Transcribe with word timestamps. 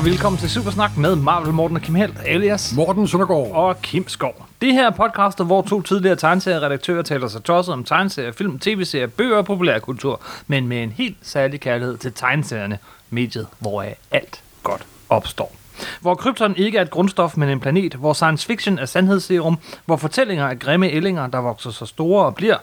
Og 0.00 0.06
velkommen 0.06 0.38
til 0.38 0.50
Supersnak 0.50 0.96
med 0.96 1.16
Marvel 1.16 1.52
Morten 1.52 1.76
og 1.76 1.82
Kim 1.82 1.94
Helt, 1.94 2.18
alias 2.26 2.74
Morten 2.76 3.08
Søndergaard. 3.08 3.50
og 3.52 3.82
Kim 3.82 4.08
Skov. 4.08 4.46
Det 4.60 4.72
her 4.72 4.86
er 4.86 4.90
podcastet, 4.90 5.46
hvor 5.46 5.62
to 5.62 5.82
tidligere 5.82 6.16
tegneserieredaktører 6.16 7.02
taler 7.02 7.28
sig 7.28 7.44
tosset 7.44 7.72
om 7.72 7.84
tegneserier, 7.84 8.32
film, 8.32 8.58
tv-serier, 8.58 9.06
bøger 9.06 9.36
og 9.36 9.44
populærkultur, 9.44 10.20
men 10.46 10.68
med 10.68 10.82
en 10.82 10.90
helt 10.90 11.16
særlig 11.22 11.60
kærlighed 11.60 11.98
til 11.98 12.12
tegneserierne, 12.12 12.78
mediet, 13.10 13.46
hvor 13.58 13.84
alt 14.10 14.42
godt 14.62 14.86
opstår. 15.08 15.56
Hvor 16.00 16.14
krypton 16.14 16.56
ikke 16.56 16.78
er 16.78 16.82
et 16.82 16.90
grundstof, 16.90 17.36
men 17.36 17.48
en 17.48 17.60
planet, 17.60 17.94
hvor 17.94 18.12
science 18.12 18.46
fiction 18.46 18.78
er 18.78 18.86
sandhedsserum, 18.86 19.58
hvor 19.86 19.96
fortællinger 19.96 20.46
er 20.46 20.54
grimme 20.54 20.90
ællinger, 20.90 21.26
der 21.26 21.38
vokser 21.38 21.70
så 21.70 21.86
store 21.86 22.24
og 22.24 22.34
bliver 22.34 22.56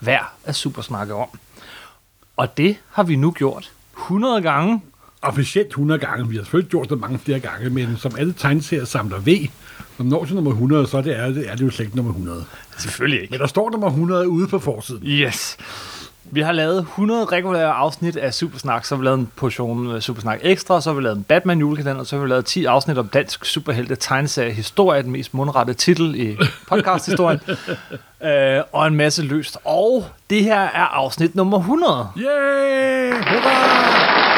værd 0.00 0.32
at 0.44 0.54
supersnakke 0.54 1.14
om. 1.14 1.28
Og 2.36 2.56
det 2.56 2.76
har 2.90 3.02
vi 3.02 3.16
nu 3.16 3.30
gjort 3.30 3.72
100 3.96 4.42
gange, 4.42 4.80
Officielt 5.24 5.68
100 5.68 6.00
gange. 6.00 6.28
Vi 6.28 6.36
har 6.36 6.42
selvfølgelig 6.42 6.70
gjort 6.70 6.90
det 6.90 7.00
mange 7.00 7.18
flere 7.18 7.40
gange, 7.40 7.70
men 7.70 7.96
som 7.96 8.12
alle 8.18 8.32
tegneserier 8.32 8.84
samler 8.84 9.18
ved, 9.18 9.48
når 9.98 10.04
når 10.04 10.24
til 10.24 10.34
nummer 10.34 10.50
100, 10.50 10.86
så 10.86 10.98
er 10.98 11.02
det, 11.02 11.18
er 11.18 11.26
det, 11.26 11.50
er 11.50 11.54
det 11.56 11.64
jo 11.64 11.70
slet 11.70 11.84
ikke 11.84 11.96
nummer 11.96 12.12
100. 12.12 12.44
Selvfølgelig 12.78 13.20
ikke. 13.22 13.30
Men 13.32 13.40
der 13.40 13.46
står 13.46 13.70
nummer 13.70 13.86
100 13.86 14.28
ude 14.28 14.48
på 14.48 14.58
forsiden. 14.58 15.06
Yes. 15.06 15.56
Vi 16.30 16.40
har 16.40 16.52
lavet 16.52 16.78
100 16.78 17.24
regulære 17.24 17.72
afsnit 17.72 18.16
af 18.16 18.34
Supersnak, 18.34 18.84
så 18.84 18.94
har 18.94 19.00
vi 19.00 19.04
lavet 19.04 19.18
en 19.18 19.28
portion 19.36 19.90
øh, 19.90 20.00
Supersnak 20.00 20.38
Ekstra, 20.42 20.80
så 20.80 20.90
har 20.90 20.94
vi 20.94 21.02
lavet 21.02 21.16
en 21.16 21.22
Batman 21.22 21.58
julekalender, 21.58 22.04
så 22.04 22.16
har 22.16 22.22
vi 22.22 22.28
lavet 22.28 22.44
10 22.44 22.64
afsnit 22.64 22.98
om 22.98 23.08
dansk 23.08 23.44
superhelte 23.44 23.96
tegneserie 23.96 24.52
historie, 24.52 25.02
den 25.02 25.10
mest 25.10 25.34
mundrette 25.34 25.74
titel 25.74 26.14
i 26.14 26.36
podcasthistorien, 26.68 27.40
øh, 28.24 28.62
og 28.72 28.86
en 28.86 28.94
masse 28.94 29.22
løst. 29.22 29.58
Og 29.64 30.06
det 30.30 30.44
her 30.44 30.60
er 30.60 30.86
afsnit 30.86 31.34
nummer 31.34 31.58
100. 31.58 32.08
Yeah! 32.18 33.14
Hurra! 33.14 34.33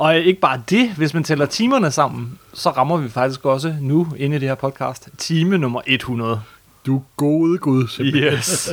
Og 0.00 0.16
ikke 0.16 0.40
bare 0.40 0.62
det, 0.70 0.90
hvis 0.90 1.14
man 1.14 1.24
tæller 1.24 1.46
timerne 1.46 1.90
sammen, 1.90 2.38
så 2.54 2.70
rammer 2.70 2.96
vi 2.96 3.08
faktisk 3.08 3.44
også 3.44 3.74
nu 3.80 4.06
inde 4.16 4.36
i 4.36 4.38
det 4.38 4.48
her 4.48 4.54
podcast 4.54 5.08
time 5.18 5.58
nummer 5.58 5.80
100. 5.86 6.42
Du 6.86 7.02
gode 7.16 7.58
gud, 7.58 7.88
simpelthen. 7.88 8.32
Yes. 8.32 8.70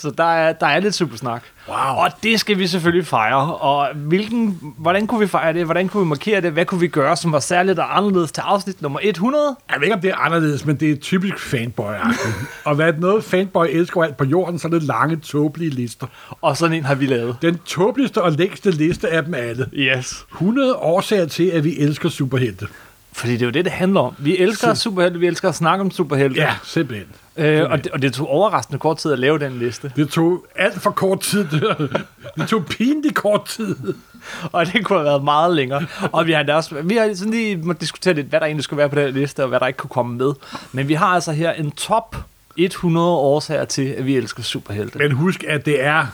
Så 0.00 0.10
der 0.10 0.24
er, 0.24 0.52
der 0.52 0.66
er 0.66 0.80
lidt 0.80 0.94
supersnak. 0.94 1.42
Wow. 1.68 1.76
Og 1.76 2.10
det 2.22 2.40
skal 2.40 2.58
vi 2.58 2.66
selvfølgelig 2.66 3.06
fejre. 3.06 3.54
Og 3.54 3.88
hvilken, 3.94 4.58
hvordan 4.78 5.06
kunne 5.06 5.20
vi 5.20 5.26
fejre 5.26 5.52
det? 5.52 5.64
Hvordan 5.64 5.88
kunne 5.88 6.02
vi 6.02 6.08
markere 6.08 6.40
det? 6.40 6.52
Hvad 6.52 6.64
kunne 6.64 6.80
vi 6.80 6.88
gøre, 6.88 7.16
som 7.16 7.32
var 7.32 7.38
særligt 7.40 7.78
og 7.78 7.96
anderledes 7.96 8.32
til 8.32 8.40
afsnit 8.40 8.82
nummer 8.82 9.00
100? 9.02 9.56
Jeg 9.70 9.76
ved 9.80 9.86
ikke, 9.86 9.94
om 9.94 10.00
det 10.00 10.10
er 10.10 10.16
anderledes, 10.16 10.66
men 10.66 10.76
det 10.76 10.90
er 10.90 10.96
typisk 10.96 11.38
fanboy. 11.38 11.94
Og 12.64 12.74
hvad 12.74 12.92
noget 12.92 13.24
fanboy 13.24 13.66
elsker 13.70 14.02
alt 14.02 14.16
på 14.16 14.24
jorden, 14.24 14.58
så 14.58 14.68
er 14.68 14.72
det 14.72 14.82
lange, 14.82 15.16
tåbelige 15.16 15.70
lister. 15.70 16.06
Og 16.40 16.56
sådan 16.56 16.76
en 16.76 16.84
har 16.84 16.94
vi 16.94 17.06
lavet. 17.06 17.36
Den 17.42 17.58
tåbeligste 17.58 18.22
og 18.22 18.32
længste 18.32 18.70
liste 18.70 19.08
af 19.08 19.24
dem 19.24 19.34
alle. 19.34 19.68
Yes. 19.72 20.26
100 20.32 20.76
årsager 20.76 21.26
til, 21.26 21.46
at 21.46 21.64
vi 21.64 21.78
elsker 21.78 22.08
superhelte. 22.08 22.66
Fordi 23.12 23.32
det 23.32 23.42
er 23.42 23.46
jo 23.46 23.50
det, 23.50 23.64
det 23.64 23.72
handler 23.72 24.00
om. 24.00 24.14
Vi 24.18 24.38
elsker 24.38 24.74
superhelte, 24.74 25.18
vi 25.20 25.26
elsker 25.26 25.48
at 25.48 25.54
snakke 25.54 25.80
om 25.80 25.90
superhelte. 25.90 26.40
Ja, 26.40 26.54
simpelthen. 26.64 27.06
Øh, 27.36 27.70
og, 27.70 27.84
det, 27.84 27.92
og 27.92 28.02
det 28.02 28.12
tog 28.12 28.28
overraskende 28.28 28.78
kort 28.78 28.96
tid 28.96 29.12
at 29.12 29.18
lave 29.18 29.38
den 29.38 29.58
liste. 29.58 29.92
Det 29.96 30.08
tog 30.08 30.46
alt 30.56 30.82
for 30.82 30.90
kort 30.90 31.20
tid. 31.20 31.44
Det 32.38 32.48
tog 32.48 32.66
pinligt 32.66 33.14
kort 33.14 33.44
tid. 33.44 33.76
Og 34.52 34.66
det 34.66 34.84
kunne 34.84 34.98
have 34.98 35.04
været 35.04 35.24
meget 35.24 35.56
længere. 35.56 35.86
Og 36.12 36.26
vi 36.26 36.32
har, 36.32 36.52
også, 36.52 36.82
vi 36.82 36.96
har 36.96 37.14
sådan 37.14 37.30
lige 37.30 37.56
måtte 37.56 37.80
diskutere 37.80 38.14
lidt, 38.14 38.26
hvad 38.26 38.40
der 38.40 38.46
egentlig 38.46 38.64
skulle 38.64 38.78
være 38.78 38.88
på 38.88 38.94
den 38.94 39.14
liste, 39.14 39.42
og 39.42 39.48
hvad 39.48 39.60
der 39.60 39.66
ikke 39.66 39.76
kunne 39.76 39.90
komme 39.90 40.16
med. 40.16 40.32
Men 40.72 40.88
vi 40.88 40.94
har 40.94 41.06
altså 41.06 41.32
her 41.32 41.52
en 41.52 41.70
top 41.70 42.16
100 42.56 43.08
årsager 43.08 43.64
til, 43.64 43.82
at 43.82 44.06
vi 44.06 44.16
elsker 44.16 44.42
superhelte. 44.42 44.98
Men 44.98 45.12
husk, 45.12 45.44
at 45.48 45.66
det 45.66 45.84
er 45.84 46.06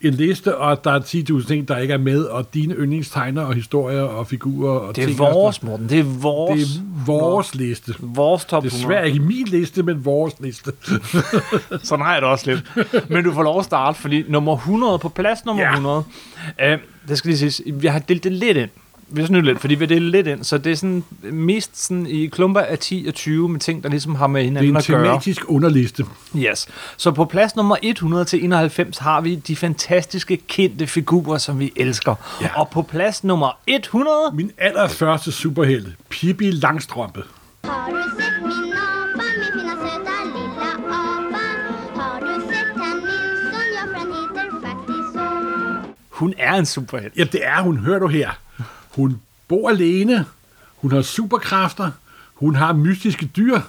en 0.00 0.14
liste, 0.14 0.56
og 0.56 0.84
der 0.84 0.90
er 0.92 1.00
10.000 1.00 1.46
ting, 1.48 1.68
der 1.68 1.76
ikke 1.78 1.94
er 1.94 1.98
med, 1.98 2.22
og 2.24 2.54
dine 2.54 2.74
yndlingstegner 2.74 3.42
og 3.42 3.54
historier 3.54 4.02
og 4.02 4.26
figurer 4.26 4.78
og 4.78 4.96
Det 4.96 5.02
er 5.02 5.06
ting. 5.06 5.18
vores, 5.18 5.62
Morten. 5.62 5.88
Det 5.88 5.98
er 5.98 6.02
vores, 6.02 6.60
Det 6.60 6.76
er 6.76 7.04
vores 7.06 7.54
liste. 7.54 7.94
vores 8.00 8.44
top 8.44 8.62
Det 8.62 8.72
er 8.72 8.76
100. 8.76 8.98
svært 9.00 9.06
ikke 9.14 9.20
min 9.26 9.46
liste, 9.46 9.82
men 9.82 10.04
vores 10.04 10.34
liste. 10.40 10.72
Sådan 11.82 12.04
har 12.04 12.12
jeg 12.12 12.22
det 12.22 12.30
også 12.30 12.50
lidt. 12.50 13.10
Men 13.10 13.24
du 13.24 13.32
får 13.32 13.42
lov 13.42 13.58
at 13.58 13.64
starte, 13.64 13.98
fordi 14.00 14.24
nummer 14.28 14.56
100, 14.56 14.98
på 14.98 15.08
plads 15.08 15.44
nummer 15.44 15.62
Ja. 15.62 15.70
100, 15.70 16.04
øh, 16.62 16.78
det 17.08 17.18
skal 17.18 17.28
lige 17.28 17.38
siges, 17.38 17.62
vi 17.74 17.86
har 17.86 17.98
delt 17.98 18.24
det 18.24 18.32
lidt 18.32 18.56
ind. 18.56 18.70
Vi 19.10 19.26
snydt 19.26 19.44
lidt, 19.44 19.60
fordi 19.60 19.74
vi 19.74 19.86
delt 19.86 20.10
lidt 20.10 20.26
ind, 20.26 20.44
så 20.44 20.58
det 20.58 20.72
er 20.72 20.76
sådan 20.76 21.04
mest 21.22 21.82
sådan 21.84 22.06
i 22.06 22.26
klumper 22.26 22.60
af 22.60 22.78
10 22.78 23.04
og 23.08 23.14
20 23.14 23.48
med 23.48 23.60
ting, 23.60 23.82
der 23.82 23.88
ligesom 23.88 24.14
har 24.14 24.26
med 24.26 24.40
Det 24.40 24.44
er 24.46 24.48
hinanden 24.48 24.70
en 24.70 24.76
at 24.76 24.86
gøre. 24.86 25.04
tematisk 25.04 25.42
underliste. 25.50 26.04
Yes. 26.36 26.68
Så 26.96 27.10
på 27.10 27.24
plads 27.24 27.56
nummer 27.56 27.76
100 27.82 28.24
til 28.24 28.44
91 28.44 28.98
har 28.98 29.20
vi 29.20 29.34
de 29.34 29.56
fantastiske 29.56 30.36
kendte 30.36 30.86
figurer, 30.86 31.38
som 31.38 31.58
vi 31.58 31.72
elsker. 31.76 32.14
Ja. 32.42 32.48
Og 32.60 32.68
på 32.68 32.82
plads 32.82 33.24
nummer 33.24 33.58
100, 33.66 34.12
Min 34.34 34.50
allerførste 34.58 35.32
superhelte, 35.32 35.92
Pippi 36.08 36.50
Langstrømpe. 36.50 37.22
Har 37.64 37.90
du 37.90 38.02
sett 38.20 38.42
min 38.42 38.72
apa, 38.72 39.24
min 39.38 39.52
fina 39.52 39.72
söta 39.72 40.16
lilla 40.24 40.70
apa? 40.72 41.44
Har 42.00 42.20
du 42.20 42.40
sett 42.40 42.82
han 42.82 42.96
Nilsson, 42.96 43.68
ja 43.74 43.98
han 43.98 44.06
heter 44.06 44.60
faktiskt 44.62 45.12
så. 45.14 45.28
hun 46.10 46.34
er 46.38 46.54
en 46.54 46.66
superhelt. 46.66 47.16
Ja, 47.16 47.24
det 47.24 47.40
er 47.44 47.62
hun. 47.62 47.76
Hør 47.78 47.98
du 47.98 48.06
her. 48.06 48.30
Hun 48.98 49.20
bor 49.48 49.70
alene. 49.70 50.24
Hun 50.76 50.92
har 50.92 51.02
superkræfter. 51.02 51.90
Hun 52.34 52.54
har 52.54 52.72
mystiske 52.72 53.26
dyr. 53.26 53.60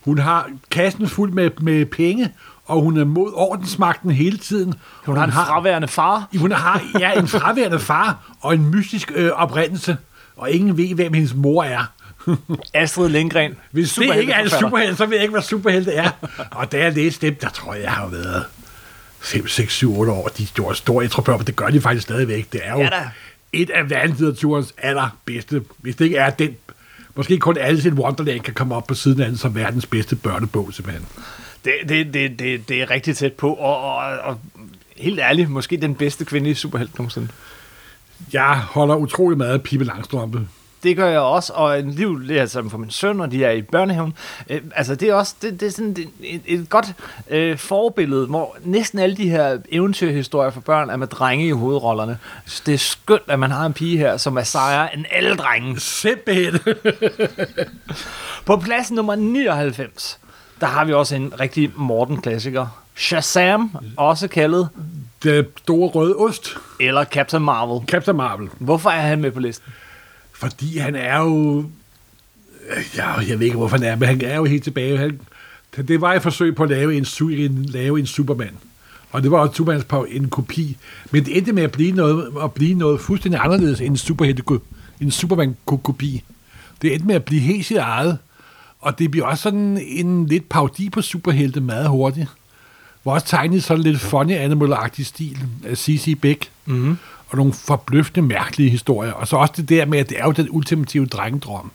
Hun 0.00 0.18
har 0.18 0.50
kassen 0.70 1.08
fuld 1.08 1.32
med, 1.32 1.50
med 1.60 1.86
penge. 1.86 2.32
Og 2.64 2.80
hun 2.80 2.96
er 2.96 3.04
mod 3.04 3.32
ordensmagten 3.34 4.10
hele 4.10 4.38
tiden. 4.38 4.74
Hun 5.06 5.16
har 5.16 5.24
en 5.24 5.32
fraværende 5.32 5.88
far. 5.88 6.28
Hun 6.38 6.52
har 6.52 6.82
ja, 6.98 7.12
en 7.12 7.28
fraværende 7.38 7.78
far 7.78 8.36
og 8.40 8.54
en 8.54 8.70
mystisk 8.70 9.12
øh, 9.14 9.30
oprindelse. 9.30 9.96
Og 10.36 10.50
ingen 10.50 10.76
ved, 10.76 10.94
hvem 10.94 11.12
hendes 11.12 11.34
mor 11.34 11.64
er. 11.64 11.84
Astrid 12.74 13.08
Lindgren. 13.08 13.54
Hvis 13.70 13.92
det 13.92 14.16
ikke 14.16 14.32
er 14.32 14.42
en 14.42 14.48
superhelte, 14.48 14.96
så 14.96 15.06
ved 15.06 15.14
jeg 15.14 15.22
ikke, 15.22 15.32
hvad 15.32 15.42
superhelte 15.42 15.92
er. 15.92 16.10
og 16.50 16.72
da 16.72 16.78
jeg 16.78 16.92
læste 16.92 17.26
dem, 17.26 17.34
der 17.34 17.48
tror 17.48 17.74
jeg, 17.74 17.82
jeg 17.82 17.92
har 17.92 18.06
været 18.06 18.44
5, 19.20 19.48
6, 19.48 19.72
7, 19.72 19.98
8 19.98 20.12
år. 20.12 20.28
De 20.28 20.46
gjorde 20.46 20.74
store 20.74 21.04
intrapør, 21.04 21.36
men 21.36 21.46
det 21.46 21.56
gør 21.56 21.68
de 21.68 21.80
faktisk 21.80 22.02
stadigvæk. 22.02 22.52
Det 22.52 22.60
er 22.64 22.72
jo 22.72 22.78
Ja 22.78 22.88
da. 22.88 23.10
Et 23.52 23.70
af 23.70 23.90
verdenslitteraturens 23.90 24.74
allerbedste, 24.78 25.62
hvis 25.78 25.96
det 25.96 26.04
ikke 26.04 26.16
er 26.16 26.30
den, 26.30 26.56
måske 27.14 27.38
kun 27.38 27.56
Alice 27.58 27.88
in 27.88 27.94
Wonderland 27.94 28.40
kan 28.40 28.54
komme 28.54 28.74
op 28.74 28.86
på 28.86 28.94
siden 28.94 29.20
af 29.20 29.28
den 29.28 29.36
som 29.36 29.54
verdens 29.54 29.86
bedste 29.86 30.16
børnebog, 30.16 30.72
simpelthen. 30.72 31.06
Det, 31.64 31.72
det, 31.88 32.14
det, 32.14 32.38
det, 32.38 32.68
det 32.68 32.82
er 32.82 32.90
rigtig 32.90 33.16
tæt 33.16 33.32
på, 33.32 33.54
og, 33.54 33.94
og, 33.94 34.18
og 34.18 34.40
helt 34.96 35.18
ærligt, 35.20 35.50
måske 35.50 35.76
den 35.76 35.94
bedste 35.94 36.24
kvindelige 36.24 36.54
superhelt 36.54 36.98
nogensinde. 36.98 37.28
Jeg 38.32 38.58
holder 38.58 38.96
utrolig 38.96 39.38
meget 39.38 39.52
af 39.52 39.62
Pippi 39.62 39.84
Langstrømpe. 39.84 40.48
Det 40.82 40.96
gør 40.96 41.08
jeg 41.08 41.20
også, 41.20 41.52
og 41.52 41.78
en 41.78 41.90
liv 41.90 42.28
det 42.28 42.36
er 42.36 42.40
altså 42.40 42.68
for 42.68 42.78
min 42.78 42.90
søn, 42.90 43.20
og 43.20 43.30
de 43.30 43.44
er 43.44 43.50
i 43.50 43.62
børnehaven. 43.62 44.14
Øh, 44.50 44.60
altså, 44.74 44.94
det 44.94 45.08
er 45.08 45.14
også 45.14 45.34
det, 45.42 45.60
det 45.60 45.66
er 45.66 45.70
sådan 45.70 45.96
et, 46.20 46.40
et, 46.46 46.68
godt 46.70 46.86
øh, 47.30 47.58
forbillede, 47.58 48.26
hvor 48.26 48.56
næsten 48.64 48.98
alle 48.98 49.16
de 49.16 49.30
her 49.30 49.58
eventyrhistorier 49.68 50.50
for 50.50 50.60
børn 50.60 50.90
er 50.90 50.96
med 50.96 51.06
drenge 51.06 51.46
i 51.46 51.50
hovedrollerne. 51.50 52.18
Synes, 52.46 52.60
Det 52.60 52.74
er 52.74 52.78
skønt, 52.78 53.22
at 53.26 53.38
man 53.38 53.50
har 53.50 53.66
en 53.66 53.72
pige 53.72 53.98
her, 53.98 54.16
som 54.16 54.36
er 54.36 54.42
sejere 54.42 54.94
end 54.96 55.04
alle 55.10 55.36
drenge. 55.36 55.80
Simpelthen. 55.80 56.74
På 58.46 58.56
plads 58.56 58.90
nummer 58.90 59.14
99, 59.14 60.18
der 60.60 60.66
har 60.66 60.84
vi 60.84 60.92
også 60.92 61.14
en 61.16 61.32
rigtig 61.40 61.72
Morten-klassiker. 61.76 62.66
Shazam, 62.96 63.76
også 63.96 64.28
kaldet, 64.28 64.68
Den 65.22 65.46
store 65.56 65.88
røde 65.88 66.16
ost. 66.16 66.56
eller 66.80 67.04
Captain 67.04 67.42
Marvel. 67.42 67.88
Captain 67.88 68.16
Marvel. 68.16 68.48
Hvorfor 68.58 68.90
er 68.90 69.00
han 69.00 69.20
med 69.20 69.30
på 69.30 69.40
listen? 69.40 69.72
Fordi 70.40 70.78
han 70.78 70.94
er 70.94 71.18
jo... 71.18 71.64
Ja, 72.96 73.12
jeg 73.12 73.38
ved 73.38 73.46
ikke, 73.46 73.56
hvorfor 73.56 73.76
han 73.76 73.86
er, 73.86 73.96
men 73.96 74.08
han 74.08 74.20
er 74.24 74.36
jo 74.36 74.44
helt 74.44 74.64
tilbage. 74.64 74.98
Han, 74.98 75.20
det 75.88 76.00
var 76.00 76.14
et 76.14 76.22
forsøg 76.22 76.54
på 76.54 76.62
at 76.62 76.68
lave 76.70 76.96
en, 76.96 77.04
su- 77.04 77.30
en, 77.30 77.64
lave 77.64 78.00
en 78.00 78.06
Superman. 78.06 78.54
Og 79.10 79.22
det 79.22 79.30
var 79.30 79.38
også 79.38 79.54
Supermans 79.54 79.84
på 79.84 80.04
en 80.10 80.28
kopi. 80.28 80.76
Men 81.10 81.24
det 81.24 81.36
endte 81.36 81.52
med 81.52 81.62
at 81.62 81.72
blive 81.72 81.92
noget, 81.92 82.28
at 82.44 82.52
blive 82.52 82.74
noget 82.74 83.00
fuldstændig 83.00 83.40
anderledes 83.44 83.80
end 83.80 83.90
en, 83.90 83.96
superhelte, 83.96 84.42
en 85.00 85.10
Superman-kopi. 85.10 86.22
Det 86.82 86.92
endte 86.94 87.06
med 87.06 87.14
at 87.14 87.24
blive 87.24 87.40
helt 87.40 87.66
sit 87.66 87.76
eget. 87.76 88.18
Og 88.80 88.98
det 88.98 89.10
bliver 89.10 89.26
også 89.26 89.42
sådan 89.42 89.80
en 89.86 90.26
lidt 90.26 90.48
parodi 90.48 90.90
på 90.90 91.02
superhelte 91.02 91.60
meget 91.60 91.88
hurtigt. 91.88 92.28
Var 93.04 93.12
også 93.12 93.26
tegnet 93.26 93.64
sådan 93.64 93.82
lidt 93.82 94.00
funny 94.00 94.32
animal 94.32 94.74
stil 95.04 95.38
af 95.64 95.78
C.C. 95.78 96.18
Beck. 96.20 96.50
Mm-hmm. 96.66 96.96
Og 97.30 97.36
nogle 97.36 97.52
forbløffende 97.52 98.22
mærkelige 98.22 98.70
historier. 98.70 99.12
Og 99.12 99.28
så 99.28 99.36
også 99.36 99.52
det 99.56 99.68
der 99.68 99.84
med, 99.86 99.98
at 99.98 100.08
det 100.08 100.20
er 100.20 100.24
jo 100.24 100.32
den 100.32 100.48
ultimative 100.50 101.06
drengedrøm. 101.06 101.70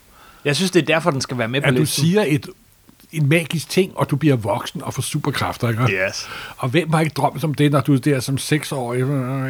Jeg 0.46 0.56
synes, 0.56 0.72
det 0.72 0.81
er 0.81 0.86
derfor, 0.86 1.12
den 1.12 1.22
skal 1.22 1.38
være 1.38 1.48
med 1.48 1.62
på 1.62 1.68
At 1.68 1.74
du 1.74 1.80
listen. 1.80 2.06
siger 2.06 2.24
et, 2.28 2.48
en 3.12 3.30
magisk 3.30 3.69
ting, 3.69 3.92
og 3.96 4.10
du 4.12 4.16
bliver 4.16 4.36
voksen 4.36 4.84
og 4.84 4.94
får 4.94 5.02
superkræfter, 5.02 5.69
ikke? 5.69 5.84
Yes. 5.84 6.28
Og 6.57 6.69
hvem 6.69 6.94
har 6.94 7.00
ikke 7.02 7.13
drømt 7.13 7.44
om 7.44 7.54
det, 7.54 7.72
når 7.72 7.81
du 7.81 7.94
er 7.94 7.98
der 7.98 8.19
som 8.19 8.38
seksårig? 8.38 9.00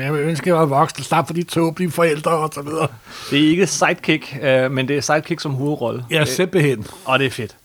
Jeg 0.01 0.13
vil 0.13 0.21
ønske, 0.21 0.49
jeg 0.49 0.55
var 0.55 0.65
voksen, 0.65 1.03
slap 1.03 1.27
for 1.27 1.33
de 1.33 1.43
tåbelige 1.43 1.91
forældre 1.91 2.31
og 2.31 2.51
så 2.53 2.61
videre. 2.61 2.87
Det 3.31 3.45
er 3.45 3.49
ikke 3.49 3.67
sidekick, 3.67 4.37
øh, 4.41 4.71
men 4.71 4.87
det 4.87 4.97
er 4.97 5.01
sidekick 5.01 5.39
som 5.39 5.53
hovedrolle. 5.53 6.05
Ja, 6.11 6.25
simpelthen. 6.25 6.87
Og 7.05 7.19
det 7.19 7.25
er 7.25 7.31
fedt. 7.31 7.55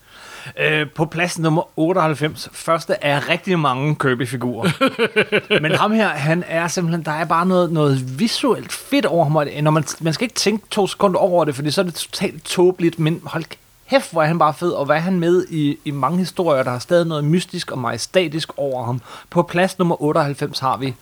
Øh, 0.59 0.89
på 0.89 1.05
plads 1.05 1.39
nummer 1.39 1.79
98, 1.79 2.49
første 2.53 3.05
af 3.05 3.29
rigtig 3.29 3.59
mange 3.59 3.95
Kirby-figurer. 3.95 4.71
Men 5.61 5.71
ham 5.71 5.91
her, 5.91 6.07
han 6.07 6.43
er 6.47 6.67
simpelthen, 6.67 7.05
der 7.05 7.11
er 7.11 7.25
bare 7.25 7.45
noget, 7.45 7.71
noget 7.71 8.19
visuelt 8.19 8.71
fedt 8.71 9.05
over 9.05 9.23
ham. 9.23 9.47
Når 9.63 9.71
man, 9.71 9.83
man 10.01 10.13
skal 10.13 10.25
ikke 10.25 10.35
tænke 10.35 10.65
to 10.69 10.87
sekunder 10.87 11.19
over 11.19 11.45
det, 11.45 11.55
fordi 11.55 11.71
så 11.71 11.81
er 11.81 11.85
det 11.85 11.93
totalt 11.93 12.45
tåbeligt, 12.45 12.99
men 12.99 13.21
hold 13.25 13.43
kæft, 13.89 14.11
hvor 14.11 14.23
er 14.23 14.27
han 14.27 14.39
bare 14.39 14.53
fed, 14.53 14.71
og 14.71 14.85
hvad 14.85 14.95
er 14.95 14.99
han 14.99 15.19
med 15.19 15.45
i, 15.49 15.77
i 15.85 15.91
mange 15.91 16.17
historier, 16.17 16.63
der 16.63 16.71
har 16.71 16.79
stadig 16.79 17.07
noget 17.07 17.23
mystisk 17.23 17.71
og 17.71 17.77
majestatisk 17.77 18.49
over 18.57 18.85
ham. 18.85 19.01
På 19.29 19.43
plads 19.43 19.79
nummer 19.79 20.01
98 20.01 20.59
har 20.59 20.77
vi 20.77 20.95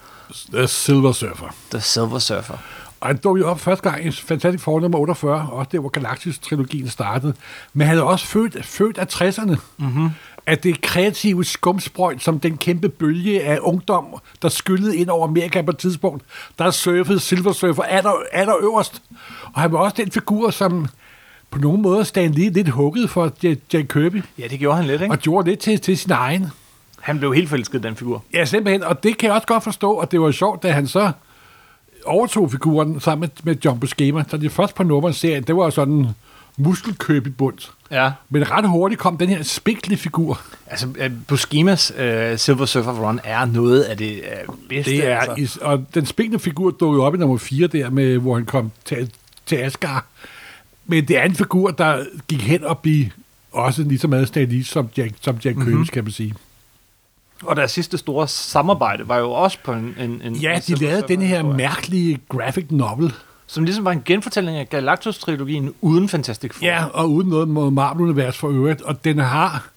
The 0.53 0.67
Silver 0.67 1.11
Surfer. 1.11 1.55
The 1.71 1.81
Silver 1.81 2.19
Surfer. 2.19 2.57
Og 3.01 3.07
han 3.07 3.17
dukkede 3.17 3.47
op 3.47 3.59
første 3.59 3.89
gang 3.89 4.05
i 4.05 4.11
Fantastic 4.11 4.61
Four 4.61 4.79
nummer 4.79 4.99
48, 4.99 5.49
også 5.51 5.69
der, 5.71 5.79
hvor 5.79 5.89
Galactus-trilogien 5.89 6.89
startede. 6.89 7.33
Men 7.73 7.87
han 7.87 7.97
er 7.97 8.01
også 8.01 8.25
født, 8.25 8.65
født 8.65 8.97
af 8.97 9.05
60'erne. 9.13 9.55
Mm-hmm. 9.77 10.09
At 10.45 10.63
det 10.63 10.81
kreative 10.81 11.45
skumsprøjt, 11.45 12.23
som 12.23 12.39
den 12.39 12.57
kæmpe 12.57 12.89
bølge 12.89 13.43
af 13.43 13.59
ungdom, 13.61 14.05
der 14.41 14.49
skyllede 14.49 14.97
ind 14.97 15.09
over 15.09 15.27
Amerika 15.27 15.61
på 15.61 15.71
et 15.71 15.77
tidspunkt, 15.77 16.23
der 16.59 16.71
surfede 16.71 17.19
Silver 17.19 17.51
Surfer 17.51 17.83
aller, 17.83 18.11
aller 18.31 18.55
øverst. 18.61 19.01
Og 19.53 19.61
han 19.61 19.71
var 19.71 19.79
også 19.79 19.95
den 19.97 20.11
figur, 20.11 20.49
som 20.49 20.87
på 21.51 21.59
nogen 21.59 21.81
måde 21.81 22.05
Stan 22.05 22.31
Lee 22.31 22.49
lidt 22.49 22.69
hugget 22.69 23.09
for 23.09 23.31
Jack, 23.43 23.87
Kirby, 23.87 24.23
Ja, 24.39 24.47
det 24.47 24.59
gjorde 24.59 24.77
han 24.77 24.85
lidt, 24.87 25.01
ikke? 25.01 25.13
og 25.13 25.19
gjorde 25.19 25.49
det 25.49 25.59
til, 25.59 25.79
til 25.79 25.97
sin 25.97 26.11
egen. 26.11 26.47
Han 26.99 27.19
blev 27.19 27.33
helt 27.33 27.49
forelsket 27.49 27.83
den 27.83 27.95
figur. 27.95 28.23
Ja, 28.33 28.45
simpelthen. 28.45 28.83
Og 28.83 29.03
det 29.03 29.17
kan 29.17 29.27
jeg 29.27 29.35
også 29.35 29.47
godt 29.47 29.63
forstå, 29.63 29.91
og 29.91 30.11
det 30.11 30.21
var 30.21 30.31
sjovt, 30.31 30.63
da 30.63 30.71
han 30.71 30.87
så 30.87 31.11
overtog 32.05 32.51
figuren 32.51 32.99
sammen 32.99 33.19
med, 33.21 33.29
med 33.53 33.61
John 33.65 33.79
Buscema. 33.79 34.23
Så 34.27 34.37
det 34.37 34.51
første 34.51 34.75
par 34.75 34.83
numre 34.83 35.13
serien, 35.13 35.43
det 35.43 35.55
var 35.55 35.69
sådan 35.69 36.05
muskelkøb 36.57 37.27
i 37.27 37.29
bund. 37.29 37.57
Ja. 37.91 38.11
Men 38.29 38.51
ret 38.51 38.69
hurtigt 38.69 39.01
kom 39.01 39.17
den 39.17 39.29
her 39.29 39.43
spinkle 39.43 39.97
figur. 39.97 40.41
Altså, 40.67 40.87
øh, 40.97 41.11
Buscemi's 41.31 42.01
uh, 42.01 42.37
Silver 42.37 42.65
Surfer 42.65 43.07
Run 43.07 43.19
er 43.23 43.45
noget 43.45 43.81
af 43.81 43.97
det 43.97 44.21
uh, 44.47 44.55
bedste. 44.69 44.91
Det 44.91 45.07
er, 45.07 45.19
altså. 45.19 45.59
og 45.61 45.85
den 45.93 46.05
spinkle 46.05 46.39
figur 46.39 46.71
dukkede 46.71 47.03
op 47.05 47.15
i 47.15 47.17
nummer 47.17 47.37
4 47.37 47.67
der, 47.67 47.89
med, 47.89 48.17
hvor 48.17 48.35
han 48.35 48.45
kom 48.45 48.71
til, 48.85 49.11
til 49.45 49.55
Asgard. 49.55 50.05
Men 50.85 51.07
det 51.07 51.17
er 51.17 51.23
en 51.23 51.35
figur, 51.35 51.71
der 51.71 52.03
gik 52.27 52.41
hen 52.41 52.63
og 52.63 52.79
blev 52.79 53.05
også 53.51 53.83
lige 53.83 53.99
så 53.99 54.07
meget 54.07 54.27
stadig 54.27 54.65
som 54.65 54.89
Jack, 54.97 55.11
som 55.21 55.37
Jack 55.45 55.55
Mhm. 55.57 55.65
mm-hmm. 55.67 55.83
Kirby, 55.85 55.93
kan 55.93 56.03
man 56.03 56.11
sige. 56.11 56.33
Og 57.43 57.55
deres 57.55 57.71
sidste 57.71 57.97
store 57.97 58.27
samarbejde 58.27 59.07
var 59.07 59.17
jo 59.17 59.31
også 59.31 59.57
på 59.63 59.73
en... 59.73 59.95
en, 59.99 60.21
en 60.23 60.35
Ja, 60.35 60.55
en 60.55 60.61
de 60.67 60.75
lavede 60.75 61.03
den 61.07 61.21
her 61.21 61.43
mærkelige 61.43 62.19
graphic 62.29 62.65
novel, 62.69 63.13
Som 63.47 63.63
ligesom 63.63 63.85
var 63.85 63.91
en 63.91 64.01
genfortælling 64.05 64.57
af 64.57 64.69
Galactus-trilogien 64.69 65.73
uden 65.81 66.09
Fantastic 66.09 66.53
Four. 66.53 66.65
Ja, 66.65 66.85
og 66.85 67.11
uden 67.11 67.29
noget 67.29 67.47
mod 67.47 67.71
Marvel-univers 67.71 68.37
for 68.37 68.49
øvrigt. 68.49 68.81
Og 68.81 69.03
den 69.03 69.19
har... 69.19 69.67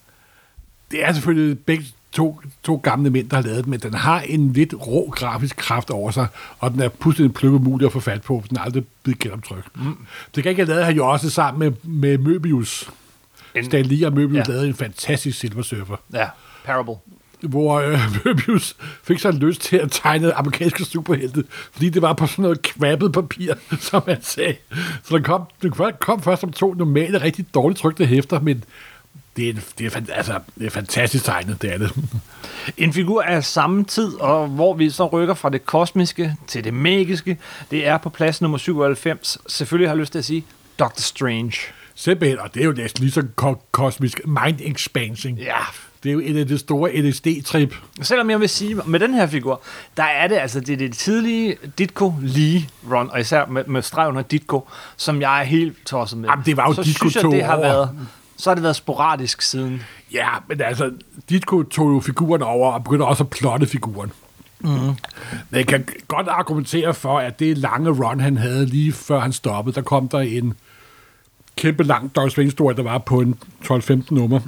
Det 0.91 1.05
er 1.05 1.12
selvfølgelig 1.12 1.59
begge 1.59 1.85
to, 2.12 2.41
to 2.62 2.76
gamle 2.82 3.11
mænd, 3.11 3.31
der 3.31 3.37
har 3.37 3.43
lavet 3.43 3.65
den, 3.65 3.70
men 3.70 3.81
den 3.81 3.94
har 3.94 4.20
en 4.20 4.53
lidt 4.53 4.75
rå 4.87 5.11
grafisk 5.17 5.56
kraft 5.56 5.91
over 5.91 6.11
sig, 6.11 6.26
og 6.58 6.70
den 6.70 6.81
er 6.81 6.88
pludselig 6.88 7.35
pløkke 7.35 7.58
mulig 7.58 7.87
at 7.87 7.93
få 7.93 8.00
fat 8.00 8.23
på, 8.23 8.41
for 8.41 8.49
den 8.49 8.56
er 8.56 8.61
aldrig 8.61 8.85
blevet 9.03 9.19
genoptrykt. 9.19 9.76
Mm. 9.76 9.97
Det 10.35 10.43
kan 10.43 10.50
ikke 10.50 10.62
have 10.62 10.69
lavet 10.69 10.85
han 10.85 10.97
jo 10.97 11.08
også 11.08 11.31
sammen 11.31 11.58
med, 11.58 11.73
med 11.82 12.19
Möbius. 12.19 12.91
En- 13.55 13.65
Stan 13.65 13.87
Lee 13.87 14.06
og 14.06 14.12
Möbius 14.12 14.37
ja. 14.37 14.43
lavede 14.49 14.69
en 14.69 14.75
fantastisk 14.75 15.38
Silver 15.38 15.62
Surfer, 15.62 15.97
ja. 16.12 16.26
Parable. 16.65 16.94
Hvor 17.43 17.81
øh, 17.81 18.15
Möbius 18.17 18.75
fik 19.05 19.19
så 19.19 19.31
lyst 19.31 19.61
til 19.61 19.77
at 19.77 19.91
tegne 19.91 20.33
amerikanske 20.33 20.85
superhelte, 20.85 21.44
fordi 21.73 21.89
det 21.89 22.03
var 22.03 22.12
på 22.12 22.27
sådan 22.27 22.43
noget 22.43 22.62
kvappet 22.62 23.12
papir, 23.12 23.55
som 23.91 24.03
han 24.09 24.23
sagde. 24.23 24.55
Så 25.05 25.17
den 25.17 25.23
kom, 25.23 25.43
den 25.62 25.73
kom 26.00 26.23
først 26.23 26.41
som 26.41 26.53
to 26.53 26.75
normale, 26.75 27.23
rigtig 27.23 27.47
dårligt 27.55 27.81
trykte 27.81 28.06
hæfter, 28.06 28.41
men 28.41 28.65
det 29.37 29.49
er, 29.49 29.55
det, 29.79 29.97
er, 29.97 30.15
altså, 30.15 30.39
det 30.59 30.67
er 30.67 30.71
fantastisk 30.71 31.25
tegnet, 31.25 31.62
det 31.62 31.73
er 31.73 31.79
det. 31.79 31.93
En 32.77 32.93
figur 32.93 33.23
af 33.23 33.44
samme 33.44 33.85
tid, 33.85 34.15
og 34.21 34.49
hvor 34.49 34.75
vi 34.75 34.91
så 34.91 35.06
rykker 35.06 35.35
fra 35.35 35.49
det 35.50 35.67
kosmiske 35.67 36.37
til 36.47 36.65
det 36.65 36.75
magiske, 36.75 37.39
det 37.71 37.87
er 37.87 37.99
på 37.99 38.11
plads 38.11 38.41
nummer 38.43 38.59
97. 38.59 39.39
Selvfølgelig 39.47 39.89
har 39.89 39.94
jeg 39.94 40.00
lyst 40.00 40.12
til 40.12 40.19
at 40.19 40.25
sige 40.25 40.44
Doctor 40.79 41.00
Strange. 41.00 41.53
Simpelthen, 41.94 42.39
og 42.39 42.55
det 42.55 42.61
er 42.62 42.67
jo 42.67 42.73
næsten 42.73 43.03
lige 43.05 43.12
så 43.12 43.25
ko- 43.37 43.62
kosmisk 43.73 44.21
mind 44.27 44.61
expansion. 44.61 45.35
Ja, 45.35 45.59
Det 46.02 46.08
er 46.08 46.12
jo 46.12 46.20
et 46.25 46.37
af 46.37 46.46
de 46.46 46.58
store 46.58 46.90
LSD-trip. 47.02 47.75
Selvom 48.02 48.31
jeg 48.31 48.40
vil 48.40 48.49
sige, 48.49 48.75
med 48.87 49.00
den 49.00 49.14
her 49.14 49.26
figur, 49.26 49.62
der 49.96 50.02
er 50.02 50.28
det 50.28 50.37
altså 50.37 50.60
det, 50.60 50.70
er 50.70 50.76
det 50.76 50.93
tidlige 50.93 51.56
Ditko 51.78 52.14
Lee 52.20 52.62
run, 52.90 53.10
og 53.10 53.20
især 53.20 53.46
med, 53.46 53.64
med 53.66 53.82
streg 53.82 54.08
under 54.08 54.22
Ditko, 54.22 54.69
som 54.96 55.20
jeg 55.20 55.40
er 55.40 55.44
helt 55.44 55.87
tosset 55.87 56.19
med. 56.19 56.28
Jamen, 56.28 56.44
det 56.44 56.56
var 56.56 56.66
jo 56.66 56.72
så 56.75 56.82
Ditko 56.82 57.08
synes 57.08 57.16
jeg, 57.25 57.32
det 57.32 57.44
har 57.44 57.56
over. 57.56 57.62
været, 57.62 57.90
så 58.37 58.50
har 58.50 58.54
det 58.54 58.62
været 58.62 58.76
sporadisk 58.76 59.43
siden. 59.43 59.82
Ja, 60.12 60.28
men 60.49 60.60
altså, 60.60 60.90
Ditko 61.31 61.62
tog 61.62 61.94
jo 61.94 62.00
figuren 62.00 62.43
over 62.43 62.72
og 62.72 62.84
begyndte 62.84 63.05
også 63.05 63.22
at 63.25 63.31
plotte 63.31 63.66
figuren. 63.66 64.12
Mm. 64.60 64.69
Men 64.70 64.96
jeg 65.52 65.66
kan 65.66 65.88
godt 66.08 66.28
argumentere 66.28 66.94
for, 66.94 67.19
at 67.19 67.38
det 67.38 67.58
lange 67.58 67.90
run, 67.90 68.20
han 68.20 68.37
havde 68.37 68.66
lige 68.66 68.93
før 68.93 69.20
han 69.20 69.32
stoppede, 69.32 69.75
der 69.75 69.82
kom 69.82 70.08
der 70.08 70.19
en 70.19 70.55
kæmpe 71.56 71.84
lang 71.84 72.14
Dr. 72.16 72.28
Strange-historie, 72.28 72.76
der 72.76 72.82
var 72.82 72.98
på 72.98 73.20
en 73.20 73.38
12-15 73.64 74.02
nummer. 74.10 74.40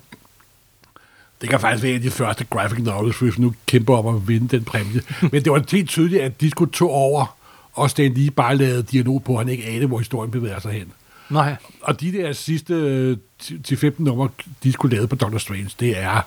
Det 1.45 1.51
kan 1.51 1.61
faktisk 1.61 1.83
være 1.83 1.93
en 1.93 1.97
af 1.97 2.03
de 2.03 2.11
første 2.11 2.45
graphic 2.51 2.79
novels, 2.85 3.19
hvis 3.19 3.39
vi 3.39 3.43
nu 3.43 3.55
kæmper 3.67 3.97
om 3.97 4.17
at 4.17 4.29
vinde 4.29 4.49
den 4.57 4.65
præmie. 4.65 5.03
Men 5.33 5.45
det 5.45 5.53
var 5.53 5.65
helt 5.71 5.89
tydeligt, 5.89 6.23
at 6.23 6.41
Disco 6.41 6.65
tog 6.65 6.91
over, 6.91 7.37
og 7.73 7.91
Stan 7.91 8.15
lige 8.15 8.31
bare 8.31 8.57
lavede 8.57 8.83
dialog 8.83 9.25
på, 9.25 9.33
at 9.33 9.39
han 9.39 9.49
ikke 9.49 9.65
anede, 9.65 9.87
hvor 9.87 9.99
historien 9.99 10.31
bevæger 10.31 10.61
sig 10.61 10.73
hen. 10.73 10.93
Nej. 11.31 11.57
Og 11.83 12.01
de 12.01 12.13
der 12.13 12.33
sidste 12.33 12.75
øh, 12.75 13.17
10-15 13.43 13.91
numre, 13.99 14.29
de 14.63 14.73
skulle 14.73 14.97
lave 14.97 15.09
på 15.09 15.17
Doctor 15.17 15.39
Strange, 15.39 15.71
det 15.81 15.99
er 15.99 16.21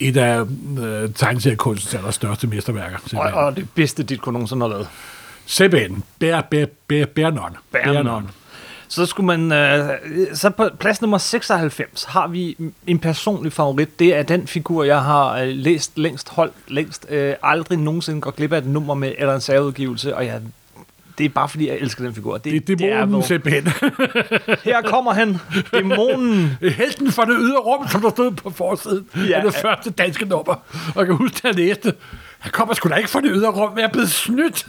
et 0.00 0.16
af 0.16 0.44
øh, 0.78 1.10
tegneseriekunstens 1.14 1.94
allerstørste 1.94 2.46
mesterværker. 2.46 2.96
Og, 2.96 3.10
Simpelthen. 3.10 3.34
og 3.38 3.56
det 3.56 3.70
bedste 3.74 4.02
Ditko 4.02 4.30
nogensinde 4.30 4.62
har 4.62 4.68
lavet. 4.68 4.88
Simpelthen. 5.46 6.02
Bær, 6.18 6.40
bær, 6.40 6.66
bær, 6.88 7.04
bær 7.06 7.30
non. 7.30 7.56
Bær 7.72 8.02
non. 8.02 8.30
Så 8.88 9.06
skulle 9.06 9.38
man... 9.38 9.52
Øh, 9.52 9.90
så 10.34 10.50
på 10.50 10.68
plads 10.80 11.00
nummer 11.00 11.18
96 11.18 12.04
har 12.04 12.28
vi 12.28 12.56
en 12.86 12.98
personlig 12.98 13.52
favorit. 13.52 13.98
Det 13.98 14.16
er 14.16 14.22
den 14.22 14.46
figur, 14.46 14.84
jeg 14.84 15.02
har 15.02 15.38
øh, 15.38 15.48
læst 15.48 15.98
længst, 15.98 16.28
holdt 16.28 16.54
længst. 16.68 17.06
Øh, 17.10 17.34
aldrig 17.42 17.78
nogensinde 17.78 18.20
går 18.20 18.30
glip 18.30 18.52
af 18.52 18.58
et 18.58 18.66
nummer 18.66 18.94
med 18.94 19.12
eller 19.18 19.34
en 19.34 19.40
særudgivelse, 19.40 20.16
og 20.16 20.26
jeg, 20.26 20.40
det 21.18 21.24
er 21.24 21.28
bare 21.28 21.48
fordi, 21.48 21.68
jeg 21.68 21.76
elsker 21.76 22.04
den 22.04 22.14
figur. 22.14 22.38
Det, 22.38 22.66
det, 22.68 22.78
det 22.78 22.92
er 22.92 23.00
dæmonen 23.00 23.22
simpelthen. 23.22 23.68
Her 24.64 24.82
kommer 24.82 25.12
han, 25.12 25.36
dæmonen. 25.72 26.58
Helten 26.60 27.12
for 27.12 27.22
det 27.22 27.36
ydre 27.38 27.58
rum, 27.58 27.88
som 27.88 28.00
der 28.00 28.10
stod 28.10 28.30
på 28.30 28.50
forsiden 28.50 29.06
ja. 29.28 29.36
af 29.36 29.42
det 29.42 29.54
første 29.54 29.90
danske 29.90 30.24
nummer. 30.24 30.54
Og 30.94 30.96
jeg 30.96 31.06
kan 31.06 31.14
huske, 31.16 31.36
at 31.36 31.44
jeg 31.44 31.54
læste, 31.54 31.92
han 32.38 32.52
kommer 32.52 32.74
sgu 32.74 32.88
da 32.88 32.94
ikke 32.94 33.10
fra 33.10 33.20
det 33.20 33.30
ydre 33.34 33.50
rum, 33.50 33.70
men 33.70 33.78
jeg 33.78 33.86
er 33.86 33.92
blevet 33.92 34.10
snydt. 34.10 34.66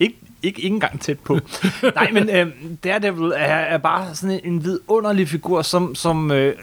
Ikke, 0.00 0.16
ikke, 0.44 0.60
ikke 0.60 0.74
engang 0.74 1.00
tæt 1.00 1.18
på. 1.18 1.38
Nej, 1.94 2.10
men 2.12 2.30
øh, 2.30 2.46
Daredevil 2.84 3.32
er, 3.36 3.54
er 3.54 3.78
bare 3.78 4.14
sådan 4.14 4.40
en, 4.44 4.52
en 4.52 4.64
vidunderlig 4.64 5.28
figur, 5.28 5.62
som, 5.62 5.94
som 5.94 6.30
øh, 6.30 6.54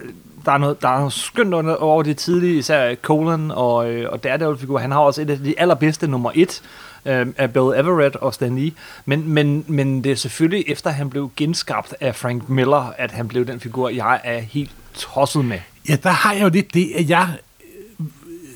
der 0.44 0.52
er 0.52 0.58
noget, 0.58 0.82
der 0.82 0.88
er 0.88 0.98
noget 0.98 1.12
skønt 1.12 1.54
under, 1.54 1.74
over 1.74 2.02
det 2.02 2.16
tidlige, 2.16 2.58
især 2.58 2.94
Colan 2.94 3.50
og, 3.50 3.90
øh, 3.90 4.12
og 4.12 4.24
Daredevil-figur. 4.24 4.78
Han 4.78 4.90
har 4.90 4.98
også 4.98 5.22
et 5.22 5.30
af 5.30 5.38
de 5.38 5.60
allerbedste 5.60 6.08
nummer 6.08 6.30
et 6.34 6.62
øh, 7.06 7.26
af 7.36 7.52
Bill 7.52 7.64
Everett 7.76 8.16
og 8.16 8.34
Stan 8.34 8.58
Lee. 8.58 8.72
Men, 9.04 9.28
men, 9.28 9.64
men 9.66 10.04
det 10.04 10.12
er 10.12 10.16
selvfølgelig 10.16 10.64
efter, 10.68 10.90
han 10.90 11.10
blev 11.10 11.30
genskabt 11.36 11.94
af 12.00 12.14
Frank 12.14 12.48
Miller, 12.48 12.92
at 12.98 13.10
han 13.10 13.28
blev 13.28 13.46
den 13.46 13.60
figur, 13.60 13.88
jeg 13.88 14.20
er 14.24 14.38
helt 14.38 14.70
tosset 14.94 15.44
med. 15.44 15.58
Ja, 15.88 15.96
der 16.02 16.10
har 16.10 16.32
jeg 16.32 16.42
jo 16.42 16.48
lidt 16.48 16.74
det, 16.74 16.92
at 16.94 17.08
jeg... 17.08 17.28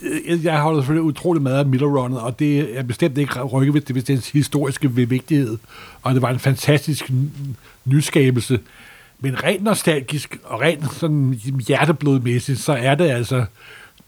Øh, 0.07 0.45
jeg 0.45 0.61
holder 0.61 0.81
selvfølgelig 0.81 1.03
utrolig 1.03 1.43
meget 1.43 1.59
af 1.59 1.67
Miller-runnet, 1.67 2.21
og 2.21 2.39
det 2.39 2.79
er 2.79 2.83
bestemt 2.83 3.19
ikke 3.19 3.43
rykket 3.43 3.75
ved, 3.75 3.81
det 3.81 3.95
ved 3.95 4.03
dens 4.03 4.31
historiske 4.31 4.93
vigtighed. 4.93 5.59
Og 6.03 6.15
det 6.15 6.23
var 6.23 6.31
en 6.31 6.39
fantastisk 6.39 7.11
nyskabelse. 7.85 8.61
Men 9.21 9.43
rent 9.45 9.63
nostalgisk 9.63 10.39
og 10.45 10.61
rent 10.61 10.93
sådan 10.93 11.41
hjerteblodmæssigt, 11.67 12.61
så 12.61 12.73
er 12.73 12.95
det 12.95 13.11
altså 13.11 13.45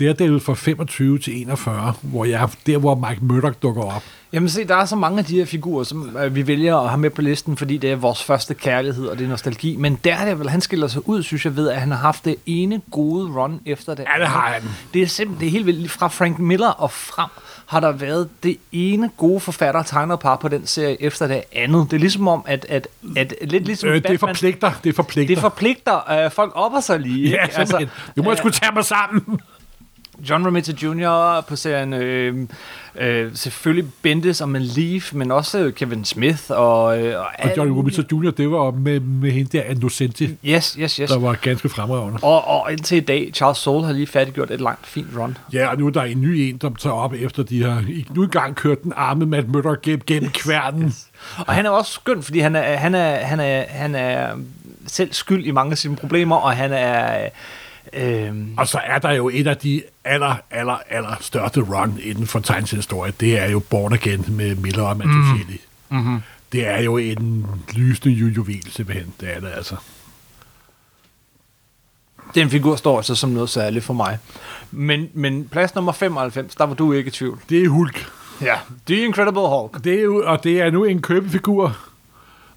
Daredevil 0.00 0.40
fra 0.40 0.55
25 0.55 1.19
til 1.19 1.40
41, 1.43 1.93
hvor 2.02 2.25
jeg, 2.25 2.49
der 2.67 2.78
hvor 2.78 2.95
Mike 3.09 3.25
Murdoch 3.25 3.55
dukker 3.62 3.83
op. 3.83 4.02
Jamen 4.33 4.49
se, 4.49 4.64
der 4.64 4.76
er 4.76 4.85
så 4.85 4.97
mange 4.97 5.19
af 5.19 5.25
de 5.25 5.35
her 5.38 5.45
figurer, 5.45 5.85
som 5.85 6.17
øh, 6.17 6.35
vi 6.35 6.47
vælger 6.47 6.76
at 6.76 6.88
have 6.88 7.00
med 7.00 7.11
på 7.11 7.23
listen, 7.23 7.57
fordi 7.57 7.76
det 7.76 7.93
er 7.93 7.97
vores 7.97 8.25
første 8.25 8.55
kærlighed, 8.55 9.07
og 9.07 9.19
det 9.19 9.25
er 9.25 9.28
nostalgi. 9.28 9.76
Men 9.76 9.99
der 10.05 10.14
er 10.14 10.25
det 10.25 10.38
vel, 10.38 10.50
han 10.50 10.61
skiller 10.61 10.88
sig 10.88 11.09
ud, 11.09 11.23
synes 11.23 11.45
jeg, 11.45 11.57
ved, 11.57 11.69
at 11.69 11.81
han 11.81 11.90
har 11.90 11.99
haft 11.99 12.25
det 12.25 12.37
ene 12.47 12.81
gode 12.90 13.33
run 13.33 13.61
efter 13.67 13.95
det. 13.95 14.07
Ja, 14.17 14.21
det 14.21 14.28
har 14.28 14.49
han. 14.49 14.62
Det 14.95 15.02
er 15.02 15.07
simpelthen 15.07 15.40
det 15.40 15.47
er 15.47 15.50
helt 15.50 15.67
vildt. 15.67 15.90
Fra 15.90 16.09
Frank 16.09 16.38
Miller 16.38 16.69
og 16.69 16.90
frem 16.90 17.31
har 17.67 17.81
der 17.81 17.93
været 17.93 18.28
det 18.43 18.57
ene 18.73 19.11
gode 19.17 19.40
forfatter 19.40 19.83
tegnerpar 19.83 20.37
på 20.37 20.49
den 20.49 20.67
serie 20.67 21.02
efter 21.02 21.26
det 21.26 21.43
andet. 21.52 21.90
Det 21.90 21.97
er 21.97 22.00
ligesom 22.00 22.28
om, 22.28 22.43
at, 22.47 22.67
at, 22.69 22.88
at 23.17 23.35
lidt 23.40 23.64
ligesom 23.64 23.88
Øh, 23.88 23.95
det 23.95 24.02
Batman, 24.02 24.19
forpligter, 24.19 24.73
det 24.85 24.95
forpligter. 24.95 25.35
det 25.35 25.43
forpligter 25.43 26.25
øh, 26.25 26.31
folk 26.31 26.52
op 26.55 26.73
sig 26.83 27.00
lige. 27.00 27.31
Ja, 27.31 27.43
ikke? 27.43 27.55
simpelthen. 27.55 27.81
Altså, 27.81 28.12
nu 28.17 28.23
må 28.23 28.31
jeg 28.31 28.33
øh, 28.33 28.38
skulle 28.38 28.52
tage 28.52 28.73
mig 28.75 28.85
sammen. 28.85 29.40
John 30.30 30.46
Romita 30.46 30.72
Jr. 30.82 31.40
på 31.48 31.56
serien, 31.56 31.92
øh, 31.92 32.46
øh, 33.00 33.30
selvfølgelig 33.34 33.90
Bendis 34.02 34.40
og 34.40 34.48
Leaf, 34.48 35.12
men 35.14 35.30
også 35.30 35.72
Kevin 35.76 36.04
Smith 36.04 36.42
og... 36.48 37.02
Øh, 37.02 37.14
Og 37.38 37.50
Johnny 37.56 37.72
Romita 37.72 38.02
Jr., 38.12 38.30
det 38.30 38.50
var 38.50 38.70
med, 38.70 39.00
med 39.00 39.30
hende 39.30 39.58
der 39.58 39.64
Andocenti, 39.66 40.25
Yes, 40.44 40.72
yes, 40.80 40.96
yes. 40.96 41.10
der 41.10 41.18
var 41.18 41.32
ganske 41.42 41.68
fremragende. 41.68 42.18
Og, 42.22 42.48
og 42.48 42.72
indtil 42.72 42.96
i 42.96 43.00
dag, 43.00 43.30
Charles 43.34 43.58
Soule 43.58 43.87
har 43.87 43.92
lige 43.92 44.06
færdiggjort 44.06 44.50
et 44.50 44.60
langt, 44.60 44.87
fint 44.87 45.06
run. 45.18 45.37
Ja, 45.52 45.68
og 45.68 45.78
nu 45.78 45.87
er 45.87 45.90
der 45.90 46.02
en 46.02 46.20
ny 46.20 46.26
en, 46.26 46.56
der 46.56 46.70
tager 46.78 46.94
op 46.96 47.12
efter 47.12 47.42
de 47.42 47.62
har 47.64 47.80
i- 47.88 48.06
nu 48.14 48.22
engang 48.22 48.54
kørt 48.56 48.82
den 48.82 48.92
arme 48.96 49.26
Matt 49.26 49.48
Murdock 49.48 49.82
gennem, 50.06 50.30
kværnen. 50.30 50.94
Og 51.46 51.54
han 51.54 51.66
er 51.66 51.70
også 51.70 51.92
skøn, 51.92 52.22
fordi 52.22 52.38
han 52.38 52.56
er, 52.56 52.76
han 52.76 52.94
er, 52.94 53.16
han 53.16 53.40
er, 53.40 53.64
han 53.68 53.94
er 53.94 54.28
selv 54.87 55.12
skyld 55.12 55.44
i 55.46 55.50
mange 55.50 55.72
af 55.72 55.78
sine 55.78 55.96
problemer, 55.96 56.37
og 56.37 56.52
han 56.56 56.72
er... 56.72 57.28
Øh, 57.92 58.35
Og 58.57 58.68
så 58.68 58.78
er 58.85 58.99
der 58.99 59.12
jo 59.12 59.28
et 59.35 59.47
af 59.47 59.57
de 59.57 59.83
aller, 60.04 60.37
aller, 60.50 60.78
aller 60.90 61.16
største 61.21 61.61
run 61.61 61.99
inden 62.02 62.26
for 62.26 62.40
tegnshistorie. 62.40 63.12
Det 63.21 63.38
er 63.38 63.50
jo 63.50 63.59
Born 63.59 63.92
Again 63.92 64.25
med 64.28 64.54
Miller 64.54 64.83
og 64.83 64.97
Mantuchelli. 64.97 65.61
Mm-hmm. 65.88 66.18
Det 66.52 66.66
er 66.66 66.83
jo 66.83 66.97
en 66.97 67.47
lysende 67.75 68.14
ju- 68.14 68.28
juvel, 68.33 68.71
simpelthen. 68.71 69.14
Det 69.21 69.37
er 69.37 69.40
det 69.40 69.50
altså. 69.54 69.76
den 72.35 72.50
figur 72.50 72.76
står 72.76 72.97
altså 72.97 73.14
som 73.14 73.30
noget 73.30 73.50
særligt 73.50 73.85
for 73.85 73.95
mig. 73.95 74.18
Men, 74.71 75.09
men 75.14 75.49
plads 75.49 75.75
nummer 75.75 75.92
95, 75.92 76.54
der 76.54 76.64
var 76.64 76.75
du 76.75 76.92
ikke 76.92 77.09
i 77.09 77.11
tvivl. 77.11 77.38
Det 77.49 77.62
er 77.64 77.68
Hulk. 77.68 78.07
Ja, 78.40 78.54
The 78.87 79.04
Incredible 79.04 79.40
Hulk. 79.49 79.85
Det 79.85 79.95
er 79.99 80.02
jo, 80.02 80.23
og 80.26 80.45
det 80.45 80.61
er 80.61 80.71
nu 80.71 80.85
en 80.85 81.02
købefigur. 81.02 81.76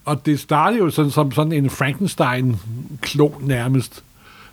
Og 0.05 0.25
det 0.25 0.39
startede 0.39 0.79
jo 0.83 0.89
sådan, 0.89 1.11
som 1.11 1.31
sådan 1.31 1.51
en 1.51 1.69
Frankenstein-klon 1.69 3.35
nærmest, 3.41 4.03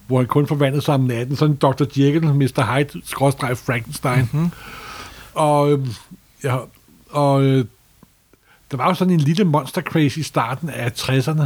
hvor 0.08 0.18
han 0.18 0.26
kun 0.26 0.46
forvandlede 0.46 0.84
sig 0.84 0.94
om 0.94 1.00
natten. 1.00 1.36
Sådan 1.36 1.50
en 1.52 1.56
Dr. 1.56 1.84
Jekyll, 1.96 2.34
Mr. 2.34 2.74
Hyde, 2.74 3.02
skråstreg 3.04 3.58
Frankenstein. 3.58 4.28
Mm-hmm. 4.32 4.50
Og, 5.34 5.72
øhm, 5.72 5.88
ja, 6.44 6.56
og 7.10 7.42
øh, 7.42 7.64
der 8.70 8.76
var 8.76 8.88
jo 8.88 8.94
sådan 8.94 9.14
en 9.14 9.20
lille 9.20 9.44
monster 9.44 9.82
craze 9.82 10.20
i 10.20 10.22
starten 10.22 10.68
af 10.70 10.90
60'erne. 10.98 11.42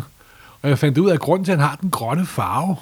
Og 0.63 0.69
jeg 0.69 0.79
fandt 0.79 0.99
ud 0.99 1.11
af, 1.11 1.15
at 1.15 1.21
grunden 1.21 1.45
til, 1.45 1.53
at 1.53 1.59
han 1.59 1.69
har 1.69 1.77
den 1.77 1.91
grønne 1.91 2.27
farve, 2.27 2.77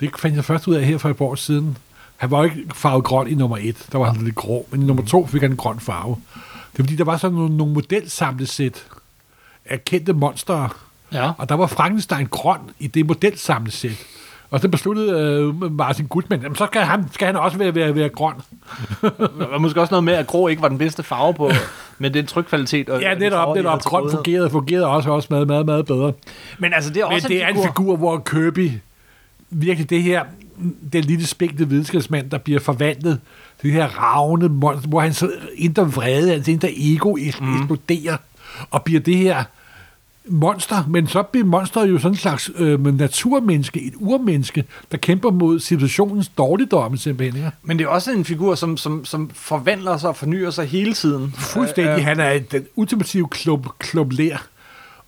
det 0.00 0.10
fandt 0.18 0.36
jeg 0.36 0.44
først 0.44 0.68
ud 0.68 0.74
af 0.74 0.84
her 0.84 0.98
for 0.98 1.08
et 1.10 1.16
par 1.16 1.24
år 1.24 1.34
siden. 1.34 1.78
Han 2.16 2.30
var 2.30 2.38
jo 2.38 2.44
ikke 2.44 2.64
farvet 2.74 3.04
grøn 3.04 3.28
i 3.28 3.34
nummer 3.34 3.56
et, 3.60 3.86
der 3.92 3.98
var 3.98 4.12
han 4.12 4.24
lidt 4.24 4.34
grå, 4.34 4.66
men 4.70 4.82
i 4.82 4.84
nummer 4.84 5.04
to 5.04 5.26
fik 5.26 5.42
han 5.42 5.50
en 5.50 5.56
grøn 5.56 5.80
farve. 5.80 6.16
Det 6.72 6.78
er 6.78 6.82
fordi, 6.82 6.96
der 6.96 7.04
var 7.04 7.16
sådan 7.16 7.34
nogle, 7.36 7.56
nogle 7.56 7.72
modelsamlesæt 7.72 8.86
af 9.64 9.84
kendte 9.84 10.12
monstre, 10.12 10.68
Ja. 11.12 11.32
og 11.38 11.48
der 11.48 11.54
var 11.54 11.66
Frankenstein 11.66 12.26
grøn 12.26 12.60
i 12.78 12.86
det 12.86 13.06
modelsamlesæt. 13.06 14.06
Og 14.52 14.60
så 14.60 14.68
besluttede 14.68 15.20
øh, 15.20 15.72
Martin 15.72 16.06
Gutmann, 16.06 16.42
jamen 16.42 16.56
så 16.56 16.66
skal 16.66 16.82
han, 16.82 17.04
skal 17.12 17.26
han 17.26 17.36
også 17.36 17.58
være, 17.58 17.74
være, 17.74 17.94
være 17.94 18.08
grøn. 18.08 18.34
Var 19.50 19.58
måske 19.58 19.80
også 19.80 19.90
noget 19.92 20.04
med, 20.04 20.12
at 20.12 20.26
grå 20.26 20.48
ikke 20.48 20.62
var 20.62 20.68
den 20.68 20.78
bedste 20.78 21.02
farve 21.02 21.34
på, 21.34 21.50
med 21.98 22.10
den 22.10 22.26
trykkvalitet. 22.26 22.88
Og 22.88 23.00
Ja, 23.00 23.12
og 23.12 23.18
netop, 23.18 23.56
de 23.56 23.62
netop. 23.62 23.82
Grøn 23.82 24.10
fungerede, 24.10 24.50
fungerede 24.50 24.86
også, 24.86 25.10
også 25.10 25.28
meget, 25.30 25.46
meget, 25.46 25.66
meget 25.66 25.86
bedre. 25.86 26.12
Men 26.58 26.72
altså, 26.74 26.90
det 26.90 27.02
er 27.02 27.06
Men 27.06 27.14
også 27.14 27.28
det 27.28 27.42
er 27.44 27.48
en 27.48 27.62
figur, 27.66 27.96
hvor 27.96 28.18
Kirby, 28.18 28.70
virkelig 29.50 29.90
det 29.90 30.02
her, 30.02 30.24
den 30.92 31.04
lille 31.04 31.26
spægte 31.26 31.68
videnskabsmand, 31.68 32.30
der 32.30 32.38
bliver 32.38 32.60
forvandlet 32.60 33.20
til 33.60 33.66
det 33.70 33.72
her 33.72 33.86
ravne 33.86 34.48
monster, 34.48 34.88
hvor 34.88 35.00
han 35.00 35.12
så 35.14 35.30
indre 35.56 35.92
vrede, 35.92 36.30
hans 36.30 36.48
indre 36.48 36.68
ego 36.76 37.16
Mhm. 37.40 37.54
eksploderer, 37.58 38.16
og 38.70 38.82
bliver 38.82 39.00
det 39.00 39.16
her 39.16 39.44
monster, 40.28 40.84
men 40.88 41.06
så 41.06 41.22
bliver 41.22 41.46
monsteret 41.46 41.90
jo 41.90 41.98
sådan 41.98 42.12
en 42.12 42.16
slags 42.16 42.50
øh, 42.56 42.98
naturmenneske, 42.98 43.82
et 43.82 43.94
urmenneske, 43.96 44.64
der 44.92 44.98
kæmper 44.98 45.30
mod 45.30 45.60
civilisationens 45.60 46.28
dårligdomme 46.28 46.98
simpelthen. 46.98 47.36
Ikke? 47.36 47.50
Men 47.62 47.78
det 47.78 47.84
er 47.84 47.88
også 47.88 48.12
en 48.12 48.24
figur, 48.24 48.54
som, 48.54 48.76
som, 48.76 49.04
som 49.04 49.30
forvandler 49.34 49.96
sig 49.96 50.08
og 50.08 50.16
fornyer 50.16 50.50
sig 50.50 50.66
hele 50.66 50.94
tiden. 50.94 51.34
Fuldstændig. 51.38 51.98
Øh, 51.98 52.04
Han 52.04 52.20
er 52.20 52.38
den 52.38 52.66
ultimative 52.76 53.28
klub, 53.28 53.66
klub 53.78 54.12
lær. 54.12 54.46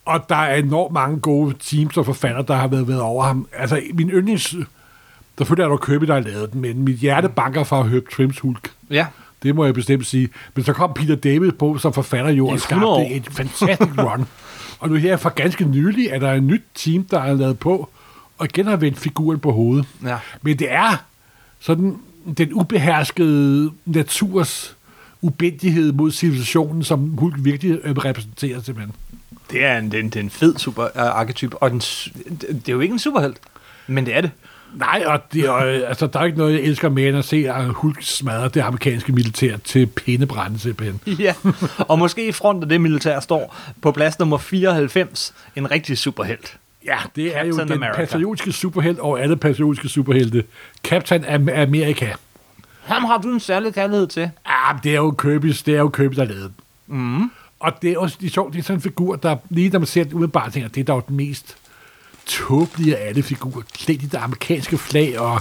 Og 0.05 0.29
der 0.29 0.37
er 0.37 0.57
enormt 0.57 0.93
mange 0.93 1.21
gode 1.21 1.55
teams 1.61 1.97
og 1.97 2.07
forfatter, 2.07 2.43
der 2.43 2.55
har 2.55 2.69
været, 2.69 2.89
været 2.89 3.01
over 3.01 3.25
ham. 3.25 3.47
Altså, 3.53 3.83
min 3.95 4.11
yndlings... 4.11 4.55
Selvfølgelig 5.39 5.65
er 5.65 5.69
der 5.69 5.77
Kirby, 5.77 6.07
der 6.07 6.15
har 6.15 6.21
lavet 6.21 6.53
den, 6.53 6.61
men 6.61 6.83
mit 6.83 6.97
hjerte 6.97 7.29
banker 7.29 7.65
for 7.65 7.81
at 7.81 7.89
høre 7.89 8.01
Trims 8.17 8.39
Hulk. 8.39 8.71
Ja. 8.91 9.07
Det 9.43 9.55
må 9.55 9.65
jeg 9.65 9.75
bestemt 9.75 10.07
sige. 10.07 10.29
Men 10.55 10.65
så 10.65 10.73
kom 10.73 10.93
Peter 10.95 11.17
David 11.17 11.53
på 11.53 11.79
som 11.79 11.93
forfatter 11.93 12.31
jo, 12.31 12.47
og 12.47 12.55
100 12.55 12.87
år. 12.93 12.99
skabte 12.99 13.15
et 13.17 13.27
fantastisk 13.37 13.99
run. 13.99 14.27
Og 14.79 14.89
nu 14.89 14.95
her 14.95 15.17
for 15.17 15.29
ganske 15.29 15.65
nylig 15.65 16.07
er 16.07 16.19
der 16.19 16.33
et 16.33 16.43
nyt 16.43 16.63
team, 16.75 17.05
der 17.05 17.21
er 17.21 17.35
lavet 17.35 17.59
på, 17.59 17.89
og 18.39 18.47
igen 18.47 18.67
har 18.67 18.77
vendt 18.77 18.99
figuren 18.99 19.39
på 19.39 19.53
hovedet. 19.53 19.87
Ja. 20.05 20.19
Men 20.43 20.59
det 20.59 20.73
er 20.73 21.05
sådan 21.61 21.97
den 22.39 22.53
ubeherskede 22.53 23.71
naturs 23.85 24.77
ubændighed 25.23 25.93
mod 25.93 26.13
civilisationen, 26.13 26.85
som 26.85 27.17
Hulk 27.19 27.35
virkelig 27.39 27.81
øh, 27.83 27.97
repræsenterer 27.97 28.63
simpelthen. 28.63 28.95
Det 29.51 29.65
er 29.65 29.79
en, 29.79 29.91
det 29.91 29.99
er 29.99 30.03
en, 30.03 30.09
det 30.09 30.17
er 30.17 30.21
en 30.21 30.31
fed 30.31 30.59
super 30.59 30.89
arketyp, 30.97 31.55
og 31.61 31.71
den, 31.71 31.79
det 31.79 32.69
er 32.69 32.73
jo 32.73 32.81
ikke 32.81 32.93
en 32.93 32.99
superhelt, 32.99 33.37
men 33.87 34.07
det 34.07 34.17
er 34.17 34.21
det. 34.21 34.31
Nej, 34.75 35.03
og 35.07 35.21
det 35.33 35.45
øh, 35.45 35.81
altså, 35.89 36.07
der 36.07 36.21
er 36.21 36.25
ikke 36.25 36.39
noget, 36.39 36.53
jeg 36.53 36.61
elsker 36.61 36.89
mere 36.89 37.09
end 37.09 37.19
at 37.19 37.25
se 37.25 37.37
at 37.51 37.65
Hulk 37.65 38.03
smadre 38.03 38.49
det 38.49 38.61
amerikanske 38.61 39.13
militær 39.13 39.57
til 39.57 39.87
pindebrænde 39.87 40.59
simpelthen. 40.59 41.01
Ja, 41.25 41.35
og 41.79 41.99
måske 41.99 42.29
i 42.29 42.33
front 42.33 42.63
af 42.63 42.69
det 42.69 42.81
militær 42.81 43.21
står 43.21 43.57
på 43.83 43.93
plads 43.93 44.19
nummer 44.19 44.39
94 44.39 45.35
en 45.57 45.71
rigtig 45.71 45.99
superhelt. 45.99 46.57
Ja, 46.87 46.97
det 47.17 47.37
er 47.37 47.45
jo 47.45 47.53
Captain 47.57 47.69
den 47.69 47.83
America. 47.83 47.97
patriotiske 48.05 48.53
superhelt 48.53 48.99
og 48.99 49.21
alle 49.23 49.37
patriotiske 49.37 49.89
superhelte. 49.89 50.45
Captain 50.85 51.25
Am- 51.25 51.61
America. 51.63 52.13
Ham 52.83 53.05
har 53.05 53.19
du 53.19 53.29
en 53.33 53.41
særlig 53.41 53.75
kærlighed 53.75 54.07
til. 54.07 54.31
Ah, 54.45 54.75
men 54.75 54.81
det 54.83 54.91
er 54.93 54.97
jo 54.97 55.15
Kirby's, 55.23 55.63
det 55.67 55.75
er 55.75 55.79
jo 55.79 55.89
Kirby, 55.89 56.15
der 56.17 56.25
lavede 56.25 56.43
den. 56.43 56.53
Mm. 56.87 57.31
Og 57.61 57.73
det 57.83 57.93
er 57.93 57.99
også 57.99 58.17
det 58.21 58.27
er 58.27 58.31
sjovt, 58.31 58.53
det 58.53 58.59
er 58.59 58.63
sådan 58.63 58.79
en 58.79 58.83
figur, 58.83 59.17
der 59.17 59.37
lige 59.51 59.69
når 59.71 59.79
man 59.79 59.87
ser 59.87 60.05
den 60.05 60.15
umiddelbart 60.15 60.53
tænker, 60.53 60.69
det 60.69 60.81
er 60.81 60.85
dog 60.85 61.05
den 61.09 61.17
mest 61.17 61.57
tåbelige 62.27 62.97
af 62.97 63.09
alle 63.09 63.23
figurer. 63.23 63.63
Klædt 63.73 64.03
i 64.03 64.07
det 64.07 64.19
amerikanske 64.19 64.79
flag 64.79 65.21
og 65.21 65.41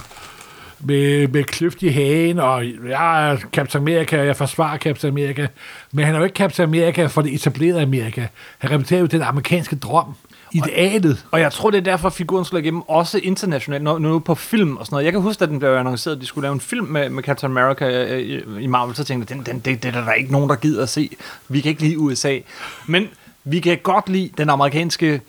med, 0.80 1.28
med 1.28 1.44
kløft 1.44 1.82
i 1.82 1.88
hagen, 1.88 2.38
og 2.38 2.64
jeg 2.88 3.30
er 3.30 3.36
Captain 3.52 3.82
America, 3.82 4.16
jeg 4.16 4.36
forsvarer 4.36 4.78
Captain 4.78 5.12
America. 5.12 5.48
Men 5.92 6.04
han 6.04 6.14
er 6.14 6.18
jo 6.18 6.24
ikke 6.24 6.36
Captain 6.36 6.68
America 6.68 7.06
for 7.06 7.22
det 7.22 7.34
etablerede 7.34 7.82
Amerika. 7.82 8.26
Han 8.58 8.70
repræsenterer 8.70 9.00
jo 9.00 9.06
den 9.06 9.22
amerikanske 9.22 9.76
drøm. 9.76 10.14
Idealet. 10.52 11.26
Og 11.30 11.40
jeg 11.40 11.52
tror, 11.52 11.70
det 11.70 11.78
er 11.78 11.82
derfor, 11.82 12.08
figuren 12.10 12.44
slår 12.44 12.58
igennem 12.58 12.82
også 12.82 13.18
internationalt, 13.18 13.84
når, 13.84 13.98
nu 13.98 14.18
på 14.18 14.34
film 14.34 14.76
og 14.76 14.86
sådan 14.86 14.94
noget. 14.94 15.04
Jeg 15.04 15.12
kan 15.12 15.22
huske, 15.22 15.42
at 15.42 15.48
den 15.48 15.58
blev 15.58 15.70
annonceret, 15.70 16.16
at 16.16 16.20
de 16.20 16.26
skulle 16.26 16.42
lave 16.42 16.52
en 16.52 16.60
film 16.60 16.86
med, 16.86 17.10
med 17.10 17.22
Captain 17.22 17.58
America 17.58 17.84
øh, 17.84 18.20
i, 18.20 18.62
i 18.62 18.66
Marvel, 18.66 18.96
så 18.96 19.04
tænkte 19.04 19.34
jeg, 19.34 19.46
den, 19.46 19.54
den, 19.54 19.60
det, 19.60 19.82
det 19.82 19.96
er 19.96 20.04
der 20.04 20.12
ikke 20.12 20.32
nogen, 20.32 20.50
der 20.50 20.56
gider 20.56 20.82
at 20.82 20.88
se. 20.88 21.10
Vi 21.48 21.60
kan 21.60 21.68
ikke 21.68 21.82
lide 21.82 21.98
USA. 21.98 22.38
Men 22.86 23.08
vi 23.44 23.60
kan 23.60 23.78
godt 23.82 24.08
lide 24.08 24.30
den 24.38 24.50
amerikanske 24.50 25.20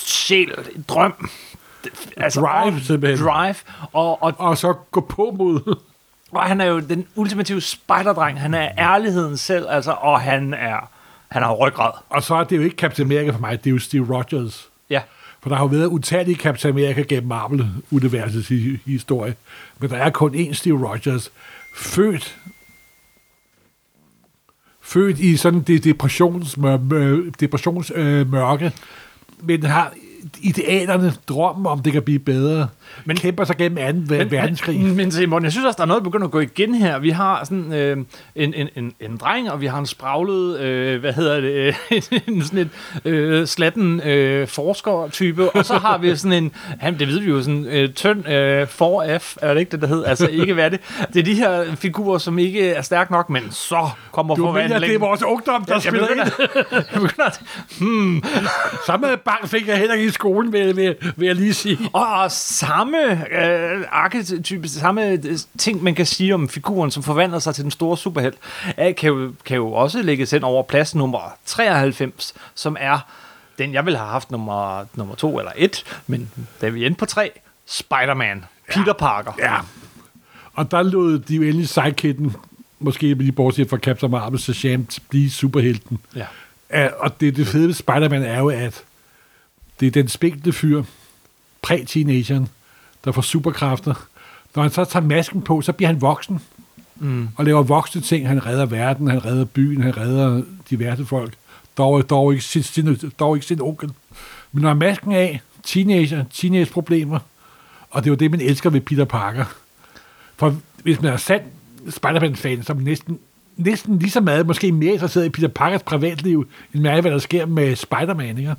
sjæl, 0.00 0.54
drøm, 0.88 1.28
altså, 2.16 2.40
Drive, 2.40 2.74
og- 2.74 2.80
simpelthen. 2.80 3.26
Drive, 3.28 3.54
og, 3.92 4.22
og, 4.22 4.34
Og 4.38 4.58
så 4.58 4.72
gå 4.72 5.00
på 5.00 5.34
mod... 5.38 5.76
og 6.32 6.42
han 6.42 6.60
er 6.60 6.64
jo 6.64 6.80
den 6.80 7.06
ultimative 7.14 7.60
spejderdreng. 7.60 8.40
Han 8.40 8.54
er 8.54 8.68
ærligheden 8.78 9.36
selv, 9.36 9.66
altså, 9.70 9.92
og 9.92 10.20
han 10.20 10.54
er, 10.54 10.90
han 11.28 11.42
har 11.42 11.52
ryggrad. 11.54 11.92
Og 12.08 12.22
så 12.22 12.34
er 12.34 12.44
det 12.44 12.56
jo 12.56 12.62
ikke 12.62 12.76
Captain 12.76 13.12
America 13.12 13.30
for 13.30 13.38
mig, 13.40 13.64
det 13.64 13.70
er 13.70 13.74
jo 13.74 13.78
Steve 13.78 14.16
Rogers. 14.16 14.68
Ja. 14.90 15.00
For 15.42 15.48
der 15.48 15.56
har 15.56 15.64
jo 15.64 15.68
været 15.68 15.86
utallige 15.86 16.36
Captain 16.36 16.74
America 16.74 17.02
gennem 17.02 17.28
Marvel-universets 17.28 18.48
hi- 18.50 18.78
historie. 18.90 19.34
Men 19.78 19.90
der 19.90 19.96
er 19.96 20.10
kun 20.10 20.34
én 20.34 20.52
Steve 20.52 20.88
Rogers, 20.88 21.30
født 21.76 22.36
født 24.80 25.18
i 25.18 25.36
sådan 25.36 25.60
det 25.60 25.84
depressionsmørke, 25.84 27.30
depressions, 27.40 27.92
øh, 27.94 28.26
men 29.42 29.62
har 29.62 29.92
idealerne, 30.42 31.12
drømmen 31.28 31.66
om, 31.66 31.82
det 31.82 31.92
kan 31.92 32.02
blive 32.02 32.18
bedre, 32.18 32.68
men, 33.04 33.16
kæmper 33.16 33.44
sig 33.44 33.56
gennem 33.56 34.06
2. 34.06 34.14
Men, 34.14 34.30
verdenskrig. 34.30 34.80
Men, 34.80 34.96
men 34.96 35.12
Simon, 35.12 35.44
jeg 35.44 35.52
synes 35.52 35.66
også, 35.66 35.76
der 35.76 35.82
er 35.82 35.86
noget, 35.86 36.00
der 36.00 36.10
begynder 36.10 36.26
at 36.26 36.30
gå 36.30 36.40
igen 36.40 36.74
her. 36.74 36.98
Vi 36.98 37.10
har 37.10 37.44
sådan 37.44 37.72
øh, 37.72 37.96
en, 38.34 38.54
en, 38.54 38.68
en, 38.76 38.92
en 39.00 39.16
dreng, 39.16 39.50
og 39.50 39.60
vi 39.60 39.66
har 39.66 39.78
en 39.78 39.86
spraglet, 39.86 40.60
øh, 40.60 41.00
hvad 41.00 41.12
hedder 41.12 41.40
det, 41.40 41.76
en, 42.28 42.42
sådan 42.42 42.58
en 42.58 42.70
øh, 43.04 43.46
slatten 43.46 44.00
øh, 44.00 44.48
forsker-type, 44.48 45.50
og 45.50 45.64
så 45.64 45.74
har 45.78 45.98
vi 45.98 46.16
sådan 46.16 46.44
en, 46.44 46.52
han, 46.80 46.98
det 46.98 47.08
ved 47.08 47.20
vi 47.20 47.28
jo, 47.28 47.42
sådan 47.42 47.66
øh, 47.66 47.92
tynd 47.92 48.28
øh, 48.28 48.62
4F, 48.62 49.36
er 49.42 49.54
det 49.54 49.60
ikke 49.60 49.70
det, 49.70 49.80
der 49.80 49.86
hedder? 49.86 50.08
Altså 50.08 50.26
ikke 50.26 50.54
hvad 50.54 50.70
det? 50.70 50.80
Det 51.12 51.20
er 51.20 51.24
de 51.24 51.34
her 51.34 51.76
figurer, 51.76 52.18
som 52.18 52.38
ikke 52.38 52.70
er 52.70 52.82
stærke 52.82 53.12
nok, 53.12 53.30
men 53.30 53.50
så 53.50 53.88
kommer 54.12 54.34
du 54.34 54.42
mener, 54.42 54.52
forvandlingen. 54.52 54.88
det 54.88 54.94
er 54.94 54.98
vores 54.98 55.22
ungdom, 55.22 55.64
der 55.64 55.74
jeg 55.74 55.82
spiller 55.82 56.08
ind? 56.08 56.18
begynder, 56.18 56.84
jeg 56.92 57.00
begynder 57.00 57.24
at, 57.24 57.40
hmm, 57.80 58.22
Samme 58.86 59.16
bank 59.16 59.48
fik 59.48 59.68
jeg 59.68 59.78
heller 59.78 59.94
ikke 59.94 60.08
i 60.08 60.10
skolen, 60.10 60.52
vil, 60.52 60.76
vil, 60.76 60.96
vil 61.16 61.26
jeg 61.26 61.36
lige 61.36 61.54
sige. 61.54 61.78
Og, 61.92 62.12
og 62.12 62.30
samme 62.80 63.34
øh, 63.42 63.86
arketype, 63.90 64.68
samme 64.68 65.08
øh, 65.08 65.38
ting, 65.58 65.82
man 65.82 65.94
kan 65.94 66.06
sige 66.06 66.34
om 66.34 66.48
figuren, 66.48 66.90
som 66.90 67.02
forvandler 67.02 67.38
sig 67.38 67.54
til 67.54 67.64
den 67.64 67.70
store 67.70 67.96
superhelt, 67.96 68.38
øh, 68.80 68.94
kan, 68.94 69.08
jo, 69.08 69.32
kan 69.44 69.56
jo 69.56 69.72
også 69.72 70.02
lægges 70.02 70.32
ind 70.32 70.44
over 70.44 70.62
plads 70.62 70.94
nummer 70.94 71.36
93, 71.46 72.34
som 72.54 72.76
er 72.80 72.98
den, 73.58 73.72
jeg 73.74 73.84
ville 73.84 73.98
have 73.98 74.10
haft 74.10 74.30
nummer, 74.30 74.84
nummer 74.94 75.14
to 75.14 75.38
eller 75.38 75.52
et, 75.56 76.00
men 76.06 76.30
da 76.60 76.68
vi 76.68 76.86
endte 76.86 76.98
på 76.98 77.06
tre, 77.06 77.30
Spider-Man, 77.66 78.44
Peter 78.68 78.92
Parker. 78.92 79.32
Ja. 79.38 79.56
Og 80.52 80.70
der 80.70 80.82
lod 80.82 81.18
de 81.18 81.36
jo 81.36 81.42
endelig 81.42 81.68
sidekitten, 81.68 82.36
måske 82.78 83.14
lige 83.14 83.32
bortset 83.32 83.70
fra 83.70 83.76
Captain 83.76 84.10
Marvel, 84.10 84.38
så 84.38 84.52
Sham 84.52 84.86
blive 85.08 85.30
superhelten. 85.30 85.98
Ja. 86.16 86.26
Ja, 86.72 86.88
og 86.98 87.20
det, 87.20 87.36
det 87.36 87.46
fede 87.46 87.66
ved 87.66 87.74
Spider-Man 87.74 88.22
er 88.22 88.38
jo, 88.38 88.48
at 88.48 88.84
det 89.80 89.86
er 89.86 89.90
den 89.90 90.08
spinkle 90.08 90.52
fyr, 90.52 90.82
præ-teenageren, 91.62 92.48
der 93.04 93.12
får 93.12 93.22
superkræfter. 93.22 93.94
Når 94.54 94.62
han 94.62 94.72
så 94.72 94.84
tager 94.84 95.06
masken 95.06 95.42
på, 95.42 95.60
så 95.60 95.72
bliver 95.72 95.86
han 95.86 96.00
voksen. 96.00 96.40
Mm. 96.96 97.28
Og 97.36 97.44
laver 97.44 97.62
voksne 97.62 98.00
ting. 98.00 98.28
Han 98.28 98.46
redder 98.46 98.66
verden, 98.66 99.08
han 99.08 99.24
redder 99.24 99.44
byen, 99.44 99.82
han 99.82 99.96
redder 99.96 100.42
diverse 100.70 101.06
folk. 101.06 101.34
Dog, 101.78 102.10
dog, 102.10 102.32
ikke, 102.32 102.44
sin, 102.44 102.62
sin, 102.62 103.12
dog 103.18 103.36
ikke 103.36 103.46
sin 103.46 103.60
onkel. 103.60 103.92
Men 104.52 104.62
når 104.62 104.74
masken 104.74 105.12
af, 105.12 105.40
teenager, 105.62 106.24
teenage-problemer, 106.30 107.18
og 107.90 108.04
det 108.04 108.10
er 108.10 108.12
jo 108.12 108.16
det, 108.16 108.30
man 108.30 108.40
elsker 108.40 108.70
ved 108.70 108.80
Peter 108.80 109.04
Parker. 109.04 109.44
For 110.36 110.56
hvis 110.82 111.02
man 111.02 111.12
er 111.12 111.16
sand 111.16 111.42
Spider-Man-fan, 111.88 112.62
så 112.62 112.72
er 112.72 112.74
man 112.74 112.84
næsten, 112.84 113.18
næsten 113.56 113.98
lige 113.98 114.10
så 114.10 114.20
meget, 114.20 114.46
måske 114.46 114.72
mere 114.72 114.92
interesseret 114.92 115.26
i 115.26 115.28
Peter 115.28 115.48
Parkers 115.48 115.82
privatliv, 115.82 116.48
end 116.74 116.82
med 116.82 117.00
hvad 117.00 117.10
der 117.10 117.18
sker 117.18 117.46
med 117.46 117.76
Spider-Man, 117.76 118.38
ikke? 118.38 118.54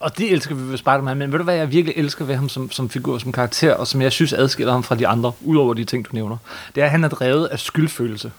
Og 0.00 0.18
det 0.18 0.32
elsker 0.32 0.54
vi 0.54 0.62
ved 0.62 0.78
Spider-Man, 0.78 1.16
men 1.16 1.32
ved 1.32 1.38
du 1.38 1.44
hvad 1.44 1.54
jeg 1.54 1.72
virkelig 1.72 1.94
elsker 1.96 2.24
ved 2.24 2.34
ham 2.34 2.48
som, 2.48 2.70
som 2.70 2.90
figur, 2.90 3.18
som 3.18 3.32
karakter, 3.32 3.74
og 3.74 3.86
som 3.86 4.02
jeg 4.02 4.12
synes 4.12 4.32
adskiller 4.32 4.72
ham 4.72 4.82
fra 4.82 4.94
de 4.94 5.08
andre, 5.08 5.32
udover 5.40 5.74
de 5.74 5.84
ting, 5.84 6.04
du 6.04 6.10
nævner, 6.12 6.36
det 6.74 6.80
er, 6.80 6.84
at 6.84 6.90
han 6.90 7.04
er 7.04 7.08
drevet 7.08 7.46
af 7.46 7.58
skyldfølelse. 7.60 8.32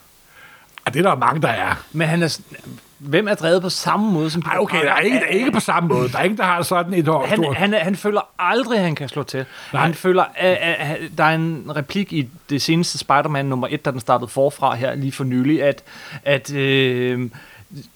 Og 0.85 0.93
det 0.93 1.05
er 1.05 1.09
der 1.09 1.15
mange, 1.15 1.41
der 1.41 1.47
er. 1.47 1.83
Men 1.91 2.07
han 2.07 2.23
er, 2.23 2.39
hvem 3.01 3.27
er 3.27 3.35
drevet 3.35 3.61
på 3.61 3.69
samme 3.69 4.11
måde 4.11 4.29
som 4.29 4.41
Peter 4.41 4.53
Ej, 4.53 4.59
okay, 4.59 4.85
der 4.85 4.91
er 4.93 4.99
ikke, 4.99 5.17
der 5.17 5.25
er 5.25 5.29
ikke 5.29 5.51
på 5.51 5.59
samme 5.59 5.89
måde. 5.89 6.09
Der 6.09 6.17
er 6.19 6.23
ingen, 6.23 6.37
der 6.37 6.43
har 6.43 6.61
sådan 6.61 6.93
et 6.93 7.07
år 7.07 7.25
han, 7.25 7.53
han, 7.53 7.73
han 7.73 7.95
føler 7.95 8.21
aldrig, 8.39 8.77
at 8.77 8.83
han 8.83 8.95
kan 8.95 9.09
slå 9.09 9.23
til. 9.23 9.45
Nej. 9.73 9.81
Han 9.81 9.93
føler, 9.93 10.23
at, 10.35 10.57
at, 10.57 10.75
at 10.79 10.99
der 11.17 11.23
er 11.23 11.35
en 11.35 11.71
replik 11.75 12.13
i 12.13 12.29
det 12.49 12.61
seneste 12.61 12.97
Spider-Man 12.97 13.45
nummer 13.45 13.67
1, 13.71 13.85
da 13.85 13.91
den 13.91 13.99
startede 13.99 14.27
forfra 14.27 14.75
her 14.75 14.95
lige 14.95 15.11
for 15.11 15.23
nylig, 15.23 15.63
at, 15.63 15.83
at 16.23 16.53
øh, 16.53 17.29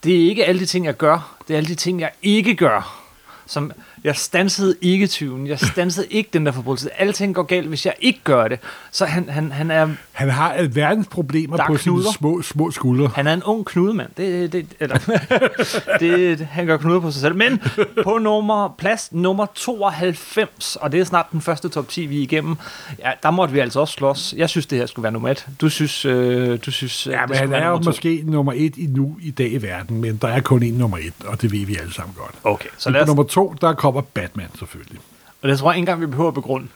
det 0.04 0.16
er 0.16 0.30
ikke 0.30 0.46
alle 0.46 0.62
de 0.62 0.66
ting, 0.66 0.86
jeg 0.86 0.98
gør, 0.98 1.36
det 1.48 1.54
er 1.54 1.58
alle 1.58 1.70
de 1.70 1.76
ting, 1.76 2.02
jeg 2.02 2.12
ikke 2.24 2.56
gør. 2.56 3.02
Som, 3.46 3.72
jeg 4.06 4.16
stansede 4.16 4.76
ikke 4.82 5.08
tyven, 5.08 5.48
jeg 5.48 5.60
stansede 5.60 6.08
ikke 6.10 6.30
den 6.34 6.46
der 6.46 6.52
forbrydelse. 6.52 7.02
Alting 7.02 7.36
går 7.36 7.44
galt, 7.44 7.68
hvis 7.68 7.86
jeg 7.86 7.94
ikke 8.00 8.20
gør 8.24 8.48
det. 8.48 8.60
Så 8.92 9.06
han, 9.06 9.30
han, 9.30 9.52
han, 9.52 9.72
er, 9.72 9.90
Han 10.12 10.30
har 10.30 10.52
alverdens 10.52 11.08
problemer 11.08 11.58
er 11.58 11.68
på 11.68 11.78
sine 11.78 11.96
knuder. 11.96 12.12
små, 12.12 12.42
små 12.42 12.72
skuldre. 12.72 13.12
han 13.16 13.28
er 13.28 13.34
en 13.34 13.44
ung 13.44 13.66
knudemand. 13.66 14.10
Det, 14.18 14.54
det, 14.54 14.66
eller, 14.80 14.98
det, 16.00 16.40
han 16.52 16.66
gør 16.66 16.78
knude 16.78 17.02
på 17.02 17.12
sig 17.12 17.22
selv. 17.22 17.36
Men 17.36 17.62
på 18.04 18.18
nummer, 18.18 18.76
plads 18.78 19.10
nummer 19.12 19.46
92, 19.56 20.76
og 20.76 20.92
det 20.92 21.00
er 21.00 21.04
snart 21.04 21.26
den 21.32 21.42
første 21.42 21.70
top 21.70 21.90
10, 21.90 22.06
vi 22.06 22.18
er 22.18 22.22
igennem, 22.22 22.56
ja, 23.00 23.12
der 23.24 23.32
måtte 23.32 23.54
vi 23.54 23.60
altså 23.60 23.80
også 23.80 23.94
slås. 23.94 24.34
Jeg 24.38 24.50
synes, 24.50 24.66
det 24.66 24.78
her 24.78 24.86
skulle 24.86 25.04
være 25.04 25.12
nummer 25.14 25.30
1. 25.30 25.48
Du 25.62 25.70
synes, 25.70 26.06
øh, 26.06 26.60
du 26.66 26.72
synes 26.72 27.08
Ja, 27.08 27.26
men 27.28 27.38
han 27.38 27.54
er 27.54 27.68
jo 27.68 27.82
måske 27.86 28.24
nummer 28.26 28.54
et 28.56 28.78
i 28.78 28.86
nu 28.86 29.18
i 29.22 29.32
dag 29.32 29.52
i 29.52 29.62
verden, 29.62 30.02
men 30.02 30.18
der 30.18 30.28
er 30.28 30.40
kun 30.40 30.64
én 30.64 30.72
nummer 30.72 30.98
et, 30.98 31.14
og 31.26 31.42
det 31.42 31.52
ved 31.52 31.66
vi 31.66 31.76
alle 31.76 31.94
sammen 31.94 32.16
godt. 32.18 32.36
Okay, 32.44 32.70
så 32.78 32.90
lad 32.90 33.00
på 33.00 33.04
os, 33.04 33.08
nummer 33.08 33.24
to, 33.24 33.56
der 33.62 33.74
kommer 33.74 33.95
Batman 34.02 34.50
selvfølgelig. 34.60 35.00
og 35.42 35.50
det 35.50 35.60
tror 35.60 35.72
jeg 35.72 35.78
ikke 35.78 35.82
engang, 35.82 36.02
vi 36.02 36.06
behøver 36.06 36.28
at 36.28 36.34
begrunde. 36.34 36.68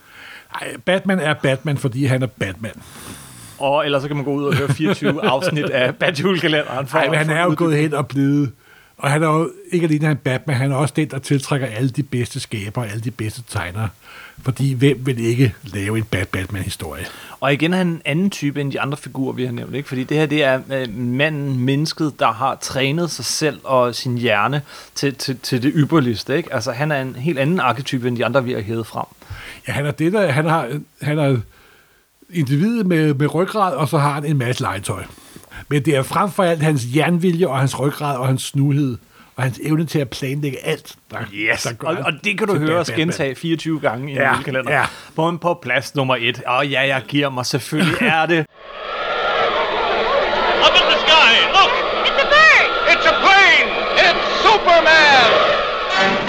Ej, 0.61 0.67
Batman 0.85 1.19
er 1.19 1.33
Batman, 1.33 1.77
fordi 1.77 2.05
han 2.05 2.23
er 2.23 2.27
Batman. 2.27 2.81
Og 3.57 3.85
ellers 3.85 4.01
så 4.01 4.07
kan 4.07 4.15
man 4.17 4.25
gå 4.25 4.31
ud 4.33 4.43
og 4.43 4.55
høre 4.55 4.67
24 4.69 5.25
afsnit 5.31 5.69
af 5.69 5.95
Batjulekalenderen. 5.95 6.87
Nej, 6.93 7.09
men 7.09 7.17
han 7.17 7.29
er 7.29 7.43
jo 7.43 7.53
gået 7.57 7.77
hen 7.77 7.93
og 7.93 8.07
blevet... 8.07 8.51
Og 8.99 9.11
han 9.11 9.23
er 9.23 9.27
jo 9.27 9.51
ikke 9.71 9.83
alene 9.83 10.07
han 10.07 10.17
Batman, 10.17 10.55
han 10.55 10.71
er 10.71 10.75
også 10.75 10.93
den, 10.97 11.09
der 11.09 11.19
tiltrækker 11.19 11.67
alle 11.67 11.89
de 11.89 12.03
bedste 12.03 12.39
skaber, 12.39 12.83
alle 12.83 13.01
de 13.01 13.11
bedste 13.11 13.43
tegnere. 13.49 13.89
Fordi 14.43 14.73
hvem 14.73 15.05
vil 15.05 15.19
ikke 15.19 15.55
lave 15.63 15.97
en 15.97 16.03
Bat 16.03 16.27
Batman-historie? 16.27 17.05
Og 17.39 17.53
igen 17.53 17.73
er 17.73 17.77
han 17.77 17.87
en 17.87 18.01
anden 18.05 18.29
type 18.29 18.61
end 18.61 18.71
de 18.71 18.81
andre 18.81 18.97
figurer, 18.97 19.33
vi 19.33 19.45
har 19.45 19.51
nævnt. 19.51 19.75
Ikke? 19.75 19.87
Fordi 19.87 20.03
det 20.03 20.17
her, 20.17 20.25
det 20.25 20.43
er 20.43 20.61
øh, 20.71 20.97
manden, 20.97 21.59
mennesket, 21.59 22.19
der 22.19 22.31
har 22.31 22.57
trænet 22.61 23.11
sig 23.11 23.25
selv 23.25 23.59
og 23.63 23.95
sin 23.95 24.17
hjerne 24.17 24.61
til, 24.95 25.15
til, 25.15 25.39
til 25.39 25.63
det 25.63 25.71
ypperligste. 25.75 26.37
Ikke? 26.37 26.53
Altså, 26.53 26.71
han 26.71 26.91
er 26.91 27.01
en 27.01 27.15
helt 27.15 27.39
anden 27.39 27.59
arketype 27.59 28.07
end 28.07 28.17
de 28.17 28.25
andre, 28.25 28.43
vi 28.43 28.53
har 28.53 28.61
hævet 28.61 28.87
frem. 28.87 29.05
Ja, 29.67 29.73
han 29.73 29.85
er 29.85 29.91
det 29.91 30.13
der, 30.13 30.31
han 30.31 30.45
har, 30.45 30.79
han 31.01 31.19
er 31.19 31.37
individet 32.33 32.85
med, 32.85 33.13
med 33.13 33.33
ryggrad, 33.33 33.75
og 33.75 33.89
så 33.89 33.97
har 33.97 34.13
han 34.13 34.25
en 34.25 34.37
masse 34.37 34.61
legetøj. 34.61 35.03
Men 35.69 35.85
det 35.85 35.95
er 35.95 36.03
frem 36.03 36.31
for 36.31 36.43
alt 36.43 36.61
hans 36.63 36.81
jernvilje 36.95 37.47
og 37.47 37.59
hans 37.59 37.79
ryggrad 37.79 38.17
og 38.17 38.27
hans 38.27 38.41
snuhed 38.43 38.97
og 39.35 39.43
hans 39.43 39.59
evne 39.63 39.85
til 39.85 39.99
at 39.99 40.09
planlægge 40.09 40.57
alt, 40.65 40.95
der, 41.11 41.17
der 41.63 41.73
gør 41.73 41.87
Og, 41.87 41.97
og 42.05 42.13
det 42.23 42.37
kan 42.37 42.47
du 42.47 42.57
høre 42.57 42.79
os 42.79 42.91
gentage 42.91 43.35
24 43.35 43.79
gange 43.79 44.11
i 44.11 44.15
Ja, 44.15 44.37
en 44.37 44.43
kalender. 44.43 44.71
ja. 44.73 44.85
På, 45.15 45.37
på 45.41 45.59
plads 45.61 45.95
nummer 45.95 46.15
et. 46.19 46.41
Og 46.45 46.67
ja, 46.67 46.81
jeg 46.87 47.01
giver 47.07 47.29
mig. 47.29 47.45
Selvfølgelig 47.45 48.01
er 48.17 48.25
det. 48.25 48.39
Up 50.65 50.75
in 50.75 50.85
the 50.91 50.99
sky, 51.05 51.31
look! 51.55 51.71
It's 52.07 52.19
a 52.23 52.27
bird! 52.33 52.67
It's 52.91 53.07
a 53.07 53.15
plane! 53.23 53.69
It's 53.97 54.21
Superman! 54.43 56.28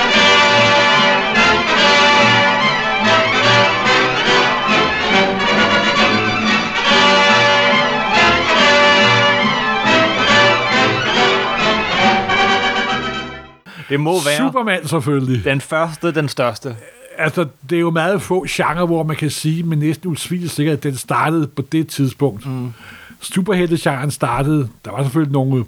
Det 13.90 14.00
må 14.00 14.24
være 14.24 14.36
Superman 14.36 14.88
selvfølgelig. 14.88 15.44
den 15.44 15.60
første, 15.60 16.14
den 16.14 16.28
største. 16.28 16.76
Altså, 17.18 17.46
det 17.70 17.76
er 17.76 17.80
jo 17.80 17.90
meget 17.90 18.22
få 18.22 18.46
genre, 18.48 18.86
hvor 18.86 19.02
man 19.02 19.16
kan 19.16 19.30
sige 19.30 19.62
med 19.62 19.76
næsten 19.76 20.10
usvigelig 20.10 20.50
sikkerhed, 20.50 20.78
at 20.78 20.82
den 20.82 20.96
startede 20.96 21.46
på 21.46 21.62
det 21.62 21.88
tidspunkt. 21.88 22.46
Mm. 22.46 22.72
Superhelte-genren 23.20 24.10
startede, 24.10 24.68
der 24.84 24.90
var 24.90 25.02
selvfølgelig 25.02 25.32
nogle 25.32 25.64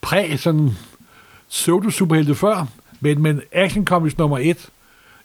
præ, 0.00 0.36
sådan 0.36 0.70
pseudo-superhelte 1.48 2.34
før, 2.34 2.66
men, 3.00 3.22
men 3.22 3.40
Action 3.52 3.84
Comics 3.84 4.18
nummer 4.18 4.38
et, 4.38 4.68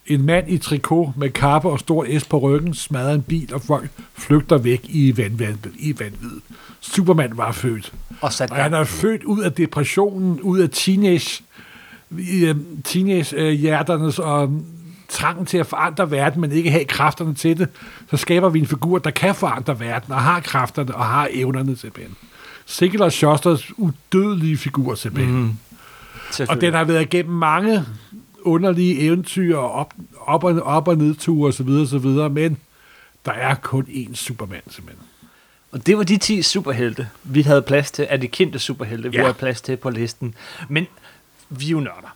en 0.08 0.26
mand 0.26 0.50
i 0.50 0.58
trikot 0.58 1.10
med 1.18 1.30
kappe 1.30 1.70
og 1.70 1.80
stor 1.80 2.20
S 2.20 2.26
på 2.26 2.38
ryggen, 2.38 2.74
smadrer 2.74 3.14
en 3.14 3.22
bil, 3.22 3.54
og 3.54 3.62
folk 3.62 3.90
flygter 4.14 4.58
væk 4.58 4.82
i 4.84 5.18
vanvid. 5.18 5.72
I 5.80 6.00
vanvid. 6.00 6.42
Superman 6.80 7.38
var 7.38 7.52
født. 7.52 7.94
Og 8.22 8.34
sat 8.34 8.52
Og 8.52 8.58
han 8.58 8.74
er 8.74 8.84
født 8.84 9.24
ud 9.24 9.40
af 9.40 9.54
depressionen, 9.54 10.42
ud 10.42 10.60
af 10.60 10.70
teenage, 10.70 11.44
teenage-hjerternes 12.84 14.20
og 14.20 14.62
trangen 15.10 15.46
til 15.46 15.58
at 15.58 15.68
forandre 15.68 16.12
verden, 16.12 16.42
men 16.42 16.52
ikke 16.52 16.72
have 16.72 16.86
kræfterne 16.86 17.34
til 17.34 17.58
det, 17.58 17.68
så 18.10 18.18
skaber 18.18 18.50
vi 18.50 18.60
en 18.60 18.68
figur, 18.68 19.00
der 19.00 19.12
kan 19.12 19.36
forandre 19.36 19.80
verden, 19.80 20.14
og 20.14 20.22
har 20.22 20.40
kræfterne, 20.40 20.96
og 20.96 21.06
har 21.06 21.28
evnerne 21.32 21.76
simpelthen. 21.78 22.16
Sigurd 22.66 23.02
og 23.02 23.12
Schosters 23.12 23.72
udødelige 23.78 24.58
figur 24.58 24.96
simpelthen. 24.96 25.36
Mm. 25.42 25.52
Og 26.50 26.62
den 26.62 26.74
har 26.74 26.84
været 26.84 27.02
igennem 27.02 27.36
mange 27.36 27.86
underlige 28.42 29.00
eventyr, 29.00 29.58
og 29.58 29.72
op, 29.72 29.94
op, 30.26 30.44
og, 30.44 30.62
op 30.62 30.88
og 30.88 30.98
nedture 30.98 31.48
osv., 31.48 31.70
osv., 31.70 32.30
men 32.32 32.58
der 33.26 33.32
er 33.32 33.56
kun 33.56 33.84
én 33.90 34.16
Superman 34.16 34.62
simpelthen. 34.70 35.06
Og 35.72 35.86
det 35.88 35.98
var 35.98 36.04
de 36.04 36.18
10 36.18 36.42
superhelte, 36.42 37.08
vi 37.24 37.42
havde 37.42 37.62
plads 37.62 37.92
til, 37.92 38.08
af 38.10 38.22
de 38.22 38.28
kendte 38.28 38.60
superhelte, 38.60 39.12
vi 39.12 39.18
Ja. 39.18 39.22
havde 39.24 39.34
plads 39.34 39.62
til 39.62 39.78
på 39.78 39.90
listen. 39.90 40.34
Men 40.70 40.88
vi 41.52 41.66
er 41.66 41.70
jo 41.70 41.80
nørder. 41.80 42.16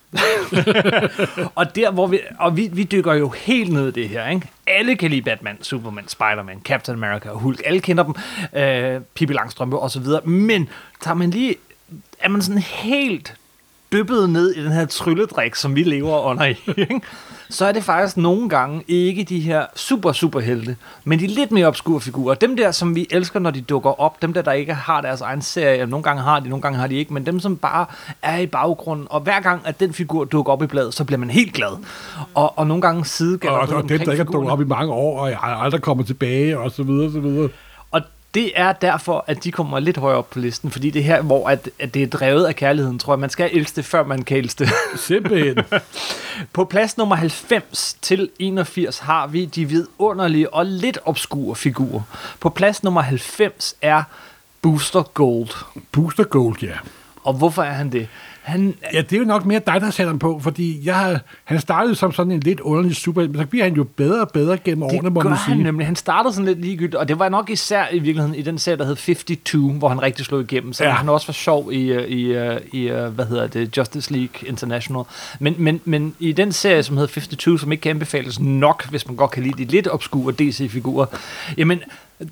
og 1.55 1.75
der, 1.75 1.91
hvor 1.91 2.07
vi, 2.07 2.19
og 2.39 2.57
vi, 2.57 2.69
vi 2.73 2.83
dykker 2.83 3.13
jo 3.13 3.29
helt 3.29 3.73
ned 3.73 3.87
i 3.87 3.91
det 3.91 4.09
her, 4.09 4.29
ikke? 4.29 4.49
Alle 4.67 4.95
kan 4.95 5.09
lide 5.09 5.21
Batman, 5.21 5.63
Superman, 5.63 6.07
Spider-Man, 6.07 6.61
Captain 6.63 6.97
America 6.97 7.29
og 7.29 7.39
Hulk. 7.39 7.61
Alle 7.65 7.79
kender 7.79 8.03
dem. 8.03 8.15
Øh, 8.61 9.01
Pippi 9.13 9.33
Langstrømpe 9.33 9.79
og 9.79 9.91
så 9.91 9.99
videre. 9.99 10.21
Men 10.21 10.69
tager 11.01 11.15
man 11.15 11.29
lige, 11.29 11.55
er 12.19 12.29
man 12.29 12.41
sådan 12.41 12.61
helt 12.61 13.35
dyppet 13.91 14.29
ned 14.29 14.51
i 14.51 14.63
den 14.63 14.71
her 14.71 14.85
trylledrik, 14.85 15.55
som 15.55 15.75
vi 15.75 15.83
lever 15.83 16.19
under 16.21 16.45
i, 16.45 16.55
ikke? 16.77 17.01
Så 17.49 17.65
er 17.65 17.71
det 17.71 17.83
faktisk 17.83 18.17
nogle 18.17 18.49
gange 18.49 18.83
ikke 18.87 19.23
de 19.23 19.39
her 19.39 19.65
super 19.75 20.11
superhelte, 20.11 20.75
men 21.03 21.19
de 21.19 21.27
lidt 21.27 21.51
mere 21.51 21.67
obskure 21.67 22.01
figurer. 22.01 22.35
Dem 22.35 22.55
der, 22.55 22.71
som 22.71 22.95
vi 22.95 23.07
elsker, 23.09 23.39
når 23.39 23.51
de 23.51 23.61
dukker 23.61 24.01
op. 24.01 24.21
Dem 24.21 24.33
der, 24.33 24.41
der 24.41 24.51
ikke 24.51 24.73
har 24.73 25.01
deres 25.01 25.21
egen 25.21 25.41
serie. 25.41 25.85
Nogle 25.85 26.03
gange 26.03 26.21
har 26.21 26.39
de, 26.39 26.49
nogle 26.49 26.61
gange 26.61 26.79
har 26.79 26.87
de 26.87 26.95
ikke. 26.95 27.13
Men 27.13 27.25
dem, 27.25 27.39
som 27.39 27.57
bare 27.57 27.85
er 28.21 28.37
i 28.37 28.47
baggrunden. 28.47 29.07
Og 29.09 29.21
hver 29.21 29.39
gang, 29.39 29.61
at 29.65 29.79
den 29.79 29.93
figur 29.93 30.23
dukker 30.23 30.53
op 30.53 30.63
i 30.63 30.67
bladet, 30.67 30.93
så 30.93 31.03
bliver 31.03 31.19
man 31.19 31.29
helt 31.29 31.53
glad. 31.53 31.77
Og, 32.33 32.59
og 32.59 32.67
nogle 32.67 32.81
gange 32.81 33.05
sidegælder 33.05 33.57
Og, 33.57 33.67
og 33.75 33.89
dem, 33.89 33.99
der 33.99 34.11
ikke 34.11 34.23
har 34.23 34.31
dukket 34.31 34.51
op 34.51 34.61
i 34.61 34.65
mange 34.65 34.93
år, 34.93 35.19
og 35.19 35.63
aldrig 35.65 35.81
kommer 35.81 36.03
tilbage, 36.03 36.59
og 36.59 36.71
så 36.71 36.83
videre, 36.83 37.05
og 37.05 37.11
så 37.11 37.19
videre. 37.19 37.49
Det 38.35 38.51
er 38.55 38.73
derfor, 38.73 39.23
at 39.27 39.43
de 39.43 39.51
kommer 39.51 39.79
lidt 39.79 39.97
højere 39.97 40.17
op 40.17 40.29
på 40.29 40.39
listen, 40.39 40.71
fordi 40.71 40.89
det 40.89 40.99
er 40.99 41.03
her, 41.03 41.21
hvor 41.21 41.49
at, 41.49 41.69
at 41.79 41.93
det 41.93 42.03
er 42.03 42.07
drevet 42.07 42.45
af 42.45 42.55
kærligheden, 42.55 42.99
tror 42.99 43.13
jeg. 43.13 43.19
Man 43.19 43.29
skal 43.29 43.49
elske 43.53 43.75
det, 43.75 43.85
før 43.85 44.03
man 44.03 44.23
kan 44.23 44.37
elske 44.37 44.63
det. 44.63 44.73
Simpelthen. 45.07 45.57
På 46.53 46.65
plads 46.65 46.97
nummer 46.97 47.15
90 47.15 47.97
til 48.01 48.29
81 48.39 48.99
har 48.99 49.27
vi 49.27 49.45
de 49.45 49.65
vidunderlige 49.65 50.53
og 50.53 50.65
lidt 50.65 50.97
obskure 51.05 51.55
figurer. 51.55 52.01
På 52.39 52.49
plads 52.49 52.83
nummer 52.83 53.01
90 53.01 53.75
er 53.81 54.03
Booster 54.61 55.03
Gold. 55.03 55.49
Booster 55.91 56.23
Gold, 56.23 56.63
ja. 56.63 56.75
Og 57.23 57.33
hvorfor 57.33 57.63
er 57.63 57.73
han 57.73 57.91
det? 57.91 58.07
Han, 58.45 58.75
Ja, 58.93 59.01
det 59.01 59.13
er 59.13 59.17
jo 59.17 59.25
nok 59.25 59.45
mere 59.45 59.61
dig, 59.67 59.81
der 59.81 59.89
sætter 59.89 60.11
ham 60.11 60.19
på, 60.19 60.39
fordi 60.39 60.81
jeg 60.85 60.95
har, 60.95 61.19
han 61.43 61.59
startede 61.59 61.95
som 61.95 62.11
sådan 62.11 62.31
en 62.31 62.39
lidt 62.39 62.59
underlig 62.59 62.95
super, 62.95 63.21
men 63.21 63.35
så 63.35 63.45
bliver 63.45 63.63
han 63.63 63.73
jo 63.73 63.83
bedre 63.83 64.21
og 64.21 64.29
bedre 64.33 64.57
gennem 64.57 64.83
årene, 64.83 65.09
må 65.09 65.21
det 65.21 65.29
man 65.29 65.37
han 65.37 65.55
sige. 65.55 65.63
nemlig. 65.63 65.85
Han 65.85 65.95
startede 65.95 66.33
sådan 66.33 66.45
lidt 66.45 66.61
ligegyldigt, 66.61 66.95
og 66.95 67.07
det 67.07 67.19
var 67.19 67.29
nok 67.29 67.49
især 67.49 67.85
i 67.91 67.99
virkeligheden 67.99 68.35
i 68.35 68.41
den 68.41 68.57
serie, 68.57 68.77
der 68.77 68.85
hed 68.85 68.95
52, 68.95 69.77
hvor 69.77 69.89
han 69.89 70.01
rigtig 70.01 70.25
slog 70.25 70.41
igennem. 70.41 70.73
Så 70.73 70.83
ja. 70.83 70.89
Han 70.89 71.09
også 71.09 71.27
var 71.27 71.33
sjov 71.33 71.73
i, 71.73 71.91
øh, 71.91 72.07
i, 72.07 72.23
øh, 72.23 72.59
i, 72.71 72.81
øh, 72.81 73.07
hvad 73.07 73.25
hedder 73.25 73.47
det, 73.47 73.77
Justice 73.77 74.13
League 74.13 74.49
International. 74.49 75.03
Men, 75.39 75.55
men, 75.57 75.81
men 75.85 76.15
i 76.19 76.31
den 76.31 76.51
serie, 76.51 76.83
som 76.83 76.97
hedder 76.97 77.13
52, 77.13 77.61
som 77.61 77.71
ikke 77.71 77.81
kan 77.81 77.89
anbefales 77.89 78.39
nok, 78.39 78.89
hvis 78.89 79.07
man 79.07 79.15
godt 79.15 79.31
kan 79.31 79.43
lide 79.43 79.65
de 79.65 79.71
lidt 79.71 79.87
obskure 79.87 80.33
DC-figurer, 80.33 81.05
jamen, 81.57 81.79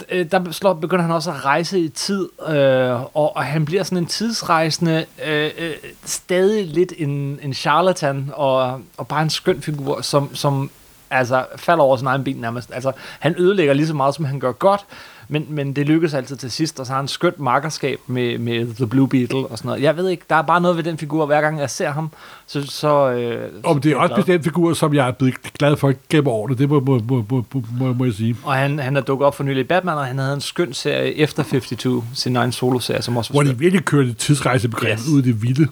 Øh, 0.10 0.32
der 0.32 0.52
slår, 0.52 0.74
begynder 0.74 1.02
han 1.02 1.12
også 1.12 1.32
at 1.32 1.46
rejse 1.46 1.80
i 1.80 1.90
tid, 1.90 2.30
øh, 2.48 3.02
og, 3.02 3.36
og 3.36 3.44
han 3.44 3.66
bliver 3.66 3.84
sådan 3.84 3.98
en 3.98 4.06
tidsrejsende, 4.06 5.06
øh, 5.26 5.52
øh, 5.58 5.74
stadig 6.06 6.68
lidt 6.68 6.94
en, 6.98 7.40
en 7.42 7.54
charlatan, 7.54 8.32
og, 8.34 8.82
og 8.98 9.08
bare 9.08 9.22
en 9.22 9.30
skøn 9.30 9.62
figur, 9.62 10.02
som, 10.02 10.36
som 10.36 10.72
altså 11.10 11.46
falder 11.56 11.84
over 11.84 11.98
sin 11.98 12.08
egen 12.08 12.24
ben 12.24 12.38
nærmest. 12.38 12.72
Altså, 12.74 12.92
han 13.20 13.36
ødelægger 13.38 13.74
lige 13.74 13.88
så 13.88 13.94
meget, 13.94 14.16
som 14.16 14.26
han 14.26 14.40
gør 14.40 14.52
godt, 14.52 14.86
men, 15.34 15.46
men 15.50 15.74
det 15.74 15.88
lykkes 15.88 16.14
altid 16.14 16.36
til 16.36 16.52
sidst, 16.52 16.80
og 16.80 16.86
så 16.86 16.92
har 16.92 17.00
han 17.00 17.08
skønt 17.08 17.40
makkerskab 17.40 18.00
med, 18.08 18.38
med 18.38 18.76
The 18.76 18.88
Blue 18.88 19.08
Beetle 19.08 19.38
og 19.38 19.58
sådan 19.58 19.70
noget. 19.70 19.82
Jeg 19.82 19.98
ved 19.98 20.10
ikke, 20.10 20.24
der 20.30 20.36
er 20.36 20.42
bare 20.42 20.62
noget 20.62 20.78
ved 20.78 20.84
den 20.84 20.98
figur, 20.98 21.26
hver 21.26 21.42
gang 21.42 21.60
jeg 21.60 21.70
ser 21.70 21.92
ham, 21.92 22.12
så... 22.48 22.68
så 22.68 23.12
øh, 23.12 23.50
Og 23.64 23.84
det 23.84 23.92
er 23.92 23.96
også 23.96 24.16
bestemt 24.16 24.44
figur, 24.44 24.74
som 24.74 24.94
jeg 24.94 25.08
er 25.08 25.12
blevet 25.12 25.36
glad 25.60 25.78
for 25.78 25.94
gennem 26.10 26.28
årene, 26.28 26.58
det 26.58 26.70
må, 26.70 26.80
må, 26.80 27.02
må, 27.08 27.26
må, 27.30 27.44
må, 27.80 27.94
må 27.94 28.06
jeg 28.06 28.14
sige. 28.14 28.36
Og 28.44 28.54
han, 28.54 28.80
han 28.80 28.98
er 28.98 29.02
dukket 29.02 29.26
op 29.26 29.36
for 29.36 29.44
nylig 29.44 29.62
i 29.62 29.64
Batman, 29.64 29.98
og 29.98 30.06
han 30.06 30.18
havde 30.18 30.34
en 30.34 30.42
skøn 30.42 30.74
serie 30.74 31.18
efter 31.18 31.44
52, 31.44 32.20
sin 32.20 32.36
egen 32.36 32.52
solo-serie, 32.52 33.02
som 33.02 33.18
også 33.18 33.34
var 33.34 33.44
Hvor 33.44 33.52
de 33.52 33.60
virkelig 33.60 33.86
kørte 33.86 34.14
tidsrejsebegreb 34.14 34.94
Yes. 34.94 35.02
yes. 35.02 35.10
ud 35.10 35.20
i 35.20 35.26
det 35.26 35.42
vilde. 35.42 35.68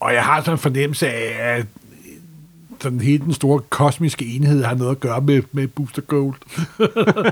Og 0.00 0.14
jeg 0.14 0.22
har 0.22 0.40
sådan 0.40 0.52
en 0.52 0.58
fornemmelse 0.58 1.08
af, 1.08 1.56
at 1.56 1.66
sådan 2.82 3.00
hele 3.00 3.24
den 3.24 3.32
store 3.32 3.60
kosmiske 3.70 4.26
enhed 4.26 4.64
har 4.64 4.74
noget 4.74 4.90
at 4.90 5.00
gøre 5.00 5.20
med, 5.20 5.42
med 5.52 5.68
Booster 5.68 6.02
Gold. 6.02 6.34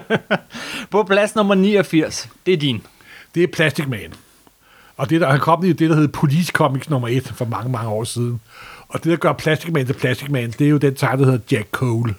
På 0.91 1.03
plads 1.03 1.35
nummer 1.35 1.55
89, 1.55 2.29
det 2.47 2.55
er 2.55 2.59
din. 2.59 2.83
Det 3.35 3.43
er 3.43 3.47
Plastic 3.47 3.87
Man. 3.87 4.15
Og 4.97 5.11
det, 5.11 5.21
der 5.21 5.27
er 5.27 5.39
kommet 5.39 5.69
i 5.69 5.73
det, 5.73 5.91
der 5.91 5.97
hedder 5.97 6.13
Police 6.13 6.53
Comics 6.53 6.91
nummer 6.91 7.09
1 7.09 7.23
for 7.23 7.45
mange, 7.45 7.73
mange 7.73 7.89
år 7.89 8.05
siden. 8.05 8.41
Og 8.89 9.05
det, 9.05 9.11
der 9.11 9.17
gør 9.17 9.33
Plastic 9.33 9.73
Man 9.73 9.87
til 9.87 9.93
Plastic 9.93 10.29
Man, 10.29 10.51
det 10.51 10.61
er 10.61 10.71
jo 10.71 10.77
den 10.77 10.95
tegner, 10.95 11.25
der 11.25 11.31
hedder 11.31 11.57
Jack 11.57 11.69
Cole. 11.71 12.15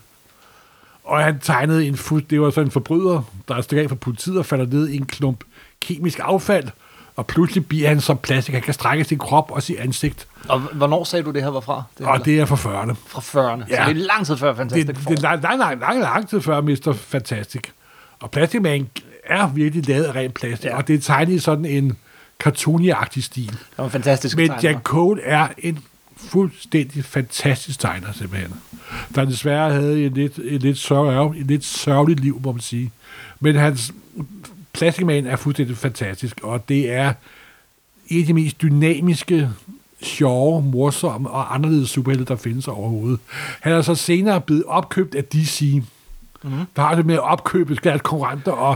Og 1.03 1.23
han 1.23 1.39
tegnede 1.39 1.87
en 1.87 1.97
fuld, 1.97 2.23
det 2.29 2.41
var 2.41 2.49
sådan 2.49 2.67
en 2.67 2.71
forbryder, 2.71 3.21
der 3.47 3.55
er 3.55 3.61
stikket 3.61 3.83
af 3.83 3.89
fra 3.89 3.95
politiet 3.95 4.37
og 4.37 4.45
falder 4.45 4.65
ned 4.65 4.89
i 4.89 4.97
en 4.97 5.05
klump 5.05 5.43
kemisk 5.81 6.19
affald, 6.23 6.67
og 7.19 7.27
pludselig 7.27 7.67
bliver 7.67 7.87
han 7.87 8.01
som 8.01 8.17
plastik. 8.17 8.53
Han 8.53 8.61
kan 8.63 8.73
strække 8.73 9.03
sin 9.03 9.17
krop 9.17 9.51
og 9.51 9.63
sit 9.63 9.77
ansigt, 9.77 10.27
Og 10.47 10.59
hvornår 10.59 11.03
sagde 11.03 11.23
du, 11.25 11.31
det 11.31 11.41
her 11.43 11.49
var 11.49 11.59
fra? 11.59 11.83
Det 11.97 12.05
og 12.07 12.25
det 12.25 12.39
er 12.39 12.45
for 12.45 12.55
40'erne. 12.55 12.93
fra 13.07 13.21
40'erne. 13.21 13.63
Ja. 13.69 13.85
Så 13.85 13.93
det 13.93 14.01
er 14.01 14.05
lang 14.05 14.25
tid 14.25 14.37
før 14.37 14.55
Fantastic 14.55 14.87
det, 14.87 14.97
Four. 14.97 15.09
det 15.11 15.19
er 15.19 15.21
lang, 15.23 15.43
lang, 15.43 15.59
lang, 15.59 15.79
lang, 15.81 15.99
lang 15.99 16.29
tid 16.29 16.41
før 16.41 16.61
Mr. 16.61 16.93
Fantastic. 16.97 17.61
Og 18.19 18.31
Plastic 18.31 18.61
Man 18.61 18.87
er 19.25 19.47
virkelig 19.47 19.87
lavet 19.87 20.03
af 20.03 20.15
rent 20.15 20.33
plastik, 20.33 20.69
Ja. 20.69 20.77
og 20.77 20.87
det 20.87 20.95
er 20.95 20.99
tegnet 20.99 21.33
i 21.33 21.39
sådan 21.39 21.65
en 21.65 21.97
cartoony-agtig 22.43 23.23
stil. 23.23 23.49
Det 23.51 23.57
var 23.77 23.85
en 23.85 23.91
fantastisk 23.91 24.37
Men 24.37 24.47
tegner. 24.47 24.69
Jack 24.69 24.83
Cole 24.83 25.21
er 25.23 25.47
en 25.57 25.79
fuldstændig 26.17 27.05
fantastisk 27.05 27.79
tegner, 27.79 28.07
simpelthen. 28.13 28.53
Der 29.15 29.25
desværre 29.25 29.71
havde 29.73 30.05
en 30.05 30.13
lidt, 30.13 30.37
en 30.37 30.59
lidt, 30.59 30.77
sørg, 30.77 31.35
en 31.37 31.47
lidt 31.47 31.65
sørgeligt 31.65 32.19
liv, 32.19 32.41
må 32.43 32.51
man 32.51 32.61
sige. 32.61 32.91
Men 33.39 33.55
hans 33.55 33.91
Plastic 34.79 35.05
Man 35.05 35.27
er 35.27 35.35
fuldstændig 35.35 35.77
fantastisk, 35.77 36.39
og 36.43 36.69
det 36.69 36.91
er 36.91 37.13
en 38.07 38.19
af 38.21 38.25
de 38.27 38.33
mest 38.33 38.61
dynamiske, 38.61 39.49
sjove, 40.01 40.61
morsomme 40.61 41.29
og 41.29 41.55
anderledes 41.55 41.89
superhelte, 41.89 42.25
der 42.25 42.35
findes 42.35 42.67
overhovedet. 42.67 43.19
Han 43.59 43.73
er 43.73 43.81
så 43.81 43.95
senere 43.95 44.41
blevet 44.41 44.63
opkøbt 44.67 45.15
af 45.15 45.23
DC, 45.23 45.81
mm. 46.43 46.51
der 46.75 46.81
har 46.81 46.95
det 46.95 47.05
med 47.05 47.15
at 47.15 47.21
opkøbe 47.23 47.75
deres 47.83 48.01
konkurrenter 48.01 48.51
og 48.51 48.75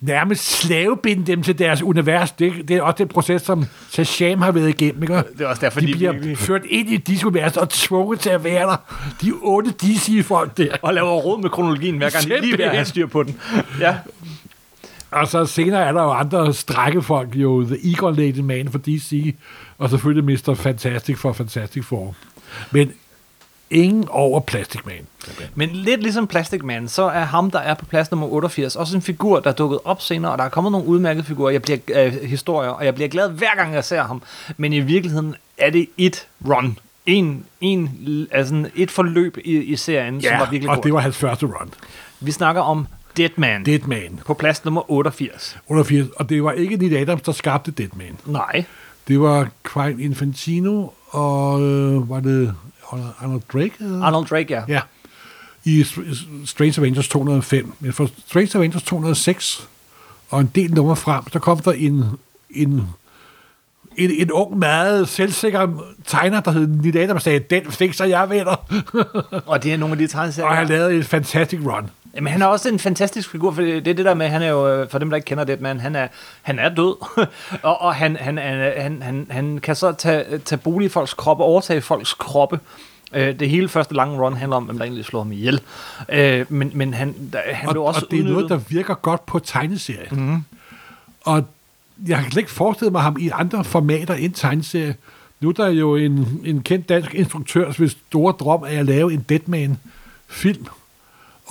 nærmest 0.00 0.44
slavebinde 0.44 1.26
dem 1.26 1.42
til 1.42 1.58
deres 1.58 1.82
univers. 1.82 2.32
Det, 2.32 2.52
det 2.68 2.76
er 2.76 2.82
også 2.82 2.96
den 2.98 3.08
proces, 3.08 3.42
som 3.42 3.64
Shazam 3.90 4.40
har 4.42 4.52
været 4.52 4.68
igennem. 4.68 5.02
Ikke? 5.02 5.14
Det 5.14 5.40
er 5.40 5.46
også 5.46 5.60
derfor, 5.60 5.80
de, 5.80 5.86
de 5.86 5.92
bliver 5.92 6.12
virkelig- 6.12 6.38
ført 6.38 6.62
ind 6.68 6.88
i 6.90 6.96
DC-universet 6.96 7.58
og 7.58 7.68
tvunget 7.68 8.20
til 8.20 8.30
at 8.30 8.44
være 8.44 8.62
der. 8.66 8.76
De 9.22 9.32
otte 9.42 9.70
DC-folk 9.70 10.56
der. 10.56 10.76
Og 10.82 10.94
laver 10.94 11.10
råd 11.10 11.42
med 11.42 11.50
kronologien, 11.50 11.96
hver 11.96 12.10
gang 12.10 12.24
de 12.24 12.40
lige 12.40 12.58
ved 12.58 12.64
at 12.64 12.70
have 12.70 12.84
styr 12.84 13.06
på 13.06 13.22
den. 13.22 13.36
Ja. 13.80 13.96
Og 15.10 15.28
så 15.28 15.46
senere 15.46 15.84
er 15.84 15.92
der 15.92 16.02
jo 16.02 16.10
andre 16.10 16.54
strækkefolk, 16.54 17.36
jo 17.36 17.64
The 17.64 17.78
Eagle 17.92 18.26
Lady 18.26 18.38
Man 18.38 18.68
for 18.68 18.78
DC, 18.78 19.34
og 19.78 19.90
selvfølgelig 19.90 20.24
Mr. 20.24 20.54
Fantastic 20.54 21.18
for 21.18 21.32
Fantastic 21.32 21.84
Four. 21.84 22.14
Men 22.70 22.92
ingen 23.70 24.08
over 24.08 24.40
Plastic 24.40 24.80
Man. 24.86 25.06
Men 25.54 25.68
lidt 25.72 26.02
ligesom 26.02 26.26
Plastic 26.26 26.62
Man, 26.62 26.88
så 26.88 27.02
er 27.02 27.24
ham, 27.24 27.50
der 27.50 27.58
er 27.58 27.74
på 27.74 27.84
plads 27.84 28.10
nummer 28.10 28.26
88, 28.26 28.76
også 28.76 28.96
en 28.96 29.02
figur, 29.02 29.40
der 29.40 29.50
er 29.50 29.54
dukket 29.54 29.78
op 29.84 30.02
senere, 30.02 30.32
og 30.32 30.38
der 30.38 30.44
er 30.44 30.48
kommet 30.48 30.72
nogle 30.72 30.86
udmærkede 30.86 31.26
figurer, 31.26 31.50
jeg 31.50 31.62
bliver, 31.62 31.78
øh, 31.94 32.12
historier, 32.22 32.70
og 32.70 32.84
jeg 32.84 32.94
bliver 32.94 33.08
glad 33.08 33.30
hver 33.30 33.56
gang, 33.56 33.74
jeg 33.74 33.84
ser 33.84 34.02
ham. 34.02 34.22
Men 34.56 34.72
i 34.72 34.80
virkeligheden 34.80 35.34
er 35.58 35.70
det 35.70 35.88
et 35.98 36.26
run. 36.48 36.78
En, 37.06 37.44
en, 37.60 38.28
altså 38.30 38.70
et 38.74 38.90
forløb 38.90 39.38
i, 39.44 39.56
i 39.56 39.76
serien, 39.76 40.22
som 40.22 40.32
var 40.32 40.50
virkelig 40.50 40.70
og 40.70 40.76
godt. 40.76 40.84
det 40.84 40.92
var 40.92 41.00
hans 41.00 41.16
første 41.16 41.46
run. 41.46 41.70
Vi 42.20 42.30
snakker 42.32 42.62
om 42.62 42.86
Deadman 43.16 43.64
Dead 43.64 43.80
Man. 43.80 44.20
på 44.26 44.34
plads 44.34 44.64
nummer 44.64 44.90
88. 44.90 45.58
88. 45.68 46.08
Og 46.16 46.28
det 46.28 46.44
var 46.44 46.52
ikke 46.52 46.76
Neil 46.76 46.96
Adams, 46.96 47.22
der 47.22 47.32
skabte 47.32 47.70
Dead 47.70 47.88
Man. 47.96 48.16
Nej. 48.26 48.64
Det 49.08 49.20
var 49.20 49.48
Quine 49.72 50.02
Infantino, 50.02 50.88
og 51.08 51.62
øh, 51.62 52.10
var 52.10 52.20
det 52.20 52.54
Arnold 53.20 53.42
Drake? 53.52 53.72
Eller? 53.80 54.04
Arnold 54.04 54.26
Drake, 54.26 54.46
ja. 54.54 54.62
Ja. 54.68 54.80
I 55.64 55.84
Strange 56.44 56.74
Avengers 56.78 57.08
205. 57.08 57.72
Men 57.80 57.92
for 57.92 58.10
Strange 58.26 58.50
Avengers 58.54 58.82
206 58.82 59.68
og 60.30 60.40
en 60.40 60.50
del 60.54 60.74
nummer 60.74 60.94
frem, 60.94 61.24
der 61.32 61.38
kom 61.38 61.58
der 61.58 61.72
en, 61.72 62.04
en, 62.50 62.82
en, 63.96 64.10
en 64.10 64.30
ung, 64.32 64.58
meget 64.58 65.08
selvsikker 65.08 65.68
tegner, 66.06 66.40
der 66.40 66.50
hed 66.50 66.66
Neil 66.66 66.96
Adams, 66.98 67.22
sagde, 67.22 67.38
den 67.38 67.72
fikser 67.72 68.04
jeg, 68.04 68.30
venner. 68.30 68.56
Og 69.46 69.62
det 69.62 69.72
er 69.72 69.76
nogle 69.76 69.92
af 69.92 69.98
de 69.98 70.06
tegneserier. 70.06 70.50
og 70.50 70.56
han 70.56 70.68
lavede 70.68 70.94
et 70.94 71.06
fantastic 71.06 71.60
run. 71.64 71.90
Jamen, 72.14 72.32
han 72.32 72.42
er 72.42 72.46
også 72.46 72.68
en 72.68 72.78
fantastisk 72.78 73.30
figur, 73.30 73.52
for 73.52 73.62
det 73.62 73.76
er 73.88 73.94
det 73.94 74.04
der 74.04 74.14
med, 74.14 74.28
han 74.28 74.42
er 74.42 74.48
jo, 74.48 74.68
øh, 74.68 74.88
for 74.90 74.98
dem, 74.98 75.10
der 75.10 75.16
ikke 75.16 75.26
kender 75.26 75.44
det, 75.44 75.60
men 75.60 75.80
han 75.80 75.96
er, 75.96 76.08
han 76.42 76.58
er 76.58 76.68
død, 76.68 76.96
og, 77.62 77.80
og 77.80 77.94
han, 77.94 78.16
han, 78.16 78.38
han, 78.38 79.02
han, 79.02 79.26
han, 79.30 79.58
kan 79.58 79.76
så 79.76 79.92
tage, 79.92 80.38
tage 80.38 80.58
bolig 80.58 80.86
i 80.86 80.88
folks 80.88 81.14
kroppe, 81.14 81.44
overtage 81.44 81.80
folks 81.80 82.12
kroppe. 82.14 82.60
Øh, 83.14 83.40
Det 83.40 83.50
hele 83.50 83.68
første 83.68 83.94
lange 83.94 84.18
run 84.24 84.36
handler 84.36 84.56
om, 84.56 84.64
hvem 84.64 84.76
der 84.78 84.84
egentlig 84.84 85.04
slår 85.04 85.20
ham 85.22 85.32
ihjel. 85.32 85.60
Øh, 86.08 86.46
Men, 86.48 86.70
men 86.74 86.94
han, 86.94 87.14
der, 87.32 87.38
han 87.52 87.68
Og, 87.68 87.74
blev 87.74 87.82
også 87.84 88.04
og 88.04 88.10
det 88.10 88.18
er 88.18 88.22
noget, 88.24 88.36
udnyttet. 88.36 88.50
der 88.58 88.64
virker 88.74 88.94
godt 88.94 89.26
på 89.26 89.38
tegneserie. 89.38 90.08
Mm. 90.10 90.44
Og 91.24 91.44
jeg 92.06 92.24
kan 92.30 92.38
ikke 92.38 92.50
forestille 92.50 92.90
mig 92.90 93.02
ham 93.02 93.16
i 93.20 93.30
andre 93.34 93.64
formater 93.64 94.14
end 94.14 94.32
tegneserie. 94.34 94.94
Nu 95.40 95.48
er 95.48 95.52
der 95.52 95.68
jo 95.68 95.96
en, 95.96 96.40
en 96.44 96.62
kendt 96.62 96.88
dansk 96.88 97.14
instruktør, 97.14 97.70
hvis 97.72 97.96
store 98.08 98.32
drøm 98.40 98.62
er 98.62 98.80
at 98.80 98.86
lave 98.86 99.12
en 99.12 99.24
Deadman-film. 99.28 100.66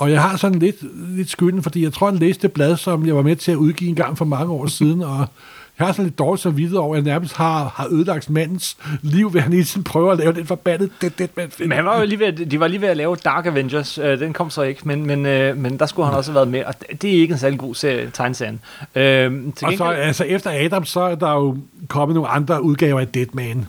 Og 0.00 0.10
jeg 0.10 0.22
har 0.22 0.36
sådan 0.36 0.58
lidt, 0.58 0.76
lidt 1.16 1.30
skylden, 1.30 1.62
fordi 1.62 1.82
jeg 1.84 1.92
tror, 1.92 2.10
han 2.10 2.18
læste 2.18 2.42
det 2.42 2.52
blad, 2.52 2.76
som 2.76 3.06
jeg 3.06 3.16
var 3.16 3.22
med 3.22 3.36
til 3.36 3.52
at 3.52 3.56
udgive 3.56 3.88
en 3.90 3.96
gang 3.96 4.18
for 4.18 4.24
mange 4.24 4.52
år 4.52 4.66
siden, 4.66 5.02
og 5.02 5.26
jeg 5.78 5.86
har 5.86 5.92
sådan 5.92 6.04
lidt 6.04 6.18
dårligt 6.18 6.42
så 6.42 6.50
videre 6.50 6.80
over, 6.82 6.96
at 6.96 7.04
jeg 7.04 7.12
nærmest 7.12 7.34
har, 7.36 7.72
har 7.74 7.86
ødelagt 7.90 8.30
mandens 8.30 8.76
liv, 9.02 9.32
ved 9.32 9.40
at 9.40 9.44
han 9.44 9.52
hele 9.52 9.64
tiden 9.64 9.84
prøver 9.84 10.12
at 10.12 10.18
lave 10.18 10.32
den 10.32 10.46
forbandede 10.46 10.90
Dead- 11.04 11.10
Deadman-film. 11.18 11.68
Men 11.68 11.76
han 11.76 11.84
var 11.84 11.98
jo 12.00 12.06
lige 12.06 12.18
ved, 12.18 12.26
at- 12.26 12.50
de 12.50 12.60
var 12.60 12.66
lige 12.68 12.80
ved 12.80 12.88
at 12.88 12.96
lave 12.96 13.16
Dark 13.16 13.46
Avengers. 13.46 13.98
Øh, 13.98 14.18
den 14.20 14.32
kom 14.32 14.50
så 14.50 14.62
ikke, 14.62 14.80
men, 14.84 15.06
men, 15.06 15.26
øh, 15.26 15.56
men 15.56 15.78
der 15.78 15.86
skulle 15.86 16.06
han 16.06 16.14
også 16.16 16.30
have 16.30 16.34
været 16.34 16.48
med. 16.48 16.64
Og 16.64 16.74
det- 16.80 17.02
det 17.02 17.10
er 17.16 17.20
ikke 17.20 17.32
en 17.32 17.38
særlig 17.38 17.58
god 17.58 17.74
serie, 17.74 18.10
tegneserien. 18.14 18.60
Øh, 18.94 19.32
Og 19.62 19.72
så, 19.76 19.84
altså, 19.84 20.24
efter 20.24 20.50
Adam, 20.64 20.84
så 20.84 21.00
er 21.00 21.14
der 21.14 21.30
jo 21.32 21.56
kommet 21.88 22.14
nogle 22.14 22.28
andre 22.28 22.62
udgaver 22.62 23.00
af 23.00 23.08
Deadman. 23.08 23.66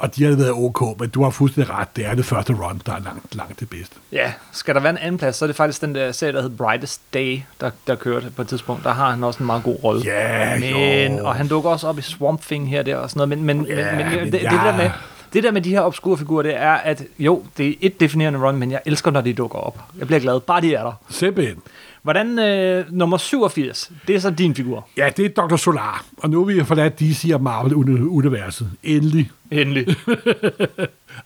Og 0.00 0.16
de 0.16 0.24
har 0.24 0.36
været 0.36 0.52
ok, 0.52 1.00
men 1.00 1.08
du 1.08 1.22
har 1.22 1.30
fuldstændig 1.30 1.74
ret. 1.74 1.96
Det 1.96 2.06
er 2.06 2.14
det 2.14 2.24
første 2.24 2.52
run, 2.52 2.80
der 2.86 2.92
er 2.92 3.00
langt, 3.00 3.34
langt 3.34 3.60
det 3.60 3.70
bedste. 3.70 3.96
Ja, 4.12 4.32
skal 4.52 4.74
der 4.74 4.80
være 4.80 4.90
en 4.90 4.98
anden 4.98 5.18
plads, 5.18 5.36
så 5.36 5.44
er 5.44 5.46
det 5.46 5.56
faktisk 5.56 5.80
den 5.80 5.94
der 5.94 6.12
serie, 6.12 6.32
der 6.32 6.42
hedder 6.42 6.56
Brightest 6.56 7.00
Day, 7.14 7.40
der, 7.60 7.70
der 7.86 7.94
kørte 7.94 8.30
på 8.36 8.42
et 8.42 8.48
tidspunkt. 8.48 8.84
Der 8.84 8.92
har 8.92 9.10
han 9.10 9.24
også 9.24 9.40
en 9.40 9.46
meget 9.46 9.62
god 9.62 9.76
rolle. 9.84 10.02
Ja, 10.04 10.58
men, 10.60 11.16
jo. 11.18 11.26
Og 11.26 11.34
han 11.34 11.48
dukker 11.48 11.70
også 11.70 11.88
op 11.88 11.98
i 11.98 12.02
Swamp 12.02 12.42
Thing 12.42 12.68
her 12.70 12.82
der 12.82 12.96
og 12.96 13.10
sådan 13.10 13.28
noget. 13.28 13.28
Men, 13.28 13.44
men, 13.56 13.66
Ja, 13.66 13.96
men, 13.96 14.06
men, 14.06 14.16
men 14.16 14.24
det, 14.24 14.32
det, 14.32 14.42
ja. 14.42 14.50
der 14.50 14.76
med, 14.76 14.90
det 15.32 15.42
der 15.42 15.50
med 15.50 15.62
de 15.62 15.70
her 15.70 15.80
obskure 15.80 16.18
figurer, 16.18 16.42
det 16.42 16.56
er, 16.56 16.72
at 16.72 17.02
jo, 17.18 17.42
det 17.56 17.68
er 17.68 17.74
et 17.80 18.00
definerende 18.00 18.38
run, 18.38 18.56
men 18.56 18.70
jeg 18.70 18.80
elsker, 18.86 19.10
når 19.10 19.20
de 19.20 19.32
dukker 19.34 19.58
op. 19.58 19.78
Jeg 19.98 20.06
bliver 20.06 20.20
glad, 20.20 20.40
bare 20.40 20.60
de 20.60 20.74
er 20.74 20.82
der. 20.82 20.92
Simpelthen. 21.10 21.56
Hvordan 22.02 22.38
øh, 22.38 22.84
nummer 22.92 23.16
87, 23.16 23.92
det 24.08 24.16
er 24.16 24.20
så 24.20 24.30
din 24.30 24.54
figur. 24.54 24.88
Ja, 24.96 25.08
det 25.16 25.24
er 25.38 25.42
Dr. 25.46 25.56
Solar. 25.56 26.04
Og 26.16 26.30
nu 26.30 26.40
er 26.40 26.44
vi 26.44 26.64
forladt 26.64 27.00
DC 27.00 27.30
og 27.34 27.42
Marvel-universet. 27.42 28.70
Endelig. 28.82 29.30
Endelig. 29.50 29.96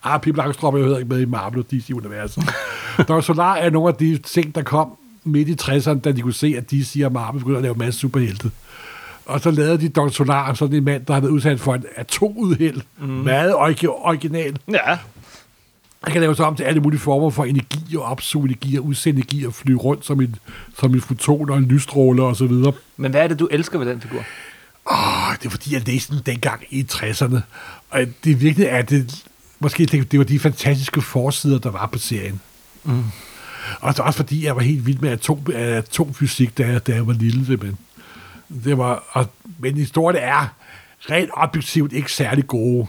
Ah, 0.05 0.21
Pippi 0.21 0.41
Langstrøm 0.41 0.75
er 0.75 0.79
jo 0.79 0.85
heller 0.85 0.99
ikke 0.99 1.09
med 1.09 1.21
i 1.21 1.25
Marvel 1.25 1.59
og 1.59 1.71
DC-universet. 1.71 2.45
Dr. 3.09 3.21
Solar 3.21 3.55
er 3.55 3.71
nogle 3.71 3.89
af 3.89 3.95
de 3.95 4.19
ting, 4.19 4.55
der 4.55 4.63
kom 4.63 4.89
midt 5.25 5.49
i 5.49 5.57
60'erne, 5.63 6.01
da 6.01 6.13
de 6.13 6.21
kunne 6.23 6.33
se, 6.35 6.55
at 6.57 6.71
DC 6.71 7.03
og 7.05 7.13
Marvel 7.13 7.39
begyndte 7.39 7.57
at 7.59 7.63
lave 7.63 7.73
en 7.73 7.79
masse 7.79 8.01
superhelte. 8.01 8.51
Og 9.27 9.41
så 9.41 9.51
lavede 9.51 9.79
de 9.81 9.89
Dr. 9.89 10.09
Solar, 10.09 10.55
sådan 10.55 10.77
en 10.77 10.85
mand, 10.85 11.07
der 11.07 11.13
havde 11.13 11.23
været 11.23 11.33
udsat 11.33 11.61
for 11.61 11.75
et 11.75 11.85
atomuheld. 11.97 12.81
Mm. 13.01 13.07
Meget 13.09 13.53
orgi- 13.55 13.87
original. 14.07 14.57
Ja. 14.73 14.99
Han 16.05 16.13
kan 16.13 16.21
lave 16.21 16.37
sig 16.37 16.47
om 16.47 16.57
til 16.57 16.65
alle 16.65 16.81
mulige 16.81 17.01
former 17.01 17.31
for 17.31 17.45
energi 17.45 17.97
og 17.97 18.03
opsuge 18.03 18.45
energi 18.45 18.77
og 18.77 18.85
udsende 18.85 19.19
energi 19.19 19.45
og 19.45 19.55
flyve 19.55 19.79
rundt 19.79 20.07
som 20.07 20.21
en, 20.21 20.37
som 20.79 20.95
en 20.95 21.01
foton 21.01 21.51
og 21.51 21.59
en 21.59 21.65
lysstråle 21.65 22.23
og 22.23 22.37
så 22.37 22.47
videre. 22.47 22.73
Men 22.97 23.11
hvad 23.11 23.23
er 23.23 23.27
det, 23.29 23.39
du 23.39 23.49
elsker 23.51 23.79
ved 23.79 23.87
den 23.87 24.01
figur? 24.01 24.25
Åh, 24.91 25.35
det 25.41 25.47
er 25.47 25.51
fordi, 25.51 25.75
jeg 25.75 25.83
læste 25.87 26.15
den 26.15 26.23
dengang 26.27 26.63
i 26.71 26.87
60'erne. 26.93 27.39
Og 27.91 28.01
det 28.25 28.41
virkelig 28.41 28.67
er 28.67 28.83
det, 28.83 29.25
måske 29.59 29.87
det, 29.87 30.19
var 30.19 30.25
de 30.25 30.39
fantastiske 30.39 31.03
forsider, 31.03 31.59
der 31.59 31.71
var 31.71 31.87
på 31.87 31.99
serien. 31.99 32.41
Mm. 32.85 33.05
Og 33.81 33.95
så 33.95 34.03
også 34.03 34.17
fordi, 34.17 34.45
jeg 34.45 34.57
var 34.57 34.63
helt 34.63 34.87
vild 34.87 34.99
med 34.99 35.11
atom, 35.11 35.39
atomfysik, 35.55 36.59
da 36.59 36.67
jeg, 36.67 36.87
da 36.87 36.93
jeg 36.93 37.07
var 37.07 37.13
lille. 37.13 37.47
Simpelthen. 37.47 37.79
Det 38.65 38.79
var, 38.79 39.05
og, 39.11 39.27
men 39.59 39.77
historien 39.77 40.23
er 40.23 40.55
rent 41.11 41.31
objektivt 41.33 41.93
ikke 41.93 42.13
særlig 42.13 42.47
gode. 42.47 42.87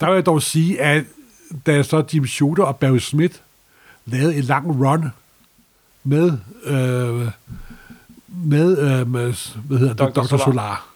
Der 0.00 0.06
vil 0.06 0.14
jeg 0.14 0.26
dog 0.26 0.42
sige, 0.42 0.80
at 0.80 1.04
da 1.66 1.82
så 1.82 2.04
Jim 2.14 2.26
Shooter 2.26 2.64
og 2.64 2.76
Barry 2.76 2.98
Smith 2.98 3.34
lavede 4.06 4.36
en 4.36 4.42
lang 4.42 4.84
run 4.84 5.04
med, 6.04 6.32
øh, 6.64 7.28
med, 8.28 8.78
øh, 8.78 9.08
med 9.08 9.34
hvad 9.54 9.78
hedder 9.78 9.94
det, 9.94 10.16
Dr. 10.16 10.22
Dr. 10.22 10.26
Solar. 10.26 10.44
Solar, 10.44 10.86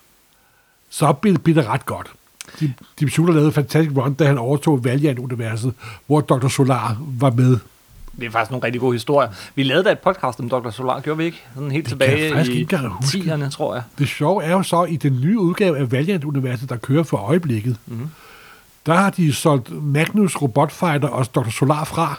så 0.91 1.13
blev, 1.13 1.39
blev 1.39 1.55
det 1.55 1.67
ret 1.67 1.87
godt. 1.87 2.13
Jim, 2.63 2.71
Jim 3.01 3.09
Shooter 3.09 3.33
lavede 3.33 3.47
en 3.47 3.53
fantastisk 3.53 3.97
run, 3.97 4.15
da 4.15 4.27
han 4.27 4.39
overtog 4.39 4.85
Valiant-universet, 4.85 5.75
hvor 6.07 6.21
Dr. 6.21 6.49
Solar 6.49 6.97
var 7.01 7.31
med. 7.31 7.59
Det 8.21 8.27
er 8.27 8.31
faktisk 8.31 8.51
nogle 8.51 8.65
rigtig 8.65 8.81
gode 8.81 8.93
historier. 8.93 9.29
Vi 9.55 9.63
lavede 9.63 9.85
da 9.85 9.93
et 9.93 9.99
podcast 9.99 10.41
om 10.41 10.49
Dr. 10.49 10.71
Solar, 10.71 11.01
gjorde 11.01 11.19
vi 11.19 11.25
ikke? 11.25 11.43
Sådan 11.55 11.71
helt 11.71 11.85
Det 11.85 11.91
tilbage 11.91 12.19
i 12.29 12.41
ikke 12.41 12.61
engang 12.61 12.89
huske. 12.89 13.19
10'erne, 13.19 13.51
tror 13.51 13.75
jeg. 13.75 13.83
Det 13.99 14.09
sjove 14.09 14.45
er 14.45 14.51
jo 14.51 14.63
så, 14.63 14.85
i 14.85 14.97
den 14.97 15.21
nye 15.21 15.39
udgave 15.39 15.79
af 15.79 15.93
Valiant-universet, 15.93 16.69
der 16.69 16.77
kører 16.77 17.03
for 17.03 17.17
øjeblikket, 17.17 17.77
mm. 17.87 18.11
Der 18.91 18.97
har 18.97 19.11
de 19.11 19.33
solgt 19.33 19.83
Magnus 19.85 20.37
Robotfighter 20.37 21.09
og 21.09 21.35
Dr. 21.35 21.51
Solar 21.51 21.85
fra. 21.85 22.19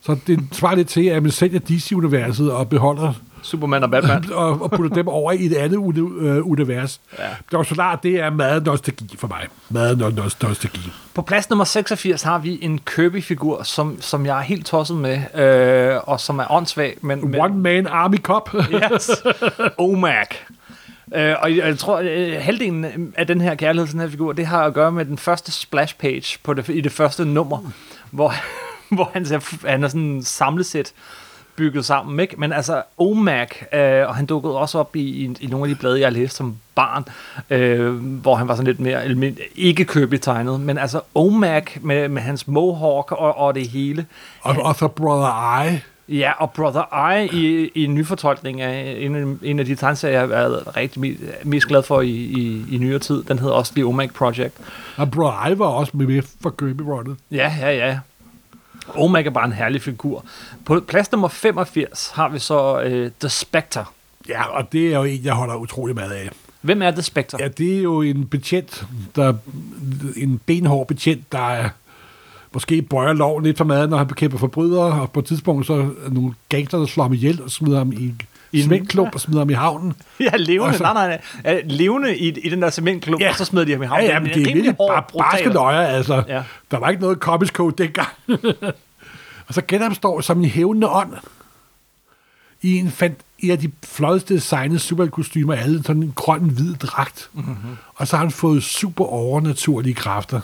Så 0.00 0.16
det 0.26 0.40
svarer 0.52 0.74
lidt 0.74 0.88
til, 0.88 1.04
at 1.06 1.22
man 1.22 1.32
sælger 1.32 1.60
DC-universet 1.68 2.52
og 2.52 2.68
beholder 2.68 3.12
Superman 3.42 3.82
og 3.82 3.90
Batman. 3.90 4.24
og, 4.42 4.62
og 4.62 4.70
putter 4.70 4.94
dem 4.94 5.08
over 5.08 5.32
i 5.32 5.44
et 5.46 5.54
andet 5.54 5.76
uni- 5.76 6.20
øh, 6.26 6.46
univers. 6.50 7.00
Ja. 7.18 7.24
Dr. 7.52 7.62
Solar, 7.62 7.96
det 7.96 8.20
er 8.20 8.30
meget 8.30 8.64
nostalgi 8.66 9.16
for 9.18 9.28
mig. 9.28 9.46
Meget 9.68 9.96
no- 10.02 10.20
no- 10.20 10.46
nostalgi. 10.48 10.90
På 11.14 11.22
plads 11.22 11.50
nummer 11.50 11.64
86 11.64 12.22
har 12.22 12.38
vi 12.38 12.58
en 12.62 12.78
Kirby-figur, 12.96 13.62
som, 13.62 14.00
som 14.00 14.26
jeg 14.26 14.38
er 14.38 14.42
helt 14.42 14.66
tosset 14.66 14.96
med, 14.96 15.20
øh, 15.34 16.00
og 16.06 16.20
som 16.20 16.38
er 16.38 16.44
åndssvag. 16.52 16.96
Men, 17.00 17.30
men, 17.30 17.40
One 17.40 17.54
Man 17.54 17.86
Army 17.86 18.18
Cop. 18.18 18.54
Yes. 18.54 19.10
OMAC. 19.78 20.28
Øh, 21.14 21.34
og 21.42 21.56
jeg, 21.56 21.78
tror, 21.78 21.96
at 21.98 22.42
halvdelen 22.42 23.12
af 23.16 23.26
den 23.26 23.40
her 23.40 23.54
kærlighed 23.54 23.86
til 23.86 23.92
den 23.92 24.00
her 24.00 24.08
figur, 24.08 24.32
det 24.32 24.46
har 24.46 24.64
at 24.64 24.74
gøre 24.74 24.92
med 24.92 25.04
den 25.04 25.18
første 25.18 25.52
splash 25.52 25.96
page 25.98 26.38
på 26.42 26.54
det, 26.54 26.68
i 26.68 26.80
det 26.80 26.92
første 26.92 27.24
nummer, 27.24 27.58
hvor, 28.10 28.34
hvor 28.94 29.10
han, 29.12 29.26
ser, 29.26 29.66
han 29.68 29.84
er 29.84 29.88
sådan 29.88 30.22
samlesæt 30.22 30.92
bygget 31.56 31.84
sammen, 31.84 32.20
ikke? 32.20 32.34
Men 32.40 32.52
altså, 32.52 32.82
OMAC, 32.98 33.48
øh, 33.74 34.08
og 34.08 34.14
han 34.16 34.26
dukkede 34.26 34.58
også 34.58 34.78
op 34.78 34.96
i, 34.96 35.00
i, 35.00 35.36
i 35.40 35.46
nogle 35.46 35.64
af 35.64 35.68
de 35.74 35.80
blade, 35.80 36.00
jeg 36.00 36.12
læste 36.12 36.36
som 36.36 36.56
barn, 36.74 37.04
øh, 37.50 37.92
hvor 37.94 38.34
han 38.34 38.48
var 38.48 38.54
sådan 38.54 38.66
lidt 38.66 38.80
mere, 38.80 39.04
almind- 39.04 39.38
ikke 39.56 39.84
købigt 39.84 40.22
tegnet, 40.22 40.60
men 40.60 40.78
altså 40.78 41.00
OMAC 41.14 41.64
med, 41.80 42.08
med 42.08 42.22
hans 42.22 42.48
mohawk 42.48 43.12
og, 43.12 43.38
og 43.38 43.54
det 43.54 43.68
hele. 43.68 44.06
og, 44.40 44.56
og 44.62 44.74
så 44.76 44.88
Brother 44.88 45.60
Eye. 45.62 45.80
Ja, 46.08 46.32
og 46.38 46.50
Brother 46.52 47.08
Eye 47.10 47.28
i, 47.32 47.70
i 47.74 47.84
en 47.84 47.94
nyfortolkning 47.94 48.60
af 48.60 48.96
en, 49.00 49.40
en 49.42 49.58
af 49.58 49.64
de 49.64 49.74
tegneserier, 49.74 50.12
jeg 50.12 50.20
har 50.20 50.26
været 50.26 50.76
rigtig 50.76 51.02
me- 51.04 51.44
mest 51.44 51.66
glad 51.68 51.82
for 51.82 52.00
i, 52.00 52.10
i, 52.10 52.64
i 52.70 52.78
nyere 52.78 52.98
tid. 52.98 53.22
Den 53.22 53.38
hedder 53.38 53.54
også 53.54 53.74
The 53.74 53.84
OMAC 53.86 54.12
Project. 54.12 54.54
Og 54.96 55.10
Brother 55.10 55.46
Eye 55.46 55.58
var 55.58 55.66
også 55.66 55.96
med, 55.96 56.22
for 56.42 56.50
Kirby 56.50 56.80
Runnet. 56.80 57.16
Ja, 57.30 57.54
ja, 57.60 57.70
ja. 57.88 57.98
OMAC 58.94 59.26
er 59.26 59.30
bare 59.30 59.44
en 59.44 59.52
herlig 59.52 59.82
figur. 59.82 60.24
På 60.64 60.80
plads 60.88 61.12
nummer 61.12 61.28
85 61.28 62.10
har 62.14 62.28
vi 62.28 62.38
så 62.38 62.82
uh, 62.84 63.10
The 63.20 63.28
Spectre. 63.28 63.84
Ja, 64.28 64.42
og 64.58 64.72
det 64.72 64.86
er 64.94 64.98
jo 64.98 65.04
en, 65.04 65.24
jeg 65.24 65.34
holder 65.34 65.54
utrolig 65.54 65.94
meget 65.94 66.10
af. 66.10 66.30
Hvem 66.60 66.82
er 66.82 66.90
The 66.90 67.02
Spectre? 67.02 67.38
Ja, 67.40 67.48
det 67.48 67.78
er 67.78 67.82
jo 67.82 68.02
en 68.02 68.26
betjent, 68.28 68.86
der, 69.16 69.34
en 70.16 70.40
benhård 70.46 70.86
betjent, 70.86 71.32
der 71.32 71.50
er, 71.50 71.68
måske 72.54 72.82
bøjer 72.82 73.12
loven 73.12 73.44
lidt 73.44 73.56
for 73.56 73.64
meget, 73.64 73.90
når 73.90 73.96
han 73.96 74.06
bekæmper 74.06 74.38
forbrydere, 74.38 75.00
og 75.00 75.10
på 75.10 75.20
et 75.20 75.26
tidspunkt 75.26 75.66
så 75.66 75.72
er 75.74 76.10
nogle 76.10 76.34
gangster, 76.48 76.78
der 76.78 76.86
slår 76.86 77.04
ham 77.04 77.12
ihjel 77.12 77.42
og 77.42 77.50
smider 77.50 77.78
ham 77.78 77.92
i 77.92 78.14
I 78.52 78.58
en- 78.60 78.64
smækklump 78.64 79.14
og 79.14 79.20
smider 79.20 79.40
ham 79.40 79.50
i 79.50 79.52
havnen. 79.52 79.92
Ja, 80.20 80.30
levende. 80.36 80.76
Så- 80.76 80.82
Nej, 80.82 80.92
nej, 80.94 81.06
nej. 81.08 81.20
Ja, 81.54 81.60
levende 81.64 82.18
i, 82.18 82.28
i 82.28 82.48
den 82.50 82.62
der 82.62 82.70
cementklub, 82.70 83.20
ja. 83.20 83.24
Ja. 83.24 83.30
og 83.30 83.36
så 83.36 83.44
smider 83.44 83.64
de 83.66 83.72
ham 83.72 83.82
i 83.82 83.84
Ja, 83.84 83.88
havnen. 83.90 84.08
ja, 84.10 84.18
men 84.20 84.28
det 84.28 84.40
er 84.40 84.44
virkelig 84.54 84.76
brutal. 84.76 85.02
barske 85.18 85.48
løjer, 85.48 85.86
altså. 85.86 86.22
Ja. 86.28 86.42
Der 86.70 86.78
var 86.78 86.88
ikke 86.88 87.02
noget 87.02 87.18
comics 87.18 87.52
code 87.52 87.82
dengang. 87.82 88.08
og 89.48 89.54
så 89.54 89.62
genopstår 89.68 90.20
som 90.20 90.38
en 90.38 90.44
hævnende 90.44 90.88
ånd 90.88 91.12
i 92.62 92.78
en, 92.78 92.90
fan, 92.90 93.16
en 93.38 93.50
af 93.50 93.58
de 93.58 93.70
flotteste 93.84 94.34
designede 94.34 94.78
superkostymer, 94.78 95.54
alle 95.54 95.82
sådan 95.84 96.02
en 96.02 96.12
grøn-hvid 96.16 96.74
dragt. 96.74 97.30
Mm-hmm. 97.32 97.54
Og 97.94 98.08
så 98.08 98.16
har 98.16 98.24
han 98.24 98.30
fået 98.32 98.62
super 98.62 99.04
overnaturlige 99.04 99.94
kræfter. 99.94 100.40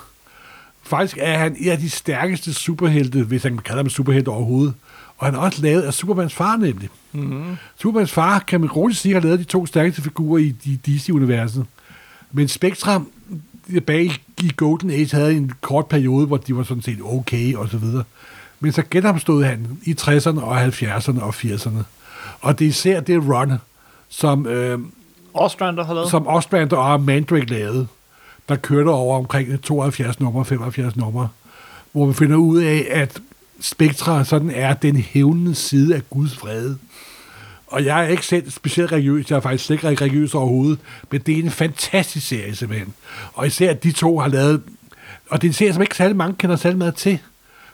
Faktisk 0.90 1.18
er 1.20 1.38
han 1.38 1.56
en 1.58 1.68
af 1.68 1.78
de 1.78 1.90
stærkeste 1.90 2.54
superhelte, 2.54 3.22
hvis 3.22 3.42
han 3.42 3.52
kan 3.52 3.62
kalde 3.62 3.78
ham 3.78 3.88
superhelte 3.88 4.28
overhovedet. 4.28 4.74
Og 5.18 5.26
han 5.26 5.34
er 5.34 5.38
også 5.38 5.62
lavet 5.62 5.82
af 5.82 5.94
Supermans 5.94 6.34
far 6.34 6.56
nemlig. 6.56 6.88
Mm-hmm. 7.12 7.56
Supermans 7.76 8.12
far, 8.12 8.38
kan 8.38 8.60
man 8.60 8.70
roligt 8.70 8.98
sige, 8.98 9.14
har 9.14 9.20
lavet 9.20 9.38
de 9.38 9.44
to 9.44 9.66
stærkeste 9.66 10.02
figurer 10.02 10.38
i 10.38 10.80
DC-universet. 10.86 11.66
Men 12.32 12.48
Spectrum, 12.48 13.10
tilbage 13.70 14.12
i 14.42 14.52
Golden 14.56 14.90
Age, 14.90 15.16
havde 15.16 15.36
en 15.36 15.52
kort 15.60 15.86
periode, 15.86 16.26
hvor 16.26 16.36
de 16.36 16.56
var 16.56 16.62
sådan 16.62 16.82
set 16.82 16.98
okay 17.04 17.54
og 17.54 17.68
så 17.68 17.76
videre. 17.76 18.04
Men 18.60 18.72
så 18.72 18.82
genopstod 18.90 19.44
han 19.44 19.66
i 19.84 19.94
60'erne 20.00 20.40
og 20.40 20.66
70'erne 20.66 21.22
og 21.22 21.34
80'erne. 21.34 21.82
Og 22.40 22.58
det 22.58 22.64
er 22.64 22.68
især 22.68 23.00
det 23.00 23.28
run, 23.28 23.52
som, 24.08 24.46
øh, 24.46 24.78
Ostrander 25.34 25.84
har 25.84 25.94
lavet. 25.94 26.10
som 26.10 26.26
Ostrander 26.26 26.76
og 26.76 27.00
Mandrake 27.00 27.46
lavede, 27.46 27.86
der 28.50 28.56
kørte 28.56 28.88
over 28.88 29.16
omkring 29.16 29.62
72 29.62 30.20
nummer, 30.20 30.44
75 30.44 30.96
nummer, 30.96 31.28
hvor 31.92 32.06
vi 32.06 32.12
finder 32.12 32.36
ud 32.36 32.60
af, 32.62 32.86
at 32.90 33.20
Spectra 33.60 34.24
sådan 34.24 34.50
er 34.50 34.74
den 34.74 34.96
hævnende 34.96 35.54
side 35.54 35.94
af 35.94 36.10
Guds 36.10 36.42
vrede. 36.42 36.78
Og 37.66 37.84
jeg 37.84 38.04
er 38.04 38.08
ikke 38.08 38.26
selv 38.26 38.50
specielt 38.50 38.92
religiøs, 38.92 39.30
jeg 39.30 39.36
er 39.36 39.40
faktisk 39.40 39.64
slet 39.64 39.76
ikke 39.90 40.04
religiøs 40.04 40.34
overhovedet, 40.34 40.78
men 41.10 41.20
det 41.20 41.38
er 41.38 41.42
en 41.42 41.50
fantastisk 41.50 42.26
serie 42.26 42.56
simpelthen. 42.56 42.94
Og 43.32 43.46
især 43.46 43.70
at 43.70 43.82
de 43.84 43.92
to 43.92 44.18
har 44.18 44.28
lavet, 44.28 44.62
og 45.28 45.42
det 45.42 45.48
er 45.48 45.50
en 45.50 45.54
serie, 45.54 45.72
som 45.72 45.82
ikke 45.82 45.96
særlig 45.96 46.16
mange 46.16 46.34
kender 46.34 46.56
særlig 46.56 46.78
meget 46.78 46.94
til. 46.94 47.18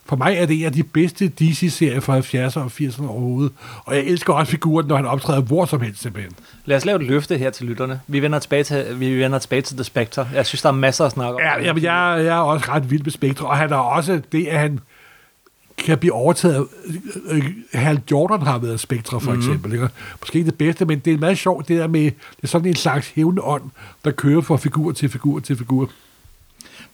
For 0.08 0.16
mig 0.16 0.36
er 0.36 0.46
det 0.46 0.58
en 0.58 0.64
af 0.64 0.72
de 0.72 0.82
bedste 0.82 1.28
DC-serier 1.28 2.00
fra 2.00 2.18
70'erne 2.18 2.60
og 2.60 2.70
80'erne 2.80 3.06
overhovedet. 3.06 3.52
Og 3.84 3.94
jeg 3.96 4.04
elsker 4.04 4.32
også 4.32 4.50
figuren, 4.50 4.86
når 4.86 4.96
han 4.96 5.06
optræder 5.06 5.40
hvor 5.40 5.64
som 5.64 5.80
helst 5.80 6.02
simpelthen. 6.02 6.32
Lad 6.64 6.76
os 6.76 6.84
lave 6.84 7.00
et 7.00 7.06
løfte 7.06 7.38
her 7.38 7.50
til 7.50 7.66
lytterne. 7.66 8.00
Vi 8.06 8.22
vender 8.22 8.38
tilbage 8.38 8.64
til, 8.64 9.00
vi 9.00 9.18
vender 9.18 9.38
tilbage 9.38 9.62
til 9.62 9.76
The 9.76 9.84
Spectre. 9.84 10.28
Jeg 10.34 10.46
synes, 10.46 10.62
der 10.62 10.68
er 10.68 10.72
masser 10.72 11.04
at 11.04 11.12
snakke 11.12 11.34
om. 11.34 11.40
Ja, 11.40 11.64
jamen, 11.64 11.82
jeg, 11.82 12.24
jeg 12.24 12.36
er 12.36 12.40
også 12.40 12.66
ret 12.68 12.90
vild 12.90 13.02
med 13.02 13.10
Spectre, 13.10 13.46
og 13.46 13.56
han 13.56 13.72
er 13.72 13.76
også 13.76 14.20
det, 14.32 14.46
at 14.46 14.60
han 14.60 14.80
kan 15.78 15.98
blive 15.98 16.12
overtaget. 16.12 16.66
Øh, 17.30 17.44
Hal 17.72 18.00
Jordan 18.10 18.42
har 18.42 18.58
været 18.58 18.80
Spectre, 18.80 19.20
for 19.20 19.32
eksempel. 19.32 19.72
Ikke? 19.72 19.88
Måske 20.20 20.38
ikke 20.38 20.50
det 20.50 20.58
bedste, 20.58 20.84
men 20.84 20.98
det 20.98 21.12
er 21.12 21.18
meget 21.18 21.38
sjovt, 21.38 21.68
det 21.68 21.78
der 21.78 21.86
med, 21.86 22.04
det 22.04 22.42
er 22.42 22.46
sådan 22.46 22.68
en 22.68 22.76
slags 22.76 23.08
hævende 23.08 23.42
ånd, 23.42 23.62
der 24.04 24.10
kører 24.10 24.40
fra 24.40 24.56
figur 24.56 24.92
til 24.92 25.08
figur 25.08 25.40
til 25.40 25.56
figur. 25.56 25.90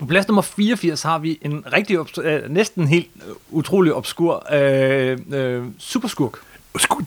På 0.03 0.07
plads 0.07 0.29
nummer 0.29 0.43
84 0.43 1.03
har 1.03 1.19
vi 1.19 1.39
en 1.43 1.65
rigtig, 1.73 1.99
øh, 2.25 2.51
næsten 2.51 2.87
helt 2.87 3.09
øh, 3.29 3.35
utrolig 3.51 3.95
obskur 3.95 4.47
øh, 4.53 5.19
øh, 5.33 5.65
superskurk. 5.79 6.39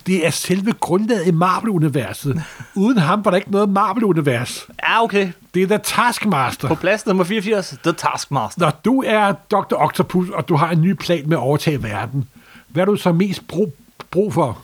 Det 0.07 0.25
er 0.25 0.29
selve 0.29 0.71
grundlaget 0.71 1.27
i 1.27 1.31
Marvel-universet. 1.31 2.43
Uden 2.75 2.97
ham 2.97 3.25
var 3.25 3.31
der 3.31 3.37
ikke 3.37 3.51
noget 3.51 3.69
Marvel-univers. 3.69 4.67
Ja, 4.83 5.03
okay. 5.03 5.31
Det 5.53 5.63
er 5.63 5.67
The 5.67 5.77
Taskmaster. 5.77 6.67
På 6.67 6.75
plads 6.75 7.05
nummer 7.05 7.23
84, 7.23 7.75
The 7.83 7.91
Taskmaster. 7.91 8.61
Når 8.61 8.79
du 8.85 9.03
er 9.05 9.31
Dr. 9.31 9.75
Octopus, 9.75 10.29
og 10.29 10.49
du 10.49 10.55
har 10.55 10.71
en 10.71 10.81
ny 10.81 10.91
plan 10.93 11.23
med 11.29 11.37
at 11.37 11.41
overtage 11.41 11.83
verden, 11.83 12.29
hvad 12.67 12.81
er 12.81 12.85
du 12.85 12.95
så 12.95 13.11
mest 13.11 13.47
brug, 13.47 13.75
brug 14.11 14.33
for? 14.33 14.59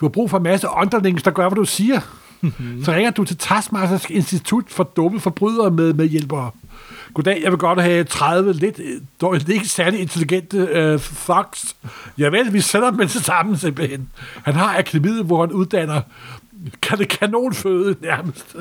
Du 0.00 0.04
har 0.04 0.10
brug 0.10 0.30
for 0.30 0.36
en 0.36 0.42
masse 0.42 0.68
underlings, 0.76 1.22
der 1.22 1.30
gør, 1.30 1.48
hvad 1.48 1.56
du 1.56 1.64
siger. 1.64 2.00
så 2.84 2.92
ringer 2.92 3.10
du 3.10 3.24
til 3.24 3.36
Taskmasters 3.36 4.04
Institut 4.10 4.64
for 4.68 4.84
dumme 4.84 5.20
forbrydere 5.20 5.70
med, 5.70 5.92
med 5.92 6.06
hjælpere. 6.06 6.50
Goddag, 7.14 7.40
jeg 7.42 7.50
vil 7.50 7.58
godt 7.58 7.82
have 7.82 8.04
30 8.04 8.52
lidt, 8.52 8.78
øh, 8.78 9.00
dog 9.20 9.50
ikke 9.50 9.68
særlig 9.68 10.00
intelligente 10.00 10.58
øh. 10.58 11.00
Jeg 12.18 12.32
ved, 12.32 12.50
vi 12.50 12.60
sætter 12.60 12.90
dem 12.90 13.08
til 13.08 13.24
sammen 13.24 13.56
simpelthen. 13.56 14.08
Han 14.42 14.54
har 14.54 14.78
akademiet, 14.78 15.24
hvor 15.24 15.40
han 15.40 15.52
uddanner 15.52 16.00
kan 16.82 16.98
det 16.98 17.08
kanonføde 17.08 17.96
nærmest. 18.02 18.56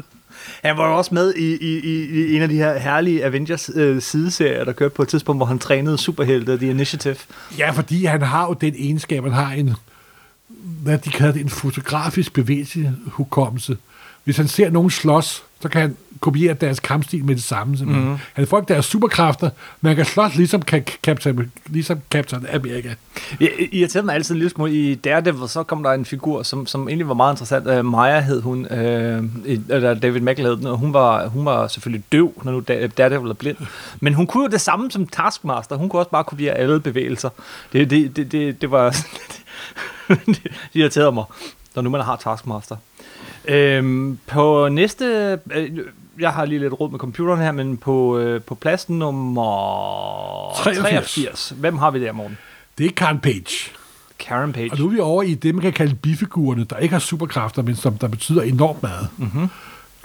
Han 0.63 0.77
var 0.77 0.87
jo 0.87 0.97
også 0.97 1.13
med 1.13 1.33
i, 1.33 1.53
i, 1.55 1.79
i, 1.83 2.35
en 2.35 2.41
af 2.41 2.49
de 2.49 2.55
her 2.55 2.77
herlige 2.77 3.25
Avengers 3.25 3.69
øh, 3.75 4.01
sideserier, 4.01 4.63
der 4.63 4.71
kørte 4.71 4.95
på 4.95 5.01
et 5.01 5.07
tidspunkt, 5.07 5.39
hvor 5.39 5.45
han 5.45 5.59
trænede 5.59 5.97
superhelte, 5.97 6.57
The 6.57 6.69
Initiative. 6.69 7.15
Ja, 7.57 7.71
fordi 7.71 8.05
han 8.05 8.21
har 8.21 8.47
jo 8.47 8.53
den 8.53 8.75
egenskab, 8.77 9.23
han 9.23 9.31
har 9.33 9.51
en, 9.51 9.75
hvad 10.83 10.97
de 10.97 11.09
kalder 11.09 11.33
det, 11.33 11.41
en 11.41 11.49
fotografisk 11.49 12.33
bevægelsehukommelse, 12.33 13.77
hvis 14.23 14.37
han 14.37 14.47
ser 14.47 14.69
nogen 14.69 14.89
slås, 14.89 15.43
så 15.61 15.69
kan 15.69 15.81
han 15.81 15.97
kopiere 16.23 16.53
deres 16.53 16.79
kampstil 16.79 17.25
med 17.25 17.35
det 17.35 17.43
samme. 17.43 17.77
Mm. 17.81 18.15
Han 18.33 18.47
får 18.47 18.59
ikke 18.59 18.73
deres 18.73 18.85
superkræfter, 18.85 19.49
men 19.81 19.87
han 19.87 19.95
kan 19.95 20.05
slås 20.05 20.35
ligesom, 20.35 20.61
kan, 20.61 20.83
Captain, 21.03 21.51
ligesom 21.65 21.99
Captain 22.11 22.45
America. 22.53 22.95
Jeg 23.39 23.51
irriterede 23.71 24.05
mig 24.05 24.15
altid 24.15 24.35
en 24.35 24.39
lille 24.39 24.49
smule 24.49 24.73
i 24.73 24.95
Daredevil, 24.95 25.49
så 25.49 25.63
kom 25.63 25.83
der 25.83 25.91
en 25.91 26.05
figur, 26.05 26.43
som, 26.43 26.67
som 26.67 26.87
egentlig 26.87 27.07
var 27.07 27.13
meget 27.13 27.33
interessant. 27.33 27.67
Uh, 27.67 27.85
Maja 27.85 28.19
hed 28.19 28.41
hun, 28.41 28.59
uh, 28.65 28.77
eller 29.69 29.93
David 29.93 30.21
Michael 30.21 30.47
hed 30.47 30.57
den, 30.57 30.67
og 30.67 30.77
hun 30.77 30.93
var, 30.93 31.27
hun 31.27 31.45
var 31.45 31.67
selvfølgelig 31.67 32.03
døv, 32.11 32.33
når 32.43 32.51
nu 32.51 32.59
Da- 32.59 32.87
Daredevil 32.87 33.29
er 33.29 33.33
blind. 33.33 33.57
Men 33.99 34.13
hun 34.13 34.27
kunne 34.27 34.43
jo 34.43 34.49
det 34.49 34.61
samme 34.61 34.91
som 34.91 35.07
Taskmaster. 35.07 35.75
Hun 35.75 35.89
kunne 35.89 35.99
også 35.99 36.11
bare 36.11 36.23
kopiere 36.23 36.53
alle 36.53 36.79
bevægelser. 36.79 37.29
Det, 37.73 37.89
det, 37.89 38.15
det, 38.15 38.31
det, 38.31 38.61
det 38.61 38.71
var... 38.71 38.95
det 40.25 40.41
irriterede 40.73 41.11
mig, 41.11 41.23
når 41.75 41.81
nu 41.81 41.89
man 41.89 42.01
har 42.01 42.15
Taskmaster. 42.15 42.75
Øhm, 43.45 44.17
på 44.27 44.69
næste... 44.69 45.39
Øh, 45.55 45.69
jeg 46.19 46.31
har 46.33 46.45
lige 46.45 46.59
lidt 46.59 46.79
råd 46.79 46.91
med 46.91 46.99
computeren 46.99 47.39
her, 47.41 47.51
men 47.51 47.77
på, 47.77 48.17
øh, 48.17 48.41
på 48.41 48.55
plads 48.55 48.89
nummer 48.89 50.53
83. 50.55 50.77
83. 50.89 51.53
Hvem 51.57 51.77
har 51.77 51.91
vi 51.91 52.01
der, 52.03 52.11
morgen? 52.11 52.37
Det 52.77 52.85
er 52.85 52.89
Karen 52.91 53.19
Page. 53.19 53.71
Karen 54.19 54.53
Page. 54.53 54.71
Og 54.71 54.77
nu 54.79 54.85
er 54.85 54.89
vi 54.89 54.99
over 54.99 55.23
i 55.23 55.33
det, 55.33 55.55
man 55.55 55.61
kan 55.61 55.73
kalde 55.73 55.95
bifigurerne, 55.95 56.63
der 56.63 56.77
ikke 56.77 56.93
har 56.93 56.99
superkræfter, 56.99 57.61
men 57.61 57.75
som 57.75 57.97
der 57.97 58.07
betyder 58.07 58.41
enormt 58.41 58.83
meget. 58.83 59.07
Mm-hmm. 59.17 59.47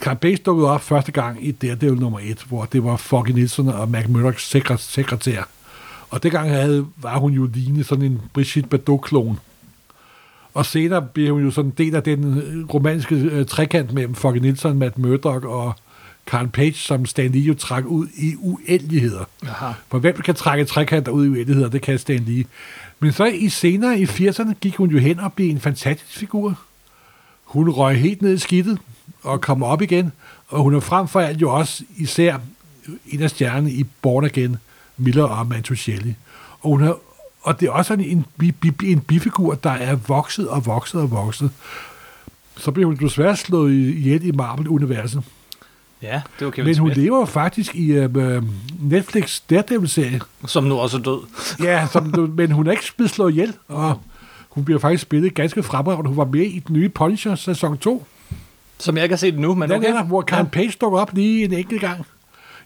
Karen 0.01 0.17
Page 0.19 0.37
dukkede 0.37 0.71
op 0.71 0.81
første 0.81 1.13
gang 1.13 1.47
i 1.47 1.51
Daredevil 1.53 2.01
nummer 2.01 2.19
1, 2.23 2.45
hvor 2.49 2.65
det 2.65 2.85
var 2.85 2.97
Foggy 2.97 3.31
Nielsen 3.31 3.69
og 3.69 3.89
Mac 3.89 4.05
Murdochs 4.09 4.55
sekre- 4.57 4.77
sekretær. 4.77 5.43
Og 6.11 6.23
det 6.23 6.33
gang 6.33 6.51
havde, 6.51 6.87
var 6.97 7.19
hun 7.19 7.33
jo 7.33 7.49
lignende 7.55 7.85
sådan 7.85 8.05
en 8.05 8.21
Brigitte 8.35 8.69
Bardot-klon. 8.69 9.39
Og 10.55 10.67
senere 10.67 11.03
blev 11.03 11.33
hun 11.35 11.45
jo 11.45 11.51
sådan 11.51 11.71
en 11.71 11.75
del 11.79 11.95
af 11.97 12.03
den 12.03 12.67
romanske 12.75 13.15
øh, 13.15 13.47
trekant 13.47 13.93
mellem 13.93 14.15
Foggy 14.15 14.39
Nielsen, 14.39 14.79
Matt 14.79 14.99
Murdock 14.99 15.45
og 15.45 15.73
Karen 16.29 16.49
Page, 16.49 16.75
som 16.75 17.07
Stan 17.07 17.31
Lee 17.31 17.43
jo 17.43 17.55
trak 17.55 17.85
ud 17.85 18.07
i 18.17 18.35
uendeligheder. 18.39 19.25
Aha. 19.43 19.73
For 19.89 19.99
hvem 19.99 20.17
kan 20.17 20.35
trække 20.35 20.65
trekanter 20.65 21.13
ud 21.13 21.27
i 21.27 21.29
uendeligheder, 21.29 21.69
det 21.69 21.83
kan 21.83 21.99
Stan 21.99 22.25
Lee. 22.27 22.45
Men 23.01 23.13
så 23.13 23.25
i 23.25 23.49
senere 23.49 23.99
i 24.01 24.05
80'erne 24.05 24.53
gik 24.61 24.77
hun 24.77 24.91
jo 24.91 24.99
hen 24.99 25.21
og 25.21 25.33
blev 25.33 25.51
en 25.51 25.61
fantastisk 25.61 26.19
figur. 26.19 26.59
Hun 27.45 27.71
røg 27.71 28.01
helt 28.01 28.23
ned 28.23 28.35
i 28.35 28.39
skidtet 28.39 28.79
og 29.23 29.41
kom 29.41 29.63
op 29.63 29.83
igen, 29.83 30.13
og 30.49 30.63
hun 30.63 30.75
er 30.75 30.81
frem 30.81 31.09
for 31.09 31.21
alt 31.21 31.41
jo 31.41 31.55
også 31.55 31.85
især 31.97 32.39
en 33.07 33.23
af 33.23 33.31
stjernerne 33.31 33.71
i 33.71 33.85
Born 34.03 34.25
Again, 34.25 34.57
Miller 34.97 35.25
og 35.25 35.47
Mantuchelli. 35.47 36.15
Og, 36.61 36.71
hun 36.71 36.83
har, 36.83 36.99
og 37.43 37.61
det 37.61 37.69
er 37.69 37.73
også 37.73 37.95
en, 37.95 38.27
bi, 38.39 38.51
bi, 38.51 38.73
en 38.85 39.01
bifigur, 39.01 39.55
der 39.55 39.71
er 39.71 39.95
vokset 39.95 40.49
og 40.49 40.67
vokset 40.67 41.01
og 41.01 41.11
vokset. 41.11 41.51
Så 42.57 42.71
blev 42.71 42.87
hun 42.87 42.97
desværre 42.97 43.37
slået 43.37 43.73
ihjel 43.73 44.25
i 44.25 44.31
Marvel-universet. 44.31 45.23
Ja, 46.03 46.21
det 46.39 46.45
var 46.45 46.51
Kevin 46.51 46.65
Men 46.65 46.79
hun 46.79 46.89
Smith, 46.89 47.01
lever 47.01 47.19
jo 47.19 47.25
faktisk 47.25 47.75
i 47.75 47.93
øh, 47.93 48.43
Netflix 48.81 49.41
Daredevil-serie. 49.51 50.21
som 50.47 50.65
nu 50.65 50.75
også 50.79 50.97
er 50.99 51.03
død. 51.03 51.21
Ja, 51.67 51.87
som, 51.93 52.33
men 52.37 52.51
hun 52.51 52.67
er 52.67 52.71
ikke 52.71 52.85
blevet 52.97 53.11
slået 53.11 53.31
ihjel, 53.31 53.55
og 53.69 54.01
hun 54.49 54.65
bliver 54.65 54.81
faktisk 54.81 55.03
spillet 55.03 55.35
ganske 55.35 55.63
fremragende. 55.63 56.09
Hun 56.09 56.17
var 56.17 56.25
med 56.25 56.41
i 56.41 56.59
den 56.59 56.77
nye 56.77 56.89
Punisher 56.89 57.35
sæson 57.35 57.79
2. 57.79 58.07
Som 58.79 58.97
jeg 58.97 59.05
ikke 59.05 59.13
har 59.13 59.19
set 59.19 59.39
nu, 59.39 59.55
men 59.55 59.69
Den 59.69 59.77
okay. 59.79 59.89
er 59.89 59.93
der, 59.93 60.05
hvor 60.05 60.23
Karen 60.23 60.47
Page 60.47 60.73
dukker 60.81 60.99
op 60.99 61.15
lige 61.15 61.45
en 61.45 61.53
enkelt 61.53 61.81
gang. 61.81 62.07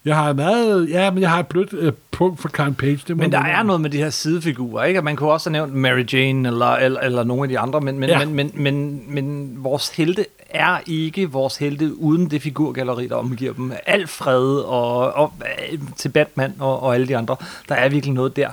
Jeg 0.04 0.16
har 0.16 0.32
meget, 0.32 0.90
ja, 0.90 1.10
men 1.10 1.22
jeg 1.22 1.30
har 1.30 1.38
et 1.40 1.46
blødt 1.46 1.72
øh, 1.72 1.92
punkt 2.10 2.40
for 2.40 2.48
Karen 2.48 2.74
Page. 2.74 3.00
Det 3.08 3.16
må 3.16 3.20
Men 3.22 3.32
der 3.32 3.38
er 3.38 3.62
noget 3.62 3.80
med 3.80 3.90
de 3.90 3.96
her 3.98 4.10
sidefigurer, 4.10 4.84
ikke? 4.84 5.00
Og 5.00 5.04
Man 5.04 5.16
kunne 5.16 5.30
også 5.32 5.50
have 5.50 5.52
nævnt 5.52 5.74
Mary 5.74 6.04
Jane 6.12 6.48
eller, 6.48 6.66
eller, 6.66 7.00
eller 7.00 7.24
nogle 7.24 7.42
af 7.42 7.48
de 7.48 7.58
andre, 7.58 7.80
men, 7.80 7.98
men, 7.98 8.08
Ja. 8.08 8.18
men, 8.24 8.34
men, 8.36 8.52
men, 8.54 9.02
men 9.08 9.54
vores 9.64 9.88
helte 9.88 10.26
er 10.50 10.78
ikke 10.86 11.30
vores 11.30 11.56
helte 11.56 11.98
uden 11.98 12.30
det 12.30 12.42
figurgalleri, 12.42 13.08
der 13.08 13.14
omgiver 13.16 13.52
dem. 13.52 13.72
Alfred 13.86 14.56
og, 14.58 15.12
og 15.12 15.32
øh, 15.72 15.78
til 15.96 16.08
Batman 16.08 16.54
og, 16.58 16.82
og 16.82 16.94
alle 16.94 17.08
de 17.08 17.16
andre. 17.16 17.36
Der 17.68 17.74
er 17.74 17.88
virkelig 17.88 18.14
noget 18.14 18.36
der. 18.36 18.48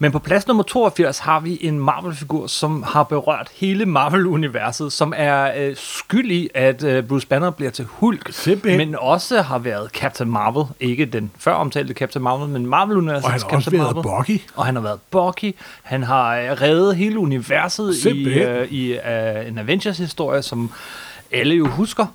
Men 0.00 0.12
på 0.12 0.18
plads 0.18 0.46
nummer 0.46 0.62
82 0.62 1.18
har 1.18 1.40
vi 1.40 1.58
en 1.60 1.78
Marvel-figur, 1.80 2.46
som 2.46 2.82
har 2.82 3.02
berørt 3.02 3.48
hele 3.54 3.86
Marvel-universet, 3.86 4.92
som 4.92 5.12
er 5.16 5.52
øh, 5.56 5.76
skyld 5.76 6.30
i, 6.30 6.48
at 6.54 6.84
øh, 6.84 7.04
Bruce 7.04 7.26
Banner 7.26 7.50
bliver 7.50 7.70
til 7.70 7.84
Hulk, 7.84 8.28
Simpelthen. 8.32 8.78
men 8.78 8.96
også 9.00 9.42
har 9.42 9.58
været 9.58 9.90
Captain 9.90 10.30
Marvel. 10.30 10.64
Ikke 10.80 11.04
den 11.04 11.30
før 11.38 11.52
omtalte 11.52 11.94
Captain 11.94 12.22
Marvel, 12.22 12.48
men 12.48 12.66
Marvel-universet. 12.66 13.24
Og 13.24 13.30
han 13.30 13.40
har 13.40 13.56
også 13.56 13.70
været 13.70 13.96
Bucky. 14.02 14.40
Og 14.54 14.66
han 14.66 14.74
har 14.74 14.82
været 14.82 14.98
Bucky. 15.10 15.54
Han 15.82 16.02
har 16.02 16.36
øh, 16.38 16.50
reddet 16.50 16.96
hele 16.96 17.18
universet 17.18 17.94
i, 17.94 18.00
Simpelthen. 18.00 18.42
øh, 18.42 18.68
i 18.68 18.92
øh, 18.92 19.48
en 19.48 19.58
Avengers-historie, 19.58 20.42
som 20.42 20.70
alle 21.32 21.54
jo 21.54 21.66
husker. 21.66 22.06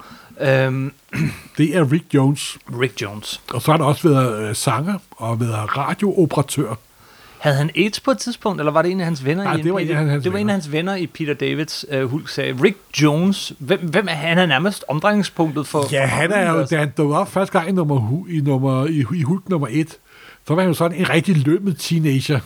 Øhm, 0.42 0.94
Det 1.58 1.78
er 1.78 1.92
Rick 1.92 2.06
Jones. 2.14 2.58
Rick 2.82 3.02
Jones. 3.02 3.42
Og 3.54 3.62
så 3.62 3.72
har 3.72 3.78
han 3.78 3.88
også 3.88 4.10
været 4.10 4.50
øh, 4.50 4.56
sanger 4.56 4.96
og 5.12 5.40
været 5.40 5.78
radiooperatør. 5.78 6.76
Havde 7.44 7.56
han 7.56 7.70
AIDS 7.76 8.00
på 8.00 8.12
et 8.12 8.18
tidspunkt, 8.18 8.62
eller 8.62 8.72
var 8.72 8.82
det 8.82 8.92
en 8.92 9.00
af 9.00 9.06
hans 9.06 9.26
venner? 9.26 9.44
Nej, 9.44 9.56
i 9.56 9.62
det 9.62 9.74
var 9.74 9.80
en 9.80 9.90
af 9.90 9.96
hans 9.96 10.24
det 10.24 10.34
var 10.34 10.40
en 10.40 10.42
venner. 10.42 10.54
af 10.54 10.56
hans 10.56 10.72
venner 10.72 10.96
i 10.96 11.08
Peter 11.08 11.34
Davids 11.34 11.86
øh, 11.90 12.10
Hulk-serie. 12.10 12.58
Rick 12.64 12.78
Jones. 13.02 13.54
Hvem, 13.60 13.80
hvem 13.80 14.08
er 14.08 14.14
han? 14.14 14.28
Han 14.30 14.38
er 14.38 14.46
nærmest 14.46 14.86
omdrejningspunktet 14.88 15.68
for... 15.68 15.86
Ja, 15.92 16.06
han 16.06 16.32
er 16.32 16.52
jo, 16.52 16.66
da 16.66 16.78
han 16.78 16.92
dukkede 16.98 17.20
op 17.20 17.32
første 17.32 17.60
gang 17.60 17.70
i, 17.70 17.72
nummer, 17.72 18.26
i, 18.30 18.40
nummer, 18.40 18.86
i, 18.86 19.06
i 19.16 19.22
Hulk 19.22 19.50
nummer 19.50 19.68
1, 19.72 19.90
så 20.48 20.54
var 20.54 20.62
han 20.62 20.70
jo 20.70 20.74
sådan 20.74 20.98
en 20.98 21.10
rigtig 21.10 21.38
lømmet 21.38 21.78
teenager, 21.80 22.40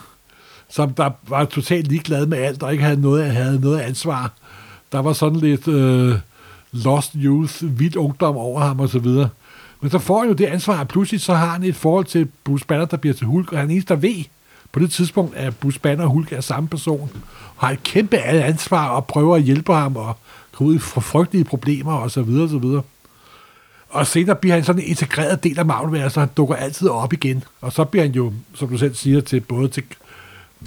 som 0.68 0.94
der 0.94 1.10
var 1.28 1.44
totalt 1.44 1.88
ligeglad 1.88 2.26
med 2.26 2.38
alt, 2.38 2.62
og 2.62 2.72
ikke 2.72 2.84
havde 2.84 3.00
noget, 3.00 3.30
havde 3.30 3.60
noget 3.60 3.80
ansvar. 3.80 4.32
Der 4.92 4.98
var 4.98 5.12
sådan 5.12 5.38
lidt 5.38 5.68
øh, 5.68 6.14
lost 6.72 7.12
youth, 7.16 7.54
vild 7.78 7.96
ungdom 7.96 8.36
over 8.36 8.60
ham 8.60 8.80
og 8.80 8.88
så 8.88 8.98
videre. 8.98 9.28
Men 9.80 9.90
så 9.90 9.98
får 9.98 10.18
han 10.18 10.28
jo 10.28 10.34
det 10.34 10.46
ansvar, 10.46 10.80
og 10.80 10.88
pludselig 10.88 11.20
så 11.20 11.34
har 11.34 11.46
han 11.46 11.62
et 11.62 11.76
forhold 11.76 12.04
til 12.04 12.28
Bruce 12.44 12.66
Banner, 12.66 12.84
der 12.84 12.96
bliver 12.96 13.14
til 13.14 13.26
Hulk, 13.26 13.52
og 13.52 13.58
han 13.58 13.68
er 13.68 13.72
eneste, 13.72 13.94
der 13.94 14.00
ved 14.00 14.24
på 14.72 14.80
det 14.80 14.90
tidspunkt, 14.90 15.36
at 15.36 15.56
Bruce 15.56 15.80
Banner 15.80 16.04
og 16.04 16.10
Hulk 16.10 16.32
er 16.32 16.40
samme 16.40 16.68
person, 16.68 17.10
og 17.56 17.66
har 17.66 17.72
et 17.72 17.82
kæmpe 17.82 18.18
ansvar 18.18 18.88
og 18.88 19.06
prøver 19.06 19.36
at 19.36 19.42
hjælpe 19.42 19.72
ham 19.74 19.96
og 19.96 20.16
komme 20.52 20.70
ud 20.70 20.74
i 20.76 20.78
fr- 20.78 21.00
frygtelige 21.00 21.44
problemer 21.44 21.92
og 21.92 22.10
så 22.10 22.22
videre 22.22 22.42
og 22.44 22.50
så 22.50 22.58
videre. 22.58 22.82
Og 23.88 24.06
senere 24.06 24.36
bliver 24.36 24.54
han 24.54 24.64
sådan 24.64 24.82
en 24.82 24.88
integreret 24.88 25.44
del 25.44 25.58
af 25.58 25.66
Marvel, 25.66 26.10
så 26.10 26.20
han 26.20 26.28
dukker 26.36 26.54
altid 26.56 26.88
op 26.88 27.12
igen. 27.12 27.44
Og 27.60 27.72
så 27.72 27.84
bliver 27.84 28.04
han 28.04 28.12
jo, 28.12 28.32
som 28.54 28.68
du 28.68 28.78
selv 28.78 28.94
siger, 28.94 29.20
til 29.20 29.40
både 29.40 29.68
til 29.68 29.82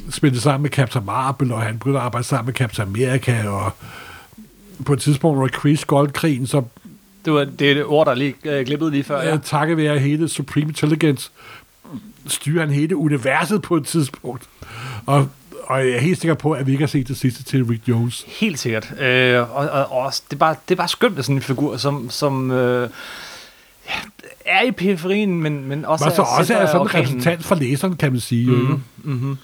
spillet 0.10 0.42
sammen 0.42 0.62
med 0.62 0.70
Captain 0.70 1.06
Marvel, 1.06 1.52
og 1.52 1.62
han 1.62 1.78
begynder 1.80 2.00
at 2.00 2.06
arbejde 2.06 2.28
sammen 2.28 2.46
med 2.46 2.54
Captain 2.54 2.88
America, 2.88 3.48
og 3.50 3.72
på 4.86 4.94
et 4.94 5.00
tidspunkt, 5.02 5.38
hvor 5.38 5.48
Chris 5.48 5.86
Goldkrigen, 5.86 6.48
så 6.48 6.64
Det, 7.26 7.34
var, 7.34 7.44
det 7.44 7.70
er 7.70 7.74
det 7.74 7.86
ord, 7.86 8.06
der 8.08 8.14
lige 8.14 8.36
øh, 8.44 8.66
glippede 8.66 8.92
lige 8.92 9.04
før. 9.04 9.22
ja. 9.22 9.30
Ja. 9.30 9.38
takket 9.38 9.78
være 9.78 10.00
hele 10.00 10.28
Supreme 10.30 10.68
Intelligence, 10.68 11.30
styrer 12.28 12.60
han 12.66 12.70
hele 12.74 12.96
universet 12.96 13.62
på 13.62 13.76
et 13.76 13.86
tidspunkt. 13.86 14.44
Og, 15.06 15.28
og 15.64 15.80
jeg 15.88 15.96
er 15.96 16.00
helt 16.00 16.22
sikker 16.22 16.36
på, 16.36 16.52
at 16.52 16.68
vi 16.68 16.72
ikke 16.72 16.82
har 16.84 16.88
set 16.88 17.08
det 17.08 17.18
sidste 17.18 17.44
til 17.44 17.64
Rick 17.66 17.88
Jones. 17.88 18.26
Helt 18.28 18.60
sikkert. 18.60 18.94
Øh, 19.02 19.40
og, 19.40 19.48
og, 19.56 19.70
og 19.70 19.92
også, 19.92 20.22
det, 20.30 20.34
er 20.36 20.40
bare, 20.40 20.56
det 20.70 20.76
er 20.76 20.78
bare 20.78 20.88
skønt 20.88 21.16
med 21.16 21.24
sådan 21.24 21.36
en 21.36 21.42
figur, 21.42 21.78
som, 21.78 22.10
som 22.10 22.52
øh, 22.52 22.90
er 24.46 24.62
i 24.62 24.72
periferien, 24.72 25.42
men, 25.44 25.68
men 25.68 25.86
også, 25.86 26.06
Og 26.06 26.12
så 26.12 26.22
også 26.22 26.46
center 26.48 26.62
er 26.64 26.68
sådan 26.68 26.82
en 26.82 26.96
repræsentant 26.96 27.44
for 27.44 27.56
læseren, 27.56 27.96
kan 27.96 28.12
man 28.12 28.22
sige. 28.22 28.52
Mm. 29.04 29.38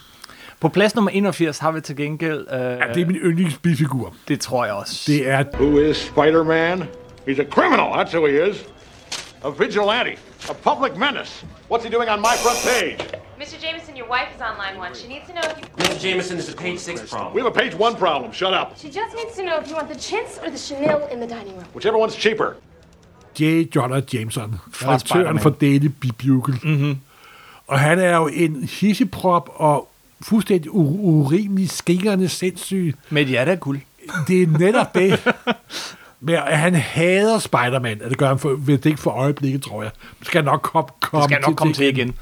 På 0.60 0.68
plads 0.68 0.94
nummer 0.94 1.10
81 1.10 1.58
har 1.58 1.70
vi 1.70 1.80
til 1.80 1.96
gengæld... 1.96 2.46
Øh, 2.52 2.60
Ja, 2.60 2.76
det 2.94 3.02
er 3.02 3.06
min 3.06 3.16
yndlingsbifigur. 3.16 4.14
det 4.28 4.40
tror 4.40 4.64
jeg 4.64 4.74
også. 4.74 5.04
Det 5.06 5.28
er 5.30 5.44
Who 5.54 5.78
is 5.80 5.96
Spider-Man? 5.96 6.82
He's 7.28 7.40
a 7.40 7.44
criminal, 7.50 7.86
that's 8.06 8.16
who 8.16 8.26
he 8.26 8.50
is. 8.50 8.56
A 9.44 9.50
vigilante, 9.50 10.18
a 10.48 10.54
public 10.54 10.96
menace. 10.96 11.44
What's 11.68 11.84
he 11.84 11.90
doing 11.90 12.08
on 12.08 12.20
my 12.20 12.34
front 12.36 12.58
page? 12.58 12.98
Mr. 13.38 13.56
Jameson, 13.60 13.94
your 13.96 14.08
wife 14.08 14.28
is 14.34 14.40
on 14.42 14.58
line 14.58 14.76
one. 14.78 14.92
She 14.94 15.06
needs 15.06 15.26
to 15.28 15.32
know 15.32 15.42
if 15.52 15.56
you. 15.58 15.64
Mr. 15.76 16.00
Jameson, 16.00 16.36
this 16.36 16.48
is 16.48 16.54
a 16.54 16.56
page 16.56 16.78
six 16.80 17.08
problem. 17.08 17.34
We 17.34 17.40
have 17.42 17.46
a 17.56 17.60
page 17.60 17.74
one 17.74 17.94
problem. 17.94 18.32
Shut 18.32 18.52
up. 18.52 18.76
She 18.76 18.88
just 18.88 19.14
needs 19.14 19.36
to 19.36 19.42
know 19.44 19.56
if 19.62 19.68
you 19.68 19.76
want 19.76 19.88
the 19.88 19.98
chintz 19.98 20.38
or 20.42 20.50
the 20.50 20.58
chenille 20.58 21.06
in 21.12 21.20
the 21.20 21.26
dining 21.36 21.54
room. 21.56 21.64
Whichever 21.74 21.98
one's 21.98 22.16
cheaper. 22.16 22.56
J. 23.34 23.68
Jonah 23.74 24.02
Jameson, 24.14 24.54
redaktøren 24.72 25.38
for 25.38 25.50
Daily 25.50 25.88
Bugle. 26.18 26.54
Mm-hmm. 26.62 26.98
Og 27.66 27.78
han 27.78 27.98
er 27.98 28.16
jo 28.16 28.26
en 28.26 28.64
hisseprop 28.80 29.48
og 29.54 29.88
fuldstændig 30.22 30.70
u- 30.70 31.00
urimelig, 31.00 31.70
skingerne 31.70 32.28
sindssyg. 32.28 32.94
Med 33.10 33.22
et 33.22 33.28
hjerte 33.28 33.50
af 33.52 33.60
guld. 33.60 33.80
Det 34.28 34.42
er 34.42 34.46
netop 34.46 34.94
det. 34.94 35.20
Men 36.20 36.36
han 36.46 36.74
hader 36.74 37.38
Spider-Man, 37.38 38.02
og 38.04 38.10
det 38.10 38.18
gør 38.18 38.28
han 38.28 38.38
for, 38.38 38.54
hvis 38.54 38.80
det 38.80 38.90
ikke 38.90 39.02
for 39.02 39.10
øjeblikket, 39.10 39.62
tror 39.62 39.82
jeg. 39.82 39.90
Det 40.18 40.26
skal 40.26 40.44
nok 40.44 40.62
komme, 40.62 40.88
komme 41.00 41.22
Det 41.22 41.30
skal 41.30 41.40
nok 41.46 41.56
komme 41.56 41.74
til 41.74 41.86
igen. 41.86 42.14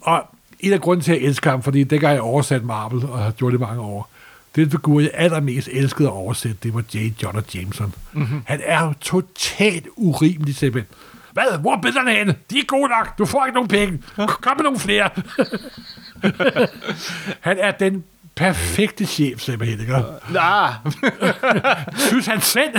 Og 0.00 0.22
en 0.60 0.72
af 0.72 0.80
grunden 0.80 1.04
til, 1.04 1.12
at 1.12 1.20
jeg 1.20 1.26
elsker 1.28 1.50
ham, 1.50 1.62
fordi 1.62 1.84
dengang 1.84 2.12
jeg 2.14 2.22
oversat 2.22 2.64
Marvel, 2.64 3.04
og 3.06 3.18
har 3.18 3.30
gjort 3.30 3.52
det 3.52 3.60
mange 3.60 3.80
år, 3.80 4.10
den 4.56 4.70
figur, 4.70 5.00
jeg 5.00 5.10
allermest 5.14 5.68
elskede 5.72 6.08
at 6.08 6.12
oversætte, 6.12 6.56
det 6.62 6.74
var 6.74 6.84
J. 6.94 7.12
Jonah 7.22 7.42
Jameson. 7.54 7.94
Mm-hmm. 8.12 8.42
Han 8.46 8.60
er 8.64 8.92
totalt 9.00 9.86
urimelig 9.96 10.56
simpelthen. 10.56 10.94
Hvad? 11.32 11.58
Hvor 11.60 11.76
er 11.76 11.80
billederne 11.80 12.14
henne? 12.14 12.34
De 12.50 12.58
er 12.58 12.64
gode 12.66 12.88
nok. 12.88 13.18
Du 13.18 13.24
får 13.24 13.46
ikke 13.46 13.54
nogen 13.54 13.68
penge. 13.68 14.02
Kom 14.16 14.56
med 14.56 14.64
nogle 14.64 14.78
flere. 14.78 15.10
han 17.48 17.58
er 17.58 17.70
den 17.70 18.04
perfekte 18.36 19.06
chef, 19.06 19.40
simpelthen. 19.40 19.80
Ikke? 19.80 19.94
Ah, 20.38 20.72
Synes 22.08 22.26
han 22.26 22.40
selv. 22.40 22.70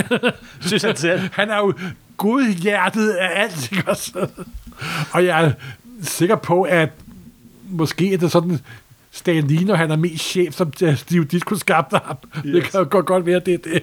synes 0.60 0.82
han 0.82 0.96
selv. 0.96 1.20
han 1.32 1.50
er 1.50 1.56
jo 1.56 1.74
godhjertet 2.16 3.10
af 3.10 3.42
alt, 3.42 3.72
ikke 3.72 3.90
også? 3.90 4.28
Og 5.12 5.24
jeg 5.24 5.44
er 5.44 5.52
sikker 6.02 6.36
på, 6.36 6.62
at 6.62 6.90
måske 7.70 8.12
er 8.12 8.18
det 8.18 8.32
sådan, 8.32 8.60
Stan 9.10 9.44
når 9.66 9.74
han 9.74 9.90
er 9.90 9.96
mest 9.96 10.24
chef, 10.24 10.54
som 10.54 10.72
Steve 10.96 11.24
Ditko 11.24 11.56
skabte 11.56 12.00
ham. 12.04 12.16
Yes. 12.36 12.52
Det 12.54 12.62
kan 12.62 12.80
jo 12.80 12.86
godt, 12.90 13.06
godt 13.06 13.26
være, 13.26 13.40
det 13.40 13.54
er 13.54 13.58
det. 13.58 13.82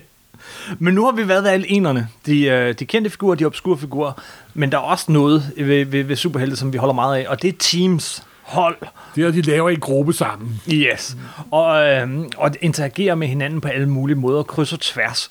Men 0.79 0.93
nu 0.93 1.05
har 1.05 1.11
vi 1.11 1.27
været 1.27 1.43
ved 1.43 1.51
alle 1.51 1.67
enerne. 1.69 2.07
De, 2.25 2.41
øh, 2.43 2.75
de 2.79 2.85
kendte 2.85 3.09
figurer, 3.09 3.35
de 3.35 3.45
obskure 3.45 3.77
figurer. 3.77 4.11
Men 4.53 4.71
der 4.71 4.77
er 4.77 4.81
også 4.81 5.11
noget 5.11 5.51
ved, 5.57 5.85
ved, 5.85 6.03
ved 6.03 6.15
superhelte, 6.15 6.55
som 6.55 6.73
vi 6.73 6.77
holder 6.77 6.93
meget 6.93 7.17
af, 7.17 7.25
og 7.29 7.41
det 7.41 7.47
er 7.47 7.57
teams. 7.59 8.23
Hold. 8.45 8.77
Det 9.15 9.23
er, 9.23 9.31
de 9.31 9.41
laver 9.41 9.69
en 9.69 9.79
gruppe 9.79 10.13
sammen. 10.13 10.61
Yes. 10.73 11.17
Og, 11.51 11.87
øh, 11.87 12.09
og 12.37 12.51
interagerer 12.61 13.15
med 13.15 13.27
hinanden 13.27 13.61
på 13.61 13.67
alle 13.67 13.89
mulige 13.89 14.15
måder, 14.15 14.43
kryds 14.43 14.73
og 14.73 14.79
tværs. 14.79 15.29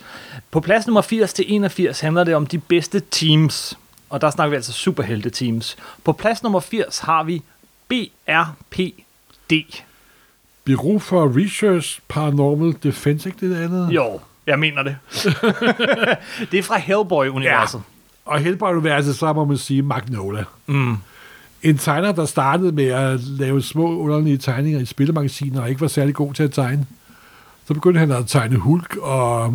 På 0.51 0.61
plads 0.61 0.87
nummer 0.87 1.03
80 1.03 1.33
til 1.33 1.45
81 1.49 2.01
handler 2.01 2.25
det 2.25 2.35
om 2.35 2.47
de 2.47 2.59
bedste 2.59 3.03
teams. 3.11 3.79
Og 4.11 4.21
der 4.21 4.31
snakker 4.31 4.51
vi 4.51 4.57
altså 4.57 4.73
superhelte 4.73 5.31
teams. 5.31 5.77
På 6.05 6.12
plads 6.12 6.43
nummer 6.43 6.61
80 6.61 6.99
har 6.99 7.23
vi 7.23 7.43
BRPD. 7.89 9.53
Bureau 10.65 10.99
for 10.99 11.45
Research 11.45 12.01
Paranormal 12.09 12.75
Defense, 12.83 13.29
ikke 13.29 13.49
det 13.49 13.65
andet? 13.65 13.91
Jo, 13.91 14.21
jeg 14.47 14.59
mener 14.59 14.83
det. 14.83 14.97
det 16.51 16.59
er 16.59 16.62
fra 16.62 16.79
Hellboy-universet. 16.79 17.83
Og 18.25 18.39
Hellboy-universet, 18.39 19.17
så 19.17 19.33
må 19.33 19.45
man 19.45 19.57
sige 19.57 19.83
Magnola. 19.83 20.45
Mm. 20.67 20.97
En 21.65 21.79
tegner, 21.79 22.12
der 22.12 22.25
startede 22.25 22.73
med 22.73 22.85
at 22.85 23.21
lave 23.21 23.62
små 23.62 23.99
underlige 23.99 24.39
tegninger 24.39 24.81
i 24.81 24.85
spillemagasiner, 24.85 25.61
og 25.61 25.69
ikke 25.69 25.81
var 25.81 25.89
særlig 25.89 26.15
god 26.15 26.35
til 26.35 26.43
at 26.43 26.53
tegne. 26.53 26.87
Så 27.67 27.75
begyndte 27.75 28.01
han 28.01 28.11
at 28.11 28.27
tegne 28.27 28.57
Hulk 28.57 28.97
og 28.97 29.55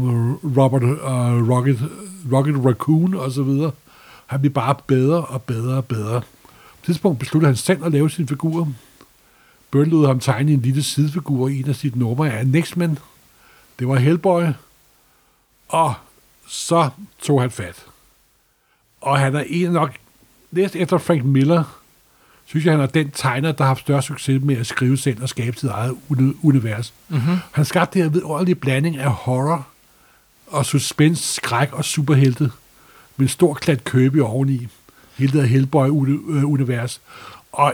Robert 0.57 0.83
og 0.83 1.49
Rocket, 1.49 1.79
Rocket 2.33 2.65
Raccoon 2.65 3.13
og 3.13 3.31
så 3.31 3.43
videre. 3.43 3.71
Han 4.25 4.39
blev 4.39 4.53
bare 4.53 4.75
bedre 4.87 5.25
og 5.25 5.41
bedre 5.41 5.77
og 5.77 5.85
bedre. 5.85 6.21
På 6.21 6.81
et 6.81 6.85
tidspunkt 6.85 7.19
besluttede 7.19 7.49
han 7.49 7.55
selv 7.55 7.85
at 7.85 7.91
lave 7.91 8.09
sin 8.09 8.27
figur. 8.27 8.67
Byrne 9.71 9.89
lod 9.89 10.07
ham 10.07 10.19
tegne 10.19 10.51
en 10.51 10.61
lille 10.61 10.83
sidefigur 10.83 11.47
i 11.47 11.59
en 11.59 11.69
af 11.69 11.75
sit 11.75 11.95
numre 11.95 12.31
af 12.31 12.47
Nextman. 12.47 12.97
Det 13.79 13.87
var 13.87 13.95
Hellboy. 13.95 14.43
Og 15.67 15.93
så 16.47 16.89
tog 17.21 17.41
han 17.41 17.51
fat. 17.51 17.85
Og 19.01 19.19
han 19.19 19.35
er 19.35 19.43
en 19.47 19.71
nok, 19.71 19.93
næst 20.51 20.75
efter 20.75 20.97
Frank 20.97 21.23
Miller, 21.23 21.78
synes 22.49 22.65
jeg, 22.65 22.73
han 22.73 22.81
er 22.81 22.85
den 22.85 23.11
tegner, 23.11 23.51
der 23.51 23.63
har 23.63 23.67
haft 23.67 23.79
større 23.79 24.01
succes 24.01 24.41
med 24.41 24.57
at 24.57 24.67
skrive 24.67 24.97
selv 24.97 25.21
og 25.21 25.29
skabe 25.29 25.57
sit 25.57 25.69
eget 25.69 25.95
uni- 26.09 26.37
univers. 26.43 26.93
Mm-hmm. 27.09 27.37
Han 27.51 27.65
skabte 27.65 27.99
det 27.99 28.03
her 28.03 28.09
vidunderlige 28.09 28.55
blanding 28.55 28.97
af 28.97 29.11
horror 29.11 29.67
og 30.47 30.65
suspense, 30.65 31.33
skræk 31.33 31.73
og 31.73 31.85
superhelte 31.85 32.43
med 33.17 33.25
en 33.25 33.27
stor 33.27 33.53
klat 33.53 33.83
købe 33.83 34.23
oveni. 34.23 34.67
Hele 35.17 35.31
det 35.31 35.41
her 35.41 35.47
Hellboy-univers. 35.47 37.01
Og 37.51 37.73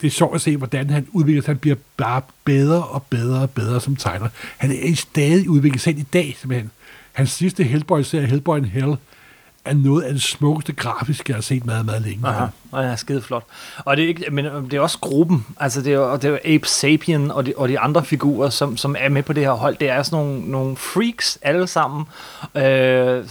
det 0.00 0.06
er 0.06 0.10
sjovt 0.10 0.34
at 0.34 0.40
se, 0.40 0.56
hvordan 0.56 0.90
han 0.90 1.06
udvikler 1.12 1.42
sig. 1.42 1.48
Han 1.48 1.58
bliver 1.58 1.76
bare 1.96 2.22
bedre 2.44 2.84
og 2.84 3.02
bedre 3.02 3.40
og 3.40 3.50
bedre 3.50 3.80
som 3.80 3.96
tegner. 3.96 4.28
Han 4.56 4.70
er 4.70 4.74
i 4.74 4.94
stadig 4.94 5.50
udviklet 5.50 5.80
selv 5.80 5.98
i 5.98 6.02
dag, 6.02 6.36
simpelthen. 6.40 6.70
Hans 7.12 7.30
sidste 7.30 7.64
Hellboy-serie, 7.64 8.26
Hellboy 8.26 8.58
in 8.58 8.64
Hell, 8.64 8.96
er 9.64 9.74
noget 9.74 10.02
af 10.02 10.12
det 10.12 10.22
smukkeste 10.22 10.72
grafiske, 10.72 11.24
jeg 11.28 11.36
har 11.36 11.42
set 11.42 11.66
meget, 11.66 11.84
meget 11.84 12.02
længe. 12.02 12.28
Aha, 12.28 12.46
og 12.74 12.82
det 12.82 12.90
er 12.92 12.96
skide 12.96 13.22
flot. 13.22 13.44
Og 13.84 13.96
det 13.96 14.04
er, 14.04 14.08
ikke, 14.08 14.24
men 14.30 14.44
det 14.44 14.74
er 14.74 14.80
også 14.80 14.98
gruppen, 14.98 15.46
altså 15.60 15.82
det 15.82 15.92
er, 15.92 16.16
det 16.16 16.30
er 16.30 16.54
Ape 16.54 16.68
Sapien 16.68 17.30
og 17.30 17.46
de, 17.46 17.52
og 17.56 17.68
de 17.68 17.78
andre 17.78 18.04
figurer, 18.04 18.50
som, 18.50 18.76
som 18.76 18.96
er 18.98 19.08
med 19.08 19.22
på 19.22 19.32
det 19.32 19.42
her 19.42 19.52
hold. 19.52 19.76
Det 19.76 19.88
er 19.90 20.02
sådan 20.02 20.24
nogle, 20.24 20.50
nogle 20.50 20.76
freaks 20.76 21.38
alle 21.42 21.66
sammen. 21.66 22.04
Øh, 22.54 23.24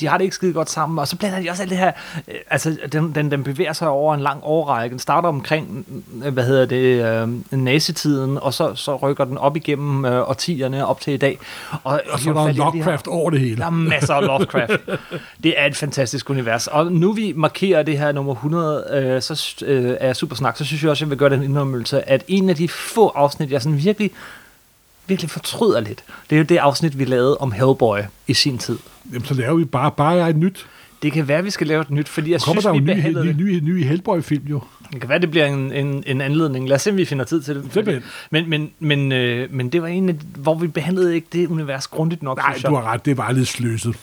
de 0.00 0.06
har 0.06 0.18
det 0.18 0.24
ikke 0.24 0.34
skide 0.34 0.52
godt 0.52 0.70
sammen, 0.70 0.98
og 0.98 1.08
så 1.08 1.16
blander 1.16 1.40
de 1.40 1.50
også 1.50 1.62
alt 1.62 1.70
det 1.70 1.78
her, 1.78 1.92
øh, 2.28 2.34
altså 2.50 2.76
den, 2.92 3.14
den, 3.14 3.30
den 3.30 3.44
bevæger 3.44 3.72
sig 3.72 3.88
over 3.88 4.14
en 4.14 4.20
lang 4.20 4.40
årrække. 4.42 4.92
Den 4.92 4.98
starter 4.98 5.28
omkring, 5.28 5.86
øh, 6.24 6.32
hvad 6.32 6.44
hedder 6.44 6.66
det, 6.66 7.04
øh, 7.52 7.58
nazitiden, 7.58 8.38
og 8.38 8.54
så, 8.54 8.74
så 8.74 8.96
rykker 8.96 9.24
den 9.24 9.38
op 9.38 9.56
igennem 9.56 10.04
øh, 10.04 10.28
årtierne 10.28 10.86
op 10.86 11.00
til 11.00 11.12
i 11.12 11.16
dag. 11.16 11.38
Og, 11.84 12.00
Og 12.10 12.20
så 12.20 12.30
er 12.30 12.34
der 12.34 12.52
Lovecraft 12.52 13.06
over 13.06 13.30
det 13.30 13.40
hele. 13.40 13.56
der 13.56 13.66
er 13.66 13.70
masser 13.70 14.14
af 14.14 14.26
Lovecraft. 14.26 14.80
det 15.42 15.60
er 15.60 15.66
et 15.66 15.76
fantastisk 15.76 16.30
univers. 16.30 16.66
Og 16.66 16.92
nu 16.92 17.12
vi 17.12 17.32
markerer 17.36 17.82
det 17.82 17.98
her 17.98 18.12
nummer 18.12 18.34
100 18.34 18.77
øh, 18.90 19.22
så, 19.22 19.64
øh, 19.66 19.96
af 20.00 20.16
Supersnak, 20.16 20.56
så 20.56 20.64
synes 20.64 20.82
jeg 20.82 20.90
også, 20.90 21.04
jeg 21.04 21.10
vil 21.10 21.18
gøre 21.18 21.30
den 21.30 21.42
indrømmelse, 21.42 22.08
at 22.08 22.24
en 22.28 22.50
af 22.50 22.56
de 22.56 22.68
få 22.68 23.08
afsnit, 23.08 23.50
jeg 23.50 23.62
sådan 23.62 23.78
virkelig, 23.78 24.10
virkelig 25.06 25.30
fortryder 25.30 25.80
lidt, 25.80 26.04
det 26.30 26.36
er 26.36 26.40
jo 26.40 26.44
det 26.44 26.56
afsnit, 26.56 26.98
vi 26.98 27.04
lavede 27.04 27.36
om 27.36 27.52
Hellboy 27.52 27.98
i 28.26 28.34
sin 28.34 28.58
tid. 28.58 28.78
Jamen, 29.12 29.24
så 29.24 29.34
laver 29.34 29.54
vi 29.56 29.64
bare, 29.64 29.90
bare 29.90 30.30
et 30.30 30.36
nyt. 30.36 30.66
Det 31.02 31.12
kan 31.12 31.28
være, 31.28 31.44
vi 31.44 31.50
skal 31.50 31.66
lave 31.66 31.80
et 31.82 31.90
nyt, 31.90 32.08
fordi 32.08 32.32
jeg 32.32 32.40
Kommer 32.40 32.60
synes, 32.60 32.64
der 32.64 32.72
vi 32.72 32.78
en 32.78 32.84
ny, 32.84 32.90
behandlede 32.90 33.24
ny, 33.24 33.54
det. 33.54 33.62
ny, 33.62 33.70
ny 33.70 33.84
Hellboy-film 33.84 34.46
jo. 34.46 34.60
Det 34.92 35.00
kan 35.00 35.08
være, 35.08 35.18
det 35.18 35.30
bliver 35.30 35.46
en, 35.46 35.72
en, 35.72 36.04
en 36.06 36.20
anledning. 36.20 36.68
Lad 36.68 36.74
os 36.74 36.82
se, 36.82 36.90
om 36.90 36.96
vi 36.96 37.04
finder 37.04 37.24
tid 37.24 37.42
til 37.42 37.54
det. 37.54 37.64
Simpelthen. 37.72 38.02
Men, 38.30 38.50
men, 38.50 38.70
men, 38.78 39.12
øh, 39.12 39.52
men 39.52 39.68
det 39.68 39.82
var 39.82 39.88
en 39.88 40.08
af 40.08 40.14
hvor 40.36 40.54
vi 40.54 40.66
behandlede 40.66 41.14
ikke 41.14 41.26
det 41.32 41.46
univers 41.46 41.86
grundigt 41.86 42.22
nok, 42.22 42.38
Nej, 42.38 42.58
du 42.66 42.74
har 42.74 42.82
ret, 42.92 43.04
det 43.04 43.16
var 43.16 43.32
lidt 43.32 43.48
sløset. 43.48 43.96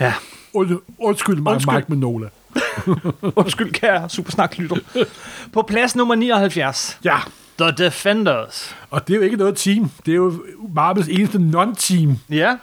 Ja. 0.00 0.14
Und, 0.54 0.78
undskyld 0.98 1.40
mig, 1.40 1.52
Undskyld. 1.52 1.74
Mike 1.74 1.86
Manola. 1.88 2.26
Undskyld, 3.36 3.72
kære 3.72 4.08
Supersnak 4.08 4.58
lytter. 4.58 4.76
På 5.52 5.62
plads 5.62 5.96
nummer 5.96 6.14
79, 6.14 6.98
Ja, 7.04 7.16
The 7.58 7.70
Defenders. 7.84 8.74
og 8.90 9.08
det 9.08 9.14
er 9.14 9.16
jo 9.18 9.22
ikke 9.22 9.36
noget 9.36 9.56
team. 9.56 9.90
Det 10.06 10.12
er 10.12 10.16
jo 10.16 10.32
Marvels 10.74 11.08
eneste 11.08 11.38
non-team. 11.38 12.10
Ja, 12.30 12.56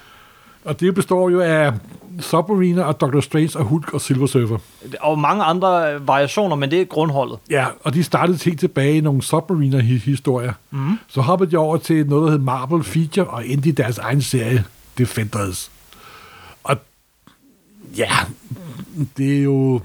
Og 0.65 0.79
det 0.79 0.95
består 0.95 1.29
jo 1.29 1.39
af 1.41 1.73
Submariner 2.19 2.83
og 2.83 3.01
Doctor 3.01 3.21
Strange 3.21 3.59
og 3.59 3.65
Hulk 3.65 3.93
og 3.93 4.01
Silver 4.01 4.27
Surfer. 4.27 4.57
og 5.01 5.19
mange 5.19 5.43
andre 5.43 5.93
øh, 5.93 6.07
variationer, 6.07 6.55
men 6.55 6.71
det 6.71 6.81
er 6.81 6.85
grundholdet. 6.85 7.39
Ja, 7.49 7.65
og 7.83 7.93
de 7.93 8.03
startede 8.03 8.39
helt 8.45 8.59
tilbage 8.59 8.97
i 8.97 9.01
nogle 9.01 9.21
Submariner-historier. 9.23 10.53
Mm. 10.71 10.99
Så 11.07 11.21
hoppede 11.21 11.51
de 11.51 11.57
over 11.57 11.77
til 11.77 12.05
noget, 12.07 12.25
der 12.25 12.31
hed 12.31 12.39
Marvel 12.39 12.83
Feature, 12.83 13.25
og 13.27 13.47
endte 13.47 13.69
i 13.69 13.71
deres 13.71 13.97
egen 13.97 14.21
serie, 14.21 14.63
Defenders. 14.97 15.71
Ja, 17.97 18.09
det 19.17 19.38
er 19.38 19.43
jo... 19.43 19.81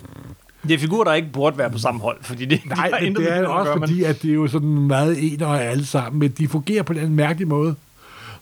Det 0.63 0.75
er 0.75 0.79
figurer, 0.79 1.05
der 1.05 1.15
ikke 1.15 1.33
burde 1.33 1.59
være 1.59 1.71
på 1.71 1.79
samme 1.79 2.01
hold, 2.01 2.17
fordi 2.23 2.45
det, 2.45 2.61
de 2.65 2.69
Nej, 2.69 2.99
intet 3.03 3.25
det 3.25 3.33
er 3.33 3.41
jo 3.41 3.55
også 3.55 3.73
gøre, 3.73 3.79
fordi, 3.79 4.03
at 4.03 4.23
det 4.23 4.31
er 4.31 4.35
jo 4.35 4.49
sådan 4.49 4.69
meget 4.69 5.33
en 5.33 5.43
og 5.43 5.63
alle 5.65 5.87
sammen, 5.87 6.21
men 6.21 6.31
de 6.31 6.49
fungerer 6.49 6.83
på 6.83 6.93
en 6.93 7.17
mærkelig 7.17 7.49
måde. 7.49 7.75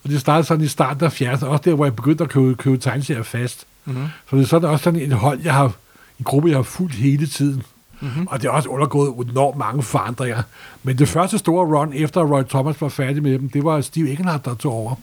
Og 0.04 0.11
det 0.11 0.20
startede 0.20 0.46
sådan 0.46 0.64
i 0.64 0.68
starten 0.68 1.04
af 1.04 1.22
70'erne, 1.22 1.46
også 1.46 1.62
der, 1.64 1.74
hvor 1.74 1.84
jeg 1.84 1.96
begyndte 1.96 2.24
at 2.24 2.30
købe, 2.30 2.54
købe 2.54 2.76
tegneserier 2.78 3.22
fast. 3.22 3.66
Mm-hmm. 3.84 4.07
Så 4.30 4.36
det 4.36 4.42
er 4.42 4.46
sådan 4.46 4.70
også 4.70 4.82
sådan 4.82 5.00
et 5.00 5.12
hold, 5.12 5.40
jeg 5.44 5.54
har, 5.54 5.64
en 6.18 6.24
gruppe, 6.24 6.48
jeg 6.48 6.59
har 6.59 6.62
fulgt 6.62 6.94
hele 6.94 7.26
tiden. 7.26 7.62
Mm-hmm. 8.00 8.26
Og 8.26 8.42
det 8.42 8.50
har 8.50 8.57
også 8.57 8.68
undergået 8.68 9.28
enormt 9.28 9.59
mange 9.59 9.82
forandringer. 9.82 10.42
Men 10.82 10.98
det 10.98 11.09
første 11.09 11.38
store 11.38 11.78
run, 11.78 11.92
efter 11.92 12.22
Roy 12.22 12.42
Thomas 12.42 12.80
var 12.80 12.88
færdig 12.88 13.22
med 13.22 13.38
dem, 13.38 13.48
det 13.48 13.64
var 13.64 13.80
Steve 13.80 14.11
Engelhardt, 14.11 14.44
der 14.44 14.54
tog 14.54 14.72
over. 14.72 14.94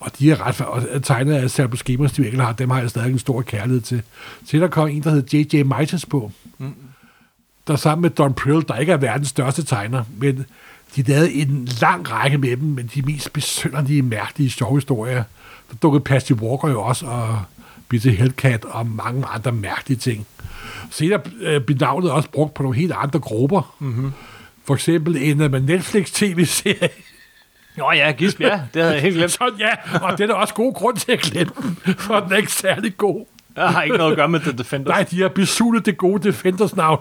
Og 0.00 0.10
de 0.18 0.30
er 0.30 0.46
ret 0.46 0.60
og 0.60 1.02
tegnet 1.02 1.34
af 1.34 1.50
Serbo 1.50 1.76
Schema 1.76 2.08
Steve 2.08 2.26
Engelhardt, 2.26 2.58
dem 2.58 2.70
har 2.70 2.80
jeg 2.80 2.90
stadig 2.90 3.12
en 3.12 3.18
stor 3.18 3.42
kærlighed 3.42 3.80
til. 3.80 4.02
Til 4.46 4.60
der 4.60 4.68
kom 4.68 4.88
en, 4.88 5.02
der 5.02 5.10
hed 5.10 5.24
J.J. 5.32 5.62
Mites 5.62 6.06
på, 6.06 6.32
der 7.66 7.76
sammen 7.76 8.02
med 8.02 8.10
Don 8.10 8.34
Prill, 8.34 8.64
der 8.68 8.76
ikke 8.76 8.92
er 8.92 8.96
verdens 8.96 9.28
største 9.28 9.64
tegner, 9.64 10.04
men 10.18 10.46
de 10.96 11.02
lavede 11.02 11.32
en 11.32 11.68
lang 11.80 12.10
række 12.10 12.38
med 12.38 12.56
dem, 12.56 12.68
men 12.68 12.90
de 12.94 13.02
mest 13.02 13.32
besynderlige, 13.32 14.02
mærkelige, 14.02 14.50
sjove 14.50 14.76
historier. 14.76 15.22
Der 15.70 15.76
dukkede 15.82 16.04
Patty 16.04 16.32
Walker 16.32 16.68
jo 16.68 16.82
også, 16.82 17.06
og 17.06 17.42
Bitty 17.88 18.08
Hellcat 18.08 18.64
og 18.64 18.86
mange 18.86 19.26
andre 19.26 19.52
mærkelige 19.52 19.98
ting. 19.98 20.26
Senere 20.90 21.20
øh, 21.40 21.60
blev 21.60 21.78
navnet 21.80 22.10
også 22.10 22.30
brugt 22.30 22.54
på 22.54 22.62
nogle 22.62 22.78
helt 22.78 22.92
andre 22.96 23.18
grupper. 23.18 23.74
Mm-hmm. 23.78 24.12
For 24.64 24.74
eksempel 24.74 25.16
en 25.16 25.40
uh, 25.40 25.52
Netflix-tv-serie. 25.52 26.88
Nå 27.78 27.92
ja, 27.92 28.12
Gisp, 28.12 28.40
ja, 28.40 28.60
det 28.74 28.82
havde 28.82 28.94
jeg 28.94 29.02
helt 29.02 29.14
glemt. 29.14 29.32
Så 29.38 29.50
ja, 29.58 29.98
og 30.02 30.18
det 30.18 30.24
er 30.24 30.26
der 30.26 30.34
også 30.34 30.54
god 30.54 30.74
grund 30.74 30.96
til 30.96 31.12
at 31.12 31.20
glemme 31.20 31.52
for 31.98 32.20
den 32.20 32.32
er 32.32 32.36
ikke 32.36 32.52
særlig 32.52 32.96
god. 32.96 33.26
Jeg 33.56 33.68
har 33.68 33.82
ikke 33.82 33.96
noget 33.96 34.10
at 34.10 34.16
gøre 34.16 34.28
med 34.28 34.40
The 34.40 34.52
Defenders. 34.52 34.88
Nej, 34.90 35.02
de 35.10 35.20
har 35.22 35.28
besulet 35.28 35.86
det 35.86 35.96
gode 35.96 36.28
Defenders 36.28 36.76
navn. 36.76 37.00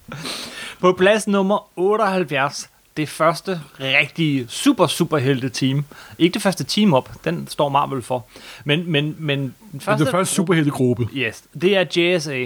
På 0.80 0.92
plads 0.92 1.28
nummer 1.28 1.68
78, 1.76 2.70
det 2.96 3.08
første 3.08 3.60
rigtige 3.80 4.46
super 4.48 4.86
superhelte 4.86 5.48
team. 5.48 5.84
Ikke 6.18 6.34
det 6.34 6.42
første 6.42 6.64
team 6.64 6.94
op, 6.94 7.10
den 7.24 7.48
står 7.48 7.68
Marvel 7.68 8.02
for. 8.02 8.26
Men, 8.64 8.92
men, 8.92 9.16
men 9.18 9.38
den 9.38 9.54
Det 9.72 9.80
er 9.80 9.84
første, 9.84 10.04
det 10.04 10.10
første 10.12 10.34
superheltegruppe. 10.34 11.08
Yes, 11.14 11.42
det 11.60 11.76
er 11.76 11.84
JSA, 11.96 12.44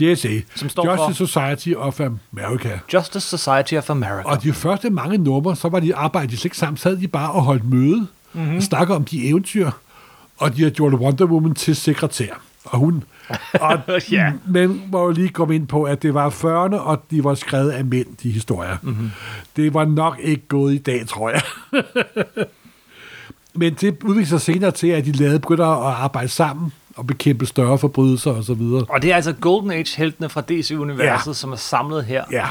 JSA, 0.00 0.28
Som 0.56 0.68
står 0.68 0.90
Justice 0.90 1.18
for- 1.18 1.26
Society 1.50 1.72
of 1.76 2.00
America. 2.00 2.78
Justice 2.94 3.38
Society 3.38 3.74
of 3.74 3.90
America. 3.90 4.28
Og 4.28 4.42
de 4.42 4.52
første 4.52 4.90
mange 4.90 5.18
numre, 5.18 5.56
så 5.56 5.68
var 5.68 5.80
de 5.80 5.94
arbejdet 5.94 6.30
de 6.30 6.36
slet 6.36 6.44
ikke 6.44 6.56
sammen, 6.56 6.76
sad 6.76 6.96
de 6.96 7.08
bare 7.08 7.30
og 7.32 7.42
holdt 7.42 7.64
møde, 7.70 8.06
mm-hmm. 8.32 8.56
og 8.56 8.62
snakkede 8.62 8.96
om 8.96 9.04
de 9.04 9.28
eventyr, 9.28 9.70
og 10.36 10.56
de 10.56 10.62
har 10.62 10.70
gjort 10.70 10.92
Wonder 10.94 11.24
Woman 11.26 11.54
til 11.54 11.76
sekretær. 11.76 12.34
Og 12.64 12.78
hun... 12.78 13.04
Og, 13.60 13.78
Ja. 14.10 14.32
Men 14.46 14.82
må 14.92 15.04
jo 15.04 15.10
lige 15.10 15.28
komme 15.28 15.54
ind 15.54 15.66
på, 15.66 15.82
at 15.84 16.02
det 16.02 16.14
var 16.14 16.30
40'erne, 16.30 16.76
og 16.76 17.02
de 17.10 17.24
var 17.24 17.34
skrevet 17.34 17.70
af 17.70 17.84
mænd, 17.84 18.06
de 18.22 18.30
historier. 18.30 18.76
Mm-hmm. 18.82 19.10
Det 19.56 19.74
var 19.74 19.84
nok 19.84 20.18
ikke 20.22 20.48
gået 20.48 20.74
i 20.74 20.78
dag, 20.78 21.06
tror 21.08 21.30
jeg. 21.30 21.42
men 23.54 23.74
det 23.74 24.02
udviklede 24.02 24.26
sig 24.28 24.40
senere 24.40 24.70
til, 24.70 24.86
at 24.88 25.04
de 25.04 25.12
lavede 25.12 25.38
begyndte 25.40 25.64
at 25.64 25.68
arbejde 25.70 26.28
sammen 26.28 26.72
og 26.96 27.06
bekæmpe 27.06 27.46
større 27.46 27.78
forbrydelser 27.78 28.30
og 28.30 28.44
så 28.44 28.54
videre. 28.54 28.84
Og 28.88 29.02
det 29.02 29.10
er 29.12 29.16
altså 29.16 29.32
Golden 29.32 29.70
Age-heltene 29.70 30.28
fra 30.28 30.40
DC-universet, 30.40 31.26
Ja. 31.26 31.32
som 31.32 31.52
er 31.52 31.56
samlet 31.56 32.04
her. 32.04 32.24
Ja, 32.32 32.46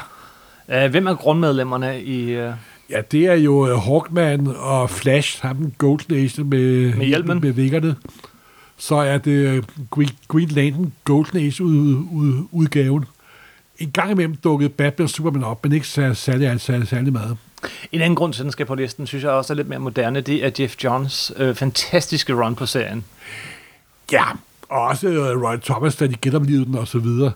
Uh, 0.67 0.91
hvem 0.91 1.07
er 1.07 1.15
grundmedlemmerne 1.15 2.03
i... 2.03 2.23
Uh, 2.37 2.53
ja 2.89 3.01
det 3.11 3.25
er 3.25 3.33
jo 3.33 3.67
øh, 3.67 3.77
Hawkman 3.77 4.47
og 4.57 4.89
Flash, 4.89 5.41
ham 5.41 5.71
Golden 5.77 6.15
Age 6.15 6.43
med, 6.43 6.93
Med 6.95 7.05
hjelmen. 7.05 7.39
med 7.41 7.51
vingerne. 7.51 7.95
Så 8.77 8.95
er 8.95 9.17
det 9.17 9.31
øh, 9.31 9.63
Green, 9.91 10.09
Green 10.27 10.47
Lantern 10.49 10.93
Golden 11.03 11.39
Age 11.39 11.63
ud, 11.63 11.93
ud, 12.11 12.47
udgaven. 12.51 13.05
En 13.79 13.91
gang 13.91 14.11
imellem 14.11 14.35
dukkede 14.35 14.69
Batman 14.69 15.03
og 15.03 15.09
Superman 15.09 15.43
op, 15.43 15.63
men 15.63 15.73
ikke 15.73 15.87
særlig, 15.87 16.17
særlig, 16.17 16.61
særlig, 16.61 16.87
særlig 16.87 17.13
meget. 17.13 17.37
en 17.91 18.01
anden 18.01 18.15
grund 18.15 18.33
til, 18.33 18.41
at 18.41 18.43
den 18.43 18.51
skal 18.51 18.65
på 18.65 18.75
listen, 18.75 19.07
synes 19.07 19.23
jeg 19.23 19.31
også 19.31 19.53
er 19.53 19.55
lidt 19.57 19.67
mere 19.69 19.79
moderne, 19.79 20.21
det 20.21 20.45
er 20.45 20.49
Jeff 20.59 20.75
Johns 20.83 21.31
øh, 21.37 21.55
fantastiske 21.55 22.33
run 22.33 22.55
på 22.55 22.65
serien. 22.65 23.03
Ja, 24.11 24.23
og 24.69 24.81
også 24.81 25.07
øh, 25.07 25.41
Roy 25.41 25.55
Thomas, 25.63 25.95
da 25.95 26.07
de 26.07 26.15
genoplevede 26.21 26.65
den 26.65 26.75
og 26.75 26.87
så 26.87 26.99
videre. 26.99 27.31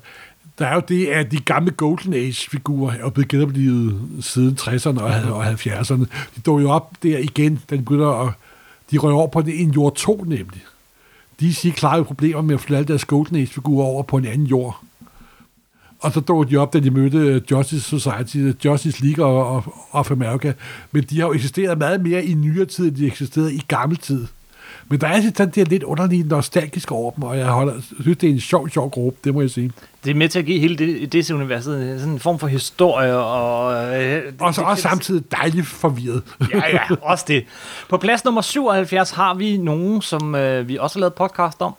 Der 0.60 0.66
er 0.68 0.74
jo 0.74 0.82
det, 0.88 1.08
at 1.08 1.32
de 1.32 1.40
gamle 1.40 1.72
Golden 1.72 2.14
Age-figurer 2.14 2.94
er 2.94 3.10
blevet 3.10 3.28
genoplevet 3.28 4.02
siden 4.22 4.58
60'erne 4.62 5.02
og, 5.02 5.52
70'erne. 5.52 6.06
De 6.36 6.42
dog 6.46 6.62
jo 6.62 6.70
op 6.70 6.94
der 7.04 7.18
igen, 7.18 7.62
da 7.70 7.76
de 7.76 7.82
begynder 7.82 8.08
at... 8.08 8.34
De 8.92 8.98
røg 8.98 9.14
over 9.14 9.28
på 9.28 9.42
det, 9.42 9.62
en 9.62 9.72
jord 9.72 9.96
2 9.96 10.24
nemlig. 10.28 10.64
De 11.40 11.54
siger 11.54 11.74
klare 11.74 12.04
problemer 12.04 12.42
med 12.42 12.56
at 12.56 12.62
flytte 12.62 12.78
alle 12.78 12.88
deres 12.88 13.06
Golden 13.06 13.36
Age-figurer 13.36 13.86
over 13.86 14.04
på 14.04 14.18
en 14.18 14.26
anden 14.26 14.48
jord. 14.48 14.82
Og 16.00 16.12
så 16.12 16.20
dukkede 16.20 16.52
de 16.52 16.58
op, 16.58 16.74
da 16.74 16.80
de 16.80 16.92
mødte 16.92 17.18
øh, 17.18 17.42
Justice 17.52 18.00
Society, 18.00 18.38
øh, 18.38 18.56
Justice 18.66 19.06
League 19.06 19.26
og, 19.26 19.56
og, 19.56 19.74
of 19.92 20.12
America. 20.12 20.54
Men 20.92 21.04
de 21.04 21.20
har 21.20 21.28
jo 21.28 21.34
eksisteret 21.34 21.78
meget 21.78 22.02
mere 22.02 22.26
i 22.26 22.34
nyere 22.34 22.66
tid, 22.66 22.88
end 22.88 22.96
de 22.96 23.08
eksisterede 23.08 23.54
i 23.54 23.64
gammel 23.68 23.98
tid. 23.98 24.28
Men 24.90 25.02
der 25.02 25.08
er 25.08 25.22
sådan 25.22 25.50
det 25.50 25.68
lidt 25.68 25.84
underlige 25.84 26.24
nostalgisk 26.28 26.92
over 26.92 27.12
dem, 27.12 27.24
og 27.24 27.38
jeg 27.38 27.46
holder, 27.48 27.74
synes, 28.02 28.18
det 28.18 28.30
er 28.30 28.34
en 28.34 28.40
sjov, 28.40 28.70
sjov 28.70 28.90
gruppe, 28.90 29.20
det 29.24 29.34
må 29.34 29.42
jeg 29.42 29.50
sige. 29.50 29.72
Det 30.04 30.12
er 30.12 30.16
med 30.16 30.30
til 30.30 30.40
at 30.40 30.46
give 30.46 30.60
hele 30.60 30.76
det, 30.78 31.14
DC-universet 31.14 32.00
sådan 32.00 32.14
en 32.14 32.20
form 32.20 32.40
for 32.40 32.48
historie. 32.48 33.18
Og, 33.18 33.74
øh, 33.96 34.24
det- 34.26 34.34
Og 34.40 34.54
så 34.56 34.62
det- 34.62 34.70
også 34.70 34.82
samtidig 34.84 35.32
dejligt 35.32 35.68
forvirret. 35.68 36.22
Ja, 36.54 36.62
ja, 36.74 36.96
også 37.02 37.26
det. 37.28 37.46
På 37.90 37.98
plads 37.98 38.26
nummer 38.26 38.42
77 38.42 39.12
har 39.12 39.34
vi 39.34 39.58
nogen, 39.58 40.02
som 40.02 40.36
øh, 40.36 40.68
vi 40.68 40.78
også 40.78 40.96
har 40.96 41.00
lavet 41.00 41.14
podcast 41.14 41.62
om. 41.62 41.74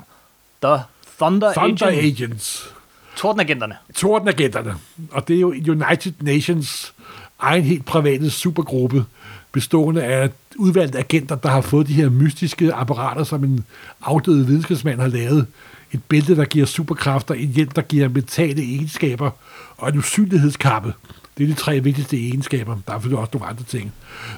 The 0.65 0.77
Thunder, 1.21 1.53
Thunder 1.53 1.87
Agent. 1.87 2.21
Agents. 2.21 2.71
Tordenagenterne. 3.17 3.77
Tordenagenterne. 3.95 4.75
Og 5.11 5.29
det 5.29 5.37
er 5.37 5.41
jo 5.41 5.49
United 5.49 6.13
Nations 6.21 6.95
egen 7.39 7.63
helt 7.65 7.85
private 7.85 8.31
supergruppe, 8.31 9.05
bestående 9.53 10.03
af 10.03 10.31
udvalgte 10.57 10.99
agenter, 10.99 11.37
der 11.37 11.49
har 11.49 11.61
fået 11.61 11.89
de 11.89 11.93
her 11.93 12.11
mystiske 12.11 12.73
apparater, 12.73 13.25
som 13.25 13.45
en 13.45 13.65
afdød 14.03 14.45
videnskabsmand 14.45 15.01
har 15.01 15.09
lavet. 15.09 15.47
Et 15.93 16.03
bælte, 16.05 16.37
der 16.37 16.45
giver 16.45 16.67
superkræfter, 16.67 17.35
en 17.35 17.49
hjelm, 17.49 17.71
der 17.71 17.83
giver 17.83 18.09
mentale 18.09 18.63
egenskaber, 18.63 19.31
og 19.77 19.89
en 19.89 19.99
usynlighedskappe. 19.99 20.95
Det 21.39 21.45
er 21.45 21.49
de 21.49 21.55
tre 21.55 21.81
vigtigste 21.81 22.17
egenskaber. 22.17 22.77
Der 22.87 22.93
er 22.93 22.97
selvfølgelig 22.97 23.19
også 23.19 23.31
nogle 23.35 23.51
andre 23.51 23.65
ting. 23.65 23.93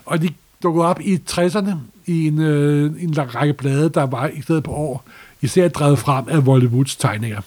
Og 0.04 0.22
de 0.22 0.28
dukkede 0.62 0.86
op 0.86 1.00
i 1.00 1.18
60'erne 1.30 1.70
i 2.06 2.26
en, 2.26 2.38
øh, 2.38 3.02
en 3.02 3.10
lang 3.10 3.34
række 3.34 3.54
blade, 3.54 3.88
der 3.88 4.02
var 4.02 4.26
i 4.28 4.42
stedet 4.42 4.64
på 4.64 4.70
år, 4.70 5.04
især 5.40 5.68
drevet 5.68 5.98
frem 5.98 6.24
af 6.28 6.38
Wollywoods 6.38 6.96
tegninger. 6.96 7.40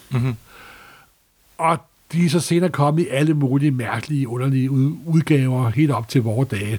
Og 1.58 1.78
de 2.14 2.24
er 2.24 2.30
så 2.30 2.40
senere 2.40 2.70
kommet 2.70 3.02
i 3.02 3.08
alle 3.08 3.34
mulige 3.34 3.70
mærkelige, 3.70 4.28
underlige 4.28 4.70
ud- 4.70 4.96
udgaver, 5.06 5.70
helt 5.70 5.90
op 5.90 6.08
til 6.08 6.22
vores 6.22 6.48
dage. 6.48 6.78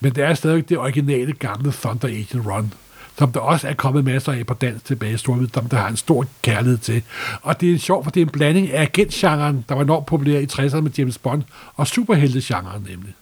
Men 0.00 0.14
det 0.14 0.24
er 0.24 0.34
stadig 0.34 0.68
det 0.68 0.78
originale 0.78 1.32
gamle 1.32 1.72
Thunder 1.72 2.08
Agent 2.08 2.46
Run, 2.46 2.72
som 3.18 3.32
der 3.32 3.40
også 3.40 3.68
er 3.68 3.74
kommet 3.74 4.04
masser 4.04 4.32
af 4.32 4.46
på 4.46 4.54
dansk 4.54 4.84
tilbage 4.84 5.14
i 5.14 5.16
Storvid, 5.16 5.48
som 5.54 5.68
der 5.68 5.76
har 5.76 5.88
en 5.88 5.96
stor 5.96 6.26
kærlighed 6.42 6.78
til. 6.78 7.02
Og 7.42 7.60
det 7.60 7.74
er 7.74 7.78
sjovt, 7.78 8.04
for 8.04 8.10
det 8.10 8.20
er 8.20 8.24
en 8.24 8.32
blanding 8.32 8.70
af 8.72 8.82
agentgenren, 8.82 9.64
der 9.68 9.74
var 9.74 9.82
enormt 9.82 10.06
populær 10.06 10.38
i 10.40 10.46
60'erne 10.52 10.80
med 10.80 10.90
James 10.98 11.18
Bond, 11.18 11.42
og 11.74 11.86
superheltegenren 11.86 12.86
nemlig. 12.90 13.14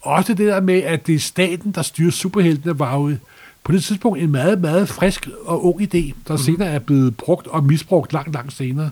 Også 0.00 0.34
det 0.34 0.46
der 0.46 0.60
med, 0.60 0.82
at 0.82 1.06
det 1.06 1.14
er 1.14 1.18
staten, 1.18 1.72
der 1.72 1.82
styrer 1.82 2.10
superheltene, 2.10 2.78
var 2.78 2.94
jo 2.94 3.16
på 3.64 3.72
det 3.72 3.84
tidspunkt 3.84 4.18
en 4.22 4.32
meget, 4.32 4.60
meget 4.60 4.88
frisk 4.88 5.28
og 5.44 5.64
ung 5.66 5.82
idé, 5.82 6.12
der 6.28 6.36
senere 6.36 6.68
er 6.68 6.78
blevet 6.78 7.16
brugt 7.16 7.46
og 7.46 7.64
misbrugt 7.64 8.12
langt, 8.12 8.34
langt 8.34 8.52
senere. 8.52 8.90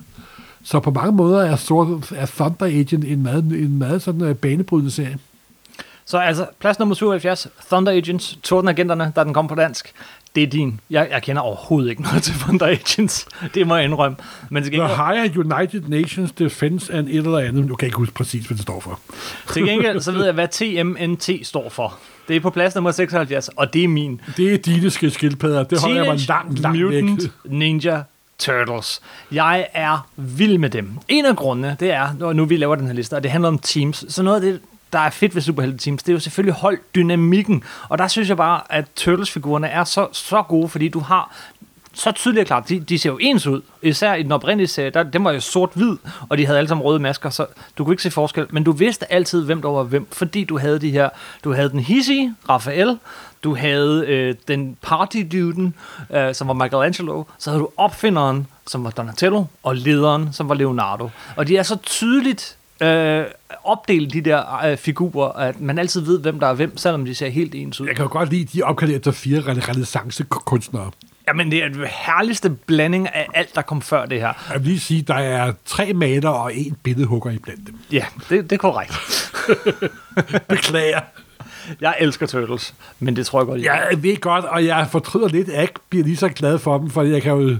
Så 0.65 0.79
på 0.79 0.91
mange 0.91 1.11
måder 1.11 1.41
er, 1.41 1.55
sort, 1.55 2.11
er 2.11 2.25
Thunder 2.25 2.65
Agent 2.65 3.05
en 3.05 3.23
meget, 3.23 3.43
en 3.43 3.77
meget 3.77 4.01
sådan 4.01 4.21
uh, 4.21 4.35
banebrydende 4.35 4.91
serie. 4.91 5.17
Så 6.05 6.17
altså, 6.17 6.47
plads 6.59 6.79
nummer 6.79 6.95
77, 6.95 7.47
Thunder 7.69 7.91
Agents, 7.91 8.39
Tordenagenterne, 8.43 9.11
der 9.15 9.23
den 9.23 9.33
kom 9.33 9.47
på 9.47 9.55
dansk. 9.55 9.93
Det 10.35 10.43
er 10.43 10.47
din. 10.47 10.79
Jeg, 10.89 11.07
jeg 11.11 11.23
kender 11.23 11.41
overhovedet 11.41 11.89
ikke 11.89 12.01
noget 12.01 12.23
til 12.27 12.33
Thunder 12.33 12.65
Agents. 12.65 13.27
Det 13.53 13.67
må 13.67 13.75
jeg 13.75 13.85
indrømme. 13.85 14.17
Men 14.49 14.63
til 14.63 14.71
The 14.71 14.81
gengæld, 14.81 14.97
Higher 14.97 15.57
United 15.59 15.81
Nations 15.87 16.31
Defense 16.31 16.93
and 16.93 17.07
et 17.07 17.15
eller 17.15 17.37
andet. 17.37 17.65
Nu 17.65 17.75
kan 17.75 17.85
jeg 17.85 17.87
ikke 17.87 17.97
huske 17.97 18.13
præcis, 18.13 18.45
hvad 18.45 18.55
det 18.55 18.63
står 18.63 18.79
for. 18.79 18.99
til 19.53 19.65
gengæld 19.65 20.01
så 20.01 20.11
ved 20.11 20.25
jeg, 20.25 20.33
hvad 20.33 20.47
TMNT 20.47 21.47
står 21.47 21.69
for. 21.69 21.97
Det 22.27 22.35
er 22.35 22.39
på 22.39 22.49
plads 22.49 22.75
nummer 22.75 22.91
76, 22.91 23.47
og 23.47 23.73
det 23.73 23.83
er 23.83 23.87
min. 23.87 24.21
Det 24.37 24.53
er 24.53 24.57
dine 24.57 24.89
skildpadder. 24.89 25.63
Det 25.63 25.81
holder 25.81 25.95
jeg 25.95 26.05
mig 26.05 26.19
Teenage 26.19 26.27
langt, 26.27 26.59
langt 26.59 26.81
Mutant 26.81 27.21
væk. 27.23 27.51
Ninja 27.51 28.01
Turtles. 28.39 29.01
Jeg 29.31 29.67
er 29.73 30.07
vild 30.15 30.57
med 30.57 30.69
dem. 30.69 30.91
En 31.07 31.25
af 31.25 31.35
grundene, 31.35 31.77
det 31.79 31.91
er, 31.91 32.09
når 32.19 32.33
nu 32.33 32.45
vi 32.45 32.57
laver 32.57 32.75
den 32.75 32.87
her 32.87 32.93
liste, 32.93 33.13
og 33.13 33.23
det 33.23 33.31
handler 33.31 33.47
om 33.47 33.59
teams. 33.59 34.05
Så 34.09 34.23
noget 34.23 34.35
af 34.35 34.41
det, 34.41 34.61
der 34.93 34.99
er 34.99 35.09
fedt 35.09 35.35
ved 35.35 35.41
superhelte 35.41 35.77
teams, 35.77 36.03
det 36.03 36.09
er 36.09 36.13
jo 36.13 36.19
selvfølgelig 36.19 36.53
holddynamikken. 36.53 37.63
Og 37.89 37.97
der 37.97 38.07
synes 38.07 38.29
jeg 38.29 38.37
bare, 38.37 38.61
at 38.69 38.85
Turtles-figurerne 38.95 39.67
er 39.67 39.83
så, 39.83 40.07
så 40.11 40.41
gode, 40.41 40.69
fordi 40.69 40.87
du 40.87 40.99
har 40.99 41.35
så 41.93 42.11
tydeligt 42.11 42.41
og 42.41 42.47
klart, 42.47 42.69
de, 42.69 42.79
de 42.79 42.99
ser 42.99 43.09
jo 43.09 43.17
ens 43.21 43.47
ud. 43.47 43.61
Især 43.81 44.13
i 44.13 44.23
den 44.23 44.31
oprindelige 44.31 44.67
serie, 44.67 44.89
der, 44.89 45.03
den 45.03 45.23
var 45.23 45.31
jo 45.31 45.39
sort-hvid, 45.39 45.97
og 46.29 46.37
de 46.37 46.45
havde 46.45 46.57
alle 46.57 46.67
sammen 46.67 46.83
røde 46.85 46.99
masker, 46.99 47.29
så 47.29 47.45
du 47.77 47.83
kunne 47.83 47.93
ikke 47.93 48.03
se 48.03 48.11
forskel. 48.11 48.47
Men 48.49 48.63
du 48.63 48.71
vidste 48.71 49.13
altid, 49.13 49.45
hvem 49.45 49.61
der 49.61 49.69
var 49.69 49.83
hvem, 49.83 50.07
fordi 50.11 50.43
du 50.43 50.57
havde 50.57 50.79
de 50.79 50.91
her, 50.91 51.09
du 51.43 51.53
havde 51.53 51.69
den 51.69 51.79
hissige, 51.79 52.35
Raphael, 52.49 52.97
du 53.45 53.55
havde 53.55 54.05
øh, 54.07 54.35
den 54.47 54.77
party-duden, 54.81 55.73
øh, 56.13 56.35
som 56.35 56.47
var 56.47 56.53
Michelangelo, 56.53 57.23
så 57.37 57.49
havde 57.49 57.61
du 57.61 57.69
opfinderen, 57.77 58.47
som 58.67 58.83
var 58.83 58.89
Donatello, 58.89 59.45
og 59.63 59.75
lederen, 59.75 60.33
som 60.33 60.49
var 60.49 60.55
Leonardo. 60.55 61.09
Og 61.35 61.47
de 61.47 61.57
er 61.57 61.63
så 61.63 61.75
tydeligt 61.75 62.57
øh, 62.81 63.23
opdelt, 63.63 64.13
de 64.13 64.21
der 64.21 64.65
øh, 64.65 64.77
figurer, 64.77 65.31
at 65.31 65.61
man 65.61 65.79
altid 65.79 66.01
ved, 66.01 66.19
hvem 66.19 66.39
der 66.39 66.47
er 66.47 66.53
hvem, 66.53 66.77
selvom 66.77 67.05
de 67.05 67.15
ser 67.15 67.29
helt 67.29 67.55
ens 67.55 67.81
ud. 67.81 67.87
Jeg 67.87 67.95
kan 67.95 68.05
jo 68.05 68.11
godt 68.11 68.29
lide, 68.29 68.41
at 68.41 68.53
de 68.53 68.59
er 68.59 68.65
opkaldt 68.65 68.93
efter 68.93 69.11
fire 69.11 69.39
renaissance-kunstnere. 69.39 70.91
Jamen, 71.27 71.51
det 71.51 71.63
er 71.63 71.67
den 71.67 71.85
herligste 71.89 72.49
blanding 72.49 73.15
af 73.15 73.27
alt, 73.33 73.55
der 73.55 73.61
kom 73.61 73.81
før 73.81 74.05
det 74.05 74.19
her. 74.19 74.33
Jeg 74.53 74.59
vil 74.59 74.67
lige 74.67 74.79
sige, 74.79 75.01
der 75.01 75.15
er 75.15 75.53
tre 75.65 75.93
maler 75.93 76.29
og 76.29 76.55
en 76.55 76.77
billedhugger 76.83 77.31
i 77.31 77.37
blandt 77.37 77.67
dem. 77.67 77.75
Ja, 77.91 78.05
det, 78.29 78.43
det 78.43 78.51
er 78.51 78.57
korrekt. 78.57 78.93
Beklager. 80.49 80.99
Jeg 81.81 81.95
elsker 81.99 82.25
Turtles, 82.27 82.73
men 82.99 83.15
det 83.15 83.25
tror 83.25 83.39
jeg 83.39 83.47
godt, 83.47 83.61
jeg 83.61 83.87
Jeg 83.91 84.03
ved 84.03 84.19
godt, 84.21 84.45
og 84.45 84.65
jeg 84.65 84.87
fortryder 84.91 85.27
lidt, 85.27 85.47
at 85.47 85.53
jeg 85.53 85.61
ikke 85.61 85.73
bliver 85.89 86.05
lige 86.05 86.17
så 86.17 86.29
glad 86.29 86.57
for 86.59 86.77
dem, 86.77 86.89
for 86.89 87.03
jeg 87.03 87.21
kan 87.21 87.31
jo 87.31 87.55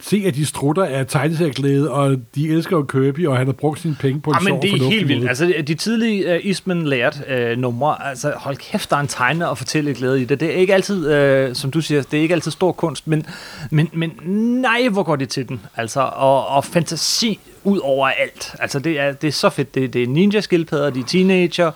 se, 0.00 0.22
at 0.26 0.34
de 0.34 0.46
strutter 0.46 0.84
af 0.84 1.06
tegneserieglæde, 1.06 1.90
og 1.90 2.16
de 2.34 2.48
elsker 2.48 2.76
jo 2.76 2.82
Kirby, 2.82 3.26
og 3.26 3.36
han 3.36 3.46
har 3.46 3.52
brugt 3.52 3.80
sine 3.80 3.96
penge 4.00 4.20
på 4.20 4.30
en 4.30 4.36
Ja, 4.36 4.40
men 4.40 4.48
sjov 4.48 4.62
det 4.62 4.82
er 4.82 4.90
helt 4.90 5.08
vildt. 5.08 5.20
måde. 5.20 5.28
Altså, 5.28 5.54
de 5.66 5.74
tidlige 5.74 6.26
uh, 6.26 6.46
Eastman 6.46 6.86
lært 6.86 7.20
uh, 7.30 7.58
numre, 7.58 8.08
altså 8.08 8.32
hold 8.36 8.56
kæft, 8.56 8.90
der 8.90 8.96
er 8.96 9.00
en 9.00 9.08
tegne 9.08 9.48
og 9.48 9.58
fortælle 9.58 9.94
glæde 9.94 10.22
i 10.22 10.24
det. 10.24 10.40
Det 10.40 10.48
er 10.48 10.56
ikke 10.56 10.74
altid, 10.74 11.48
uh, 11.50 11.54
som 11.54 11.70
du 11.70 11.80
siger, 11.80 12.02
det 12.02 12.18
er 12.18 12.22
ikke 12.22 12.34
altid 12.34 12.50
stor 12.50 12.72
kunst, 12.72 13.06
men, 13.06 13.26
men, 13.70 13.88
men 13.92 14.10
nej, 14.60 14.88
hvor 14.88 15.02
går 15.02 15.16
det 15.16 15.28
til 15.28 15.48
den. 15.48 15.60
Altså, 15.76 16.00
og, 16.00 16.48
og 16.48 16.64
fantasi 16.64 17.38
ud 17.66 17.78
over 17.78 18.08
alt. 18.08 18.54
Altså, 18.58 18.78
det 18.78 19.00
er, 19.00 19.12
det 19.12 19.28
er 19.28 19.32
så 19.32 19.50
fedt. 19.50 19.74
Det, 19.74 19.92
det 19.92 20.02
er 20.02 20.06
ninja-skildpadder, 20.06 20.90
de 20.90 21.00
er 21.00 21.04
teenager, 21.04 21.70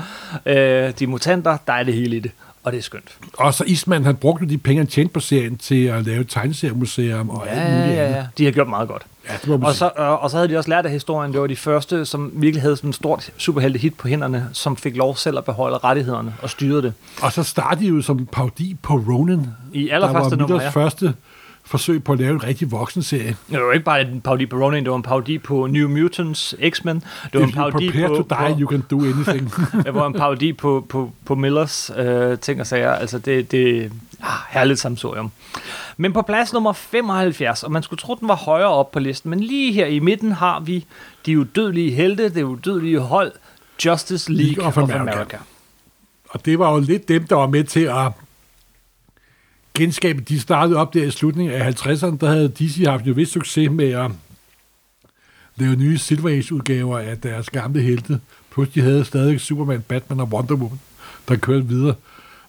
uh, 0.47 0.53
de 0.53 1.05
er 1.05 1.07
mutanter, 1.07 1.57
der 1.66 1.72
er 1.72 1.82
det 1.82 1.95
hele 1.95 2.16
i 2.16 2.20
det. 2.20 2.30
Og 2.64 2.72
det 2.72 2.78
er 2.78 2.82
skønt. 2.82 3.16
Og 3.38 3.55
så 3.55 3.64
Isman, 3.66 4.05
han 4.05 4.16
brugte 4.16 4.49
de 4.49 4.59
penge, 4.59 4.80
han 4.80 4.86
tjente 4.86 5.12
på 5.12 5.20
serien, 5.20 5.57
til 5.59 5.84
at 5.84 6.07
lave 6.07 6.24
tegneseriemuseum 6.24 7.30
og 7.30 7.51
alt 7.51 7.61
Ja, 7.61 7.80
muligt 7.80 7.97
ja, 7.97 8.11
ja. 8.11 8.26
De 8.38 8.45
har 8.45 8.53
gjort 8.53 8.68
meget 8.68 8.88
godt. 8.88 9.03
Ja, 9.28 9.32
det 9.32 9.49
må 9.49 9.57
man 9.57 9.66
Og 9.66 9.74
så, 9.74 9.91
øh, 9.99 10.22
og 10.22 10.30
så 10.30 10.36
havde 10.36 10.49
de 10.49 10.57
også 10.57 10.70
lært 10.70 10.86
af 10.86 10.93
historien, 10.93 11.32
det 11.32 11.41
var 11.41 11.47
de 11.47 11.57
første, 11.57 12.07
som 12.07 12.32
virkelig 12.34 12.62
havde 12.62 12.76
sådan 12.76 12.88
en 12.88 12.93
stort 12.93 13.30
superhelte 13.36 13.78
hit 13.78 13.95
på 13.95 14.09
hænderne, 14.09 14.49
som 14.53 14.76
fik 14.76 14.97
lov 14.97 15.16
selv 15.16 15.38
at 15.38 15.45
beholde 15.45 15.78
rettighederne 15.78 16.34
og 16.43 16.51
styrede 16.51 16.82
det. 16.82 16.93
Og 17.22 17.32
så 17.32 17.43
startede 17.43 17.84
de 17.84 17.88
jo 17.88 18.03
som 18.03 18.26
parodi 18.26 18.76
på 18.82 18.95
Ronin. 18.95 19.47
I 19.72 19.88
allerførste 19.88 20.36
nummer, 20.36 20.62
ja. 20.62 20.68
første 20.68 21.14
forsøg 21.71 22.05
på 22.05 22.12
at 22.12 22.18
lave 22.18 22.33
en 22.33 22.45
rigtig 22.45 22.71
voksenserie. 22.71 23.37
Det 23.51 23.61
var 23.61 23.73
ikke 23.73 23.85
bare 23.85 24.01
en 24.01 24.21
parodi 24.21 24.47
på 24.47 24.57
Ronin, 24.57 24.85
det 24.85 24.91
var 24.91 24.97
en 24.97 25.03
parodi 25.03 25.39
på 25.39 25.66
New 25.66 25.89
Mutants, 25.89 26.55
X-Men. 26.71 27.05
Det 27.33 27.41
var 27.41 27.41
en 27.41 27.49
If 27.49 27.55
you 27.55 27.62
parodi 27.62 27.91
på, 27.93 28.09
to 28.09 28.14
die, 28.14 28.55
på, 28.55 28.61
you 28.61 28.71
can 28.71 28.85
do 28.91 29.05
anything. 29.05 29.53
det 29.87 29.95
var 29.95 30.07
en 30.07 30.12
parodi 30.12 30.53
på, 30.53 30.87
på, 30.89 31.12
på 31.25 31.35
Millers 31.35 31.91
øh, 31.97 32.39
ting 32.39 32.61
og 32.61 32.66
sager. 32.66 32.93
Altså 32.93 33.18
det, 33.18 33.51
det 33.51 33.93
ah, 34.21 34.29
herligt 34.49 34.81
samsorium. 34.81 35.31
Men 35.97 36.12
på 36.12 36.23
plads 36.23 36.53
nummer 36.53 36.73
75, 36.73 37.62
og 37.62 37.73
man 37.73 37.83
skulle 37.83 37.99
tro, 37.99 38.14
den 38.14 38.29
var 38.29 38.37
højere 38.37 38.68
op 38.68 38.93
på 38.93 38.99
listen, 38.99 39.31
men 39.31 39.41
lige 39.41 39.73
her 39.73 39.87
i 39.87 39.99
midten 39.99 40.33
har 40.33 40.61
vi 40.61 40.87
de 41.27 41.39
udødelige 41.39 41.91
helte, 41.91 42.29
det 42.29 42.43
udødelige 42.43 42.99
hold, 42.99 43.33
Justice 43.87 44.33
League, 44.33 44.64
of 44.64 44.79
of, 44.79 44.91
America. 44.91 45.12
America. 45.12 45.39
og 46.31 46.45
det 46.45 46.59
var 46.59 46.73
jo 46.73 46.81
lidt 46.81 47.09
dem, 47.09 47.27
der 47.27 47.37
var 47.37 47.47
med 47.47 47.64
til 47.64 47.81
at 47.81 48.12
genskabe, 49.75 50.21
de 50.21 50.41
startede 50.41 50.77
op 50.77 50.95
der 50.95 51.05
i 51.05 51.11
slutningen 51.11 51.55
af 51.55 51.71
50'erne, 51.71 52.16
der 52.16 52.29
havde 52.29 52.49
DC 52.49 52.85
haft 52.87 53.07
jo 53.07 53.12
vist 53.12 53.33
succes 53.33 53.71
med 53.71 53.91
at 53.91 54.11
lave 55.57 55.77
nye 55.77 55.99
Silver 55.99 56.31
Age-udgaver 56.31 56.99
af 56.99 57.18
deres 57.18 57.51
gamle 57.51 57.83
helte. 57.83 58.21
Plus 58.51 58.68
de 58.68 58.81
havde 58.81 59.05
stadig 59.05 59.41
Superman, 59.41 59.83
Batman 59.89 60.21
og 60.21 60.29
Wonder 60.33 60.55
Woman, 60.55 60.81
der 61.29 61.37
kørte 61.37 61.66
videre. 61.66 61.95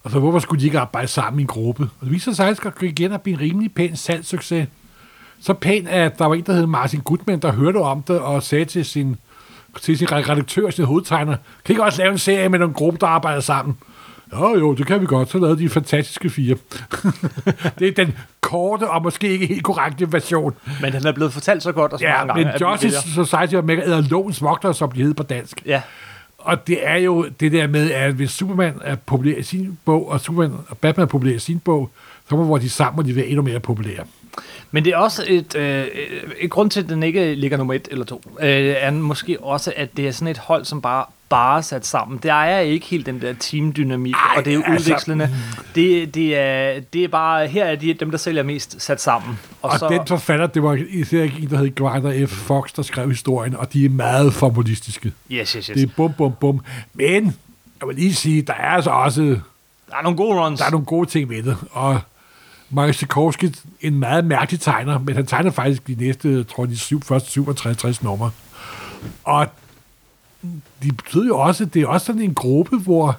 Og 0.02 0.10
så 0.10 0.18
hvorfor 0.18 0.38
skulle 0.38 0.60
de 0.60 0.66
ikke 0.66 0.78
arbejde 0.78 1.08
sammen 1.08 1.40
i 1.40 1.42
en 1.42 1.46
gruppe? 1.46 1.82
Og 1.82 2.04
det 2.04 2.12
viser 2.12 2.32
sig 2.32 2.46
faktisk 2.46 2.66
at 2.66 2.82
igen 2.82 3.12
at 3.12 3.22
blive 3.22 3.34
en 3.34 3.40
rimelig 3.40 3.74
pæn 3.74 3.96
salgssucces. 3.96 4.68
Så 5.40 5.52
pæn, 5.52 5.86
at 5.86 6.18
der 6.18 6.24
var 6.26 6.34
en, 6.34 6.42
der 6.46 6.52
hed 6.52 6.66
Martin 6.66 7.00
Goodman, 7.00 7.38
der 7.38 7.52
hørte 7.52 7.76
om 7.76 8.02
det 8.02 8.18
og 8.18 8.42
sagde 8.42 8.64
til 8.64 8.84
sin, 8.84 9.16
til 9.80 9.98
sin 9.98 10.12
redaktør, 10.12 10.70
sin 10.70 10.84
hovedtegner, 10.84 11.36
kan 11.64 11.72
I 11.72 11.72
ikke 11.72 11.84
også 11.84 11.98
lave 11.98 12.12
en 12.12 12.18
serie 12.18 12.48
med 12.48 12.58
nogle 12.58 12.74
gruppe, 12.74 12.98
der 13.00 13.06
arbejder 13.06 13.40
sammen? 13.40 13.76
Jo, 14.32 14.58
jo, 14.58 14.74
det 14.74 14.86
kan 14.86 15.00
vi 15.00 15.06
godt. 15.06 15.30
Så 15.30 15.38
lavede 15.38 15.58
de 15.58 15.68
fantastiske 15.68 16.30
fire. 16.30 16.56
det 17.78 17.88
er 17.88 17.92
den 18.04 18.14
korte 18.40 18.90
og 18.90 19.02
måske 19.02 19.28
ikke 19.28 19.46
helt 19.46 19.62
korrekte 19.64 20.12
version. 20.12 20.54
Men 20.80 20.92
den 20.92 21.06
er 21.06 21.12
blevet 21.12 21.32
fortalt 21.32 21.62
så 21.62 21.72
godt 21.72 21.92
og 21.92 21.98
så 21.98 22.04
Ja, 22.04 22.24
mange 22.24 22.44
men 22.44 22.52
gange. 22.58 22.80
vi 22.80 22.86
Justice 22.86 23.14
Society 23.14 23.54
of 23.54 23.58
America, 23.62 23.82
eller 23.82 24.02
Lovens 24.10 24.42
Vogter, 24.42 24.72
som 24.72 24.92
de 24.92 25.02
hed 25.02 25.14
på 25.14 25.22
dansk. 25.22 25.62
Ja, 25.66 25.82
Og 26.38 26.66
det 26.66 26.78
er 26.82 26.96
jo 26.96 27.26
det 27.40 27.52
der 27.52 27.66
med, 27.66 27.90
at 27.90 28.12
hvis 28.14 28.30
Superman 28.30 28.74
er 28.84 28.94
populær 28.94 29.36
i 29.36 29.42
sin 29.42 29.78
bog, 29.84 30.08
og 30.08 30.20
Superman 30.20 30.52
og 30.68 30.78
Batman 30.78 31.02
er 31.02 31.08
populær 31.08 31.34
i 31.34 31.38
sin 31.38 31.58
bog, 31.58 31.90
så 32.28 32.36
må 32.36 32.44
hvor 32.44 32.58
de 32.58 32.70
sammen, 32.70 32.98
og 32.98 33.04
de 33.04 33.16
være 33.16 33.26
endnu 33.26 33.42
mere 33.42 33.60
populære. 33.60 34.04
Men 34.70 34.84
det 34.84 34.92
er 34.92 34.96
også 34.96 35.24
et, 35.28 35.56
øh, 35.56 35.86
et 36.40 36.50
grund 36.50 36.70
til, 36.70 36.80
at 36.82 36.88
den 36.88 37.02
ikke 37.02 37.34
ligger 37.34 37.56
nummer 37.56 37.74
et 37.74 37.88
eller 37.90 38.04
to, 38.04 38.22
øh, 38.40 38.46
er 38.78 38.90
måske 38.90 39.36
også, 39.40 39.72
at 39.76 39.96
det 39.96 40.08
er 40.08 40.12
sådan 40.12 40.28
et 40.28 40.38
hold, 40.38 40.64
som 40.64 40.82
bare 40.82 41.04
bare 41.32 41.62
sat 41.62 41.86
sammen. 41.86 42.18
Der 42.22 42.32
er 42.34 42.60
ikke 42.60 42.86
helt 42.86 43.06
den 43.06 43.20
der 43.20 43.32
teamdynamik, 43.40 44.14
Ej, 44.14 44.20
og 44.36 44.44
det 44.44 44.54
er 44.54 44.62
altså- 44.62 44.90
udvekslende. 44.90 45.30
Det, 45.74 46.14
det, 46.14 46.38
er, 46.38 46.80
det 46.92 47.04
er 47.04 47.08
bare, 47.08 47.46
her 47.46 47.64
er 47.64 47.74
de 47.76 47.94
dem, 47.94 48.10
der 48.10 48.18
sælger 48.18 48.42
mest 48.42 48.82
sat 48.82 49.00
sammen. 49.00 49.38
Og, 49.62 49.70
og 49.70 49.78
så, 49.78 49.88
den 49.88 50.06
forfatter, 50.06 50.46
det 50.46 50.62
var 50.62 50.78
især 50.90 51.22
en, 51.22 51.50
der 51.50 51.58
hed 51.58 51.74
Grinder 51.74 52.26
F. 52.26 52.30
Fox, 52.30 52.72
der 52.76 52.82
skrev 52.82 53.08
historien, 53.08 53.56
og 53.56 53.72
de 53.72 53.84
er 53.84 53.88
meget 53.88 54.34
formalistiske. 54.34 55.12
Yes, 55.30 55.52
yes, 55.52 55.66
yes. 55.66 55.74
Det 55.76 55.82
er 55.82 55.92
bum, 55.96 56.12
bum, 56.18 56.32
bum. 56.40 56.60
Men, 56.94 57.36
jeg 57.80 57.88
vil 57.88 57.96
lige 57.96 58.14
sige, 58.14 58.42
der 58.42 58.52
er 58.54 58.68
altså 58.68 58.90
også 58.90 59.22
Der 59.22 59.96
er 59.98 60.02
nogle 60.02 60.16
gode 60.16 60.40
runs. 60.40 60.60
der 60.60 60.66
er 60.66 60.70
nogle 60.70 60.86
gode 60.86 61.08
ting 61.10 61.30
ved 61.30 61.42
det. 61.42 61.56
Og 61.70 62.00
Mark 62.70 62.94
Sikorski, 62.94 63.52
en 63.80 63.98
meget 63.98 64.24
mærkelig 64.24 64.60
tegner, 64.60 64.98
men 64.98 65.14
han 65.14 65.26
tegner 65.26 65.50
faktisk 65.50 65.86
de 65.86 65.94
næste, 65.98 66.30
jeg 66.32 66.46
tror 66.48 66.66
de 66.66 66.76
syv, 66.78 67.02
første 67.02 67.30
67 67.30 68.02
numre. 68.02 68.30
Og 69.24 69.46
de 70.82 70.92
betyder 70.92 71.26
jo 71.26 71.38
også, 71.38 71.64
det 71.64 71.82
er 71.82 71.86
også 71.86 72.06
sådan 72.06 72.22
en 72.22 72.34
gruppe, 72.34 72.76
hvor 72.76 73.18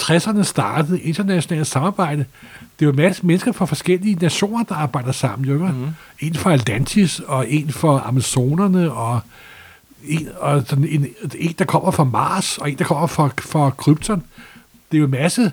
60'erne 0.00 0.42
startede 0.42 1.00
internationalt 1.00 1.66
samarbejde. 1.66 2.24
Det 2.78 2.84
er 2.84 2.86
jo 2.86 2.90
en 2.90 2.96
masse 2.96 3.26
mennesker 3.26 3.52
fra 3.52 3.64
forskellige 3.64 4.14
nationer, 4.14 4.64
der 4.64 4.74
arbejder 4.74 5.12
sammen. 5.12 5.48
Jo, 5.48 5.66
mm. 5.66 5.88
En 6.20 6.34
fra 6.34 6.52
Atlantis, 6.52 7.20
og 7.20 7.50
en 7.50 7.72
fra 7.72 8.02
Amazonerne, 8.06 8.92
og 8.92 9.20
en, 10.04 10.28
og 10.38 10.62
sådan 10.66 10.84
en, 10.84 11.06
en, 11.38 11.54
der 11.58 11.64
kommer 11.64 11.90
fra 11.90 12.04
Mars, 12.04 12.58
og 12.58 12.70
en, 12.70 12.78
der 12.78 12.84
kommer 12.84 13.06
fra, 13.06 13.30
fra 13.38 13.70
Krypton. 13.70 14.22
Det 14.90 14.96
er 14.96 14.98
jo 14.98 15.04
en 15.04 15.10
masse 15.10 15.52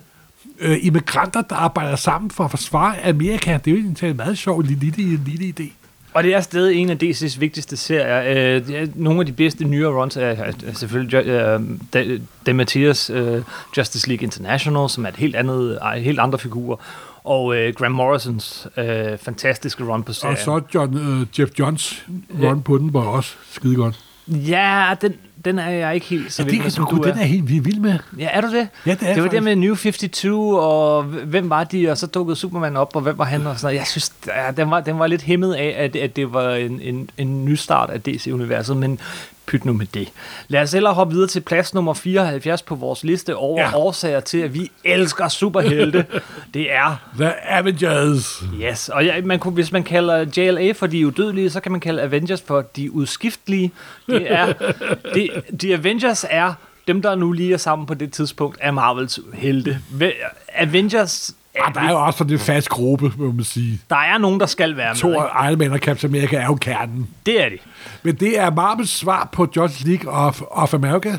øh, 0.59 0.77
immigranter, 0.81 1.41
der 1.41 1.55
arbejder 1.55 1.95
sammen 1.95 2.31
for 2.31 2.43
at 2.43 2.51
forsvare 2.51 3.05
Amerika. 3.05 3.59
Det 3.65 3.73
er 3.73 3.81
jo 3.81 4.09
en 4.09 4.15
meget 4.15 4.37
sjov 4.37 4.61
lille, 4.61 4.89
lille, 4.89 5.23
lille 5.25 5.53
idé. 5.59 5.82
Og 6.13 6.23
det 6.23 6.33
er 6.33 6.41
stadig 6.41 6.77
en 6.77 6.89
af 6.89 6.97
DC's 7.03 7.39
vigtigste 7.39 7.77
serier. 7.77 8.55
Øh, 8.55 8.87
nogle 8.95 9.19
af 9.19 9.25
de 9.25 9.31
bedste 9.31 9.65
nyere 9.65 10.01
runs 10.01 10.17
er, 10.17 10.21
er 10.21 10.51
selvfølgelig 10.73 11.25
øh, 11.25 11.61
De, 11.93 12.21
De 12.45 12.53
Mathias 12.53 13.09
øh, 13.09 13.41
Justice 13.77 14.07
League 14.07 14.23
International, 14.23 14.89
som 14.89 15.05
er 15.05 15.09
et 15.09 15.15
helt 15.15 15.35
andet, 15.35 15.79
helt 15.97 16.19
andre 16.19 16.39
figurer. 16.39 16.77
Og 17.23 17.55
øh, 17.55 17.73
Graham 17.73 17.91
Morrisons 17.91 18.67
øh, 18.77 19.17
fantastiske 19.17 19.83
run 19.83 20.03
på 20.03 20.13
serien. 20.13 20.37
Og 20.37 20.43
så 20.43 20.61
John, 20.73 20.97
øh, 20.97 21.39
Jeff 21.39 21.51
Johns 21.59 22.05
run 22.43 22.61
på 22.61 22.77
den 22.77 22.93
var 22.93 23.01
også 23.01 23.35
skide 23.51 23.75
godt. 23.75 23.99
Ja, 24.27 24.95
den, 25.01 25.13
den 25.45 25.59
er 25.59 25.69
jeg 25.69 25.95
ikke 25.95 26.05
helt 26.07 26.33
så 26.33 26.41
Ja, 26.41 26.45
vild 26.45 26.55
det, 26.57 26.63
med, 26.65 26.71
som 26.71 26.87
du, 26.89 26.97
du 26.97 27.01
den 27.03 27.17
er. 27.17 27.21
er 27.21 27.25
helt 27.25 27.49
vildt 27.49 27.65
vild 27.65 27.79
med. 27.79 27.99
Ja, 28.19 28.29
er 28.31 28.41
du 28.41 28.47
det? 28.47 28.67
Ja, 28.85 28.91
det 28.91 29.01
er 29.01 29.05
det 29.05 29.07
var 29.07 29.13
faktisk. 29.15 29.31
det 29.31 29.43
med 29.43 29.55
New 29.55 29.75
52, 29.75 30.25
og 30.59 31.03
hvem 31.03 31.49
var 31.49 31.63
de, 31.63 31.89
og 31.91 31.97
så 31.97 32.07
dukkede 32.07 32.35
Superman 32.35 32.77
op, 32.77 32.95
og 32.95 33.01
hvem 33.01 33.17
var 33.17 33.25
han, 33.25 33.47
og 33.47 33.55
sådan 33.59 33.65
noget. 33.67 33.79
Jeg 33.79 33.87
synes, 33.87 34.11
ja, 34.27 34.51
den, 34.57 34.71
var, 34.71 34.79
den 34.79 34.99
var 34.99 35.07
lidt 35.07 35.21
hæmmet 35.21 35.53
af, 35.53 35.75
at, 35.77 35.95
at 35.95 36.15
det 36.15 36.33
var 36.33 36.53
en, 36.55 36.81
en, 36.81 37.09
en 37.17 37.45
ny 37.45 37.53
start 37.55 37.89
af 37.89 38.01
DC-universet, 38.01 38.77
men 38.77 38.99
pyt 39.45 39.65
nu 39.65 39.73
med 39.73 39.85
det. 39.93 40.09
Lad 40.47 40.61
os 40.61 40.73
ellers 40.73 40.95
hoppe 40.95 41.13
videre 41.13 41.27
til 41.27 41.39
plads 41.39 41.73
nummer 41.73 41.93
74 41.93 42.61
på 42.61 42.75
vores 42.75 43.03
liste 43.03 43.35
over 43.35 43.61
Ja. 43.61 43.77
årsager 43.77 44.19
til, 44.19 44.37
at 44.37 44.53
vi 44.53 44.71
elsker 44.83 45.27
superhelte. 45.27 46.05
det 46.53 46.71
er 46.71 46.95
The 47.19 47.49
Avengers. 47.51 48.43
Yes, 48.61 48.89
og 48.89 49.05
ja, 49.05 49.21
man 49.21 49.39
kunne, 49.39 49.53
hvis 49.53 49.71
man 49.71 49.83
kalder 49.83 50.25
JLA 50.37 50.71
for 50.71 50.87
de 50.87 51.07
udødelige, 51.07 51.49
så 51.49 51.59
kan 51.59 51.71
man 51.71 51.81
kalde 51.81 52.01
Avengers 52.01 52.41
for 52.41 52.61
de 52.61 52.91
udskiftelige. 52.91 53.71
Det 54.07 54.31
er, 54.31 54.53
det, 55.13 55.29
de 55.61 55.73
Avengers 55.73 56.25
er 56.29 56.53
dem, 56.87 57.01
der 57.01 57.15
nu 57.15 57.31
lige 57.31 57.53
er 57.53 57.57
sammen 57.57 57.85
på 57.85 57.93
det 57.93 58.11
tidspunkt 58.13 58.57
af 58.61 58.73
Marvels 58.73 59.19
helte. 59.33 59.79
Ve- 60.01 60.13
Avengers, 60.53 61.29
er, 61.29 61.33
Ah, 61.59 61.73
der 61.73 61.81
er 61.81 61.91
jo 61.91 62.05
også 62.05 62.17
sådan 62.17 62.33
en 62.33 62.39
fast 62.39 62.69
gruppe, 62.69 63.11
må 63.17 63.31
man 63.31 63.43
sige. 63.43 63.79
der 63.89 63.95
er 63.95 64.17
nogen, 64.17 64.39
der 64.39 64.45
skal 64.45 64.77
være 64.77 64.89
med. 64.89 64.95
Thor? 64.95 65.45
Iron 65.45 65.57
Man 65.57 65.71
og 65.71 65.79
Captain 65.79 66.15
America 66.15 66.35
er 66.35 66.45
jo 66.45 66.55
kernen. 66.55 67.07
Det 67.25 67.43
er 67.43 67.49
de. 67.49 67.57
Men 68.03 68.15
det 68.15 68.39
er 68.39 68.51
Marvels 68.51 68.89
svar 68.89 69.29
på 69.31 69.47
Justice 69.55 69.87
League 69.87 70.13
of, 70.13 70.41
of 70.51 70.73
America, 70.73 71.17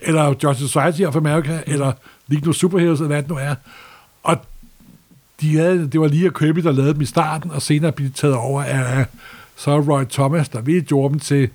eller 0.00 0.34
Justice 0.42 0.68
Society 0.68 1.02
of 1.02 1.16
America, 1.16 1.62
eller 1.66 1.92
League 2.28 2.48
of 2.48 2.54
Superheroes, 2.54 3.00
eller 3.00 3.08
hvad 3.08 3.22
det 3.22 3.30
nu 3.30 3.36
er. 3.36 3.54
Og 4.22 4.36
de 5.40 5.56
havde, 5.56 5.88
det 5.90 6.00
var 6.00 6.08
lige 6.08 6.30
Kirby, 6.30 6.60
der 6.60 6.72
lavede 6.72 6.94
dem 6.94 7.00
i 7.00 7.06
starten, 7.06 7.50
og 7.50 7.62
senere 7.62 7.92
blev 7.92 8.08
de 8.08 8.12
taget 8.12 8.36
over 8.36 8.62
af 8.62 9.04
så 9.56 9.80
Roy 9.80 10.04
Thomas, 10.10 10.48
der 10.48 10.60
ville 10.60 10.82
gjorde 10.82 11.12
dem 11.12 11.20
til 11.20 11.50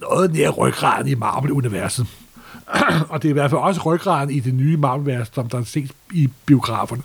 noget 0.00 0.32
nær 0.32 0.50
ryggraden 0.50 1.08
i 1.08 1.14
Marvel-universet. 1.14 2.06
og 3.10 3.22
det 3.22 3.28
er 3.28 3.30
i 3.30 3.32
hvert 3.32 3.50
fald 3.50 3.60
også 3.60 3.80
ryggraden 3.80 4.30
i 4.30 4.40
det 4.40 4.54
nye 4.54 4.76
Marvel-univers, 4.76 5.30
som 5.34 5.48
der 5.48 5.64
ses 5.64 5.90
i 6.12 6.28
biograferne. 6.46 7.02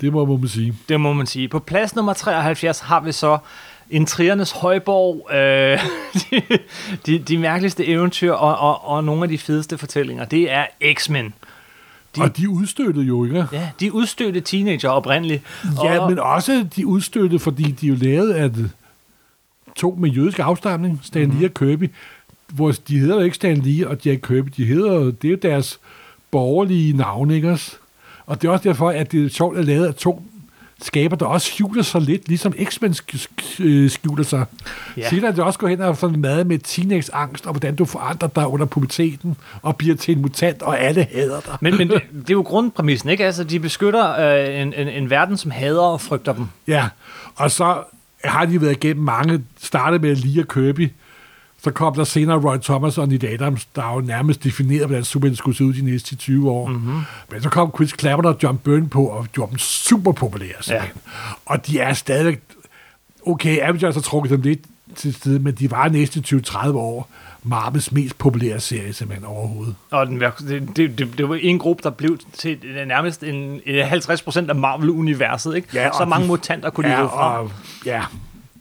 Det 0.00 0.12
må 0.12 0.36
man 0.36 0.48
sige. 0.48 0.74
Det 0.88 1.00
må 1.00 1.12
man 1.12 1.26
sige. 1.26 1.48
På 1.48 1.58
plads 1.58 1.96
nummer 1.96 2.12
73 2.12 2.80
har 2.80 3.00
vi 3.00 3.12
så 3.12 3.38
Intrigernes 3.90 4.50
Højborg, 4.50 5.28
øh, 5.34 5.80
de, 6.20 6.58
de, 7.06 7.18
de 7.18 7.38
mærkeligste 7.38 7.86
eventyr 7.86 8.32
og, 8.32 8.58
og, 8.58 8.88
og 8.88 9.04
nogle 9.04 9.22
af 9.22 9.28
de 9.28 9.38
fedeste 9.38 9.78
fortællinger. 9.78 10.24
Det 10.24 10.52
er 10.52 10.66
X-Men. 10.94 11.34
De, 12.16 12.22
og 12.22 12.36
de 12.36 12.48
udstøttede 12.48 13.04
jo, 13.04 13.24
ikke? 13.24 13.46
Ja, 13.52 13.70
de 13.80 13.92
udstødte 13.92 14.40
teenager 14.40 14.88
oprindeligt. 14.88 15.42
Ja, 15.84 15.98
og, 15.98 16.10
men 16.10 16.18
også 16.18 16.66
de 16.76 16.86
udstødte, 16.86 17.38
fordi 17.38 17.62
de 17.62 17.86
jo 17.86 17.94
lavet 17.94 18.32
af 18.32 18.50
to 19.76 19.96
med 19.98 20.10
jødisk 20.10 20.38
afstamning, 20.38 21.00
Stan 21.02 21.30
Lee 21.30 21.48
og 21.48 21.54
Kirby, 21.54 21.90
hvor 22.48 22.72
de 22.88 22.98
hedder 22.98 23.14
jo 23.14 23.20
ikke 23.20 23.36
Stan 23.36 23.56
Lee 23.56 23.88
og 23.88 23.98
Jack 24.04 24.26
Kirby, 24.26 24.52
de 24.56 24.64
hedder 24.64 24.98
det 24.98 25.24
er 25.24 25.30
jo 25.30 25.38
deres 25.42 25.80
borgerlige 26.30 26.96
navne, 26.96 27.34
ikke 27.34 27.50
også? 27.50 27.76
Og 28.30 28.42
det 28.42 28.48
er 28.48 28.52
også 28.52 28.68
derfor, 28.68 28.90
at 28.90 29.12
det 29.12 29.24
er 29.24 29.28
sjovt 29.28 29.58
at 29.58 29.64
lave 29.64 29.86
af 29.86 29.94
to 29.94 30.22
skaber, 30.82 31.16
der 31.16 31.26
også 31.26 31.46
skjuler 31.46 31.82
sig 31.82 32.00
lidt, 32.00 32.28
ligesom 32.28 32.54
X-Men 32.64 32.94
øh, 33.60 33.90
skjuler 33.90 34.24
sig. 34.24 34.44
Ja. 34.96 35.08
Senere 35.08 35.30
er 35.30 35.34
det 35.34 35.44
også 35.44 35.58
går 35.58 35.68
hen 35.68 35.80
og 35.80 35.98
får 35.98 36.08
mad 36.08 36.44
med 36.44 36.58
teenageangst, 36.58 37.46
og 37.46 37.52
hvordan 37.52 37.76
du 37.76 37.84
forandrer 37.84 38.28
dig 38.28 38.46
under 38.46 38.66
puberteten, 38.66 39.36
og 39.62 39.76
bliver 39.76 39.96
til 39.96 40.16
en 40.16 40.22
mutant, 40.22 40.62
og 40.62 40.80
alle 40.80 41.06
hader 41.12 41.40
dig. 41.40 41.56
Men, 41.60 41.76
men 41.78 41.88
det, 41.88 42.02
det 42.20 42.30
er 42.30 42.34
jo 42.34 42.42
grundpræmissen, 42.42 43.10
ikke? 43.10 43.26
Altså, 43.26 43.44
de 43.44 43.60
beskytter 43.60 44.34
øh, 44.34 44.60
en, 44.60 44.74
en, 44.74 44.88
en 44.88 45.10
verden, 45.10 45.36
som 45.36 45.50
hader 45.50 45.82
og 45.82 46.00
frygter 46.00 46.32
dem. 46.32 46.46
Ja, 46.66 46.88
og 47.34 47.50
så 47.50 47.82
har 48.24 48.44
de 48.44 48.62
været 48.62 48.72
igennem 48.72 49.04
mange, 49.04 49.44
startet 49.60 50.00
med 50.00 50.16
Lee 50.16 50.42
og 50.42 50.48
Kirby, 50.48 50.90
så 51.64 51.70
kom 51.70 51.94
der 51.94 52.04
senere 52.04 52.38
Roy 52.38 52.56
Thomas 52.58 52.98
og 52.98 53.08
Neil 53.08 53.26
Adams, 53.26 53.64
der 53.64 53.82
er 53.82 53.94
jo 53.94 54.00
nærmest 54.00 54.44
defineret, 54.44 54.86
hvordan 54.86 55.04
Superman 55.04 55.36
skulle 55.36 55.56
se 55.56 55.64
ud 55.64 55.72
de 55.74 55.82
næste 55.84 56.16
20 56.16 56.50
år. 56.50 56.66
Mm-hmm. 56.68 57.00
Men 57.30 57.42
så 57.42 57.48
kom 57.48 57.72
Chris 57.76 57.94
Clapper 58.00 58.28
og 58.30 58.38
John 58.42 58.58
Byrne 58.58 58.88
på, 58.88 59.04
og 59.04 59.26
gjorde 59.32 59.50
dem 59.50 59.58
super 59.58 60.12
populære. 60.12 60.54
Ja. 60.68 60.82
Og 61.46 61.66
de 61.66 61.78
er 61.78 61.92
stadig... 61.92 62.38
Okay, 63.26 63.58
Avengers 63.62 63.94
har 63.94 64.02
trukket 64.02 64.30
dem 64.30 64.40
lidt 64.40 64.60
til 64.96 65.14
sted, 65.14 65.38
men 65.38 65.54
de 65.54 65.70
var 65.70 65.88
næste 65.88 66.22
20-30 66.26 66.68
år 66.68 67.10
Marvels 67.42 67.92
mest 67.92 68.18
populære 68.18 68.60
serie 68.60 68.92
simpelthen 68.92 69.26
overhovedet. 69.26 69.74
Og 69.90 70.06
den, 70.06 70.20
det, 70.20 70.68
det, 70.76 70.98
det, 70.98 71.18
det 71.18 71.28
var 71.28 71.34
en 71.40 71.58
gruppe, 71.58 71.82
der 71.82 71.90
blev 71.90 72.18
til 72.38 72.58
nærmest 72.86 73.22
en, 73.22 73.60
en 73.66 73.84
50 73.86 74.22
procent 74.22 74.50
af 74.50 74.56
Marvel-universet, 74.56 75.56
ikke? 75.56 75.68
Ja, 75.74 75.90
Så 75.98 76.04
mange 76.04 76.22
de- 76.24 76.28
mutanter 76.28 76.70
kunne 76.70 76.88
de 76.88 76.92
Ja, 76.92 77.02
frem. 77.04 77.44
og, 77.44 77.52
ja, 77.86 78.02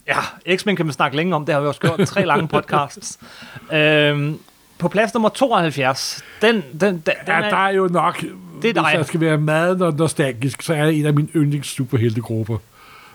Ja, 0.10 0.56
X-Men 0.58 0.76
kan 0.76 0.86
man 0.86 0.94
snakke 0.94 1.18
længe 1.18 1.36
om. 1.36 1.46
Det 1.46 1.54
har 1.56 1.62
vi 1.62 1.68
også 1.68 1.80
gjort. 1.82 2.00
Tre 2.08 2.26
lange 2.26 2.48
podcasts. 2.48 3.20
øhm, 3.74 4.40
på 4.78 4.88
plads 4.88 5.14
nummer 5.14 5.30
72, 5.30 6.24
den, 6.42 6.56
den, 6.56 6.64
den, 6.82 6.94
den 7.06 7.14
Ja, 7.28 7.34
der 7.34 7.66
er 7.68 7.70
jo 7.70 7.88
nok... 7.92 8.22
Det 8.62 8.70
er 8.70 8.74
dig. 8.74 8.84
Hvis 8.84 8.94
jeg 8.94 9.06
skal 9.06 9.20
være 9.22 9.38
meget 9.38 9.76
no- 9.82 9.96
nostalgisk, 9.98 10.62
så 10.62 10.74
er 10.74 10.86
det 10.86 11.00
en 11.00 11.06
af 11.06 11.14
mine 11.14 11.28
yndlings 11.36 11.68
superheltegrupper. 11.70 12.58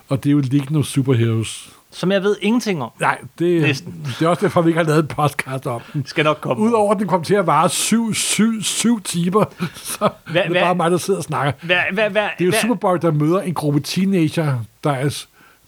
Og 0.08 0.24
det 0.24 0.30
er 0.30 0.32
jo 0.32 0.78
of 0.78 0.84
Superheroes. 0.84 1.70
som 1.90 2.12
jeg 2.12 2.22
ved 2.22 2.36
ingenting 2.42 2.82
om. 2.82 2.90
Nej, 3.00 3.18
det, 3.38 3.62
Næsten. 3.62 4.06
det 4.18 4.24
er 4.24 4.28
også 4.28 4.40
derfor, 4.46 4.62
vi 4.62 4.68
ikke 4.70 4.78
har 4.78 4.86
lavet 4.86 5.02
en 5.02 5.06
podcast 5.08 5.66
om 5.66 5.80
den. 5.92 6.06
Skal 6.06 6.24
nok 6.24 6.38
komme. 6.40 6.62
Udover 6.64 6.92
at 6.94 6.98
den 6.98 7.08
kom 7.08 7.24
til 7.24 7.34
at 7.34 7.46
vare 7.46 7.68
syv, 7.68 8.14
syv, 8.14 8.62
syv 8.62 9.02
timer, 9.02 9.44
så 9.74 10.04
er 10.04 10.08
det 10.32 10.46
hvad- 10.50 10.60
bare 10.62 10.74
mig, 10.74 10.90
der 10.90 10.96
sidder 10.96 11.18
og 11.18 11.24
snakker. 11.24 11.52
Hvad, 11.62 11.76
hvad, 11.92 12.10
hvad, 12.10 12.22
Det 12.22 12.40
er 12.40 12.44
jo 12.44 12.50
hvad, 12.50 12.60
Superboy, 12.60 12.96
der 13.02 13.10
møder 13.10 13.40
en 13.40 13.54
gruppe 13.54 13.80
teenager, 13.80 14.58
der, 14.84 14.90
er, 14.92 15.24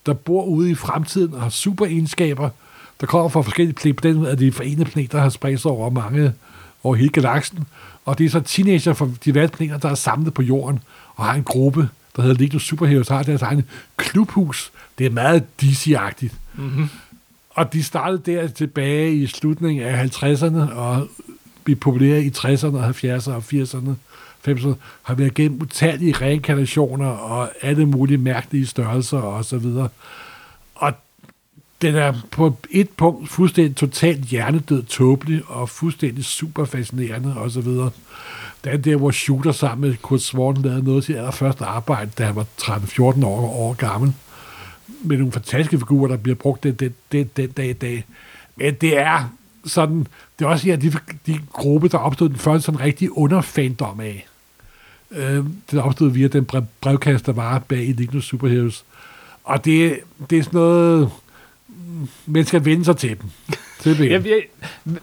der 0.07 0.13
bor 0.13 0.45
ude 0.45 0.71
i 0.71 0.75
fremtiden 0.75 1.35
og 1.35 1.43
har 1.43 1.49
super 1.49 1.87
egenskaber, 1.87 2.51
der 3.01 3.07
kommer 3.07 3.29
fra 3.29 3.43
forskellige 3.43 3.75
planeter. 3.75 4.01
På 4.01 4.09
den 4.09 4.17
måde, 4.17 4.31
at 4.31 4.39
de 4.39 4.53
forenede 4.53 4.85
planeter 4.85 5.21
har 5.21 5.29
spredt 5.29 5.61
sig 5.61 5.71
over 5.71 5.91
mange, 5.91 6.33
over 6.83 6.95
hele 6.95 7.09
galaksen. 7.09 7.65
Og 8.05 8.19
det 8.19 8.27
er 8.27 8.31
så 8.31 8.41
teenager 8.41 8.93
fra 8.93 9.09
diverse 9.25 9.53
planeter, 9.53 9.79
der 9.79 9.89
er 9.89 9.95
samlet 9.95 10.35
på 10.35 10.43
jorden 10.43 10.81
og 11.15 11.25
har 11.25 11.35
en 11.35 11.45
gruppe, 11.45 11.89
der 12.17 12.23
hedder 12.23 12.39
League 12.39 12.57
of 12.57 12.63
Superheroes, 12.63 13.09
har 13.09 13.23
deres 13.23 13.43
egen 13.43 13.63
klubhus. 13.97 14.73
Det 14.99 15.07
er 15.07 15.11
meget 15.11 15.45
DC-agtigt. 15.63 16.35
Mm-hmm. 16.55 16.89
Og 17.51 17.73
de 17.73 17.83
startede 17.83 18.23
der 18.27 18.49
tilbage 18.49 19.15
i 19.15 19.27
slutningen 19.27 19.85
af 19.85 20.05
50'erne 20.05 20.75
og 20.75 21.09
blev 21.65 21.77
populære 21.77 22.23
i 22.23 22.29
60'erne, 22.29 22.77
70'erne 22.77 23.31
og 23.31 23.43
80'erne. 23.53 23.91
90'erne, 24.49 24.75
har 25.03 25.15
været 25.15 25.35
gennem 25.35 25.63
utallige 25.63 26.13
reinkarnationer 26.13 27.09
og 27.09 27.49
alle 27.63 27.87
mulige 27.87 28.19
mærkelige 28.19 28.67
størrelser 28.67 29.19
og 29.19 29.45
så 29.45 29.59
videre. 29.59 29.89
Og 30.75 30.93
den 31.83 31.95
er 31.95 32.13
på 32.31 32.57
et 32.71 32.91
punkt 32.91 33.29
fuldstændig 33.29 33.77
totalt 33.77 34.25
hjernedød, 34.25 34.83
tåbelig 34.83 35.43
og 35.47 35.69
fuldstændig 35.69 36.25
super 36.25 36.65
fascinerende 36.65 37.37
og 37.37 37.51
så 37.51 37.61
videre. 37.61 37.91
Der 38.65 38.71
er 38.71 38.77
der, 38.77 38.97
hvor 38.97 39.11
Shooter 39.11 39.53
sammen 39.53 39.89
med 39.89 39.97
Kurt 39.97 40.21
Swan 40.21 40.57
lavede 40.57 40.85
noget 40.85 41.05
til 41.05 41.13
allerførste 41.13 41.65
arbejde, 41.65 42.11
da 42.19 42.25
han 42.25 42.37
var 42.37 42.47
13-14 42.61 43.27
år, 43.27 43.51
år 43.51 43.75
gammel. 43.75 44.13
Med 45.03 45.17
nogle 45.17 45.33
fantastiske 45.33 45.79
figurer, 45.79 46.09
der 46.09 46.17
bliver 46.17 46.35
brugt 46.35 46.63
den, 46.63 46.75
den, 46.75 46.95
den, 47.13 47.31
den 47.37 47.51
dag 47.51 47.69
i 47.69 47.73
dag. 47.73 48.05
Men 48.57 48.75
det 48.75 48.99
er 48.99 49.33
sådan, 49.65 50.07
det 50.39 50.45
er 50.45 50.49
også 50.49 50.67
her, 50.67 50.77
de, 50.77 50.93
de 51.27 51.41
gruppe, 51.53 51.89
der 51.89 51.99
opstod 51.99 52.29
den 52.29 52.39
første 52.39 52.67
sådan 52.67 52.81
rigtig 52.81 53.19
underfandom 53.19 54.01
af. 54.01 54.27
Øh, 55.11 55.45
det 55.71 55.81
opstod 55.83 56.11
via 56.11 56.29
den 56.29 56.45
brev, 56.45 56.63
brevkast, 56.81 57.27
der 57.27 57.33
var 57.33 57.59
bag 57.59 57.85
Enigma 57.87 58.21
Superheroes. 58.21 58.85
Og 59.45 59.65
det, 59.65 59.99
det 60.31 60.39
er 60.39 60.43
sådan 60.43 60.59
noget, 60.61 61.11
mm, 61.69 62.09
man 62.27 62.45
skal 62.47 62.65
vende 62.65 62.85
sig 62.85 62.97
til 62.97 63.09
dem. 63.21 63.31
Jeg, 64.11 64.27
jeg, 64.27 64.43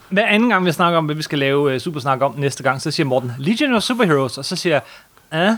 hver 0.08 0.26
anden 0.26 0.48
gang, 0.48 0.66
vi 0.66 0.72
snakker 0.72 0.98
om, 0.98 1.04
hvad 1.04 1.14
vi 1.14 1.22
skal 1.22 1.38
lave 1.38 1.74
uh, 1.74 1.80
Supersnak 1.80 2.20
om 2.22 2.34
næste 2.38 2.62
gang, 2.62 2.80
så 2.82 2.90
siger 2.90 3.06
Morten, 3.06 3.32
Legion 3.38 3.74
of 3.74 3.82
Superheroes, 3.82 4.38
og 4.38 4.44
så 4.44 4.56
siger 4.56 4.74
jeg, 4.74 4.82
ah. 5.30 5.56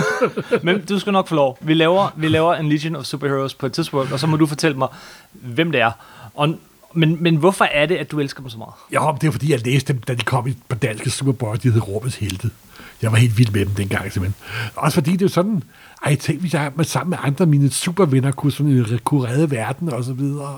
Men 0.64 0.84
du 0.84 0.98
skal 0.98 1.12
nok 1.12 1.28
få 1.28 1.34
lov. 1.34 1.58
Vi 1.60 1.74
laver, 1.74 2.08
vi 2.16 2.28
laver 2.28 2.54
en 2.54 2.68
Legion 2.68 2.96
of 2.96 3.04
Superheroes 3.04 3.54
på 3.54 3.66
et 3.66 3.72
tidspunkt, 3.72 4.12
og 4.12 4.20
så 4.20 4.26
må 4.26 4.36
du 4.36 4.46
fortælle 4.46 4.78
mig, 4.78 4.88
hvem 5.32 5.72
det 5.72 5.80
er. 5.80 5.90
Og, 6.34 6.58
men, 6.94 7.22
men 7.22 7.36
hvorfor 7.36 7.64
er 7.64 7.86
det, 7.86 7.96
at 7.96 8.10
du 8.10 8.20
elsker 8.20 8.40
dem 8.40 8.50
så 8.50 8.58
meget? 8.58 8.72
Men 9.12 9.20
det 9.20 9.26
er 9.26 9.30
fordi, 9.32 9.52
jeg 9.52 9.66
læste 9.66 9.92
dem, 9.92 10.02
da 10.02 10.14
de 10.14 10.22
kom 10.24 10.46
i- 10.46 10.56
på 10.68 10.74
danske 10.74 11.10
Superboy, 11.10 11.56
de 11.62 11.70
hed 11.72 11.88
Rummets 11.88 12.16
Helte. 12.16 12.50
Jeg 13.02 13.12
var 13.12 13.18
helt 13.18 13.38
vild 13.38 13.50
med 13.50 13.66
dem 13.66 13.74
dengang, 13.74 14.12
simpelthen. 14.12 14.34
Også 14.76 14.94
fordi 14.94 15.16
det 15.16 15.24
er 15.24 15.28
sådan, 15.28 15.62
ej, 16.06 16.14
tænk, 16.16 16.40
hvis 16.40 16.54
jeg 16.54 16.72
med, 16.76 16.84
sammen 16.84 17.10
med 17.10 17.18
andre 17.22 17.46
mine 17.46 17.70
supervenner 17.70 18.30
kunne, 18.32 18.52
sådan, 18.52 18.98
kunne 19.04 19.28
redde 19.28 19.50
verden 19.50 19.92
og 19.92 20.04
så 20.04 20.12
videre. 20.12 20.56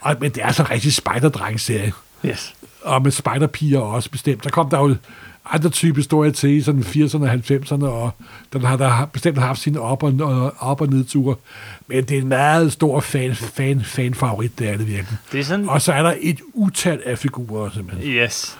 Og, 0.00 0.16
men 0.20 0.30
det 0.30 0.42
er 0.42 0.52
sådan 0.52 0.70
en 0.70 0.74
rigtig 0.74 0.92
spider-dreng-serie. 0.92 1.92
Yes. 2.26 2.54
Og 2.82 3.02
med 3.02 3.10
spiderpiger 3.10 3.78
også 3.80 4.10
bestemt. 4.10 4.44
Der 4.44 4.50
kom 4.50 4.70
der 4.70 4.78
jo 4.78 4.94
andre 5.50 5.70
typer 5.70 5.96
historier 5.96 6.32
til 6.32 6.50
i 6.50 6.62
sådan 6.62 6.80
80'erne 6.80 7.22
og 7.22 7.32
90'erne, 7.34 7.84
og 7.84 8.10
den 8.52 8.64
har 8.64 8.76
der 8.76 9.04
bestemt 9.12 9.38
haft 9.38 9.60
sine 9.60 9.80
op- 9.80 10.02
og, 10.02 10.14
og, 10.20 10.54
op- 10.58 10.80
og 10.80 10.86
nedture. 10.88 11.36
Men 11.86 12.04
det 12.04 12.16
er 12.16 12.22
en 12.22 12.28
meget 12.28 12.72
stor 12.72 13.00
fan, 13.00 13.34
fan, 13.36 13.82
fan 13.84 14.14
favorit, 14.14 14.58
det 14.58 14.68
er 14.68 14.76
det 14.76 14.86
virkelig. 14.86 15.18
Det 15.32 15.40
er 15.40 15.44
sådan, 15.44 15.68
Og 15.68 15.82
så 15.82 15.92
er 15.92 16.02
der 16.02 16.14
et 16.20 16.40
utal 16.54 17.00
af 17.06 17.18
figurer, 17.18 17.70
simpelthen. 17.74 18.08
yes. 18.12 18.58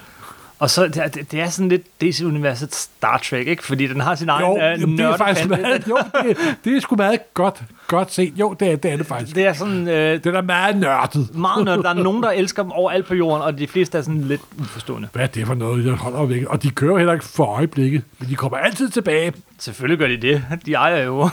Og 0.63 0.71
så, 0.71 0.89
det, 0.89 1.31
det- 1.33 1.41
er 1.41 1.49
sådan 1.49 1.69
lidt 1.69 1.83
DC-universet 2.01 2.75
Star 2.75 3.19
Trek, 3.19 3.47
ikke? 3.47 3.65
Fordi 3.65 3.87
den 3.87 4.01
har 4.01 4.15
sin 4.15 4.29
egen 4.29 4.47
Jo, 4.47 4.57
øh, 4.57 4.81
jamen, 4.81 4.99
det 4.99 5.05
er 5.07 5.17
faktisk 5.17 5.49
meget, 5.49 5.85
jo, 5.89 5.99
det, 6.23 6.37
det 6.65 6.77
er 6.77 6.81
sgu 6.81 6.97
meget 6.97 7.35
godt, 7.35 7.63
godt 7.87 8.13
set. 8.13 8.33
Jo, 8.37 8.57
det 8.61 8.73
er 8.73 8.77
det, 8.77 8.93
er 8.93 8.97
det 8.97 9.07
faktisk. 9.07 9.35
Det 9.37 9.47
er 9.47 9.53
sådan... 9.53 9.89
Øh, 9.89 10.25
Det 10.25 10.27
er 10.35 10.41
meget 10.43 10.77
nørdet. 10.77 11.35
meget 11.37 11.65
nørdet. 11.65 11.85
Der 11.85 11.91
er 11.91 11.95
nogen, 11.95 12.23
der 12.23 12.31
elsker 12.31 12.63
dem 12.63 12.73
overalt 12.73 13.07
på 13.07 13.15
jorden, 13.15 13.43
og 13.43 13.59
de 13.59 13.67
fleste 13.69 13.99
er 13.99 14.03
sådan 14.03 14.21
lidt 14.21 14.41
uforstående. 14.61 15.09
Hvad 15.13 15.23
er 15.23 15.27
det 15.27 15.47
for 15.47 15.55
noget, 15.55 15.87
jeg 15.87 15.93
holder 15.95 16.25
væk? 16.25 16.45
Og 16.45 16.63
de 16.63 16.71
kører 16.71 16.97
heller 16.99 17.13
ikke 17.13 17.25
for 17.25 17.45
øjeblikket, 17.45 18.03
men 18.19 18.29
de 18.29 18.35
kommer 18.37 18.59
altid 18.59 18.89
tilbage. 18.91 19.33
Selvfølgelig 19.59 19.99
gør 19.99 20.09
de 20.09 20.17
det. 20.17 20.45
De 20.67 20.75
ejer 20.75 21.05
jo 21.05 21.29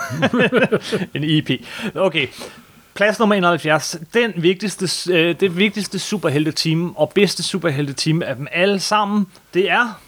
en 1.16 1.24
EP. 1.24 1.50
Okay. 1.96 2.28
Plads 3.00 3.20
nummer 3.20 3.36
71. 3.36 3.98
Den 4.14 4.34
vigtigste, 4.36 5.14
øh, 5.14 5.36
det 5.40 5.58
vigtigste 5.58 6.00
superhelte-team 6.00 6.96
og 6.96 7.12
bedste 7.16 7.44
superhelte-team 7.44 8.22
af 8.22 8.36
dem 8.36 8.48
alle 8.52 8.80
sammen, 8.80 9.28
det 9.54 9.72
er... 9.72 10.02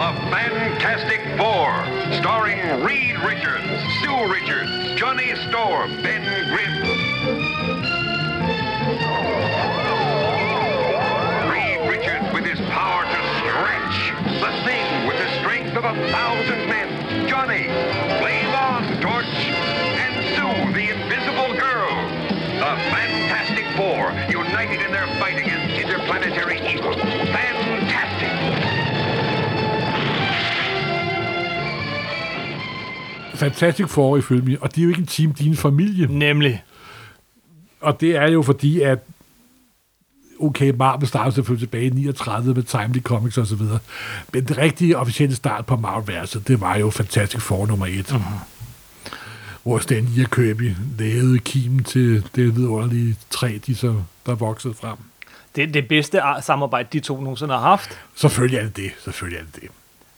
The 0.00 0.10
Fantastic 0.32 1.20
Four, 1.36 1.68
starring 2.20 2.60
Reed 2.88 3.16
Richards, 3.30 3.70
Sue 4.00 4.22
Richards, 4.36 5.00
Johnny 5.00 5.30
Storm, 5.48 5.90
Ben 6.04 6.22
Grimm. 6.52 6.74
Reed 11.52 11.80
Richards 11.94 12.26
with 12.34 12.46
his 12.52 12.60
power 12.76 13.02
to 13.14 13.20
stretch. 13.38 13.96
The 14.44 14.52
Thing 14.66 14.86
with 15.08 15.18
the 15.24 15.30
strength 15.40 15.74
of 15.80 15.84
a 15.84 15.94
thousand 16.16 16.60
men. 16.74 16.88
Johnny, 17.28 17.64
Flame 18.20 18.54
On, 18.68 18.82
Torch, 19.04 19.49
The 22.70 22.76
Fantastic 22.76 23.66
Four, 23.76 24.00
united 24.40 24.78
in 24.86 24.90
their 24.96 25.08
fight 25.18 25.38
against 25.44 25.80
interplanetary 25.82 26.58
evil. 26.74 26.94
Fantastic! 27.38 28.30
Fantastic 33.34 33.88
Four 33.88 34.16
ifølge 34.16 34.42
mig, 34.42 34.62
og 34.62 34.74
de 34.74 34.80
er 34.80 34.84
jo 34.84 34.88
ikke 34.88 35.00
en 35.00 35.06
team, 35.06 35.32
de 35.32 35.44
er 35.44 35.50
en 35.50 35.56
familie. 35.56 36.06
Nemlig. 36.06 36.64
Og 37.80 38.00
det 38.00 38.16
er 38.16 38.30
jo 38.30 38.42
fordi, 38.42 38.80
at 38.80 38.98
okay, 40.40 40.70
Marvel 40.70 41.08
startede 41.08 41.34
selvfølgelig 41.34 41.68
tilbage 41.68 41.86
i 41.86 41.90
39 41.90 42.54
med 42.54 42.62
Timely 42.62 43.02
Comics 43.02 43.38
og 43.38 43.46
så 43.46 43.56
videre. 43.56 43.78
Men 44.32 44.44
det 44.44 44.58
rigtige 44.58 44.98
officielle 44.98 45.36
start 45.36 45.66
på 45.66 45.76
Marvel-verset, 45.76 46.48
det 46.48 46.60
var 46.60 46.76
jo 46.76 46.90
Fantastic 46.90 47.42
Four 47.42 47.66
nummer 47.66 47.86
et. 47.86 48.12
Mm-hmm. 48.12 48.59
Hvor 49.62 49.78
Stan 49.78 50.04
Lee 50.04 50.24
og 50.24 50.30
Kirby 50.30 50.72
lavede 50.98 51.38
kimen 51.38 51.84
til 51.84 52.24
det 52.34 52.56
vidunderlige 52.56 53.16
træ, 53.30 53.58
de 53.66 53.74
så, 53.74 53.94
der 54.26 54.34
voksede 54.34 54.74
frem. 54.74 54.96
Det 55.56 55.64
er 55.64 55.72
det 55.72 55.88
bedste 55.88 56.20
ar- 56.22 56.40
samarbejde, 56.40 56.88
de 56.92 57.00
to 57.00 57.20
nogensinde 57.20 57.54
har 57.54 57.60
haft. 57.60 57.98
Selvfølgelig 58.14 58.58
er 58.58 58.62
det 58.62 58.76
det. 58.76 58.90
Selvfølgelig 59.04 59.38
er 59.38 59.44
det 59.54 59.62
det. 59.62 59.68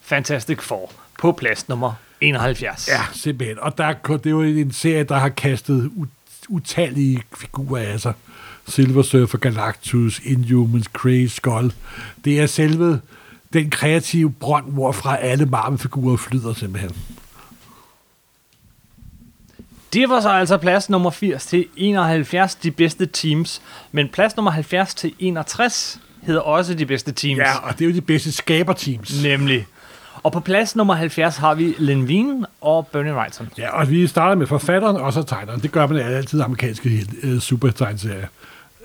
Fantastic 0.03 0.61
Four 0.61 0.93
på 1.21 1.33
plads 1.33 1.69
nummer 1.69 1.93
71. 2.21 2.89
Ja, 2.89 3.01
simpelthen. 3.13 3.59
Og 3.59 3.79
der, 3.79 3.85
er- 3.85 4.17
det 4.17 4.27
er 4.27 4.31
jo 4.31 4.43
en 4.43 4.73
serie, 4.73 5.05
der 5.05 5.19
har 5.19 5.29
kastet 5.29 5.91
utallige 6.49 7.23
figurer 7.37 7.83
af 7.83 8.01
sig. 8.01 8.13
Silver 8.69 9.03
Surfer, 9.03 9.39
Galactus, 9.39 10.19
Inhumans, 10.25 10.89
Grey 10.89 11.27
Skull. 11.27 11.73
Det 12.25 12.41
er 12.41 12.47
selve 12.47 13.01
den 13.53 13.71
kreative 13.71 14.33
brønd, 14.33 14.73
hvorfra 14.73 15.17
alle 15.17 15.47
Marvel-figurer 15.47 16.17
flyder 16.17 16.55
simpelthen. 16.55 16.91
Det 19.93 20.09
var 20.09 20.21
så 20.21 20.29
altså 20.29 20.57
plads 20.57 20.91
nummer 20.91 21.11
80 21.11 21.47
til 21.47 21.67
71, 21.77 22.55
de 22.55 22.71
bedste 22.71 23.07
teams. 23.07 23.63
Men 23.93 24.09
plads 24.09 24.37
nummer 24.37 24.51
70 24.51 24.95
til 24.95 25.13
61 25.19 26.01
hedder 26.23 26.41
også 26.41 26.75
de 26.75 26.87
bedste 26.87 27.13
teams. 27.13 27.39
Ja, 27.39 27.59
og 27.59 27.79
det 27.79 27.85
er 27.85 27.89
jo 27.89 27.95
de 27.95 28.01
bedste 28.01 28.33
skaberteams. 28.33 29.23
Nemlig. 29.23 29.67
Og 30.23 30.33
på 30.33 30.41
plads 30.41 30.77
nummer 30.77 30.95
70 30.95 31.37
har 31.37 31.55
vi 31.55 31.75
Len 31.79 32.03
Wein 32.03 32.45
og 32.61 32.87
Bernie 32.87 33.15
Wrightson. 33.15 33.49
Ja, 33.59 33.79
og 33.81 33.91
vi 33.91 34.07
starter 34.07 34.35
med 34.35 34.47
forfatteren 34.47 34.97
og 34.97 35.13
så 35.13 35.23
tegneren. 35.23 35.61
Det 35.61 35.73
gør 35.73 35.87
man 35.87 35.99
altid 35.99 36.41
i 36.41 36.43
amerikanske 36.43 37.07
uh, 37.25 37.39
supertegnserier. 37.39 38.27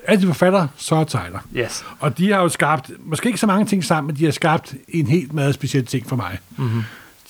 Altid 0.06 0.26
forfatter, 0.26 0.68
så 0.76 1.04
tegner. 1.04 1.38
Yes. 1.56 1.84
Og 2.00 2.18
de 2.18 2.32
har 2.32 2.42
jo 2.42 2.48
skabt, 2.48 2.90
måske 2.98 3.26
ikke 3.26 3.40
så 3.40 3.46
mange 3.46 3.66
ting 3.66 3.84
sammen, 3.84 4.06
men 4.06 4.16
de 4.16 4.24
har 4.24 4.32
skabt 4.32 4.74
en 4.88 5.06
helt 5.06 5.32
meget 5.32 5.54
speciel 5.54 5.86
ting 5.86 6.08
for 6.08 6.16
mig. 6.16 6.38
Mm-hmm. 6.56 6.82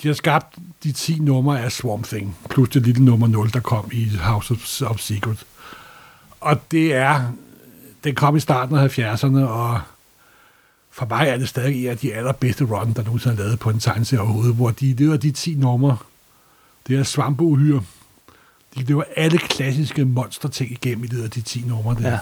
De 0.03 0.07
har 0.07 0.15
skabt 0.15 0.55
de 0.83 0.91
10 0.91 1.19
numre 1.19 1.61
af 1.61 1.71
Swamp 1.71 2.05
Thing, 2.05 2.37
plus 2.49 2.69
det 2.69 2.81
lille 2.81 3.05
nummer 3.05 3.27
0, 3.27 3.49
der 3.53 3.59
kom 3.59 3.89
i 3.91 4.09
House 4.09 4.53
of, 4.53 4.91
of 4.91 4.99
Secret. 4.99 5.45
Og 6.41 6.71
det 6.71 6.93
er, 6.93 7.31
den 8.03 8.15
kom 8.15 8.35
i 8.35 8.39
starten 8.39 8.75
af 8.75 8.99
70'erne, 8.99 9.39
og 9.39 9.81
for 10.91 11.05
mig 11.09 11.27
er 11.27 11.37
det 11.37 11.49
stadig 11.49 11.83
en 11.83 11.89
af 11.89 11.97
de 11.97 12.13
allerbedste 12.13 12.63
run, 12.63 12.93
der 12.93 13.03
nogensinde 13.03 13.35
er 13.35 13.39
lavet 13.39 13.59
på 13.59 13.69
en 13.69 13.79
tegneserie 13.79 14.21
overhovedet, 14.21 14.55
hvor 14.55 14.71
de 14.71 14.93
lever 14.93 15.17
de 15.17 15.31
10 15.31 15.55
numre. 15.55 15.97
Det 16.87 16.99
er 16.99 17.03
svampeuhyre. 17.03 17.83
De 18.75 18.83
lever 18.83 19.03
alle 19.15 19.37
klassiske 19.37 20.05
monsterting 20.05 20.71
igennem 20.71 21.03
i 21.03 21.07
det 21.07 21.23
af 21.23 21.31
de 21.31 21.41
10 21.41 21.63
numre 21.67 21.95
der. 21.95 22.09
Ja. 22.09 22.19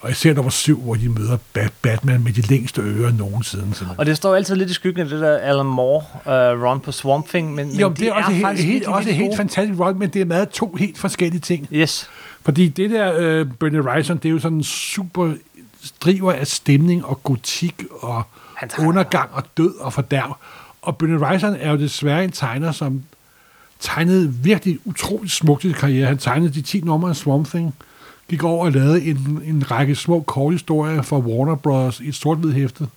Og 0.00 0.10
især 0.10 0.34
nummer 0.34 0.50
syv, 0.50 0.80
hvor 0.82 0.94
de 0.94 1.08
møder 1.08 1.38
Bat- 1.54 1.72
Batman 1.82 2.24
med 2.24 2.32
de 2.32 2.40
længste 2.40 2.80
ører 2.80 3.12
nogensinde. 3.12 3.62
simpelthen. 3.62 3.98
Og 3.98 4.06
det 4.06 4.16
står 4.16 4.34
altid 4.34 4.56
lidt 4.56 4.70
i 4.70 4.72
skyggen 4.72 5.00
af 5.02 5.08
det 5.08 5.20
der 5.20 5.38
Alan 5.38 5.66
Moore 5.66 6.04
uh, 6.26 6.62
run 6.64 6.80
på 6.80 6.92
Swamp 6.92 7.28
Thing, 7.28 7.54
men, 7.54 7.70
Jo, 7.70 7.88
men 7.88 7.96
det 7.96 8.08
er 8.08 8.12
også, 8.12 8.30
helt, 8.30 8.44
faktisk 8.44 8.66
helt, 8.68 8.86
også 8.86 9.10
helt 9.10 9.36
fantastisk 9.36 9.80
run, 9.80 9.98
men 9.98 10.10
det 10.10 10.20
er 10.20 10.26
meget 10.26 10.48
to 10.48 10.74
helt 10.78 10.98
forskellige 10.98 11.40
ting. 11.40 11.68
Yes. 11.72 12.08
Fordi 12.44 12.68
det 12.68 12.90
der 12.90 13.12
øh, 13.18 13.46
Bernie 13.60 13.82
Wrightson, 13.82 14.16
det 14.16 14.24
er 14.24 14.30
jo 14.30 14.38
sådan 14.38 14.58
en 14.58 14.64
super 14.64 15.32
driver 16.00 16.32
af 16.32 16.46
stemning 16.46 17.04
og 17.04 17.22
gotik 17.22 17.84
og 18.00 18.22
undergang 18.78 19.30
og 19.32 19.42
død 19.56 19.74
og 19.80 19.92
fordærv. 19.92 20.36
Og 20.82 20.96
Bernie 20.96 21.18
Wrightson 21.18 21.56
er 21.60 21.70
jo 21.70 21.76
desværre 21.78 22.24
en 22.24 22.32
tegner, 22.32 22.72
som 22.72 23.02
tegnede 23.80 24.34
virkelig 24.34 24.78
utroligt 24.84 25.32
smukt 25.32 25.64
i 25.64 25.72
karriere. 25.72 26.06
Han 26.06 26.18
tegnede 26.18 26.54
de 26.54 26.62
10 26.62 26.80
numre 26.80 27.10
af 27.10 27.16
Swamp 27.16 27.48
Thing, 27.48 27.74
gik 28.28 28.44
over 28.44 28.64
og 28.64 28.72
lavede 28.72 29.04
en, 29.04 29.42
en 29.44 29.70
række 29.70 29.94
små 29.94 30.20
korte 30.20 30.54
historier 30.54 31.02
for 31.02 31.18
Warner 31.18 31.54
Bros. 31.54 32.00
i 32.00 32.08
et 32.08 32.14
sort 32.14 32.52
hæfte. 32.52 32.88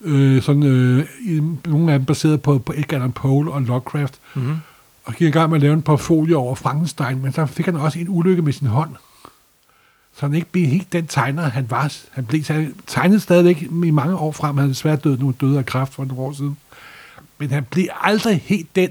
Øh, 0.00 0.42
sådan, 0.42 0.62
øh, 0.62 1.06
i, 1.24 1.42
nogle 1.66 1.92
af 1.92 1.98
dem 1.98 2.06
baseret 2.06 2.42
på, 2.42 2.58
på 2.58 2.72
Edgar 2.76 2.96
Allan 2.96 3.12
Poe 3.12 3.52
og 3.52 3.62
Lovecraft. 3.62 4.14
Mm-hmm. 4.34 4.56
Og 5.04 5.14
gik 5.14 5.28
i 5.28 5.30
gang 5.30 5.50
med 5.50 5.56
at 5.56 5.62
lave 5.62 5.74
en 5.74 5.82
portfolio 5.82 6.38
over 6.38 6.54
Frankenstein, 6.54 7.22
men 7.22 7.32
så 7.32 7.46
fik 7.46 7.64
han 7.64 7.76
også 7.76 7.98
en 7.98 8.06
ulykke 8.08 8.42
med 8.42 8.52
sin 8.52 8.66
hånd. 8.66 8.90
Så 10.14 10.26
han 10.26 10.34
ikke 10.34 10.50
blev 10.52 10.66
helt 10.66 10.92
den 10.92 11.06
tegner, 11.06 11.42
han 11.42 11.70
var. 11.70 11.92
Han 12.10 12.24
blev 12.24 12.42
han 12.48 12.74
tegnet 12.86 13.22
stadigvæk 13.22 13.62
i 13.62 13.90
mange 13.90 14.16
år 14.16 14.32
frem. 14.32 14.56
Han 14.56 14.58
havde 14.62 14.74
desværre 14.74 14.96
død, 14.96 15.18
nu 15.18 15.34
døde 15.40 15.58
af 15.58 15.66
kræft 15.66 15.94
for 15.94 16.04
nogle 16.04 16.22
år 16.22 16.32
siden. 16.32 16.56
Men 17.38 17.50
han 17.50 17.64
blev 17.70 17.86
aldrig 18.02 18.42
helt 18.44 18.76
den 18.76 18.90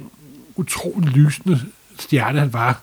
utrolig 0.55 1.09
lysende 1.09 1.61
stjerne, 1.99 2.39
han 2.39 2.53
var 2.53 2.81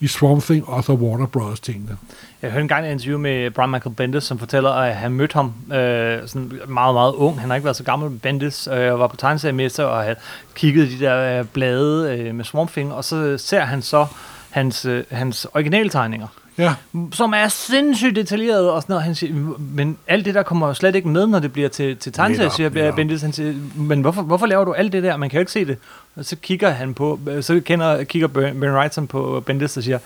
i 0.00 0.06
Swamp 0.06 0.42
Thing 0.42 0.68
og 0.68 0.84
så 0.84 0.92
Warner 0.92 1.26
Bros. 1.26 1.60
tingene. 1.60 1.96
Jeg 2.42 2.50
hørte 2.50 2.62
engang 2.62 2.86
et 2.86 2.92
interview 2.92 3.18
med 3.18 3.50
Brian 3.50 3.70
Michael 3.70 3.94
Bendis, 3.94 4.24
som 4.24 4.38
fortæller, 4.38 4.70
at 4.70 4.96
han 4.96 5.12
mødte 5.12 5.34
ham 5.34 5.54
øh, 5.72 6.28
sådan 6.28 6.52
meget, 6.68 6.94
meget 6.94 7.12
ung. 7.12 7.40
Han 7.40 7.50
har 7.50 7.56
ikke 7.56 7.64
været 7.64 7.76
så 7.76 7.84
gammel 7.84 8.10
med 8.10 8.18
Bendis, 8.18 8.68
øh, 8.72 8.98
var 8.98 9.06
på 9.06 9.16
tegneseriemester 9.16 9.84
og 9.84 10.02
havde 10.02 10.16
kigget 10.54 10.88
i 10.88 10.98
de 10.98 11.04
der 11.04 11.40
øh, 11.40 11.46
blade 11.46 12.18
øh, 12.18 12.34
med 12.34 12.44
Swamp 12.44 12.70
Thing, 12.70 12.92
og 12.92 13.04
så 13.04 13.38
ser 13.38 13.60
han 13.60 13.82
så 13.82 14.06
hans, 14.50 14.84
øh, 14.84 15.04
hans 15.10 15.46
originaltegninger, 15.54 16.26
Ja, 16.58 16.74
som 17.12 17.32
er 17.32 17.48
sindssygt 17.48 18.16
detaljeret 18.16 18.70
og 18.70 18.82
sådan 18.82 18.92
noget. 18.92 19.04
Han 19.04 19.14
siger, 19.14 19.34
men 19.58 19.98
alt 20.06 20.24
det 20.24 20.34
der 20.34 20.42
kommer 20.42 20.66
jo 20.66 20.74
slet 20.74 20.94
ikke 20.94 21.08
med, 21.08 21.26
når 21.26 21.38
det 21.38 21.52
bliver 21.52 21.68
til, 21.68 21.96
til 21.96 22.12
tegneserier, 22.12 22.50
siger 22.50 22.70
netop. 22.70 22.96
Bendis. 22.96 23.22
Han 23.22 23.32
siger, 23.32 23.54
men 23.74 24.00
hvorfor, 24.00 24.22
hvorfor 24.22 24.46
laver 24.46 24.64
du 24.64 24.72
alt 24.72 24.92
det 24.92 25.02
der? 25.02 25.16
Man 25.16 25.30
kan 25.30 25.36
jo 25.36 25.40
ikke 25.40 25.52
se 25.52 25.64
det. 25.64 25.76
Og 26.16 26.24
så 26.24 26.36
kigger 26.36 26.70
han 26.70 26.94
på, 26.94 27.20
så 27.40 27.60
kender, 27.64 28.04
kigger 28.04 28.28
Ben 28.28 28.72
Wrightson 28.72 29.06
på 29.06 29.42
Bendis 29.46 29.76
og 29.76 29.82
siger, 29.82 29.98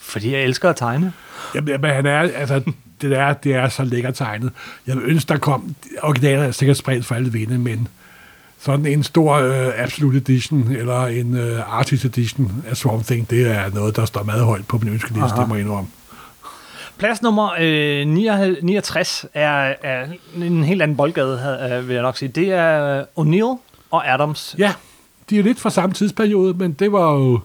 fordi 0.00 0.32
jeg 0.32 0.42
elsker 0.42 0.70
at 0.70 0.76
tegne. 0.76 1.12
Jamen, 1.54 1.80
men 1.80 1.90
han 1.90 2.06
er, 2.06 2.18
altså, 2.18 2.60
det 3.02 3.12
er, 3.12 3.32
det 3.32 3.54
er 3.54 3.68
så 3.68 3.84
lækkert 3.84 4.14
tegnet. 4.14 4.50
Jeg 4.86 4.96
vil 4.96 5.04
ønske, 5.06 5.28
der 5.28 5.38
kom, 5.38 5.74
originaler 6.02 6.42
er 6.42 6.50
sikkert 6.50 6.76
spredt 6.76 7.06
for 7.06 7.14
alle 7.14 7.32
vinde, 7.32 7.58
men 7.58 7.88
sådan 8.62 8.86
en 8.86 9.02
stor 9.02 9.34
øh, 9.34 9.72
Absolute 9.76 10.16
Edition, 10.16 10.70
eller 10.70 11.06
en 11.06 11.36
øh, 11.36 11.78
Artist 11.78 12.04
Edition 12.04 12.64
af 12.68 12.76
Swamp 12.76 13.06
Thing, 13.06 13.30
det 13.30 13.50
er 13.50 13.70
noget, 13.74 13.96
der 13.96 14.04
står 14.04 14.22
meget 14.22 14.44
højt 14.44 14.66
på 14.66 14.78
min 14.78 14.88
ønskeliste, 14.88 15.40
det 15.40 15.48
må 15.48 15.54
jeg 15.54 15.64
indrømme. 15.64 15.90
Plads 16.98 17.22
nummer 17.22 17.50
øh, 17.60 18.06
69 18.06 18.62
69 18.62 19.26
er, 19.34 19.74
er 19.82 20.06
en 20.36 20.64
helt 20.64 20.82
anden 20.82 20.96
boldgade, 20.96 21.68
øh, 21.72 21.88
vil 21.88 21.94
jeg 21.94 22.02
nok 22.02 22.16
sige. 22.16 22.28
Det 22.28 22.52
er 22.52 23.04
O'Neill 23.18 23.58
og 23.90 24.12
Adams. 24.12 24.54
Ja, 24.58 24.74
de 25.30 25.38
er 25.38 25.42
lidt 25.42 25.60
fra 25.60 25.70
samme 25.70 25.94
tidsperiode, 25.94 26.54
men 26.54 26.72
det 26.72 26.92
var 26.92 27.12
jo 27.12 27.40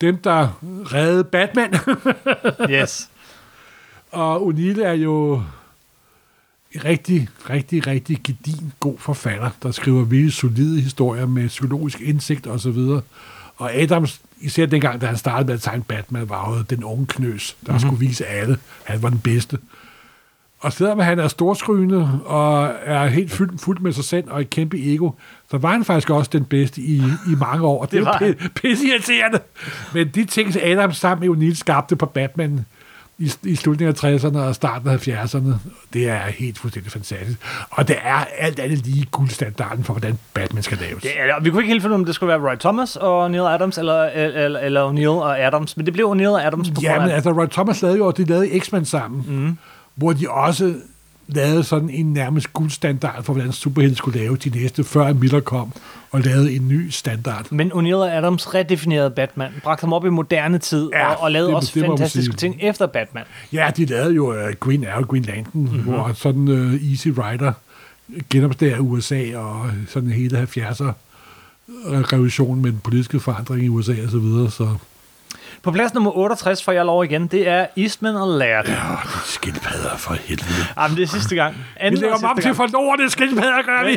dem, 0.00 0.16
der 0.16 0.48
reddede 0.62 1.24
Batman. 1.24 1.74
Yes. 2.70 3.08
Og 4.12 4.48
O'Neill 4.48 4.82
er 4.82 4.92
jo 4.92 5.42
rigtig, 6.84 7.28
rigtig, 7.50 7.86
rigtig 7.86 8.20
gedin 8.24 8.72
god 8.80 8.98
forfatter, 8.98 9.50
der 9.62 9.70
skriver 9.70 10.04
virkelig 10.04 10.32
solide 10.32 10.80
historier 10.80 11.26
med 11.26 11.48
psykologisk 11.48 12.00
indsigt 12.00 12.46
og 12.46 12.60
så 12.60 12.70
videre. 12.70 13.00
Og 13.56 13.74
Adams, 13.74 14.20
især 14.40 14.66
dengang, 14.66 15.00
da 15.00 15.06
han 15.06 15.16
startede 15.16 15.46
med 15.46 15.54
at 15.54 15.60
tegne 15.60 15.82
Batman, 15.82 16.28
var 16.28 16.56
jo 16.56 16.62
den 16.62 16.84
unge 16.84 17.06
knøs, 17.06 17.56
der 17.66 17.72
mm-hmm. 17.72 17.80
skulle 17.80 18.00
vise 18.00 18.26
alle, 18.26 18.58
han 18.84 19.02
var 19.02 19.08
den 19.08 19.18
bedste. 19.18 19.58
Og 20.62 20.72
selvom 20.72 20.98
han 20.98 21.18
er 21.18 21.28
storskrygende 21.28 22.20
og 22.24 22.72
er 22.84 23.06
helt 23.06 23.32
fyldt, 23.32 23.60
fuldt 23.60 23.82
med 23.82 23.92
sig 23.92 24.04
selv 24.04 24.30
og 24.30 24.40
et 24.40 24.50
kæmpe 24.50 24.94
ego, 24.94 25.10
så 25.50 25.58
var 25.58 25.72
han 25.72 25.84
faktisk 25.84 26.10
også 26.10 26.30
den 26.32 26.44
bedste 26.44 26.80
i, 26.80 27.02
i 27.26 27.34
mange 27.40 27.66
år. 27.66 27.80
Og 27.80 27.86
det, 27.90 27.98
Det 27.98 28.04
var 28.06 28.34
pisse 28.62 28.86
irriterende. 28.86 29.40
Men 29.94 30.08
de 30.08 30.24
ting, 30.24 30.56
Adams 30.62 30.96
sammen 30.96 31.28
med 31.28 31.36
O'Neill 31.36 31.54
skabte 31.54 31.96
på 31.96 32.06
Batman 32.06 32.64
i, 33.22 33.32
i 33.42 33.56
slutningen 33.56 33.96
af 33.96 34.04
60'erne 34.04 34.38
og 34.38 34.54
starten 34.54 34.88
af 34.88 35.08
70'erne, 35.08 35.52
det 35.92 36.08
er 36.08 36.18
helt 36.18 36.58
fuldstændig 36.58 36.92
fantastisk. 36.92 37.38
Og 37.70 37.88
det 37.88 37.96
er 38.02 38.24
alt 38.38 38.58
andet 38.58 38.86
lige 38.86 39.06
guldstandarden 39.10 39.84
for, 39.84 39.92
hvordan 39.92 40.18
Batman 40.34 40.62
skal 40.62 40.78
laves. 40.78 41.02
Det 41.02 41.10
er, 41.16 41.40
vi 41.42 41.50
kunne 41.50 41.62
ikke 41.62 41.72
helt 41.72 41.82
finde 41.82 41.92
ud 41.92 41.98
af, 41.98 42.00
om 42.00 42.04
det 42.04 42.14
skulle 42.14 42.28
være 42.28 42.50
Roy 42.50 42.56
Thomas 42.56 42.96
og 42.96 43.30
Neil 43.30 43.42
Adams, 43.42 43.78
eller, 43.78 44.02
eller, 44.04 44.60
eller 44.60 44.92
O'Neill 44.92 45.22
og 45.22 45.40
Adams, 45.40 45.76
men 45.76 45.86
det 45.86 45.94
blev 45.94 46.06
O'Neill 46.10 46.28
og 46.28 46.44
Adams 46.46 46.70
på 46.70 46.80
Ja, 46.82 46.90
grund 46.92 47.02
men 47.02 47.10
af... 47.10 47.14
altså, 47.14 47.30
Roy 47.30 47.46
Thomas 47.46 47.82
lavede 47.82 47.98
jo, 47.98 48.10
de 48.10 48.24
lavede 48.24 48.60
X-Men 48.60 48.84
sammen, 48.84 49.24
mm. 49.28 49.58
hvor 49.94 50.12
de 50.12 50.30
også 50.30 50.74
lavede 51.28 51.64
sådan 51.64 51.90
en 51.90 52.12
nærmest 52.12 52.52
guldstandard 52.52 53.22
for, 53.24 53.32
hvordan 53.32 53.52
superhelte 53.52 53.96
skulle 53.96 54.18
lave 54.20 54.36
de 54.36 54.50
næste, 54.50 54.84
før 54.84 55.12
Miller 55.12 55.40
kom 55.40 55.72
og 56.10 56.20
lavede 56.20 56.52
en 56.56 56.68
ny 56.68 56.88
standard. 56.90 57.46
Men 57.52 57.72
O'Neill 57.72 57.94
og 57.94 58.16
Adams 58.16 58.54
redefinerede 58.54 59.10
Batman, 59.10 59.50
bragte 59.62 59.80
ham 59.80 59.92
op 59.92 60.06
i 60.06 60.08
moderne 60.08 60.58
tid, 60.58 60.90
Ja, 60.92 61.10
og, 61.14 61.20
og 61.22 61.32
lavede 61.32 61.48
det- 61.48 61.56
også 61.56 61.70
det 61.74 61.84
fantastiske 61.86 62.34
ting 62.36 62.56
efter 62.60 62.86
Batman. 62.86 63.24
Ja, 63.52 63.70
de 63.76 63.84
lavede 63.84 64.14
jo 64.14 64.30
uh, 64.30 64.50
Green 64.60 64.86
Arrow, 64.86 65.04
Green 65.06 65.22
Lantern, 65.22 65.46
mm-hmm. 65.52 65.80
hvor 65.80 66.12
sådan 66.14 66.48
uh, 66.48 66.90
Easy 66.90 67.08
Rider 67.08 67.52
genopdager 68.30 68.78
USA 68.78 69.36
og 69.36 69.66
sådan 69.88 70.10
hele 70.10 70.42
70'er 70.42 70.92
revolutionen 71.86 72.62
med 72.62 72.72
den 72.72 72.80
politiske 72.84 73.20
forandring 73.20 73.64
i 73.64 73.68
USA 73.68 73.92
og 74.04 74.10
så 74.10 74.18
videre, 74.18 74.50
så 74.50 74.68
På 75.62 75.70
plads 75.70 75.94
nummer 75.94 76.16
68 76.16 76.64
får 76.64 76.72
jeg 76.72 76.84
lov 76.84 77.04
igen, 77.04 77.26
det 77.26 77.48
er 77.48 77.66
Eastman 77.76 78.16
og 78.16 78.28
Laird. 78.28 78.68
Ja. 78.68 78.74
Skildpadder 79.24 79.96
for 79.96 80.14
helvede. 80.14 80.66
Jamen, 80.78 80.96
det 80.96 81.02
er 81.02 81.06
sidste 81.06 81.34
gang. 81.34 81.54
Vi 81.54 81.62
Anden 81.76 82.00
lægger 82.00 82.14
og 82.14 82.20
dem 82.20 82.28
op 82.28 82.40
til 82.40 82.54
for 82.54 82.66
lortet 82.72 83.12
skildpadder, 83.12 83.62
gør 83.62 83.86
vi! 83.86 83.96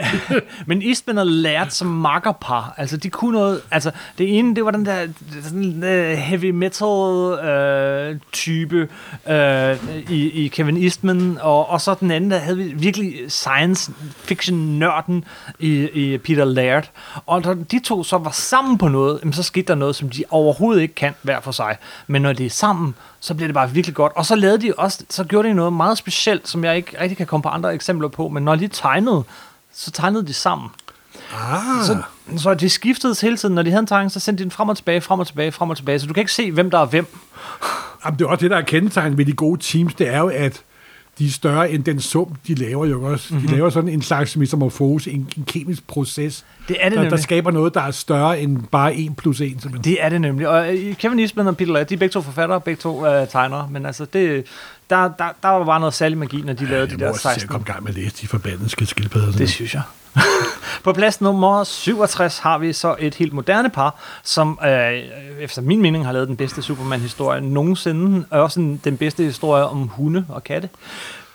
Men 0.67 0.81
Eastman 0.81 1.17
og 1.17 1.27
Laird 1.27 1.69
som 1.69 1.87
makkerpar, 1.87 2.73
altså 2.77 2.97
de 2.97 3.09
kunne 3.09 3.37
noget, 3.37 3.61
altså 3.71 3.91
det 4.17 4.39
ene, 4.39 4.55
det 4.55 4.65
var 4.65 4.71
den 4.71 4.85
der 4.85 5.07
sådan, 5.43 5.83
uh, 5.83 6.17
heavy 6.17 6.49
metal 6.49 6.87
uh, 6.87 8.19
type 8.31 8.87
uh, 9.25 10.11
i, 10.11 10.45
i 10.45 10.47
Kevin 10.47 10.83
Eastman, 10.83 11.37
og, 11.41 11.69
og 11.69 11.81
så 11.81 11.95
den 11.99 12.11
anden, 12.11 12.31
der 12.31 12.37
havde 12.37 12.57
vi 12.57 12.63
virkelig 12.63 13.31
science 13.31 13.91
fiction 14.23 14.79
nørden 14.79 15.25
i, 15.59 15.89
i 15.93 16.17
Peter 16.17 16.45
Laird. 16.45 16.89
Og 17.25 17.43
da 17.43 17.53
de 17.71 17.79
to 17.79 18.03
så 18.03 18.17
var 18.17 18.31
sammen 18.31 18.77
på 18.77 18.87
noget, 18.87 19.19
jamen, 19.21 19.33
så 19.33 19.43
skete 19.43 19.67
der 19.67 19.75
noget, 19.75 19.95
som 19.95 20.09
de 20.09 20.23
overhovedet 20.29 20.81
ikke 20.81 20.95
kan 20.95 21.13
hver 21.21 21.39
for 21.39 21.54
sig. 21.55 21.77
Men 22.07 22.21
når 22.21 22.33
de 22.33 22.45
er 22.45 22.49
sammen, 22.49 22.95
så 23.19 23.33
bliver 23.33 23.47
det 23.47 23.53
bare 23.53 23.71
virkelig 23.71 23.95
godt. 23.95 24.13
Og 24.15 24.25
så 24.25 24.35
lavede 24.35 24.61
de 24.61 24.73
også, 24.77 25.03
så 25.09 25.23
gjorde 25.23 25.47
de 25.49 25.53
noget 25.53 25.73
meget 25.73 25.97
specielt, 25.97 26.47
som 26.47 26.63
jeg 26.63 26.75
ikke 26.75 27.01
rigtig 27.01 27.17
kan 27.17 27.27
komme 27.27 27.41
på 27.43 27.49
andre 27.49 27.73
eksempler 27.73 28.07
på, 28.07 28.29
men 28.29 28.43
når 28.43 28.55
de 28.55 28.67
tegnede, 28.67 29.23
så 29.73 29.91
tegnede 29.91 30.27
de 30.27 30.33
sammen. 30.33 30.69
Ah, 31.33 31.83
Så, 31.83 31.97
så 32.37 32.53
det 32.53 32.71
skiftede 32.71 33.15
hele 33.21 33.37
tiden. 33.37 33.55
Når 33.55 33.61
de 33.61 33.69
havde 33.69 33.79
en 33.79 33.87
tegning, 33.87 34.11
så 34.11 34.19
sendte 34.19 34.39
de 34.39 34.43
den 34.43 34.51
frem 34.51 34.69
og 34.69 34.77
tilbage, 34.77 35.01
frem 35.01 35.19
og 35.19 35.27
tilbage, 35.27 35.51
frem 35.51 35.69
og 35.69 35.77
tilbage. 35.77 35.99
Så 35.99 36.07
du 36.07 36.13
kan 36.13 36.21
ikke 36.21 36.33
se, 36.33 36.51
hvem 36.51 36.71
der 36.71 36.79
er 36.79 36.85
hvem. 36.85 37.07
Jamen, 38.05 38.19
det 38.19 38.25
er 38.25 38.29
også 38.29 38.41
det, 38.41 38.51
der 38.51 38.57
er 38.57 38.61
kendetegnet 38.61 39.17
ved 39.17 39.25
de 39.25 39.33
gode 39.33 39.61
teams, 39.61 39.93
det 39.93 40.07
er 40.07 40.19
jo, 40.19 40.27
at 40.27 40.61
de 41.19 41.25
er 41.25 41.29
større 41.29 41.71
end 41.71 41.83
den 41.83 41.99
sum, 41.99 42.35
de 42.47 42.55
laver 42.55 42.85
jo 42.85 43.03
også. 43.03 43.25
Mhm. 43.29 43.35
Mm-hmm. 43.35 43.49
De 43.49 43.55
laver 43.55 43.69
sådan 43.69 43.89
en 43.89 44.01
slags 44.01 44.37
metamorfose, 44.37 45.11
en, 45.11 45.29
en 45.37 45.45
kemisk 45.45 45.87
proces, 45.87 46.45
Det 46.67 46.77
er 46.79 46.89
det 46.89 46.97
der, 46.97 47.09
der 47.09 47.17
skaber 47.17 47.51
noget, 47.51 47.73
der 47.73 47.81
er 47.81 47.91
større 47.91 48.39
end 48.39 48.63
bare 48.71 48.95
1 48.95 49.15
plus 49.17 49.41
1. 49.41 49.47
Simpelthen. 49.49 49.83
Det 49.83 50.03
er 50.03 50.09
det 50.09 50.21
nemlig. 50.21 50.47
Og 50.47 50.77
øh, 50.77 50.95
Kevin 50.95 51.19
Eastman 51.19 51.47
og 51.47 51.57
Peter 51.57 51.73
Laird, 51.73 51.87
de 51.87 51.93
er 51.93 51.97
begge 51.97 52.13
to 52.13 52.21
forfattere, 52.21 52.61
begge 52.61 52.81
to 52.81 53.07
øh, 53.07 53.27
tegnere. 53.27 53.67
Men 53.71 53.85
altså, 53.85 54.05
det, 54.05 54.45
der, 54.89 55.01
der, 55.01 55.25
der 55.43 55.49
var 55.49 55.65
bare 55.65 55.79
noget 55.79 55.93
særlig 55.93 56.17
magi, 56.17 56.41
når 56.41 56.53
de 56.53 56.65
lavede 56.65 56.87
de 56.87 56.91
jeg 56.91 56.99
der 56.99 57.05
må 57.05 57.11
også 57.11 57.21
se 57.21 57.29
at 57.29 57.33
16. 57.33 57.49
komme 57.51 57.65
i 57.67 57.71
gang 57.71 57.83
med 57.83 57.89
at 57.91 57.95
læse 57.97 58.15
de 58.21 58.27
forbandede 58.27 58.69
skildpadder. 58.69 59.31
Det 59.31 59.49
synes 59.49 59.73
jeg. 59.73 59.81
På 60.83 60.93
plads 60.93 61.21
nummer 61.21 61.63
67 61.63 62.39
har 62.39 62.57
vi 62.57 62.73
så 62.73 62.95
et 62.99 63.15
helt 63.15 63.33
moderne 63.33 63.69
par, 63.69 63.95
som 64.23 64.59
øh, 64.65 64.93
efter 65.39 65.61
min 65.61 65.81
mening 65.81 66.05
har 66.05 66.11
lavet 66.11 66.27
den 66.27 66.37
bedste 66.37 66.61
Superman-historie 66.61 67.41
nogensinde, 67.41 68.25
og 68.29 68.41
også 68.41 68.59
en, 68.59 68.81
den 68.83 68.97
bedste 68.97 69.23
historie 69.23 69.63
om 69.63 69.87
hunde 69.87 70.25
og 70.29 70.43
katte. 70.43 70.69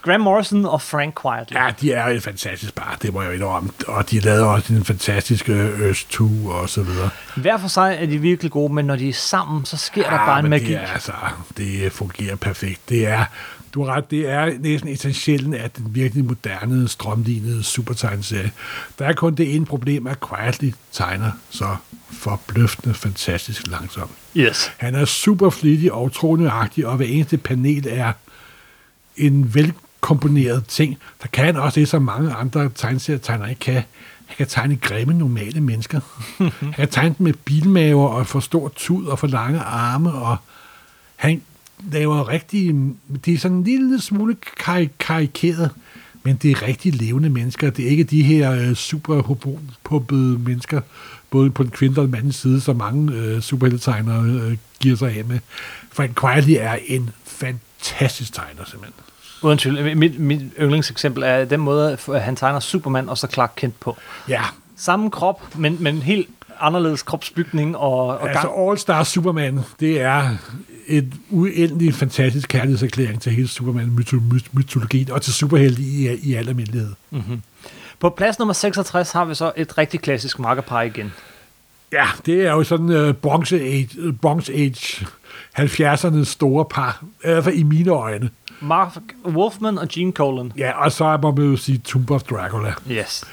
Graham 0.03 0.20
Morrison 0.20 0.64
og 0.64 0.83
Frank 0.83 1.20
Quietly. 1.22 1.57
Ja, 1.57 1.70
de 1.81 1.93
er 1.93 2.07
et 2.07 2.22
fantastisk 2.22 2.74
par, 2.74 2.97
det 3.03 3.12
må 3.12 3.22
jeg 3.22 3.28
jo 3.28 3.35
indrømme. 3.35 3.70
Og 3.87 4.11
de 4.11 4.20
lavede 4.20 4.47
også 4.47 4.72
en 4.72 4.85
fantastisk 4.85 5.49
øh, 5.49 5.81
Earth 5.81 6.05
2 6.11 6.47
og 6.47 6.68
så 6.68 6.83
videre. 6.83 7.11
Hver 7.37 7.59
for 7.59 7.68
sig 7.68 7.99
er 8.01 8.07
de 8.07 8.18
virkelig 8.18 8.53
gode, 8.53 8.72
men 8.72 8.85
når 8.85 8.97
de 8.97 9.09
er 9.09 9.12
sammen, 9.12 9.64
så 9.64 9.76
sker 9.76 10.03
der 10.03 10.16
bare 10.16 10.41
en 10.41 10.51
magi. 10.51 10.66
Det, 10.66 10.76
er, 10.76 10.87
altså, 10.87 11.12
det 11.57 11.93
fungerer 11.93 12.37
perfekt. 12.37 12.89
Det 12.89 13.07
er, 13.07 13.24
du 13.75 13.85
har 13.85 13.95
ret, 13.95 14.11
det 14.11 14.29
er 14.29 14.59
næsten 14.59 14.89
essentielt 14.89 15.55
af 15.55 15.71
den 15.71 15.95
virkelig 15.95 16.25
moderne, 16.25 16.89
strømlignede 16.89 17.62
supertegneserie. 17.62 18.53
Der 18.99 19.05
er 19.07 19.12
kun 19.12 19.35
det 19.35 19.55
ene 19.55 19.66
problem, 19.66 20.07
at 20.07 20.18
Quietly 20.29 20.71
tegner 20.93 21.31
så 21.51 21.77
forbløffende, 22.11 22.95
fantastisk 22.95 23.66
langsomt. 23.66 24.11
Yes. 24.37 24.73
Han 24.77 24.95
er 24.95 25.05
super 25.05 25.51
flittig 25.51 25.93
og 25.93 26.12
tronøjagtig, 26.12 26.87
og 26.87 26.97
hver 26.97 27.07
eneste 27.07 27.37
panel 27.37 27.87
er 27.89 28.12
en 29.16 29.55
vel 29.55 29.73
komponerede 30.01 30.62
ting. 30.68 30.99
Der 31.23 31.29
kan 31.29 31.45
han 31.45 31.57
også 31.57 31.81
det, 31.81 31.89
som 31.89 32.03
mange 32.03 32.33
andre 32.33 32.71
tegneserietegnere 32.75 33.51
ikke 33.51 33.61
kan. 33.61 33.83
Han 34.27 34.37
kan 34.37 34.47
tegne 34.47 34.77
grimme, 34.77 35.14
normale 35.14 35.61
mennesker. 35.61 36.01
han 36.61 36.73
kan 36.73 36.89
tegne 36.89 37.14
dem 37.18 37.25
med 37.25 37.33
bilmaver 37.33 38.09
og 38.09 38.27
for 38.27 38.41
stor 38.41 38.68
tud 38.68 39.07
og 39.07 39.18
for 39.18 39.27
lange 39.27 39.61
arme, 39.61 40.12
og 40.12 40.37
han 41.16 41.43
laver 41.93 42.28
rigtig... 42.28 42.74
Det 43.24 43.35
er 43.35 43.39
sådan 43.39 43.57
en 43.57 43.64
lille 43.64 44.01
smule 44.01 44.37
kar- 44.61 44.89
karikeret, 44.99 45.70
men 46.22 46.37
det 46.37 46.51
er 46.51 46.62
rigtig 46.62 46.95
levende 46.95 47.31
mennesker. 47.31 47.70
Det 47.70 47.85
er 47.85 47.89
ikke 47.89 48.05
de 48.05 48.22
her 48.22 48.53
øh, 48.53 48.74
superpumpede 48.74 50.39
mennesker, 50.39 50.81
både 51.31 51.51
på 51.51 51.62
den 51.62 51.70
kvinde 51.70 51.99
og 51.99 52.03
den 52.03 52.11
mandens 52.11 52.37
side, 52.37 52.61
som 52.61 52.76
mange 52.76 53.12
øh, 53.12 53.41
superheltetegnere 53.41 54.24
øh, 54.24 54.57
giver 54.81 54.97
sig 54.97 55.16
af 55.18 55.24
med. 55.24 55.39
Frank 55.93 56.20
Quietly 56.20 56.55
er 56.59 56.78
en 56.87 57.11
fantastisk 57.24 58.35
tegner, 58.35 58.64
simpelthen. 58.64 58.95
Uden 59.43 59.59
tvivl. 59.59 59.97
Mit, 59.97 60.18
mit 60.18 60.43
yndlingseksempel 60.61 61.22
er 61.22 61.45
den 61.45 61.61
måde, 61.61 61.99
at 62.12 62.22
han 62.22 62.37
tegner 62.37 62.61
Superman 62.61 63.09
og 63.09 63.18
så 63.18 63.26
Clark 63.33 63.53
Kent 63.57 63.81
på. 63.81 63.97
Ja, 64.28 64.43
Samme 64.76 65.11
krop, 65.11 65.57
men, 65.57 65.76
men 65.81 66.03
helt 66.03 66.28
anderledes 66.61 67.03
kropsbygning 67.03 67.76
og, 67.76 68.07
og 68.07 68.28
altså 68.28 68.49
gang. 68.49 68.68
All 68.68 68.78
Star 68.78 69.05
Superman, 69.05 69.61
det 69.81 70.01
er 70.01 70.37
et 70.91 71.12
uendelig 71.30 71.95
fantastisk 71.95 72.49
kærlighedserklæring 72.49 73.20
til 73.22 73.32
hele 73.32 73.49
Superman-mytologien 73.49 75.11
og 75.11 75.22
til 75.22 75.32
superhelte 75.32 75.82
i, 75.82 76.18
i 76.22 76.34
al 76.34 76.49
almindelighed. 76.49 76.93
På 78.01 78.11
plads 78.11 78.38
nummer 78.38 78.53
66 78.55 79.12
har 79.12 79.24
vi 79.24 79.34
så 79.34 79.53
et 79.57 79.78
rigtig 79.78 80.01
klassisk 80.01 80.38
makkerpar 80.38 80.82
igen. 80.82 81.12
Ja, 81.93 82.07
det 82.26 82.47
er 82.47 82.51
jo 82.53 82.64
sådan 82.64 82.88
uh, 83.09 83.14
Bronze 83.14 83.61
Age, 83.61 83.88
uh, 84.09 84.14
Bronze 84.14 84.53
Age 84.53 85.07
70'ernes 85.59 86.24
store 86.24 86.64
par, 86.64 87.05
i 87.24 87.26
hvert 87.28 87.45
fald 87.45 87.55
i 87.57 87.62
mine 87.62 87.91
øjne. 87.91 88.30
Mark 88.61 88.93
Wolfman 89.26 89.78
og 89.78 89.88
Gene 89.88 90.12
Colan. 90.12 90.53
Ja, 90.57 90.84
og 90.84 90.93
så 90.93 91.18
må 91.22 91.34
man 91.34 91.45
jo 91.45 91.57
sige 91.57 91.78
Tomb 91.78 92.11
of 92.11 92.22
Dracula, 92.22 92.74
Yes. 92.91 93.24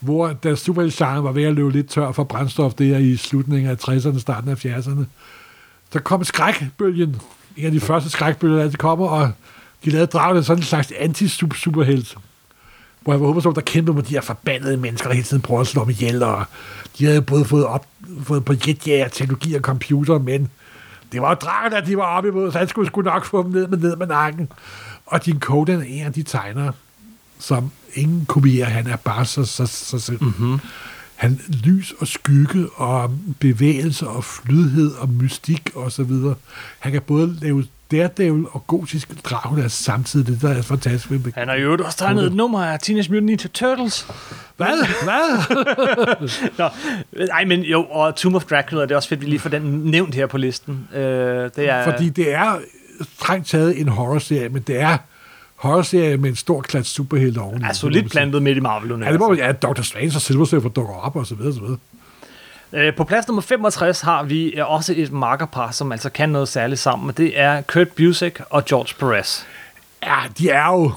hvor 0.00 0.28
da 0.28 0.54
superheltegenren 0.54 1.24
var 1.24 1.32
ved 1.32 1.44
at 1.44 1.54
løbe 1.54 1.70
lidt 1.70 1.88
tør 1.88 2.12
for 2.12 2.24
brændstof 2.24 2.74
der 2.74 2.98
i 2.98 3.16
slutningen 3.16 3.70
af 3.70 3.88
60'erne, 3.88 4.18
starten 4.20 4.50
af 4.50 4.64
70'erne, 4.64 5.04
så 5.96 6.02
kom 6.02 6.24
skrækbølgen, 6.24 7.16
en 7.56 7.66
af 7.66 7.72
de 7.72 7.80
første 7.80 8.10
skrækbølger, 8.10 8.68
der 8.68 8.76
kommer, 8.76 9.08
og 9.08 9.32
de 9.84 9.90
lavede 9.90 10.06
dragen 10.06 10.44
sådan 10.44 10.58
en 10.58 10.64
slags 10.64 10.92
anti-superhelt, 10.98 12.14
hvor 13.00 13.12
jeg 13.12 13.20
var 13.20 13.26
håber, 13.26 13.52
der 13.52 13.60
kæmpede 13.60 13.94
med 13.94 14.02
de 14.02 14.14
her 14.14 14.20
forbandede 14.20 14.76
mennesker, 14.76 15.08
der 15.08 15.14
hele 15.14 15.26
tiden 15.26 15.42
prøver 15.42 15.60
at 15.60 15.66
slå 15.66 15.82
dem 15.82 15.90
ihjel, 15.90 16.22
og 16.22 16.44
de 16.98 17.04
havde 17.04 17.22
både 17.22 17.44
fået, 17.44 17.66
op, 17.66 17.86
fået 18.22 18.44
på 18.44 18.52
jetjager, 18.52 19.08
teknologi 19.08 19.54
og 19.54 19.60
computer, 19.60 20.18
men 20.18 20.48
det 21.12 21.22
var 21.22 21.34
dragen, 21.34 21.72
der 21.72 21.80
de 21.80 21.96
var 21.96 22.02
oppe 22.02 22.28
imod, 22.28 22.52
så 22.52 22.58
han 22.58 22.68
skulle 22.68 22.86
skulle 22.86 23.10
nok 23.10 23.24
få 23.24 23.42
dem 23.42 23.50
ned 23.50 23.66
med, 23.68 23.78
ned 23.78 23.96
med 23.96 24.06
nakken. 24.06 24.48
Og 25.06 25.24
din 25.24 25.40
kode 25.40 25.72
er 25.72 25.80
en 25.80 26.06
af 26.06 26.12
de 26.12 26.22
tegnere, 26.22 26.72
som 27.38 27.70
ingen 27.94 28.26
kopierer. 28.26 28.68
Han 28.68 28.86
er 28.86 28.96
bare 28.96 29.24
så, 29.24 29.44
så, 29.44 29.66
så 29.66 29.98
så. 29.98 30.12
Mm-hmm. 30.20 30.60
Han 31.16 31.40
lys 31.64 31.94
og 31.98 32.06
skygge 32.06 32.68
og 32.74 33.18
bevægelse 33.40 34.06
og 34.06 34.24
flydhed 34.24 34.92
og 34.94 35.08
mystik 35.08 35.70
og 35.74 35.92
så 35.92 36.02
videre. 36.02 36.34
Han 36.78 36.92
kan 36.92 37.02
både 37.02 37.36
lave 37.42 37.64
Daredevil 37.90 38.44
og 38.52 38.66
gotisk 38.66 39.24
Dracula 39.24 39.68
samtidig. 39.68 40.26
Det 40.26 40.42
der 40.42 40.48
er 40.48 40.62
fantastisk. 40.62 41.34
Han 41.34 41.48
har 41.48 41.54
jo 41.54 41.78
også 41.84 41.98
tegnet 41.98 42.24
et 42.24 42.34
nummer 42.34 42.64
af 42.64 42.78
Teenage 42.80 43.08
Mutant 43.10 43.26
Ninja 43.26 43.48
Turtles. 43.54 44.06
Hvad? 44.56 44.86
Hvad? 45.04 45.56
Nå, 46.58 46.68
nej, 47.26 47.44
men 47.44 47.60
jo, 47.60 47.84
og 47.84 48.16
Tomb 48.16 48.36
of 48.36 48.44
Dracula, 48.44 48.82
det 48.82 48.90
er 48.90 48.96
også 48.96 49.08
fedt, 49.08 49.18
at 49.18 49.26
vi 49.26 49.30
lige 49.30 49.40
får 49.40 49.50
den 49.50 49.62
nævnt 49.62 50.14
her 50.14 50.26
på 50.26 50.38
listen. 50.38 50.88
Øh, 50.94 51.00
det 51.56 51.58
er, 51.58 51.84
Fordi 51.84 52.08
det 52.08 52.34
er 52.34 52.58
strengt 53.18 53.48
taget 53.48 53.80
en 53.80 53.88
horrorserie, 53.88 54.48
men 54.48 54.62
det 54.62 54.80
er 54.80 54.98
horrorserie 55.66 56.16
med 56.16 56.30
en 56.30 56.36
stor 56.36 56.60
klasse 56.62 56.92
superhelte 56.94 57.38
oveni. 57.38 57.64
er 57.64 57.72
solidt 57.72 58.10
plantet 58.10 58.42
midt 58.42 58.56
i 58.56 58.60
marvel 58.60 59.02
Ja, 59.02 59.12
det 59.12 59.20
må 59.20 59.34
ja, 59.34 59.52
Dr. 59.52 59.82
Strange 59.82 60.12
og 60.14 60.20
Silver 60.22 60.44
Surfer 60.44 60.68
dukker 60.68 60.94
op 60.94 61.16
og 61.16 61.26
så 61.26 61.34
videre, 61.34 61.50
og 61.50 61.54
så 61.54 61.60
videre. 61.60 61.78
Øh, 62.72 62.94
På 62.94 63.04
plads 63.04 63.28
nummer 63.28 63.42
65 63.42 64.00
har 64.00 64.22
vi 64.22 64.46
øh, 64.54 64.70
også 64.70 64.94
et 64.96 65.12
makkerpar, 65.12 65.70
som 65.70 65.92
altså 65.92 66.10
kan 66.10 66.28
noget 66.28 66.48
særligt 66.48 66.80
sammen, 66.80 67.08
og 67.08 67.16
det 67.16 67.40
er 67.40 67.60
Kurt 67.60 67.88
Busiek 67.88 68.40
og 68.50 68.64
George 68.64 68.94
Perez. 68.98 69.42
Ja, 70.02 70.16
de 70.38 70.50
er 70.50 70.66
jo... 70.66 70.92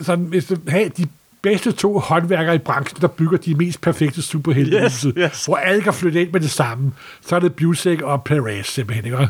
Sådan, 0.00 0.24
hvis 0.24 0.44
du 0.44 0.56
har 0.68 0.88
de 0.96 1.06
bedste 1.42 1.72
to 1.72 1.98
håndværkere 1.98 2.54
i 2.54 2.58
branchen, 2.58 3.00
der 3.00 3.06
bygger 3.08 3.38
de 3.38 3.54
mest 3.54 3.80
perfekte 3.80 4.22
superhelte, 4.22 4.76
Yes, 4.84 5.06
yes. 5.18 5.44
hvor 5.44 5.56
alle 5.56 5.82
kan 5.82 5.94
flytte 5.94 6.20
ind 6.22 6.30
med 6.32 6.40
det 6.40 6.50
samme, 6.50 6.92
så 7.26 7.36
er 7.36 7.40
det 7.40 7.54
Busek 7.54 8.02
og 8.02 8.24
Perez 8.24 8.66
simpelthen. 8.66 9.04
Ikke? 9.04 9.28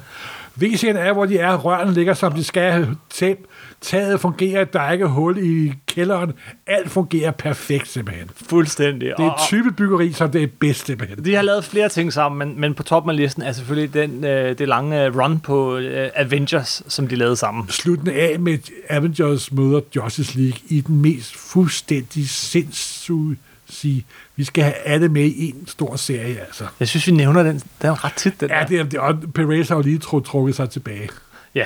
VC'en 0.62 0.96
er, 0.96 1.12
hvor 1.12 1.26
de 1.26 1.38
er, 1.38 1.56
rørene 1.56 1.92
ligger, 1.92 2.14
som 2.14 2.32
de 2.32 2.44
skal. 2.44 2.96
Tæt, 3.10 3.36
taget 3.80 4.20
fungerer, 4.20 4.64
der 4.64 4.80
er 4.80 4.92
ikke 4.92 5.06
hul 5.06 5.38
i 5.38 5.72
kælderen. 5.86 6.32
Alt 6.66 6.90
fungerer 6.90 7.30
perfekt 7.30 7.88
simpelthen. 7.88 8.30
Fuldstændig. 8.48 9.12
Det 9.16 9.24
er 9.24 9.30
et 9.30 9.48
type 9.48 9.72
byggeri, 9.72 10.12
som 10.12 10.30
det 10.30 10.42
er 10.42 10.46
bedst 10.60 10.86
simpelthen. 10.86 11.24
De 11.24 11.34
har 11.34 11.42
lavet 11.42 11.64
flere 11.64 11.88
ting 11.88 12.12
sammen, 12.12 12.38
men, 12.38 12.60
men 12.60 12.74
på 12.74 12.82
toppen 12.82 13.10
af 13.10 13.16
listen 13.16 13.42
er 13.42 13.52
selvfølgelig 13.52 13.94
den, 13.94 14.24
øh, 14.24 14.58
det 14.58 14.68
lange 14.68 15.04
øh, 15.04 15.16
run 15.16 15.40
på 15.40 15.76
øh, 15.76 16.10
Avengers, 16.14 16.82
som 16.88 17.08
de 17.08 17.16
lavede 17.16 17.36
sammen. 17.36 17.68
sluttende 17.68 18.12
af 18.12 18.40
med 18.40 18.58
Avengers 18.90 19.52
møder 19.52 19.80
Justice 19.96 20.38
League 20.38 20.58
i 20.68 20.80
den 20.80 21.02
mest 21.02 21.36
fuldstændig 21.36 22.28
sindssyge 22.28 23.36
sige, 23.68 24.04
vi 24.36 24.44
skal 24.44 24.64
have 24.64 24.74
alle 24.74 25.08
med 25.08 25.24
i 25.24 25.48
en 25.48 25.66
stor 25.66 25.96
serie, 25.96 26.40
altså. 26.40 26.64
Jeg 26.80 26.88
synes, 26.88 27.06
vi 27.06 27.12
nævner 27.12 27.42
den, 27.42 27.62
den 27.82 27.90
er 27.90 28.04
ret 28.04 28.12
tit, 28.14 28.40
den 28.40 28.48
Ja, 28.50 28.54
der. 28.60 28.66
det 28.66 28.78
er, 28.80 28.84
det, 28.84 28.98
og 28.98 29.16
Perez 29.34 29.68
har 29.68 29.76
jo 29.76 29.82
lige 29.82 30.00
tru- 30.04 30.22
trukket 30.22 30.54
sig 30.56 30.70
tilbage. 30.70 31.08
Ja. 31.54 31.64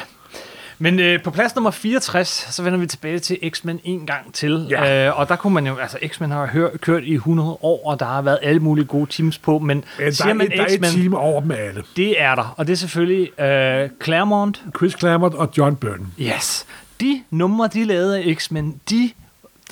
Men 0.80 0.98
øh, 1.00 1.22
på 1.22 1.30
plads 1.30 1.54
nummer 1.54 1.70
64, 1.70 2.28
så 2.50 2.62
vender 2.62 2.78
vi 2.78 2.86
tilbage 2.86 3.18
til 3.18 3.38
X-Men 3.50 3.80
en 3.84 4.06
gang 4.06 4.34
til. 4.34 4.66
Ja. 4.70 5.06
Øh, 5.08 5.18
og 5.18 5.28
der 5.28 5.36
kunne 5.36 5.54
man 5.54 5.66
jo, 5.66 5.76
altså 5.76 5.98
X-Men 6.06 6.30
har 6.30 6.46
hør, 6.46 6.68
kørt 6.80 7.02
i 7.04 7.14
100 7.14 7.48
år, 7.62 7.86
og 7.90 8.00
der 8.00 8.06
har 8.06 8.22
været 8.22 8.38
alle 8.42 8.60
mulige 8.60 8.84
gode 8.84 9.06
teams 9.10 9.38
på, 9.38 9.58
men 9.58 9.84
Ja, 10.00 10.10
siger 10.10 10.28
er, 10.30 10.34
man 10.34 10.46
et- 10.46 10.52
der 10.52 10.62
er 10.62 10.66
et 10.66 10.72
X-Men, 10.72 10.90
team 10.90 11.14
over 11.14 11.40
dem 11.40 11.50
alle. 11.50 11.82
det 11.96 12.22
er 12.22 12.34
der. 12.34 12.54
Og 12.56 12.66
det 12.66 12.72
er 12.72 12.76
selvfølgelig 12.76 13.40
øh, 13.40 13.90
Claremont. 14.04 14.62
Chris 14.76 14.92
Claremont 14.98 15.34
og 15.34 15.50
John 15.58 15.76
Byrne. 15.76 16.06
Yes. 16.20 16.66
De 17.00 17.22
numre, 17.30 17.68
de 17.74 17.84
lavede 17.84 18.18
af 18.18 18.34
X-Men, 18.36 18.80
de, 18.90 19.10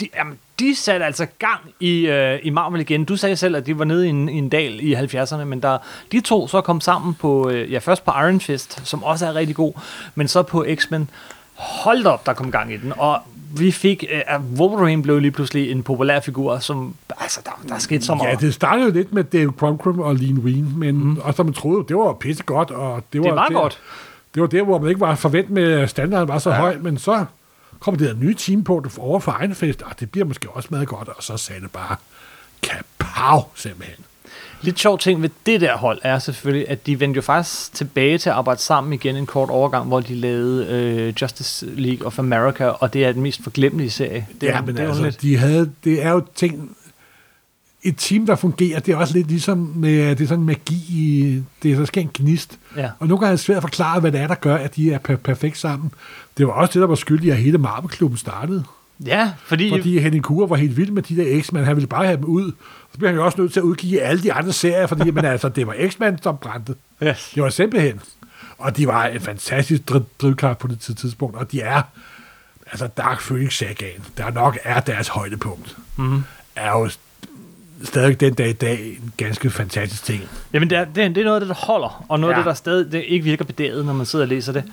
de, 0.01 0.09
jamen, 0.17 0.39
de 0.59 0.75
satte 0.75 1.07
altså 1.07 1.27
gang 1.39 1.61
i, 1.81 2.07
øh, 2.07 2.39
i 2.43 2.51
Marvel 2.51 2.81
igen. 2.81 3.05
Du 3.05 3.17
sagde 3.17 3.37
selv, 3.37 3.57
at 3.57 3.67
de 3.67 3.79
var 3.79 3.85
nede 3.85 4.07
i 4.07 4.11
en, 4.11 4.29
i 4.29 4.39
en 4.39 4.49
dal 4.49 4.81
i 4.81 4.95
70'erne, 4.95 5.45
men 5.45 5.63
der, 5.63 5.79
de 6.13 6.21
to 6.21 6.49
så 6.49 6.61
kom 6.61 6.81
sammen 6.81 7.15
på, 7.15 7.51
øh, 7.51 7.73
ja 7.73 7.79
først 7.79 8.05
på 8.05 8.11
Iron 8.11 8.41
Fist, 8.41 8.89
som 8.89 9.05
også 9.05 9.27
er 9.27 9.35
rigtig 9.35 9.57
god, 9.57 9.73
men 10.15 10.29
så 10.29 10.43
på 10.43 10.67
X-Men. 10.75 11.11
Hold 11.55 12.07
op, 12.07 12.27
der 12.27 12.33
kom 12.33 12.51
gang 12.51 12.73
i 12.73 12.77
den. 12.77 12.93
Og 12.97 13.21
vi 13.59 13.71
fik, 13.71 14.05
øh, 14.13 14.21
at 14.27 14.41
Wolverine 14.57 15.03
blev 15.03 15.19
lige 15.19 15.31
pludselig 15.31 15.71
en 15.71 15.83
populær 15.83 16.21
figur, 16.21 16.59
som, 16.59 16.95
altså 17.21 17.41
der, 17.45 17.69
der 17.69 17.79
skete 17.79 18.05
så 18.05 18.15
meget. 18.15 18.31
Ja, 18.31 18.35
det 18.47 18.55
startede 18.55 18.87
jo 18.87 18.93
lidt 18.93 19.13
med 19.13 19.25
Dave 19.25 19.53
Crumcrum 19.59 20.01
og 20.01 20.15
Lean 20.15 20.39
Wien, 20.39 20.79
men 20.79 20.95
mm. 20.95 21.19
også 21.19 21.37
som 21.37 21.47
man 21.47 21.53
troede, 21.53 21.85
det 21.89 21.97
var 21.97 22.13
pisse 22.13 22.43
godt. 22.43 22.71
Og 22.71 23.03
det, 23.13 23.21
var 23.21 23.27
Det 23.27 23.37
var 23.37 23.49
der, 23.49 23.55
godt. 23.55 23.81
Det 24.35 24.43
var 24.43 24.49
der, 24.49 24.63
hvor 24.63 24.79
man 24.79 24.89
ikke 24.89 25.01
var 25.01 25.15
forventet 25.15 25.53
med, 25.53 25.73
at 25.73 25.91
standarden 25.91 26.29
var 26.29 26.39
så 26.39 26.51
ja. 26.51 26.57
høj, 26.57 26.77
men 26.81 26.99
så 26.99 27.25
kom 27.81 27.97
det 27.97 28.09
der 28.09 28.15
nye 28.15 28.35
team 28.35 28.65
på 28.65 28.81
det 28.85 28.99
over 28.99 29.21
for 29.21 29.33
egen 29.33 29.55
fest, 29.55 29.83
og 29.83 30.01
det 30.01 30.11
bliver 30.11 30.25
måske 30.25 30.51
også 30.51 30.69
meget 30.71 30.89
godt, 30.89 31.09
og 31.09 31.23
så 31.23 31.37
sagde 31.37 31.61
det 31.61 31.71
bare 31.71 31.97
kapav 32.63 33.49
simpelthen. 33.55 34.05
Lidt 34.63 34.79
sjov 34.79 34.99
ting 34.99 35.23
ved 35.23 35.31
det 35.47 35.61
der 35.61 35.77
hold 35.77 35.99
er 36.03 36.19
selvfølgelig, 36.19 36.69
at 36.69 36.87
de 36.87 37.01
vendte 37.01 37.17
jo 37.17 37.23
faktisk 37.23 37.75
tilbage 37.75 38.19
til 38.19 38.31
at 38.31 38.37
arbejde 38.37 38.61
sammen 38.61 38.93
igen 38.93 39.17
en 39.17 39.27
kort 39.27 39.51
overgang, 39.51 39.87
hvor 39.87 40.01
de 40.01 40.15
lavede 40.15 40.67
øh, 40.67 41.15
Justice 41.23 41.67
League 41.67 42.07
of 42.07 42.19
America, 42.19 42.65
og 42.65 42.93
det 42.93 43.05
er 43.05 43.13
den 43.13 43.23
mest 43.23 43.43
forglemmelige 43.43 43.91
serie. 43.91 44.27
Det 44.41 44.49
er, 44.49 44.55
ja, 44.55 44.61
men 44.61 44.77
det 44.77 44.85
er 44.85 44.89
altså, 44.89 45.03
lidt, 45.03 45.23
de 45.23 45.37
havde, 45.37 45.73
det 45.85 46.03
er 46.03 46.11
jo 46.11 46.23
ting, 46.35 46.77
et 47.89 47.95
team, 47.99 48.27
der 48.27 48.37
fungerer, 48.37 48.81
det 48.81 48.93
er 48.93 48.97
også 48.97 49.15
lidt 49.15 49.29
ligesom 49.29 49.73
med, 49.77 50.17
det 50.17 50.25
er 50.25 50.29
sådan 50.29 50.45
magi, 50.45 50.75
i, 50.75 51.43
det 51.63 51.73
er, 51.73 51.77
der 51.79 51.85
sker 51.85 52.01
en 52.01 52.11
gnist. 52.15 52.59
Ja. 52.77 52.91
Og 52.99 53.09
nogle 53.09 53.21
gange 53.21 53.31
er 53.31 53.37
det 53.37 53.41
svært 53.41 53.57
at 53.57 53.63
forklare, 53.63 54.01
hvad 54.01 54.13
det 54.13 54.21
er, 54.21 54.27
der 54.27 54.35
gør, 54.35 54.57
at 54.57 54.77
de 54.77 54.93
er 54.93 54.99
per- 54.99 55.17
perfekt 55.17 55.59
sammen. 55.59 55.91
Det 56.39 56.47
var 56.47 56.53
også 56.53 56.73
det, 56.73 56.81
der 56.81 56.87
var 56.87 56.95
skyld 56.95 57.25
i, 57.25 57.31
at 57.31 57.37
hele 57.37 57.59
Marvel-klubben 57.59 58.19
startede. 58.19 58.65
ja, 59.07 59.33
fordi, 59.47 59.71
Fordi 59.71 59.99
Henning 59.99 60.25
Kure 60.25 60.51
var 60.51 60.57
helt 60.57 60.77
vild 60.77 60.91
med 60.91 61.03
de 61.03 61.17
der 61.17 61.43
X-Men. 61.43 61.65
Han 61.65 61.77
ville 61.77 61.87
bare 61.89 62.05
have 62.07 62.17
dem 62.17 62.25
ud. 62.25 62.53
Så 62.93 62.99
blev 62.99 63.09
han 63.09 63.17
jo 63.19 63.25
også 63.25 63.41
nødt 63.41 63.53
til 63.53 63.61
at 63.61 63.65
udgive 63.65 64.01
alle 64.01 64.23
de 64.23 64.33
andre 64.33 64.53
serier, 64.53 64.87
fordi 64.87 65.11
men 65.11 65.25
altså, 65.25 65.49
det 65.49 65.67
var 65.67 65.75
X-Men, 65.89 66.23
som 66.23 66.37
brændte. 66.37 66.75
yes. 67.03 67.31
Det 67.35 67.43
var 67.43 67.49
simpelthen. 67.51 68.01
Og 68.59 68.77
de 68.77 68.87
var 68.87 69.07
en 69.07 69.21
fantastisk 69.21 69.83
dri- 69.91 70.01
drivkraft 70.23 70.59
på 70.59 70.69
det 70.69 70.81
tid- 70.81 70.95
tidspunkt. 70.95 71.37
Og 71.37 71.53
de 71.53 71.61
er, 71.61 71.83
altså 72.73 72.87
Dark 72.87 73.21
Phoenix 73.21 73.53
sagaen, 73.59 74.01
der 74.17 74.31
nok 74.31 74.59
er 74.65 74.81
deres 74.81 75.09
højdepunkt, 75.09 75.77
mm. 75.97 76.23
er 76.57 76.71
jo 76.71 76.91
stadig 77.85 78.21
den 78.21 78.35
dag 78.35 78.49
i 78.49 78.53
dag 78.53 78.87
en 78.87 79.13
ganske 79.17 79.51
fantastisk 79.51 80.05
ting. 80.05 80.23
Jamen, 80.53 80.71
det 80.71 80.79
er, 80.79 80.85
det, 80.85 81.05
er, 81.05 81.09
det 81.09 81.25
noget 81.25 81.37
af 81.37 81.41
det, 81.41 81.49
der 81.49 81.67
holder, 81.67 82.05
og 82.09 82.21
noget 82.21 82.33
ja. 82.33 82.39
af 82.39 82.45
det, 82.45 82.49
der 82.49 82.55
stadig 82.55 82.93
det 82.93 83.05
ikke 83.09 83.25
virker 83.25 83.45
bedaget, 83.45 83.87
når 83.87 83.93
man 83.93 84.07
sidder 84.07 84.25
og 84.25 84.29
læser 84.29 84.53
det. 84.53 84.65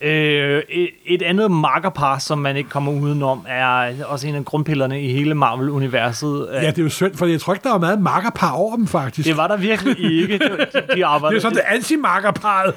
Øh, 0.00 0.62
et, 0.68 0.90
et 1.06 1.22
andet 1.22 1.50
makkerpar, 1.50 2.18
som 2.18 2.38
man 2.38 2.56
ikke 2.56 2.70
kommer 2.70 2.92
udenom, 2.92 3.46
er 3.48 4.04
også 4.04 4.28
en 4.28 4.34
af 4.34 4.44
grundpillerne 4.44 5.02
i 5.02 5.12
hele 5.12 5.34
Marvel-universet. 5.34 6.48
Ja, 6.52 6.70
det 6.70 6.78
er 6.78 6.82
jo 6.82 6.88
synd, 6.88 7.14
for 7.14 7.26
jeg 7.26 7.40
tror 7.40 7.52
ikke, 7.54 7.64
der 7.64 7.70
var 7.70 7.78
meget 7.78 8.00
makkerpar 8.00 8.50
over 8.50 8.76
dem, 8.76 8.86
faktisk. 8.86 9.28
det 9.28 9.36
var 9.36 9.46
der 9.46 9.56
virkelig 9.56 10.20
ikke. 10.20 10.38
De, 10.38 10.48
de 10.48 10.82
det 10.94 11.02
arbejdede. 11.02 11.38
er 11.38 11.40
sådan 11.40 11.56
det 11.56 11.64
anti-makkerparet. 11.66 12.74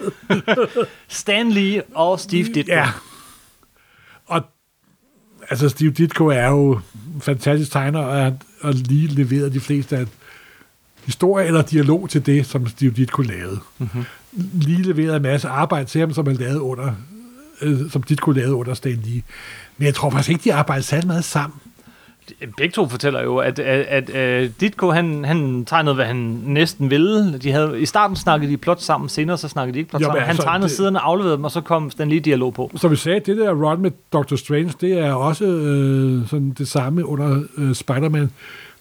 Stan 1.08 1.50
Lee 1.50 1.82
og 1.96 2.20
Steve 2.20 2.44
Ditko. 2.44 2.74
Ja. 2.74 2.88
Og 4.28 4.42
altså 5.52 5.70
Steve 5.70 5.92
Ditko 5.92 6.28
er 6.28 6.48
jo 6.48 6.80
fantastisk 7.22 7.72
tegner, 7.72 8.00
og 8.00 8.38
og 8.62 8.74
lige 8.74 9.08
leveret 9.08 9.54
de 9.54 9.60
fleste 9.60 9.98
af 9.98 10.06
historie 11.06 11.48
eller 11.48 11.62
dialog 11.62 12.10
til 12.10 12.26
det, 12.26 12.46
som 12.46 12.68
Steve 12.68 12.92
Ditko 12.92 13.22
lavede. 13.22 13.60
Mm-hmm. 13.78 14.04
Lige 14.54 14.82
leveret 14.82 15.16
en 15.16 15.22
masse 15.22 15.48
arbejde 15.48 15.86
til 15.86 16.00
ham, 16.02 16.14
som 16.14 16.28
han 16.28 16.36
lavede 16.36 16.62
under, 16.62 16.94
øh, 17.62 17.92
som 17.92 18.04
Ditko 18.04 18.32
lavede 18.32 18.54
under 18.56 18.74
Stan 18.74 19.00
Lee. 19.04 19.22
Men 19.78 19.86
jeg 19.86 19.96
tror 19.96 20.10
faktisk 20.10 20.30
ikke, 20.30 20.44
de 20.44 20.54
arbejdede 20.54 20.86
særlig 20.86 21.08
meget 21.08 21.24
sammen. 21.24 21.60
Begge 22.58 22.74
to 22.74 22.88
fortæller 22.90 23.22
jo, 23.22 23.38
at, 23.38 23.60
at, 23.60 24.10
at 24.10 24.44
uh, 24.46 24.52
Ditko, 24.60 24.92
han, 24.92 25.26
han 25.26 25.66
tegnede, 25.66 25.96
hvad 25.96 26.06
han 26.06 26.16
næsten 26.46 26.90
ville. 26.90 27.38
De 27.38 27.52
havde, 27.52 27.82
I 27.82 27.86
starten 27.86 28.16
snakkede 28.16 28.52
de 28.52 28.58
plot 28.58 28.82
sammen, 28.82 29.10
senere 29.10 29.38
så 29.38 29.48
snakkede 29.48 29.74
de 29.74 29.80
ikke 29.80 29.90
plot 29.90 30.02
Jo, 30.02 30.06
jo, 30.08 30.12
men 30.12 30.16
sammen. 30.16 30.22
Han 30.26 30.30
altså, 30.30 30.44
tegnede 30.44 30.68
det- 30.70 30.76
siderne, 30.78 31.00
afleverede 31.00 31.36
dem, 31.38 31.44
og 31.44 31.52
så 31.52 31.62
kom 31.62 31.92
Stan 31.92 32.10
Lee 32.10 32.20
dialog 32.20 32.54
på. 32.54 32.72
Som 32.76 32.92
vi 32.92 32.96
sagde, 32.96 33.20
det 33.20 33.38
der 33.38 33.52
run 33.54 33.82
med 33.82 33.92
Doctor 34.14 34.36
Strange, 34.36 34.74
det 34.82 35.00
er 35.00 35.14
også 35.14 35.46
øh, 35.46 36.28
sådan 36.28 36.50
det 36.58 36.68
samme 36.68 37.06
under 37.06 37.44
øh, 37.58 37.76
Spider-Man. 37.76 38.32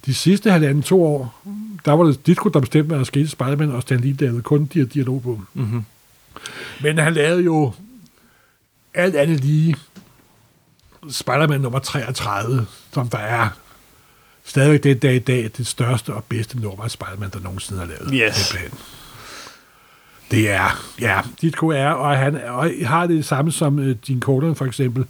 De 0.06 0.14
sidste 0.14 0.50
halvanden 0.50 0.82
to 0.82 1.04
år, 1.04 1.40
der 1.84 1.92
var 1.92 2.04
det 2.04 2.26
Ditko, 2.26 2.48
der 2.48 2.60
bestemte, 2.60 2.86
hvad 2.86 2.98
der 2.98 3.04
skete 3.04 3.28
Spider-Man, 3.28 3.70
og 3.72 3.82
Stan 3.82 4.00
Lee 4.00 4.16
lavede 4.20 4.42
kun 4.42 4.64
de 4.74 4.78
her 4.78 4.86
dialog 4.86 5.22
på. 5.22 5.40
Mm-hmm. 5.54 5.84
Men 6.82 6.98
han 6.98 7.12
lavede 7.14 7.42
jo 7.44 7.72
alt 8.94 9.14
andet 9.16 9.44
lige 9.44 9.76
Spider-Man 11.08 11.60
nummer 11.60 11.78
33, 11.78 12.66
som 12.92 13.08
der 13.08 13.18
er 13.18 13.48
stadigvæk 14.44 14.82
den 14.82 14.98
dag 14.98 15.14
i 15.14 15.18
dag 15.18 15.50
det 15.56 15.66
største 15.66 16.14
og 16.14 16.24
bedste 16.24 16.60
nummer 16.60 16.84
af 16.84 16.90
Spider-Man, 16.90 17.30
der 17.30 17.40
nogensinde 17.40 17.80
har 17.80 17.86
lavet. 17.86 18.10
Yes. 18.12 18.36
Simpelthen. 18.36 18.78
Det 20.30 20.50
er, 20.50 20.84
ja, 21.00 21.20
Ditko 21.40 21.68
er, 21.68 21.88
og 21.88 22.18
han 22.18 22.44
og 22.44 22.70
har 22.82 23.06
det 23.06 23.24
samme 23.24 23.52
som 23.52 23.78
uh, 23.78 24.00
Gene 24.06 24.20
Colan 24.20 24.56
for 24.56 24.64
eksempel. 24.64 25.04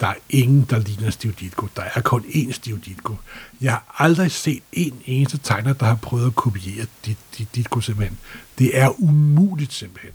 Der 0.00 0.06
er 0.06 0.14
ingen, 0.30 0.66
der 0.70 0.78
ligner 0.78 1.10
Steve 1.10 1.34
Ditko. 1.40 1.68
Der 1.76 1.82
er 1.94 2.00
kun 2.00 2.24
én 2.28 2.52
Steve 2.52 2.78
Ditko. 2.78 3.16
Jeg 3.60 3.72
har 3.72 3.94
aldrig 3.98 4.32
set 4.32 4.62
en 4.72 5.00
eneste 5.06 5.38
tegner, 5.38 5.72
der 5.72 5.86
har 5.86 5.94
prøvet 5.94 6.26
at 6.26 6.34
kopiere 6.34 6.86
dit, 7.06 7.18
dit, 7.38 7.54
Ditko 7.54 7.80
simpelthen. 7.80 8.18
Det 8.58 8.78
er 8.78 9.02
umuligt 9.02 9.72
simpelthen. 9.72 10.12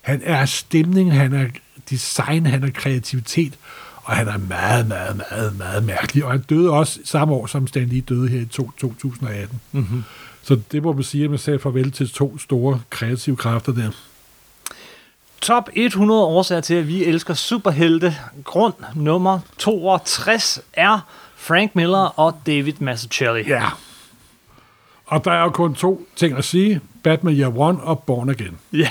Han 0.00 0.22
er 0.24 0.44
stemning, 0.44 1.12
han 1.12 1.32
er 1.32 1.46
design, 1.90 2.46
han 2.46 2.64
er 2.64 2.70
kreativitet, 2.70 3.58
og 4.08 4.16
han 4.16 4.28
er 4.28 4.38
meget, 4.38 4.88
meget, 4.88 5.16
meget, 5.30 5.58
meget 5.58 5.84
mærkelig. 5.84 6.24
Og 6.24 6.30
han 6.30 6.40
døde 6.40 6.70
også 6.70 7.00
samme 7.04 7.34
år, 7.34 7.46
som 7.46 7.66
Stan 7.66 7.88
Lee 7.88 8.00
døde 8.00 8.28
her 8.28 8.40
i 8.40 8.44
to, 8.44 8.70
2018. 8.78 9.60
Mm-hmm. 9.72 10.04
Så 10.42 10.60
det 10.72 10.82
må 10.82 10.92
man 10.92 11.02
sige, 11.02 11.24
at 11.24 11.30
man 11.30 11.38
sagde 11.38 11.58
farvel 11.58 11.92
til 11.92 12.10
to 12.10 12.38
store 12.38 12.80
kreative 12.90 13.36
kræfter 13.36 13.72
der. 13.72 13.90
Top 15.40 15.68
100 15.74 16.24
årsager 16.24 16.60
til, 16.60 16.74
at 16.74 16.88
vi 16.88 17.04
elsker 17.04 17.34
superhelte. 17.34 18.16
Grund 18.44 18.74
nummer 18.94 19.40
62 19.58 20.60
er 20.72 21.06
Frank 21.36 21.76
Miller 21.76 22.20
og 22.20 22.40
David 22.46 22.74
Mazzucchelli. 22.78 23.48
Ja. 23.48 23.64
Og 25.06 25.24
der 25.24 25.32
er 25.32 25.42
jo 25.42 25.50
kun 25.50 25.74
to 25.74 26.06
ting 26.16 26.38
at 26.38 26.44
sige. 26.44 26.80
Batman 27.02 27.34
Year 27.34 27.58
One 27.58 27.80
og 27.80 28.02
Born 28.02 28.28
Again. 28.28 28.58
Ja. 28.72 28.90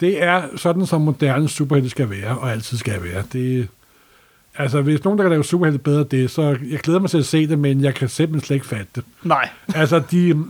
Det 0.00 0.22
er 0.22 0.42
sådan, 0.56 0.86
som 0.86 1.00
moderne 1.00 1.48
superhelte 1.48 1.90
skal 1.90 2.10
være, 2.10 2.38
og 2.38 2.52
altid 2.52 2.78
skal 2.78 3.02
være. 3.02 3.24
Det, 3.32 3.68
altså, 4.62 4.82
hvis 4.82 5.04
nogen, 5.04 5.18
der 5.18 5.24
kan 5.24 5.30
lave 5.30 5.44
superhelte 5.44 5.78
bedre 5.78 6.04
det, 6.04 6.30
så 6.30 6.42
jeg 6.70 6.78
glæder 6.78 7.00
mig 7.00 7.10
til 7.10 7.18
at 7.18 7.26
se 7.26 7.46
det, 7.46 7.58
men 7.58 7.84
jeg 7.84 7.94
kan 7.94 8.08
simpelthen 8.08 8.46
slet 8.46 8.54
ikke 8.54 8.66
fatte 8.66 8.86
det. 8.94 9.04
Nej. 9.22 9.48
Altså, 9.74 10.02
de, 10.10 10.44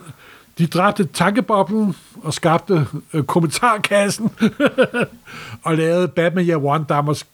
de 0.58 0.66
dræbte 0.66 1.04
tankeboblen 1.04 1.94
og 2.22 2.34
skabte 2.34 2.86
øh, 3.14 3.22
kommentarkassen 3.22 4.30
og 5.64 5.76
lavede 5.76 6.08
Batman 6.08 6.46
Year 6.46 6.64
One, 6.64 6.84
der 6.88 6.94
er, 6.94 7.02
mås- 7.02 7.26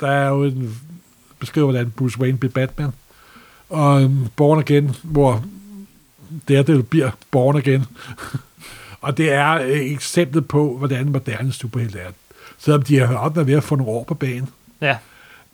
der 0.00 0.08
er 0.08 0.28
jo 0.28 0.44
en 0.44 0.76
beskriver, 1.38 1.66
hvordan 1.66 1.90
Bruce 1.90 2.20
Wayne 2.20 2.38
blev 2.38 2.52
Batman. 2.52 2.92
Og 3.70 4.02
øhm, 4.02 4.26
Born 4.36 4.58
Again, 4.58 4.96
hvor 5.02 5.44
Daredevil 6.48 6.82
bliver 6.82 7.10
Born 7.30 7.56
Again. 7.56 7.84
og 9.00 9.16
det 9.16 9.32
er 9.32 9.52
øh, 9.52 9.68
eksemplet 9.70 10.48
på, 10.48 10.78
hvordan 10.78 11.08
moderne 11.12 11.52
superhelte 11.52 11.98
er. 11.98 12.10
Selvom 12.58 12.82
de 12.82 12.98
har 12.98 13.16
op 13.16 13.46
ved 13.46 13.54
at 13.54 13.62
få 13.62 13.76
nogle 13.76 13.92
år 13.92 14.04
på 14.04 14.14
banen. 14.14 14.48
Ja, 14.80 14.96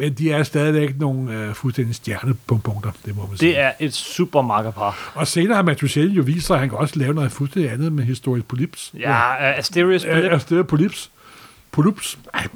Men 0.01 0.13
de 0.13 0.33
er 0.33 0.43
stadigvæk 0.43 0.99
nogle 0.99 1.35
øh, 1.35 1.55
fuldstændig 1.55 1.95
stjernepunkter, 1.95 2.91
det 3.05 3.17
må 3.17 3.27
man 3.27 3.39
sige. 3.39 3.51
det 3.51 3.61
er 3.61 3.73
et 3.81 3.95
super 3.95 4.43
makkerpar. 4.43 5.13
Og 5.15 5.27
senere 5.27 5.57
har 5.57 5.63
Mathusalem 5.63 6.13
jo 6.13 6.23
vist 6.23 6.47
sig, 6.47 6.55
at 6.55 6.61
han 6.61 6.69
kan 6.69 6.79
også 6.79 6.99
lave 6.99 7.15
noget 7.15 7.33
fuldstændig 7.33 7.73
andet 7.73 7.93
med 7.93 8.05
historisk 8.05 8.49
polyps. 8.49 8.93
Ja, 8.99 9.51
uh, 9.51 9.59
Asterius 9.59 10.05
Ja, 10.05 10.13
Philip. 10.13 10.33
Asterios 10.33 10.67
polyps. 10.69 11.11
Polyps. 11.73 12.19
Ej, 12.35 12.47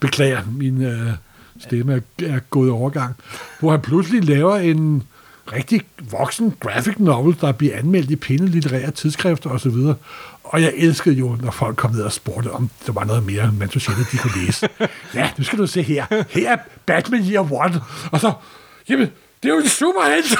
beklager, 0.00 0.40
min 0.52 0.82
øh, 0.82 1.10
stemme 1.60 1.92
er, 1.94 2.26
er 2.26 2.38
gået 2.38 2.70
overgang. 2.70 3.14
Hvor 3.60 3.70
han 3.70 3.80
pludselig 3.80 4.24
laver 4.24 4.56
en 4.56 5.02
rigtig 5.52 5.80
voksen 6.10 6.54
graphic 6.60 6.94
novel, 6.98 7.36
der 7.40 7.52
bliver 7.52 7.78
anmeldt 7.78 8.10
i 8.10 8.16
pinde 8.16 8.46
litterære 8.46 8.90
tidsskrifter 8.90 9.50
osv. 9.50 9.68
Og 9.68 9.96
jeg 10.54 10.72
elskede 10.76 11.14
jo, 11.14 11.36
når 11.42 11.50
folk 11.50 11.76
kom 11.76 11.90
ned 11.90 12.02
og 12.02 12.12
spurgte, 12.12 12.50
om 12.50 12.70
der 12.86 12.92
var 12.92 13.04
noget 13.04 13.26
mere, 13.26 13.52
man 13.52 13.70
så 13.70 13.92
de 14.12 14.18
kunne 14.18 14.46
læse. 14.46 14.68
ja, 15.14 15.30
nu 15.38 15.44
skal 15.44 15.58
du 15.58 15.66
se 15.66 15.82
her. 15.82 16.06
Her 16.28 16.50
er 16.52 16.56
Batman 16.86 17.20
Year 17.20 17.52
One. 17.52 17.80
Og 18.12 18.20
så, 18.20 18.32
jamen, 18.88 19.10
det 19.42 19.48
er 19.48 19.54
jo 19.54 19.60
en 19.60 19.68
superhelt. 19.68 20.36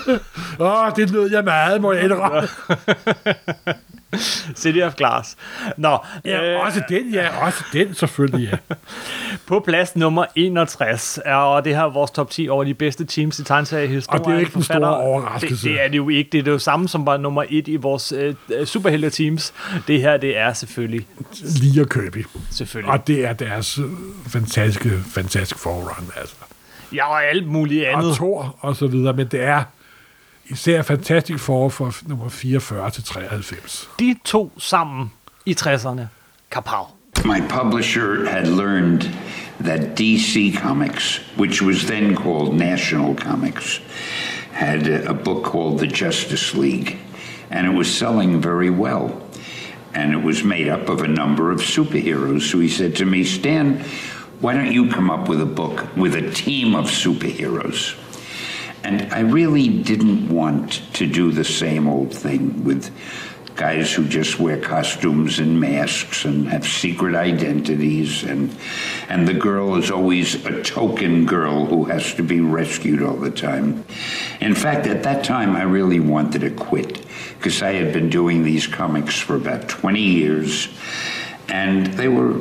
Åh, 0.60 0.96
det 0.96 1.12
nød 1.12 1.30
jeg 1.30 1.44
meget, 1.44 1.80
må 1.80 1.92
jeg 1.92 2.04
indrømme. 2.04 2.48
City 4.62 4.78
of 4.82 4.94
Glass. 4.94 5.36
Nå, 5.76 5.98
Ja, 6.24 6.52
øh, 6.54 6.66
også 6.66 6.82
den, 6.88 7.14
ja, 7.14 7.44
også 7.46 7.64
den 7.72 7.94
selvfølgelig, 7.94 8.58
ja. 8.70 8.74
på 9.46 9.60
plads 9.66 9.96
nummer 9.96 10.24
61 10.36 11.18
er 11.24 11.34
og 11.34 11.64
det 11.64 11.76
her 11.76 11.82
vores 11.84 12.10
top 12.10 12.30
10 12.30 12.48
over 12.48 12.64
de 12.64 12.74
bedste 12.74 13.04
teams 13.04 13.38
i 13.38 13.44
tegneseriehistorien. 13.44 14.20
Og 14.22 14.28
det 14.28 14.34
er 14.34 14.38
ikke 14.38 14.52
den 14.54 14.62
store 14.62 14.76
Forfatter- 14.78 14.86
overraskelse. 15.06 15.68
Det, 15.68 15.74
det 15.74 15.84
er 15.84 15.88
det 15.88 15.96
jo 15.96 16.08
ikke. 16.08 16.28
Det 16.32 16.38
er 16.38 16.42
det 16.42 16.50
jo 16.50 16.58
samme 16.58 16.88
som 16.88 17.06
var 17.06 17.16
nummer 17.16 17.44
1 17.48 17.68
i 17.68 17.76
vores 17.76 18.12
øh, 18.12 18.34
superhelte 18.64 19.10
teams. 19.10 19.52
Det 19.88 20.00
her, 20.00 20.16
det 20.16 20.38
er 20.38 20.52
selvfølgelig, 20.52 21.06
Lige 21.42 21.80
og 21.80 21.88
Kirby. 21.88 22.26
selvfølgelig. 22.50 22.92
Og 22.92 23.06
det 23.06 23.24
er 23.26 23.32
deres 23.32 23.78
øh, 23.78 23.84
fantastiske, 24.26 24.90
fantastiske 25.14 25.58
forrun, 25.60 26.10
altså. 26.16 26.34
Ja, 26.94 27.10
og 27.10 27.24
alt 27.24 27.46
muligt 27.46 27.86
andet. 27.86 28.08
Og 28.10 28.14
Thor 28.16 28.56
og 28.60 28.76
så 28.76 28.86
videre, 28.86 29.12
men 29.12 29.26
det 29.26 29.42
er 29.42 29.62
især 30.50 30.82
Fantastic 30.82 31.38
Four 31.38 31.68
fra 31.68 31.92
nummer 32.06 32.28
44 32.28 32.90
til 32.90 33.04
93. 33.04 33.88
De 33.98 34.14
to 34.24 34.52
sammen 34.58 35.12
i 35.46 35.56
60'erne. 35.60 36.06
Kapow. 36.50 36.86
My 37.24 37.40
publisher 37.48 38.30
had 38.30 38.46
learned 38.46 39.02
that 39.64 39.80
DC 40.00 40.56
Comics, 40.62 41.20
which 41.36 41.62
was 41.62 41.84
then 41.84 42.14
called 42.14 42.54
National 42.54 43.14
Comics, 43.14 43.82
had 44.52 44.88
a, 44.88 45.10
a 45.10 45.14
book 45.14 45.44
called 45.44 45.78
The 45.78 45.86
Justice 45.86 46.54
League, 46.58 46.98
and 47.50 47.66
it 47.66 47.76
was 47.76 47.98
selling 47.98 48.42
very 48.42 48.70
well. 48.70 49.10
And 49.94 50.12
it 50.12 50.24
was 50.24 50.44
made 50.44 50.68
up 50.68 50.88
of 50.88 51.02
a 51.02 51.08
number 51.08 51.52
of 51.52 51.60
superheroes. 51.60 52.42
So 52.42 52.60
he 52.60 52.68
said 52.68 52.96
to 52.96 53.04
me, 53.04 53.24
Stan, 53.24 53.84
why 54.40 54.54
don't 54.54 54.72
you 54.72 54.88
come 54.88 55.10
up 55.10 55.28
with 55.28 55.40
a 55.40 55.52
book 55.54 55.96
with 55.96 56.14
a 56.14 56.30
team 56.30 56.74
of 56.74 56.86
superheroes? 56.86 57.94
And 58.82 59.12
I 59.12 59.20
really 59.20 59.68
didn't 59.68 60.28
want 60.28 60.82
to 60.94 61.06
do 61.06 61.30
the 61.30 61.44
same 61.44 61.86
old 61.88 62.14
thing 62.14 62.64
with 62.64 62.90
guys 63.60 63.92
who 63.92 64.08
just 64.08 64.40
wear 64.40 64.58
costumes 64.58 65.38
and 65.38 65.60
masks 65.60 66.24
and 66.24 66.48
have 66.48 66.66
secret 66.66 67.14
identities 67.14 68.22
and 68.22 68.56
and 69.10 69.28
the 69.28 69.34
girl 69.34 69.76
is 69.76 69.90
always 69.90 70.46
a 70.46 70.62
token 70.62 71.26
girl 71.26 71.66
who 71.66 71.84
has 71.84 72.14
to 72.14 72.22
be 72.22 72.40
rescued 72.40 73.02
all 73.02 73.16
the 73.16 73.30
time. 73.30 73.84
In 74.40 74.54
fact, 74.54 74.86
at 74.86 75.02
that 75.02 75.24
time 75.24 75.56
I 75.56 75.64
really 75.64 76.00
wanted 76.00 76.40
to 76.40 76.50
quit 76.50 77.04
because 77.36 77.62
I 77.62 77.72
had 77.72 77.92
been 77.92 78.08
doing 78.08 78.44
these 78.44 78.66
comics 78.66 79.18
for 79.18 79.36
about 79.36 79.68
20 79.68 80.00
years 80.00 80.68
and 81.50 81.86
they 81.86 82.08
were 82.08 82.40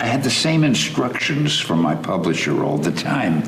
I 0.00 0.06
had 0.06 0.22
the 0.22 0.30
same 0.30 0.64
instructions 0.64 1.60
from 1.60 1.82
my 1.82 1.94
publisher 1.94 2.64
all 2.64 2.78
the 2.78 2.90
time. 2.90 3.42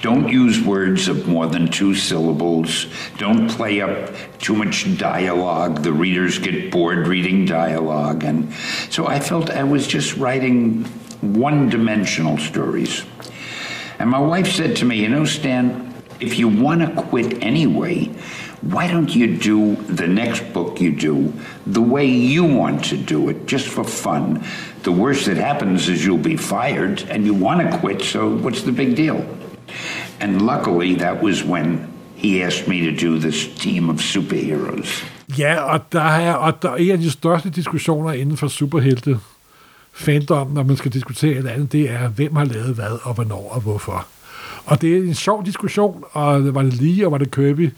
Don't 0.00 0.28
use 0.28 0.60
words 0.60 1.08
of 1.08 1.26
more 1.26 1.48
than 1.48 1.66
two 1.66 1.92
syllables. 1.96 2.86
Don't 3.16 3.50
play 3.50 3.80
up 3.80 4.14
too 4.38 4.54
much 4.54 4.96
dialogue. 4.96 5.82
The 5.82 5.92
readers 5.92 6.38
get 6.38 6.70
bored 6.70 7.08
reading 7.08 7.46
dialogue. 7.46 8.22
And 8.22 8.54
so 8.90 9.08
I 9.08 9.18
felt 9.18 9.50
I 9.50 9.64
was 9.64 9.88
just 9.88 10.16
writing 10.16 10.84
one 11.20 11.68
dimensional 11.68 12.38
stories. 12.38 13.04
And 13.98 14.08
my 14.08 14.20
wife 14.20 14.52
said 14.52 14.76
to 14.76 14.84
me, 14.84 15.00
You 15.00 15.08
know, 15.08 15.24
Stan, 15.24 15.92
if 16.20 16.38
you 16.38 16.46
want 16.46 16.80
to 16.80 17.02
quit 17.02 17.42
anyway, 17.42 18.04
why 18.60 18.88
don't 18.88 19.14
you 19.14 19.36
do 19.36 19.76
the 19.76 20.06
next 20.06 20.52
book 20.52 20.80
you 20.80 20.92
do 20.92 21.32
the 21.66 21.80
way 21.80 22.06
you 22.06 22.44
want 22.44 22.84
to 22.86 22.96
do 22.96 23.28
it, 23.28 23.46
just 23.46 23.66
for 23.66 23.84
fun? 23.84 24.44
The 24.88 24.96
worst 24.96 25.24
that 25.26 25.36
happens 25.36 25.88
is 25.88 26.06
you'll 26.06 26.28
be 26.34 26.36
fired 26.36 27.06
and 27.10 27.26
you 27.26 27.34
want 27.46 27.58
to 27.60 27.78
quit, 27.78 28.02
so 28.02 28.20
what's 28.44 28.62
the 28.62 28.72
big 28.72 28.96
deal? 28.96 29.18
And 30.20 30.42
luckily, 30.42 30.94
that 30.94 31.22
was 31.22 31.44
when 31.44 31.86
he 32.16 32.42
asked 32.42 32.68
me 32.68 32.90
to 32.90 33.06
do 33.06 33.18
this 33.18 33.48
team 33.62 33.90
of 33.90 34.00
superheroes. 34.00 35.04
Ja, 35.38 35.60
og 35.60 35.92
der 35.92 36.00
er, 36.00 36.34
og 36.34 36.62
der 36.62 36.70
er 36.70 36.76
en 36.76 36.90
af 36.90 36.98
de 36.98 37.10
største 37.10 37.50
diskussioner 37.50 38.12
inden 38.12 38.36
for 38.36 38.48
superhelte 38.48 39.18
fandom, 39.92 40.50
når 40.50 40.62
man 40.62 40.76
skal 40.76 40.92
diskutere 40.92 41.38
et 41.38 41.46
andet, 41.46 41.72
det 41.72 41.90
er, 41.90 42.08
hvem 42.08 42.36
har 42.36 42.44
lavet 42.44 42.74
hvad, 42.74 42.98
og 43.02 43.14
hvornår, 43.14 43.50
og 43.54 43.60
hvorfor. 43.60 44.06
Og 44.66 44.80
det 44.80 44.96
er 44.96 45.02
en 45.02 45.14
sjov 45.14 45.46
diskussion, 45.46 46.04
og 46.12 46.54
var 46.54 46.62
det 46.62 46.74
lige, 46.74 47.06
og 47.06 47.12
var 47.12 47.18
det 47.18 47.30
Kirby? 47.30 47.70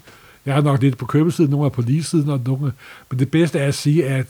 Jeg 0.45 0.53
har 0.53 0.61
nok 0.61 0.81
lidt 0.81 0.97
på 0.97 1.05
Kirby-siden, 1.05 1.51
nogle 1.51 1.65
er 1.65 1.69
på 1.69 1.81
lige-siden, 1.81 2.29
og 2.29 2.41
nogle, 2.45 2.71
men 3.09 3.19
det 3.19 3.31
bedste 3.31 3.59
er 3.59 3.67
at 3.67 3.75
sige, 3.75 4.05
at 4.05 4.25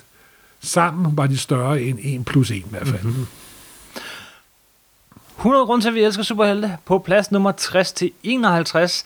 sammen 0.61 1.17
var 1.17 1.27
de 1.27 1.37
større 1.37 1.81
end 1.81 1.99
1 2.01 2.25
plus 2.25 2.51
1 2.51 2.57
i 2.57 2.65
hvert 2.69 2.87
fald. 2.87 3.03
Mm-hmm. 3.03 3.27
100 5.37 5.65
grunde 5.65 5.83
til, 5.83 5.89
at 5.89 5.95
vi 5.95 6.03
elsker 6.03 6.23
superhelte. 6.23 6.77
På 6.85 6.99
plads 6.99 7.31
nummer 7.31 7.51
60 7.51 7.91
til 7.91 8.11
51 8.23 9.05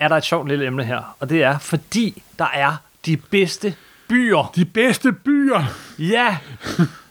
er 0.00 0.08
der 0.08 0.16
et 0.16 0.24
sjovt 0.24 0.48
lille 0.48 0.66
emne 0.66 0.84
her. 0.84 1.16
Og 1.20 1.28
det 1.28 1.42
er, 1.42 1.58
fordi 1.58 2.22
der 2.38 2.48
er 2.54 2.76
de 3.06 3.16
bedste 3.16 3.74
byer. 4.08 4.52
De 4.56 4.64
bedste 4.64 5.12
byer! 5.12 5.64
Ja! 5.98 6.36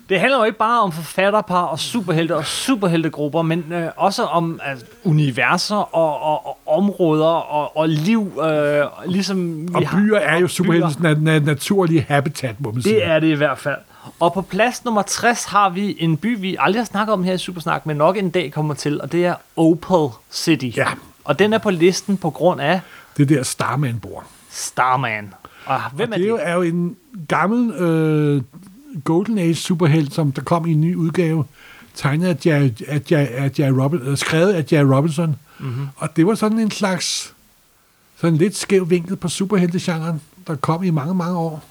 Det 0.10 0.20
handler 0.20 0.38
jo 0.38 0.44
ikke 0.44 0.58
bare 0.58 0.82
om 0.82 0.92
forfatterpar 0.92 1.62
og 1.62 1.80
superhelte 1.80 2.36
og 2.36 2.46
superheltegrupper, 2.46 3.42
men 3.42 3.66
øh, 3.74 3.88
også 3.98 4.24
om 4.24 4.60
altså, 4.64 4.86
universer 5.04 5.96
og, 5.96 6.22
og, 6.22 6.48
og 6.48 6.58
områder 6.78 7.26
og, 7.26 7.78
og 7.78 7.90
liv, 7.90 8.40
øh, 8.50 8.82
ligesom 9.06 9.68
vi 9.68 9.74
Og 9.76 9.88
har. 9.90 9.98
byer 9.98 10.18
er 10.18 10.38
jo 10.38 10.44
og 10.44 10.50
superheltens 10.50 10.96
na- 10.96 11.18
na- 11.18 11.46
naturlige 11.46 12.06
habitat, 12.10 12.62
må 12.62 12.72
man 12.72 12.82
sige. 12.82 12.96
Det 12.96 13.08
er 13.08 13.20
det 13.20 13.28
i 13.28 13.34
hvert 13.34 13.58
fald. 13.58 13.78
Og 14.20 14.34
på 14.34 14.42
plads 14.42 14.86
nummer 14.86 15.02
60 15.02 15.46
har 15.46 15.70
vi 15.70 15.96
en 16.00 16.18
by, 16.18 16.40
vi 16.40 16.56
aldrig 16.60 16.80
har 16.80 16.86
snakket 16.86 17.14
om 17.14 17.24
her 17.24 17.34
i 17.34 17.38
Supersnak, 17.38 17.86
men 17.86 17.98
nok 17.98 18.18
en 18.18 18.30
dag 18.30 18.52
kommer 18.52 18.74
til, 18.74 19.02
og 19.02 19.12
det 19.12 19.26
er 19.26 19.36
Opal 19.56 20.08
City. 20.32 20.78
Ja. 20.78 20.88
Og 21.24 21.40
den 21.40 21.54
er 21.54 21.58
på 21.58 21.70
listen 21.70 22.18
på 22.18 22.30
grund 22.30 22.62
af 22.62 22.80
Det 23.18 23.30
der 23.30 23.44
Starman 23.44 24.00
bor. 24.00 24.24
Starman. 24.52 25.34
Og 25.66 25.80
hvem 25.94 26.12
er 26.12 26.18
det 26.18 26.26
er 26.26 26.30
jo, 26.30 26.38
det? 26.38 26.48
er 26.48 26.54
jo 26.54 26.62
en 26.62 26.96
gammel 27.28 27.74
øh, 27.74 28.42
Golden 29.04 29.38
Age 29.38 29.56
superhelt, 29.56 30.14
som 30.14 30.32
der 30.32 30.42
kom 30.42 30.66
i 30.66 30.72
en 30.72 30.82
ny 30.82 30.96
udgave, 30.96 31.46
tegnet 31.96 32.28
af 32.28 32.46
Jerry, 32.46 32.70
af 32.88 33.02
Jerry, 33.12 33.26
af 33.26 33.52
Jerry 33.60 33.72
Robin, 33.72 34.00
øh, 34.00 34.18
skrevet 34.18 34.54
af 34.54 34.66
Jerry 34.72 34.86
Robinson. 34.96 35.36
Mhm. 35.60 35.70
Mm-hmm. 35.70 35.88
Og 35.96 36.16
det 36.16 36.28
var 36.28 36.36
sådan 36.36 36.60
en 36.60 36.72
slags, 36.72 37.34
sådan 38.16 38.38
lidt 38.38 38.56
skæv 38.56 38.90
vinkel 38.90 39.16
på 39.16 39.28
superheltegenren, 39.28 40.22
der 40.48 40.56
kom 40.56 40.84
i 40.84 40.90
mange, 40.90 41.16
mange 41.16 41.38
år. 41.38 41.64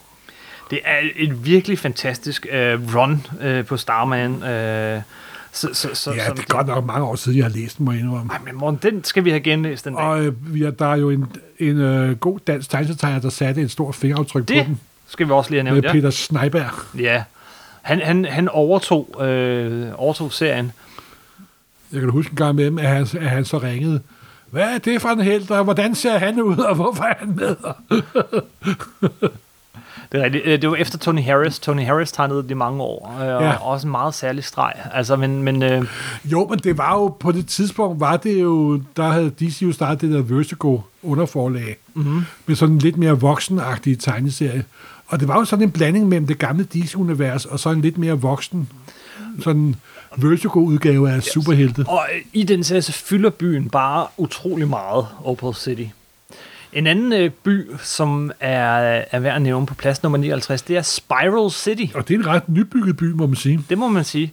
Det 0.70 0.80
er 0.84 1.00
et 1.16 1.46
virkelig 1.46 1.78
fantastisk 1.78 2.46
øh, 2.52 2.96
run 2.96 3.26
øh, 3.40 3.64
på 3.64 3.76
Starman. 3.76 4.42
Øh, 4.42 5.02
så, 5.52 5.68
så, 5.72 5.88
så, 5.92 6.12
Ja, 6.12 6.30
det 6.30 6.38
er 6.38 6.44
godt 6.48 6.66
nok 6.66 6.84
mange 6.84 7.06
år 7.06 7.14
siden, 7.14 7.38
jeg 7.38 7.44
har 7.44 7.50
læst 7.50 7.78
den, 7.78 7.84
må 7.84 7.92
jeg 7.92 8.00
indrømme. 8.00 8.32
Ej, 8.32 8.38
men 8.44 8.54
Morten, 8.54 8.92
den 8.92 9.04
skal 9.04 9.24
vi 9.24 9.30
have 9.30 9.40
genlæst 9.40 9.84
den 9.84 9.94
dag. 9.94 10.02
Og 10.02 10.24
øh, 10.24 10.32
har, 10.54 10.70
der 10.70 10.86
er 10.86 10.96
jo 10.96 11.10
en, 11.10 11.26
en 11.58 11.80
øh, 11.80 12.16
god 12.16 12.38
dansk 12.46 12.70
tegnetegner, 12.70 13.20
der 13.20 13.30
satte 13.30 13.62
et 13.62 13.70
stort 13.70 13.94
fingeraftryk 13.94 14.48
det 14.48 14.56
på 14.56 14.68
den, 14.68 14.80
skal 15.14 15.26
vi 15.26 15.32
også 15.32 15.50
lige 15.50 15.62
have 15.62 15.74
med 15.74 15.82
nævnt, 15.82 15.84
ja. 15.96 16.00
Peter 16.00 16.10
Sneiberg. 16.10 16.98
Ja. 16.98 17.22
Han, 17.82 18.00
han, 18.00 18.24
han 18.24 18.48
overtog, 18.48 19.24
øh, 19.26 19.86
overtog 19.94 20.32
serien. 20.32 20.72
Jeg 21.92 22.00
kan 22.00 22.10
huske 22.10 22.30
en 22.30 22.36
gang 22.36 22.54
med 22.54 22.80
at 22.84 22.88
han, 22.88 23.06
at 23.20 23.30
han 23.30 23.44
så 23.44 23.58
ringede. 23.58 24.00
Hvad 24.50 24.62
er 24.74 24.78
det 24.78 25.02
for 25.02 25.08
en 25.08 25.20
held, 25.20 25.50
og 25.50 25.64
hvordan 25.64 25.94
ser 25.94 26.18
han 26.18 26.42
ud, 26.42 26.56
og 26.56 26.74
hvorfor 26.74 27.04
er 27.04 27.14
han 27.18 27.36
med? 27.36 27.56
Det, 30.12 30.20
er 30.20 30.24
rigtigt. 30.24 30.44
Øh, 30.46 30.62
det 30.62 30.70
var 30.70 30.76
efter 30.76 30.98
Tony 30.98 31.22
Harris. 31.22 31.58
Tony 31.58 31.84
Harris 31.86 32.12
tegnede 32.12 32.42
det 32.42 32.50
i 32.50 32.54
mange 32.54 32.82
år, 32.82 33.16
øh, 33.20 33.36
og 33.36 33.42
Ja. 33.42 33.56
også 33.56 33.86
en 33.86 33.90
meget 33.90 34.14
særlig 34.14 34.44
streg. 34.44 34.72
Altså, 34.92 35.16
men, 35.16 35.42
men 35.42 35.62
øh, 35.62 35.84
Jo, 36.24 36.46
men 36.50 36.58
det 36.58 36.78
var 36.78 36.94
jo, 36.94 37.08
på 37.08 37.32
det 37.32 37.46
tidspunkt 37.46 38.00
var 38.00 38.16
det 38.16 38.42
jo, 38.42 38.80
der 38.96 39.08
havde 39.08 39.30
DC 39.30 39.62
jo 39.62 39.72
startet 39.72 40.00
det 40.00 40.10
der 40.10 40.22
Vertigo 40.36 40.78
underforlag, 41.02 41.76
mm-hmm. 41.94 42.22
med 42.46 42.56
sådan 42.56 42.78
lidt 42.78 42.96
mere 42.96 43.20
voksenagtige 43.20 43.96
tegneserie. 43.96 44.64
Og 45.14 45.20
det 45.20 45.28
var 45.28 45.38
jo 45.38 45.44
sådan 45.44 45.62
en 45.62 45.70
blanding 45.70 46.08
mellem 46.08 46.26
det 46.26 46.38
gamle 46.38 46.64
DC-univers, 46.64 47.44
og 47.44 47.60
så 47.60 47.70
en 47.70 47.80
lidt 47.80 47.98
mere 47.98 48.20
voksen, 48.20 48.68
sådan 49.40 49.76
Vertigo-udgave 50.16 51.10
af 51.10 51.16
yes. 51.16 51.24
superhelte. 51.24 51.84
Og 51.88 52.06
øh, 52.14 52.20
i 52.32 52.42
den 52.42 52.64
serie, 52.64 52.82
så 52.82 52.92
fylder 52.92 53.30
byen 53.30 53.70
bare 53.70 54.06
utrolig 54.16 54.68
meget, 54.68 55.06
Opal 55.24 55.54
City. 55.54 55.84
En 56.72 56.86
anden 56.86 57.12
øh, 57.12 57.30
by, 57.30 57.70
som 57.82 58.32
er, 58.40 59.02
er 59.10 59.18
værd 59.18 59.36
at 59.36 59.42
nævne 59.42 59.66
på 59.66 59.74
plads 59.74 60.02
nummer 60.02 60.18
59, 60.18 60.62
det 60.62 60.76
er 60.76 60.82
Spiral 60.82 61.50
City. 61.50 61.84
Og 61.94 62.08
det 62.08 62.14
er 62.14 62.18
en 62.18 62.26
ret 62.26 62.48
nybygget 62.48 62.96
by, 62.96 63.12
må 63.12 63.26
man 63.26 63.36
sige. 63.36 63.64
Det 63.68 63.78
må 63.78 63.88
man 63.88 64.04
sige. 64.04 64.32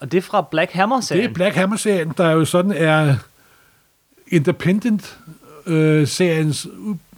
Og 0.00 0.12
det 0.12 0.18
er 0.18 0.22
fra 0.22 0.42
Black 0.42 0.72
Det 0.72 0.76
er 0.76 0.80
Hammer-serien. 0.80 1.34
Black 1.34 1.54
Hammer-serien, 1.54 2.12
der 2.16 2.30
jo 2.30 2.44
sådan 2.44 2.72
er 2.72 3.16
Independent-seriens 4.28 6.66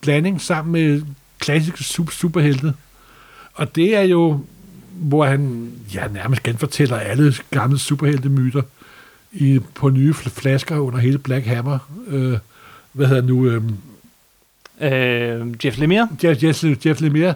blanding 0.00 0.40
sammen 0.40 0.72
med 0.72 1.02
klassiske 1.38 1.84
super- 1.84 2.12
superhelte. 2.12 2.74
Og 3.58 3.76
det 3.76 3.96
er 3.96 4.02
jo, 4.02 4.44
hvor 4.90 5.24
han 5.24 5.72
ja, 5.94 6.08
nærmest 6.08 6.42
genfortæller 6.42 6.96
alle 6.96 7.34
gamle 7.50 7.78
superheltemyter 7.78 8.62
i, 9.32 9.60
på 9.74 9.90
nye 9.90 10.10
fl- 10.12 10.30
flasker 10.40 10.78
under 10.78 10.98
hele 10.98 11.18
Black 11.18 11.46
Hammer. 11.46 11.78
Øh, 12.06 12.38
hvad 12.92 13.06
hedder 13.06 13.22
nu? 13.22 13.46
Øh, 13.46 13.62
øh, 14.80 15.64
Jeff 15.64 15.78
Lemire. 15.78 16.08
Jeff, 16.24 16.42
Jeff, 16.42 16.86
Jeff 16.86 17.00
Lemire. 17.00 17.34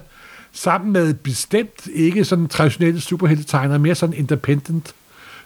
Sammen 0.52 0.92
med 0.92 1.14
bestemt 1.14 1.86
ikke 1.94 2.24
sådan 2.24 2.48
traditionelle 2.48 3.00
superheltetegner, 3.00 3.78
mere 3.78 3.94
sådan 3.94 4.14
independent. 4.14 4.94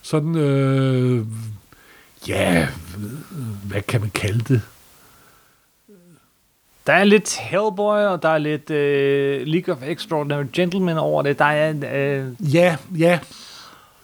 Sådan, 0.03 0.37
øh, 0.37 1.25
ja, 2.29 2.69
hvad 3.65 3.83
kan 3.83 4.01
man 4.01 4.11
kalde 4.11 4.45
det? 4.49 4.61
Der 6.87 6.93
er 6.93 7.05
lidt 7.05 7.37
Hellboy, 7.41 7.99
og 7.99 8.23
der 8.23 8.29
er 8.29 8.39
lidt 8.39 8.71
øh, 8.71 9.47
League 9.47 9.75
of 9.75 9.83
Extraordinary 9.87 10.45
Gentlemen 10.53 10.99
over 10.99 11.23
det. 11.23 11.39
Der 11.39 11.45
er 11.45 11.75
øh, 11.95 12.55
Ja, 12.55 12.77
ja. 12.99 13.19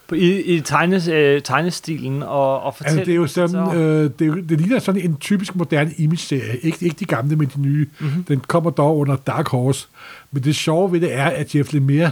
på- 0.09 0.15
i, 0.15 0.41
i 0.41 0.61
tegnes, 0.61 1.09
øh, 1.09 1.43
tegnestilen 1.43 2.23
og, 2.23 2.63
og 2.63 2.75
Altså, 2.81 2.99
det 2.99 3.09
er 3.09 3.15
jo 3.15 3.27
sådan, 3.27 3.49
så- 3.49 3.75
øh, 3.75 4.11
det, 4.19 4.29
er 4.29 4.35
det 4.49 4.61
ligner 4.61 4.79
sådan 4.79 5.01
en 5.01 5.17
typisk 5.17 5.57
moderne 5.57 5.93
image-serie. 5.99 6.57
Ikke, 6.63 6.79
ikke 6.85 6.97
de 7.01 7.05
gamle, 7.05 7.37
men 7.37 7.51
de 7.57 7.61
nye. 7.61 7.87
Mhm. 7.99 8.07
Mm-hmm. 8.09 8.25
Den 8.25 8.41
kommer 8.41 8.71
dog 8.71 8.99
under 8.99 9.17
Dark 9.17 9.49
Horse. 9.49 9.87
Men 10.31 10.45
det 10.45 10.57
sjove 10.57 10.93
ved 10.93 11.01
det 11.01 11.15
er, 11.15 11.25
at 11.25 11.55
Jeff 11.55 11.73
Lemire, 11.73 12.11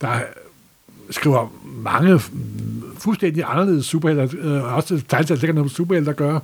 der 0.00 0.08
skriver 1.10 1.52
mange 1.64 2.14
mm, 2.14 2.82
fuldstændig 2.98 3.44
anderledes 3.46 3.86
superhelte, 3.86 4.36
øh, 4.36 4.76
også 4.76 4.94
ikke 4.94 5.46
har 5.46 5.52
noget 5.52 5.56
med 5.64 5.68
superhelte 5.70 6.10
at 6.10 6.16
gøre. 6.16 6.40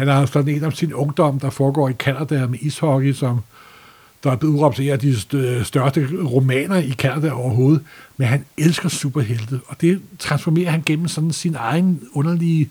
Han 0.00 0.08
har 0.08 0.26
sådan 0.26 0.54
en 0.54 0.64
om 0.64 0.72
sin 0.72 0.94
ungdom, 0.94 1.40
der 1.40 1.50
foregår 1.50 1.88
i 1.88 1.92
Canada 1.92 2.46
med 2.46 2.58
ishockey, 2.62 3.12
som 3.12 3.40
der 4.24 4.30
er 4.30 4.36
blevet 4.36 4.54
udråbt 4.54 4.76
til 4.76 5.00
de 5.00 5.12
st- 5.12 5.64
største 5.64 6.08
romaner 6.24 6.76
i 6.76 6.90
Canada 6.90 7.30
overhovedet. 7.30 7.82
Men 8.16 8.28
han 8.28 8.44
elsker 8.58 8.88
superhelte, 8.88 9.60
og 9.66 9.76
det 9.80 10.00
transformerer 10.18 10.70
han 10.70 10.82
gennem 10.86 11.08
sådan 11.08 11.32
sin 11.32 11.54
egen 11.54 12.00
underlige 12.12 12.68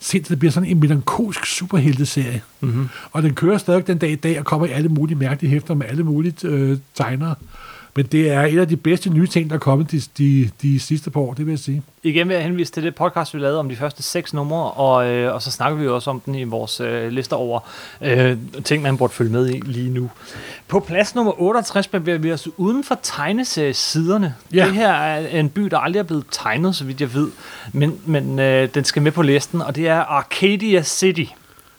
sind. 0.00 0.24
Det 0.24 0.38
bliver 0.38 0.52
sådan 0.52 0.68
en 0.68 0.80
melankolsk 0.80 1.46
superhelteserie. 1.46 2.42
Mm-hmm. 2.60 2.88
Og 3.12 3.22
den 3.22 3.34
kører 3.34 3.58
stadig 3.58 3.86
den 3.86 3.98
dag 3.98 4.10
i 4.10 4.14
dag, 4.14 4.38
og 4.38 4.44
kommer 4.44 4.66
i 4.66 4.70
alle 4.70 4.88
mulige 4.88 5.18
mærkelige 5.18 5.50
hæfter 5.50 5.74
med 5.74 5.86
alle 5.86 6.02
mulige 6.02 6.34
øh, 6.44 6.78
tegnere. 6.94 7.34
Men 7.96 8.06
det 8.06 8.30
er 8.30 8.42
en 8.42 8.58
af 8.58 8.68
de 8.68 8.76
bedste 8.76 9.10
nye 9.10 9.26
ting, 9.26 9.50
der 9.50 9.56
er 9.56 9.60
kommet 9.60 9.90
de, 9.90 10.02
de, 10.18 10.50
de 10.62 10.80
sidste 10.80 11.10
par 11.10 11.20
år, 11.20 11.34
det 11.34 11.46
vil 11.46 11.52
jeg 11.52 11.58
sige. 11.58 11.82
Igen 12.02 12.28
vil 12.28 12.34
jeg 12.34 12.42
henvise 12.42 12.72
til 12.72 12.82
det 12.82 12.94
podcast, 12.94 13.34
vi 13.34 13.38
lavede 13.38 13.58
om 13.58 13.68
de 13.68 13.76
første 13.76 14.02
seks 14.02 14.34
numre, 14.34 14.70
og, 14.70 15.06
øh, 15.06 15.34
og 15.34 15.42
så 15.42 15.50
snakker 15.50 15.78
vi 15.78 15.88
også 15.88 16.10
om 16.10 16.20
den 16.20 16.34
i 16.34 16.44
vores 16.44 16.80
øh, 16.80 17.08
lister 17.08 17.36
over 17.36 17.60
øh, 18.00 18.36
ting, 18.64 18.82
man 18.82 18.96
burde 18.96 19.12
følge 19.12 19.32
med 19.32 19.48
i 19.48 19.60
lige 19.60 19.90
nu. 19.90 20.10
På 20.68 20.80
plads 20.80 21.14
nummer 21.14 21.42
68 21.42 21.88
bevæger 21.88 22.18
vi 22.18 22.32
os 22.32 22.48
uden 22.56 22.84
for 22.84 22.98
tegneseriesiderne. 23.02 24.34
Ja. 24.54 24.64
Det 24.64 24.74
her 24.74 24.92
er 24.92 25.40
en 25.40 25.48
by, 25.48 25.62
der 25.62 25.78
aldrig 25.78 26.00
er 26.00 26.04
blevet 26.04 26.24
tegnet, 26.30 26.76
så 26.76 26.84
vidt 26.84 27.00
jeg 27.00 27.14
ved, 27.14 27.28
men, 27.72 28.00
men 28.06 28.38
øh, 28.38 28.68
den 28.74 28.84
skal 28.84 29.02
med 29.02 29.12
på 29.12 29.22
listen, 29.22 29.62
og 29.62 29.76
det 29.76 29.88
er 29.88 30.00
Arcadia 30.00 30.82
City. 30.82 31.24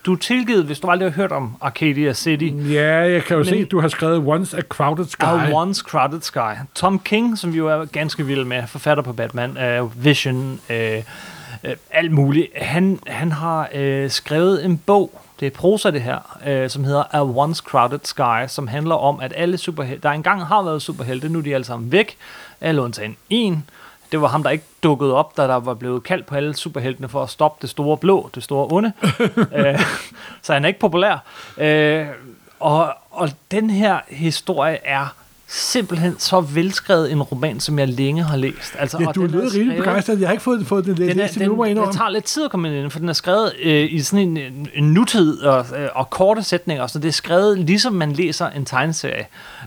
Du 0.06 0.14
er 0.14 0.18
tilgivet, 0.18 0.66
hvis 0.66 0.80
du 0.80 0.88
aldrig 0.88 1.12
har 1.12 1.16
hørt 1.16 1.32
om 1.32 1.56
Arcadia 1.62 2.14
City. 2.14 2.50
Ja, 2.54 3.00
jeg 3.00 3.24
kan 3.24 3.38
jo 3.38 3.44
Men- 3.44 3.46
se, 3.46 3.56
at 3.56 3.72
du 3.72 3.80
har 3.82 3.88
skrevet 3.88 4.24
Once 4.28 4.58
a 4.58 4.62
Crowded 4.62 5.06
Sky. 5.06 5.24
A 5.24 5.54
Once 5.54 5.84
Crowded 5.88 6.22
Sky. 6.22 6.54
Tom 6.76 7.00
King, 7.06 7.38
som 7.38 7.54
vi 7.54 7.58
jo 7.58 7.68
er 7.68 7.86
ganske 7.86 8.26
vild 8.26 8.44
med, 8.44 8.68
forfatter 8.68 9.04
på 9.04 9.14
Batman, 9.14 9.58
uh, 9.82 10.06
Vision, 10.06 10.60
uh, 10.70 10.76
uh, 10.76 11.72
alt 11.92 12.12
muligt. 12.12 12.48
Han, 12.62 13.00
han 13.08 13.32
har 13.32 13.70
uh, 13.76 14.10
skrevet 14.10 14.66
en 14.66 14.78
bog, 14.78 15.22
det 15.40 15.46
er 15.46 15.50
prosa 15.52 15.92
det 15.92 16.02
her, 16.02 16.38
uh, 16.48 16.70
som 16.70 16.84
hedder 16.84 17.04
A 17.12 17.22
Once 17.24 17.64
Crowded 17.68 18.00
Sky, 18.04 18.48
som 18.48 18.68
handler 18.68 18.96
om, 18.96 19.20
at 19.20 19.34
alle 19.36 19.58
superhelte, 19.58 20.02
der 20.04 20.10
engang 20.10 20.46
har 20.46 20.64
været 20.64 20.82
superhelte, 20.82 21.30
nu 21.30 21.40
er 21.40 21.44
de 21.44 21.54
alle 21.54 21.66
sammen 21.66 21.92
væk, 21.92 22.18
alle 22.62 22.82
undtagen 22.82 23.16
en. 23.30 23.66
Det 24.16 24.22
var 24.22 24.28
ham, 24.28 24.44
der 24.44 24.50
ikke 24.50 24.64
dukkede 24.84 25.14
op, 25.14 25.38
da 25.38 25.42
der 25.44 25.56
var 25.56 25.74
blevet 25.74 26.04
kaldt 26.04 26.26
på 26.26 26.36
alle 26.36 26.56
superheltene 26.56 27.10
for 27.10 27.24
at 27.24 27.30
stoppe 27.30 27.62
det 27.62 27.70
store 27.70 27.98
blå, 27.98 28.30
det 28.36 28.44
store 28.44 28.68
onde. 28.72 28.92
uh, 29.38 29.82
så 30.42 30.54
han 30.54 30.64
er 30.64 30.68
ikke 30.68 30.80
populær. 30.80 31.24
Uh, 31.58 32.08
og, 32.60 32.94
og 33.12 33.30
den 33.52 33.70
her 33.70 34.00
historie 34.10 34.78
er 34.86 35.16
simpelthen 35.48 36.16
så 36.20 36.40
velskrevet 36.42 37.12
en 37.12 37.22
roman, 37.22 37.60
som 37.60 37.80
jeg 37.80 37.88
længe 37.88 38.24
har 38.24 38.38
læst. 38.38 38.76
Altså, 38.80 38.98
Ja, 39.00 39.08
og 39.08 39.16
du 39.16 39.22
den 39.22 39.30
er 39.30 39.34
rimelig 39.34 39.52
skrevet- 39.52 39.78
begejstret. 39.78 40.20
Jeg 40.20 40.28
har 40.28 40.32
ikke 40.32 40.44
fået, 40.44 40.68
fået 40.68 40.86
den 40.86 40.98
den, 40.98 41.10
er, 41.10 41.14
læst 41.14 41.38
endnu, 41.38 41.56
må 41.56 41.64
jeg 41.66 41.70
den, 41.70 41.78
den 41.78 41.84
indrømme. 41.84 41.98
tager 42.00 42.10
lidt 42.10 42.24
tid 42.26 42.46
at 42.46 42.52
komme 42.52 42.78
ind 42.78 42.88
i, 42.88 42.90
for 42.90 43.00
den 43.00 43.10
er 43.10 43.14
skrevet 43.14 43.54
øh, 43.64 43.94
i 43.94 44.00
sådan 44.02 44.28
en, 44.28 44.38
en, 44.38 44.70
en 44.74 44.94
nutid 44.94 45.42
og, 45.42 45.66
øh, 45.78 45.90
og 45.96 46.10
korte 46.10 46.44
sætninger, 46.44 46.88
så 46.88 47.00
det 47.00 47.08
er 47.08 47.12
skrevet 47.12 47.60
ligesom 47.60 47.94
man 47.94 48.12
læser 48.12 48.50
en 48.50 48.66
tegneserie. 48.66 49.26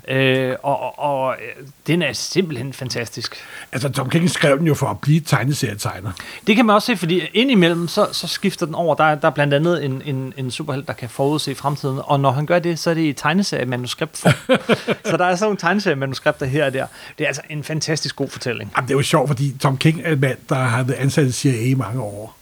Øh, 0.09 0.55
og 0.63 0.81
og, 0.81 0.99
og 0.99 1.35
øh, 1.35 1.67
den 1.89 2.03
er 2.03 2.13
simpelthen 2.13 2.73
fantastisk. 2.73 3.37
Altså, 3.73 3.89
Tom 3.89 4.11
King 4.11 4.31
skrev 4.31 4.59
den 4.59 4.67
jo 4.67 4.75
for 4.75 4.87
at 4.87 4.99
blive 5.01 5.21
tegneserietegner. 5.21 6.13
Det 6.47 6.57
kan 6.57 6.67
man 6.67 6.75
også 6.75 6.87
se, 6.87 6.97
fordi 6.97 7.23
indimellem, 7.35 7.89
så, 7.89 8.09
så 8.13 8.27
skifter 8.27 8.67
den 8.67 8.75
over. 8.75 8.95
Der, 8.95 9.05
er- 9.05 9.15
der 9.15 9.27
er 9.29 9.33
blandt 9.33 9.55
andet 9.55 9.85
en, 9.85 10.03
en, 10.05 10.33
en 10.37 10.51
superhelt, 10.51 10.87
der 10.87 10.93
kan 10.93 11.09
forudse 11.09 11.55
fremtiden, 11.55 12.01
og 12.05 12.21
når 12.21 12.31
han 12.31 12.47
gør 12.47 12.59
det, 12.59 12.79
så 12.79 12.91
er 12.91 12.95
det 12.95 13.03
i 13.03 13.13
tegneserie-manuskriptform. 13.13 14.33
så 15.11 15.17
der 15.17 15.25
er 15.25 15.37
sådan 15.37 15.47
nogle 15.47 15.57
tegneserie-manuskripter 15.59 16.47
her 16.47 16.67
og 16.67 16.73
der. 16.73 16.87
Det 17.19 17.25
er 17.25 17.29
altså 17.29 17.43
en 17.51 17.65
fantastisk 17.65 18.17
god 18.17 18.29
fortælling. 18.29 18.73
Jamen, 18.77 18.89
det 18.89 18.95
er 18.95 18.99
jo 18.99 19.03
sjovt, 19.03 19.29
fordi 19.29 19.55
Tom 19.61 19.77
King 19.77 20.01
er 20.05 20.13
en 20.13 20.21
mand, 20.21 20.39
der 20.49 20.55
har 20.57 20.83
været 20.83 20.99
ansat 20.99 21.27
i 21.27 21.33
CIA 21.33 21.63
i 21.71 21.75
mange 21.75 22.01
år, 22.03 22.37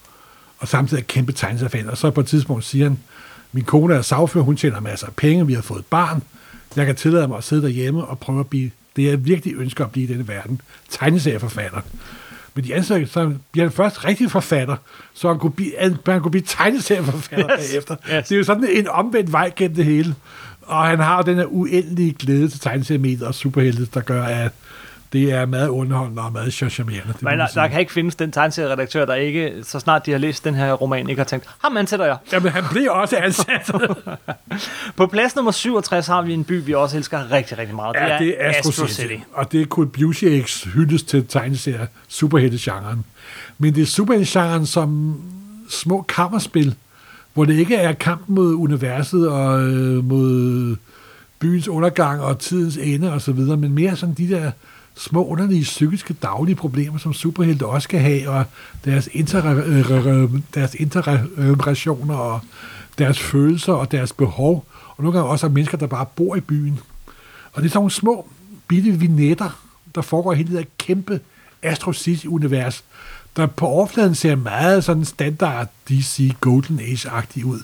og 0.58 0.68
samtidig 0.68 1.00
er 1.00 1.06
kæmpe 1.06 1.32
tegneseriefan. 1.32 1.90
Og 1.90 1.98
så 1.98 2.10
på 2.10 2.20
et 2.20 2.26
tidspunkt 2.26 2.64
siger 2.64 2.84
han, 2.84 2.98
min 3.52 3.64
kone 3.64 3.94
er 3.94 4.02
sagfører, 4.02 4.44
hun 4.44 4.56
tjener 4.56 4.80
masser 4.80 5.06
af 5.06 5.12
penge, 5.16 5.46
vi 5.46 5.54
har 5.54 5.62
fået 5.62 5.78
et 5.78 5.86
barn, 5.86 6.22
jeg 6.76 6.86
kan 6.86 6.96
tillade 6.96 7.28
mig 7.28 7.38
at 7.38 7.44
sidde 7.44 7.62
derhjemme 7.62 8.04
og 8.04 8.18
prøve 8.18 8.40
at 8.40 8.46
blive 8.46 8.70
det, 8.96 9.04
jeg 9.08 9.24
virkelig 9.24 9.54
ønsker 9.54 9.84
at 9.84 9.90
blive 9.90 10.04
i 10.08 10.12
denne 10.12 10.28
verden, 10.28 10.60
tegneserieforfatter. 10.90 11.80
Men 12.54 12.64
de 12.64 12.74
ansøger, 12.74 13.06
så 13.06 13.32
bliver 13.52 13.64
han 13.66 13.72
først 13.72 14.04
rigtig 14.04 14.30
forfatter, 14.30 14.76
så 15.14 15.28
han 15.28 15.38
kunne 15.38 15.52
blive, 15.52 15.72
han 16.06 16.20
kunne 16.20 16.30
blive 16.30 16.44
tegneserieforfatter 16.46 17.50
Yes, 17.58 17.68
bagefter. 17.70 17.96
yes. 18.16 18.28
Det 18.28 18.34
er 18.34 18.38
jo 18.38 18.44
sådan 18.44 18.68
en 18.70 18.88
omvendt 18.88 19.32
vej 19.32 19.52
gennem 19.56 19.76
det 19.76 19.84
hele. 19.84 20.14
Og 20.62 20.84
han 20.86 20.98
har 20.98 21.22
den 21.22 21.36
her 21.36 21.44
uendelige 21.46 22.12
glæde 22.12 22.48
til 22.48 22.60
tegneseriemediet 22.60 23.22
og 23.22 23.34
superhelte, 23.34 23.86
der 23.94 24.00
gør, 24.00 24.22
at 24.24 24.52
det 25.12 25.32
er 25.32 25.46
meget 25.46 25.68
underholdende 25.68 26.22
og 26.22 26.32
meget 26.32 26.52
charmerende. 26.52 27.12
det 27.12 27.22
Men 27.22 27.38
der, 27.38 27.46
der 27.46 27.68
kan 27.68 27.80
ikke 27.80 27.92
findes 27.92 28.14
den 28.14 28.32
tegneserieredaktør, 28.32 29.04
der 29.04 29.14
ikke, 29.14 29.54
så 29.62 29.80
snart 29.80 30.06
de 30.06 30.10
har 30.10 30.18
læst 30.18 30.44
den 30.44 30.54
her 30.54 30.72
roman, 30.72 31.08
ikke 31.08 31.20
har 31.20 31.24
tænkt, 31.24 31.46
ham 31.58 31.76
ansætter 31.76 32.06
jeg. 32.06 32.16
Jamen, 32.32 32.52
han 32.52 32.64
blev 32.70 32.90
også 32.90 33.16
ansat. 33.16 33.70
På 34.96 35.06
plads 35.06 35.36
nummer 35.36 35.52
67 35.52 36.06
har 36.06 36.22
vi 36.22 36.34
en 36.34 36.44
by, 36.44 36.64
vi 36.64 36.74
også 36.74 36.96
elsker 36.96 37.32
rigtig, 37.32 37.58
rigtig 37.58 37.76
meget. 37.76 37.96
ja, 37.96 38.18
det 38.18 38.34
er 38.38 38.48
Astro, 38.48 38.86
City. 38.86 39.14
Og 39.32 39.52
det 39.52 39.60
er 39.60 39.66
Kurt 39.66 39.92
Busieks 39.92 40.62
hyldes 40.62 41.02
til 41.02 41.26
tegneserier, 41.26 41.86
superhelte-genren. 42.08 43.04
Men 43.58 43.74
det 43.74 43.82
er 43.82 43.86
superhelte-genren 43.86 44.66
som 44.66 45.20
små 45.70 46.02
kammerspil, 46.02 46.74
hvor 47.34 47.44
det 47.44 47.54
ikke 47.54 47.76
er 47.76 47.92
kampen 47.92 48.34
mod 48.34 48.54
universet 48.54 49.28
og 49.28 49.62
øh, 49.62 50.04
mod 50.04 50.76
byens 51.38 51.68
undergang 51.68 52.20
og 52.20 52.38
tidens 52.38 52.76
ende 52.76 53.12
og 53.12 53.22
så 53.22 53.32
videre, 53.32 53.56
men 53.56 53.72
mere 53.72 53.96
sådan 53.96 54.14
de 54.14 54.28
der 54.28 54.50
små 54.96 55.26
underlige 55.26 55.62
psykiske 55.62 56.14
daglige 56.14 56.56
problemer, 56.56 56.98
som 56.98 57.12
superhelte 57.12 57.66
også 57.66 57.86
skal 57.86 58.00
have, 58.00 58.28
og 58.28 58.44
deres, 58.84 59.08
inter- 59.08 59.46
øh, 59.46 59.90
øh, 59.90 60.06
øh, 60.06 60.30
deres 60.54 60.74
interrelationer 60.74 62.14
og 62.14 62.40
deres 62.98 63.20
følelser 63.20 63.72
og 63.72 63.92
deres 63.92 64.12
behov, 64.12 64.66
og 64.96 65.04
nogle 65.04 65.18
gange 65.18 65.30
også 65.30 65.46
af 65.46 65.52
mennesker, 65.52 65.78
der 65.78 65.86
bare 65.86 66.06
bor 66.16 66.36
i 66.36 66.40
byen. 66.40 66.80
Og 67.52 67.62
det 67.62 67.68
er 67.68 67.70
sådan 67.70 67.78
nogle 67.78 67.90
små, 67.90 68.28
bitte 68.68 68.92
vignetter, 68.92 69.62
der 69.94 70.02
foregår 70.02 70.32
i 70.32 70.36
hele 70.36 70.48
det 70.48 70.58
der 70.58 70.70
kæmpe 70.78 71.20
Astro 71.62 71.92
City-univers, 71.92 72.84
der 73.36 73.46
på 73.46 73.66
overfladen 73.66 74.14
ser 74.14 74.34
meget 74.34 74.84
sådan 74.84 75.04
standard 75.04 75.68
DC 75.88 76.32
Golden 76.40 76.80
Age-agtig 76.80 77.44
ud. 77.44 77.60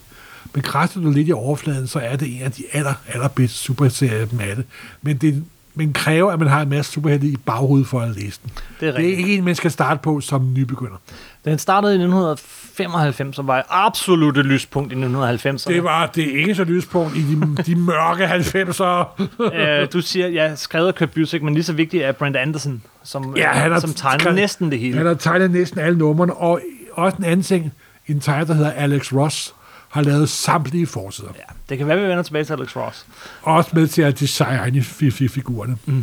Men 0.54 0.62
kræfter 0.62 1.00
du 1.00 1.10
lidt 1.10 1.28
i 1.28 1.32
overfladen, 1.32 1.86
så 1.86 1.98
er 1.98 2.16
det 2.16 2.36
en 2.36 2.42
af 2.42 2.52
de 2.52 2.64
aller, 2.72 2.94
allerbedste 3.08 3.58
superserier 3.58 4.20
af 4.40 4.56
det. 4.56 4.64
Men 5.02 5.16
det 5.16 5.44
men 5.74 5.92
kræver, 5.92 6.32
at 6.32 6.38
man 6.38 6.48
har 6.48 6.62
en 6.62 6.68
masse 6.68 6.92
superhelte 6.92 7.26
i 7.26 7.36
baghovedet 7.36 7.86
for 7.86 8.00
at 8.00 8.10
læse 8.10 8.40
den. 8.42 8.52
Det 8.54 8.60
er 8.60 8.76
det 8.80 8.88
er 8.88 8.94
rigtigt. 8.96 9.18
ikke 9.18 9.34
en, 9.38 9.44
man 9.44 9.54
skal 9.54 9.70
starte 9.70 10.00
på 10.02 10.20
som 10.20 10.52
nybegynder. 10.54 10.96
Den 11.44 11.58
startede 11.58 11.92
i 11.92 11.96
1995, 11.96 13.38
og 13.38 13.46
var 13.46 13.58
et 13.58 13.64
absolut 13.68 14.36
lyspunkt 14.36 14.92
i 14.92 14.96
1990'erne. 14.96 15.68
Det 15.68 15.84
var 15.84 16.06
det 16.06 16.40
eneste 16.42 16.64
lyspunkt 16.64 17.16
i 17.16 17.20
de, 17.34 17.62
de 17.66 17.74
mørke 17.76 18.24
90'ere. 18.26 19.54
øh, 19.60 19.88
du 19.92 20.00
siger, 20.00 20.28
ja, 20.28 20.54
skrevet 20.54 20.88
af 20.88 20.94
Kurt 20.94 21.10
Busiek, 21.10 21.42
men 21.42 21.54
lige 21.54 21.64
så 21.64 21.72
vigtigt 21.72 22.04
er 22.04 22.12
Brent 22.12 22.36
Anderson, 22.36 22.82
som, 23.04 23.34
Ja, 23.36 23.48
han 23.48 23.66
øh, 23.66 23.72
har 23.72 23.80
som 23.80 23.92
tegner 23.94 24.18
skrevet- 24.18 24.36
næsten 24.36 24.70
det 24.70 24.78
hele. 24.78 24.96
Han 24.96 25.06
har 25.06 25.14
tegnet 25.14 25.50
næsten 25.50 25.80
alle 25.80 25.98
numrene, 25.98 26.34
og 26.34 26.60
også 26.92 27.16
en 27.16 27.24
anden 27.24 27.42
ting, 27.42 27.72
en 28.06 28.20
tegner, 28.20 28.44
der 28.44 28.54
hedder 28.54 28.70
Alex 28.70 29.12
Ross, 29.12 29.54
har 29.88 30.02
lavet 30.02 30.28
samtlige 30.28 30.86
forsider. 30.86 31.28
Ja, 31.38 31.42
det 31.72 31.78
kan 31.78 31.86
være, 31.88 31.96
vi 32.00 32.02
vender 32.08 32.22
tilbage 32.22 32.44
til 32.44 32.52
Alex 32.52 32.76
Ross. 32.76 33.06
Også 33.42 33.70
med 33.72 33.86
til 33.86 34.02
at 34.02 34.20
designe 34.20 34.80
fi- 34.80 35.10
fi- 35.10 35.26
figurerne. 35.28 35.76
Mm. 35.86 35.94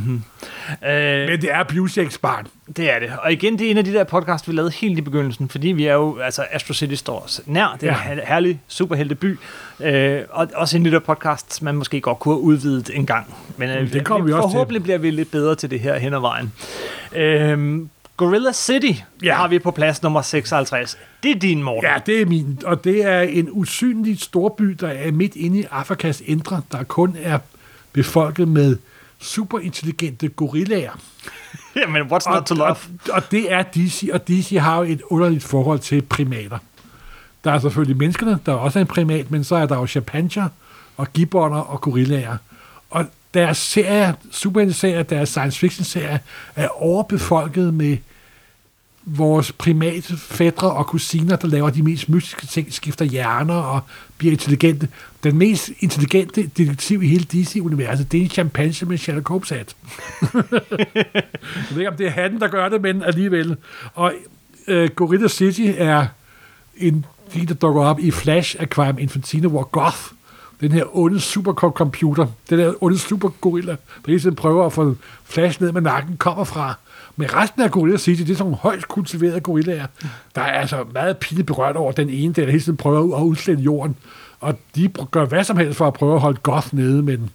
Øh, 0.88 1.28
Men 1.30 1.42
det 1.42 1.52
er 1.52 1.64
Busieks 1.64 2.18
barn. 2.18 2.48
det 2.78 2.94
er 2.96 3.00
det. 3.00 3.10
Og 3.24 3.32
igen, 3.32 3.60
det 3.60 3.68
er 3.68 3.72
en 3.72 3.78
af 3.78 3.84
de 3.86 3.94
der 3.94 4.04
podcasts, 4.04 4.48
vi 4.48 4.54
lavede 4.54 4.72
helt 4.72 4.98
i 4.98 5.02
begyndelsen, 5.02 5.50
fordi 5.50 5.68
vi 5.68 5.86
er 5.86 5.94
jo, 5.94 6.18
altså 6.20 6.46
Astro 6.52 6.74
City 6.74 6.94
står 6.94 7.20
os 7.20 7.42
nær. 7.46 7.78
Det 7.82 7.90
er 7.90 7.94
Ja. 8.06 8.12
en 8.12 8.18
her- 8.18 8.26
herlig 8.26 8.62
superhelteby. 8.68 9.40
Øh, 9.80 10.22
og 10.30 10.48
også 10.56 10.78
en 10.78 10.84
lille 10.84 11.00
podcast, 11.00 11.62
man 11.64 11.76
måske 11.76 12.02
godt 12.02 12.20
kunne 12.20 12.36
have 12.36 12.42
udvidet 12.42 12.90
en 12.94 13.06
gang. 13.06 13.36
Men 13.58 13.70
øh, 13.70 13.94
det 13.94 14.06
kommer 14.06 14.26
vi 14.26 14.32
også 14.34 14.48
til. 14.50 14.52
forhåbentlig 14.54 14.84
bliver 14.84 14.98
vi 14.98 15.12
lidt 15.12 15.32
bedre 15.32 15.56
til 15.56 15.70
det 15.72 15.80
her 15.80 15.98
hen 16.00 16.14
ad 16.14 16.20
vejen. 16.20 16.54
Øh, 17.16 17.80
Gorilla 18.20 18.52
City 18.52 19.02
ja. 19.24 19.36
har 19.36 19.48
vi 19.48 19.60
på 19.60 19.72
plads 19.72 20.04
nummer 20.04 20.22
56. 20.22 20.98
Det 21.24 21.32
er 21.32 21.40
din, 21.40 21.64
Morten. 21.64 21.90
Ja, 21.90 22.00
det 22.06 22.22
er 22.22 22.26
min. 22.26 22.62
Og 22.66 22.84
det 22.84 23.06
er 23.06 23.22
en 23.22 23.50
usynlig 23.52 24.20
storby, 24.20 24.64
der 24.64 24.88
er 24.88 25.12
midt 25.12 25.36
inde 25.36 25.60
i 25.60 25.66
Afrikas 25.72 26.22
indre, 26.26 26.62
der 26.72 26.84
kun 26.84 27.16
er 27.22 27.40
befolket 27.94 28.48
med 28.48 28.78
superintelligente 29.20 30.28
gorillaer. 30.28 30.92
Jamen, 31.76 32.02
what's 32.02 32.34
not 32.34 32.44
to 32.46 32.56
love? 32.56 32.70
Og, 32.70 32.78
og 33.12 33.32
det 33.32 33.54
er 33.54 33.64
DC, 33.64 34.10
og 34.14 34.28
DC 34.28 34.58
har 34.60 34.78
jo 34.78 34.84
et 34.84 35.02
underligt 35.10 35.44
forhold 35.44 35.80
til 35.80 36.02
primater. 36.02 36.58
Der 37.44 37.52
er 37.52 37.60
selvfølgelig 37.60 37.98
menneskerne, 37.98 38.40
der 38.46 38.52
er 38.52 38.58
også 38.58 38.80
en 38.80 38.88
primat, 38.88 39.32
men 39.32 39.44
så 39.44 39.56
er 39.56 39.66
der 39.66 39.76
jo 39.76 39.88
chimpanser 39.88 40.48
og 40.98 41.14
gibbonder 41.14 41.60
og 41.60 41.82
gorillaer. 41.82 42.38
Og 42.90 43.06
deres 43.34 43.58
serier, 43.58 44.14
superhelte-serier, 44.32 45.04
deres 45.04 45.30
science 45.30 45.60
fiction-serier, 45.60 46.18
er 46.56 46.68
overbefolket 46.68 47.74
med 47.74 47.98
vores 49.06 49.52
primate 49.52 50.18
fædre 50.18 50.72
og 50.72 50.88
kusiner, 50.88 51.36
der 51.36 51.48
laver 51.48 51.70
de 51.70 51.84
mest 51.84 52.10
mystiske 52.10 52.48
ting, 52.48 52.74
skifter 52.74 53.06
hjerner 53.06 53.56
og 53.56 53.82
bliver 54.18 54.32
intelligente. 54.32 54.88
Den 55.24 55.38
mest 55.38 55.72
intelligente 55.80 56.52
detektiv 56.58 57.04
i 57.04 57.08
hele 57.08 57.24
DC-universet, 57.24 58.12
det 58.12 58.18
er 58.18 58.22
en 58.22 58.30
chimpanse 58.30 58.86
med 58.86 58.98
Sherlock 58.98 59.28
Holmes 59.28 59.50
hat. 59.50 59.76
Jeg 60.34 60.44
ved 61.72 61.78
ikke, 61.78 61.90
om 61.90 61.98
det 61.98 62.08
er 62.08 62.12
han, 62.12 62.40
der 62.40 62.48
gør 62.48 62.70
det, 62.70 62.82
men 62.82 63.04
alligevel. 63.04 63.58
Og 63.94 64.14
øh, 64.68 64.90
Gorilla 64.90 65.28
City 65.28 65.72
er 65.78 66.08
en 66.78 67.06
de, 67.34 67.46
der 67.46 67.54
dukker 67.54 67.82
op 67.82 68.00
i 68.00 68.12
Flash 68.12 68.56
Aquarium 68.60 68.98
Infantino, 68.98 69.50
hvor 69.50 69.64
Goth, 69.64 70.00
den 70.62 70.72
her 70.72 70.98
onde 70.98 71.20
supercomputer, 71.20 72.28
den 72.50 72.60
her 72.60 72.84
onde 72.84 73.00
supergorilla, 73.00 73.72
der 73.72 74.08
hele 74.08 74.20
tiden 74.20 74.36
prøver 74.36 74.66
at 74.66 74.74
få 74.74 74.96
Flash 75.24 75.62
ned 75.62 75.72
med 75.72 75.82
nakken, 75.82 76.18
kommer 76.18 76.44
fra. 76.44 76.76
Men 77.20 77.34
resten 77.36 77.62
af 77.62 77.72
Gorilla 77.72 77.98
City, 77.98 78.22
det 78.22 78.30
er 78.30 78.34
sådan 78.36 78.44
nogle 78.44 78.58
højt 78.58 78.88
kultiverede 78.88 79.40
gorillaer, 79.40 79.86
der 80.36 80.42
er 80.42 80.60
altså 80.60 80.86
meget 80.94 81.18
pinligt 81.18 81.48
berørt 81.48 81.76
over 81.76 81.92
den 81.92 82.10
ene, 82.10 82.34
der 82.34 82.46
hele 82.46 82.60
tiden 82.60 82.78
prøver 82.78 83.18
at 83.18 83.24
udslette 83.24 83.64
jorden. 83.64 83.96
Og 84.40 84.60
de 84.76 84.90
gør 85.12 85.26
hvad 85.26 85.44
som 85.44 85.58
helst 85.58 85.78
for 85.78 85.88
at 85.88 85.94
prøve 85.94 86.14
at 86.14 86.20
holde 86.20 86.40
Goth 86.44 86.76
nede, 86.76 87.04
men 87.04 87.30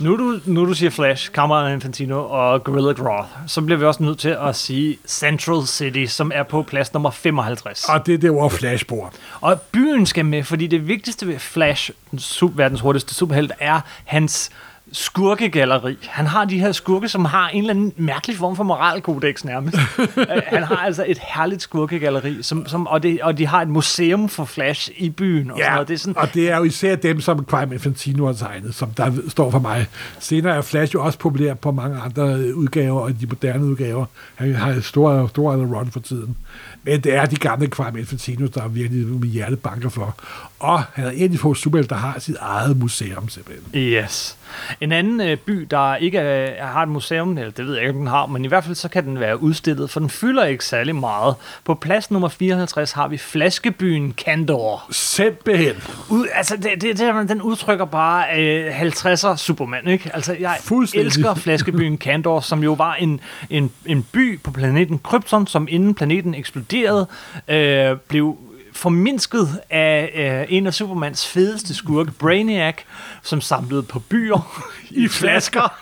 Nu 0.00 0.16
du, 0.16 0.38
nu 0.46 0.66
du 0.66 0.74
siger 0.74 0.90
Flash, 0.90 1.30
Cameron 1.30 1.72
Infantino 1.72 2.26
og 2.30 2.64
Gorilla 2.64 2.92
Groth, 2.92 3.28
så 3.46 3.60
bliver 3.60 3.78
vi 3.78 3.84
også 3.84 4.02
nødt 4.02 4.18
til 4.18 4.36
at 4.40 4.56
sige 4.56 4.98
Central 5.06 5.66
City, 5.66 6.04
som 6.12 6.32
er 6.34 6.42
på 6.42 6.62
plads 6.62 6.92
nummer 6.92 7.10
55. 7.10 7.84
og 7.88 8.06
det 8.06 8.14
er 8.14 8.18
der, 8.18 8.30
hvor 8.30 8.48
Flash 8.48 8.86
bor. 8.86 9.12
Og 9.40 9.60
byen 9.60 10.06
skal 10.06 10.24
med, 10.24 10.42
fordi 10.42 10.66
det 10.66 10.88
vigtigste 10.88 11.26
ved 11.26 11.38
Flash, 11.38 11.90
den 12.10 12.20
verdens 12.54 12.80
hurtigste 12.80 13.14
superhelt, 13.14 13.52
er 13.60 13.80
hans 14.04 14.50
skurkegalleri. 14.92 15.96
Han 16.08 16.26
har 16.26 16.44
de 16.44 16.58
her 16.60 16.72
skurke, 16.72 17.08
som 17.08 17.24
har 17.24 17.48
en 17.48 17.58
eller 17.60 17.74
anden 17.74 17.92
mærkelig 17.96 18.36
form 18.36 18.56
for 18.56 18.64
moralkodex 18.64 19.44
nærmest. 19.44 19.76
Øh, 20.16 20.26
Han 20.46 20.62
har 20.62 20.76
altså 20.76 21.04
et 21.08 21.18
herligt 21.34 21.62
skurkegalleri, 21.62 22.42
som, 22.42 22.66
som, 22.66 22.86
og, 22.86 23.02
det, 23.02 23.20
og 23.22 23.38
de 23.38 23.46
har 23.46 23.62
et 23.62 23.68
museum 23.68 24.28
for 24.28 24.44
Flash 24.44 24.90
i 24.96 25.10
byen. 25.10 25.50
Og 25.50 25.56
sådan 25.56 25.68
Ja, 25.68 25.72
noget. 25.74 25.88
Det 25.88 25.94
er 25.94 25.98
sådan, 25.98 26.16
og 26.16 26.34
det 26.34 26.50
er 26.50 26.56
jo 26.56 26.64
især 26.64 26.96
dem, 26.96 27.20
som 27.20 27.44
Crime 27.44 27.74
Infantino 27.74 28.26
har 28.26 28.32
tegnet, 28.32 28.74
som 28.74 28.90
der 28.90 29.12
står 29.28 29.50
for 29.50 29.58
mig. 29.58 29.86
Senere 30.18 30.56
er 30.56 30.62
Flash 30.62 30.94
jo 30.94 31.04
også 31.04 31.18
populær 31.18 31.54
på 31.54 31.70
mange 31.70 31.98
andre 32.00 32.54
udgaver, 32.54 33.00
og 33.00 33.20
de 33.20 33.26
moderne 33.26 33.64
udgaver. 33.64 34.04
Han 34.34 34.54
har 34.54 34.70
et 34.72 34.84
stort, 34.84 35.30
stort 35.30 35.58
run 35.58 35.90
for 35.90 36.00
tiden. 36.00 36.36
Men 36.82 37.00
det 37.00 37.14
er 37.14 37.26
de 37.26 37.36
gamle 37.36 37.66
Crime 37.66 38.00
Infantino, 38.00 38.46
der 38.46 38.68
virkelig 38.68 39.06
mit 39.06 39.30
hjerte 39.30 39.56
banker 39.56 39.88
for. 39.88 40.16
Og 40.58 40.82
han 40.82 41.04
er 41.04 41.10
en 41.10 41.22
af 41.22 41.30
de 41.30 41.38
få 41.38 41.54
superhelte, 41.54 41.94
der 41.94 42.00
har 42.00 42.18
sit 42.18 42.36
eget 42.40 42.76
museum, 42.76 43.28
simpelthen. 43.28 43.80
Yes. 43.80 44.36
En 44.80 44.92
anden 44.92 45.20
øh, 45.20 45.36
by, 45.36 45.66
der 45.70 45.96
ikke 45.96 46.18
er, 46.18 46.66
har 46.66 46.82
et 46.82 46.88
museum, 46.88 47.38
eller 47.38 47.50
det 47.50 47.66
ved 47.66 47.74
jeg 47.74 47.82
ikke, 47.82 47.92
om 47.92 47.98
den 47.98 48.06
har, 48.06 48.26
men 48.26 48.44
i 48.44 48.48
hvert 48.48 48.64
fald 48.64 48.74
så 48.74 48.88
kan 48.88 49.04
den 49.04 49.20
være 49.20 49.42
udstillet, 49.42 49.90
for 49.90 50.00
den 50.00 50.10
fylder 50.10 50.44
ikke 50.44 50.64
særlig 50.64 50.96
meget. 50.96 51.34
På 51.64 51.74
plads 51.74 52.10
nummer 52.10 52.28
54 52.28 52.92
har 52.92 53.08
vi 53.08 53.18
flaskebyen 53.18 54.12
Kandor. 54.12 54.86
Simpelthen. 54.90 55.74
Ud, 56.08 56.26
altså, 56.34 56.56
det, 56.56 56.82
det, 56.82 56.98
det, 56.98 57.28
den 57.28 57.42
udtrykker 57.42 57.84
bare 57.84 58.40
øh, 58.40 58.80
50'er 58.80 59.36
Superman, 59.36 59.88
ikke? 59.88 60.10
Altså, 60.14 60.36
jeg 60.40 60.58
elsker 60.94 61.34
flaskebyen 61.34 61.98
Kandor, 61.98 62.40
som 62.40 62.62
jo 62.62 62.72
var 62.72 62.94
en, 62.94 63.20
en, 63.50 63.70
en 63.86 64.06
by 64.12 64.40
på 64.40 64.50
planeten 64.50 64.98
Krypton, 64.98 65.46
som 65.46 65.68
inden 65.70 65.94
planeten 65.94 66.34
eksploderede, 66.50 67.06
øh, 67.48 67.96
blev 68.08 68.38
formindsket 68.72 69.48
af 69.70 70.10
øh, 70.50 70.56
en 70.56 70.66
af 70.66 70.74
Supermans 70.74 71.26
fedeste 71.28 71.74
skurke, 71.74 72.10
Brainiac, 72.10 72.74
som 73.22 73.40
samlede 73.40 73.82
på 73.82 73.98
byer 73.98 74.66
i 75.04 75.08
flasker. 75.08 75.72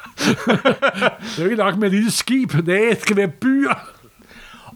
Det 1.36 1.38
er 1.38 1.44
ikke 1.44 1.56
nok 1.56 1.76
med 1.76 1.88
et 1.88 1.94
lille 1.94 2.10
skib. 2.10 2.54
Nej, 2.54 2.62
det 2.90 3.00
skal 3.00 3.16
være 3.16 3.28
byer. 3.28 3.74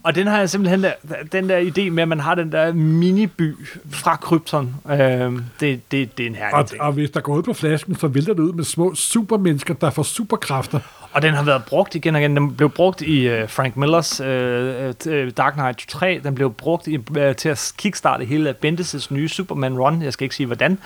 Og 0.05 0.14
den 0.14 0.27
har 0.27 0.39
jeg 0.39 0.51
simpelthen 0.51 0.82
der, 0.82 0.93
den 1.32 1.48
der 1.48 1.60
idé 1.60 1.90
med, 1.90 2.02
at 2.02 2.09
man 2.09 2.20
har 2.20 2.35
den 2.35 2.52
der 2.52 2.73
miniby 2.73 3.55
fra 3.90 4.16
Krypton. 4.16 4.74
Øh, 4.90 4.98
det, 4.98 5.40
det, 5.60 5.82
det 5.90 6.20
er 6.20 6.27
en 6.27 6.35
herlig 6.35 6.55
Og, 6.55 6.66
ting. 6.66 6.81
og 6.81 6.93
hvis 6.93 7.10
der 7.10 7.20
går 7.20 7.36
ud 7.36 7.43
på 7.43 7.52
flasken, 7.52 7.94
så 7.98 8.09
vælter 8.09 8.32
det 8.35 8.40
ud 8.40 8.52
med 8.52 8.64
små 8.64 8.94
supermennesker, 8.94 9.74
der 9.74 9.90
får 9.90 10.02
superkræfter. 10.02 10.81
Og 11.13 11.23
den 11.23 11.35
har 11.35 11.43
været 11.43 11.65
brugt 11.65 11.95
igen 11.95 12.15
og 12.15 12.21
igen. 12.21 12.37
Den 12.37 12.55
blev 12.57 12.71
brugt 12.71 13.03
i 13.03 13.43
uh, 13.43 13.49
Frank 13.49 13.77
Millers 13.77 14.21
uh, 14.21 14.27
uh, 14.27 15.31
Dark 15.37 15.53
Knight 15.53 15.89
3. 15.89 16.21
Den 16.25 16.35
blev 16.35 16.53
brugt 16.53 16.87
i, 16.87 16.99
uh, 16.99 17.37
til 17.37 17.49
at 17.49 17.73
kickstarte 17.77 18.25
hele 18.25 18.55
Bendis' 18.65 19.07
nye 19.11 19.29
Superman 19.29 19.79
Run. 19.79 20.03
Jeg 20.03 20.13
skal 20.13 20.25
ikke 20.25 20.35
sige, 20.35 20.47
hvordan. 20.47 20.79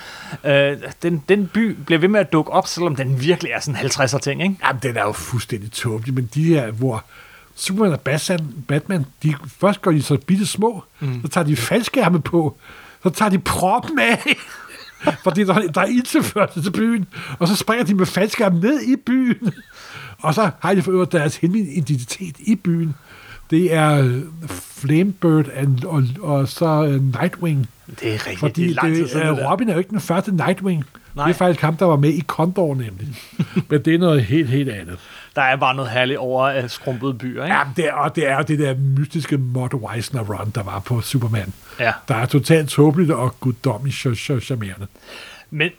Uh, 0.44 0.50
den, 1.02 1.22
den 1.28 1.46
by 1.46 1.76
bliver 1.86 1.98
ved 1.98 2.08
med 2.08 2.20
at 2.20 2.32
dukke 2.32 2.52
op, 2.52 2.66
selvom 2.66 2.96
den 2.96 3.20
virkelig 3.20 3.52
er 3.52 3.60
sådan 3.60 3.80
en 3.84 3.90
50'er 3.90 4.18
ting, 4.18 4.42
ikke? 4.42 4.56
Jamen, 4.66 4.80
den 4.82 4.96
er 4.96 5.02
jo 5.02 5.12
fuldstændig 5.12 5.72
tåbelig, 5.72 6.14
men 6.14 6.30
de 6.34 6.44
her, 6.44 6.70
hvor 6.70 7.04
Superman 7.56 7.92
og 7.92 8.00
Batman, 8.00 8.40
Batman 8.68 9.06
de, 9.22 9.34
først 9.60 9.82
går 9.82 9.90
de 9.90 10.02
så 10.02 10.16
bitte 10.26 10.46
små, 10.46 10.84
mm. 11.00 11.22
så 11.22 11.28
tager 11.28 11.44
de 11.44 11.56
faldskærme 11.56 12.20
på, 12.20 12.56
så 13.02 13.10
tager 13.10 13.28
de 13.28 13.38
proppen 13.38 13.98
af, 13.98 14.36
fordi 15.24 15.44
der, 15.44 15.54
der 15.60 15.80
er 15.80 15.86
ildtilførsel 15.86 16.62
til 16.62 16.70
byen, 16.70 17.06
og 17.38 17.48
så 17.48 17.56
springer 17.56 17.84
de 17.84 17.94
med 17.94 18.06
faldskærmen 18.06 18.60
ned 18.60 18.82
i 18.82 18.96
byen, 18.96 19.52
og 20.18 20.34
så 20.34 20.50
har 20.60 20.74
de 20.74 20.82
for 20.82 20.92
øvrigt 20.92 21.12
deres 21.12 21.36
hemmelige 21.36 21.72
identitet 21.72 22.36
i 22.38 22.54
byen. 22.54 22.94
Det 23.50 23.74
er 23.74 23.98
øh, 24.04 24.20
Flamebird 24.50 25.46
and, 25.54 25.84
og, 25.84 26.02
og 26.20 26.48
så 26.48 26.66
uh, 26.82 27.20
Nightwing. 27.20 27.68
Det 28.00 28.08
er 28.08 28.12
rigtigt. 28.12 28.38
Fordi 28.38 28.68
det 28.68 28.76
er 28.78 28.82
det, 28.82 29.10
siden, 29.10 29.26
øh. 29.26 29.50
Robin 29.50 29.68
er 29.68 29.72
jo 29.72 29.78
ikke 29.78 29.90
den 29.90 30.00
første 30.00 30.32
Nightwing. 30.32 30.84
Nej. 31.14 31.26
Det 31.26 31.34
er 31.34 31.38
faktisk 31.38 31.60
ham, 31.60 31.76
der 31.76 31.84
var 31.84 31.96
med 31.96 32.10
i 32.10 32.20
Condor 32.26 32.74
nemlig. 32.74 33.08
Men 33.70 33.82
det 33.82 33.94
er 33.94 33.98
noget 33.98 34.24
helt, 34.24 34.48
helt 34.48 34.68
andet. 34.68 34.98
Der 35.36 35.42
er 35.42 35.56
bare 35.56 35.74
noget 35.74 35.90
herligt 35.90 36.18
over 36.18 36.62
uh, 36.62 36.70
skrumpede 36.70 37.14
byer, 37.14 37.44
ikke? 37.44 37.56
Ja, 37.56 37.62
det 37.76 37.88
er, 37.88 37.92
og 37.92 38.16
det 38.16 38.28
er 38.28 38.42
det 38.42 38.58
der 38.58 38.74
mystiske 38.98 39.36
Mott 39.38 39.74
Weisner 39.74 40.22
run, 40.22 40.50
der 40.54 40.62
var 40.62 40.78
på 40.78 41.00
Superman. 41.00 41.52
Ja. 41.80 41.92
Der 42.08 42.14
er 42.14 42.26
totalt 42.26 42.68
tåbeligt 42.68 43.10
og 43.10 43.40
guddommeligt 43.40 43.96
ch- 44.06 44.08
ch- 44.32 44.40
charmerende. 44.40 44.86
Men 45.50 45.70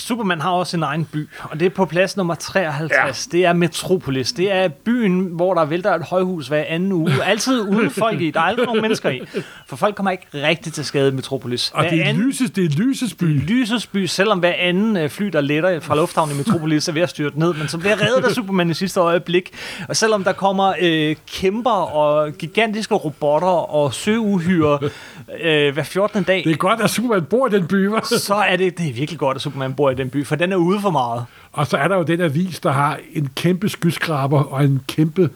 Superman 0.00 0.40
har 0.40 0.50
også 0.50 0.70
sin 0.70 0.82
egen 0.82 1.04
by, 1.04 1.28
og 1.42 1.60
det 1.60 1.66
er 1.66 1.70
på 1.70 1.84
plads 1.84 2.16
nummer 2.16 2.34
53. 2.34 3.28
Ja. 3.32 3.36
Det 3.38 3.44
er 3.46 3.52
Metropolis. 3.52 4.32
Det 4.32 4.52
er 4.52 4.68
byen, 4.68 5.20
hvor 5.20 5.54
der 5.54 5.64
vælter 5.64 5.94
et 5.94 6.02
højhus 6.02 6.48
hver 6.48 6.64
anden 6.68 6.92
uge. 6.92 7.24
Altid 7.24 7.60
uden 7.60 7.90
folk 8.04 8.20
i. 8.20 8.30
Der 8.30 8.40
er 8.40 8.44
aldrig 8.44 8.66
nogen 8.66 8.82
mennesker 8.82 9.10
i. 9.10 9.20
For 9.66 9.76
folk 9.76 9.94
kommer 9.94 10.10
ikke 10.10 10.26
rigtig 10.34 10.72
til 10.72 10.84
skade 10.84 11.08
i 11.08 11.12
Metropolis. 11.12 11.70
Og 11.74 11.84
det 11.84 12.00
er, 12.00 12.04
anden, 12.04 12.22
lyses, 12.24 12.50
det 12.50 12.64
er 12.64 12.68
lysets 12.68 13.14
by. 13.14 13.24
Lysets 13.24 13.86
by, 13.86 14.06
selvom 14.06 14.38
hver 14.38 14.52
anden 14.58 14.96
øh, 14.96 15.08
fly, 15.10 15.26
der 15.26 15.40
letter 15.40 15.80
fra 15.80 15.96
lufthavnen 15.96 16.34
i 16.34 16.38
Metropolis, 16.38 16.88
er 16.88 16.92
ved 16.92 17.02
at 17.02 17.10
styrte 17.10 17.38
ned, 17.38 17.54
men 17.54 17.68
som 17.68 17.80
bliver 17.80 17.96
reddet 18.02 18.24
af 18.24 18.30
Superman 18.34 18.70
i 18.70 18.74
sidste 18.74 19.00
øjeblik. 19.00 19.50
Og 19.88 19.96
selvom 19.96 20.24
der 20.24 20.32
kommer 20.32 20.72
øh, 20.80 21.16
kæmper 21.32 21.70
og 21.70 22.32
gigantiske 22.32 22.94
robotter 22.94 23.48
og 23.48 23.94
søuhyre 23.94 24.78
øh, 25.42 25.74
hver 25.74 25.82
14. 25.82 26.22
dag, 26.22 26.42
Det 26.44 26.52
er 26.52 26.56
godt, 26.56 26.80
at 26.80 26.90
Superman 26.90 27.24
bor 27.24 27.46
i 27.46 27.50
den 27.50 27.66
by, 27.66 27.88
hva'? 27.88 28.18
så 28.18 28.34
er 28.34 28.56
det, 28.56 28.78
det 28.78 28.88
er 28.88 28.92
virkelig 28.92 29.18
godt, 29.18 29.34
at 29.34 29.40
Superman 29.42 29.74
bor 29.74 29.89
i 29.90 29.94
den 29.94 30.10
by, 30.10 30.26
for 30.26 30.36
den 30.36 30.52
er 30.52 30.56
ude 30.56 30.80
for 30.80 30.90
meget. 30.90 31.24
Og 31.52 31.66
så 31.66 31.76
er 31.76 31.88
der 31.88 31.96
jo 31.96 32.02
den 32.02 32.20
avis, 32.20 32.60
der 32.60 32.70
har 32.70 32.98
en 33.12 33.28
kæmpe 33.36 33.68
skyskraber 33.68 34.42
og 34.42 34.64
en 34.64 34.82
kæmpe 34.88 35.30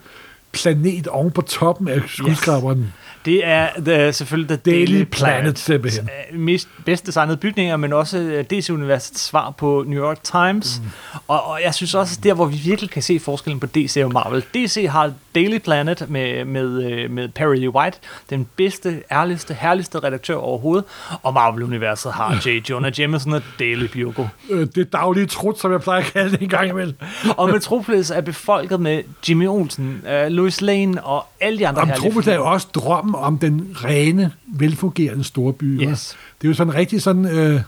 planet 0.53 1.07
oven 1.07 1.31
på 1.31 1.43
toppen 1.43 1.89
af 1.89 2.03
skyskraberen. 2.07 2.93
Det 3.25 3.47
er 3.47 3.69
the, 3.79 4.13
selvfølgelig 4.13 4.49
The 4.49 4.73
Daily, 4.73 4.87
Daily 4.87 5.05
Planet. 5.05 5.09
Planet, 5.11 5.59
simpelthen. 5.59 6.09
Øh, 6.33 6.39
Mest, 6.39 6.69
bedst 6.85 7.07
designede 7.07 7.37
bygninger, 7.37 7.77
men 7.77 7.93
også 7.93 8.19
øh, 8.19 8.45
DC-universets 8.45 9.21
svar 9.21 9.51
på 9.51 9.85
New 9.87 10.03
York 10.05 10.23
Times. 10.23 10.81
Mm. 10.85 10.89
Og, 11.29 11.47
og 11.47 11.61
jeg 11.65 11.75
synes 11.75 11.95
også, 11.95 12.21
der 12.23 12.35
hvor 12.35 12.47
vi 12.47 12.57
virkelig 12.57 12.91
kan 12.91 13.03
se 13.03 13.21
forskellen 13.21 13.61
på 13.61 13.67
DC 13.67 14.01
og 14.05 14.13
Marvel. 14.13 14.43
DC 14.55 14.87
har 14.91 15.13
Daily 15.35 15.59
Planet 15.59 16.05
med, 16.11 16.45
med, 16.45 16.83
øh, 16.93 17.11
med 17.11 17.29
Perry 17.29 17.69
White, 17.69 17.99
den 18.31 18.47
bedste, 18.57 19.03
ærligste, 19.13 19.55
herligste 19.61 19.99
redaktør 19.99 20.35
overhovedet. 20.37 20.85
Og 21.23 21.35
Marvel-universet 21.35 22.13
har 22.13 22.43
J. 22.47 22.71
Jonah 22.71 22.93
Jameson 23.01 23.33
og 23.33 23.43
Daily 23.59 23.87
Bugle. 23.87 24.31
Øh, 24.51 24.67
Det 24.75 24.93
daglige 24.93 25.27
trut, 25.27 25.59
som 25.61 25.73
jeg 25.73 25.81
plejer 25.81 26.01
at 26.01 26.13
kalde 26.13 26.31
det 26.31 26.43
en 26.43 26.49
gang 26.49 26.69
imellem. 26.69 26.97
Og 27.37 27.49
Metropolis 27.51 28.11
er 28.11 28.21
befolket 28.21 28.81
med 28.81 29.03
Jimmy 29.29 29.47
Olsen, 29.49 30.03
øh, 30.09 30.27
Louis 30.27 30.61
Lane 30.61 31.05
og 31.05 31.27
alle 31.41 31.59
de 31.59 31.69
andre 31.69 31.87
herlige 31.87 32.03
Metropolis 32.03 32.29
er 32.29 32.35
jo 32.35 32.47
også 32.47 32.67
drømmen 32.75 33.14
om 33.17 33.39
den 33.39 33.69
rene, 33.75 34.33
velfungerende 34.47 35.25
storby. 35.25 35.83
Yes. 35.83 36.17
Det 36.41 36.47
er 36.47 36.49
jo 36.49 36.55
sådan 36.55 36.75
rigtig 36.75 37.03
sådan, 37.03 37.25
øh, 37.25 37.61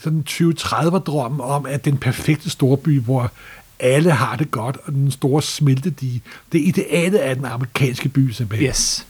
sådan 0.00 0.24
20-30 0.28 0.98
drøm 0.98 1.40
om, 1.40 1.66
at 1.66 1.84
den 1.84 1.96
perfekte 1.96 2.50
storby, 2.50 3.00
hvor 3.00 3.30
alle 3.80 4.10
har 4.10 4.36
det 4.36 4.50
godt, 4.50 4.76
og 4.84 4.92
den 4.92 5.10
store 5.10 5.42
smeltedige, 5.42 6.22
det 6.52 6.60
er 6.60 6.64
idealet 6.66 7.18
af 7.18 7.36
den 7.36 7.44
amerikanske 7.44 8.08
by 8.08 8.30
simpelthen. 8.30 8.68
Yes. 8.68 9.06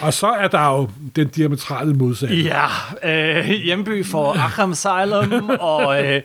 Og 0.00 0.12
så 0.14 0.26
er 0.26 0.48
der 0.48 0.66
jo 0.66 0.88
den 1.16 1.28
diametrale 1.28 1.94
modsatte. 1.94 2.36
Ja, 2.36 2.66
øh, 3.38 3.44
hjemby 3.46 4.06
for 4.06 4.32
Arkham 4.32 4.70
Asylum, 4.72 5.50
og 5.60 6.04
øh, 6.04 6.22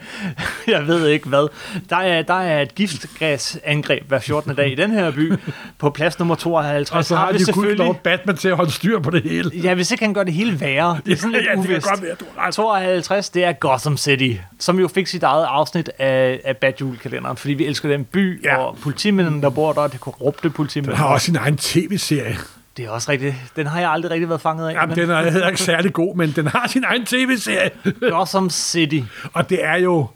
jeg 0.67 0.87
ved 0.87 1.07
ikke 1.07 1.29
hvad. 1.29 1.47
Der 1.89 1.95
er, 1.95 2.21
der 2.21 2.33
er 2.33 2.61
et 2.61 2.75
giftgasangreb 2.75 4.07
hver 4.07 4.19
14. 4.19 4.55
dag 4.55 4.71
i 4.71 4.75
den 4.75 4.91
her 4.91 5.11
by. 5.11 5.33
På 5.77 5.89
plads 5.89 6.19
nummer 6.19 6.35
52 6.35 6.91
Og 6.97 7.05
så 7.05 7.15
har 7.15 7.31
vi 7.31 7.37
de 7.37 7.51
kun 7.53 7.67
lov 7.67 7.95
Batman 7.95 8.37
til 8.37 8.47
at 8.49 8.55
holde 8.55 8.71
styr 8.71 8.99
på 8.99 9.09
det 9.09 9.23
hele. 9.23 9.51
Ja, 9.63 9.73
hvis 9.73 9.91
ikke 9.91 10.03
han 10.03 10.13
gør 10.13 10.23
det 10.23 10.33
hele 10.33 10.61
værre. 10.61 10.99
Det 11.05 11.11
er 11.11 11.15
sådan 11.17 11.31
lidt 11.31 11.45
Ja, 11.45 11.51
det 11.51 11.57
uvist. 11.69 11.87
godt 11.89 12.01
være, 12.03 12.15
du 12.19 12.25
har 12.37 12.47
ret. 12.47 12.53
52, 12.53 13.29
det 13.29 13.43
er 13.43 13.51
Gotham 13.53 13.97
City, 13.97 14.31
som 14.59 14.79
jo 14.79 14.87
fik 14.87 15.07
sit 15.07 15.23
eget 15.23 15.45
afsnit 15.49 15.89
af, 15.99 16.39
af 16.45 16.57
Bad 16.57 16.73
Julekalenderen, 16.81 17.37
fordi 17.37 17.53
vi 17.53 17.65
elsker 17.65 17.89
den 17.89 18.03
by, 18.05 18.43
ja. 18.43 18.57
og 18.57 18.77
politimændene, 18.83 19.41
der 19.41 19.49
bor 19.49 19.73
der, 19.73 19.87
det 19.87 19.99
korrupte 19.99 20.49
politimænd. 20.49 20.87
Den 20.89 20.95
har 20.97 21.07
også 21.07 21.25
sin 21.25 21.35
egen 21.35 21.57
tv-serie. 21.57 22.37
Det 22.81 22.87
er 22.87 22.91
også 22.91 23.11
rigtigt. 23.11 23.35
Den 23.55 23.67
har 23.67 23.79
jeg 23.79 23.91
aldrig 23.91 24.11
rigtig 24.11 24.29
været 24.29 24.41
fanget 24.41 24.69
af. 24.69 24.73
Jamen, 24.73 24.95
den 24.95 25.09
er 25.09 25.23
heller 25.31 25.47
ikke 25.47 25.61
særlig 25.61 25.93
god, 25.93 26.15
men 26.15 26.31
den 26.31 26.47
har 26.47 26.67
sin 26.67 26.83
egen 26.83 27.05
tv-serie. 27.05 27.69
Gotham 27.99 28.49
City. 28.49 28.99
Og 29.33 29.49
det 29.49 29.65
er 29.65 29.75
jo, 29.75 30.07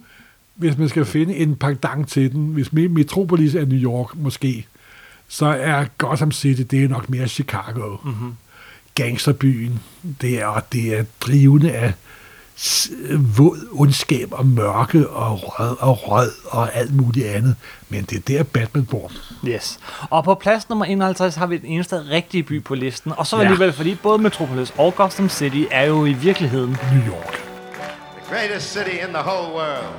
hvis 0.56 0.78
man 0.78 0.90
skal 0.90 1.06
finde 1.06 1.36
en 1.36 1.56
pendant 1.56 2.10
til 2.10 2.32
den, 2.32 2.46
hvis 2.46 2.68
Me- 2.68 2.88
Metropolis 2.88 3.56
er 3.56 3.66
New 3.66 3.80
York 3.80 4.16
måske, 4.16 4.68
så 5.28 5.46
er 5.46 5.86
Gotham 5.98 6.32
City, 6.32 6.62
det 6.62 6.84
er 6.84 6.88
nok 6.88 7.10
mere 7.10 7.28
Chicago. 7.28 7.98
Mm-hmm. 8.04 8.36
Gangsterbyen, 8.96 9.80
det 10.22 10.42
er, 10.42 10.46
og 10.46 10.74
det 10.74 10.98
er 11.00 11.04
drivende 11.22 11.72
af 11.72 11.94
våd 13.38 13.68
ondskab 13.72 14.28
og 14.32 14.46
mørke 14.48 15.10
og 15.10 15.40
rød 15.44 15.76
og 15.80 16.10
rød 16.12 16.32
og 16.46 16.76
alt 16.76 16.96
muligt 16.96 17.28
andet. 17.28 17.56
Men 17.90 18.04
det 18.04 18.18
er 18.18 18.22
der 18.38 18.44
Batman 18.44 18.86
bor. 18.86 19.12
Yes. 19.48 19.80
Og 20.10 20.24
på 20.24 20.36
plads 20.36 20.70
nummer 20.70 20.86
51 20.86 21.36
har 21.36 21.46
vi 21.46 21.58
den 21.58 21.66
eneste 21.66 22.10
rigtige 22.10 22.44
by 22.44 22.64
på 22.64 22.76
listen. 22.76 23.14
Og 23.18 23.28
så 23.28 23.36
Ja. 23.38 23.42
alligevel, 23.42 23.74
fordi 23.74 23.96
både 23.96 24.18
Metropolis 24.18 24.74
og 24.78 24.96
Gotham 24.96 25.30
City 25.30 25.64
er 25.72 25.84
jo 25.86 26.06
i 26.06 26.14
virkeligheden 26.14 26.78
New 26.94 27.14
York. 27.14 27.34
The 27.34 28.36
greatest 28.36 28.74
city 28.74 28.90
in 29.08 29.14
the 29.14 29.24
whole 29.24 29.54
world. 29.56 29.96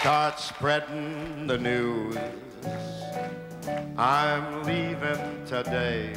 Start 0.00 0.34
spreading 0.42 1.48
the 1.48 1.58
news. 1.58 2.16
I'm 3.98 4.66
leaving 4.66 5.20
today. 5.48 6.08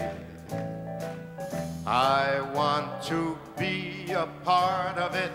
I 1.85 2.23
want 2.55 2.85
to 3.09 3.37
be 3.57 4.13
a 4.13 4.25
part 4.45 4.97
of 4.97 5.15
it. 5.25 5.31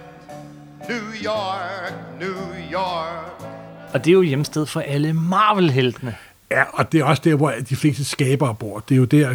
New 0.88 1.12
York, 1.24 1.92
New 2.20 2.72
York. 2.72 3.44
Og 3.94 4.04
det 4.04 4.10
er 4.10 4.14
jo 4.14 4.22
hjemsted 4.22 4.66
for 4.66 4.80
alle 4.80 5.12
Marvel-heltene. 5.12 6.16
Ja, 6.50 6.62
og 6.72 6.92
det 6.92 7.00
er 7.00 7.04
også 7.04 7.22
der, 7.24 7.34
hvor 7.34 7.54
de 7.68 7.76
fleste 7.76 8.04
skabere 8.04 8.54
bor. 8.54 8.84
Det 8.88 8.94
er 8.94 8.98
jo 8.98 9.04
der, 9.04 9.34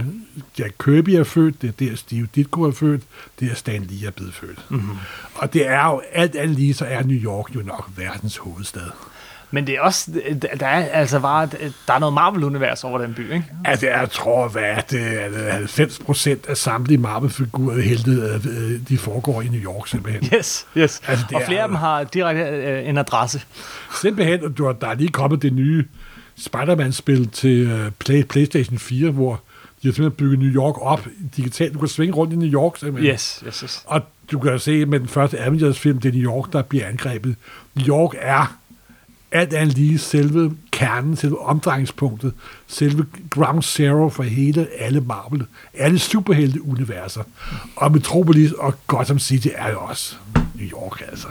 Jack 0.59 0.75
Kirby 0.83 1.09
er 1.09 1.23
født, 1.23 1.61
det 1.61 1.67
er 1.67 1.71
der, 1.89 1.95
Steve 1.95 2.27
Ditko 2.35 2.61
er 2.61 2.71
født, 2.71 3.01
det 3.39 3.51
er 3.51 3.55
Stan 3.55 3.81
Lee 3.81 4.07
er 4.07 4.11
blevet 4.11 4.33
født. 4.33 4.65
Mm-hmm. 4.69 4.97
Og 5.35 5.53
det 5.53 5.67
er 5.67 5.85
jo, 5.85 6.01
alt 6.13 6.35
andet 6.35 6.55
lige, 6.55 6.73
så 6.73 6.85
er 6.85 7.03
New 7.03 7.17
York 7.17 7.55
jo 7.55 7.61
nok 7.61 7.89
verdens 7.97 8.37
hovedstad. 8.37 8.89
Men 9.53 9.67
det 9.67 9.75
er 9.75 9.81
også, 9.81 10.11
der 10.59 10.67
er 10.67 10.85
altså 10.85 11.19
bare, 11.19 11.49
der 11.87 11.93
er 11.93 11.99
noget 11.99 12.13
Marvel-univers 12.13 12.83
over 12.83 12.97
den 12.97 13.13
by, 13.13 13.33
ikke? 13.33 13.45
Altså, 13.65 13.87
jeg 13.87 14.09
tror, 14.11 14.47
hvad 14.47 14.63
er 14.63 14.81
det, 14.81 15.23
er 15.23 15.29
det 15.29 15.51
90 15.51 15.99
procent 15.99 16.45
af 16.47 16.57
samtlige 16.57 16.97
Marvel-figurer 16.97 17.81
helte, 17.81 18.11
øh, 18.11 18.79
de 18.89 18.97
foregår 18.97 19.41
i 19.41 19.47
New 19.47 19.61
York, 19.61 19.87
simpelthen. 19.87 20.23
Yes, 20.39 20.67
yes. 20.77 21.01
Altså, 21.07 21.25
og 21.33 21.41
er 21.41 21.45
flere 21.45 21.59
af 21.61 21.63
jo- 21.63 21.67
dem 21.67 21.75
har 21.75 22.03
direkte 22.03 22.41
øh, 22.41 22.89
en 22.89 22.97
adresse. 22.97 23.41
Simpelthen, 24.01 24.43
og 24.59 24.81
der 24.81 24.87
er 24.87 24.93
lige 24.93 25.09
kommet 25.09 25.41
det 25.41 25.53
nye 25.53 25.85
Spider-Man-spil 26.37 27.27
til 27.29 27.67
øh, 27.67 27.91
Play, 27.99 28.23
PlayStation 28.23 28.77
4, 28.77 29.11
hvor 29.11 29.31
de 29.83 29.87
har 29.87 29.93
simpelthen 29.93 30.11
bygget 30.11 30.39
New 30.39 30.49
York 30.63 30.75
op 30.81 31.07
digitalt. 31.37 31.73
Du 31.73 31.79
kan 31.79 31.87
svinge 31.87 32.13
rundt 32.15 32.33
i 32.33 32.35
New 32.35 32.49
York, 32.53 32.77
simpelthen. 32.77 33.13
Yes, 33.13 33.43
yes, 33.47 33.59
yes. 33.59 33.83
Og 33.85 34.01
du 34.31 34.39
kan 34.39 34.59
se 34.59 34.85
med 34.85 34.99
den 34.99 35.07
første 35.07 35.39
Avengers-film, 35.39 35.99
det 35.99 36.09
er 36.09 36.13
New 36.13 36.31
York, 36.31 36.53
der 36.53 36.61
bliver 36.61 36.87
angrebet. 36.87 37.35
New 37.75 37.87
York 37.87 38.11
er 38.21 38.57
alt 39.33 39.53
andet 39.53 39.77
lige 39.77 39.99
selve 39.99 40.57
kernen, 40.71 41.15
selve 41.15 41.39
omdrejningspunktet, 41.39 42.33
selve 42.67 43.05
ground 43.29 43.63
zero 43.63 44.09
for 44.09 44.23
hele 44.23 44.67
alle 44.79 45.01
Marvel, 45.01 45.45
alle 45.73 45.99
superhelte-universer. 45.99 47.23
Og 47.75 47.91
Metropolis 47.91 48.51
og 48.51 48.73
Gotham 48.87 49.19
City 49.19 49.47
er 49.55 49.69
jo 49.69 49.79
også 49.79 50.15
New 50.55 50.67
York, 50.67 51.01
altså. 51.09 51.27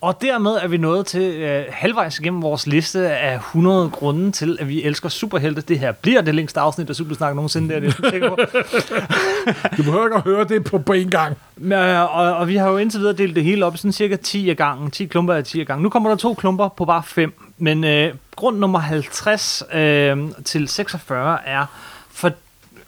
Og 0.00 0.22
dermed 0.22 0.50
er 0.50 0.68
vi 0.68 0.76
nået 0.76 1.06
til 1.06 1.22
øh, 1.22 1.64
halvvejs 1.70 2.18
igennem 2.18 2.42
vores 2.42 2.66
liste 2.66 3.08
af 3.08 3.34
100 3.34 3.90
grunde 3.90 4.32
til, 4.32 4.56
at 4.60 4.68
vi 4.68 4.82
elsker 4.82 5.08
superhelte. 5.08 5.60
Det 5.60 5.78
her 5.78 5.92
bliver 5.92 6.20
det 6.20 6.34
længste 6.34 6.60
afsnit 6.60 6.90
af 6.90 6.96
Supersnak 6.96 7.34
nogensinde, 7.34 7.68
det 7.68 7.76
er 7.76 7.80
det, 7.80 8.12
jeg 8.12 8.30
på. 8.30 8.36
Du 9.76 9.82
behøver 9.82 10.04
ikke 10.06 10.16
at 10.16 10.22
høre 10.22 10.44
det 10.44 10.64
på, 10.64 10.78
på 10.78 10.92
en 10.92 11.10
gang. 11.10 11.36
Men, 11.56 11.72
øh, 11.72 12.16
og, 12.16 12.36
og 12.36 12.48
vi 12.48 12.56
har 12.56 12.68
jo 12.68 12.76
indtil 12.76 13.00
videre 13.00 13.16
delt 13.16 13.36
det 13.36 13.44
hele 13.44 13.66
op 13.66 13.74
i 13.74 13.78
sådan 13.78 13.92
cirka 13.92 14.16
10 14.16 14.50
af 14.50 14.56
gangen. 14.56 14.90
10 14.90 15.04
klumper 15.04 15.34
af 15.34 15.44
10 15.44 15.60
af 15.60 15.66
gangen. 15.66 15.82
Nu 15.82 15.88
kommer 15.88 16.08
der 16.08 16.16
to 16.16 16.34
klumper 16.34 16.68
på 16.68 16.84
bare 16.84 17.02
5. 17.06 17.32
Men 17.58 17.84
øh, 17.84 18.14
grund 18.36 18.58
nummer 18.58 18.78
50 18.78 19.62
øh, 19.74 20.18
til 20.44 20.68
46 20.68 21.38
er, 21.46 21.66
for, 22.10 22.28
øh, 22.28 22.32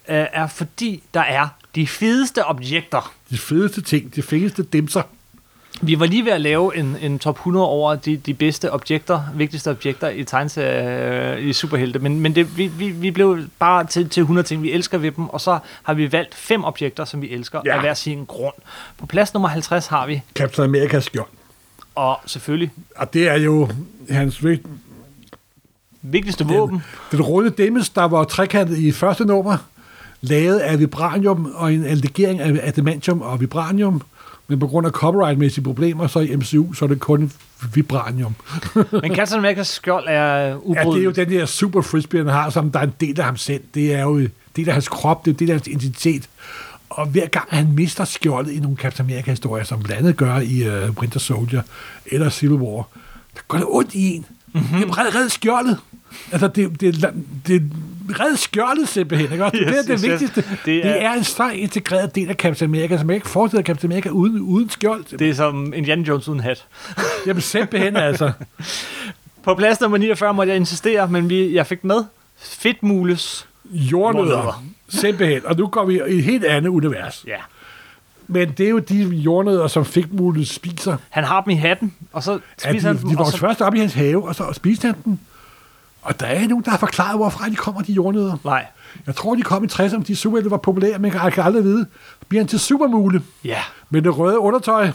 er 0.08 0.46
fordi 0.46 1.02
der 1.14 1.20
er 1.20 1.48
de 1.74 1.86
fedeste 1.86 2.46
objekter. 2.46 3.12
De 3.30 3.38
fedeste 3.38 3.82
ting, 3.82 4.14
de 4.14 4.22
fedeste 4.22 4.62
dimser. 4.62 5.02
Vi 5.82 6.00
var 6.00 6.06
lige 6.06 6.24
ved 6.24 6.32
at 6.32 6.40
lave 6.40 6.76
en, 6.76 6.96
en 7.02 7.18
top 7.18 7.36
100 7.36 7.66
over 7.66 7.94
de, 7.94 8.16
de 8.16 8.34
bedste 8.34 8.72
objekter, 8.72 9.20
vigtigste 9.34 9.70
objekter 9.70 10.08
i 10.08 10.24
tegneserie 10.24 11.34
øh, 11.36 11.44
i 11.48 11.52
Superhelte, 11.52 11.98
men, 11.98 12.20
men 12.20 12.34
det, 12.34 12.56
vi, 12.58 12.66
vi, 12.66 12.88
vi 12.90 13.10
blev 13.10 13.38
bare 13.58 13.86
til, 13.86 14.08
til 14.08 14.20
100 14.20 14.46
ting, 14.48 14.62
vi 14.62 14.72
elsker 14.72 14.98
ved 14.98 15.10
dem, 15.12 15.28
og 15.28 15.40
så 15.40 15.58
har 15.82 15.94
vi 15.94 16.12
valgt 16.12 16.34
fem 16.34 16.64
objekter, 16.64 17.04
som 17.04 17.22
vi 17.22 17.30
elsker, 17.30 17.60
Ja. 17.64 17.74
af 17.74 17.80
hver 17.80 17.94
sin 17.94 18.24
grund. 18.24 18.54
På 18.98 19.06
plads 19.06 19.34
nummer 19.34 19.48
50 19.48 19.86
har 19.86 20.06
vi, 20.06 20.22
Captain 20.34 20.64
Amerikas 20.68 21.04
skjold. 21.04 21.28
og 21.94 22.16
selvfølgelig, 22.26 22.70
Og 22.96 23.14
det 23.14 23.28
er 23.28 23.38
jo 23.38 23.68
hans 24.10 24.44
vigt- 24.44 24.66
vigtigste 26.02 26.46
våben, 26.46 26.82
den 27.12 27.22
runde 27.22 27.50
dimmes, 27.50 27.88
der 27.88 28.04
var 28.04 28.24
trekantet 28.24 28.78
i 28.78 28.92
første 28.92 29.24
nummer, 29.24 29.56
lavet 30.20 30.58
af 30.58 30.78
vibranium 30.78 31.52
og 31.54 31.72
en 31.72 31.82
legering 31.84 32.40
af 32.40 32.60
adamantium 32.68 33.22
og 33.22 33.40
vibranium. 33.40 34.02
Men 34.48 34.58
på 34.58 34.66
grund 34.66 34.86
af 34.86 34.92
copyright-mæssige 34.92 35.64
problemer, 35.64 36.06
så 36.06 36.20
i 36.20 36.36
MCU, 36.36 36.72
så 36.72 36.84
er 36.84 36.88
det 36.88 37.00
kun 37.00 37.32
vibranium. 37.74 38.34
men 39.02 39.14
Captain 39.14 39.38
Amerikas 39.38 39.66
skjold 39.66 40.04
er 40.08 40.14
Ja, 40.14 40.84
det 40.84 40.98
er 40.98 41.02
jo 41.02 41.10
den 41.10 41.30
der 41.30 41.46
super 41.46 41.82
frisbee, 41.82 42.20
han 42.20 42.32
har, 42.32 42.50
som 42.50 42.70
der 42.70 42.78
er 42.78 42.84
en 42.84 42.94
del 43.00 43.20
af 43.20 43.26
ham 43.26 43.36
selv. 43.36 43.62
Det 43.74 43.94
er 43.94 44.02
jo 44.02 44.28
del 44.56 44.68
af 44.68 44.74
hans 44.74 44.88
krop, 44.88 45.24
det 45.24 45.30
er 45.30 45.36
del 45.36 45.50
af 45.50 45.54
hans 45.54 45.68
identitet. 45.68 46.28
Og 46.90 47.06
hver 47.06 47.26
gang 47.26 47.48
han 47.50 47.72
mister 47.72 48.04
skjoldet 48.04 48.52
i 48.52 48.60
nogle 48.60 48.76
Captain 48.76 49.10
America-historier, 49.10 49.64
som 49.64 49.82
blandt 49.82 49.98
andet 49.98 50.16
gør 50.16 50.36
i 50.38 50.68
uh, 50.68 50.96
Winter 50.96 51.20
Soldier 51.20 51.62
eller 52.06 52.30
Civil 52.30 52.58
War, 52.58 52.88
der 53.34 53.40
går 53.48 53.58
det 53.58 53.66
ondt 53.70 53.94
i 53.94 54.14
en. 54.14 54.26
Mm-hmm. 54.52 54.78
Jamen, 54.78 54.98
red, 54.98 55.14
red 55.14 55.28
skjoldet. 55.28 55.78
Altså, 56.32 56.48
det, 56.48 56.80
det, 56.80 57.12
det, 57.46 57.62
red 58.20 58.36
skjoldet 58.36 58.88
simpelthen. 58.88 59.32
Ikke? 59.32 59.44
Også? 59.44 59.56
Yes, 59.56 59.66
det 59.68 59.78
er 59.78 59.82
det 59.82 59.90
yes, 59.92 60.00
yes. 60.00 60.10
vigtigste. 60.10 60.40
Det 60.50 60.58
Det 60.64 60.86
er- 60.86 60.92
det 60.92 61.02
er 61.04 61.12
en 61.12 61.24
sej 61.24 61.50
integreret 61.50 62.14
del 62.14 62.28
af 62.28 62.34
Captain 62.34 62.70
America, 62.70 62.98
som 62.98 63.08
jeg 63.10 63.14
ikke 63.14 63.28
forestiller 63.28 63.64
Captain 63.64 63.92
America 63.92 64.08
uden, 64.08 64.40
uden 64.40 64.70
skjold. 64.70 65.18
Det 65.18 65.30
er 65.30 65.34
som 65.34 65.72
Indiana 65.76 66.02
Jones 66.02 66.28
uden 66.28 66.40
hat. 66.40 66.66
Jamen 67.26 67.42
simpelthen 67.42 67.96
altså. 67.96 68.32
På 69.42 69.54
plads 69.54 69.80
nummer 69.80 69.98
49 69.98 70.34
måtte 70.34 70.50
jeg 70.50 70.56
insistere, 70.56 71.08
men 71.08 71.28
vi, 71.28 71.54
jeg 71.54 71.66
fik 71.66 71.84
med 71.84 72.04
Fedtmules. 72.38 73.46
Jordnødder. 73.72 74.64
Simpelthen. 74.88 75.40
Og 75.44 75.56
nu 75.56 75.66
går 75.66 75.84
vi 75.84 75.94
i 76.08 76.18
et 76.18 76.24
helt 76.24 76.44
andet 76.44 76.70
univers. 76.70 77.24
Ja. 77.26 77.36
Men 78.28 78.50
det 78.58 78.66
er 78.66 78.70
jo 78.70 78.78
de 78.78 78.96
jordnødder, 79.04 79.66
som 79.68 79.84
figtmulet 79.84 80.48
spiser. 80.48 80.96
Han 81.10 81.24
har 81.24 81.40
dem 81.40 81.50
i 81.50 81.54
hatten, 81.54 81.94
og 82.12 82.22
så 82.22 82.32
Ja, 82.32 82.38
spiser 82.70 82.88
de, 82.88 82.94
han 82.94 83.02
dem, 83.02 83.08
de 83.10 83.16
voksede 83.16 83.36
så... 83.36 83.40
først 83.40 83.60
op 83.60 83.74
i 83.74 83.78
hans 83.78 83.94
have, 83.94 84.28
og 84.28 84.34
så 84.34 84.52
spiste 84.52 84.86
han 84.86 84.94
dem. 85.04 85.18
Og 86.04 86.20
der 86.20 86.26
er 86.26 86.48
nogen, 86.48 86.64
der 86.64 86.70
har 86.70 86.78
forklaret, 86.78 87.16
hvorfra 87.18 87.48
de 87.48 87.56
kommer, 87.56 87.82
de 87.82 87.92
jordnødder. 87.92 88.36
Nej. 88.44 88.66
Jeg 89.06 89.16
tror, 89.16 89.34
de 89.34 89.42
kom 89.42 89.64
i 89.64 89.66
60'erne, 89.66 90.02
de 90.02 90.16
superhelte 90.16 90.50
var 90.50 90.56
populære, 90.56 90.98
men 90.98 91.12
jeg 91.12 91.32
kan 91.32 91.44
aldrig 91.44 91.64
vide. 91.64 91.86
Bliver 92.28 92.42
han 92.42 92.48
til 92.48 92.60
supermule 92.60 93.22
Ja. 93.44 93.58
med 93.90 94.02
det 94.02 94.18
røde 94.18 94.38
undertøj. 94.38 94.90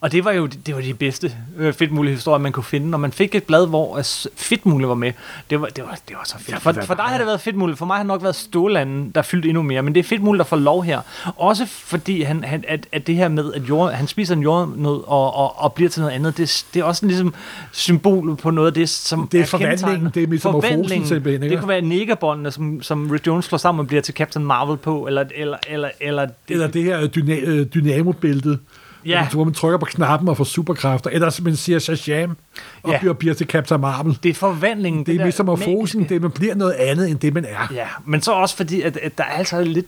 Og 0.00 0.12
det 0.12 0.24
var 0.24 0.32
jo 0.32 0.46
det 0.46 0.74
var 0.74 0.80
de 0.80 0.94
bedste 0.94 1.32
øh, 1.56 1.72
fedtmule-historier, 1.72 2.38
man 2.38 2.52
kunne 2.52 2.64
finde. 2.64 2.90
Når 2.90 2.98
man 2.98 3.12
fik 3.12 3.34
et 3.34 3.44
blad, 3.44 3.66
hvor 3.66 3.98
øh, 3.98 4.04
fedtmule 4.36 4.88
var 4.88 4.94
med, 4.94 5.12
det 5.50 5.60
var, 5.60 5.66
det 5.66 5.84
var, 5.84 5.98
det 6.08 6.16
var 6.16 6.22
så 6.24 6.38
fedt. 6.38 6.62
For, 6.62 6.72
for 6.72 6.94
dig 6.94 7.04
har 7.04 7.18
det 7.18 7.26
været 7.26 7.40
fedtmule, 7.40 7.76
for 7.76 7.86
mig 7.86 7.96
har 7.96 8.02
det 8.02 8.08
nok 8.08 8.22
været 8.22 8.34
Stålanden, 8.36 9.10
der 9.14 9.22
fyldte 9.22 9.48
endnu 9.48 9.62
mere. 9.62 9.82
Men 9.82 9.94
det 9.94 10.00
er 10.00 10.04
fedtmule, 10.04 10.38
der 10.38 10.44
får 10.44 10.56
lov 10.56 10.82
her. 10.84 11.00
Også 11.36 11.66
fordi 11.66 12.22
han, 12.22 12.44
han, 12.44 12.64
at, 12.68 12.86
at 12.92 13.06
det 13.06 13.14
her 13.14 13.28
med, 13.28 13.52
at 13.54 13.62
jord, 13.68 13.92
han 13.92 14.06
spiser 14.06 14.34
en 14.34 14.42
jordnød 14.42 15.02
og, 15.06 15.34
og, 15.34 15.58
og 15.62 15.72
bliver 15.72 15.90
til 15.90 16.00
noget 16.02 16.14
andet, 16.14 16.36
det, 16.36 16.66
det 16.74 16.80
er 16.80 16.84
også 16.84 17.06
ligesom 17.06 17.34
symbol 17.72 18.36
på 18.36 18.50
noget 18.50 18.66
af 18.68 18.74
det, 18.74 18.88
som 18.88 19.28
Det 19.28 19.40
er 19.40 19.44
forvandlingen, 19.44 19.78
kendetegnende. 19.78 20.10
det 20.14 20.22
er 20.22 20.26
metamorfosen 20.26 20.70
Forvandlingen. 20.72 21.08
simpelthen, 21.08 21.42
ikke? 21.42 21.52
Det 21.52 21.60
kunne 21.60 21.68
være 21.68 21.80
negerbåndene, 21.80 22.50
som, 22.50 22.82
som 22.82 23.10
Rick 23.10 23.26
Jones 23.26 23.44
slår 23.44 23.58
sammen 23.58 23.80
og 23.80 23.86
bliver 23.86 24.00
til 24.02 24.14
Captain 24.14 24.44
Marvel 24.46 24.76
på, 24.76 25.06
eller, 25.06 25.24
eller, 25.34 25.56
eller, 25.68 25.90
eller, 26.00 26.24
det, 26.26 26.34
Eller 26.48 26.66
det 26.68 26.82
her 26.84 27.00
dyna- 27.16 27.46
øh, 27.48 27.66
dynamo-bæltet. 27.74 28.58
Ja. 29.06 29.28
Hvor 29.32 29.44
man 29.44 29.54
trykker 29.54 29.78
på 29.78 29.86
knappen 29.86 30.28
og 30.28 30.36
får 30.36 30.44
superkræfter. 30.44 31.10
Eller 31.10 31.30
som 31.30 31.44
man 31.44 31.56
siger 31.56 31.78
Shazam, 31.78 32.36
og 32.82 32.90
Ja. 32.92 32.98
bliver, 32.98 33.12
bliver 33.14 33.34
til 33.34 33.46
Captain 33.46 33.80
Marvel. 33.80 34.18
det 34.22 34.28
er 34.28 34.34
forvandlingen. 34.34 35.06
Det 35.06 35.14
er 35.14 35.18
der 35.18 35.24
metamorfosen, 35.24 36.08
det 36.08 36.22
man 36.22 36.30
bliver 36.30 36.54
noget 36.54 36.72
andet, 36.72 37.10
end 37.10 37.18
det 37.18 37.34
man 37.34 37.44
er. 37.44 37.68
Ja, 37.74 37.86
men 38.04 38.22
så 38.22 38.32
også 38.32 38.56
fordi, 38.56 38.82
at, 38.82 38.96
at 38.96 39.18
der 39.18 39.24
er 39.24 39.28
altså 39.38 39.62
lidt... 39.62 39.86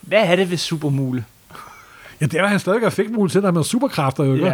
Hvad 0.00 0.22
er 0.24 0.36
det 0.36 0.50
ved 0.50 0.56
supermule? 0.56 1.24
Ja, 2.20 2.26
det 2.26 2.34
er, 2.34 2.42
at 2.44 2.50
han 2.50 2.58
stadig 2.58 2.80
har 2.82 2.90
fik 2.90 3.10
mulighed 3.10 3.28
til, 3.30 3.38
at 3.38 3.44
han 3.44 3.56
har 3.56 3.62
superkræfter. 3.62 4.24
Jo, 4.24 4.34
ikke? 4.34 4.46
Ja. 4.46 4.52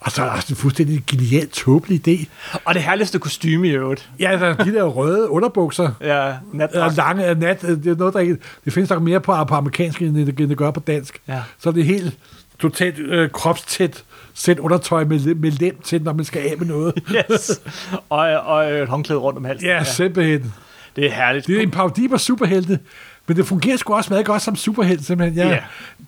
Og 0.00 0.12
så 0.12 0.24
er 0.24 0.36
det 0.36 0.50
en 0.50 0.56
fuldstændig 0.56 1.02
genialt, 1.06 1.52
tåbelig 1.52 2.08
idé. 2.08 2.26
Og 2.64 2.74
det 2.74 2.82
herligste 2.82 3.18
kostume 3.18 3.68
i 3.68 3.70
øvrigt. 3.70 4.08
Ja, 4.20 4.30
altså, 4.30 4.64
de 4.64 4.72
der 4.74 4.82
røde 4.84 5.30
underbukser. 5.30 5.90
Ja, 6.00 6.06
Eller 6.26 6.36
natdragt. 6.52 6.96
lange 6.96 7.34
nat, 7.34 7.62
det 7.62 7.86
er 7.86 7.94
noget, 7.96 8.14
der 8.14 8.20
ikke, 8.20 8.36
det 8.64 8.72
findes 8.72 8.90
nok 8.90 9.02
mere 9.02 9.20
på, 9.20 9.44
på 9.44 9.54
amerikansk, 9.54 10.02
end 10.02 10.16
det, 10.26 10.40
end 10.40 10.48
det 10.50 10.56
gør 10.58 10.70
på 10.70 10.80
dansk. 10.80 11.20
Ja. 11.28 11.42
Så 11.58 11.68
er 11.68 11.72
det 11.72 11.84
helt 11.84 12.18
totalt 12.58 12.98
øh, 12.98 13.30
kropstæt 13.30 14.04
sæt 14.34 14.58
undertøj 14.58 15.04
med, 15.04 15.34
med 15.34 15.50
lem 15.50 15.80
til, 15.84 16.02
når 16.02 16.12
man 16.12 16.24
skal 16.24 16.42
af 16.42 16.54
med 16.58 16.66
noget. 16.66 16.94
Yes. 17.32 17.60
og, 18.08 18.18
og 18.18 18.64
et 18.72 18.88
håndklæde 18.88 19.18
rundt 19.20 19.38
om 19.38 19.44
halsen. 19.44 19.68
Ja, 19.68 19.84
simpelthen. 19.84 20.54
Det 20.96 21.06
er 21.06 21.10
herligt. 21.10 21.46
Det 21.46 21.58
er 21.58 21.62
en 21.62 21.70
parodi 21.70 22.08
på 22.08 22.18
superhelte, 22.18 22.78
men 23.26 23.36
det 23.36 23.46
fungerer 23.46 23.76
sgu 23.76 23.94
også 23.94 24.12
meget 24.12 24.26
godt 24.26 24.42
som 24.42 24.56
superhelt, 24.56 25.04
simpelthen. 25.06 25.38
Ja, 25.38 25.48
Ja. 25.48 25.58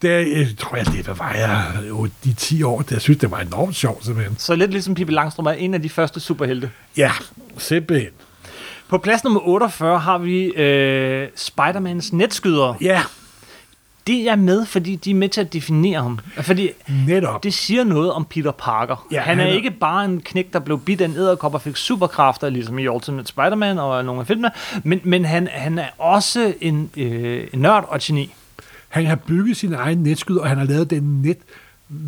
Det 0.03 0.39
jeg 0.39 0.47
tror 0.59 0.77
jeg, 0.77 0.87
det 0.87 1.05
hvad 1.05 1.15
var 1.15 1.33
jeg, 1.33 1.65
jo, 1.89 2.09
de 2.25 2.33
10 2.33 2.63
år, 2.63 2.81
det, 2.83 2.91
jeg 2.93 3.01
synes, 3.01 3.19
det 3.19 3.31
var 3.31 3.39
enormt 3.39 3.77
sjovt, 3.77 4.05
simpelthen. 4.05 4.37
Så 4.39 4.55
lidt 4.55 4.71
ligesom 4.71 4.95
Pippi 4.95 5.13
Langstrøm 5.13 5.47
er 5.47 5.51
en 5.51 5.75
af 5.75 5.83
de 5.83 5.89
første 5.89 6.21
superhelte. 6.21 6.71
Ja, 6.97 7.13
simpelthen. 7.59 8.11
På 8.89 8.99
plads 8.99 9.25
nummer 9.25 9.41
48 9.49 9.99
har 9.99 10.19
vi 10.19 10.45
øh, 10.45 11.29
Spider-Mans 11.37 12.09
netskyder. 12.17 12.75
Ja, 12.81 13.03
Det 14.09 14.29
er 14.29 14.37
med, 14.37 14.67
fordi 14.67 14.97
de 14.97 15.11
er 15.11 15.15
med 15.15 15.29
til 15.29 15.41
at 15.41 15.53
definere 15.53 16.03
ham. 16.03 16.19
Fordi 16.41 16.71
netop. 17.07 17.43
det 17.45 17.55
siger 17.55 17.85
noget 17.85 18.13
om 18.13 18.25
Peter 18.25 18.51
Parker. 18.51 19.07
Ja, 19.13 19.21
han 19.21 19.39
er 19.39 19.43
han 19.45 19.53
er- 19.53 19.57
ikke 19.57 19.71
bare 19.71 20.05
en 20.05 20.21
knæk, 20.21 20.53
der 20.53 20.59
blev 20.59 20.81
bidt 20.81 21.01
af 21.01 21.05
en 21.05 21.17
æderkop 21.17 21.55
og 21.55 21.63
fik 21.63 21.77
superkræfter, 21.77 22.51
ligesom 22.51 22.79
i 22.79 22.87
Ultimate 22.89 23.29
Spider-Man 23.29 23.79
og 23.79 24.05
nogle 24.05 24.21
af 24.21 24.27
filmene, 24.27 24.51
men, 24.85 25.01
men 25.05 25.25
han, 25.25 25.49
han 25.53 25.79
er 25.79 25.87
også 25.99 26.55
en, 26.61 26.91
øh, 26.97 27.47
en 27.53 27.61
nørd 27.61 27.85
og 27.89 27.99
geni. 28.03 28.35
Han 28.89 29.07
har 29.07 29.17
bygget 29.17 29.57
sin 29.57 29.73
egen 29.75 29.99
netskyd, 29.99 30.37
og 30.37 30.49
han 30.49 30.59
har 30.59 30.65
lavet 30.65 30.91
den 30.91 31.23
net, 31.23 31.39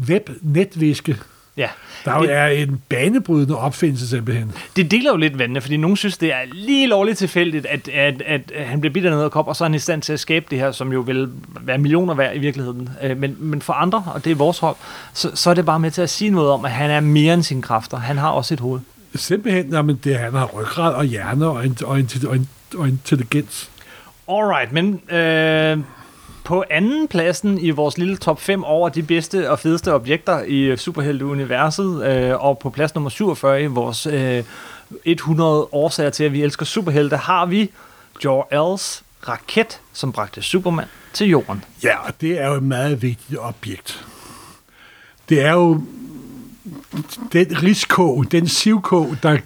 web-netviske, 0.08 1.16
Ja. 1.60 1.68
der 2.04 2.16
jo 2.16 2.22
det, 2.22 2.32
er 2.32 2.46
en 2.46 2.82
banebrydende 2.88 3.58
opfindelse, 3.58 4.08
simpelthen. 4.08 4.52
det 4.76 4.90
deler 4.90 5.10
jo 5.10 5.16
lidt 5.16 5.38
vandene, 5.38 5.60
fordi 5.60 5.76
nogen 5.76 5.96
synes, 5.96 6.18
det 6.18 6.32
er 6.32 6.38
lige 6.52 6.86
lovligt 6.86 7.18
tilfældigt, 7.18 7.66
at, 7.66 7.88
at, 7.88 8.22
at, 8.26 8.66
han 8.66 8.80
bliver 8.80 8.92
bidt 8.92 9.06
af 9.06 9.12
en 9.12 9.18
æderkop, 9.18 9.48
og 9.48 9.56
så 9.56 9.64
er 9.64 9.68
han 9.68 9.74
i 9.74 9.78
stand 9.78 10.02
til 10.02 10.12
at 10.12 10.20
skabe 10.20 10.46
det 10.50 10.58
her, 10.58 10.72
som 10.72 10.92
jo 10.92 11.00
vil 11.00 11.28
være 11.60 11.78
millioner 11.78 12.14
værd 12.14 12.36
i 12.36 12.38
virkeligheden. 12.38 12.88
Øh, 13.02 13.16
Men, 13.16 13.36
men 13.38 13.62
for 13.62 13.72
andre, 13.72 14.04
og 14.14 14.24
det 14.24 14.30
er 14.30 14.34
vores 14.34 14.58
hold, 14.58 14.76
så, 15.14 15.30
så 15.34 15.50
er 15.50 15.54
det 15.54 15.66
bare 15.66 15.80
med 15.80 15.90
til 15.90 16.02
at 16.02 16.10
sige 16.10 16.30
noget 16.30 16.50
om, 16.50 16.64
at 16.64 16.70
han 16.70 16.90
er 16.90 17.00
mere 17.00 17.34
end 17.34 17.42
sine 17.42 17.62
kræfter. 17.62 17.96
Han 17.96 18.18
har 18.18 18.28
også 18.28 18.54
et 18.54 18.60
hoved. 18.60 18.80
Simpelthen, 19.14 19.72
jamen, 19.72 20.00
det, 20.04 20.18
han 20.18 20.32
har 20.32 20.46
ryggrad 20.46 20.94
og 20.94 21.04
hjerne 21.04 21.46
og, 21.46 21.66
en, 21.66 21.76
og, 21.84 21.98
en, 22.00 22.08
og, 22.28 22.36
en, 22.36 22.48
og 22.78 22.88
intelligens. 22.88 23.70
Alright, 24.28 24.72
men 24.72 25.00
øh, 25.10 25.78
på 26.50 26.64
anden 26.70 27.08
pladsen 27.08 27.58
i 27.58 27.70
vores 27.70 27.98
lille 27.98 28.16
top 28.16 28.40
5 28.40 28.64
over 28.64 28.88
de 28.88 29.02
bedste 29.02 29.50
og 29.50 29.58
fedeste 29.58 29.94
objekter 29.94 30.42
i 30.42 30.76
superhelteuniverset, 30.76 32.06
øh, 32.06 32.44
og 32.44 32.58
på 32.58 32.70
plads 32.70 32.94
nummer 32.94 33.10
47 33.10 33.62
i 33.62 33.66
vores 33.66 34.06
øh, 34.06 34.44
100 35.04 35.68
årsager 35.72 36.10
til, 36.10 36.24
at 36.24 36.32
vi 36.32 36.42
elsker 36.42 36.66
superhelte, 36.66 37.16
har 37.16 37.46
vi 37.46 37.70
Jor-Els 38.24 39.02
raket, 39.28 39.80
som 39.92 40.12
bragte 40.12 40.42
Superman 40.42 40.86
til 41.12 41.28
jorden. 41.28 41.64
Ja, 41.84 42.06
og 42.06 42.20
det 42.20 42.40
er 42.40 42.46
jo 42.46 42.54
et 42.54 42.62
meget 42.62 43.02
vigtigt 43.02 43.40
objekt. 43.40 44.06
Det 45.28 45.40
er 45.40 45.52
jo 45.52 45.82
den 47.32 47.62
risiko, 47.62 48.22
den 48.22 48.48
sivko, 48.48 49.14
der 49.22 49.38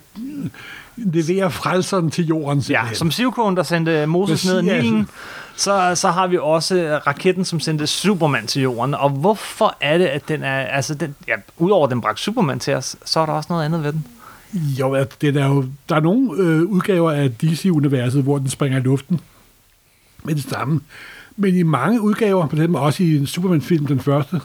leverer 0.97 1.49
frelseren 1.49 2.11
til 2.11 2.27
jorden. 2.27 2.59
Ja, 2.59 2.63
simpelthen. 2.63 2.97
som 2.97 3.11
Sivkogen, 3.11 3.57
der 3.57 3.63
sendte 3.63 4.07
Moses 4.07 4.47
ned 4.47 4.63
i. 4.63 4.65
Nilen, 4.65 5.09
så, 5.57 5.93
så 5.95 6.11
har 6.11 6.27
vi 6.27 6.39
også 6.39 7.01
raketten, 7.07 7.45
som 7.45 7.61
sendte 7.61 7.87
Superman 7.87 8.47
til 8.47 8.63
jorden. 8.63 8.95
Og 8.95 9.11
hvorfor 9.11 9.77
er 9.81 9.99
det, 9.99 10.07
at 10.07 10.29
den 10.29 10.43
er... 10.43 10.57
Altså, 10.61 10.95
den, 10.95 11.15
ja, 11.29 11.35
udover 11.59 11.87
at 11.87 11.91
den 11.91 12.01
bragte 12.01 12.23
Superman 12.23 12.59
til 12.59 12.75
os, 12.75 12.97
så 13.05 13.21
er 13.21 13.27
der 13.27 13.33
også 13.33 13.47
noget 13.51 13.65
andet 13.65 13.85
ved 13.85 13.93
den. 13.93 14.07
Jo, 14.55 14.93
at 14.93 15.17
det 15.21 15.37
er 15.37 15.47
jo, 15.47 15.65
der 15.89 15.97
er 15.97 16.01
nogle 16.01 16.43
øh, 16.43 16.63
udgaver 16.63 17.11
af 17.13 17.31
DC-universet, 17.31 18.23
hvor 18.23 18.39
den 18.39 18.49
springer 18.49 18.79
i 18.79 18.83
luften 18.83 19.21
med 20.25 20.35
det 20.35 20.45
samme. 20.45 20.81
Men 21.37 21.55
i 21.55 21.63
mange 21.63 22.01
udgaver, 22.01 22.47
på 22.47 22.57
dem 22.57 22.75
også 22.75 23.03
i 23.03 23.17
en 23.17 23.27
Superman-film, 23.27 23.87
den 23.87 24.01
første, 24.01 24.41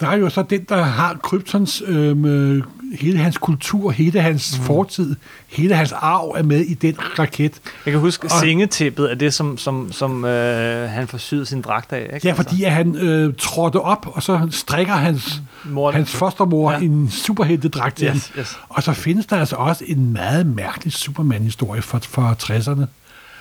der 0.00 0.06
er 0.08 0.16
jo 0.16 0.28
så 0.30 0.42
den, 0.42 0.64
der 0.68 0.82
har 0.82 1.14
Kryptons, 1.22 1.82
øh, 1.86 2.62
hele 3.00 3.18
hans 3.18 3.38
kultur, 3.38 3.90
hele 3.90 4.20
hans 4.20 4.58
mm. 4.58 4.64
fortid, 4.64 5.16
hele 5.48 5.74
hans 5.74 5.92
arv 5.92 6.34
er 6.38 6.42
med 6.42 6.60
i 6.60 6.74
den 6.74 6.96
raket. 7.18 7.60
Jeg 7.86 7.92
kan 7.92 8.00
huske, 8.00 8.24
Og- 8.24 8.30
sengetæppet 8.40 9.10
er 9.10 9.14
det, 9.14 9.34
som, 9.34 9.58
som, 9.58 9.92
som 9.92 10.24
øh, 10.24 10.90
han 10.90 11.08
får 11.08 11.18
syet 11.18 11.48
sin 11.48 11.62
dragt 11.62 11.92
af. 11.92 12.10
Ikke? 12.14 12.28
Ja, 12.28 12.32
fordi 12.32 12.64
at 12.64 12.72
han 12.72 12.96
øh, 12.96 13.34
trådte 13.38 13.80
op, 13.80 14.06
og 14.12 14.22
så 14.22 14.48
strikker 14.50 14.92
hans, 14.94 15.42
Mor- 15.64 15.90
hans 15.90 16.10
fostermor 16.16 16.70
ja. 16.72 16.78
Ja. 16.78 16.84
en 16.84 17.10
superheltedragt 17.10 17.96
til 17.96 18.06
Yes, 18.14 18.28
ham. 18.34 18.40
yes. 18.40 18.58
Og 18.68 18.82
så 18.82 18.92
findes 18.92 19.26
der 19.26 19.36
altså 19.36 19.56
også 19.56 19.84
en 19.86 20.12
meget 20.12 20.46
mærkelig 20.46 20.92
Superman-historie 20.92 21.82
fra, 21.82 21.98
fra 22.02 22.34
60'erne, 22.42 22.84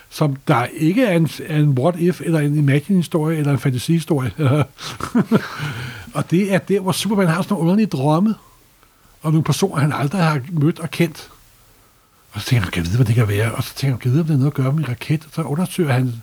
som 0.09 0.35
der 0.47 0.65
ikke 0.65 1.05
er 1.05 1.15
en, 1.15 1.29
er 1.45 1.59
en 1.59 1.77
what-if, 1.79 2.21
eller 2.21 2.39
en 2.39 2.57
imagine-historie, 2.57 3.38
eller 3.38 3.51
en 3.51 3.59
fantasy-historie. 3.59 4.31
og 6.13 6.31
det 6.31 6.53
er 6.53 6.57
der, 6.57 6.79
hvor 6.79 6.91
Superman 6.91 7.27
har 7.27 7.41
sådan 7.41 7.53
nogle 7.53 7.61
underlige 7.61 7.88
drømme, 7.88 8.35
og 9.21 9.31
nogle 9.31 9.43
personer, 9.43 9.81
han 9.81 9.93
aldrig 9.93 10.23
har 10.23 10.41
mødt 10.51 10.79
og 10.79 10.91
kendt. 10.91 11.29
Og 12.31 12.41
så 12.41 12.47
tænker 12.47 12.63
han, 12.63 12.71
kan 12.71 12.84
jeg 12.84 12.85
vide, 12.85 12.97
hvad 12.97 13.05
det 13.05 13.15
kan 13.15 13.27
være? 13.27 13.51
Og 13.51 13.63
så 13.63 13.75
tænker 13.75 13.93
han, 13.93 13.99
kan 13.99 14.09
jeg 14.09 14.13
vide, 14.13 14.21
om 14.21 14.27
det 14.27 14.34
er 14.34 14.38
noget 14.38 14.51
at 14.51 14.55
gøre 14.55 14.71
med 14.71 14.84
en 14.84 14.89
raket? 14.89 15.25
Og 15.25 15.31
så 15.34 15.41
undersøger 15.41 15.91
han 15.91 16.13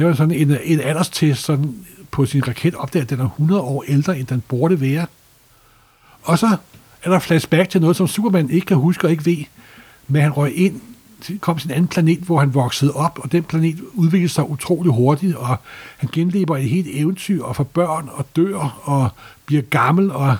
det 0.00 0.06
var 0.06 0.14
sådan 0.14 0.34
en, 0.34 0.56
en 0.64 0.80
alderstest 0.80 1.42
sådan 1.42 1.74
på 2.10 2.26
sin 2.26 2.48
raket, 2.48 2.74
opdager, 2.74 3.04
at 3.04 3.10
den 3.10 3.20
er 3.20 3.24
100 3.24 3.60
år 3.60 3.84
ældre, 3.88 4.18
end 4.18 4.26
den 4.26 4.42
burde 4.48 4.80
være. 4.80 5.06
Og 6.22 6.38
så 6.38 6.56
er 7.02 7.10
der 7.10 7.18
flashback 7.18 7.70
til 7.70 7.80
noget, 7.80 7.96
som 7.96 8.08
Superman 8.08 8.50
ikke 8.50 8.66
kan 8.66 8.76
huske 8.76 9.06
og 9.06 9.10
ikke 9.10 9.26
ved, 9.26 9.44
men 10.08 10.22
han 10.22 10.30
røg 10.30 10.56
ind, 10.56 10.80
kom 11.40 11.58
til 11.58 11.68
en 11.68 11.74
anden 11.74 11.88
planet, 11.88 12.18
hvor 12.18 12.40
han 12.40 12.54
voksede 12.54 12.92
op, 12.92 13.18
og 13.22 13.32
den 13.32 13.42
planet 13.42 13.80
udviklede 13.94 14.32
sig 14.32 14.50
utrolig 14.50 14.92
hurtigt, 14.92 15.36
og 15.36 15.56
han 15.96 16.08
genlever 16.12 16.56
et 16.56 16.68
helt 16.68 16.88
eventyr, 16.90 17.42
og 17.42 17.56
får 17.56 17.64
børn, 17.64 18.08
og 18.12 18.26
dør, 18.36 18.80
og 18.82 19.08
bliver 19.46 19.62
gammel, 19.62 20.10
og 20.10 20.36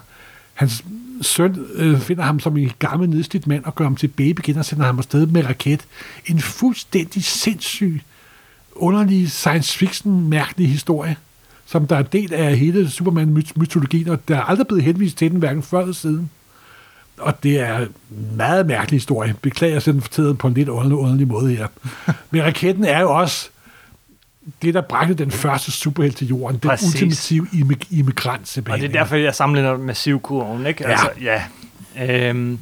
hans 0.55 0.85
søn 1.23 1.66
øh, 1.74 2.01
finder 2.01 2.23
ham 2.23 2.40
som 2.40 2.57
en 2.57 2.70
gammel 2.78 3.11
nedslidt 3.11 3.47
mand, 3.47 3.65
og 3.65 3.74
gør 3.74 3.85
ham 3.85 3.97
til 3.97 4.09
baby 4.09 4.40
igen, 4.40 4.57
og 4.59 4.65
sender 4.65 4.85
ham 4.85 4.98
afsted 4.98 5.27
med 5.27 5.44
raket. 5.44 5.85
En 6.27 6.40
fuldstændig 6.40 7.24
sindssyg 7.24 8.01
underlig 8.74 9.31
science 9.31 9.78
fiction 9.78 10.28
mærkelig 10.28 10.69
historie, 10.69 11.16
som 11.66 11.86
der 11.86 11.97
er 11.97 12.01
en 12.01 12.07
del 12.12 12.35
af 12.35 12.59
hele 12.59 12.90
Superman-mytologien, 12.90 14.09
og 14.09 14.28
der 14.28 14.36
er 14.36 14.43
aldrig 14.43 14.66
blevet 14.66 14.85
henvist 14.85 15.16
til 15.16 15.31
den, 15.31 15.39
hverken 15.39 15.62
før 15.62 15.81
eller 15.81 15.94
siden. 15.94 16.31
Og 17.20 17.42
det 17.42 17.60
er 17.60 17.78
en 17.78 17.88
meget 18.36 18.66
mærkelig 18.66 18.97
historie. 18.97 19.34
Beklager, 19.42 19.76
at 19.76 19.84
den 19.84 20.01
fortæller 20.02 20.32
på 20.32 20.47
en 20.48 20.55
lidt 20.55 20.68
underlig, 20.68 20.97
underlig 20.98 21.28
måde 21.28 21.56
her. 21.56 21.66
Men 22.30 22.42
raketten 22.42 22.84
er 22.84 23.01
jo 23.01 23.12
også 23.18 23.48
det, 24.62 24.74
der 24.74 24.80
bragte 24.80 25.14
den 25.14 25.30
første 25.30 25.70
superhelt 25.72 26.16
til 26.16 26.28
jorden. 26.28 26.59
Den 26.59 26.70
Præcis. 26.70 26.94
ultimative 26.94 27.47
immig- 27.52 27.98
immigrant, 27.98 28.59
Og 28.70 28.78
det 28.78 28.84
er 28.84 28.88
derfor, 28.88 29.16
jeg 29.16 29.34
sammenligner 29.34 29.76
med 29.76 29.94
Sivkurven, 29.94 30.66
ikke? 30.66 30.84
Ja. 30.84 30.90
Altså, 30.90 31.09
ja. 31.22 31.42
Øhm, 32.28 32.59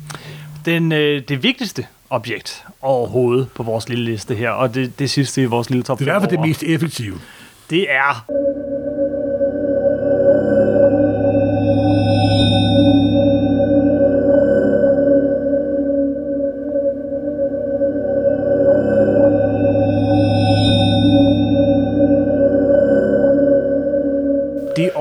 den, 0.64 0.92
øh, 0.92 1.22
det 1.28 1.42
vigtigste 1.42 1.86
objekt 2.10 2.64
overhovedet 2.82 3.48
på 3.54 3.62
vores 3.62 3.88
lille 3.88 4.04
liste 4.04 4.34
her, 4.34 4.50
og 4.50 4.74
det, 4.74 4.98
det 4.98 5.10
sidste 5.10 5.42
i 5.42 5.44
vores 5.44 5.70
lille 5.70 5.82
top 5.82 5.98
det 5.98 6.08
er 6.08 6.20
fald 6.20 6.30
det 6.30 6.40
mest 6.40 6.62
effektive. 6.62 7.14
Det 7.70 7.86
er... 7.92 8.24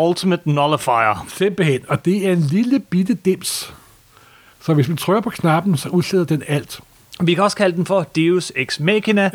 Ultimate 0.07 0.49
Nullifier. 0.51 1.25
Simpelthen. 1.29 1.79
Og 1.87 2.05
det 2.05 2.27
er 2.27 2.31
en 2.31 2.39
lille 2.41 2.79
bitte 2.79 3.13
dims. 3.13 3.73
Så 4.61 4.73
hvis 4.73 4.87
man 4.87 4.97
trykker 4.97 5.21
på 5.21 5.29
knappen, 5.29 5.77
så 5.77 5.89
udslæder 5.89 6.25
den 6.25 6.43
alt. 6.47 6.79
Vi 7.21 7.33
kan 7.33 7.43
også 7.43 7.57
kalde 7.57 7.75
den 7.77 7.85
for 7.85 8.03
Deus 8.15 8.51
Ex 8.55 8.79
Machina. 8.79 9.29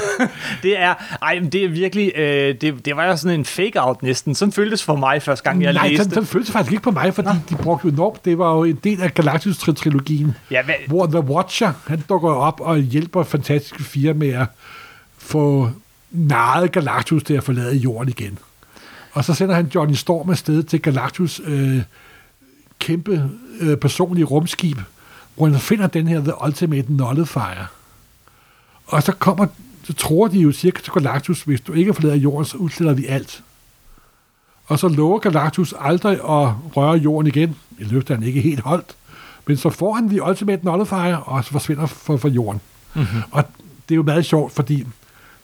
det 0.62 0.78
er, 0.78 0.94
ej, 1.22 1.40
det 1.52 1.64
er 1.64 1.68
virkelig, 1.68 2.12
øh, 2.16 2.54
det, 2.60 2.84
det 2.84 2.96
var 2.96 3.04
jo 3.06 3.16
sådan 3.16 3.38
en 3.38 3.44
fake-out 3.44 4.02
næsten. 4.02 4.34
Sådan 4.34 4.52
føltes 4.52 4.84
for 4.84 4.96
mig 4.96 5.22
første 5.22 5.44
gang, 5.44 5.62
jeg 5.62 5.72
Nej, 5.72 5.88
læste. 5.88 5.96
sådan, 6.02 6.14
sådan 6.14 6.26
føltes 6.26 6.50
faktisk 6.50 6.72
ikke 6.72 6.82
på 6.82 6.90
mig, 6.90 7.14
fordi 7.14 7.28
de 7.50 7.56
brugte 7.56 7.88
jo 7.88 7.92
enormt. 7.92 8.24
Det 8.24 8.38
var 8.38 8.54
jo 8.54 8.64
en 8.64 8.78
del 8.84 9.02
af 9.02 9.14
Galactus-trilogien, 9.14 10.34
Ja, 10.50 10.62
hvad, 10.62 10.74
hvor 10.86 11.06
The 11.06 11.20
Watcher, 11.20 11.72
han 11.86 12.04
dukker 12.08 12.30
op 12.30 12.60
og 12.60 12.78
hjælper 12.78 13.22
fantastiske 13.22 13.82
firmaer 13.82 14.46
få 15.18 15.70
narret 16.10 16.72
Galactus 16.72 17.22
til 17.24 17.34
at 17.34 17.42
forlade 17.44 17.76
jorden 17.76 18.08
igen. 18.08 18.38
Og 19.12 19.24
så 19.24 19.34
sender 19.34 19.54
han 19.54 19.70
Johnny 19.74 19.94
Storm 19.94 20.30
afsted 20.30 20.62
til 20.62 20.82
Galactus 20.82 21.40
øh, 21.44 21.82
kæmpe 22.78 23.30
øh, 23.60 23.76
personlige 23.76 24.24
rumskib, 24.24 24.78
hvor 25.36 25.46
han 25.46 25.60
finder 25.60 25.86
den 25.86 26.08
her 26.08 26.20
The 26.20 26.44
Ultimate 26.44 26.92
Nullifier. 26.92 27.66
Og 28.86 29.02
så 29.02 29.12
kommer, 29.12 29.46
så 29.84 29.92
tror 29.92 30.28
de 30.28 30.38
jo 30.38 30.52
cirka 30.52 30.82
til 30.82 30.92
Galactus, 30.92 31.42
hvis 31.42 31.60
du 31.60 31.72
ikke 31.72 31.94
forlader 31.94 32.16
jorden, 32.16 32.44
så 32.44 32.56
udsletter 32.56 32.94
vi 32.94 33.06
alt. 33.06 33.42
Og 34.66 34.78
så 34.78 34.88
lover 34.88 35.18
Galactus 35.18 35.74
aldrig 35.80 36.12
at 36.12 36.54
røre 36.76 36.96
jorden 36.96 37.26
igen. 37.26 37.56
I 37.78 37.84
løfter 37.84 38.14
han 38.14 38.22
ikke 38.22 38.40
helt 38.40 38.60
holdt. 38.60 38.96
Men 39.46 39.56
så 39.56 39.70
får 39.70 39.94
han 39.94 40.08
The 40.08 40.22
Ultimate 40.22 40.64
Nullifier, 40.64 41.16
og 41.16 41.44
så 41.44 41.50
forsvinder 41.50 41.86
for, 41.86 42.16
for 42.16 42.28
jorden. 42.28 42.60
Mm-hmm. 42.94 43.22
Og 43.30 43.44
det 43.88 43.94
er 43.94 43.96
jo 43.96 44.02
meget 44.02 44.26
sjovt, 44.26 44.52
fordi 44.52 44.86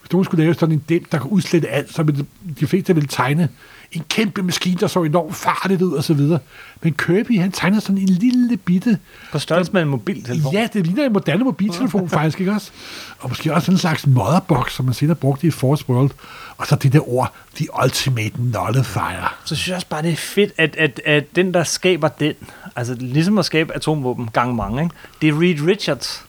hvis 0.05 0.13
nogen 0.13 0.25
skulle 0.25 0.45
lave 0.45 0.55
sådan 0.55 0.73
en 0.73 0.85
dem, 0.89 1.05
der 1.05 1.19
kan 1.19 1.31
udslette 1.31 1.69
alt, 1.69 1.95
så 1.95 2.03
ville 2.03 2.27
de 2.61 2.67
fleste 2.67 2.95
ville 2.95 3.09
tegne 3.09 3.49
en 3.93 4.05
kæmpe 4.09 4.43
maskine, 4.43 4.77
der 4.81 4.87
så 4.87 5.03
enormt 5.03 5.37
farligt 5.37 5.83
ud 5.83 5.93
og 5.93 6.05
så 6.05 6.15
videre. 6.15 6.39
Men 6.83 6.95
Kirby, 6.95 7.41
han 7.41 7.53
tegner 7.53 7.81
sådan 7.81 7.99
en 7.99 8.09
lille 8.09 8.57
bitte... 8.57 8.99
på 9.33 9.39
størrelse 9.39 9.73
med 9.73 9.83
en 9.83 9.89
mobiltelefon. 9.89 10.53
Ja, 10.53 10.69
det 10.73 10.87
ligner 10.87 11.07
en 11.07 11.13
moderne 11.13 11.45
mobiltelefon 11.45 12.09
faktisk, 12.19 12.41
ikke 12.41 12.53
også? 12.53 12.71
Og 13.19 13.29
måske 13.29 13.55
også 13.55 13.65
sådan 13.65 13.75
en 13.75 13.79
slags 13.79 14.07
motherbox, 14.07 14.73
som 14.73 14.85
man 14.85 14.95
senere 14.95 15.17
brugte 15.17 15.47
i 15.47 15.51
Force 15.51 15.85
World. 15.89 16.11
Og 16.57 16.67
så 16.67 16.77
det 16.77 16.93
der 16.93 17.09
ord, 17.09 17.35
The 17.55 17.67
Ultimate 17.85 18.43
Nullifier. 18.43 19.37
Så 19.45 19.57
synes 19.57 19.69
jeg 19.69 19.77
også 19.77 19.89
bare, 19.89 20.03
det 20.03 20.13
er 20.13 20.17
fedt, 20.17 20.53
at, 20.59 20.77
at, 20.77 21.01
at 21.07 21.37
den, 21.37 21.55
der 21.55 21.65
skaber 21.65 22.09
den, 22.09 22.35
altså 22.77 22.97
ligesom 23.01 23.39
at 23.39 23.45
skabe 23.45 23.75
atomvåben 23.75 24.29
gang 24.33 24.57
mange, 24.57 24.83
ikke? 24.83 24.95
det 25.21 25.29
er 25.29 25.41
Reed 25.41 25.67
Richards. 25.67 26.25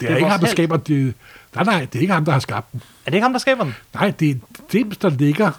Det 0.00 0.08
er, 0.08 0.12
er 0.12 0.16
ikke 0.16 0.28
ham, 0.28 0.40
der 0.40 0.46
skaber 0.46 0.76
det. 0.76 1.14
Nej, 1.54 1.64
nej, 1.64 1.80
det 1.92 1.98
er 1.98 2.00
ikke 2.00 2.14
ham, 2.14 2.24
der 2.24 2.32
har 2.32 2.40
skabt 2.40 2.72
den. 2.72 2.82
Er 3.08 3.10
det 3.10 3.16
ikke 3.16 3.22
ham, 3.24 3.32
der 3.32 3.38
skaber 3.38 3.64
den? 3.64 3.74
Nej, 3.94 4.12
det 4.20 4.30
er 4.30 4.34
Dims, 4.72 4.96
der 4.96 5.08
ligger 5.10 5.50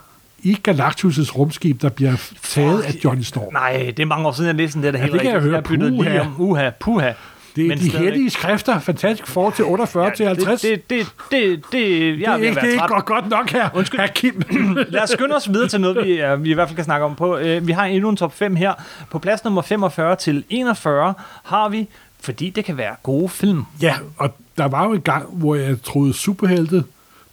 i 0.44 0.58
Galactus' 0.68 1.36
rumskib, 1.38 1.82
der 1.82 1.90
bliver 1.90 2.16
taget 2.44 2.82
af 2.82 2.94
Johnny 3.04 3.22
Storm. 3.22 3.54
Nej, 3.54 3.94
det 3.98 4.00
er 4.00 4.06
mange 4.06 4.28
år 4.28 4.32
siden, 4.32 4.48
jeg 4.48 4.56
læste 4.56 4.76
den 4.78 4.84
der, 4.84 4.92
der 4.92 5.00
Ja, 5.00 5.06
det 5.06 5.12
kan 5.22 5.26
jeg 5.26 5.36
rigtigt. 5.36 5.52
høre. 5.54 5.62
byttede 5.62 5.92
lige 5.92 6.04
Puha. 6.04 6.20
om. 6.20 6.36
Uha, 6.42 6.70
puha. 6.80 7.12
Det 7.56 7.64
er 7.64 7.68
Men 7.68 7.78
de 7.80 7.90
heldige 7.90 8.30
skrifter, 8.30 8.80
fantastisk 8.80 9.28
for 9.32 9.50
til 9.50 9.66
48 9.66 10.16
til 10.16 10.26
50. 10.26 10.62
Det, 10.62 10.90
det, 10.90 11.08
det, 11.08 11.08
det, 11.32 11.64
det, 11.72 12.20
jeg 12.22 12.34
er 12.34 12.38
det 12.38 12.46
er 12.46 12.50
ikke, 12.50 12.62
det 12.62 12.68
er 12.68 12.72
ikke 12.72 12.88
godt, 12.88 13.06
godt 13.06 13.30
nok 13.30 13.50
her. 13.50 13.70
Undskyld. 13.74 14.00
Herr 14.00 14.08
Kim. 14.08 14.42
Lad 14.90 15.02
os 15.04 15.10
skynde 15.10 15.36
os 15.36 15.50
videre 15.50 15.68
til 15.68 15.82
noget, 15.82 16.06
vi, 16.08 16.24
uh, 16.34 16.44
vi 16.44 16.50
i 16.52 16.54
hvert 16.54 16.68
fald 16.68 16.76
kan 16.76 16.86
snakke 16.86 17.06
om 17.06 17.16
på. 17.16 17.38
Uh, 17.40 17.68
vi 17.68 17.72
har 17.72 17.86
endnu 17.86 18.10
en 18.10 18.18
top 18.18 18.34
5 18.36 18.56
her. 18.56 18.74
På 19.12 19.20
plads 19.20 19.44
nummer 19.44 19.62
45 19.62 20.16
til 20.16 20.44
41 20.50 21.14
har 21.44 21.70
vi, 21.70 21.88
fordi 22.22 22.50
det 22.50 22.66
kan 22.66 22.78
være 22.78 22.96
gode 23.04 23.30
film. 23.30 23.64
ja, 23.82 23.96
og 24.18 24.36
der 24.58 24.66
var 24.68 24.84
jo 24.86 24.94
en 24.94 25.02
gang, 25.02 25.26
hvor 25.32 25.56
jeg 25.56 25.82
troede 25.84 26.14
superhelte 26.14 26.84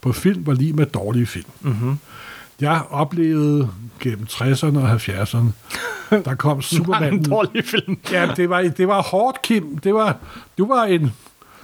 på 0.07 0.13
film 0.13 0.47
var 0.47 0.53
lige 0.55 0.73
med 0.73 0.87
dårlige 0.87 1.27
film. 1.27 1.51
Mm-hmm. 1.61 1.99
Jeg 2.61 2.83
oplevede 2.91 3.71
gennem 4.01 4.27
60'erne 4.31 4.79
og 4.79 4.95
70'erne, 4.95 5.47
der 6.25 6.35
kom 6.35 6.63
Superman. 6.77 7.15
en 7.15 7.25
dårlig 7.25 7.65
film. 7.65 7.99
Ja, 8.13 8.29
det 8.37 8.51
var, 8.51 8.63
det 8.63 8.89
var 8.89 9.03
hårdt, 9.03 9.43
Kim. 9.43 9.79
Det 9.79 9.95
var, 9.95 10.17
du 10.59 10.67
var 10.67 10.85
en, 10.85 11.13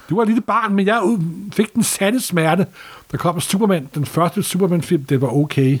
du 0.09 0.15
var 0.15 0.21
et 0.21 0.27
lille 0.27 0.41
barn, 0.41 0.73
men 0.73 0.87
jeg 0.87 1.17
fik 1.53 1.73
den 1.73 1.83
sande 1.83 2.21
smerte. 2.21 2.67
Der 3.11 3.17
kom 3.17 3.41
Superman, 3.41 3.89
den 3.95 4.05
første 4.05 4.43
Superman-film, 4.43 5.03
det 5.03 5.21
var 5.21 5.35
okay. 5.35 5.79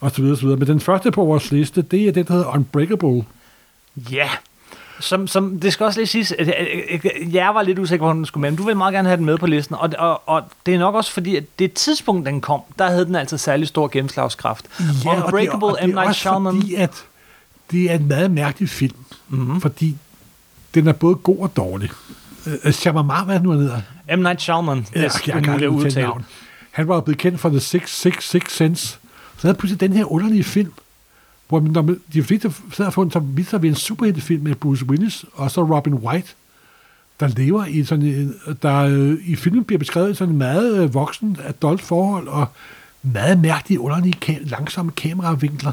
og 0.00 0.10
så 0.10 0.22
videre, 0.22 0.36
så 0.36 0.42
videre. 0.42 0.58
Men 0.58 0.68
den 0.68 0.80
første 0.80 1.10
på 1.10 1.24
vores 1.24 1.50
liste, 1.50 1.82
det 1.82 2.08
er 2.08 2.12
den, 2.12 2.26
der 2.26 2.32
hedder 2.32 2.54
Unbreakable. 2.54 3.24
Ja. 3.96 4.28
Som, 5.00 5.26
som, 5.26 5.60
det 5.60 5.72
skal 5.72 5.86
også 5.86 6.00
lige 6.00 6.06
siges, 6.06 6.32
at 6.32 6.46
jeg, 6.46 7.10
jeg 7.32 7.54
var 7.54 7.62
lidt 7.62 7.78
usikker 7.78 8.02
på, 8.02 8.06
hvor 8.06 8.12
den 8.12 8.26
skulle 8.26 8.40
med, 8.42 8.50
men 8.50 8.56
du 8.56 8.62
vil 8.62 8.76
meget 8.76 8.92
gerne 8.94 9.08
have 9.08 9.16
den 9.16 9.26
med 9.26 9.38
på 9.38 9.46
listen, 9.46 9.74
og, 9.76 9.90
og, 9.98 10.22
og 10.28 10.42
det 10.66 10.74
er 10.74 10.78
nok 10.78 10.94
også 10.94 11.12
fordi, 11.12 11.36
at 11.36 11.44
det 11.58 11.72
tidspunkt, 11.72 12.26
den 12.26 12.40
kom, 12.40 12.60
der 12.78 12.90
havde 12.90 13.04
den 13.04 13.14
altså 13.16 13.38
særlig 13.38 13.68
stor 13.68 13.88
gennemslagskraft. 13.88 14.66
Unbreakable, 15.06 15.66
og 15.66 15.72
det, 15.72 15.80
og 15.82 15.88
M. 15.88 15.90
det 15.90 15.90
er 15.90 15.94
Night 15.94 16.08
også 16.08 16.20
Shyamalan. 16.20 16.60
fordi, 16.60 16.74
at 16.74 17.04
det 17.70 17.90
er 17.90 17.94
en 17.94 18.08
meget 18.08 18.30
mærkelig 18.30 18.68
film, 18.68 18.96
Mhm. 19.28 19.40
mm-hmm. 19.40 19.60
fordi 19.60 19.96
den 20.74 20.88
er 20.88 20.92
både 20.92 21.14
god 21.14 21.38
og 21.38 21.56
dårlig. 21.56 21.90
Uh, 22.66 22.70
Shyamalan, 22.72 23.24
hvad 23.24 23.36
er 23.36 23.42
nu, 23.42 23.50
han 23.50 23.60
hedder? 23.60 23.80
M. 24.16 24.20
Night 24.20 24.42
Shyamalan, 24.42 24.86
Ja, 24.94 25.00
det 25.02 25.28
er 25.28 25.36
umuligt 25.36 25.62
at 25.62 25.68
udtale. 25.68 26.06
navn. 26.06 26.24
Han 26.70 26.88
var 26.88 27.00
blevet 27.00 27.18
kendt 27.18 27.40
for 27.40 27.48
The 27.48 27.60
Six, 27.60 27.90
Six, 28.00 28.28
Six 28.30 28.42
Sense. 28.52 28.86
Så 29.36 29.46
havde 29.46 29.54
pludselig 29.54 29.80
den 29.80 29.92
her 29.92 30.12
underlige 30.12 30.44
film, 30.44 30.72
hvor 31.50 31.60
når 31.60 31.82
man, 31.82 32.00
de 32.12 32.22
fleste 32.22 32.52
sad 32.72 32.86
og 32.86 32.92
fundet, 32.92 33.12
så 33.12 33.22
sig 33.50 33.62
ved 33.62 33.68
en 33.68 33.74
superheltefilm 33.74 34.42
med 34.42 34.54
Bruce 34.54 34.86
Willis 34.86 35.24
og 35.32 35.50
så 35.50 35.62
Robin 35.62 35.94
White, 35.94 36.28
der 37.20 37.28
lever 37.28 37.64
i 37.64 37.84
sådan 37.84 38.04
en, 38.04 38.34
der 38.62 38.76
øh, 38.76 39.18
i 39.26 39.36
filmen 39.36 39.64
bliver 39.64 39.78
beskrevet 39.78 40.16
sådan 40.16 40.32
en 40.32 40.38
meget 40.38 40.82
øh, 40.82 40.94
voksen 40.94 41.36
adult 41.44 41.80
forhold 41.80 42.28
og 42.28 42.46
meget 43.02 43.40
mærkelige, 43.40 43.80
underlige, 43.80 44.14
ka- 44.24 44.48
langsomme 44.48 44.92
kameravinkler. 44.92 45.72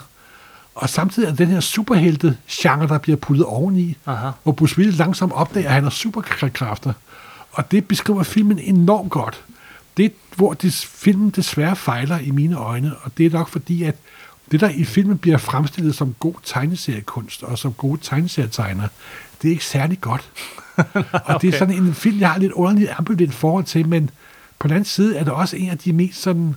Og 0.76 0.90
samtidig 0.90 1.30
er 1.30 1.36
den 1.36 1.48
her 1.48 1.60
superhelte 1.60 2.38
genre, 2.50 2.88
der 2.88 2.98
bliver 2.98 3.16
puttet 3.16 3.46
oveni, 3.46 3.98
Aha. 4.06 4.30
hvor 4.44 4.52
Bruce 4.52 4.78
Willis 4.78 4.98
langsomt 4.98 5.34
opdager, 5.34 5.68
at 5.68 5.74
han 5.74 5.84
har 5.84 5.90
superkræfter. 5.90 6.94
Og 7.52 7.72
det 7.72 7.88
beskriver 7.88 8.24
filmen 8.24 8.60
enormt 8.60 9.10
godt. 9.12 9.44
Det 9.98 10.14
hvor 10.36 10.54
det, 10.54 10.74
filmen 10.74 11.30
desværre 11.30 11.76
fejler 11.76 12.20
i 12.20 12.32
mine 12.32 12.56
øjne, 12.56 12.96
og 13.02 13.12
det 13.18 13.26
er 13.26 13.30
nok 13.30 13.50
fordi, 13.50 13.84
at 13.84 13.96
det, 14.52 14.60
der 14.60 14.70
i 14.70 14.84
filmen 14.84 15.18
bliver 15.18 15.38
fremstillet 15.38 15.96
som 15.96 16.16
god 16.20 16.34
tegneseriekunst 16.44 17.44
og 17.44 17.58
som 17.58 17.74
gode 17.74 18.00
tegneserietegner, 18.04 18.88
det 19.42 19.48
er 19.48 19.52
ikke 19.52 19.66
særlig 19.66 20.02
godt. 20.02 20.32
og 21.28 21.42
det 21.42 21.54
er 21.54 21.58
sådan 21.58 21.76
en 21.76 21.94
film, 21.94 22.20
jeg 22.20 22.32
har 22.32 22.40
lidt 22.40 22.52
underligt 22.52 22.92
ambivalent 22.98 23.34
forhold 23.34 23.64
til, 23.64 23.88
men 23.88 24.10
på 24.60 24.68
den 24.68 24.76
anden 24.76 24.86
side 24.86 25.18
er 25.18 25.24
det 25.24 25.34
også 25.34 25.56
en 25.56 25.70
af 25.70 25.78
de 25.78 25.94
mest 25.94 26.22
sådan 26.22 26.56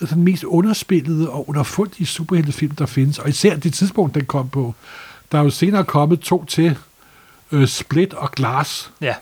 sådan 0.00 0.22
mest 0.22 0.44
underspillede 0.44 1.30
og 1.30 1.48
underfundige 1.48 2.06
superheltefilm, 2.06 2.74
der 2.74 2.86
findes. 2.86 3.18
Og 3.18 3.28
især 3.28 3.56
det 3.56 3.74
tidspunkt, 3.74 4.14
den 4.14 4.24
kom 4.24 4.48
på. 4.48 4.74
Der 5.32 5.38
er 5.38 5.42
jo 5.42 5.50
senere 5.50 5.84
kommet 5.84 6.20
to 6.20 6.44
til, 6.44 6.78
øh, 7.52 7.68
Split 7.68 8.14
og 8.14 8.32
Glass. 8.32 8.92
Ja. 9.00 9.14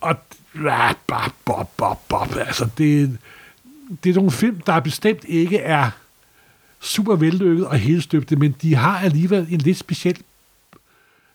Og 0.00 0.16
ja, 0.64 0.92
bob, 1.06 1.32
bob, 1.44 1.70
bob, 1.76 1.98
bob. 2.08 2.36
Altså, 2.36 2.68
det, 2.78 3.18
det 4.04 4.10
er 4.10 4.14
nogle 4.14 4.30
film, 4.30 4.60
der 4.60 4.80
bestemt 4.80 5.24
ikke 5.28 5.58
er 5.58 5.90
super 6.86 7.16
vellykket 7.16 7.66
og 7.66 7.76
helstøbte, 7.76 8.36
men 8.36 8.54
de 8.62 8.74
har 8.74 8.98
alligevel 8.98 9.46
en 9.50 9.58
lidt 9.58 9.78
speciel 9.78 10.16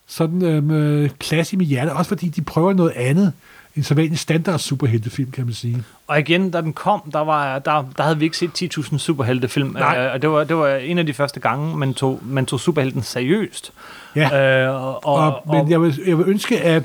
sådan 0.08 0.46
øhm, 0.46 0.72
øh, 0.72 1.10
klasse 1.20 1.54
i 1.54 1.58
mit 1.58 1.68
hjerte, 1.68 1.94
også 1.94 2.10
fordi 2.10 2.28
de 2.28 2.42
prøver 2.42 2.74
noget 2.74 2.92
andet 2.92 3.34
end 3.76 3.84
så 3.84 3.94
en 3.94 4.16
standard 4.16 4.60
superheltefilm, 4.60 5.32
kan 5.32 5.46
man 5.46 5.54
sige. 5.54 5.84
Og 6.08 6.20
igen, 6.20 6.52
da 6.52 6.62
den 6.62 6.74
kom, 6.74 7.02
der, 7.14 7.20
var, 7.20 7.60
der, 7.60 7.86
der 7.98 8.04
havde 8.04 8.18
vi 8.18 8.26
ikke 8.26 8.38
set 8.38 8.78
10.000 8.78 8.98
superheltefilm. 8.98 9.70
Nej. 9.70 10.06
Øh, 10.06 10.14
og 10.14 10.22
det 10.22 10.30
var, 10.30 10.44
det 10.44 10.58
var 10.58 10.76
en 10.76 10.98
af 10.98 11.06
de 11.06 11.14
første 11.14 11.40
gange, 11.40 11.78
man 11.78 11.94
tog, 11.94 12.20
man 12.24 12.46
tog 12.46 12.60
superhelten 12.60 13.04
seriøst. 13.04 13.74
Ja. 14.16 14.66
Øh, 14.66 14.76
og, 14.76 15.06
og, 15.06 15.16
Og, 15.16 15.44
men 15.48 15.72
jeg 15.72 15.82
vil, 15.82 16.00
jeg 16.08 16.18
vil 16.18 16.26
ønske, 16.28 16.62
at 16.62 16.84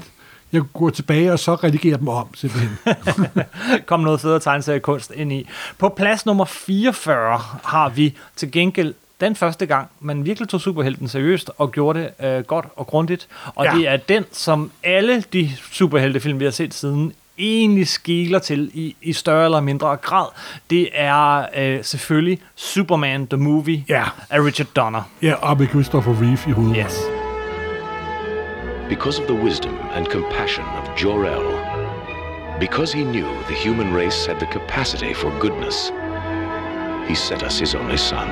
jeg 0.52 0.60
kunne 0.60 0.68
gå 0.72 0.90
tilbage 0.90 1.32
og 1.32 1.38
så 1.38 1.54
redigere 1.54 1.96
dem 1.98 2.08
om, 2.08 2.34
simpelthen. 2.34 2.70
kom 3.86 4.00
noget 4.00 4.20
federe 4.20 4.40
tegneseriekunst 4.40 5.12
ind 5.14 5.32
i. 5.32 5.48
På 5.78 5.88
plads 5.88 6.26
nummer 6.26 6.44
44 6.44 7.40
har 7.64 7.88
vi 7.88 8.14
til 8.36 8.50
gengæld 8.52 8.94
den 9.20 9.36
første 9.36 9.66
gang, 9.66 9.88
man 10.00 10.24
virkelig 10.24 10.48
tog 10.48 10.60
superhelten 10.60 11.08
seriøst 11.08 11.50
og 11.58 11.72
gjorde 11.72 12.00
det 12.00 12.26
øh, 12.26 12.44
godt 12.44 12.64
og 12.76 12.86
grundigt. 12.86 13.28
Og 13.54 13.64
Ja. 13.64 13.70
det 13.78 13.88
er 13.88 13.96
den, 13.96 14.24
som 14.32 14.70
alle 14.84 15.24
de 15.32 15.50
superheltefilm, 15.72 16.40
vi 16.40 16.44
har 16.44 16.50
set 16.52 16.74
siden, 16.74 17.12
egentlig 17.38 17.88
skiler 17.88 18.38
til 18.38 18.70
i, 18.74 18.96
i 19.02 19.12
større 19.12 19.44
eller 19.44 19.60
mindre 19.60 19.96
grad. 19.96 20.26
Det 20.70 20.88
er 20.94 21.46
øh, 21.56 21.84
selvfølgelig 21.84 22.38
Superman 22.54 23.26
the 23.26 23.36
Movie 23.36 23.84
Ja. 23.88 24.04
af 24.30 24.40
Richard 24.40 24.68
Donner. 24.76 25.02
ja, 25.22 25.34
og 25.34 25.58
med 25.58 25.66
Christopher 25.68 26.12
Reeve 26.22 26.38
i 26.48 26.50
hovedet. 26.50 26.76
Yes. 26.84 27.15
Because 28.88 29.18
of 29.18 29.26
the 29.26 29.34
wisdom 29.34 29.76
and 29.94 30.08
compassion 30.08 30.64
of 30.64 30.96
Jor-El, 30.96 32.58
because 32.60 32.92
he 32.92 33.02
knew 33.02 33.26
the 33.48 33.52
human 33.52 33.92
race 33.92 34.26
had 34.26 34.38
the 34.38 34.46
capacity 34.46 35.12
for 35.12 35.36
goodness, 35.40 35.90
he 37.08 37.16
sent 37.16 37.42
us 37.42 37.58
his 37.58 37.74
only 37.74 37.96
son. 37.96 38.28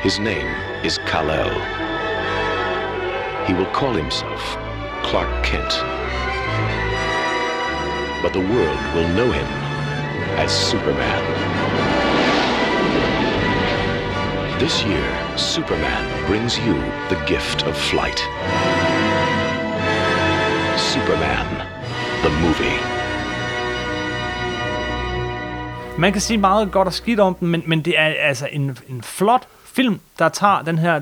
His 0.00 0.18
name 0.18 0.46
is 0.82 0.96
Kal-El. 0.96 1.50
He 3.46 3.52
will 3.52 3.70
call 3.72 3.92
himself 3.92 4.40
Clark 5.02 5.44
Kent. 5.44 5.70
But 8.22 8.32
the 8.32 8.40
world 8.40 8.94
will 8.94 9.08
know 9.14 9.30
him 9.30 9.46
as 10.38 10.50
Superman. 10.50 11.69
This 14.60 14.82
year, 14.82 15.38
Superman 15.38 16.26
brings 16.26 16.56
you 16.56 16.74
the 17.08 17.16
gift 17.26 17.62
of 17.62 17.76
flight. 17.76 18.18
Superman, 20.78 21.46
the 22.24 22.30
movie. 22.42 22.78
Man 25.98 26.12
kan 26.12 26.20
sige 26.20 26.38
meget 26.38 26.72
godt 26.72 26.88
og 26.88 26.94
skidt 26.94 27.20
om 27.20 27.34
den, 27.34 27.48
men, 27.48 27.62
men 27.66 27.82
det 27.84 27.98
er 27.98 28.04
altså 28.04 28.48
en, 28.52 28.78
en 28.88 29.02
flot 29.02 29.48
film, 29.64 30.00
der 30.18 30.28
tager 30.28 30.62
den 30.62 30.78
her 30.78 31.00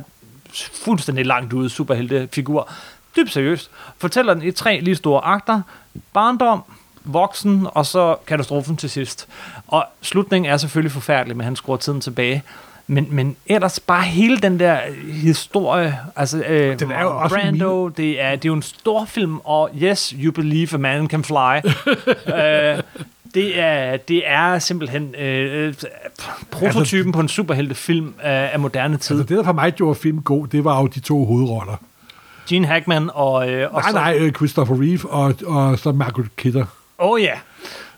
fuldstændig 0.84 1.26
langt 1.26 1.52
ude 1.52 1.70
superheltefigur 1.70 2.70
dybt 3.16 3.32
seriøst. 3.32 3.70
Fortæller 3.96 4.34
den 4.34 4.42
i 4.42 4.50
tre 4.50 4.80
lige 4.80 4.96
store 4.96 5.24
akter. 5.24 5.62
Barndom, 6.12 6.62
voksen, 7.04 7.66
og 7.70 7.86
så 7.86 8.16
katastrofen 8.26 8.76
til 8.76 8.90
sidst. 8.90 9.28
Og 9.66 9.84
slutningen 10.02 10.52
er 10.52 10.56
selvfølgelig 10.56 10.92
forfærdelig, 10.92 11.36
men 11.36 11.44
han 11.44 11.56
skruer 11.56 11.76
tiden 11.76 12.00
tilbage. 12.00 12.42
Men, 12.90 13.06
men 13.10 13.36
ellers 13.46 13.80
bare 13.80 14.02
hele 14.02 14.38
den 14.38 14.60
der 14.60 14.78
historie, 15.08 15.98
altså 16.16 16.44
øh, 16.48 16.78
Den 16.78 16.90
er 16.90 17.02
jo 17.02 17.18
også 17.18 17.36
Brando, 17.36 17.88
det 17.88 18.22
er, 18.22 18.30
det 18.30 18.44
er 18.44 18.48
jo 18.48 18.54
en 18.54 18.62
stor 18.62 19.04
film, 19.04 19.38
og 19.44 19.70
yes, 19.82 20.14
you 20.18 20.32
believe 20.32 20.74
a 20.74 20.76
man 20.76 21.08
can 21.08 21.24
fly. 21.24 21.56
øh, 22.36 22.82
det 23.34 23.60
er, 23.60 23.96
det 23.96 24.22
er 24.26 24.58
simpelthen 24.58 25.14
øh, 25.18 25.66
øh, 25.66 25.74
prototypen 26.50 27.12
på 27.12 27.20
en 27.20 27.28
superheltefilm 27.28 28.14
af, 28.22 28.50
af 28.52 28.60
moderne 28.60 28.96
tid. 28.96 29.20
Altså, 29.20 29.34
det, 29.34 29.38
der 29.38 29.44
for 29.44 29.52
mig 29.52 29.72
gjorde 29.72 29.94
film 29.94 30.22
god, 30.22 30.46
det 30.46 30.64
var 30.64 30.80
jo 30.80 30.86
de 30.86 31.00
to 31.00 31.24
hovedroller. 31.24 31.76
Gene 32.48 32.66
Hackman 32.66 33.10
og... 33.14 33.50
Øh, 33.50 33.74
og 33.74 33.80
Nej, 33.80 33.90
så, 33.90 33.96
nej, 33.96 34.16
øh, 34.20 34.32
Christopher 34.32 34.76
Reeve 34.82 35.10
og, 35.10 35.34
og 35.46 35.78
så 35.78 35.92
Margaret 35.92 36.36
Kidder. 36.36 36.64
Oh 36.98 37.22
ja, 37.22 37.34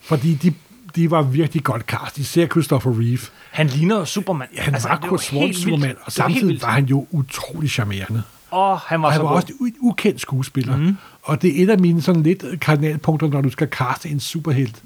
Fordi 0.02 0.34
de, 0.34 0.54
de 0.96 1.10
var 1.10 1.22
virkelig 1.22 1.64
godt 1.64 1.82
cast. 1.82 2.18
Især 2.18 2.46
Christopher 2.46 2.92
Reeve. 3.00 3.20
han 3.50 3.66
ligner 3.66 4.04
Superman. 4.04 4.48
Ja, 4.56 4.62
han 4.62 4.74
altså, 4.74 4.88
var 4.88 4.96
Kurt 5.08 5.22
Swan 5.22 5.54
Superman, 5.54 5.90
og 5.90 5.96
var 6.06 6.10
samtidig 6.10 6.62
var 6.62 6.70
han 6.70 6.84
jo 6.84 7.06
utrolig 7.10 7.70
charmerende. 7.70 8.22
Åh, 8.52 8.78
han 8.86 9.02
var 9.02 9.08
Og 9.08 9.12
så 9.14 9.18
han 9.18 9.24
var 9.24 9.28
god. 9.30 9.36
også 9.36 9.52
en 9.60 9.74
ukendt 9.80 10.20
skuespiller. 10.20 10.76
Mm. 10.76 10.96
Og 11.22 11.42
det 11.42 11.58
er 11.60 11.64
et 11.64 11.70
af 11.70 11.78
mine 11.78 12.02
sådan 12.02 12.22
lidt 12.22 12.44
kardinalpunkter, 12.60 13.28
når 13.28 13.40
du 13.40 13.50
skal 13.50 13.68
kaste 13.68 14.08
en 14.08 14.20
superhelt. 14.20 14.82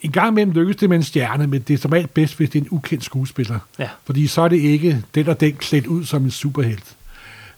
En 0.00 0.12
gang 0.12 0.28
imellem 0.28 0.52
lykkes 0.52 0.76
det 0.76 0.88
med 0.88 0.96
en 0.96 1.02
stjerne, 1.02 1.46
men 1.46 1.62
det 1.62 1.74
er 1.74 1.78
som 1.78 1.90
regel 1.90 2.06
bedst, 2.06 2.36
hvis 2.36 2.50
det 2.50 2.58
er 2.58 2.62
en 2.62 2.68
ukendt 2.70 3.04
skuespiller. 3.04 3.58
Ja. 3.78 3.88
Fordi 4.04 4.26
så 4.26 4.42
er 4.42 4.48
det 4.48 4.56
ikke 4.56 5.02
den 5.14 5.28
og 5.28 5.40
den 5.40 5.52
klædt 5.54 5.86
ud 5.86 6.04
som 6.04 6.24
en 6.24 6.30
superhelt. 6.30 6.84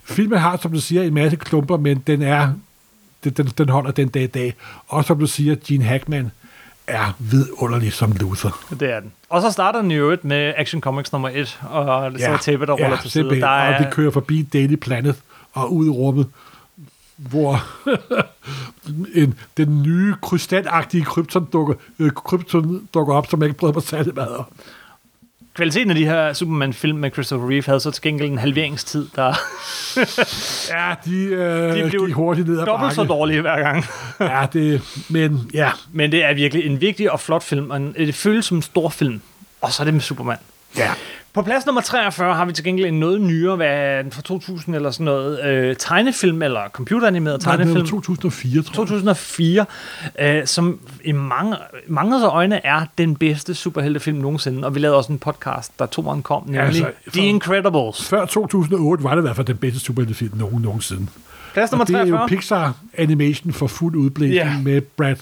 Filmen 0.05 0.39
har, 0.39 0.59
som 0.63 0.73
du 0.73 0.81
siger, 0.81 1.03
en 1.03 1.15
masse 1.15 1.37
klumper, 1.37 1.77
men 1.77 1.99
den 2.07 2.23
er 2.23 2.53
den, 3.25 3.33
den, 3.33 3.47
den 3.47 3.69
holder 3.69 3.91
den 3.91 4.09
dag 4.09 4.23
i 4.23 4.27
dag. 4.27 4.55
Og 4.89 5.05
som 5.05 5.19
du 5.19 5.27
siger, 5.27 5.57
Gene 5.67 5.85
Hackman 5.85 6.31
er 6.87 7.13
vidunderlig 7.19 7.93
som 7.93 8.13
Luther. 8.13 8.65
Det 8.81 8.91
er 8.93 9.01
den. 9.01 9.13
Og 9.29 9.43
så 9.43 9.51
starter 9.51 9.83
den 9.83 9.91
øvrigt 9.91 10.25
med 10.25 10.55
Action 10.57 10.81
Comics 10.81 11.13
nummer 11.13 11.29
1, 11.29 11.61
og 11.71 12.13
det 12.13 12.21
så 12.21 12.39
tæppe, 12.43 12.67
der 12.67 12.73
ruller 12.73 12.97
til 12.97 13.11
side. 13.11 13.41
Der 13.41 13.47
er, 13.47 13.75
Og 13.79 13.85
det 13.85 13.95
kører 13.95 14.11
forbi 14.11 14.43
Daily 14.43 14.75
Planet 14.77 15.17
og 15.53 15.73
ud 15.75 15.87
i 15.87 15.91
rummet, 15.91 16.27
hvor 17.17 17.65
en, 19.23 19.35
den 19.57 19.83
nye 19.83 20.15
krystalagtige 20.23 21.05
krypton 21.05 21.49
dukker, 21.53 21.75
øh, 21.99 22.11
krypton 22.11 22.89
dukker 22.95 23.15
op, 23.15 23.27
som 23.27 23.41
jeg 23.41 23.49
ikke 23.49 23.59
bryder 23.59 23.75
mig 23.75 23.83
særlig 23.83 24.15
meget 24.15 24.37
om. 24.37 24.45
Kvaliteten 25.55 25.91
af 25.91 25.97
de 25.97 26.05
her 26.05 26.33
Superman-film 26.33 26.99
med 26.99 27.11
Christopher 27.11 27.49
Reeve 27.51 27.63
havde 27.67 27.81
så 27.81 27.91
til 27.91 28.03
gengæld 28.03 28.31
en 28.31 28.39
halveringstid, 28.39 29.07
der 29.17 29.35
Ja, 30.71 30.95
de, 31.05 31.25
øh, 31.25 31.73
De 31.77 31.85
de 31.85 31.91
blev 31.91 32.07
gik 32.07 32.15
hurtigt 32.15 32.49
ned 32.49 32.61
ad 32.61 32.67
dobbelt 32.67 32.93
så 32.95 33.01
bakke. 33.01 33.13
dårlige 33.13 33.41
hver 33.41 33.59
gang. 33.61 33.85
Ja, 34.21 34.47
det, 34.53 34.83
men 35.11 35.51
ja, 35.55 35.71
Men 35.93 36.13
det 36.13 36.25
er 36.25 36.35
virkelig 36.35 36.67
en 36.67 36.81
vigtig 36.81 37.13
og 37.13 37.21
flot 37.21 37.43
film, 37.43 37.71
og 37.71 37.77
en, 37.77 37.93
det 37.95 38.15
føles 38.15 38.45
som 38.45 38.57
en 38.57 38.63
stor 38.63 38.89
film. 38.89 39.21
Og 39.61 39.73
så 39.73 39.83
er 39.83 39.85
det 39.85 39.95
med 39.95 40.01
Superman. 40.01 40.39
ja. 40.77 40.91
På 41.35 41.43
plads 41.43 41.67
nummer 41.67 41.81
43 41.83 42.35
har 42.35 42.45
vi 42.45 42.53
til 42.53 42.65
gengæld 42.65 42.87
en 42.89 43.01
noget 43.01 43.21
nyere, 43.21 43.57
hvad 43.57 44.05
den 44.05 44.13
fra 44.13 44.23
2000 44.23 44.75
eller 44.75 44.91
sådan 44.91 45.05
noget, 45.05 45.45
øh, 45.45 45.77
tegnefilm 45.79 46.43
eller 46.43 46.61
computeranimeret 46.73 47.45
Nej, 47.47 47.57
det 47.57 47.67
tegnefilm. 47.67 47.85
var 47.85 48.01
2004, 48.01 48.63
tror 48.63 48.83
jeg. 48.83 48.89
2004, 48.89 49.67
øh, 50.21 50.47
som 50.47 50.81
i 51.05 51.13
mange, 51.13 51.57
manges 51.89 52.23
øjne 52.23 52.67
er 52.67 52.87
den 52.99 53.17
bedste 53.17 53.55
superheltefilm 53.55 54.19
nogensinde. 54.19 54.67
Og 54.67 54.75
vi 54.75 54.81
lavede 54.81 54.97
også 54.97 55.13
en 55.13 55.19
podcast, 55.19 55.79
der 55.79 55.87
to 55.87 56.09
år 56.09 56.21
kom, 56.21 56.43
nemlig 56.47 56.61
Altså, 56.61 56.83
for- 57.05 57.11
The 57.11 57.27
Incredibles. 57.27 58.09
Før 58.09 58.25
2008 58.25 59.05
var 59.05 59.15
det 59.15 59.23
i 59.23 59.25
hvert 59.25 59.37
fald 59.37 59.47
den 59.47 59.57
bedste 59.57 59.81
superheltefilm 59.81 60.37
nogen 60.39 60.63
nogensinde. 60.63 61.07
Plads 61.53 61.73
nummer 61.73 61.85
Og 61.85 61.89
det 61.89 61.95
er 61.97 62.01
jo 62.07 62.17
43. 62.17 62.29
Pixar 62.29 62.77
Animation 62.99 63.53
for 63.53 63.67
fuld 63.67 63.97
udblæsning 63.97 64.35
Ja. 64.35 64.59
med 64.63 64.81
Brad, 64.81 65.17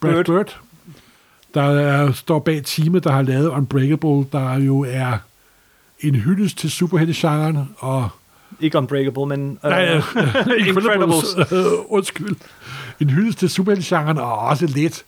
Brad 0.00 0.12
Bird. 0.12 0.24
Bird. 0.24 0.58
Der 1.54 1.62
er, 1.62 2.12
står 2.12 2.38
bag 2.38 2.62
teamet, 2.64 3.04
der 3.04 3.12
har 3.12 3.22
lavet 3.22 3.48
Unbreakable, 3.48 4.26
der 4.32 4.54
jo 4.58 4.80
er 4.88 5.18
en 6.00 6.14
hyldest 6.14 6.58
til 6.58 6.70
superheltegenren, 6.70 7.68
og 7.78 8.08
Ikke 8.60 8.78
Unbreakable, 8.78 9.26
men... 9.26 9.58
Øh, 9.64 9.70
Nej, 9.70 9.84
Incredibles. 10.68 11.52
Øh, 11.52 11.64
Undskyld. 11.96 12.36
En 13.00 13.10
hyldest 13.10 13.38
til 13.38 13.50
superheltegenren, 13.50 14.18
og 14.18 14.38
også 14.38 14.66
lidt 14.66 15.04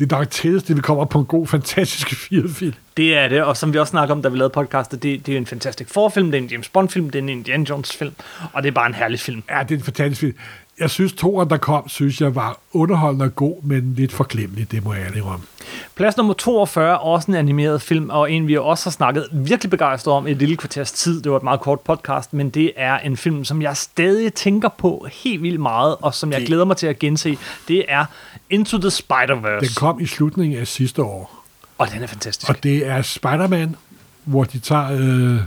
det 0.00 0.12
er 0.12 0.16
nok 0.18 0.30
tætteste, 0.30 0.74
vi 0.74 0.80
kommer 0.80 1.04
på 1.04 1.18
en 1.18 1.26
god, 1.26 1.46
fantastisk 1.46 2.14
firefilm. 2.28 2.74
Det 2.96 3.16
er 3.18 3.28
det, 3.28 3.42
og 3.42 3.56
som 3.56 3.72
vi 3.72 3.78
også 3.78 3.90
snakker 3.90 4.14
om, 4.14 4.22
da 4.22 4.28
vi 4.28 4.36
lavede 4.38 4.52
podcastet, 4.52 5.02
det, 5.02 5.26
det 5.26 5.34
er 5.34 5.38
en 5.38 5.46
Fantastic 5.46 5.88
Four-film, 5.88 6.30
det 6.30 6.38
er 6.38 6.42
en 6.42 6.48
James 6.48 6.68
Bond-film, 6.68 7.10
det 7.10 7.18
er 7.18 7.22
en 7.22 7.28
Indiana 7.28 7.64
Jones-film, 7.64 8.12
og 8.52 8.62
det 8.62 8.68
er 8.68 8.72
bare 8.72 8.86
en 8.86 8.94
herlig 8.94 9.20
film. 9.20 9.42
Ja, 9.50 9.62
det 9.62 9.74
er 9.74 9.78
en 9.78 9.84
fantastisk 9.84 10.20
film. 10.20 10.34
Jeg 10.80 10.90
synes, 10.90 11.12
toeren, 11.12 11.50
der 11.50 11.56
kom, 11.56 11.88
synes 11.88 12.20
jeg 12.20 12.34
var 12.34 12.58
underholdende 12.72 13.24
og 13.24 13.36
god, 13.36 13.62
men 13.62 13.94
lidt 13.96 14.12
forglemmelig, 14.12 14.70
det 14.72 14.84
må 14.84 14.94
jeg 14.94 15.06
ærlig 15.06 15.22
om. 15.22 15.40
Plads 15.94 16.16
nummer 16.16 16.34
42 16.34 16.90
er 16.90 16.94
også 16.94 17.30
en 17.30 17.34
animeret 17.34 17.82
film, 17.82 18.10
og 18.10 18.32
en 18.32 18.46
vi 18.48 18.56
også 18.56 18.86
har 18.86 18.90
snakket 18.90 19.26
virkelig 19.32 19.70
begejstret 19.70 20.14
om 20.14 20.26
i 20.26 20.30
et 20.30 20.36
lille 20.36 20.56
kvarters 20.56 20.92
tid. 20.92 21.22
Det 21.22 21.30
var 21.32 21.36
et 21.38 21.42
meget 21.42 21.60
kort 21.60 21.80
podcast, 21.80 22.32
men 22.32 22.50
det 22.50 22.72
er 22.76 22.98
en 22.98 23.16
film, 23.16 23.44
som 23.44 23.62
jeg 23.62 23.76
stadig 23.76 24.34
tænker 24.34 24.68
på 24.68 25.06
helt 25.12 25.42
vildt 25.42 25.60
meget, 25.60 25.96
og 26.02 26.14
som 26.14 26.32
jeg 26.32 26.40
Det- 26.40 26.46
glæder 26.48 26.64
mig 26.64 26.76
til 26.76 26.86
at 26.86 26.98
gense. 26.98 27.38
Det 27.68 27.84
er 27.88 28.04
Into 28.50 28.78
the 28.78 28.88
Spider-Verse. 28.90 29.60
Den 29.60 29.68
kom 29.76 30.00
i 30.00 30.06
slutningen 30.06 30.58
af 30.58 30.66
sidste 30.66 31.02
år, 31.02 31.44
Og 31.78 31.88
den 31.92 32.02
er 32.02 32.06
fantastisk. 32.06 32.48
og 32.50 32.62
det 32.62 32.86
er 32.86 33.02
Spider-Man, 33.02 33.76
hvor 34.24 34.44
de 34.44 34.58
tager 34.58 34.88
øh, 34.92 35.40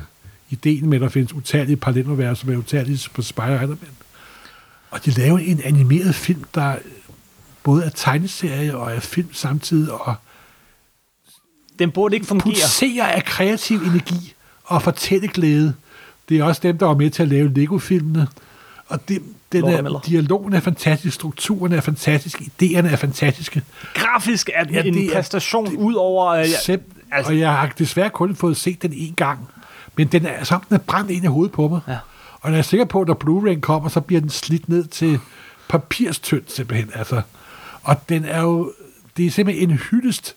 ideen 0.49 0.89
med, 0.89 0.97
at 0.97 1.01
der 1.01 1.10
findes 1.10 1.34
utallige 1.34 1.76
paralleluniverser 1.77 2.47
med 2.47 2.57
utallige 2.57 3.10
på 3.14 3.22
Spider-Man. 3.22 3.77
Og 4.94 5.06
de 5.06 5.11
laver 5.11 5.38
en 5.38 5.61
animeret 5.64 6.15
film, 6.15 6.44
der 6.56 6.76
både 7.64 7.84
er 7.84 7.90
tegneserie 7.90 8.78
og 8.78 8.91
er 8.95 8.99
film 8.99 9.34
samtidig, 9.34 9.91
og 9.94 10.15
Den 11.80 11.91
burde 11.91 12.15
ikke 12.15 12.28
fungere. 12.28 12.44
pulserer 12.44 13.06
af 13.07 13.24
kreativ 13.26 13.78
energi 13.78 14.34
og 14.64 14.82
fortælleglæde. 14.82 15.74
Det 16.30 16.38
er 16.40 16.44
også 16.44 16.60
dem, 16.64 16.78
der 16.78 16.86
var 16.86 16.95
med 16.95 17.10
til 17.10 17.24
at 17.24 17.30
lave 17.30 17.53
Lego-filmene. 17.53 18.28
Og 18.88 19.07
det, 19.10 19.22
den 19.52 19.65
er, 19.65 20.02
dialogen 20.06 20.53
er 20.53 20.60
fantastisk, 20.60 21.15
strukturen 21.15 21.74
er 21.74 21.82
fantastisk, 21.82 22.41
idéerne 22.41 22.88
er 22.88 22.95
fantastiske. 22.95 23.61
Grafisk 23.94 24.49
er 24.53 24.64
den 24.64 24.74
Ja, 24.74 24.82
en 24.84 25.10
er- 25.10 25.14
præstation 25.14 25.65
det, 25.65 25.74
ud 25.76 25.94
over... 25.94 26.28
Øh, 26.28 26.40
Ja, 26.40 26.74
ja, 26.74 26.78
altså, 27.11 27.32
og 27.32 27.40
jeg 27.40 27.52
har 27.52 27.68
desværre 27.78 28.10
kun 28.10 28.36
fået 28.36 28.57
set 28.57 28.82
den 28.82 28.94
en 28.94 29.14
gang, 29.14 29.40
men 29.98 30.07
den 30.07 30.26
er, 30.26 30.44
som 30.44 30.61
den 30.70 30.76
er 30.76 30.80
brændt 30.80 31.11
ind 31.11 31.24
i 31.24 31.28
hovedet 31.28 31.52
på 31.52 31.68
mig. 31.68 31.80
Ja. 31.88 31.98
Og 32.44 32.52
jeg 32.52 32.57
er 32.57 32.61
sikker 32.61 32.86
på, 32.86 33.02
at 33.02 33.07
når 33.07 33.20
Blu-ray 33.24 33.60
kommer, 33.60 33.90
så 33.90 34.02
bliver 34.02 34.22
den 34.22 34.30
slidt 34.30 34.70
ned 34.70 34.88
til 34.88 35.20
papirstønd 35.68 36.44
simpelthen. 36.48 36.91
Altså. 36.94 37.22
Og 37.84 38.10
den 38.10 38.26
er 38.26 38.41
jo, 38.41 38.74
det 39.18 39.26
er 39.26 39.32
simpelthen 39.32 39.70
en 39.70 39.78
hyldest 39.78 40.36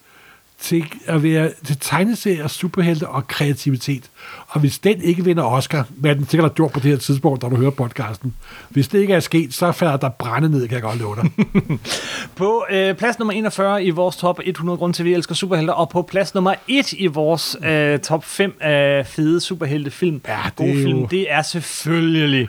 til 0.60 0.84
at 1.06 1.22
være 1.22 1.50
til 1.64 1.76
tegneserier, 1.80 2.48
superhelte 2.48 3.08
og 3.08 3.28
kreativitet. 3.28 4.10
Og 4.48 4.60
hvis 4.60 4.78
den 4.78 5.02
ikke 5.02 5.24
vinder 5.24 5.42
Oscar, 5.44 5.86
hvad 5.90 6.14
den 6.14 6.28
sikkert 6.28 6.50
har 6.50 6.54
gjort 6.54 6.72
på 6.72 6.80
det 6.80 6.90
her 6.90 6.98
tidspunkt, 6.98 7.42
da 7.42 7.48
du 7.48 7.56
hører 7.56 7.70
podcasten, 7.70 8.34
hvis 8.68 8.88
det 8.88 8.98
ikke 9.00 9.14
er 9.14 9.20
sket, 9.20 9.54
så 9.54 9.72
falder 9.72 9.96
der 9.96 10.08
brænde 10.08 10.48
ned, 10.48 10.68
kan 10.68 10.74
jeg 10.74 10.82
godt 10.82 10.98
love 11.00 11.16
dig. 11.16 11.30
På 12.36 12.66
øh, 12.70 12.94
plads 12.94 13.18
nummer 13.18 13.32
41 13.32 13.84
i 13.84 13.90
vores 13.90 14.16
top 14.16 14.40
100 14.44 14.78
grunde 14.78 14.96
til, 14.96 15.04
vi 15.04 15.14
elsker 15.14 15.34
superhelte, 15.34 15.74
og 15.74 15.88
på 15.88 16.02
plads 16.02 16.34
nummer 16.34 16.54
1 16.68 16.92
i 16.92 17.06
vores 17.06 17.56
øh, 17.64 17.98
top 17.98 18.24
5 18.24 18.56
af 18.60 19.06
fede 19.06 19.40
superheltefilm, 19.40 20.20
Ja, 20.28 20.38
det 20.44 20.56
gode 20.56 20.74
film, 20.74 20.98
jo- 21.00 21.06
det 21.10 21.32
er 21.32 21.42
selvfølgelig... 21.42 22.48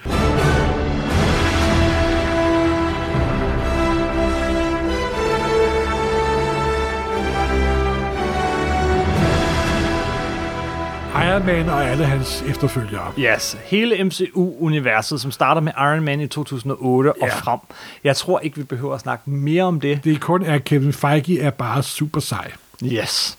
Iron 11.38 11.46
Man 11.46 11.70
og 11.70 11.86
alle 11.86 12.06
hans 12.06 12.44
efterfølgere. 12.48 13.12
Yes, 13.20 13.58
hele 13.64 14.04
MCU-universet, 14.04 15.22
som 15.22 15.32
starter 15.32 15.62
med 15.62 15.72
Iron 15.78 16.04
Man 16.04 16.22
i 16.22 16.28
2008 16.28 17.10
og 17.22 17.28
Ja. 17.28 17.36
frem. 17.36 17.60
Jeg 18.04 18.16
tror 18.16 18.40
ikke, 18.40 18.58
vi 18.58 18.64
behøver 18.64 18.94
at 18.96 19.00
snakke 19.02 19.30
mere 19.30 19.64
om 19.64 19.80
det. 19.80 20.04
Det 20.04 20.14
er 20.14 20.20
kun, 20.20 20.44
at 20.46 20.64
Kevin 20.64 20.94
Feige 20.94 21.42
er 21.42 21.50
bare 21.50 21.84
super 21.84 22.20
sej. 22.20 22.52
Yes. 22.84 23.38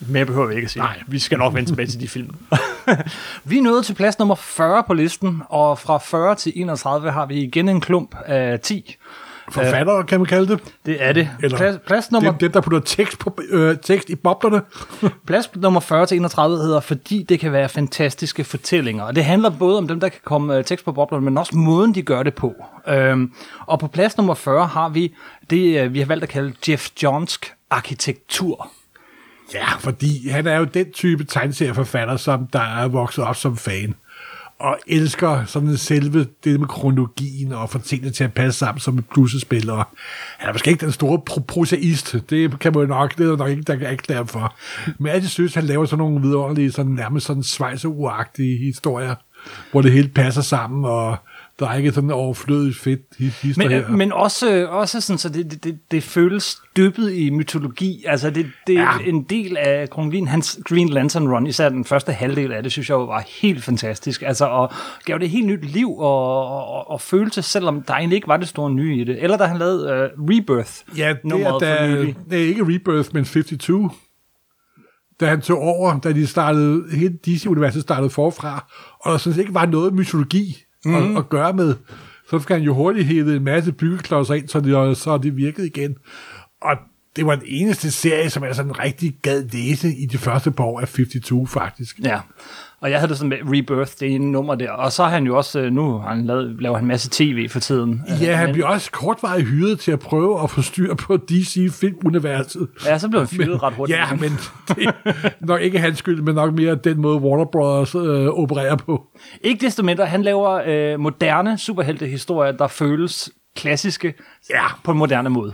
Mere 0.00 0.24
behøver 0.26 0.46
vi 0.46 0.54
ikke 0.54 0.64
at 0.64 0.70
sige. 0.70 0.82
Nej. 0.82 1.02
Vi 1.06 1.18
skal 1.18 1.38
nok 1.38 1.54
vende 1.54 1.70
tilbage 1.70 1.86
til 1.86 2.00
de 2.00 2.08
film. 2.08 2.34
vi 3.44 3.58
er 3.58 3.62
nået 3.62 3.86
til 3.86 3.94
plads 3.94 4.18
nummer 4.18 4.34
40 4.34 4.82
på 4.86 4.94
listen, 4.94 5.42
og 5.48 5.78
fra 5.78 5.98
40 5.98 6.34
til 6.34 6.52
31 6.56 7.10
har 7.10 7.26
vi 7.26 7.34
igen 7.42 7.68
en 7.68 7.80
klump 7.80 8.14
af 8.26 8.60
10. 8.60 8.96
Forfattere, 9.52 10.04
kan 10.04 10.20
man 10.20 10.26
kalde 10.26 10.48
det. 10.48 10.60
Det 10.86 10.96
er 11.04 11.12
det. 11.12 11.30
Eller 11.42 11.56
Plads, 11.56 11.78
plads, 11.86 12.12
nummer, 12.12 12.30
Dem, 12.30 12.38
dem, 12.38 12.52
der 12.52 12.60
putter 12.60 12.80
tekst, 12.80 13.18
på, 13.18 13.38
øh, 13.48 13.76
tekst 13.82 14.10
i 14.10 14.14
boblerne. 14.14 14.62
plads 15.26 15.56
nummer 15.56 15.80
40 15.80 16.06
til 16.06 16.16
31 16.16 16.56
hedder, 16.56 16.80
fordi 16.80 17.22
det 17.22 17.40
kan 17.40 17.52
være 17.52 17.68
fantastiske 17.68 18.44
fortællinger. 18.44 19.04
Og 19.04 19.16
det 19.16 19.24
handler 19.24 19.50
både 19.50 19.78
om 19.78 19.88
dem, 19.88 20.00
der 20.00 20.08
kan 20.08 20.20
komme 20.24 20.56
øh, 20.56 20.64
tekst 20.64 20.84
på 20.84 20.92
boblerne, 20.92 21.24
men 21.24 21.38
også 21.38 21.56
måden, 21.56 21.94
de 21.94 22.02
gør 22.02 22.22
det 22.22 22.34
på. 22.34 22.54
Øhm, 22.88 23.32
og 23.66 23.78
på 23.78 23.88
plads 23.88 24.16
nummer 24.16 24.34
40 24.34 24.66
har 24.66 24.88
vi 24.88 25.14
det, 25.50 25.80
øh, 25.80 25.94
vi 25.94 25.98
har 25.98 26.06
valgt 26.06 26.22
at 26.22 26.28
kalde 26.28 26.52
Jeff 26.68 26.88
Johnsk 27.02 27.52
arkitektur. 27.70 28.70
Ja, 29.54 29.66
fordi 29.78 30.28
han 30.28 30.46
er 30.46 30.56
jo 30.56 30.64
den 30.64 30.92
type 30.92 31.24
tegneserieforfatter, 31.24 32.16
som 32.16 32.46
der 32.46 32.60
er 32.60 32.88
vokset 32.88 33.24
op 33.24 33.36
som 33.36 33.56
fan. 33.56 33.94
Og 34.60 34.78
elsker 34.86 35.44
sådan 35.44 35.76
selve 35.76 36.26
det 36.44 36.60
med 36.60 36.68
kronologien 36.68 37.52
og 37.52 37.70
få 37.70 37.78
tingene 37.78 38.10
til 38.10 38.24
at 38.24 38.32
passe 38.32 38.58
sammen 38.58 38.80
som 38.80 38.98
et 38.98 39.04
puslespil. 39.14 39.70
Og 39.70 39.84
han 40.38 40.48
er 40.48 40.52
måske 40.52 40.70
ikke 40.70 40.84
den 40.84 40.92
store 40.92 41.20
pro- 41.30 41.44
prosaist. 41.48 42.16
Det 42.30 42.58
kan 42.58 42.72
man 42.72 42.82
jo 42.82 42.88
nok, 42.88 43.18
det 43.18 43.30
er 43.30 43.36
nok 43.36 43.50
ikke, 43.50 43.62
der 43.62 43.76
kan 43.76 43.90
ikke 43.90 44.24
for. 44.26 44.56
Men 44.98 45.12
jeg 45.12 45.24
synes, 45.24 45.54
han 45.54 45.64
laver 45.64 45.84
sådan 45.84 45.98
nogle 45.98 46.20
vidunderlige, 46.20 46.72
sådan 46.72 46.92
nærmest 46.92 47.26
sådan 47.26 47.42
svejseuagtige 47.42 48.58
historier, 48.58 49.14
hvor 49.70 49.82
det 49.82 49.92
hele 49.92 50.08
passer 50.08 50.42
sammen, 50.42 50.84
og 50.84 51.16
der 51.58 51.68
er 51.68 51.74
ikke 51.74 51.92
sådan 51.92 52.10
overflødigt 52.10 52.76
fedt 52.76 53.00
hister 53.18 53.62
Men, 53.62 53.70
her. 53.70 53.84
øh, 53.84 53.90
men 53.94 54.12
også, 54.12 54.66
også 54.70 55.00
sådan, 55.00 55.18
så 55.18 55.28
det, 55.28 55.64
det- 55.64 55.78
det, 55.90 56.02
føles 56.02 56.60
dyppet 56.76 57.12
i 57.12 57.30
mytologi. 57.30 58.04
Altså, 58.06 58.30
det, 58.30 58.46
det 58.66 58.76
er 58.76 58.80
Ja. 58.80 58.90
ja. 59.00 59.08
en 59.08 59.22
del 59.22 59.56
af 59.56 59.90
kronologien. 59.90 60.28
Hans 60.28 60.58
Green 60.64 60.88
Lantern 60.88 61.28
Run, 61.28 61.46
især 61.46 61.68
den 61.68 61.84
første 61.84 62.12
halvdel 62.12 62.52
af 62.52 62.62
det, 62.62 62.72
synes 62.72 62.88
jeg 62.90 62.96
var 62.98 63.24
helt 63.42 63.64
fantastisk. 63.64 64.22
Altså, 64.22 64.44
og 64.46 64.72
gav 65.04 65.18
det 65.18 65.30
helt 65.30 65.46
nyt 65.46 65.64
liv 65.64 65.90
og, 65.98 66.46
og, 66.48 66.90
og 66.90 67.00
følelse, 67.00 67.42
selvom 67.42 67.82
der 67.82 67.94
egentlig 67.94 68.16
ikke 68.16 68.28
var 68.28 68.36
det 68.36 68.48
store 68.48 68.70
nye 68.70 68.96
i 69.00 69.04
det. 69.04 69.22
Eller 69.22 69.36
da 69.36 69.44
han 69.44 69.58
lavede 69.58 70.10
uh, 70.18 70.24
Rebirth. 70.28 70.72
Ja, 70.96 71.14
det 71.24 71.32
er, 71.46 71.58
da, 71.58 71.96
det 72.30 72.42
er 72.44 72.46
ikke 72.48 72.62
Rebirth, 72.62 73.08
men 73.14 73.24
52. 73.24 73.92
Da 75.20 75.26
han 75.26 75.40
tog 75.40 75.58
over, 75.58 76.00
da 76.00 76.12
de 76.12 76.26
startede, 76.26 76.84
hele 76.96 77.14
DC-universet 77.26 77.82
startede 77.82 78.10
forfra, 78.10 78.66
og 79.00 79.12
der 79.12 79.18
sådan 79.18 79.34
set 79.34 79.40
ikke 79.40 79.54
var 79.54 79.66
noget 79.66 79.94
mytologi 79.94 80.56
mm. 80.84 80.94
At, 80.94 81.16
at 81.16 81.28
gøre 81.28 81.52
med, 81.52 81.74
så 82.30 82.38
fik 82.38 82.48
han 82.48 82.62
jo 82.62 82.74
hurtigt 82.74 83.06
hævet 83.06 83.36
en 83.36 83.44
masse 83.44 83.72
byggeklodser 83.72 84.34
ind, 84.34 84.48
så 84.48 84.60
det, 84.60 84.96
så 84.96 85.18
det 85.18 85.36
virkede 85.36 85.66
igen. 85.66 85.96
Og 86.62 86.76
det 87.16 87.26
var 87.26 87.34
den 87.34 87.44
eneste 87.46 87.90
serie, 87.90 88.30
som 88.30 88.44
jeg 88.44 88.54
sådan 88.54 88.78
rigtig 88.78 89.18
gad 89.22 89.44
læse 89.52 89.96
i 89.96 90.06
de 90.06 90.18
første 90.18 90.50
par 90.50 90.64
år 90.64 90.80
af 90.80 90.88
52, 90.88 91.50
faktisk. 91.50 91.98
Ja, 92.04 92.20
og 92.80 92.90
jeg 92.90 92.98
havde 92.98 93.08
det 93.10 93.18
sådan 93.18 93.28
med 93.28 93.38
Rebirth, 93.58 93.92
det 94.00 94.14
ene 94.14 94.30
nummer 94.32 94.54
der. 94.54 94.70
Og 94.70 94.92
så 94.92 95.02
har 95.04 95.10
han 95.10 95.24
jo 95.26 95.36
også, 95.36 95.60
øh, 95.60 95.72
nu 95.72 95.98
har 95.98 96.14
han 96.14 96.26
lavet, 96.26 96.56
laver 96.62 96.74
han 96.76 96.84
en 96.84 96.88
masse 96.88 97.08
tv 97.12 97.48
for 97.48 97.60
tiden. 97.60 98.02
Ja, 98.20 98.34
han 98.36 98.46
Men- 98.46 98.52
blev 98.54 98.66
også 98.66 98.90
kortvarigt 98.90 99.48
hyret 99.48 99.80
til 99.80 99.92
at 99.92 99.98
prøve 100.00 100.42
at 100.42 100.50
få 100.50 100.62
styr 100.62 100.94
på 100.94 101.16
DC-filmuniverset. 101.16 102.68
Ja, 102.86 102.98
så 102.98 103.08
blev 103.08 103.20
han 103.20 103.28
fyret 103.28 103.62
ret 103.62 103.74
hurtigt. 103.74 103.98
Ja, 103.98 104.14
men 104.14 104.30
det 104.68 104.94
nok 105.40 105.60
ikke 105.60 105.78
hans 105.78 105.98
skyld, 105.98 106.22
men 106.22 106.34
nok 106.34 106.54
mere 106.54 106.74
den 106.74 107.00
måde 107.00 107.16
Warner 107.18 107.44
Brothers 107.44 107.94
øh, 107.94 108.26
opererer 108.26 108.76
på. 108.76 109.06
Ikke 109.40 109.66
desto 109.66 109.82
mindre, 109.82 110.06
han 110.06 110.22
laver 110.22 110.62
øh, 110.66 111.00
moderne 111.00 111.58
superheltehistorier, 111.58 112.52
der 112.52 112.66
føles 112.66 113.30
klassiske 113.56 114.14
Ja. 114.50 114.64
på 114.84 114.90
en 114.92 114.98
moderne 114.98 115.28
måde. 115.30 115.52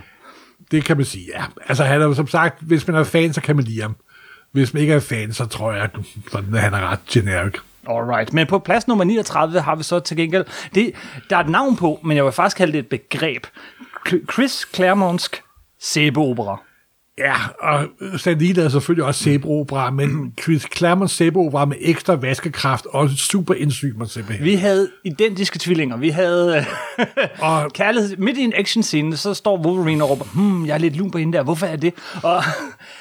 Det 0.71 0.85
kan 0.85 0.97
man 0.97 1.07
sige, 1.07 1.25
ja. 1.35 1.45
Altså, 1.69 1.85
han 1.85 2.03
er 2.03 2.13
som 2.13 2.27
sagt, 2.27 2.63
hvis 2.63 2.87
man 2.89 2.97
er 2.97 3.05
fan, 3.05 3.33
så 3.33 3.41
kan 3.41 3.57
man 3.57 3.65
lide 3.65 3.83
ham. 3.83 3.97
Hvis 4.55 4.75
man 4.75 4.81
ikke 4.81 4.95
er 4.95 5.01
fan, 5.01 5.33
så 5.33 5.47
tror 5.47 5.73
jeg, 5.73 5.89
sådan, 6.33 6.55
at 6.55 6.61
han 6.61 6.75
er 6.75 6.91
ret 6.91 7.07
generic. 7.11 7.55
Alright, 7.89 8.33
men 8.33 8.47
på 8.47 8.59
plads 8.59 8.89
nummer 8.89 9.05
39 9.05 9.61
har 9.61 9.75
vi 9.75 9.83
så 9.83 10.01
til 10.01 10.17
gengæld, 10.17 10.45
det, 10.75 10.93
der 11.31 11.37
er 11.37 11.41
et 11.41 11.49
navn 11.49 11.77
på, 11.77 12.01
men 12.05 12.17
jeg 12.17 12.25
vil 12.25 12.33
faktisk 12.33 12.57
kalde 12.57 12.73
det 12.73 12.79
et 12.79 12.87
begreb. 12.89 13.47
Chris 14.33 14.67
Claremontsk 14.75 15.43
sæbeopera. 15.81 16.59
Ja, 17.19 17.35
og 17.61 17.86
Stan 18.16 18.39
Lee 18.39 18.53
lavede 18.53 18.70
selvfølgelig 18.70 19.05
også 19.05 19.24
sæbeopera, 19.24 19.91
men 19.91 20.35
Chris 20.43 20.66
Claremont 20.77 21.11
sæbeopera 21.11 21.65
med 21.65 21.77
ekstra 21.81 22.15
vaskekraft 22.15 22.86
og 22.86 23.11
super 23.11 23.55
enzymer 23.55 24.05
simpelthen. 24.05 24.45
Vi 24.45 24.55
havde 24.55 24.91
identiske 25.05 25.59
tvillinger. 25.59 25.97
Vi 25.97 26.09
havde 26.09 26.66
Og 27.39 27.73
kærlighed. 27.74 28.16
Midt 28.16 28.39
i 28.39 28.41
en 28.41 28.53
actionscene, 28.57 29.16
så 29.16 29.35
står 29.35 29.59
Wolverine 29.66 30.05
og 30.05 30.11
råber, 30.11 30.24
hmm, 30.35 30.66
jeg 30.66 30.74
er 30.74 30.78
lidt 30.78 30.97
lun 30.97 31.11
på 31.11 31.19
hende 31.19 31.32
der. 31.39 31.43
Hvorfor 31.43 31.66
er 31.66 31.77
det? 31.77 31.95
Og, 32.23 32.43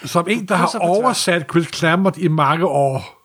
som 0.06 0.28
en, 0.30 0.46
der 0.46 0.56
er 0.56 0.58
har 0.58 0.80
oversat 0.80 1.46
Chris 1.52 1.68
Claremont 1.76 2.18
i 2.18 2.28
mange 2.28 2.66
år, 2.66 3.24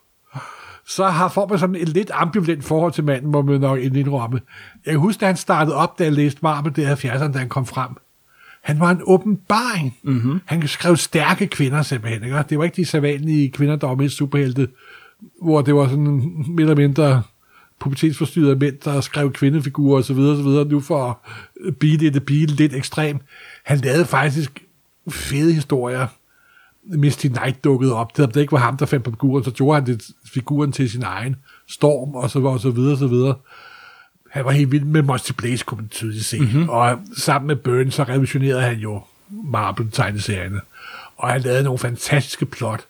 så 0.86 1.06
har 1.06 1.28
får 1.28 1.48
man 1.48 1.58
sådan 1.58 1.76
et 1.76 1.88
lidt 1.88 2.10
ambivalent 2.14 2.64
forhold 2.64 2.92
til 2.92 3.04
manden, 3.04 3.32
må 3.32 3.42
man 3.42 3.60
nok 3.60 3.78
indrømme. 3.78 4.40
Jeg 4.86 4.92
kan 4.92 5.00
huske, 5.00 5.20
da 5.20 5.26
han 5.26 5.36
startede 5.36 5.76
op, 5.76 5.98
da 5.98 6.04
jeg 6.04 6.12
læste 6.12 6.40
Marvel 6.42 6.76
det 6.76 7.04
70'erne, 7.04 7.32
da 7.32 7.38
han 7.38 7.48
kom 7.48 7.66
frem. 7.66 7.90
Han 8.68 8.80
var 8.80 8.90
en 8.90 9.00
åbenbaring. 9.04 9.96
Mm-hmm. 10.02 10.40
Han 10.44 10.68
skrev 10.68 10.96
stærke 10.96 11.46
kvinder 11.46 11.82
simpelthen. 11.82 12.24
Ikke? 12.24 12.42
Det 12.50 12.58
var 12.58 12.64
ikke 12.64 12.76
de 12.76 12.84
sædvanlige 12.84 13.50
kvinder, 13.50 13.76
der 13.76 13.86
var 13.86 13.94
mest 13.94 14.16
superhelte, 14.16 14.68
hvor 15.42 15.62
det 15.62 15.74
var 15.74 15.88
sådan 15.88 16.44
mere 16.48 16.60
eller 16.60 16.74
mindre 16.74 17.22
pubertetsforstyrrede 17.80 18.56
mænd, 18.56 18.76
der 18.84 19.00
skrev 19.00 19.32
kvindefigurer 19.32 19.98
osv. 19.98 20.18
osv. 20.18 20.70
Nu 20.70 20.80
for 20.80 21.20
at 21.66 21.76
blive 21.76 22.10
det, 22.10 22.22
blive 22.22 22.46
lidt 22.46 22.74
ekstrem. 22.74 23.18
Han 23.64 23.78
lavede 23.78 24.04
faktisk 24.04 24.64
fede 25.10 25.52
historier. 25.52 26.06
Misty 26.84 27.26
Knight 27.26 27.64
dukkede 27.64 27.94
op. 27.94 28.16
Det 28.16 28.36
ikke 28.36 28.52
var 28.52 28.58
ham, 28.58 28.76
der 28.76 28.86
fandt 28.86 29.04
på 29.04 29.10
figuren, 29.10 29.44
så 29.44 29.50
gjorde 29.50 29.74
han 29.80 29.86
det, 29.86 30.10
figuren 30.32 30.72
til 30.72 30.90
sin 30.90 31.02
egen 31.02 31.36
storm, 31.68 32.14
og 32.14 32.30
så, 32.30 32.40
og 32.40 32.60
så 32.60 32.70
videre, 32.70 32.92
og 32.92 32.98
så 32.98 33.06
videre. 33.06 33.34
Han 34.28 34.44
var 34.44 34.50
helt 34.50 34.72
vild 34.72 34.84
med 34.84 35.02
Monty 35.02 35.32
Blaze, 35.32 35.64
kunne 35.64 35.80
man 35.80 35.88
tydeligt 35.88 36.24
se. 36.24 36.40
Mm-hmm. 36.40 36.68
Og 36.68 37.00
sammen 37.16 37.46
med 37.46 37.56
Burns, 37.56 37.94
så 37.94 38.02
revolutionerede 38.02 38.62
han 38.62 38.78
jo 38.78 39.02
Marvel-tegneserierne. 39.30 40.60
Og 41.16 41.28
han 41.28 41.40
lavede 41.40 41.62
nogle 41.62 41.78
fantastiske 41.78 42.46
plot. 42.46 42.80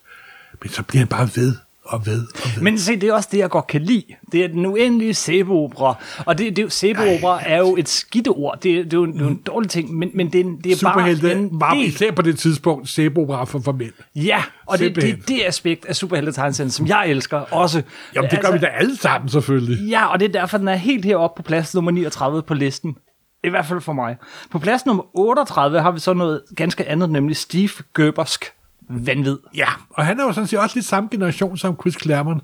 Men 0.63 0.71
så 0.71 0.83
bliver 0.83 1.01
han 1.01 1.09
bare 1.09 1.29
ved 1.37 1.55
og 1.89 2.07
ved 2.07 2.21
og 2.45 2.51
ved. 2.55 2.63
Men 2.63 2.79
se, 2.79 2.97
det 2.97 3.09
er 3.09 3.13
også 3.15 3.29
det, 3.33 3.39
jeg 3.39 3.51
godt 3.51 3.67
kan 3.67 3.83
lide. 3.83 4.03
Det 4.33 4.45
er 4.45 4.49
den 4.49 4.67
uendelige 4.67 5.15
sæbeopera. 5.15 5.95
Og 6.27 6.39
det, 6.39 6.57
det, 6.57 6.73
sæbeopera 6.73 7.41
er 7.47 7.59
jo 7.59 7.77
et 7.77 7.89
skidt 7.89 8.29
ord. 8.29 8.55
Det, 8.63 8.85
det, 8.85 8.93
er 8.93 8.97
jo 8.97 9.05
en, 9.05 9.19
jo 9.19 9.27
en 9.27 9.37
dårlig 9.47 9.71
ting, 9.71 9.95
men, 9.95 10.11
men 10.15 10.33
det, 10.33 10.41
er- 10.41 10.45
det 10.65 10.73
er 10.83 10.93
bare 10.95 11.33
en 11.37 11.49
var 11.61 11.75
del. 11.75 11.85
især 11.87 12.11
på 12.11 12.23
det 12.23 12.39
tidspunkt 12.39 12.89
sæbeopera 12.89 13.45
for, 13.45 13.59
for 13.59 13.73
mænd. 13.73 13.93
Ja, 14.17 14.43
og 14.67 14.79
det, 14.79 14.97
det 14.97 15.05
er 15.11 15.17
det 15.29 15.41
aspekt 15.47 15.85
af 15.87 15.97
superhelte 15.97 16.71
som 16.71 16.87
jeg 16.87 17.07
elsker 17.09 17.37
også. 17.39 17.83
Jamen, 18.15 18.31
det 18.31 18.41
gør 18.41 18.53
vi 18.53 18.59
da 18.59 18.67
alle 18.67 18.97
sammen 18.97 19.29
selvfølgelig. 19.29 19.89
Ja, 19.89 20.07
og 20.07 20.21
det 20.21 20.29
er 20.29 20.33
derfor, 20.33 20.59
den 20.59 20.69
er 20.69 20.75
helt 20.77 21.05
heroppe 21.05 21.43
på 21.43 21.47
plads 21.47 21.75
nummer 21.75 21.91
39 21.91 22.43
på 22.43 22.55
listen. 22.55 22.97
I 23.45 23.49
hvert 23.49 23.67
fald 23.67 23.81
for 23.81 23.93
mig. 23.93 24.17
På 24.51 24.59
plads 24.59 24.87
nummer 24.87 25.03
38 25.19 25.81
har 25.81 25.91
vi 25.91 26.01
så 26.01 26.13
noget 26.15 26.43
ganske 26.57 26.89
andet, 26.89 27.11
nemlig 27.11 27.37
Steve 27.37 27.71
Gerbersk 27.97 28.45
vanvid. 28.89 29.39
Ja, 29.55 29.69
og 29.91 30.07
han 30.07 30.21
er 30.21 30.25
jo 30.25 30.33
sådan 30.33 30.47
set 30.47 30.59
også 30.59 30.77
lidt 30.77 30.87
samme 30.87 31.09
generation 31.13 31.57
som 31.59 31.77
Chris 31.81 31.95
Claremont. 32.03 32.43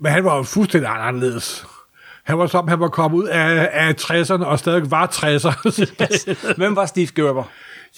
Men 0.00 0.12
han 0.12 0.24
var 0.24 0.36
jo 0.36 0.42
fuldstændig 0.42 0.90
anderledes. 0.90 1.66
Han 2.24 2.38
var 2.38 2.46
som, 2.46 2.68
han 2.68 2.80
var 2.80 2.88
kommet 2.88 3.18
ud 3.18 3.24
af, 3.24 3.68
af 3.72 3.94
60'erne 4.00 4.44
og 4.44 4.58
stadig 4.58 4.90
var 4.90 5.06
60'erne. 5.06 6.54
Hvem 6.58 6.76
var 6.76 6.86
Steve 6.86 7.06
Gerber? 7.14 7.44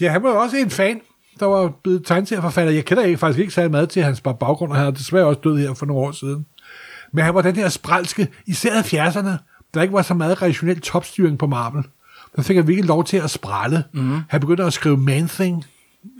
ja, 0.01 0.11
han 0.11 0.23
var 0.23 0.31
jo 0.31 0.41
også 0.41 0.57
en 0.57 0.71
fan, 0.71 1.01
der 1.41 1.47
var 1.47 1.73
blevet 1.83 2.07
tegneserieforfatter. 2.07 2.73
Jeg 2.73 2.85
kender 2.85 3.05
ikke, 3.05 3.19
faktisk 3.19 3.41
ikke 3.41 3.53
særlig 3.53 3.71
meget 3.71 3.89
til 3.89 4.03
hans 4.03 4.21
baggrund, 4.21 4.71
og 4.71 4.77
han 4.77 4.87
er 4.87 4.91
desværre 4.91 5.25
også 5.27 5.41
død 5.45 5.59
her 5.59 5.75
for 5.75 5.87
nogle 5.87 6.03
år 6.03 6.13
siden. 6.13 6.47
Men 7.13 7.25
han 7.25 7.35
var 7.35 7.43
den 7.43 7.57
her 7.57 7.69
spralske, 7.69 8.29
især 8.47 8.73
i 8.75 8.97
70'erne, 8.97 9.31
der 9.75 9.83
ikke 9.83 9.95
var 9.95 10.03
så 10.03 10.15
meget 10.15 10.43
rationel 10.43 10.81
topstyring 10.81 11.39
på 11.39 11.47
Marvel. 11.47 11.85
Der 12.37 12.43
fik 12.43 12.57
han 12.57 12.69
virkelig 12.69 12.89
lov 12.89 13.05
til 13.05 13.17
at 13.17 13.31
sprælle. 13.31 13.85
Mm. 13.93 14.19
Han 14.29 14.41
begyndte 14.41 14.65
at 14.65 14.73
skrive 14.73 14.97
Man-Thing 14.97 15.65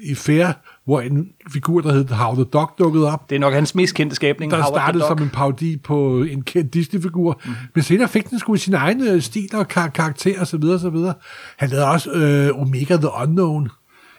i 0.03 0.15
Fair, 0.15 0.53
hvor 0.85 1.01
en 1.01 1.29
figur, 1.53 1.81
der 1.81 1.93
hed 1.93 2.09
How 2.09 2.35
the 2.35 2.45
Dog, 2.45 2.71
dukkede 2.79 3.13
op. 3.13 3.31
Det 3.31 3.37
er 3.37 3.41
nok 3.41 3.55
hans 3.55 3.75
mest 3.75 3.95
kendte 3.95 4.17
skabning. 4.17 4.53
der 4.53 4.63
Howard 4.63 4.81
startede 4.81 5.05
som 5.09 5.23
en 5.23 5.31
parodi 5.31 5.77
på 5.77 6.23
en 6.23 6.43
kendt 6.43 6.75
Disney-figur. 6.75 7.41
Mm. 7.45 7.53
Men 7.75 7.85
senere 7.85 8.09
fik 8.09 8.31
den 8.31 8.39
sgu 8.39 8.57
sin 8.57 8.75
egen 8.75 9.21
stil 9.21 9.49
og 9.55 9.69
kar- 9.69 9.89
karakter 9.89 10.41
og 10.41 10.47
så 10.47 10.57
videre, 10.57 10.79
så 10.81 10.91
videre. 10.91 11.15
Han 11.57 11.69
lavede 11.69 11.87
også 11.87 12.11
øh, 12.11 12.61
Omega 12.61 12.97
the 12.97 13.09
Unknown. 13.23 13.69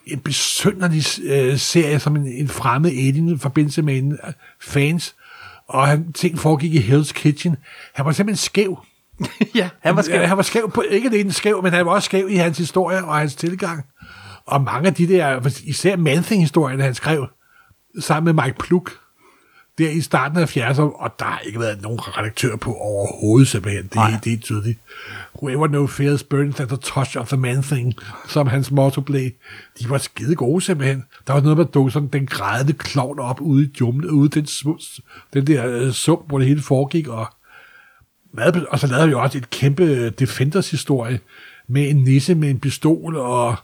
En 0.06 0.20
besynderlig 0.20 1.04
øh, 1.24 1.58
serie, 1.58 2.00
som 2.00 2.16
en, 2.16 2.28
en 2.28 2.48
fremmed 2.48 2.92
alien 2.92 3.30
i 3.30 3.38
forbindelse 3.38 3.82
med 3.82 3.98
en 3.98 4.12
øh, 4.12 4.34
fans. 4.62 5.16
Og 5.68 5.88
han, 5.88 6.14
ting 6.14 6.40
foregik 6.40 6.74
i 6.74 6.80
Hell's 6.80 7.14
Kitchen. 7.14 7.56
Han 7.94 8.06
var 8.06 8.12
simpelthen 8.12 8.46
skæv. 8.46 8.80
ja, 9.56 9.70
han 9.80 9.96
var 9.96 10.02
skæv. 10.02 10.20
Ja, 10.20 10.28
han 10.28 10.38
var 10.38 10.44
skæv 10.44 10.72
på, 10.72 10.84
ikke 10.90 11.10
alene 11.10 11.32
skæv, 11.34 11.64
men 11.64 11.74
han 11.74 11.86
var 11.86 11.92
også 11.92 12.06
skæv 12.06 12.30
i 12.30 12.36
hans 12.36 12.58
historie 12.58 13.06
og 13.06 13.16
hans 13.16 13.36
tilgang. 13.36 13.86
Og 14.46 14.62
mange 14.62 14.88
af 14.88 14.94
de 14.94 15.08
der, 15.08 15.52
især 15.64 15.96
Man-Thing-historierne, 15.96 16.84
han 16.84 16.96
skrev, 16.96 17.28
sammen 18.00 18.36
med 18.36 18.44
Mike 18.44 18.58
Pluk, 18.60 18.92
der 19.78 19.90
i 19.90 20.02
starten 20.02 20.38
af 20.38 20.58
70'erne, 20.58 20.82
og 20.82 21.20
der 21.20 21.26
har 21.26 21.40
ikke 21.40 21.60
været 21.60 21.82
nogen 21.82 22.00
redaktør 22.18 22.56
på 22.56 22.74
overhovedet, 22.74 23.48
simpelthen. 23.48 23.84
Det, 23.84 23.98
er, 23.98 24.20
det 24.24 24.34
er 24.34 24.38
tydeligt. 24.38 24.80
Whoever 25.36 25.68
no 25.68 25.88
fears 25.88 26.24
burns 26.24 26.60
at 26.60 26.68
the 26.68 26.78
touch 26.78 27.18
of 27.18 27.28
the 27.28 27.38
man 27.38 27.64
thing, 27.64 27.94
som 28.28 28.48
hans 28.48 28.72
motto 28.72 29.02
blev. 29.02 29.32
De 29.80 29.90
var 29.90 29.98
skide 29.98 30.36
gode, 30.36 30.62
simpelthen. 30.62 31.04
Der 31.28 31.34
var 31.34 31.42
noget 31.42 31.58
med 31.58 31.92
sådan 31.92 32.08
den 32.08 32.26
grædende 32.26 32.74
klovn 32.74 33.20
op 33.20 33.42
ude 33.42 33.66
i 33.66 33.72
jumlen, 33.82 34.10
ude 34.10 34.26
i 34.26 34.30
den, 34.30 34.46
smu- 34.46 35.00
den 35.34 35.48
der 35.48 35.68
øh, 35.68 35.92
sum, 35.92 36.20
hvor 36.28 36.38
det 36.38 36.48
hele 36.48 36.62
foregik, 36.62 37.08
og 37.08 37.28
og 38.70 38.80
så 38.80 38.88
lavede 38.88 39.08
vi 39.08 39.14
også 39.14 39.38
et 39.38 39.50
kæmpe 39.50 40.10
Defenders-historie 40.10 41.20
med 41.68 41.90
en 41.90 41.96
nisse 41.96 42.36
med 42.36 42.50
en 42.50 42.60
pistol, 42.60 43.16
og 43.16 43.56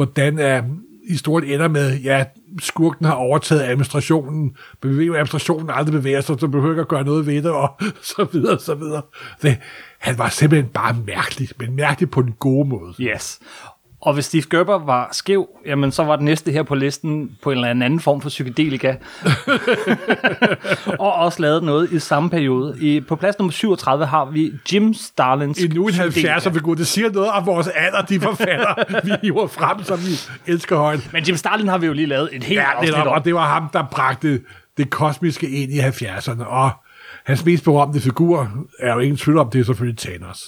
hvordan 0.00 0.38
er 0.38 0.62
historien 1.10 1.52
ender 1.52 1.68
med, 1.68 1.98
ja, 1.98 2.24
skurken 2.60 3.04
har 3.06 3.12
overtaget 3.12 3.62
administrationen, 3.62 4.56
men 4.82 4.92
vi 4.92 4.96
ved 4.96 5.04
jo, 5.04 5.12
at 5.12 5.16
administrationen 5.16 5.70
aldrig 5.70 5.92
bevæger 5.92 6.20
sig, 6.20 6.36
så 6.40 6.48
behøver 6.48 6.72
ikke 6.72 6.80
at 6.80 6.88
gøre 6.88 7.04
noget 7.04 7.26
ved 7.26 7.42
det, 7.42 7.50
og 7.50 7.80
så 8.16 8.28
videre, 8.32 8.58
så 8.58 8.74
videre. 8.74 9.02
Det, 9.42 9.58
han 9.98 10.18
var 10.18 10.28
simpelthen 10.28 10.70
bare 10.70 10.96
mærkelig, 11.06 11.48
men 11.58 11.76
mærkelig 11.76 12.10
på 12.10 12.22
den 12.22 12.32
gode 12.32 12.68
måde. 12.68 12.94
Yes. 13.00 13.40
Og 14.02 14.14
hvis 14.14 14.24
Steve 14.24 14.42
Gerber 14.50 14.78
var 14.84 15.08
skæv, 15.12 15.48
jamen 15.66 15.92
så 15.92 16.04
var 16.04 16.16
den 16.16 16.24
næste 16.24 16.52
her 16.52 16.62
på 16.62 16.74
listen 16.74 17.30
på 17.42 17.50
en 17.50 17.56
eller 17.56 17.68
anden 17.68 18.00
form 18.00 18.20
for 18.20 18.28
psykedelika. 18.28 18.94
og 20.98 21.12
også 21.14 21.42
lavet 21.42 21.62
noget 21.62 21.92
i 21.92 21.98
samme 21.98 22.30
periode. 22.30 22.76
I, 22.80 23.00
på 23.00 23.16
plads 23.16 23.38
nummer 23.38 23.52
37 23.52 24.06
har 24.06 24.24
vi 24.24 24.52
Jim 24.72 24.94
Starlins 24.94 25.58
Endnu 25.58 25.86
en 25.86 25.90
psykedelika. 25.92 26.34
70'er 26.36 26.52
figur, 26.52 26.74
det 26.74 26.86
siger 26.86 27.10
noget 27.12 27.30
om 27.30 27.46
vores 27.46 27.68
alder, 27.68 28.02
de 28.02 28.20
forfatter, 28.20 28.74
vi 29.04 29.12
hiver 29.22 29.46
frem, 29.46 29.84
som 29.84 29.98
vi 29.98 30.12
elsker 30.52 30.76
højt. 30.76 31.10
Men 31.12 31.24
Jim 31.24 31.36
Starlin 31.36 31.68
har 31.68 31.78
vi 31.78 31.86
jo 31.86 31.92
lige 31.92 32.06
lavet 32.06 32.28
et 32.32 32.44
helt 32.44 32.60
Ja, 32.60 32.64
afsnit 32.76 32.94
om. 32.94 33.08
og 33.08 33.24
det 33.24 33.34
var 33.34 33.48
ham, 33.48 33.68
der 33.72 33.84
bragte 33.90 34.40
det 34.76 34.90
kosmiske 34.90 35.48
ind 35.50 35.72
i 35.72 35.78
70'erne, 35.80 36.44
og 36.44 36.70
hans 37.24 37.44
mest 37.44 37.64
berømte 37.64 38.00
figur 38.00 38.50
er 38.78 38.92
jo 38.94 38.98
ingen 38.98 39.16
tvivl 39.16 39.38
om, 39.38 39.50
det 39.50 39.60
er 39.60 39.64
selvfølgelig 39.64 39.98
Thanos. 39.98 40.44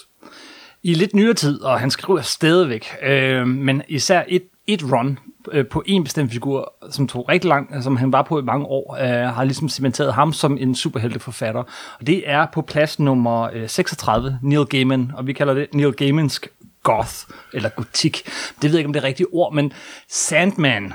I 0.83 0.93
lidt 0.93 1.13
nyere 1.15 1.33
tid, 1.33 1.61
og 1.61 1.79
han 1.79 1.91
skriver 1.91 2.21
stadigvæk, 2.21 2.87
øh, 3.03 3.47
men 3.47 3.81
især 3.87 4.23
et, 4.27 4.43
et 4.67 4.83
run 4.91 5.19
øh, 5.51 5.65
på 5.67 5.83
en 5.85 6.03
bestemt 6.03 6.31
figur, 6.31 6.73
som 6.91 7.07
tog 7.07 7.29
rigtig 7.29 7.47
lang, 7.49 7.83
som 7.83 7.95
han 7.97 8.11
var 8.11 8.21
på 8.21 8.39
i 8.39 8.41
mange 8.41 8.65
år, 8.65 8.97
øh, 9.01 9.35
har 9.35 9.43
ligesom 9.43 9.69
cementeret 9.69 10.13
ham 10.13 10.33
som 10.33 10.57
en 10.57 10.75
superhelteforfatter. 10.75 11.63
Og 11.99 12.07
det 12.07 12.23
er 12.29 12.45
på 12.53 12.61
plads 12.61 12.99
nummer 12.99 13.49
øh, 13.53 13.69
36, 13.69 14.39
Neil 14.43 14.65
Gaiman, 14.65 15.11
og 15.15 15.27
vi 15.27 15.33
kalder 15.33 15.53
det 15.53 15.67
Neil 15.73 15.91
Gaimansk 15.93 16.47
goth, 16.83 17.13
eller 17.53 17.69
gotik. 17.69 18.21
Det 18.61 18.63
ved 18.63 18.69
jeg 18.71 18.77
ikke, 18.79 18.87
om 18.87 18.93
det 18.93 18.99
er 19.03 19.07
rigtigt 19.07 19.29
ord, 19.31 19.53
men 19.53 19.73
Sandman 20.09 20.93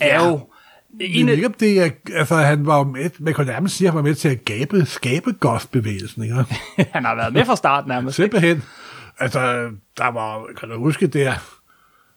er 0.00 0.06
Ja. 0.22 0.28
jo 0.28 0.40
en 1.00 1.28
af, 1.28 1.32
ikke, 1.32 1.46
om 1.46 1.52
det 1.52 1.80
er, 1.84 1.90
altså 2.14 2.34
han 2.36 2.66
var 2.66 2.84
med, 2.84 3.10
man 3.18 3.34
kan 3.34 3.46
nærmest 3.46 3.76
sige, 3.76 3.88
at 3.88 3.92
han 3.92 3.96
var 3.96 4.02
med 4.08 4.14
til 4.14 4.28
at 4.28 4.44
gabe, 4.44 4.86
skabe 4.86 5.32
goth-bevægelsen, 5.32 6.22
ikke? 6.22 6.34
han 6.92 7.04
har 7.04 7.14
været 7.14 7.32
med 7.32 7.44
fra 7.44 7.56
start 7.56 7.86
nærmest. 7.86 8.16
Simpelthen. 8.16 8.62
Altså, 9.20 9.70
der 9.98 10.12
var, 10.12 10.46
kan 10.60 10.68
du 10.68 10.78
huske 10.78 11.06
der, 11.06 11.32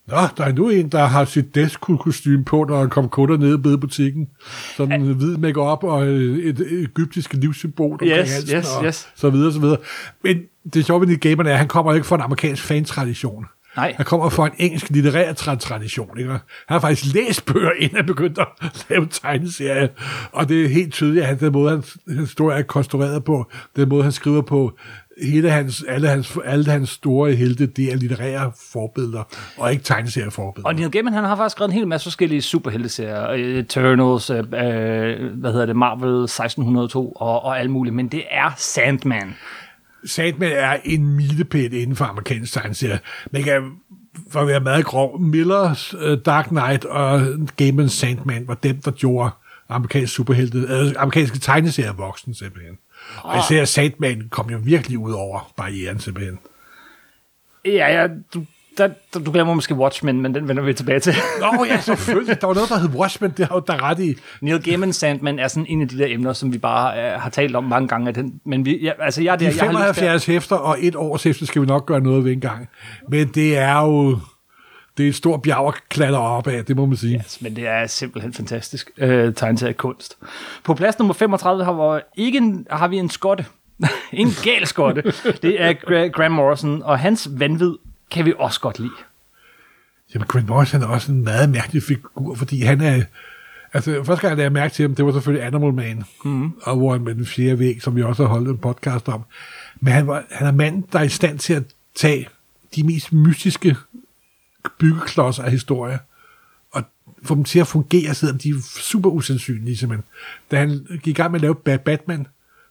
Nå, 0.08 0.18
der 0.38 0.44
er 0.44 0.54
nu 0.54 0.70
en, 0.70 0.90
der 0.90 1.06
har 1.06 1.26
sit 1.26 1.56
Deathcool-kostyme 1.56 2.46
på, 2.46 2.64
når 2.64 2.80
han 2.80 2.90
kom 2.90 3.10
kunder 3.10 3.38
ned 3.38 3.54
i 3.54 3.62
bedebutikken. 3.62 4.28
Sådan 4.78 5.02
en 5.02 5.14
hvid 5.14 5.38
make-up 5.38 5.84
og 5.84 6.04
et, 6.06 6.88
egyptisk 6.90 7.34
livssymbol 7.34 7.92
omkring 7.92 8.12
Yes, 8.12 8.34
halsen, 8.34 8.58
yes, 8.58 8.76
og 8.76 8.86
yes. 8.86 9.10
så 9.16 9.30
videre, 9.30 9.54
så 9.54 9.60
videre. 9.60 9.78
Men 10.24 10.38
det 10.74 10.86
sjove 10.86 11.08
ved 11.08 11.18
Gaiman 11.18 11.48
er, 11.48 11.52
at 11.52 11.58
han 11.58 11.68
kommer 11.68 11.94
ikke 11.94 12.08
fra 12.08 12.16
en 12.16 12.22
amerikansk 12.22 12.64
fan-tradition. 12.64 13.46
Nej. 13.76 13.94
Han 13.98 14.06
kommer 14.06 14.30
fra 14.30 14.46
en 14.46 14.52
engelsk 14.58 14.90
litterær 14.90 15.34
tra- 15.34 15.56
tradition. 15.56 16.18
Ikke? 16.18 16.30
Han 16.32 16.40
har 16.68 16.80
faktisk 16.80 17.14
læst 17.14 17.46
bøger, 17.46 17.72
inden 17.80 17.96
han 17.96 18.06
begyndte 18.06 18.42
at 18.42 18.86
lave 18.90 19.08
tegneserier. 19.12 19.88
Og 20.32 20.50
det 20.50 20.66
er 20.66 20.70
helt 20.70 20.94
tydeligt, 20.94 21.26
at 21.26 21.40
den 21.40 21.54
måde, 21.54 21.70
hans 21.70 21.98
historie 22.20 22.58
er 22.58 22.62
konstrueret 22.62 23.24
på, 23.24 23.52
den 23.76 23.90
måde, 23.90 24.04
han 24.04 24.12
skriver 24.12 24.42
på, 24.42 24.78
hele 25.22 25.50
hans, 25.50 25.84
alle, 25.88 26.08
hans, 26.08 26.38
alle 26.46 26.72
hans 26.72 26.90
store 26.90 27.32
helte, 27.32 27.66
det 27.66 27.92
er 27.92 27.96
litterære 27.96 28.52
forbilleder, 28.72 29.24
og 29.58 29.72
ikke 29.72 29.84
tegneserieforbilleder. 29.84 30.70
Og 30.70 30.76
Neil 30.76 30.92
Gaiman, 30.92 31.14
han 31.14 31.24
har 31.24 31.36
faktisk 31.36 31.56
skrevet 31.56 31.70
en 31.70 31.76
hel 31.76 31.88
masse 31.88 32.06
forskellige 32.06 32.42
superhelteserier. 32.42 33.30
øh, 33.32 33.40
Eternals, 33.40 34.30
øh, 34.30 34.38
øh, 34.38 34.44
hvad 35.34 35.52
hedder 35.52 35.66
det, 35.66 35.76
Marvel 35.76 36.24
1602 36.24 37.12
og, 37.12 37.44
og 37.44 37.60
alt 37.60 37.70
muligt. 37.72 37.96
Men 37.96 38.08
det 38.08 38.24
er 38.32 38.52
Sandman. 38.58 39.36
Sandman 40.06 40.52
er 40.52 40.78
en 40.84 41.16
milepæl 41.16 41.74
inden 41.74 41.96
for 41.96 42.06
amerikansk 42.06 42.54
tegneserie. 42.54 43.00
Man 43.32 43.44
kan 43.44 43.72
for 44.30 44.40
at 44.40 44.48
være 44.48 44.60
meget 44.60 44.86
grov, 44.86 45.20
Millers 45.22 45.94
uh, 45.94 46.18
Dark 46.26 46.48
Knight 46.48 46.86
og 46.86 47.22
Game 47.56 47.90
Sandman 47.90 48.48
var 48.48 48.54
dem, 48.54 48.82
der 48.86 48.92
gjorde 48.92 49.32
amerikanske 49.70 50.16
superhelte, 50.16 50.58
øh, 50.58 50.94
amerikanske 50.98 51.40
tegneserier 51.40 51.94
voksen 51.94 52.34
simpelthen. 52.34 52.78
Og 53.22 53.40
især 53.40 53.66
Sandman 53.66 54.28
kom 54.30 54.50
jo 54.50 54.58
virkelig 54.64 54.98
ud 55.00 55.12
over 55.12 55.52
barrieren 55.58 56.00
simpelthen. 56.00 56.40
Ja, 57.66 58.02
ja, 58.02 58.08
du, 58.34 58.44
der, 58.78 58.90
der, 59.14 59.20
du 59.20 59.32
glemmer 59.32 59.54
måske 59.54 59.76
Watchmen, 59.76 60.22
men 60.22 60.36
den 60.36 60.48
vender 60.48 60.64
vi 60.64 60.74
tilbage 60.74 61.00
til. 61.00 61.14
Nå 61.40 61.66
ja, 61.66 61.80
selvfølgelig. 61.82 62.42
Der 62.42 62.48
var 62.48 62.54
noget, 62.54 62.70
der 62.70 62.80
hed 62.80 62.90
Watchmen, 62.90 63.34
det 63.38 63.48
har 63.48 63.60
du 63.60 63.64
da 63.68 63.76
ret 63.76 64.00
i. 64.00 64.16
Neil 64.42 64.62
Gaiman 64.62 64.94
Sandman 64.94 65.40
er 65.40 65.48
sådan 65.48 65.66
en 65.70 65.82
af 65.82 65.88
de 65.88 65.98
der 65.98 66.06
emner, 66.10 66.34
som 66.34 66.54
vi 66.54 66.58
bare 66.58 67.14
øh, 67.14 67.22
har 67.22 67.30
talt 67.30 67.56
om 67.56 67.64
mange 67.64 67.88
gange. 67.88 68.12
Den, 68.12 68.40
men 68.46 68.66
vi, 68.66 68.80
ja, 68.84 68.92
altså 69.00 69.22
jeg, 69.24 69.32
er 69.34 69.36
der, 69.36 69.52
De 69.52 69.58
jeg 69.58 69.66
har 69.66 69.72
lyst 69.72 69.78
til 69.78 69.90
at- 69.90 69.96
75 69.96 70.26
hæfter 70.26 70.56
og 70.56 70.78
et 70.80 70.96
års 70.96 71.24
hæfter 71.24 71.46
skal 71.46 71.62
vi 71.62 71.68
nok 71.68 71.86
gøre 71.86 72.02
noget 72.02 72.24
ved 72.26 72.32
en 72.32 72.40
gang. 72.42 72.70
Men 73.10 73.28
det 73.28 73.58
er 73.58 73.82
jo... 73.82 74.20
Det 74.98 75.06
er 75.06 75.10
et 75.10 75.16
stort 75.16 75.42
bjerg 75.42 75.68
at 75.68 75.90
klatre 75.90 76.20
op 76.20 76.48
af, 76.48 76.66
det 76.66 76.76
må 76.76 76.86
man 76.86 76.98
sige. 76.98 77.16
Yes, 77.26 77.42
men 77.42 77.56
det 77.56 77.68
er 77.68 77.88
simpelthen 77.88 78.34
fantastisk 78.34 78.92
øh, 78.98 79.34
tegneserie 79.34 79.74
kunst. 79.74 80.18
På 80.64 80.74
plads 80.74 81.00
nummer 81.00 81.14
35 81.14 81.64
har, 81.64 81.96
vi 81.96 82.02
ikke 82.24 82.38
en, 82.38 82.68
har 82.70 82.88
vi 82.88 82.98
en 82.98 83.10
skotte. 83.10 83.46
en 84.14 84.28
gal 84.44 84.68
skotte. 84.68 85.02
Det 85.42 85.62
er 85.62 85.74
Gra- 85.74 86.10
Graham 86.12 86.32
Morrison, 86.32 86.84
og 86.84 87.00
hans 87.00 87.30
vanvid 87.32 87.74
kan 88.12 88.26
vi 88.26 88.34
også 88.38 88.60
godt 88.60 88.80
lide. 88.80 88.92
Jamen, 90.14 90.28
Grant 90.28 90.48
Morrison 90.48 90.82
er 90.82 90.88
også 90.88 91.12
en 91.12 91.24
meget 91.24 91.50
mærkelig 91.50 91.84
figur, 91.84 92.36
fordi 92.36 92.62
han 92.62 92.82
er... 92.82 93.04
Altså, 93.74 94.04
første 94.04 94.22
gang, 94.22 94.30
jeg 94.30 94.38
lagde 94.38 94.50
mærke 94.50 94.74
til 94.74 94.84
ham, 94.84 94.96
det 94.96 95.06
var 95.06 95.12
selvfølgelig 95.12 95.48
Animal 95.48 95.74
Man, 95.74 96.04
mm. 96.26 96.52
og 96.62 96.76
hvor 96.76 96.92
han 96.92 97.02
med 97.02 97.16
den 97.16 97.26
fjerde 97.26 97.60
væg, 97.60 97.82
som 97.82 97.96
vi 97.96 98.04
også 98.04 98.24
har 98.24 98.30
holdt 98.30 98.50
en 98.50 98.58
podcast 98.58 99.10
om. 99.10 99.24
Men 99.80 99.94
han, 99.94 100.08
var, 100.08 100.24
han 100.32 100.48
er 100.48 100.52
manden, 100.52 100.86
der 100.94 101.00
er 101.00 101.04
i 101.04 101.10
stand 101.10 101.40
til 101.40 101.54
at 101.54 101.64
tage 101.96 102.28
de 102.76 102.84
mest 102.84 103.14
mystiske 103.14 103.76
byggeklodser 104.80 105.44
af 105.44 105.52
historie, 105.52 106.00
og 106.72 106.84
få 107.24 107.36
dem 107.36 107.44
til 107.44 107.60
at 107.60 107.68
fungere, 107.68 108.14
selvom 108.14 108.38
de 108.38 108.50
er 108.50 108.54
super 108.80 109.10
usandsynlige, 109.10 109.78
simpelthen. 109.78 110.06
Da 110.52 110.58
han 110.58 110.88
gik 110.92 111.08
i 111.08 111.14
gang 111.14 111.32
med 111.32 111.40
at 111.40 111.42
lave 111.42 111.56
Ba- 111.70 111.84
Batman, 111.84 112.28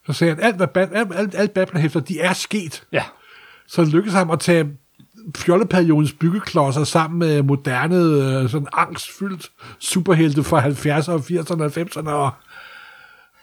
så 0.07 0.13
sagde 0.13 0.35
han, 0.35 0.45
alt, 0.45 0.57
hvad 0.57 0.67
Bat, 0.67 0.89
alt, 0.93 1.15
alt, 1.15 1.35
alt 1.35 1.55
Batman-hæfter, 1.55 2.01
de 2.01 2.21
er 2.21 2.33
sket. 2.33 2.85
Ja. 2.93 3.05
Så 3.67 3.85
lykkedes 3.85 4.15
ham 4.15 4.31
at 4.31 4.41
tage 4.41 4.71
fjoldeperiodens 5.37 6.13
byggeklodser 6.13 6.85
sammen 6.85 7.19
med 7.19 7.43
moderne, 7.43 7.97
øh, 7.97 8.51
sådan 8.51 8.69
angstfyldt 8.73 9.51
superhelte 9.79 10.45
fra 10.45 10.61
70'erne, 10.61 11.23
80'erne 11.23 11.63
og 11.63 11.73
90'erne, 11.77 12.11
og, 12.11 12.31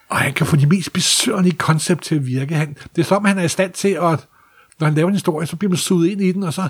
og 0.09 0.17
han 0.17 0.33
kan 0.33 0.47
få 0.47 0.55
de 0.55 0.65
mest 0.65 0.93
besøgerlige 0.93 1.55
koncept 1.55 2.03
til 2.03 2.15
at 2.15 2.25
virke. 2.25 2.55
Han, 2.55 2.77
det 2.95 3.01
er 3.01 3.05
som, 3.05 3.25
han 3.25 3.37
er 3.37 3.43
i 3.43 3.47
stand 3.47 3.73
til 3.73 3.89
at, 3.89 4.27
når 4.79 4.85
han 4.85 4.93
laver 4.93 5.07
en 5.07 5.15
historie, 5.15 5.47
så 5.47 5.55
bliver 5.55 5.69
man 5.69 5.77
suget 5.77 6.09
ind 6.09 6.21
i 6.21 6.31
den, 6.31 6.43
og 6.43 6.53
så, 6.53 6.69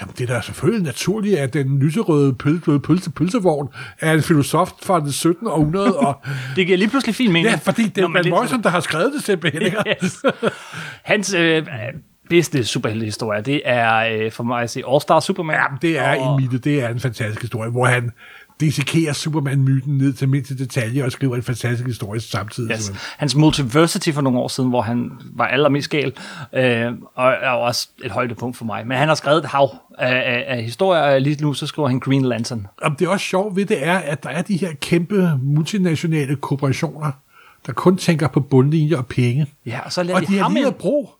jamen 0.00 0.14
det 0.18 0.30
er 0.30 0.34
da 0.34 0.40
selvfølgelig 0.40 0.84
naturligt, 0.84 1.38
at 1.38 1.54
den 1.54 1.78
lyserøde 1.78 2.34
pølse, 2.34 2.78
pølse, 2.78 3.10
pølsevogn 3.10 3.68
er 4.00 4.12
en 4.12 4.22
filosof 4.22 4.70
fra 4.82 5.00
det 5.00 5.14
17. 5.14 5.46
århundrede, 5.46 5.98
og 5.98 6.20
Det 6.56 6.66
giver 6.66 6.78
lige 6.78 6.88
pludselig 6.88 7.14
fin 7.14 7.32
mening. 7.32 7.50
ja, 7.50 7.56
fordi 7.62 7.82
det 7.82 8.04
er 8.04 8.08
Van 8.12 8.28
Morrison, 8.30 8.62
der 8.62 8.68
har 8.68 8.80
skrevet 8.80 9.12
det 9.16 9.24
simpelthen, 9.24 9.62
ikke? 9.62 9.78
Yes. 10.04 10.22
Hans 11.04 11.34
øh, 11.34 11.66
bedste 12.30 12.64
superheltehistorie, 12.64 13.42
det 13.42 13.62
er 13.64 13.96
øh, 13.96 14.32
for 14.32 14.44
mig 14.44 14.62
at 14.62 14.70
se 14.70 14.82
All 14.92 15.00
Star 15.00 15.20
Superman. 15.20 15.56
Jamen, 15.56 15.78
det 15.82 15.98
er 15.98 16.20
og, 16.20 16.34
en 16.34 16.44
myte, 16.44 16.58
det 16.58 16.82
er 16.84 16.88
en 16.88 17.00
fantastisk 17.00 17.40
historie, 17.40 17.70
hvor 17.70 17.84
han 17.86 18.10
dissekerer 18.60 19.12
Superman-myten 19.12 19.98
ned 19.98 20.12
til 20.12 20.28
mindste 20.28 20.58
detalje 20.58 21.04
og 21.04 21.12
skriver 21.12 21.36
en 21.36 21.42
fantastisk 21.42 21.86
historie 21.86 22.20
samtidig. 22.20 22.70
Yes. 22.70 22.92
Hans 23.18 23.34
Multiversity 23.34 24.10
for 24.10 24.20
nogle 24.20 24.38
år 24.38 24.48
siden, 24.48 24.68
hvor 24.68 24.82
han 24.82 25.10
var 25.32 25.46
allermest 25.46 25.90
gal, 25.90 26.12
øh, 26.54 26.92
og 27.14 27.32
er 27.42 27.50
også 27.50 27.88
et 28.04 28.10
højdepunkt 28.10 28.56
for 28.56 28.64
mig. 28.64 28.86
Men 28.86 28.96
han 28.96 29.08
har 29.08 29.14
skrevet 29.14 29.38
et 29.38 29.44
hav 29.50 29.74
af, 29.98 30.14
af, 30.16 30.44
af 30.48 30.62
historier, 30.62 31.02
og 31.02 31.20
lige 31.20 31.42
nu 31.42 31.54
så 31.54 31.66
skriver 31.66 31.88
han 31.88 32.00
Green 32.00 32.24
Lantern. 32.24 32.66
Og 32.82 32.90
det 32.98 33.04
er 33.04 33.08
også 33.08 33.26
sjovt 33.26 33.56
ved 33.56 33.66
det 33.66 33.86
er, 33.86 33.98
at 33.98 34.22
der 34.22 34.30
er 34.30 34.42
de 34.42 34.56
her 34.56 34.72
kæmpe 34.80 35.38
multinationale 35.42 36.36
korporationer, 36.36 37.12
der 37.66 37.72
kun 37.72 37.96
tænker 37.96 38.28
på 38.28 38.40
bundlinjer 38.40 38.96
og 38.96 39.06
penge. 39.06 39.46
Ja, 39.66 39.80
og 39.80 39.92
så 39.92 40.02
lader 40.02 40.14
Og 40.14 40.22
de, 40.22 40.26
de 40.26 40.36
har 40.36 40.42
ham 40.42 40.54
lige 40.54 40.66
ind. 40.66 40.74
brug 40.74 41.17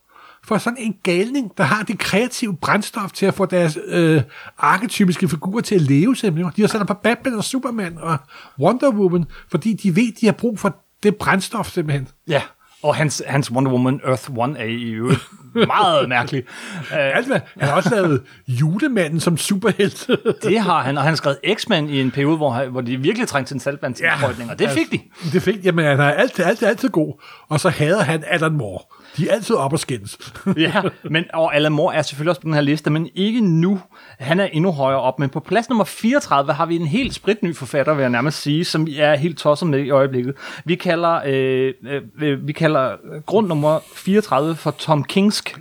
for 0.48 0.58
sådan 0.58 0.78
en 0.78 0.94
galning, 1.02 1.52
der 1.58 1.64
har 1.64 1.82
det 1.82 1.98
kreative 1.98 2.56
brændstof 2.56 3.12
til 3.12 3.26
at 3.26 3.34
få 3.34 3.46
deres 3.46 3.78
øh, 3.86 4.22
arketypiske 4.58 5.28
figurer 5.28 5.62
til 5.62 5.74
at 5.74 5.80
leve 5.80 6.16
simpelthen. 6.16 6.52
De 6.56 6.60
har 6.60 6.68
sat 6.68 6.86
på 6.86 6.94
Batman 6.94 7.34
og 7.34 7.44
Superman 7.44 7.98
og 7.98 8.18
Wonder 8.60 8.90
Woman, 8.90 9.24
fordi 9.50 9.72
de 9.72 9.96
ved, 9.96 10.12
de 10.20 10.26
har 10.26 10.32
brug 10.32 10.58
for 10.58 10.76
det 11.02 11.16
brændstof 11.16 11.70
simpelthen. 11.70 12.08
Ja, 12.28 12.42
og 12.82 12.94
hans, 12.96 13.22
hans 13.26 13.50
Wonder 13.50 13.72
Woman 13.72 14.00
Earth 14.04 14.30
One 14.36 14.58
er 14.58 14.64
i 14.64 14.90
øvrigt 14.90 15.20
meget 15.54 16.08
mærkelig. 16.14 16.44
Alt 16.90 17.26
hvad, 17.26 17.40
han 17.58 17.68
har 17.68 17.76
også 17.76 17.90
lavet 17.94 18.22
julemanden 18.48 19.20
som 19.20 19.36
superhelt. 19.36 20.10
det 20.42 20.60
har 20.60 20.82
han, 20.82 20.96
og 20.96 21.02
han 21.02 21.10
har 21.10 21.16
skrevet 21.16 21.38
X-Men 21.54 21.90
i 21.90 22.00
en 22.00 22.10
periode, 22.10 22.36
hvor, 22.36 22.64
hvor 22.64 22.80
de 22.80 22.96
virkelig 22.96 23.28
trængte 23.28 23.50
til 23.50 23.54
en 23.54 23.60
saltvandsindsprøjtning, 23.60 24.50
og 24.50 24.58
det 24.58 24.70
fik 24.70 24.92
de. 24.92 25.00
Det 25.32 25.42
fik, 25.42 25.64
jamen 25.64 25.84
han 25.84 26.00
er 26.00 26.10
altid, 26.10 26.44
altid, 26.44 26.66
altid 26.66 26.88
god. 26.88 27.22
Og 27.48 27.60
så 27.60 27.68
hader 27.68 28.02
han 28.02 28.24
Alan 28.26 28.52
Moore. 28.52 28.82
De 29.18 29.28
er 29.28 29.34
altid 29.34 29.56
op 29.56 29.72
og 29.72 29.78
skændes. 29.78 30.18
ja, 30.56 30.82
men, 31.04 31.24
og 31.34 31.54
Alan 31.56 31.72
Moore 31.72 31.94
er 31.94 32.02
selvfølgelig 32.02 32.30
også 32.30 32.40
på 32.40 32.44
den 32.44 32.54
her 32.54 32.60
liste, 32.60 32.90
men 32.90 33.08
ikke 33.14 33.40
nu. 33.40 33.80
Han 34.18 34.40
er 34.40 34.44
endnu 34.44 34.72
højere 34.72 35.00
op, 35.00 35.18
men 35.18 35.30
på 35.30 35.40
plads 35.40 35.68
nummer 35.68 35.84
34 35.84 36.52
har 36.52 36.66
vi 36.66 36.76
en 36.76 36.86
helt 36.86 37.14
spritny 37.14 37.56
forfatter, 37.56 37.94
vil 37.94 38.02
jeg 38.02 38.10
nærmest 38.10 38.42
sige, 38.42 38.64
som 38.64 38.86
vi 38.86 38.98
er 38.98 39.16
helt 39.16 39.38
tosset 39.38 39.68
med 39.68 39.78
i 39.78 39.90
øjeblikket. 39.90 40.34
Vi 40.64 40.74
kalder, 40.74 41.20
øh, 41.26 41.74
øh, 42.20 42.46
vi 42.46 42.52
kalder 42.52 42.96
grund 43.26 43.46
nummer 43.46 43.80
34 43.94 44.56
for 44.56 44.70
Tom 44.70 45.04
Kingske 45.04 45.56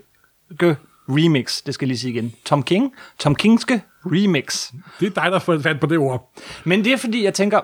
remix. 1.10 1.64
Det 1.64 1.74
skal 1.74 1.86
jeg 1.86 1.88
lige 1.88 2.00
sige 2.00 2.14
igen. 2.14 2.34
Tom 2.46 2.64
King. 2.64 2.94
Tom 3.20 3.36
Kingske 3.36 3.82
remix. 4.06 4.72
Det 5.00 5.06
er 5.18 5.22
dig, 5.22 5.32
der 5.32 5.40
får 5.40 5.60
fandt 5.60 5.82
på 5.82 5.88
det 5.88 5.98
ord. 5.98 6.32
Men 6.64 6.84
det 6.86 6.94
er 6.94 6.98
fordi, 6.98 7.24
jeg 7.24 7.34
tænker, 7.34 7.60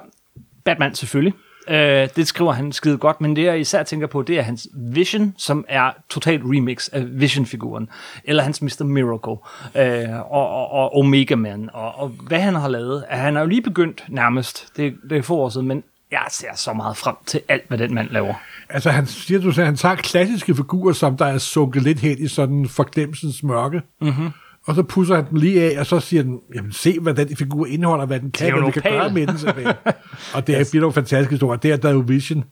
Batman 0.65 0.95
selvfølgelig. 0.95 1.33
Øh, 1.67 2.09
det 2.15 2.27
skriver 2.27 2.51
han 2.51 2.71
skide 2.71 2.97
godt, 2.97 3.21
men 3.21 3.35
det 3.35 3.43
jeg 3.43 3.59
især 3.59 3.83
tænker 3.83 4.07
på, 4.07 4.21
det 4.21 4.37
er 4.37 4.41
hans 4.41 4.67
Vision, 4.73 5.33
som 5.37 5.65
er 5.67 5.91
totalt 6.09 6.41
remix 6.45 6.87
af 6.87 7.03
Vision-figuren. 7.07 7.89
Eller 8.23 8.43
hans 8.43 8.61
Mr. 8.61 8.83
Miracle, 8.83 9.37
øh, 9.75 10.31
og, 10.31 10.49
og, 10.49 10.71
og 10.71 10.97
Omega 10.97 11.35
Man, 11.35 11.69
og, 11.73 11.99
og 11.99 12.07
hvad 12.07 12.39
han 12.39 12.55
har 12.55 12.67
lavet. 12.67 13.05
Han 13.09 13.35
har 13.35 13.41
jo 13.41 13.47
lige 13.47 13.61
begyndt 13.61 14.03
nærmest, 14.09 14.67
det, 14.77 14.93
det 15.09 15.17
er 15.17 15.21
få 15.21 15.35
år 15.35 15.49
siden, 15.49 15.67
men 15.67 15.83
jeg 16.11 16.25
ser 16.29 16.55
så 16.55 16.73
meget 16.73 16.97
frem 16.97 17.15
til 17.25 17.41
alt, 17.49 17.63
hvad 17.67 17.77
den 17.77 17.93
mand 17.93 18.09
laver. 18.09 18.33
Altså, 18.69 18.89
han 18.89 19.07
siger, 19.07 19.41
du 19.41 19.51
sagde, 19.51 19.65
han 19.65 19.75
tager 19.75 19.95
klassiske 19.95 20.55
figurer, 20.55 20.93
som 20.93 21.17
der 21.17 21.25
er 21.25 21.37
sunket 21.37 21.83
lidt 21.83 21.99
hen 21.99 22.17
i 22.19 22.27
sådan 22.27 22.69
forglemsens 22.69 23.43
mørke. 23.43 23.81
Mm-hmm. 24.01 24.29
Og 24.65 24.75
så 24.75 24.83
pusser 24.83 25.15
han 25.15 25.25
den 25.29 25.37
lige 25.37 25.63
af, 25.63 25.79
og 25.79 25.85
så 25.85 25.99
siger 25.99 26.23
den, 26.23 26.39
jamen 26.55 26.71
se, 26.71 26.99
hvad 26.99 27.13
den 27.13 27.37
figur 27.37 27.65
indeholder, 27.65 28.05
hvad 28.05 28.19
den 28.19 28.27
er 28.27 28.31
kan, 28.31 28.51
hvad 28.51 28.61
vi 28.61 28.65
en 28.65 28.71
kan 28.71 28.81
gøre 28.91 29.13
med 29.13 29.27
den. 29.27 29.37
og 30.35 30.47
det 30.47 30.59
er, 30.59 30.67
bliver 30.71 30.81
nogle 30.81 30.93
fantastiske 30.93 31.31
historier. 31.31 31.59
Det 31.59 31.71
er, 31.71 31.77
der 31.77 31.89
er 31.89 31.93
jo 31.93 32.03
Vision 32.07 32.43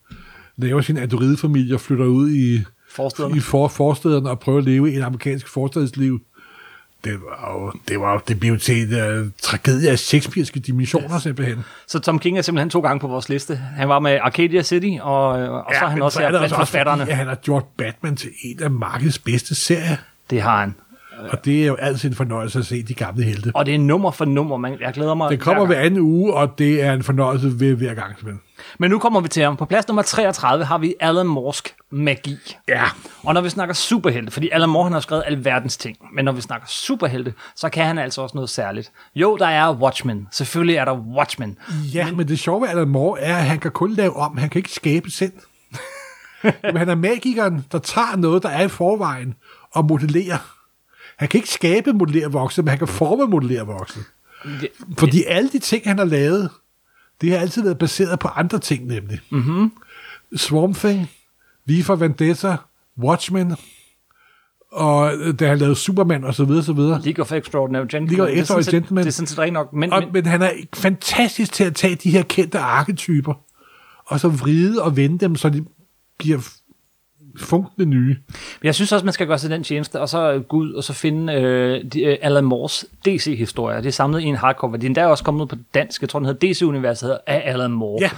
laver 0.58 0.82
sin 0.82 0.98
androidfamilie 0.98 1.76
og 1.76 1.82
flytter 1.82 2.06
ud 2.06 2.30
i, 2.30 2.64
Forstederne. 2.90 3.38
i 3.38 3.40
for, 3.40 3.68
forstederne 3.68 4.30
og 4.30 4.40
prøver 4.40 4.58
at 4.58 4.64
leve 4.64 4.94
et 4.94 5.04
amerikansk 5.04 5.48
forstadsliv. 5.48 6.20
Det 7.04 7.14
var 7.14 7.54
jo, 7.54 7.74
det 7.88 8.00
var 8.00 8.14
jo, 8.14 8.20
det 8.28 8.40
blev 8.40 8.60
til 8.60 8.94
en 8.94 9.22
uh, 9.22 9.28
tragedie 9.42 9.90
af 9.90 10.00
shakespearske 10.00 10.60
dimensioner 10.60 11.16
yes. 11.16 11.24
simpelthen. 11.24 11.60
Så 11.88 12.00
Tom 12.00 12.20
King 12.20 12.38
er 12.38 12.42
simpelthen 12.42 12.70
to 12.70 12.80
gange 12.80 13.00
på 13.00 13.08
vores 13.08 13.30
liste. 13.30 13.56
Han 13.56 13.90
var 13.90 14.00
med 14.00 14.20
Arcadia 14.22 14.64
City, 14.64 14.98
og, 15.02 15.28
og 15.28 15.72
så 15.80 15.86
er 15.86 15.90
han 15.90 16.02
også 16.02 16.16
så 16.16 16.22
her 16.22 16.32
det 16.32 16.40
blandt 16.40 16.54
også 16.54 16.56
forfatterne. 16.56 17.00
fordi, 17.02 17.12
at 17.12 17.18
han 17.18 17.28
har 17.28 17.36
gjort 17.36 17.64
Batman 17.78 18.16
til 18.16 18.30
en 18.44 18.64
af 18.64 18.72
markedets 18.72 19.20
bedste 19.20 19.56
serier. 19.56 19.96
Det 20.30 20.42
har 20.42 20.60
han. 20.60 20.76
Og 21.20 21.46
det 21.46 21.64
er 21.64 21.68
jo 21.68 21.76
altid 21.76 22.10
en 22.10 22.16
fornøjelse 22.16 22.60
at 22.60 22.66
se 22.66 22.84
de 22.84 22.94
gamle 22.94 23.24
helte. 23.24 23.52
Og 23.56 23.66
det 23.66 23.76
er 23.76 23.80
nummer 23.80 24.12
for 24.12 24.26
nummer. 24.26 24.58
Man, 24.58 24.78
jeg 24.80 24.94
glæder 24.94 25.14
mig. 25.14 25.30
Det 25.30 25.40
kommer 25.40 25.66
hver 25.66 25.76
hver 25.76 25.86
anden 25.86 26.00
uge, 26.00 26.34
og 26.34 26.58
det 26.58 26.84
er 26.84 26.94
en 26.94 27.04
fornøjelse 27.04 27.60
ved 27.60 27.76
hver 27.76 27.94
gang. 27.94 28.16
Men 28.80 28.92
nu 28.92 29.00
kommer 29.00 29.20
vi 29.20 29.28
til 29.28 29.44
ham. 29.44 29.58
På 29.58 29.66
plads 29.66 29.88
nummer 29.88 30.02
33 30.02 30.66
har 30.66 30.78
vi 30.78 30.96
Alan 31.00 31.26
Morsk 31.26 31.76
magi. 31.90 32.38
Ja. 32.68 32.84
Og 33.24 33.34
når 33.34 33.42
vi 33.42 33.50
snakker 33.50 33.74
superhelte, 33.76 34.32
fordi 34.32 34.50
Alan 34.52 34.70
Moore 34.70 34.84
han 34.84 34.94
har 34.94 35.00
skrevet 35.00 35.24
alverdens 35.26 35.78
ting, 35.78 35.98
men 36.14 36.26
når 36.26 36.32
vi 36.32 36.42
snakker 36.42 36.68
superhelte, 36.68 37.34
så 37.56 37.70
kan 37.70 37.86
han 37.86 37.98
altså 37.98 38.22
også 38.22 38.38
noget 38.38 38.50
særligt. 38.50 38.92
Jo, 39.16 39.38
der 39.38 39.48
er 39.48 39.74
Watchmen. 39.74 40.28
Selvfølgelig 40.32 40.76
er 40.76 40.86
der 40.86 40.94
Watchmen. 40.94 41.58
Ja, 41.94 42.06
men, 42.06 42.18
men 42.18 42.28
det 42.28 42.40
sjove 42.40 42.62
ved 42.62 42.70
Alan 42.70 42.88
Moore 42.88 43.20
er, 43.20 43.38
at 43.38 43.46
han 43.46 43.60
kan 43.60 43.72
kun 43.72 43.94
lave 43.94 44.16
om. 44.16 44.38
Han 44.38 44.50
kan 44.50 44.60
ikke 44.60 44.72
skabe 44.72 45.12
selv. 45.12 45.34
men 46.64 46.78
han 46.78 46.90
er 46.90 46.96
magikeren, 46.96 47.66
der 47.72 47.80
tager 47.80 48.16
noget, 48.18 48.44
der 48.44 48.50
er 48.50 48.62
i 48.62 48.68
forvejen, 48.68 49.34
og 49.72 49.86
modellerer. 49.86 50.61
Han 51.22 51.28
kan 51.30 51.38
ikke 51.38 51.50
skabe 51.50 51.94
modellere 51.94 52.32
voksne, 52.32 52.62
men 52.64 52.70
han 52.70 52.78
kan 52.78 52.88
forme 52.88 53.26
modellere 53.28 53.66
voksne. 53.66 54.04
Fordi 54.98 55.24
alle 55.28 55.50
de 55.50 55.60
ting, 55.60 55.84
han 55.86 55.98
har 55.98 56.06
lavet, 56.06 56.50
det 57.22 57.32
har 57.32 57.38
altid 57.38 57.64
været 57.64 57.78
baseret 57.78 58.20
på 58.20 58.28
andre 58.28 58.60
ting, 58.60 58.86
nemlig. 58.88 59.20
Mm-hmm. 59.30 59.72
Swamp 60.36 60.76
Thing, 60.78 61.10
V 61.66 61.84
for 61.84 61.96
Vendetta, 61.96 62.58
Watchmen, 63.00 63.56
og 64.72 65.14
øh, 65.16 65.40
da 65.40 65.48
han 65.48 65.58
lavede 65.58 65.76
Superman 65.76 66.24
og 66.24 66.36
så 66.36 66.46
videre, 66.46 66.64
så 66.64 66.74
videre. 66.74 67.02
League 67.02 67.22
of 67.24 67.32
Extraordinary 67.32 67.82
Gentlemen. 67.82 68.10
League 68.10 68.24
of 68.26 68.30
Det 68.32 68.40
Extraordinary 68.42 68.64
set- 68.64 68.72
Gentlemen. 68.74 69.04
Det 69.04 69.08
er 69.10 69.14
sådan 69.14 69.28
set 69.28 69.54
nok. 69.54 69.74
Men, 69.74 69.94
Og, 69.94 70.00
men, 70.04 70.10
men 70.14 70.26
han 70.26 70.42
er 70.42 70.52
fantastisk 70.74 71.54
til 71.54 71.64
at 71.64 71.76
tage 71.76 71.96
de 71.96 72.12
her 72.12 72.24
kendte 72.24 72.60
arketyper, 72.60 73.34
og 74.06 74.20
så 74.20 74.28
vride 74.28 74.84
og 74.84 74.98
vende 74.98 75.18
dem, 75.20 75.36
så 75.36 75.50
de 75.50 75.66
bliver 76.18 76.40
funkende 77.38 77.90
nye. 77.90 78.16
Men 78.62 78.64
Jeg 78.64 78.76
synes 78.76 78.92
også, 78.92 79.06
man 79.06 79.14
skal 79.14 79.28
gøre 79.28 79.38
sig 79.38 79.50
den 79.50 79.64
tjeneste, 79.64 80.00
og 80.00 80.10
så 80.10 80.44
gå 80.48 80.58
ud 80.58 80.74
og 80.74 80.84
så 80.84 80.94
finde 80.94 81.34
øh, 81.34 81.84
de, 81.84 82.04
øh, 82.04 82.18
Alan 82.22 82.44
Moores 82.44 82.86
DC-historier. 83.06 83.78
Det 83.78 83.88
er 83.88 83.92
samlet 83.92 84.22
i 84.22 84.26
en 84.26 84.36
hardcover. 84.36 84.78
De 84.78 84.86
er 84.86 84.90
endda 84.90 85.06
også 85.06 85.24
kommet 85.24 85.42
ud 85.42 85.48
på 85.48 85.56
dansk. 85.74 86.02
Jeg 86.02 86.10
tror, 86.10 86.20
den 86.20 86.26
hedder 86.26 86.54
DC-universet 86.54 87.18
af 87.28 87.42
Alan 87.46 87.72
Moore. 87.72 88.10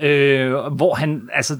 Ja. 0.00 0.06
Øh, 0.08 0.72
hvor 0.72 0.94
han, 0.94 1.28
altså, 1.32 1.56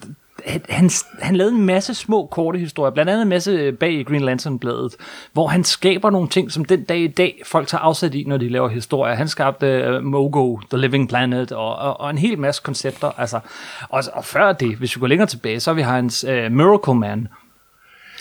han, 0.46 0.60
han, 0.68 0.90
han 1.18 1.36
lavede 1.36 1.54
en 1.54 1.66
masse 1.66 1.94
små 1.94 2.26
korte 2.26 2.58
historier, 2.58 2.90
blandt 2.90 3.10
andet 3.10 3.22
en 3.22 3.28
masse 3.28 3.72
bag 3.72 3.92
i 3.92 4.02
Green 4.02 4.22
Lantern-bladet, 4.22 4.94
hvor 5.32 5.46
han 5.46 5.64
skaber 5.64 6.10
nogle 6.10 6.28
ting, 6.28 6.52
som 6.52 6.64
den 6.64 6.84
dag 6.84 6.98
i 6.98 7.06
dag 7.06 7.42
folk 7.46 7.68
tager 7.68 7.82
afsæt 7.82 8.14
i, 8.14 8.24
når 8.24 8.36
de 8.36 8.48
laver 8.48 8.68
historier. 8.68 9.14
Han 9.14 9.28
skabte 9.28 9.96
uh, 9.96 10.04
Mogo, 10.04 10.58
The 10.70 10.78
Living 10.80 11.08
Planet, 11.08 11.52
og, 11.52 11.76
og, 11.76 12.00
og 12.00 12.10
en 12.10 12.18
hel 12.18 12.38
masse 12.38 12.62
koncepter. 12.64 13.10
Altså, 13.18 13.40
og, 13.88 14.04
og 14.12 14.24
før 14.24 14.52
det, 14.52 14.76
hvis 14.76 14.96
vi 14.96 15.00
går 15.00 15.06
længere 15.06 15.28
tilbage, 15.28 15.60
så 15.60 15.70
har 15.70 15.74
vi 15.74 15.82
hans 15.82 16.24
uh, 16.24 16.52
Miracle 16.52 16.94
Man. 16.94 17.28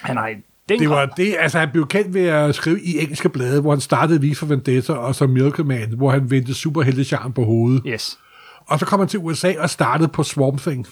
Han 0.01 0.17
har 0.17 0.35
Det 0.69 0.89
var 0.89 1.05
det, 1.05 1.35
altså 1.39 1.59
han 1.59 1.69
blev 1.71 1.87
kendt 1.87 2.13
ved 2.13 2.25
at 2.25 2.55
skrive 2.55 2.81
i 2.81 2.99
engelske 2.99 3.29
blade, 3.29 3.61
hvor 3.61 3.71
han 3.71 3.81
startede 3.81 4.27
V 4.27 4.35
for 4.35 4.45
Vendetta 4.45 4.93
og 4.93 5.15
så 5.15 5.27
Miracle 5.27 5.63
Man, 5.63 5.93
hvor 5.97 6.11
han 6.11 6.31
vendte 6.31 6.53
superheltecharmen 6.53 7.33
på 7.33 7.43
hovedet. 7.43 7.83
Yes. 7.87 8.17
Og 8.65 8.79
så 8.79 8.85
kom 8.85 8.99
han 8.99 9.07
til 9.07 9.19
USA 9.19 9.53
og 9.59 9.69
startede 9.69 10.09
på 10.09 10.23
Swamp 10.23 10.61
Thing. 10.61 10.87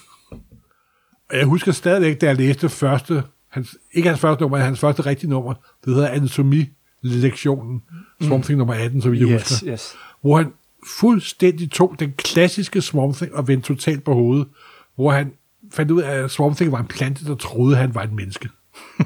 Og 1.32 1.38
jeg 1.38 1.45
husker 1.45 1.72
stadigvæk, 1.72 2.22
da 2.22 2.26
jeg 2.26 2.36
læste 2.36 2.70
første, 2.70 3.24
hans, 3.49 3.78
ikke 3.94 4.10
hans 4.10 4.20
første 4.22 4.41
nummer, 4.41 4.58
men 4.58 4.66
hans 4.66 4.80
første 4.80 5.06
rigtige 5.06 5.30
nummer, 5.30 5.54
det 5.86 5.94
hedder 5.94 6.10
Anatomi-lektionen, 6.10 7.82
Swamp 8.22 8.44
Thing 8.44 8.58
nummer 8.58 8.74
18, 8.74 9.02
så 9.02 9.10
vidt 9.10 9.22
jeg 9.22 9.30
Yes, 9.30 9.49
husker. 9.49 9.74
yes. 9.74 9.94
Hvor 10.22 10.38
han 10.38 10.54
fuldstændig 10.88 11.72
tog 11.72 11.95
den 11.99 12.14
klassiske 12.18 12.82
Swamp 12.82 13.16
Thing 13.16 13.34
og 13.36 13.48
vendte 13.48 13.68
totalt 13.68 14.04
på 14.04 14.14
hovedet, 14.14 14.48
hvor 14.95 15.12
han 15.12 15.32
fandt 15.72 15.91
ud 15.91 16.02
af, 16.02 16.12
at 16.24 16.32
Swamp 16.32 16.56
Thing 16.56 16.72
var 16.72 16.80
en 16.80 16.86
plante, 16.88 17.26
der 17.26 17.36
troede, 17.36 17.76
han 17.76 17.95
var 17.95 18.04
et 18.04 18.12
menneske. 18.14 18.49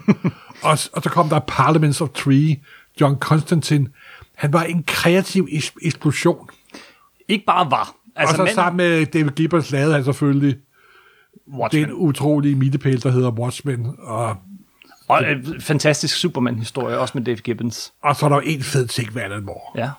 og, 0.63 0.77
og 0.93 1.03
så 1.03 1.09
kom 1.11 1.29
der 1.29 1.39
Parliaments 1.39 2.01
of 2.01 2.09
Tree, 2.09 2.57
John 3.01 3.15
Constantine. 3.19 3.87
Han 4.35 4.53
var 4.53 4.63
en 4.63 4.83
kreativ 4.87 5.47
es- 5.51 5.75
eksplosion. 5.81 6.49
Ikke 7.27 7.45
bare 7.45 7.71
var. 7.71 7.95
Altså, 8.15 8.33
og 8.33 8.37
så 8.37 8.43
manden- 8.43 8.55
sammen 8.55 8.77
med 8.77 9.05
David 9.05 9.29
Gibbons 9.31 9.71
lavede 9.71 9.93
han 9.95 10.03
selvfølgelig 10.03 10.57
Watchmen. 11.53 11.83
den 11.83 11.93
utrolige 11.93 12.55
middepæl, 12.55 13.03
der 13.03 13.11
hedder 13.11 13.31
Watchmen. 13.31 13.95
Og, 13.97 14.37
Og 15.07 15.31
en 15.31 15.61
fantastisk 15.61 16.15
Superman-historie, 16.15 16.97
også 16.99 17.11
med 17.17 17.25
Dave 17.25 17.37
Gibbons. 17.37 17.93
og 18.03 18.15
så 18.15 18.25
er 18.25 18.29
der 18.29 18.35
jo 18.35 18.41
en 18.45 18.63
fed 18.63 18.87
ting 18.87 19.15
ved 19.15 19.21
Alan 19.21 19.43
Moore. 19.43 19.79
Ja. 19.83 19.89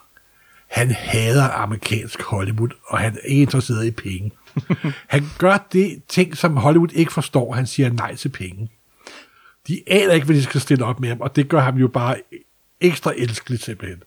Han 0.71 0.91
hader 0.91 1.49
amerikansk 1.49 2.23
Hollywood, 2.23 2.69
og 2.87 2.99
han 2.99 3.13
er 3.15 3.27
ikke 3.29 3.43
interesseret 3.43 3.87
i 3.87 3.91
penge. 3.91 4.31
han 5.15 5.25
gør 5.39 5.67
det 5.73 6.03
ting, 6.09 6.37
som 6.37 6.57
Hollywood 6.57 6.93
ikke 6.93 7.13
forstår. 7.13 7.53
Han 7.53 7.67
siger 7.67 7.93
nej 7.93 8.15
til 8.15 8.29
penge. 8.29 8.71
De 9.69 9.83
aner 9.87 10.13
ikke, 10.13 10.27
hvad 10.27 10.37
de 10.37 10.43
skal 10.43 10.61
stille 10.61 10.85
op 10.85 11.01
med 11.01 11.09
ham, 11.09 11.21
og 11.21 11.37
det 11.37 11.49
gør 11.49 11.61
ham 11.61 11.77
jo 11.77 11.89
bare 11.89 12.17
ekstra 12.81 13.13
elskelig 13.17 13.59
simpelthen. 13.61 14.03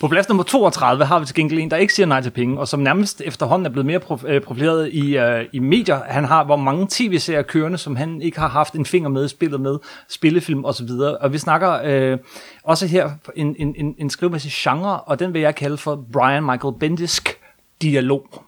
På 0.00 0.08
plads 0.08 0.28
nummer 0.28 0.44
32 0.44 1.04
har 1.04 1.18
vi 1.18 1.26
til 1.26 1.34
gengæld 1.34 1.60
en, 1.60 1.70
der 1.70 1.76
ikke 1.76 1.94
siger 1.94 2.06
nej 2.06 2.20
til 2.20 2.30
penge, 2.30 2.60
og 2.60 2.68
som 2.68 2.80
nærmest 2.80 3.22
efterhånden 3.24 3.66
er 3.66 3.70
blevet 3.70 3.86
mere 3.86 3.98
prof- 3.98 4.28
øh, 4.28 4.40
profileret 4.40 4.92
i, 4.92 5.16
øh, 5.16 5.44
i 5.52 5.58
medier. 5.58 6.00
Han 6.08 6.24
har 6.24 6.44
hvor 6.44 6.56
mange 6.56 6.86
tv-serier 6.90 7.42
kørende, 7.42 7.78
som 7.78 7.96
han 7.96 8.22
ikke 8.22 8.38
har 8.38 8.48
haft 8.48 8.74
en 8.74 8.86
finger 8.86 9.08
med 9.08 9.28
spillet 9.28 9.60
med, 9.60 9.78
spillefilm 10.08 10.58
osv. 10.58 10.66
Og, 10.66 10.74
så 10.74 10.84
videre. 10.84 11.16
og 11.16 11.32
vi 11.32 11.38
snakker 11.38 11.80
øh, 11.84 12.18
også 12.64 12.86
her 12.86 13.10
en, 13.36 13.56
en, 13.58 13.74
en, 13.78 13.94
en 13.98 14.10
skrivemæssig 14.10 14.52
genre, 14.54 15.00
og 15.00 15.18
den 15.18 15.34
vil 15.34 15.42
jeg 15.42 15.54
kalde 15.54 15.76
for 15.76 16.04
Brian 16.12 16.44
Michael 16.44 16.74
Bendisk 16.80 17.40
dialog. 17.82 18.45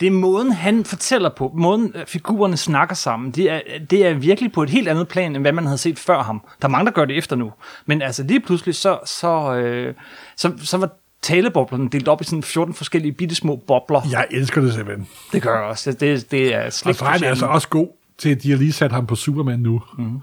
Det 0.00 0.06
er 0.06 0.10
måden, 0.10 0.52
han 0.52 0.84
fortæller 0.84 1.28
på, 1.28 1.52
måden 1.54 1.92
øh, 1.94 2.06
figurerne 2.06 2.56
snakker 2.56 2.94
sammen, 2.94 3.30
det 3.30 3.50
er, 3.50 3.60
det 3.90 4.06
er 4.06 4.14
virkelig 4.14 4.52
på 4.52 4.62
et 4.62 4.70
helt 4.70 4.88
andet 4.88 5.08
plan, 5.08 5.36
end 5.36 5.42
hvad 5.42 5.52
man 5.52 5.64
havde 5.64 5.78
set 5.78 5.98
før 5.98 6.22
ham. 6.22 6.42
Der 6.62 6.68
er 6.68 6.72
mange, 6.72 6.86
der 6.86 6.92
gør 6.92 7.04
det 7.04 7.18
efter 7.18 7.36
nu. 7.36 7.52
Men 7.86 8.02
altså 8.02 8.22
lige 8.22 8.40
pludselig, 8.40 8.74
så, 8.74 8.98
så, 9.04 9.54
øh, 9.54 9.94
så, 10.36 10.52
så 10.58 10.76
var 10.76 10.90
taleboblerne 11.22 11.88
delt 11.88 12.08
op 12.08 12.20
i 12.20 12.24
sådan 12.24 12.42
14 12.42 12.74
forskellige 12.74 13.12
bitte 13.12 13.34
små 13.34 13.56
bobler. 13.66 14.00
Jeg 14.10 14.26
elsker 14.30 14.60
det 14.60 14.74
simpelthen. 14.74 15.08
Det 15.32 15.42
gør 15.42 15.54
jeg 15.54 15.64
også. 15.64 15.92
Det, 15.92 16.30
det 16.30 16.54
er 16.54 16.66
Og 16.66 16.72
slik 16.72 16.94
så 16.94 17.04
er 17.04 17.08
altså 17.08 17.46
også 17.46 17.68
god 17.68 17.88
til, 18.18 18.28
at 18.28 18.42
de 18.42 18.50
har 18.50 18.58
lige 18.58 18.72
sat 18.72 18.92
ham 18.92 19.06
på 19.06 19.14
Superman 19.14 19.58
nu. 19.58 19.82
Mm. 19.98 20.20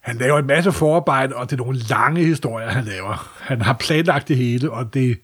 Han 0.00 0.16
laver 0.16 0.38
en 0.38 0.46
masse 0.46 0.72
forarbejde, 0.72 1.36
og 1.36 1.50
det 1.50 1.60
er 1.60 1.64
nogle 1.64 1.78
lange 1.78 2.24
historier, 2.24 2.68
han 2.68 2.84
laver. 2.84 3.36
Han 3.40 3.62
har 3.62 3.72
planlagt 3.72 4.28
det 4.28 4.36
hele, 4.36 4.70
og 4.70 4.94
det, 4.94 5.20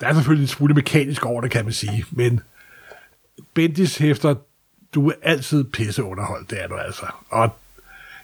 der 0.00 0.06
er 0.06 0.14
selvfølgelig 0.14 0.44
en 0.44 0.48
smule 0.48 0.74
mekanisk 0.74 1.26
over 1.26 1.40
det, 1.40 1.50
kan 1.50 1.64
man 1.64 1.72
sige. 1.72 2.04
Men 2.10 2.40
Bendis 3.54 3.98
hæfter, 3.98 4.34
du 4.94 5.08
er 5.08 5.12
altid 5.22 5.64
pisse 5.64 6.02
underholdt, 6.04 6.50
det 6.50 6.62
er 6.62 6.68
du 6.68 6.74
altså. 6.74 7.06
Og 7.30 7.50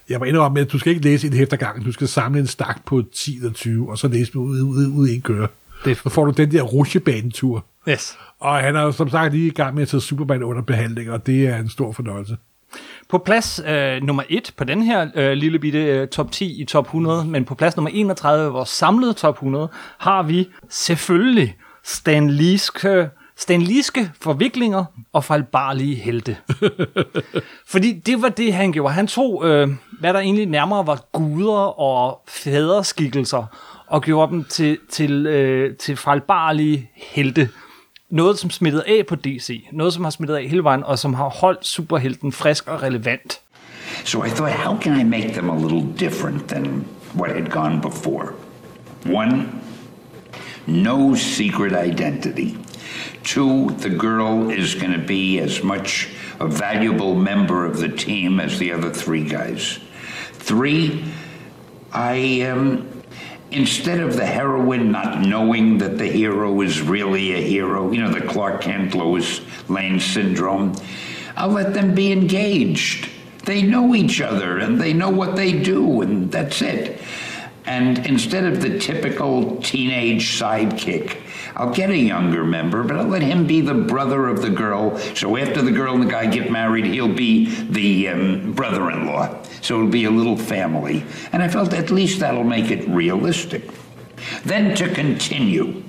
jeg 0.08 0.18
må 0.18 0.24
indrømme, 0.24 0.60
at 0.60 0.72
du 0.72 0.78
skal 0.78 0.90
ikke 0.92 1.04
læse 1.04 1.26
en 1.26 1.32
hæfter 1.32 1.56
gangen. 1.56 1.84
Du 1.84 1.92
skal 1.92 2.08
samle 2.08 2.40
en 2.40 2.46
stak 2.46 2.84
på 2.84 3.02
10 3.14 3.36
eller 3.36 3.52
20, 3.52 3.90
og 3.90 3.98
så 3.98 4.08
læse 4.08 4.32
dem 4.32 4.40
ud, 4.40 4.60
ud, 4.62 4.86
ud 4.86 5.08
i 5.08 5.14
en 5.14 5.22
køre. 5.22 5.48
Det- 5.84 5.96
Så 5.96 6.08
får 6.08 6.24
du 6.24 6.30
den 6.30 6.52
der 6.52 6.62
rutsjebanetur. 6.62 7.64
Yes. 7.88 8.18
Og 8.40 8.56
han 8.58 8.76
er 8.76 8.82
jo 8.82 8.92
som 8.92 9.10
sagt 9.10 9.32
lige 9.34 9.46
i 9.46 9.50
gang 9.50 9.74
med 9.74 9.82
at 9.82 9.88
tage 9.88 10.00
Superman 10.00 10.42
under 10.42 10.62
behandling, 10.62 11.10
og 11.10 11.26
det 11.26 11.46
er 11.46 11.56
en 11.56 11.68
stor 11.68 11.92
fornøjelse. 11.92 12.36
På 13.08 13.18
plads 13.18 13.60
øh, 13.66 14.02
nummer 14.02 14.22
1 14.28 14.52
på 14.56 14.64
den 14.64 14.82
her 14.82 15.10
øh, 15.14 15.32
lille 15.32 15.58
bitte 15.58 15.78
øh, 15.84 16.08
top 16.08 16.32
10 16.32 16.60
i 16.62 16.64
top 16.64 16.84
100, 16.86 17.24
men 17.24 17.44
på 17.44 17.54
plads 17.54 17.76
nummer 17.76 17.90
31 17.94 18.46
af 18.46 18.52
vores 18.52 18.68
samlede 18.68 19.12
top 19.12 19.34
100, 19.34 19.68
har 19.98 20.22
vi 20.22 20.48
selvfølgelig 20.68 21.56
Stan 21.84 22.30
Leeske, 22.30 23.08
Stan 23.38 23.62
Leeske 23.62 24.10
forviklinger 24.20 24.84
og 25.12 25.24
fejlbarlige 25.24 25.94
helte. 25.94 26.36
Fordi 27.72 27.92
det 27.92 28.22
var 28.22 28.28
det, 28.28 28.54
han 28.54 28.72
gjorde. 28.72 28.94
Han 28.94 29.06
tog, 29.06 29.42
øh, 29.46 29.68
hvad 30.00 30.12
der 30.12 30.20
egentlig 30.20 30.46
nærmere 30.46 30.86
var 30.86 31.04
guder 31.12 31.80
og 31.80 32.22
faderskikkelser, 32.28 33.44
og 33.86 34.02
gjorde 34.02 34.32
dem 34.32 34.44
til, 34.44 34.78
til, 34.90 35.26
øh, 35.26 35.76
til 35.76 35.96
fejlbarlige 35.96 36.90
helte. 36.94 37.48
Noget, 38.10 38.38
som 38.38 38.50
smittede 38.50 38.84
af 38.86 39.06
på 39.06 39.14
DC. 39.14 39.66
Noget, 39.72 39.92
som 39.92 40.04
har 40.04 40.10
smittet 40.10 40.36
af 40.36 40.48
hele 40.48 40.64
vejen, 40.64 40.84
og 40.84 40.98
som 40.98 41.14
har 41.14 41.28
holdt 41.28 41.66
superhelten 41.66 42.32
frisk 42.32 42.68
og 42.68 42.82
relevant. 42.82 43.40
So 44.04 44.24
I 44.24 44.28
thought, 44.28 44.54
how 44.54 44.80
can 44.80 45.00
I 45.00 45.04
make 45.04 45.32
them 45.32 45.50
a 45.50 45.58
little 45.58 45.84
different 45.98 46.48
than 46.48 46.84
what 47.16 47.32
had 47.32 47.50
gone 47.50 47.80
before? 47.80 48.26
One, 49.06 49.44
no 50.66 51.14
secret 51.14 51.86
identity. 51.86 52.67
Two, 53.24 53.70
the 53.78 53.90
girl 53.90 54.50
is 54.50 54.74
going 54.74 54.92
to 54.92 54.98
be 54.98 55.38
as 55.38 55.62
much 55.62 56.08
a 56.40 56.46
valuable 56.46 57.14
member 57.14 57.64
of 57.64 57.78
the 57.78 57.88
team 57.88 58.40
as 58.40 58.58
the 58.58 58.72
other 58.72 58.90
three 58.90 59.24
guys. 59.24 59.78
Three, 60.32 61.04
I, 61.92 62.42
um, 62.42 63.02
instead 63.50 64.00
of 64.00 64.16
the 64.16 64.26
heroine 64.26 64.92
not 64.92 65.20
knowing 65.20 65.78
that 65.78 65.98
the 65.98 66.06
hero 66.06 66.60
is 66.60 66.80
really 66.80 67.34
a 67.34 67.40
hero, 67.40 67.90
you 67.90 68.00
know, 68.00 68.10
the 68.10 68.26
Clark 68.26 68.62
Kent 68.62 68.94
Lois 68.94 69.40
Lane 69.68 70.00
syndrome, 70.00 70.74
I'll 71.36 71.48
let 71.48 71.74
them 71.74 71.94
be 71.94 72.12
engaged. 72.12 73.08
They 73.44 73.62
know 73.62 73.94
each 73.94 74.20
other 74.20 74.58
and 74.58 74.80
they 74.80 74.92
know 74.92 75.10
what 75.10 75.36
they 75.36 75.52
do, 75.52 76.02
and 76.02 76.30
that's 76.30 76.60
it. 76.62 77.00
And 77.64 78.04
instead 78.06 78.44
of 78.44 78.62
the 78.62 78.78
typical 78.78 79.56
teenage 79.62 80.38
sidekick, 80.38 81.18
I'll 81.58 81.74
get 81.74 81.90
a 81.90 81.96
younger 81.96 82.44
member, 82.44 82.84
but 82.84 82.96
I'll 82.96 83.08
let 83.08 83.22
him 83.22 83.44
be 83.44 83.60
the 83.60 83.74
brother 83.74 84.28
of 84.28 84.42
the 84.42 84.50
girl. 84.50 84.96
So 85.16 85.36
after 85.36 85.60
the 85.60 85.72
girl 85.72 85.94
and 85.94 86.04
the 86.04 86.10
guy 86.10 86.26
get 86.26 86.52
married, 86.52 86.84
he'll 86.84 87.12
be 87.12 87.46
the 87.64 88.08
um, 88.08 88.52
brother 88.52 88.88
in 88.92 89.06
law. 89.06 89.42
So 89.60 89.74
it'll 89.74 89.90
be 89.90 90.04
a 90.04 90.10
little 90.10 90.36
family. 90.36 91.04
And 91.32 91.42
I 91.42 91.48
felt 91.48 91.72
at 91.72 91.90
least 91.90 92.20
that'll 92.20 92.44
make 92.44 92.70
it 92.70 92.88
realistic. 92.88 93.68
Then 94.44 94.76
to 94.76 94.88
continue, 94.94 95.82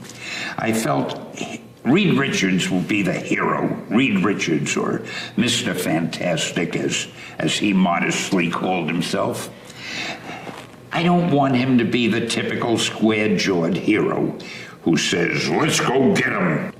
I 0.57 0.73
felt 0.73 1.39
Reed 1.83 2.17
Richards 2.17 2.71
will 2.71 2.81
be 2.81 3.03
the 3.03 3.13
hero. 3.13 3.67
Reed 3.89 4.23
Richards, 4.23 4.75
or 4.75 4.99
Mr. 5.37 5.79
Fantastic, 5.79 6.75
as, 6.75 7.07
as 7.37 7.55
he 7.55 7.73
modestly 7.73 8.49
called 8.49 8.87
himself. 8.87 9.51
I 10.91 11.03
don't 11.03 11.31
want 11.31 11.55
him 11.55 11.77
to 11.77 11.85
be 11.85 12.07
the 12.07 12.25
typical 12.25 12.79
square 12.79 13.37
jawed 13.37 13.77
hero 13.77 14.35
who 14.83 14.97
says, 14.97 15.49
let's 15.49 15.79
go 15.79 16.13
get 16.13 16.31
him. 16.31 16.73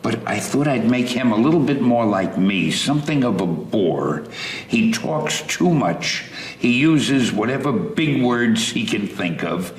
But 0.00 0.26
I 0.28 0.38
thought 0.38 0.68
I'd 0.68 0.88
make 0.88 1.08
him 1.08 1.32
a 1.32 1.36
little 1.36 1.60
bit 1.60 1.80
more 1.80 2.06
like 2.06 2.38
me, 2.38 2.70
something 2.70 3.24
of 3.24 3.40
a 3.40 3.46
bore. 3.46 4.24
He 4.68 4.92
talks 4.92 5.42
too 5.42 5.74
much. 5.74 6.24
He 6.58 6.78
uses 6.78 7.32
whatever 7.32 7.72
big 7.72 8.22
words 8.22 8.70
he 8.70 8.86
can 8.86 9.08
think 9.08 9.42
of. 9.42 9.72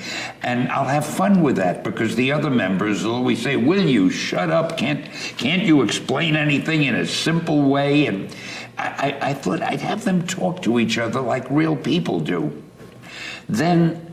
And 0.43 0.69
I'll 0.69 0.85
have 0.85 1.05
fun 1.05 1.41
with 1.41 1.55
that 1.55 1.85
because 1.85 2.15
the 2.15 2.33
other 2.33 2.49
members 2.49 3.05
will 3.05 3.15
always 3.15 3.41
say, 3.41 3.55
Will 3.55 3.87
you 3.87 4.09
shut 4.09 4.51
up? 4.51 4.77
Can't, 4.77 5.05
can't 5.37 5.63
you 5.63 5.83
explain 5.83 6.35
anything 6.35 6.83
in 6.83 6.95
a 6.95 7.05
simple 7.05 7.69
way? 7.69 8.07
And 8.07 8.35
I, 8.77 9.17
I, 9.21 9.29
I 9.29 9.33
thought 9.33 9.61
I'd 9.61 9.81
have 9.81 10.03
them 10.03 10.27
talk 10.27 10.61
to 10.63 10.79
each 10.79 10.97
other 10.97 11.21
like 11.21 11.49
real 11.49 11.77
people 11.77 12.19
do. 12.19 12.61
Then 13.47 14.08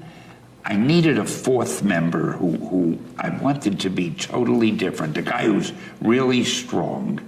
I 0.68 0.74
needed 0.74 1.16
a 1.16 1.24
fourth 1.24 1.84
member 1.84 2.32
who, 2.32 2.56
who 2.56 2.98
I 3.16 3.28
wanted 3.28 3.78
to 3.80 3.88
be 3.88 4.10
totally 4.10 4.72
different, 4.72 5.16
a 5.16 5.22
guy 5.22 5.44
who's 5.44 5.72
really 6.01 6.43
strong. 6.43 7.20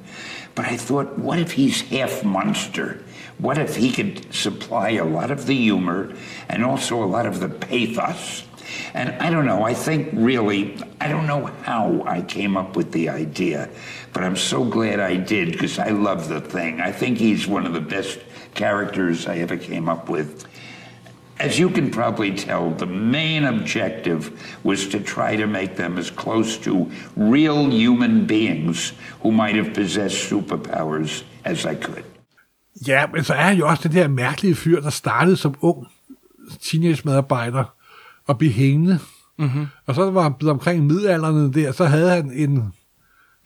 But 0.57 0.67
I 0.67 0.77
thought, 0.77 1.17
what 1.17 1.39
if 1.39 1.53
he's 1.53 1.83
half 1.83 2.25
monster? 2.25 3.05
What 3.39 3.57
if 3.57 3.77
he 3.77 3.93
could 3.93 4.35
supply 4.35 4.91
a 4.91 5.05
lot 5.05 5.31
of 5.31 5.47
the 5.47 5.55
humor 5.55 6.13
and 6.49 6.65
also 6.65 7.05
a 7.05 7.07
lot 7.07 7.27
of 7.27 7.39
the 7.39 7.49
pathos? 7.49 8.43
And 8.93 9.11
I 9.23 9.31
don't 9.31 9.47
know, 9.47 9.63
I 9.63 9.73
think 9.73 10.09
really, 10.15 10.77
I 11.01 11.07
don't 11.07 11.29
know 11.29 11.47
how 11.63 12.03
I 12.05 12.23
came 12.23 12.57
up 12.57 12.75
with 12.75 12.91
the 12.91 13.09
idea, 13.09 13.71
but 14.13 14.25
I'm 14.25 14.37
so 14.37 14.65
glad 14.65 14.99
I 14.99 15.15
did 15.15 15.53
because 15.53 15.79
I 15.79 15.91
love 15.91 16.29
the 16.29 16.41
thing. 16.41 16.81
I 16.81 16.91
think 16.91 17.19
he's 17.19 17.47
one 17.47 17.67
of 17.67 17.73
the 17.73 17.81
best 17.81 18.19
characters 18.55 19.29
I 19.29 19.39
ever 19.39 19.57
came 19.57 19.89
up 19.89 20.09
with. 20.09 20.45
As 21.41 21.59
you 21.59 21.71
can 21.71 21.91
probably 21.91 22.37
tell, 22.37 22.75
the 22.79 22.87
main 22.87 23.45
objective 23.45 24.31
was 24.65 24.87
to 24.87 24.99
try 24.99 25.37
to 25.37 25.47
make 25.47 25.77
them 25.77 25.99
as 25.99 26.13
close 26.17 26.59
to 26.65 26.91
real 27.17 27.71
human 27.71 28.27
beings 28.27 28.95
who 29.23 29.31
might 29.31 29.57
have 29.57 29.75
possessed 29.75 30.31
superpowers 30.31 31.25
as 31.45 31.65
I 31.65 31.75
could. 31.83 32.05
Ja, 32.87 33.07
men 33.15 33.25
så 33.25 33.35
er 33.35 33.43
han 33.43 33.57
jo 33.57 33.69
også 33.69 33.89
den 33.89 33.93
her 33.93 34.09
mærkelige 34.09 34.55
fyr, 34.55 34.81
der 34.81 34.91
startede 34.91 35.37
som 35.37 35.55
ung 35.61 35.87
teenage-medarbejder 36.63 37.65
og 38.27 38.39
blev 38.39 38.51
hængende. 38.51 38.99
Mm-hmm. 39.39 39.67
Og 39.87 39.95
så 39.95 40.11
var 40.11 40.23
han 40.23 40.35
blevet 40.35 40.53
omkring 40.53 40.87
middelalderen 40.87 41.55
der, 41.55 41.73
så 41.73 41.85
havde 41.85 42.11
han 42.11 42.31
en 42.31 42.73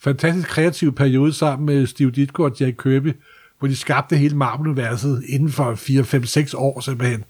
fantastisk 0.00 0.48
kreativ 0.48 0.94
periode 0.94 1.32
sammen 1.32 1.66
med 1.66 1.86
Steve 1.86 2.10
Ditko 2.10 2.42
og 2.42 2.60
Jack 2.60 2.82
Kirby, 2.82 3.12
hvor 3.58 3.68
de 3.68 3.76
skabte 3.76 4.16
hele 4.16 4.36
Marvel-universet 4.36 5.22
inden 5.28 5.50
for 5.50 5.74
4, 5.74 6.04
5, 6.04 6.24
6 6.24 6.54
år 6.54 6.80
simpelthen. 6.80 7.24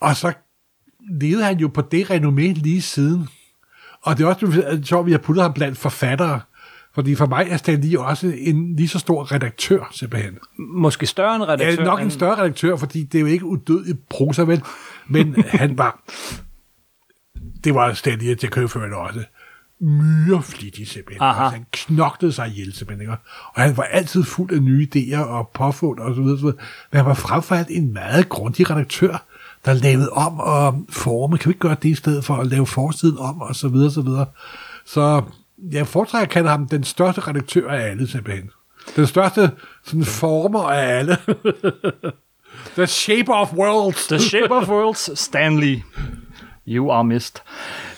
Og 0.00 0.16
så 0.16 0.32
levede 1.10 1.44
han 1.44 1.58
jo 1.58 1.68
på 1.68 1.80
det 1.80 2.10
renommé 2.10 2.62
lige 2.62 2.82
siden. 2.82 3.28
Og 4.02 4.18
det 4.18 4.24
er 4.24 4.28
også 4.28 4.80
sjovt, 4.84 5.02
at 5.02 5.06
vi 5.06 5.12
har 5.12 5.18
puttet 5.18 5.42
ham 5.42 5.52
blandt 5.52 5.78
forfattere. 5.78 6.40
Fordi 6.94 7.14
for 7.14 7.26
mig 7.26 7.46
er 7.50 7.56
Stan 7.56 7.80
Lee 7.80 8.00
også 8.00 8.32
en 8.38 8.76
lige 8.76 8.88
så 8.88 8.98
stor 8.98 9.32
redaktør, 9.32 9.88
simpelthen. 9.92 10.38
Måske 10.58 11.06
større 11.06 11.36
end 11.36 11.42
redaktør. 11.42 11.82
Ja, 11.82 11.88
nok 11.88 12.00
en 12.00 12.10
større 12.10 12.36
redaktør, 12.36 12.76
fordi 12.76 13.02
det 13.02 13.18
er 13.18 13.20
jo 13.20 13.26
ikke 13.26 13.44
udødelig 13.44 13.98
prosa, 14.10 14.42
vel? 14.42 14.62
Men 15.06 15.42
han 15.60 15.78
var... 15.78 16.02
Det 17.64 17.74
var 17.74 17.92
Stan 17.92 18.18
Lee, 18.18 18.36
kører 18.36 18.66
for 18.66 18.80
også. 18.80 19.24
Myreflittig, 19.80 20.88
simpelthen. 20.88 21.22
Aha. 21.22 21.44
Altså, 21.44 21.56
han 21.56 21.66
knoklede 21.72 22.32
sig 22.32 22.48
ihjel, 22.48 22.72
simpelthen. 22.72 23.08
Og 23.54 23.62
han 23.62 23.76
var 23.76 23.82
altid 23.82 24.24
fuld 24.24 24.52
af 24.52 24.62
nye 24.62 24.88
idéer 24.94 25.18
og 25.18 25.50
påfund 25.54 25.98
og 25.98 26.14
så 26.14 26.22
videre, 26.22 26.38
så 26.38 26.44
videre. 26.44 26.58
Men 26.92 26.96
han 26.96 27.06
var 27.06 27.14
frem 27.14 27.42
for 27.42 27.54
alt 27.54 27.68
en 27.70 27.92
meget 27.92 28.28
grundig 28.28 28.70
redaktør, 28.70 29.26
der 29.66 29.72
lavede 29.72 30.10
om 30.10 30.40
og 30.40 30.84
forme. 30.88 31.38
Kan 31.38 31.48
vi 31.48 31.50
ikke 31.50 31.60
gøre 31.60 31.76
det 31.82 31.88
i 31.88 31.94
stedet 31.94 32.24
for 32.24 32.34
at 32.34 32.46
lave 32.46 32.66
forsiden 32.66 33.18
om, 33.18 33.40
og 33.40 33.56
så 33.56 33.68
videre, 33.68 33.90
så 33.90 34.00
videre. 34.00 34.26
Så 34.84 35.22
jeg 35.72 35.86
foretrækker 35.86 36.26
at 36.26 36.32
kalde 36.32 36.48
ham 36.48 36.68
den 36.68 36.84
største 36.84 37.20
redaktør 37.20 37.70
af 37.70 37.90
alle, 37.90 38.08
simpelthen. 38.08 38.50
Den 38.96 39.06
største 39.06 39.50
sådan, 39.84 40.04
former 40.04 40.62
af 40.62 40.98
alle. 40.98 41.16
The 42.76 42.86
shape 42.86 43.32
of 43.32 43.52
worlds. 43.52 44.06
The 44.06 44.18
Shape 44.18 44.54
of 44.54 44.68
Worlds, 44.68 45.18
Stanley. 45.18 45.78
You 46.68 46.90
are 46.90 47.04
missed. 47.04 47.42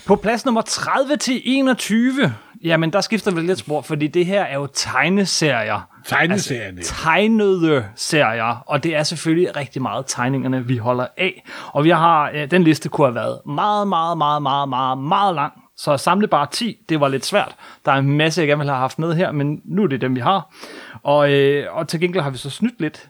På 0.07 0.17
plads 0.17 0.45
nummer 0.45 0.63
30 0.63 1.17
til 1.17 1.43
21, 1.45 2.35
jamen 2.65 2.93
der 2.93 3.01
skifter 3.01 3.31
vi 3.31 3.41
lidt 3.41 3.59
spor, 3.59 3.81
fordi 3.83 4.07
det 4.07 4.27
her 4.27 4.43
er 4.43 4.55
jo 4.55 4.67
tegneserier. 4.75 5.89
Tegneserierne. 6.07 6.77
Altså, 6.79 6.95
tegnede 6.95 7.85
serier, 7.97 8.63
og 8.67 8.83
det 8.85 8.97
er 8.97 9.03
selvfølgelig 9.03 9.57
rigtig 9.57 9.83
meget 9.83 10.05
tegningerne, 10.07 10.67
vi 10.67 10.77
holder 10.77 11.07
af. 11.17 11.45
Og 11.73 11.85
vi 11.85 11.91
har, 11.91 12.31
ja, 12.31 12.47
den 12.47 12.65
liste 12.65 12.89
kunne 12.89 13.07
have 13.07 13.15
været 13.15 13.39
meget, 13.47 13.89
meget, 13.89 14.19
meget, 14.19 14.43
meget, 14.43 14.69
meget, 14.69 14.99
meget 14.99 15.35
lang. 15.35 15.53
Så 15.77 15.93
at 15.93 16.01
samle 16.01 16.27
bare 16.27 16.47
10, 16.53 16.77
det 16.89 17.01
var 17.01 17.09
lidt 17.09 17.27
svært. 17.27 17.55
Der 17.85 17.93
er 17.93 17.97
en 17.97 18.17
masse, 18.17 18.41
jeg 18.41 18.49
gerne 18.49 18.59
ville 18.59 18.73
have 18.73 18.81
haft 18.81 18.99
med 18.99 19.15
her, 19.15 19.33
men 19.33 19.61
nu 19.65 19.83
er 19.83 19.87
det 19.87 20.01
dem, 20.01 20.15
vi 20.15 20.21
har. 20.21 20.55
Og, 21.03 21.33
øh, 21.33 21.67
og 21.77 21.89
til 21.89 22.01
gengæld 22.01 22.23
har 22.23 22.31
vi 22.31 22.39
så 22.39 22.51
snydt 22.51 22.81
lidt. 22.81 23.09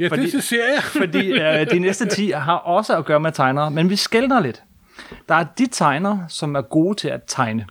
Ja, 0.00 0.08
Fordi- 0.08 0.26
det 0.26 0.34
er 0.34 0.40
serier. 0.56 0.80
fordi 1.06 1.30
øh, 1.30 1.70
de 1.70 1.78
næste 1.78 2.06
10 2.06 2.30
har 2.30 2.54
også 2.56 2.96
at 2.96 3.04
gøre 3.04 3.20
med 3.20 3.32
tegnere, 3.32 3.70
men 3.70 3.90
vi 3.90 3.96
skældner 3.96 4.40
lidt. 4.40 4.62
Der 5.28 5.34
er 5.34 5.44
de 5.58 5.66
tegnere, 5.66 6.24
som 6.28 6.54
er 6.54 6.60
gode 6.60 6.94
til 6.94 7.08
at 7.08 7.20
tegne. 7.26 7.66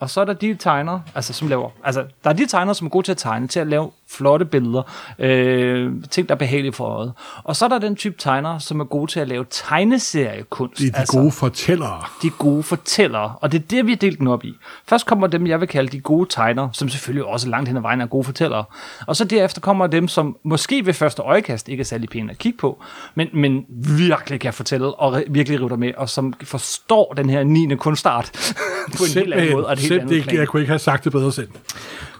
Og 0.00 0.10
så 0.10 0.20
er 0.20 0.24
der 0.24 0.32
de 0.32 0.54
tegnere, 0.54 1.02
altså 1.14 1.32
som 1.32 1.48
laver, 1.48 1.70
altså 1.84 2.06
der 2.24 2.30
er 2.30 2.34
de 2.34 2.46
tegnere, 2.46 2.74
som 2.74 2.86
er 2.86 2.90
gode 2.90 3.06
til 3.06 3.12
at 3.12 3.18
tegne, 3.18 3.48
til 3.48 3.60
at 3.60 3.66
lave 3.66 3.90
flotte 4.10 4.44
billeder, 4.44 4.82
øh, 5.18 5.92
ting, 6.10 6.28
der 6.28 6.34
er 6.34 6.38
behagelige 6.38 6.72
for 6.72 6.84
øjet. 6.84 7.12
Og 7.44 7.56
så 7.56 7.64
er 7.64 7.68
der 7.68 7.78
den 7.78 7.96
type 7.96 8.14
tegnere, 8.18 8.60
som 8.60 8.80
er 8.80 8.84
gode 8.84 9.10
til 9.10 9.20
at 9.20 9.28
lave 9.28 9.44
tegneseriekunst. 9.50 10.78
Det 10.78 10.88
er 10.88 10.92
de 10.92 10.98
altså, 10.98 11.18
gode 11.18 11.32
fortællere. 11.32 12.02
de 12.22 12.30
gode 12.30 12.62
fortællere, 12.62 13.34
og 13.40 13.52
det 13.52 13.62
er 13.62 13.66
det, 13.70 13.86
vi 13.86 13.90
har 13.92 13.96
delt 13.96 14.18
den 14.18 14.26
op 14.26 14.44
i. 14.44 14.54
Først 14.86 15.06
kommer 15.06 15.26
dem, 15.26 15.46
jeg 15.46 15.60
vil 15.60 15.68
kalde 15.68 15.88
de 15.88 16.00
gode 16.00 16.28
tegnere, 16.30 16.70
som 16.72 16.88
selvfølgelig 16.88 17.24
også 17.24 17.48
langt 17.48 17.68
hen 17.68 17.76
ad 17.76 17.82
vejen 17.82 18.00
er 18.00 18.06
gode 18.06 18.24
fortællere. 18.24 18.64
Og 19.06 19.16
så 19.16 19.24
derefter 19.24 19.60
kommer 19.60 19.86
dem, 19.86 20.08
som 20.08 20.36
måske 20.44 20.86
ved 20.86 20.94
første 20.94 21.22
øjekast 21.22 21.68
ikke 21.68 21.80
er 21.80 21.84
særlig 21.84 22.08
pæne 22.08 22.30
at 22.30 22.38
kigge 22.38 22.58
på, 22.58 22.82
men, 23.14 23.28
men 23.34 23.64
virkelig 23.98 24.40
kan 24.40 24.52
fortælle 24.52 24.94
og 24.94 25.22
virkelig 25.28 25.60
rive 25.60 25.68
dig 25.68 25.78
med, 25.78 25.92
og 25.96 26.08
som 26.08 26.34
forstår 26.42 27.12
den 27.16 27.30
her 27.30 27.44
9. 27.44 27.76
kunstart 27.76 28.54
på 28.98 29.04
en 29.04 29.22
helt 29.22 29.34
anden 29.34 29.52
måde 29.52 29.66
og 29.66 29.72
et 29.72 29.78
helt 29.78 29.88
Selv 29.88 30.00
andet 30.00 30.14
det, 30.14 30.22
plan. 30.22 30.36
jeg 30.36 30.48
kunne 30.48 30.62
ikke 30.62 30.70
have 30.70 30.78
sagt 30.78 31.04
det 31.04 31.12
bedre 31.12 31.32
selv. 31.32 31.48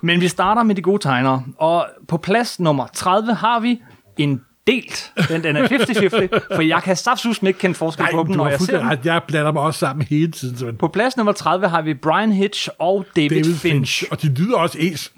Men 0.01 0.21
vi 0.21 0.29
starter 0.29 0.63
med 0.63 0.75
de 0.75 0.83
gode 0.83 1.03
tegnere, 1.03 1.43
og 1.59 1.78
på 2.09 2.17
plads 2.17 2.61
nummer 2.61 2.87
30 2.87 3.35
har 3.35 3.61
vi 3.61 3.83
en 4.17 4.41
delt. 4.67 5.13
Den, 5.29 5.43
den 5.43 5.57
er 5.57 5.69
50-50, 5.69 6.55
for 6.55 6.63
jeg 6.63 6.83
kan 6.83 6.97
saftsus 6.97 7.43
ikke 7.43 7.59
kende 7.59 7.75
forskel 7.75 8.03
Nej, 8.03 8.13
på 8.13 8.25
dem, 8.29 8.37
når 8.37 8.49
jeg 8.49 8.61
ser 8.61 8.91
ret. 8.91 9.01
Jeg 9.05 9.23
blander 9.29 9.53
mig 9.53 9.63
også 9.63 9.81
sammen 9.81 10.07
hele 10.07 10.33
tiden. 10.33 10.57
simpelthen. 10.57 10.79
På 10.79 10.89
plads 10.89 11.17
nummer 11.17 11.33
30 11.33 11.69
har 11.69 11.83
vi 11.83 11.95
Brian 11.95 12.33
Hitch 12.33 12.69
og 12.79 13.07
David, 13.17 13.29
David 13.29 13.45
Finch. 13.45 13.61
Finch. 13.61 14.05
Og 14.11 14.23
de 14.23 14.35
lyder 14.35 14.57
også 14.57 14.79
ens. 14.79 15.13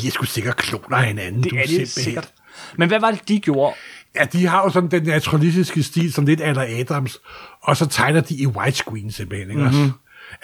De 0.00 0.06
er 0.06 0.10
sgu 0.10 0.24
sikkert 0.24 0.56
kloner 0.56 0.96
af 0.96 1.06
hinanden. 1.06 1.42
Det 1.42 1.50
du 1.50 1.56
er 1.56 1.60
det 1.60 1.68
simpelthen. 1.68 2.02
sikkert. 2.04 2.32
Men 2.76 2.88
hvad 2.88 3.00
var 3.00 3.10
det, 3.10 3.28
de 3.28 3.40
gjorde? 3.40 3.74
Ja, 4.16 4.24
de 4.24 4.46
har 4.46 4.62
jo 4.62 4.70
sådan 4.70 4.90
den 4.90 5.02
naturalistiske 5.02 5.82
stil, 5.82 6.12
som 6.12 6.26
lidt 6.26 6.40
Alder 6.40 6.66
Adams, 6.80 7.18
og 7.62 7.76
så 7.76 7.86
tegner 7.86 8.20
de 8.20 8.34
i 8.34 8.46
widescreen 8.46 9.10
simpelthen, 9.10 9.50
ikke 9.50 9.62
mm-hmm. 9.62 9.80
også? 9.80 9.92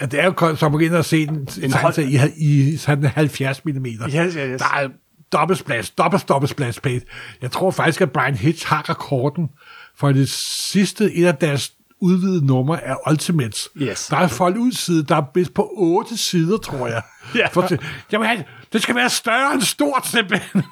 Ja, 0.00 0.06
det 0.06 0.20
er 0.20 0.24
jo 0.24 0.56
som 0.56 0.74
at 0.74 0.82
ind 0.82 0.94
og 0.94 1.04
se 1.04 1.22
en, 1.22 1.48
en 1.62 1.72
hold- 1.72 1.98
i, 1.98 2.20
i 2.36 2.76
sådan 2.76 3.04
70 3.04 3.64
mm. 3.64 3.86
Yes, 3.86 4.14
yes, 4.14 4.34
yes. 4.34 4.60
Der 4.60 4.76
er 4.76 4.88
dobbeltsplads, 5.32 5.90
dobbelt, 5.90 6.28
dobbelt 6.28 6.50
splash 6.50 6.80
page. 6.80 7.00
Jeg 7.42 7.50
tror 7.50 7.70
faktisk, 7.70 8.00
at 8.00 8.12
Brian 8.12 8.34
Hitch 8.34 8.66
har 8.66 8.90
rekorden 8.90 9.48
for 9.96 10.12
det 10.12 10.28
sidste, 10.28 11.12
et 11.14 11.26
af 11.26 11.34
deres 11.36 11.72
udvidede 12.00 12.46
numre 12.46 12.82
er 12.82 13.10
Ultimates. 13.10 13.68
Yes. 13.76 14.06
Der 14.06 14.16
er 14.16 14.28
foldet 14.28 14.58
ud 14.58 14.72
side, 14.72 15.02
der 15.04 15.16
er 15.16 15.20
bedst 15.34 15.54
på 15.54 15.70
otte 15.76 16.16
sider, 16.16 16.56
tror 16.58 16.86
jeg. 16.86 17.02
Ja. 17.34 17.46
For, 17.48 17.68
jamen, 18.12 18.28
han- 18.28 18.44
det 18.72 18.82
skal 18.82 18.94
være 18.94 19.10
større 19.10 19.54
end 19.54 19.62
stort, 19.62 20.06
simpelthen. 20.06 20.62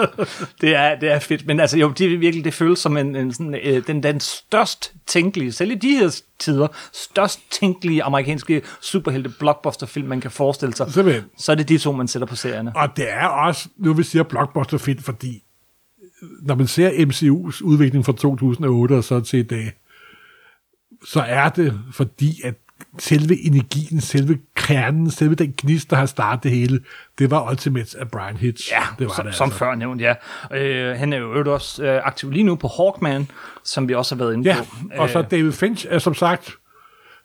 Det 0.60 0.74
er, 0.76 0.98
det 0.98 1.12
er 1.12 1.18
fedt, 1.18 1.46
men 1.46 1.60
altså 1.60 1.78
jo, 1.78 1.90
det, 1.90 2.20
virkelig, 2.20 2.44
det 2.44 2.54
føles 2.54 2.78
som 2.78 2.96
en, 2.96 3.16
en 3.16 3.32
sådan, 3.32 3.54
øh, 3.54 3.86
den, 3.86 4.02
den 4.02 4.20
størst 4.20 4.92
tænkelige, 5.06 5.52
selv 5.52 5.70
i 5.70 5.74
de 5.74 5.90
her 5.90 6.20
tider, 6.38 6.66
størst 6.92 7.40
tænkelige 7.50 8.02
amerikanske 8.02 8.62
superhelte 8.80 9.30
blockbuster-film, 9.38 10.08
man 10.08 10.20
kan 10.20 10.30
forestille 10.30 10.74
sig. 10.74 10.92
Simpelthen. 10.92 11.24
Så 11.38 11.52
er 11.52 11.56
det 11.56 11.68
de 11.68 11.78
to, 11.78 11.92
man 11.92 12.08
sætter 12.08 12.26
på 12.26 12.36
serierne. 12.36 12.72
Og 12.76 12.96
det 12.96 13.12
er 13.12 13.26
også, 13.26 13.68
nu 13.76 13.92
vi 13.94 14.02
siger 14.02 14.22
blockbuster 14.22 14.78
film, 14.78 15.02
fordi 15.02 15.42
når 16.42 16.54
man 16.54 16.66
ser 16.66 16.90
MCU's 16.90 17.64
udvikling 17.64 18.04
fra 18.04 18.12
2008 18.12 18.92
og 18.92 19.04
så 19.04 19.20
til 19.20 19.38
i 19.38 19.42
dag, 19.42 19.72
så 21.04 21.20
er 21.20 21.48
det 21.48 21.80
fordi, 21.92 22.40
at 22.44 22.54
selve 22.98 23.46
energien, 23.46 24.00
selve 24.00 24.38
kernen, 24.56 25.10
selve 25.10 25.34
den 25.34 25.54
gnist, 25.58 25.90
der 25.90 25.96
har 25.96 26.06
startet 26.06 26.42
det 26.42 26.50
hele, 26.50 26.80
det 27.18 27.30
var 27.30 27.50
Ultimates 27.50 27.94
af 27.94 28.10
Brian 28.10 28.36
Hitch. 28.36 28.70
Ja, 28.72 28.82
det 28.98 29.06
var 29.06 29.14
som, 29.14 29.26
det 29.26 29.34
som 29.34 29.44
altså. 29.44 29.58
før 29.58 29.74
nævnt, 29.74 30.00
ja. 30.00 30.14
Øh, 30.52 30.98
han 30.98 31.12
er 31.12 31.16
jo 31.16 31.52
også 31.52 31.84
øh, 31.84 32.00
aktiv 32.04 32.30
lige 32.30 32.42
nu 32.42 32.54
på 32.54 32.68
Hawkman, 32.76 33.28
som 33.64 33.88
vi 33.88 33.94
også 33.94 34.14
har 34.14 34.24
været 34.24 34.34
inde 34.34 34.48
Ja, 34.48 34.56
på. 34.96 35.02
og 35.02 35.10
så 35.10 35.18
Øh, 35.18 35.24
David 35.30 35.52
Finch 35.52 35.86
er 35.90 35.98
som 35.98 36.14
sagt 36.14 36.50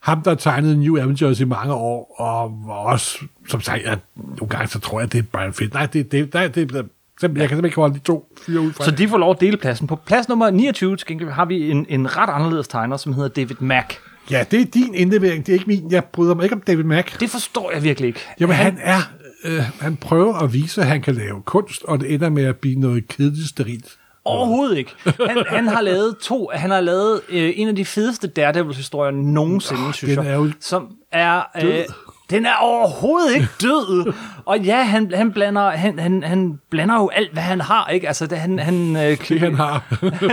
ham, 0.00 0.22
der 0.22 0.34
tegnede 0.34 0.80
New 0.80 0.96
Avengers 0.98 1.40
i 1.40 1.44
mange 1.44 1.74
år, 1.74 2.14
og 2.18 2.62
var 2.66 2.74
også, 2.74 3.18
som 3.48 3.60
sagt, 3.60 3.82
at 3.82 3.98
nogle 4.16 4.48
gange 4.48 4.68
så 4.68 4.78
tror 4.78 5.00
jeg, 5.00 5.12
det 5.12 5.18
er 5.18 5.22
Brian 5.32 5.52
Finch. 5.52 5.74
Nej, 5.74 5.86
det, 5.86 6.12
det, 6.12 6.32
det, 6.32 6.54
det, 6.54 6.70
det 6.70 6.74
jeg 7.20 7.30
kan 7.30 7.30
simpelthen 7.30 7.64
ikke 7.64 7.76
holde 7.76 7.94
de 7.94 7.98
to 8.00 8.32
fyre 8.46 8.60
ud 8.60 8.72
fra 8.72 8.84
Så 8.84 8.90
de 8.90 9.08
får 9.08 9.18
lov 9.18 9.30
at 9.30 9.40
dele 9.40 9.56
pladsen. 9.56 9.86
På 9.86 9.96
plads 9.96 10.28
nummer 10.28 10.50
29 10.50 10.96
til 10.96 11.06
gengæld 11.06 11.30
har 11.30 11.44
vi 11.44 11.70
en, 11.70 11.86
en 11.88 12.16
ret 12.16 12.30
anderledes 12.30 12.68
tegner, 12.68 12.96
som 12.96 13.12
hedder 13.12 13.28
David 13.28 13.56
Mack. 13.60 14.00
Ja, 14.30 14.44
det 14.50 14.60
er 14.60 14.64
din 14.64 14.94
indlevering, 14.94 15.46
det 15.46 15.52
er 15.52 15.54
ikke 15.54 15.66
min. 15.66 15.90
Jeg 15.90 16.04
bryder 16.04 16.34
mig 16.34 16.42
ikke 16.44 16.54
om 16.54 16.60
David 16.60 16.84
Mack. 16.84 17.20
Det 17.20 17.30
forstår 17.30 17.70
jeg 17.70 17.82
virkelig 17.82 18.08
ikke. 18.08 18.20
Jamen, 18.40 18.56
han, 18.56 18.78
han 18.78 18.78
er... 18.82 18.98
Øh, 19.44 19.62
han 19.80 19.96
prøver 19.96 20.34
at 20.34 20.52
vise, 20.52 20.80
at 20.80 20.86
han 20.86 21.02
kan 21.02 21.14
lave 21.14 21.42
kunst, 21.42 21.84
og 21.84 22.00
det 22.00 22.14
ender 22.14 22.28
med 22.28 22.44
at 22.44 22.56
blive 22.56 22.80
noget 22.80 23.08
kedeligt 23.08 23.48
sterilt. 23.48 23.98
Overhovedet 24.24 24.78
ikke. 24.78 24.90
Han, 25.04 25.44
han 25.46 25.68
har 25.68 25.80
lavet 25.80 26.16
to, 26.18 26.50
han 26.54 26.70
har 26.70 26.80
lavet 26.80 27.20
øh, 27.28 27.52
en 27.56 27.68
af 27.68 27.76
de 27.76 27.84
fedeste 27.84 28.28
Daredevil-historier 28.28 29.10
nogensinde, 29.10 29.86
oh, 29.86 29.92
synes 29.92 30.16
jeg. 30.16 30.26
er 30.26 30.34
jo 30.34 30.50
som 30.60 30.88
er... 31.12 31.42
Øh, 31.62 31.84
den 32.30 32.46
er 32.46 32.54
overhovedet 32.60 33.34
ikke 33.34 33.48
død. 33.62 34.12
Og 34.44 34.58
ja, 34.60 34.82
han, 34.82 35.12
han, 35.14 35.32
blander, 35.32 35.70
han, 35.70 35.98
han, 35.98 36.22
han 36.22 36.60
blander 36.70 36.94
jo 36.94 37.08
alt, 37.08 37.32
hvad 37.32 37.42
han 37.42 37.60
har, 37.60 37.88
ikke? 37.88 38.06
Altså, 38.06 38.26
det, 38.26 38.38
han, 38.38 38.58
han, 38.58 38.96
øh, 38.96 39.02
Det 39.28 39.40
han 39.40 39.54
har. 39.54 39.82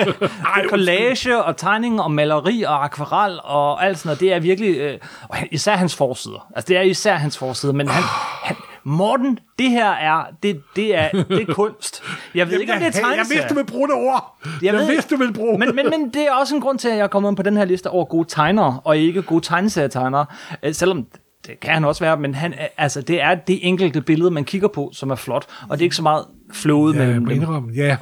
Collage 0.69 1.43
og 1.43 1.57
tegning 1.57 2.01
og 2.01 2.11
maleri 2.11 2.63
og 2.63 2.83
akvarel 2.83 3.39
og 3.43 3.85
alt 3.85 3.97
sådan 3.99 4.07
noget, 4.09 4.19
det 4.19 4.33
er 4.33 4.39
virkelig, 4.39 4.77
øh, 4.77 4.99
især 5.51 5.75
hans 5.75 5.95
forsider. 5.95 6.47
Altså, 6.55 6.67
det 6.67 6.77
er 6.77 6.81
især 6.81 7.15
hans 7.15 7.37
forsider, 7.37 7.73
men 7.73 7.87
han, 7.87 8.03
han, 8.47 8.55
Morten, 8.87 9.39
det 9.59 9.69
her 9.69 9.89
er, 9.91 10.23
det, 10.43 10.61
det 10.75 10.97
er, 10.97 11.09
det 11.11 11.49
er 11.49 11.53
kunst. 11.53 12.03
Jeg 12.35 12.49
ved 12.49 12.59
ikke, 12.59 12.73
om 12.73 12.79
det 12.79 12.85
er 12.87 12.91
jeg, 12.91 12.95
jeg 12.95 13.03
tegneserie. 13.03 13.37
vidste, 13.39 13.49
du 13.49 13.53
ville 13.53 13.67
bruge 13.67 13.87
det 13.87 13.95
ord. 13.95 14.37
Jeg, 14.45 14.51
jeg 14.63 14.73
ved 14.73 14.87
vidste, 14.87 15.15
du 15.15 15.19
ville 15.19 15.33
bruge 15.33 15.57
men, 15.59 15.75
men, 15.75 15.89
men 15.89 16.09
det 16.09 16.21
er 16.27 16.31
også 16.31 16.55
en 16.55 16.61
grund 16.61 16.79
til, 16.79 16.87
at 16.87 16.97
jeg 16.97 17.03
er 17.03 17.07
kommet 17.07 17.35
på 17.35 17.43
den 17.43 17.57
her 17.57 17.65
liste 17.65 17.89
over 17.89 18.05
gode 18.05 18.27
tegnere, 18.29 18.79
og 18.83 18.97
ikke 18.97 19.21
gode 19.21 19.41
tegneserietegnere. 19.45 20.25
Øh, 20.63 20.73
Selvom 20.73 21.05
det 21.47 21.59
kan 21.59 21.73
han 21.73 21.85
også 21.85 22.03
være, 22.03 22.17
men 22.17 22.35
han, 22.35 22.53
altså, 22.77 23.01
det 23.01 23.21
er 23.21 23.35
det 23.35 23.59
enkelte 23.67 24.01
billede, 24.01 24.31
man 24.31 24.43
kigger 24.45 24.67
på, 24.67 24.89
som 24.93 25.09
er 25.11 25.15
flot, 25.15 25.45
og 25.69 25.77
det 25.77 25.81
er 25.81 25.85
ikke 25.85 25.95
så 25.95 26.01
meget 26.03 26.25
flowet 26.53 26.95
Ja, 26.95 27.19
mellem 27.19 27.25
dem. 27.45 27.69
ja. 27.69 27.97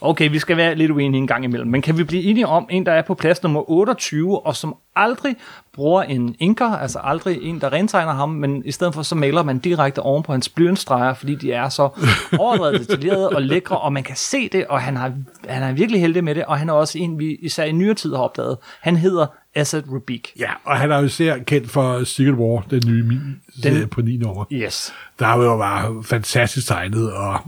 Okay, 0.00 0.30
vi 0.30 0.38
skal 0.38 0.56
være 0.56 0.74
lidt 0.74 0.90
uenige 0.90 1.18
en 1.18 1.26
gang 1.26 1.44
imellem, 1.44 1.70
men 1.70 1.82
kan 1.82 1.98
vi 1.98 2.04
blive 2.04 2.22
enige 2.22 2.46
om 2.46 2.66
en, 2.70 2.86
der 2.86 2.92
er 2.92 3.02
på 3.02 3.14
plads 3.14 3.42
nummer 3.42 3.70
28, 3.70 4.46
og 4.46 4.56
som 4.56 4.74
aldrig 4.96 5.36
bruger 5.72 6.02
en 6.02 6.36
inker, 6.38 6.66
altså 6.76 6.98
aldrig 7.02 7.38
en, 7.42 7.60
der 7.60 7.72
rentegner 7.72 8.12
ham, 8.12 8.28
men 8.28 8.62
i 8.64 8.72
stedet 8.72 8.94
for 8.94 9.02
så 9.02 9.14
maler 9.14 9.42
man 9.42 9.58
direkte 9.58 9.98
oven 10.02 10.22
på 10.22 10.32
hans 10.32 10.48
blyantstreger, 10.48 11.14
fordi 11.14 11.34
de 11.34 11.52
er 11.52 11.68
så 11.68 11.88
overdrevet 12.38 12.80
detaljerede 12.80 13.28
og 13.28 13.42
lækre, 13.42 13.78
og 13.78 13.92
man 13.92 14.02
kan 14.02 14.16
se 14.16 14.48
det, 14.48 14.66
og 14.66 14.80
han 14.80 14.96
har, 14.96 15.12
han 15.48 15.62
er 15.62 15.72
virkelig 15.72 16.00
heldig 16.00 16.24
med 16.24 16.34
det, 16.34 16.44
og 16.44 16.58
han 16.58 16.68
er 16.68 16.72
også 16.72 16.98
en, 16.98 17.18
vi 17.18 17.34
især 17.42 17.64
i 17.64 17.72
nyere 17.72 17.94
tid 17.94 18.14
har 18.14 18.22
opdaget. 18.22 18.56
Han 18.80 18.96
hedder 18.96 19.26
Asad 19.54 19.82
Rubik. 19.92 20.32
Ja, 20.38 20.50
og 20.64 20.76
han 20.76 20.90
er 20.92 20.98
jo 20.98 21.04
især 21.04 21.38
kendt 21.38 21.70
for 21.70 22.04
Secret 22.04 22.34
War, 22.34 22.64
den 22.70 22.82
nye 22.86 23.02
min 23.02 23.20
Den- 23.62 23.88
på 23.88 24.00
9 24.02 24.16
nummer. 24.16 24.44
Yes. 24.52 24.92
Der 25.18 25.26
var 25.26 25.44
jo 25.44 25.56
bare 25.56 26.02
fantastisk 26.04 26.66
tegnet, 26.68 27.12
og 27.12 27.40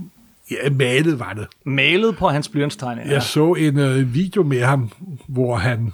ja, 0.51 0.69
malet 0.69 1.19
var 1.19 1.33
det. 1.33 1.47
Malet 1.65 2.17
på 2.17 2.29
hans 2.29 2.49
blyantstegning. 2.49 3.09
Jeg 3.09 3.23
så 3.23 3.53
en 3.53 3.79
øh, 3.79 4.13
video 4.13 4.43
med 4.43 4.61
ham, 4.63 4.91
hvor 5.27 5.55
han... 5.55 5.91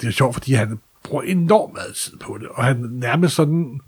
Det 0.00 0.08
er 0.08 0.12
sjovt, 0.12 0.34
fordi 0.34 0.52
han 0.52 0.78
bruger 1.04 1.22
enormt 1.22 1.74
meget 1.74 1.94
tid 1.94 2.16
på 2.16 2.38
det, 2.40 2.48
og 2.48 2.64
han 2.64 2.76
nærmest 2.76 3.34
sådan 3.34 3.80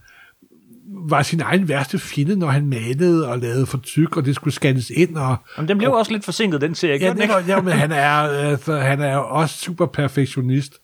var 1.09 1.23
sin 1.23 1.41
egen 1.41 1.69
værste 1.69 1.99
fjende, 1.99 2.36
når 2.36 2.47
han 2.47 2.66
malede 2.66 3.28
og 3.28 3.39
lavede 3.39 3.66
for 3.66 3.78
tyk, 3.78 4.16
og 4.16 4.24
det 4.24 4.35
skulle 4.35 4.55
scannes 4.55 4.91
ind. 4.91 5.16
Og, 5.16 5.36
Men 5.59 5.69
den 5.69 5.78
blev 5.78 5.93
også 5.93 6.12
lidt 6.12 6.24
forsinket, 6.24 6.61
den 6.61 6.74
serie. 6.74 6.99
ja, 7.01 7.12
den 7.12 7.47
ja, 7.49 7.61
men 7.61 7.73
han 7.73 7.93
er, 7.93 8.11
altså, 8.11 8.77
han 8.77 9.01
er 9.01 9.16
også 9.16 9.59
super 9.59 9.86
perfektionist. 9.86 10.74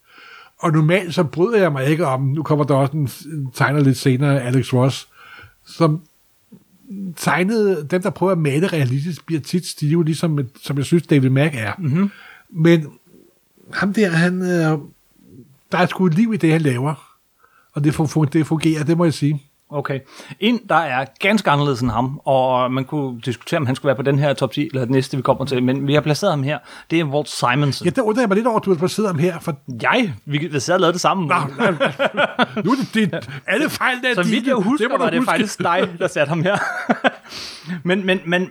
Og 0.58 0.72
normalt 0.72 1.14
så 1.14 1.24
bryder 1.24 1.58
jeg 1.58 1.72
mig 1.72 1.86
ikke 1.86 2.06
om, 2.06 2.20
nu 2.20 2.42
kommer 2.42 2.64
der 2.64 2.74
også 2.74 2.92
en, 2.92 3.08
en 3.32 3.50
tegner 3.54 3.80
lidt 3.80 3.96
senere, 3.96 4.42
Alex 4.42 4.72
Ross, 4.72 5.08
som 5.66 6.02
tegnede, 7.16 7.86
dem 7.90 8.02
der 8.02 8.10
prøver 8.10 8.32
at 8.32 8.38
male 8.38 8.66
realistisk, 8.66 9.26
bliver 9.26 9.40
tit 9.40 9.66
stive, 9.66 10.04
ligesom 10.04 10.38
som 10.62 10.76
jeg 10.76 10.84
synes 10.84 11.06
David 11.06 11.30
Mack 11.30 11.54
er. 11.54 11.72
Mm-hmm. 11.78 12.10
Men 12.50 12.86
ham 13.72 13.92
der, 13.92 14.10
han, 14.10 14.42
øh, 14.42 14.78
der 15.72 15.78
er 15.78 15.86
sgu 15.86 16.06
et 16.06 16.14
liv 16.14 16.34
i 16.34 16.36
det, 16.36 16.52
han 16.52 16.60
laver. 16.60 17.16
Og 17.72 17.84
det, 17.84 18.00
fun- 18.00 18.24
det 18.32 18.46
fungerer, 18.46 18.84
det 18.84 18.96
må 18.96 19.04
jeg 19.04 19.14
sige. 19.14 19.42
Okay. 19.72 20.00
En, 20.40 20.60
der 20.68 20.74
er 20.74 21.04
ganske 21.20 21.50
anderledes 21.50 21.80
end 21.80 21.90
ham, 21.90 22.20
og 22.24 22.72
man 22.72 22.84
kunne 22.84 23.20
diskutere, 23.20 23.58
om 23.58 23.66
han 23.66 23.76
skulle 23.76 23.86
være 23.86 23.96
på 23.96 24.02
den 24.02 24.18
her 24.18 24.32
top 24.32 24.52
10, 24.52 24.66
eller 24.66 24.80
det 24.80 24.90
næste, 24.90 25.16
vi 25.16 25.22
kommer 25.22 25.44
til, 25.44 25.62
men 25.62 25.86
vi 25.86 25.94
har 25.94 26.00
placeret 26.00 26.32
ham 26.32 26.42
her. 26.42 26.58
Det 26.90 27.00
er 27.00 27.04
Walt 27.04 27.28
Simonson. 27.28 27.84
Ja, 27.84 27.90
der 27.90 28.02
undrer 28.02 28.22
jeg 28.22 28.28
mig 28.28 28.36
lidt 28.36 28.46
over, 28.46 28.58
at 28.58 28.64
du 28.64 28.70
har 28.70 28.78
placeret 28.78 29.08
ham 29.08 29.18
her, 29.18 29.40
for 29.40 29.56
Jeg? 29.82 30.14
Vi 30.24 30.38
vi 30.38 30.60
sad 30.60 30.74
og 30.74 30.80
lavede 30.80 30.92
det 30.92 31.00
sammen. 31.00 31.28
Nå, 31.28 31.34
nu 32.64 32.70
er 32.70 32.76
det 32.76 32.94
dit, 32.94 33.14
alle 33.46 33.70
fejlene 33.70 34.08
er 34.08 34.14
Så 34.14 34.22
vidt 34.22 34.46
jeg 34.46 34.54
husker, 34.54 34.88
du 34.88 34.96
var 34.96 35.10
det 35.10 35.24
faktisk 35.24 35.58
dig, 35.58 35.88
der 35.98 36.08
satte 36.08 36.28
ham 36.28 36.42
her. 36.42 36.58
men, 37.88 38.06
men, 38.06 38.20
men 38.26 38.50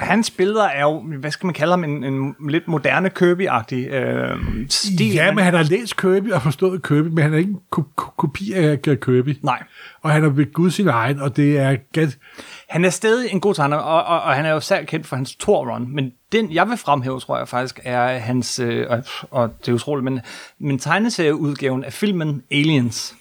hans 0.00 0.30
billeder 0.30 0.64
er 0.64 0.82
jo, 0.82 1.02
hvad 1.20 1.30
skal 1.30 1.46
man 1.46 1.54
kalde 1.54 1.72
ham, 1.72 1.84
en, 1.84 2.04
en 2.04 2.34
lidt 2.48 2.68
moderne 2.68 3.10
Kirby-agtig 3.18 3.74
øh, 3.94 4.38
stil. 4.68 5.12
Ja, 5.12 5.32
men 5.34 5.44
han 5.44 5.54
har 5.54 5.62
læst 5.62 5.96
Kirby 5.96 6.32
og 6.32 6.42
forstået 6.42 6.82
Kirby, 6.82 7.06
men 7.06 7.18
han 7.18 7.34
er 7.34 7.38
ikke 7.38 7.50
en 7.50 7.60
ko- 7.70 7.84
ko- 7.96 8.10
kopi 8.16 8.52
af 8.52 8.82
Kirby. 8.82 9.36
Nej. 9.42 9.62
Og 10.02 10.10
han 10.10 10.22
har 10.22 10.30
ved 10.30 10.52
Gud 10.52 10.70
sin 10.70 10.88
egen, 10.88 11.20
og 11.20 11.36
det 11.36 11.58
er 11.58 11.76
ganske... 11.92 12.20
Han 12.68 12.84
er 12.84 12.90
stadig 12.90 13.32
en 13.32 13.40
god 13.40 13.54
tegner, 13.54 13.76
og, 13.76 14.04
og, 14.04 14.22
og 14.22 14.34
han 14.34 14.46
er 14.46 14.50
jo 14.50 14.60
særligt 14.60 14.90
kendt 14.90 15.06
for 15.06 15.16
hans 15.16 15.34
Thor-run, 15.34 15.94
men 15.94 16.12
den, 16.32 16.52
jeg 16.52 16.68
vil 16.68 16.76
fremhæve, 16.76 17.20
tror 17.20 17.38
jeg 17.38 17.48
faktisk, 17.48 17.80
er 17.84 18.18
hans, 18.18 18.58
øh, 18.58 18.86
og, 18.90 19.02
og 19.30 19.50
det 19.60 19.68
er 19.68 19.72
utroligt, 19.72 20.04
men, 20.04 20.20
men 20.60 20.78
tegneserieudgaven 20.78 21.84
af 21.84 21.92
filmen 21.92 22.42
Aliens. 22.50 23.14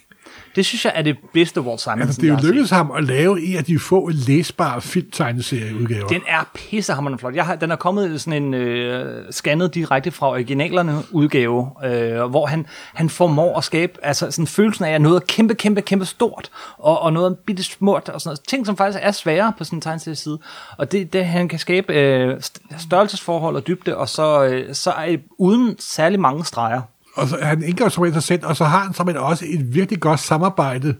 Det 0.56 0.66
synes 0.66 0.86
jeg 0.86 0.94
er 0.96 1.02
det 1.02 1.18
bedste 1.34 1.62
Walt 1.62 1.82
Simonson, 1.82 2.02
Altså, 2.02 2.22
det 2.22 2.30
er 2.30 2.34
jo 2.34 2.48
lykkedes 2.48 2.70
ham 2.70 2.92
at 2.92 3.04
lave 3.04 3.42
en 3.42 3.58
af 3.58 3.64
de 3.64 3.80
få 3.80 4.10
læsbare 4.28 4.82
filmtegneserieudgaver. 4.82 6.08
Den 6.08 6.22
er 6.28 6.50
pissehammerende 6.56 7.20
flot. 7.20 7.36
Jeg 7.36 7.46
har, 7.46 7.56
den 7.56 7.72
er 7.72 7.76
kommet 7.76 8.22
sådan 8.22 8.44
en 8.44 8.54
øh, 8.54 9.32
scannet 9.32 9.76
direkte 9.76 10.12
fra 10.12 10.30
originalerne 10.30 10.98
udgave, 11.12 11.70
øh, 11.86 12.24
hvor 12.24 12.46
han, 12.46 12.66
han 12.94 13.10
formår 13.10 13.58
at 13.58 13.64
skabe 13.64 13.94
altså 14.04 14.32
sådan 14.32 14.48
følelsen 14.48 14.86
af, 14.86 14.92
at 14.92 15.02
noget 15.02 15.16
er 15.16 15.26
kæmpe, 15.26 15.56
kæmpe, 15.56 15.82
kæmpe 15.82 16.06
stort, 16.06 16.52
og, 16.78 17.02
og 17.02 17.14
noget 17.14 17.32
er 17.32 17.36
bitte 17.46 17.64
småt, 17.64 18.10
og 18.10 18.22
sådan 18.22 18.30
noget. 18.30 18.40
Ting, 18.48 18.66
som 18.66 18.78
faktisk 18.78 19.00
er 19.02 19.12
svære 19.12 19.54
på 19.58 19.64
sådan 19.64 19.78
en 19.78 19.82
tegneserieside. 19.82 20.40
Og 20.78 20.92
det, 20.92 21.14
det 21.14 21.26
han 21.26 21.48
kan 21.50 21.60
skabe 21.60 21.94
øh, 21.94 22.38
st- 22.38 22.80
størrelsesforhold 22.80 23.56
og 23.56 23.68
dybde, 23.68 23.98
og 23.98 24.10
så, 24.10 24.44
øh, 24.44 24.76
så 24.76 24.92
er 24.92 25.06
det 25.06 25.22
uden 25.38 25.76
særlig 25.80 26.20
mange 26.20 26.46
streger. 26.46 26.82
Og 27.22 27.28
så, 27.28 27.38
han 27.42 27.64
indgår 27.64 27.90
som 27.90 28.14
sig 28.14 28.24
selv, 28.24 28.46
og 28.46 28.56
så 28.56 28.66
har 28.66 28.84
han 28.84 28.94
som 28.94 29.08
også 29.16 29.46
et 29.48 29.76
virkelig 29.76 30.00
godt 30.00 30.20
samarbejde 30.20 30.96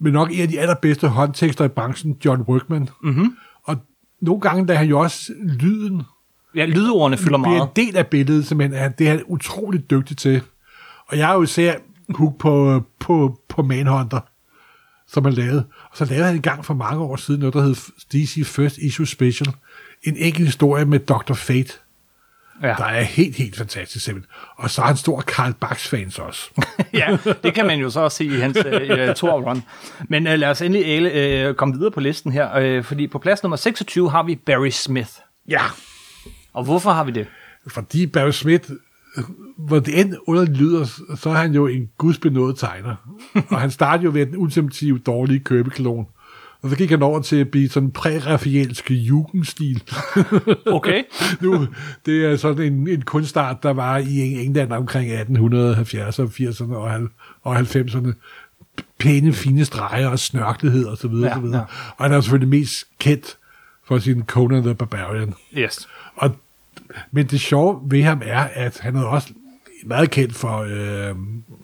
med 0.00 0.12
nok 0.12 0.28
en 0.32 0.40
af 0.40 0.48
de 0.48 0.60
allerbedste 0.60 1.08
håndtekster 1.08 1.64
i 1.64 1.68
branchen, 1.68 2.16
John 2.24 2.42
Workman. 2.42 2.88
Mm-hmm. 3.02 3.36
Og 3.64 3.76
nogle 4.20 4.40
gange, 4.40 4.68
der 4.68 4.74
han 4.74 4.88
jo 4.88 4.98
også 4.98 5.32
lyden 5.38 6.02
Ja, 6.54 6.64
lydordene 6.64 7.16
fylder 7.16 7.38
meget. 7.38 7.62
en 7.62 7.68
del 7.76 7.96
af 7.96 8.06
billedet, 8.06 8.46
simpelthen. 8.46 8.78
Er, 8.78 8.88
det 8.88 9.06
er 9.06 9.10
han 9.10 9.22
utroligt 9.26 9.90
dygtig 9.90 10.16
til. 10.16 10.42
Og 11.08 11.18
jeg 11.18 11.30
er 11.30 11.34
jo 11.34 11.42
især 11.42 11.74
hook 12.08 12.38
på, 12.38 12.82
på, 13.00 13.38
på 13.48 13.62
Manhunter, 13.62 14.20
som 15.08 15.24
han 15.24 15.32
lavede. 15.32 15.64
Og 15.90 15.96
så 15.96 16.04
lavede 16.04 16.26
han 16.26 16.34
en 16.34 16.42
gang 16.42 16.64
for 16.64 16.74
mange 16.74 17.02
år 17.02 17.16
siden 17.16 17.40
noget, 17.40 17.54
der 17.54 17.62
hed 17.62 17.74
DC 18.12 18.46
First 18.46 18.78
Issue 18.78 19.06
Special. 19.06 19.54
En 20.02 20.16
enkelt 20.16 20.46
historie 20.46 20.84
med 20.84 20.98
Dr. 20.98 21.34
Fate, 21.34 21.72
Ja. 22.62 22.74
der 22.78 22.84
er 22.84 23.02
helt, 23.02 23.36
helt 23.36 23.56
fantastisk 23.56 24.04
simpelthen. 24.04 24.32
Og 24.56 24.70
så 24.70 24.82
er 24.82 24.86
han 24.86 24.96
stor 24.96 25.20
Karl 25.20 25.52
Barks-fans 25.52 26.18
også. 26.18 26.50
ja, 26.92 27.18
det 27.42 27.54
kan 27.54 27.66
man 27.66 27.78
jo 27.80 27.90
så 27.90 28.00
også 28.00 28.16
se 28.16 28.24
i 28.24 28.40
hans 28.40 28.58
øh, 28.66 29.14
tour 29.14 29.32
run. 29.50 29.62
Men 30.08 30.26
øh, 30.26 30.38
lad 30.38 30.50
os 30.50 30.62
endelig 30.62 30.86
Ale, 30.86 31.10
øh, 31.12 31.54
komme 31.54 31.74
videre 31.74 31.90
på 31.90 32.00
listen 32.00 32.32
her, 32.32 32.54
øh, 32.54 32.84
fordi 32.84 33.06
på 33.06 33.18
plads 33.18 33.42
nummer 33.42 33.56
26 33.56 34.10
har 34.10 34.22
vi 34.22 34.36
Barry 34.46 34.70
Smith. 34.70 35.10
ja, 35.48 35.62
Og 36.52 36.64
hvorfor 36.64 36.90
har 36.90 37.04
vi 37.04 37.10
det? 37.12 37.26
fordi 37.68 38.06
Barry 38.06 38.30
Smith, 38.30 38.70
hvor 39.58 39.78
det 39.80 40.00
end 40.00 40.14
underligt 40.26 40.56
lyder, 40.58 40.84
så 41.16 41.30
er 41.30 41.34
han 41.34 41.54
jo 41.54 41.66
en 41.66 41.90
gudsbenået 41.98 42.58
tegner. 42.58 42.94
og 43.50 43.60
han 43.60 43.70
startede 43.70 44.04
jo 44.04 44.10
ved 44.12 44.26
den 44.26 44.36
ultimative 44.36 44.98
dårlige 44.98 45.40
købeklon. 45.40 46.06
Og 46.62 46.70
så 46.70 46.76
gik 46.76 46.90
han 46.90 47.02
over 47.02 47.20
til 47.20 47.36
at 47.36 47.48
blive 47.50 47.68
sådan 47.68 47.90
prærafiansk 47.90 48.90
jugendstil. 48.90 49.82
Okay. 50.66 51.02
nu, 51.40 51.66
det 52.06 52.24
er 52.24 52.36
sådan 52.36 52.72
en, 52.72 52.88
en 52.88 53.02
kunstart, 53.02 53.62
der 53.62 53.70
var 53.70 53.98
i 53.98 54.44
England 54.44 54.72
omkring 54.72 55.10
1870'erne, 55.12 56.22
80'erne 56.22 56.74
og, 56.74 56.90
hal- 56.90 57.08
og 57.42 57.56
90'erne. 57.58 58.12
Pæne, 58.98 59.32
fine 59.32 59.64
streger 59.64 60.08
og 60.08 60.18
snørklighed 60.18 60.84
og 60.84 60.96
så 60.98 61.08
videre, 61.08 61.28
Ja, 61.28 61.34
så 61.34 61.40
videre. 61.40 61.58
ja. 61.58 61.64
Og 61.96 62.04
han 62.04 62.12
er 62.12 62.20
selvfølgelig 62.20 62.48
mest 62.60 62.84
kendt 62.98 63.36
for 63.86 63.98
sin 63.98 64.22
Conan 64.22 64.62
the 64.62 64.74
Barbarian. 64.74 65.34
Yes. 65.58 65.88
Og, 66.16 66.36
men 67.10 67.26
det 67.26 67.40
sjove 67.40 67.80
ved 67.90 68.02
ham 68.02 68.22
er, 68.24 68.40
at 68.54 68.78
han 68.80 68.96
er 68.96 69.02
også 69.04 69.28
meget 69.86 70.10
kendt 70.10 70.34
for 70.34 70.58
øh, 70.58 71.14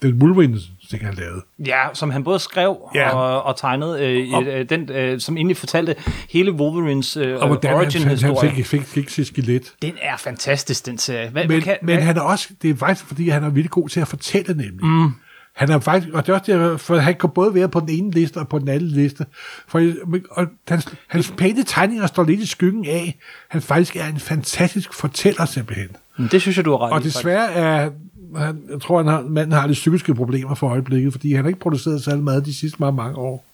den 0.02 0.22
Wolverine, 0.22 0.58
ting 0.90 1.05
han 1.06 1.15
lavede. 1.15 1.43
Ja, 1.66 1.81
som 1.94 2.10
han 2.10 2.24
både 2.24 2.39
skrev 2.39 2.77
Ja. 2.94 3.10
og, 3.10 3.43
og 3.43 3.56
tegnede, 3.56 4.05
øh, 4.05 4.16
i, 4.16 4.48
øh, 4.48 4.69
den, 4.69 4.90
øh, 4.90 5.20
som 5.20 5.36
egentlig 5.36 5.56
fortalte 5.56 5.94
hele 6.31 6.52
Wolverines 6.52 7.16
øh, 7.16 7.36
Og 7.40 7.47
hvordan 7.47 7.70
han, 7.70 7.78
han, 7.78 7.93
han 7.93 8.31
origin-historie. 8.31 8.51
fik, 8.55 8.66
fik, 8.66 8.82
fik 8.82 9.09
sit 9.09 9.27
skelet. 9.27 9.73
Den 9.82 9.94
er 10.02 10.16
fantastisk, 10.16 10.86
den 10.86 10.98
serie. 10.98 11.31
Hvad, 11.31 11.48
Men, 11.48 11.60
kan, 11.60 11.77
men 11.82 11.94
hvad, 11.97 12.05
han 12.05 12.16
er 12.16 12.20
også, 12.20 12.48
det 12.62 12.70
er 12.70 12.77
faktisk, 12.77 13.06
fordi 13.06 13.28
han 13.28 13.44
er 13.44 13.48
virkelig 13.48 13.70
god 13.70 13.89
til 13.89 14.01
at 14.01 14.09
fortælle 14.09 14.55
nemlig. 14.55 14.85
Mm. 14.86 15.10
Han 15.56 15.70
er 15.70 15.78
faktisk, 15.78 16.15
og 16.15 16.27
det 16.27 16.32
er 16.32 16.39
også 16.39 16.52
der, 16.52 16.77
for 16.77 16.97
han 16.97 17.15
kan 17.15 17.31
både 17.31 17.55
være 17.55 17.69
på 17.69 17.81
den 17.81 17.89
ene 17.89 18.10
liste 18.10 18.36
og 18.36 18.48
på 18.48 18.59
den 18.59 18.69
anden 18.69 18.89
liste. 18.89 19.27
For, 19.69 19.93
og 20.31 20.47
hans, 20.69 20.94
hans 21.09 21.35
pæne 21.36 21.65
tegninger 21.65 22.06
står 22.06 22.24
lidt 22.24 22.40
i 22.40 22.47
skyggen 22.47 22.86
af, 22.86 23.19
han 23.48 23.62
faktisk 23.62 23.97
er 23.97 24.06
en 24.06 24.20
fantastisk 24.20 24.94
fortæller 24.94 25.44
simpelthen. 25.44 25.89
det 26.31 26.43
synes 26.43 26.56
jeg, 26.56 26.65
du 26.65 26.70
har 26.70 26.78
ret 26.86 26.93
Og 26.93 27.01
i, 27.01 27.05
desværre 27.05 27.52
er, 27.52 27.90
han, 28.36 28.62
jeg 28.70 28.80
tror, 28.80 28.96
han 28.96 29.06
har, 29.06 29.22
manden 29.22 29.52
har 29.52 29.66
lidt 29.66 29.76
psykiske 29.76 30.14
problemer 30.14 30.55
for 30.55 30.68
øjeblikket, 30.68 31.12
fordi 31.12 31.34
han 31.34 31.44
har 31.44 31.48
ikke 31.48 31.60
produceret 31.60 32.05
særlig 32.05 32.24
meget 32.24 32.46
de 32.46 32.55
sidste 32.55 32.76
mange, 32.80 32.96
mange 32.96 33.18
år. 33.18 33.44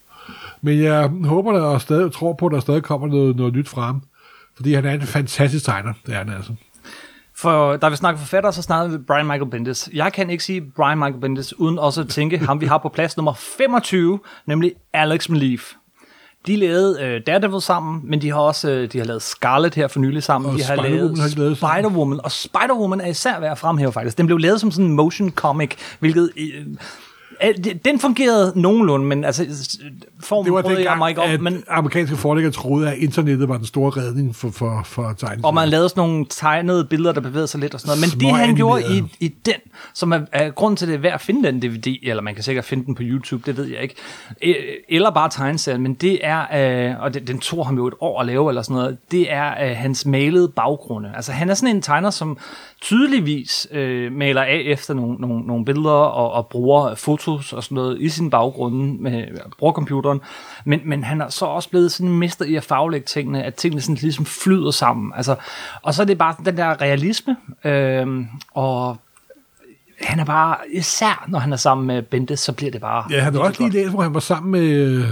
Men 0.62 0.82
jeg 0.82 1.10
håber 1.24 1.52
der 1.52 1.60
og 1.60 1.80
stadig 1.80 2.12
tror 2.12 2.32
på, 2.32 2.46
at 2.46 2.52
der 2.52 2.60
stadig 2.60 2.82
kommer 2.82 3.06
noget, 3.06 3.36
noget 3.36 3.55
nyt 3.55 3.68
frem. 3.68 4.01
Fordi 4.56 4.74
han 4.74 4.84
er 4.84 4.92
en 4.92 5.02
fantastisk 5.02 5.64
tegner, 5.64 5.92
det 6.06 6.14
er 6.14 6.18
han 6.18 6.28
altså. 6.28 6.52
For 7.36 7.76
da 7.76 7.88
vi 7.88 7.96
snakker 7.96 8.18
forfatter, 8.18 8.51
så 8.51 8.62
snakker 8.62 8.96
vi 8.96 9.05
Brian 9.05 9.26
Michael 9.26 9.51
Bendis. 9.51 9.90
Jeg 9.92 10.12
kan 10.12 10.30
ikke 10.30 10.44
sige 10.44 10.60
Brian 10.76 10.98
Michael 10.98 11.20
Bendis, 11.20 11.59
uden 11.59 11.78
også 11.78 12.01
at 12.01 12.09
tænke 12.09 12.38
ham, 12.38 12.60
vi 12.60 12.66
har 12.66 12.78
på 12.78 12.88
plads 12.88 13.16
nummer 13.16 13.32
25, 13.34 14.18
nemlig 14.46 14.72
Alex 14.92 15.28
Malief. 15.28 15.72
De 16.46 16.56
lavede 16.56 17.02
øh, 17.02 17.20
Daredevil 17.26 17.60
sammen, 17.60 18.00
men 18.04 18.22
de 18.22 18.30
har 18.30 18.38
også 18.38 18.70
øh, 18.70 18.92
de 18.92 18.98
har 18.98 19.04
lavet 19.04 19.22
Scarlet 19.22 19.74
her 19.74 19.88
for 19.88 20.00
nylig 20.00 20.22
sammen. 20.22 20.50
Og 20.50 20.58
de 20.58 20.64
har 20.64 20.76
lavet 20.76 21.18
har. 21.18 21.54
Spider-Woman, 21.54 22.20
og 22.24 22.30
Spider-Woman 22.30 23.02
er 23.02 23.06
især 23.06 23.40
værd 23.40 23.52
at 23.52 23.58
fremhæve 23.58 23.92
faktisk. 23.92 24.18
Den 24.18 24.26
blev 24.26 24.38
lavet 24.38 24.60
som 24.60 24.70
sådan 24.70 24.86
en 24.86 24.92
motion 24.92 25.30
comic, 25.30 25.70
hvilket... 25.98 26.30
Øh, 26.36 26.66
Den 27.84 27.98
fungerede 28.00 28.52
nogenlunde, 28.56 29.06
men 29.06 29.24
altså, 29.24 29.46
formen 30.20 30.44
Det 30.44 30.52
var 30.52 30.62
brød 30.62 30.78
jeg 30.78 30.98
mig 30.98 31.08
ikke 31.08 31.20
om, 31.20 31.40
men, 31.40 31.64
amerikanske 31.68 32.16
forlæggere 32.16 32.52
troede, 32.52 32.90
at 32.90 32.98
internettet 32.98 33.48
var 33.48 33.56
den 33.56 33.66
store 33.66 33.90
redning 33.90 34.36
for, 34.36 34.50
for, 34.50 34.82
for 34.84 35.02
tegneserier. 35.02 35.46
og 35.46 35.54
man 35.54 35.68
lavede 35.68 35.88
sådan 35.88 36.00
nogle 36.00 36.26
tegnede 36.30 36.84
billeder, 36.84 37.12
der 37.12 37.20
bevægede 37.20 37.46
sig 37.46 37.60
lidt 37.60 37.74
og 37.74 37.80
sådan 37.80 37.98
noget. 37.98 38.14
Men 38.14 38.20
det, 38.20 38.38
han 38.46 38.56
gjorde 38.56 38.82
i, 38.96 39.26
i 39.26 39.28
den, 39.28 39.54
som 39.94 40.12
er, 40.12 40.20
er 40.32 40.50
grund 40.50 40.76
til, 40.76 40.88
det 40.88 40.94
er 40.94 40.98
værd 40.98 41.14
at 41.14 41.20
finde 41.20 41.48
den 41.48 41.62
DVD, 41.62 41.96
eller 42.02 42.22
man 42.22 42.34
kan 42.34 42.44
sikkert 42.44 42.64
finde 42.64 42.86
den 42.86 42.94
på 42.94 43.02
YouTube, 43.04 43.42
det 43.46 43.56
ved 43.56 43.64
jeg 43.64 43.82
ikke, 43.82 43.94
Øh, 44.42 44.54
eller 44.88 45.10
bare 45.10 45.28
tegneserien, 45.28 45.82
men 45.82 45.94
det 45.94 46.18
er, 46.22 46.40
øh, 46.90 47.02
og 47.02 47.14
det, 47.14 47.28
den 47.28 47.38
tog 47.38 47.66
ham 47.66 47.76
jo 47.76 47.86
et 47.86 47.94
år 48.00 48.20
at 48.20 48.26
lave, 48.26 48.50
eller 48.50 48.62
sådan 48.62 48.76
noget, 48.76 48.98
det 49.10 49.32
er 49.32 49.64
øh, 49.64 49.76
hans 49.76 50.06
malede 50.06 50.48
baggrunde. 50.48 51.12
Altså 51.16 51.32
han 51.32 51.50
er 51.50 51.54
sådan 51.54 51.76
en 51.76 51.82
tegner, 51.82 52.10
som 52.10 52.38
tydeligvis 52.85 53.69
øh, 53.70 54.12
maler 54.12 54.43
af 54.43 54.62
efter 54.65 54.94
nogle, 54.94 55.16
nogle, 55.19 55.47
nogle 55.47 55.65
billeder, 55.65 55.90
og, 55.90 56.32
og 56.32 56.48
bruger 56.48 56.94
fotos 56.94 57.52
og 57.52 57.65
sådan 57.65 57.74
noget 57.74 58.01
i 58.01 58.09
sin 58.09 58.31
baggrunde, 58.31 59.02
med, 59.02 59.27
bruger 59.59 59.73
computeren, 59.73 60.20
men, 60.65 60.81
men 60.85 61.05
han 61.05 61.20
er 61.20 61.28
så 61.28 61.44
også 61.44 61.70
blevet 61.70 61.93
sådan 61.93 62.11
en 62.11 62.19
mester 62.19 62.44
i 62.44 62.55
at 62.55 62.65
faglægge 62.65 63.05
tingene, 63.05 63.43
at 63.43 63.55
tingene 63.55 63.81
sådan 63.81 63.94
ligesom 63.94 64.27
flyder 64.27 64.70
sammen. 64.70 65.12
Altså, 65.16 65.36
og 65.82 65.94
så 65.94 66.02
er 66.02 66.06
det 66.06 66.19
bare 66.19 66.36
den 66.44 66.56
der 66.56 66.81
realisme, 66.81 67.36
øh, 67.65 68.27
og 68.55 68.97
han 70.01 70.20
er 70.20 70.24
bare, 70.24 70.56
især 70.73 71.24
når 71.28 71.39
han 71.39 71.52
er 71.52 71.56
sammen 71.56 71.86
med 71.86 72.02
Bente, 72.02 72.36
så 72.36 72.52
bliver 72.52 72.70
det 72.70 72.81
bare... 72.81 73.05
Ja, 73.11 73.20
han 73.20 73.35
har 73.35 73.40
også 73.40 73.62
lige 73.62 73.73
læst, 73.73 73.90
hvor 73.90 74.02
han 74.02 74.15
var 74.15 74.20
sammen 74.20 74.52
med... 74.52 74.69
øh, 74.70 75.05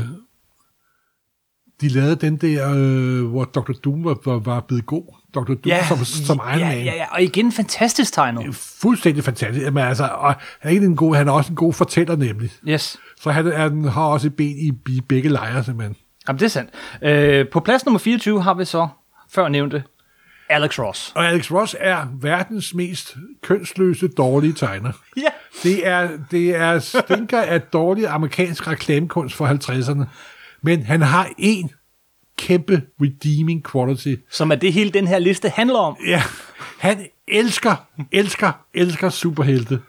De 1.80 1.88
lavede 1.88 2.16
den 2.16 2.36
der, 2.36 2.72
øh, 2.76 3.30
hvor 3.30 3.44
Dr. 3.44 3.72
Doom 3.72 4.04
var, 4.04 4.18
var, 4.24 4.38
var 4.38 4.60
blevet 4.60 4.86
god. 4.86 5.21
Dr. 5.34 5.40
Doom 5.40 5.58
Ja, 5.66 5.86
som, 5.88 6.04
som 6.04 6.40
Iron 6.48 6.58
ja, 6.58 6.66
Man. 6.66 6.84
ja, 6.84 6.94
ja, 6.94 7.04
og 7.10 7.22
igen 7.22 7.52
fantastisk 7.52 8.12
tegnet. 8.12 8.54
Fuldstændig 8.54 9.24
fantastisk. 9.24 9.72
Men 9.72 9.84
altså, 9.84 10.04
og 10.04 10.34
han, 10.34 10.36
er 10.62 10.68
ikke 10.68 10.86
en 10.86 10.96
god, 10.96 11.16
han 11.16 11.28
er 11.28 11.32
også 11.32 11.50
en 11.50 11.56
god 11.56 11.72
fortæller 11.72 12.16
nemlig. 12.16 12.50
Yes. 12.68 12.98
Så 13.20 13.30
han, 13.30 13.46
er, 13.46 13.58
han 13.58 13.84
har 13.84 14.04
også 14.04 14.26
et 14.26 14.36
ben 14.36 14.56
i, 14.58 14.72
i 14.88 15.00
begge 15.00 15.28
lejre, 15.28 15.64
simpelthen. 15.64 15.96
Jamen, 16.28 16.38
det 16.40 16.44
er 16.44 16.50
sandt. 16.50 16.70
Øh, 17.02 17.48
på 17.48 17.60
plads 17.60 17.84
nummer 17.86 17.98
24 17.98 18.42
har 18.42 18.54
vi 18.54 18.64
så, 18.64 18.88
før 19.30 19.48
nævnte, 19.48 19.82
Alex 20.48 20.78
Ross. 20.78 21.12
Og 21.14 21.26
Alex 21.26 21.50
Ross 21.50 21.76
er 21.80 22.06
verdens 22.20 22.74
mest 22.74 23.16
kønsløse, 23.42 24.08
dårlige 24.08 24.52
tegner. 24.52 24.92
Ja. 25.16 25.22
Det 25.62 25.86
er, 25.86 26.08
det 26.30 26.56
er 26.56 26.78
stinker 26.78 27.40
af 27.40 27.60
dårlig 27.62 28.06
amerikansk 28.06 28.68
reklamekunst 28.68 29.34
for 29.34 29.46
50'erne. 29.46 30.04
Men 30.62 30.82
han 30.82 31.02
har 31.02 31.28
en 31.38 31.70
kæmpe 32.38 32.82
redeeming 33.02 33.64
quality. 33.72 34.14
Som 34.30 34.50
er 34.50 34.54
det 34.54 34.72
hele 34.72 34.90
den 34.90 35.06
her 35.06 35.18
liste 35.18 35.48
handler 35.48 35.78
om. 35.78 35.96
Ja, 36.06 36.22
han 36.78 37.06
elsker, 37.28 37.74
elsker, 38.12 38.52
elsker 38.74 39.08
superhelte. 39.08 39.80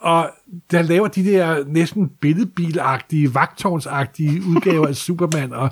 Og 0.00 0.30
der 0.70 0.82
laver 0.82 1.08
de 1.08 1.24
der 1.24 1.64
næsten 1.66 2.08
billedbilagtige, 2.20 3.34
vagtårnsagtige 3.34 4.42
udgaver 4.46 4.86
af 4.86 4.96
Superman 4.96 5.52
og, 5.52 5.70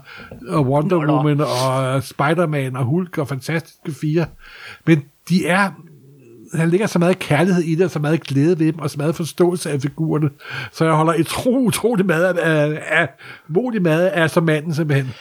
og 0.48 0.66
Wonder. 0.66 0.96
Woman 0.96 1.40
og 1.40 2.02
Spider-Man 2.02 2.76
og 2.76 2.84
Hulk 2.84 3.18
og 3.18 3.28
Fantastiske 3.28 3.92
Fire. 4.00 4.26
Men 4.86 5.02
de 5.28 5.46
er 5.46 5.70
han 6.54 6.70
ligger 6.70 6.86
så 6.86 6.98
meget 6.98 7.18
kærlighed 7.18 7.62
i 7.62 7.74
det, 7.74 7.84
og 7.84 7.90
så 7.90 7.98
meget 7.98 8.20
glæde 8.20 8.58
ved 8.58 8.72
dem, 8.72 8.78
og 8.78 8.90
så 8.90 8.98
meget 8.98 9.14
forståelse 9.14 9.70
af 9.70 9.80
figurerne. 9.80 10.30
Så 10.72 10.84
jeg 10.84 10.94
holder 10.94 11.12
et 11.12 11.46
utroligt 11.46 12.06
meget 12.06 12.24
af, 12.24 12.64
af, 12.64 12.82
af 12.90 13.08
modig 13.48 13.82
meget 13.82 14.06
af 14.06 14.30
som 14.30 14.44
manden 14.44 14.74
simpelthen. 14.74 15.12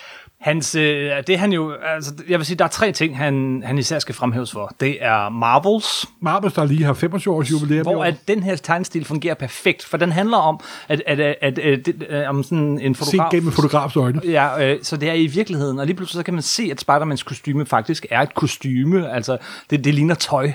Hans, 0.42 0.76
øh, 0.76 1.12
det 1.28 1.40
han 1.40 1.54
jo, 1.54 1.72
altså, 1.72 2.14
jeg 2.30 2.40
vil 2.40 2.46
sige, 2.46 2.58
der 2.58 2.66
er 2.66 2.70
tre 2.70 2.92
ting, 2.92 3.18
han, 3.18 3.64
han 3.66 3.78
især 3.78 4.00
skal 4.00 4.16
fremhæves 4.16 4.52
for. 4.52 4.76
Det 4.80 4.98
er 5.04 5.30
Marvels, 5.30 6.06
Marbles, 6.22 6.54
der 6.54 6.66
lige 6.66 6.84
har 6.84 6.94
25 6.94 7.34
års 7.34 7.52
jubilæum. 7.52 7.82
hvor 7.82 8.04
at 8.04 8.16
den 8.28 8.44
her 8.44 8.56
tegnstil 8.56 9.06
fungerer 9.06 9.34
perfekt, 9.34 9.86
for 9.86 9.98
den 9.98 10.12
handler 10.12 10.38
om, 10.38 10.60
at, 10.88 11.04
at, 11.08 11.20
at, 11.20 11.36
at, 11.42 11.60
at, 11.60 11.86
det, 11.86 12.06
øh, 12.10 12.30
om 12.30 12.44
sådan 12.44 12.80
en 12.80 12.96
fotograf... 12.96 13.32
gennem 13.32 13.48
en 13.48 13.54
fotografs 13.54 13.96
øjne. 13.96 14.22
Ja, 14.24 14.74
øh, 14.74 14.80
så 14.84 14.98
det 14.98 15.10
er 15.10 15.14
i 15.14 15.28
virkeligheden, 15.28 15.80
og 15.80 15.86
lige 15.86 15.96
pludselig 15.96 16.20
så 16.20 16.24
kan 16.24 16.34
man 16.34 16.44
se, 16.44 16.70
at 16.72 16.82
Spider-Mans 16.82 17.24
kostyme 17.24 17.66
faktisk 17.66 18.06
er 18.10 18.22
et 18.22 18.36
kostyme, 18.36 19.12
altså 19.12 19.38
det, 19.70 19.84
det 19.84 19.94
ligner 19.94 20.16
tøj. 20.16 20.52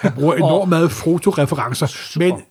Han 0.00 0.12
bruger 0.12 0.34
enormt 0.44 0.68
meget 0.68 0.90
fotoreferencer, 0.90 2.18
men 2.18 2.42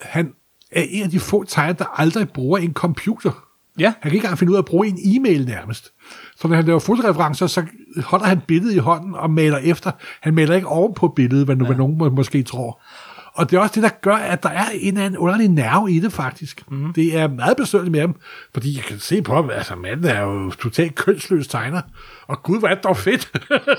han 0.00 0.32
er 0.72 0.84
en 0.88 1.02
af 1.02 1.10
de 1.10 1.20
få 1.20 1.44
tegnere, 1.44 1.76
der 1.78 2.00
aldrig 2.00 2.28
bruger 2.28 2.58
en 2.58 2.72
computer. 2.72 3.30
Ja. 3.78 3.86
Han 4.00 4.10
kan 4.10 4.12
ikke 4.12 4.24
engang 4.24 4.38
finde 4.38 4.50
ud 4.50 4.56
af 4.56 4.60
at 4.60 4.64
bruge 4.64 4.86
en 4.86 4.98
e-mail 5.04 5.46
nærmest. 5.46 5.92
Så 6.36 6.48
når 6.48 6.56
han 6.56 6.64
laver 6.64 6.78
fotoreferencer, 6.78 7.46
så 7.46 7.64
holder 8.04 8.26
han 8.26 8.40
billedet 8.46 8.74
i 8.74 8.78
hånden 8.78 9.14
og 9.14 9.30
maler 9.30 9.58
efter. 9.58 9.90
Han 10.20 10.34
maler 10.34 10.54
ikke 10.54 10.68
oven 10.68 10.94
på 10.94 11.08
billedet, 11.08 11.44
hvad, 11.44 11.56
ja. 11.56 11.64
hvad 11.64 11.76
nogen 11.76 11.98
må, 11.98 12.10
måske 12.10 12.42
tror. 12.42 12.82
Og 13.36 13.50
det 13.50 13.56
er 13.56 13.60
også 13.60 13.74
det, 13.74 13.82
der 13.82 13.88
gør, 14.00 14.14
at 14.14 14.42
der 14.42 14.48
er 14.48 14.64
en 14.74 14.88
eller 14.94 15.06
anden 15.06 15.18
underlig 15.18 15.48
nerve 15.48 15.92
i 15.92 16.00
det, 16.00 16.12
faktisk. 16.12 16.62
Mm. 16.70 16.92
Det 16.92 17.16
er 17.18 17.28
meget 17.28 17.56
besøgende 17.56 17.90
med 17.90 18.00
ham, 18.00 18.16
fordi 18.54 18.76
jeg 18.76 18.84
kan 18.84 18.98
se 18.98 19.22
på 19.22 19.34
ham, 19.34 19.50
altså 19.50 19.74
manden 19.74 20.04
er 20.04 20.20
jo 20.20 20.50
totalt 20.50 20.94
kønsløs 20.94 21.46
tegner. 21.48 21.80
Og 22.26 22.42
gud, 22.42 22.58
hvor 22.58 22.68
er 22.68 22.74
det 22.74 22.84
dog 22.84 22.96
fedt. 22.96 23.32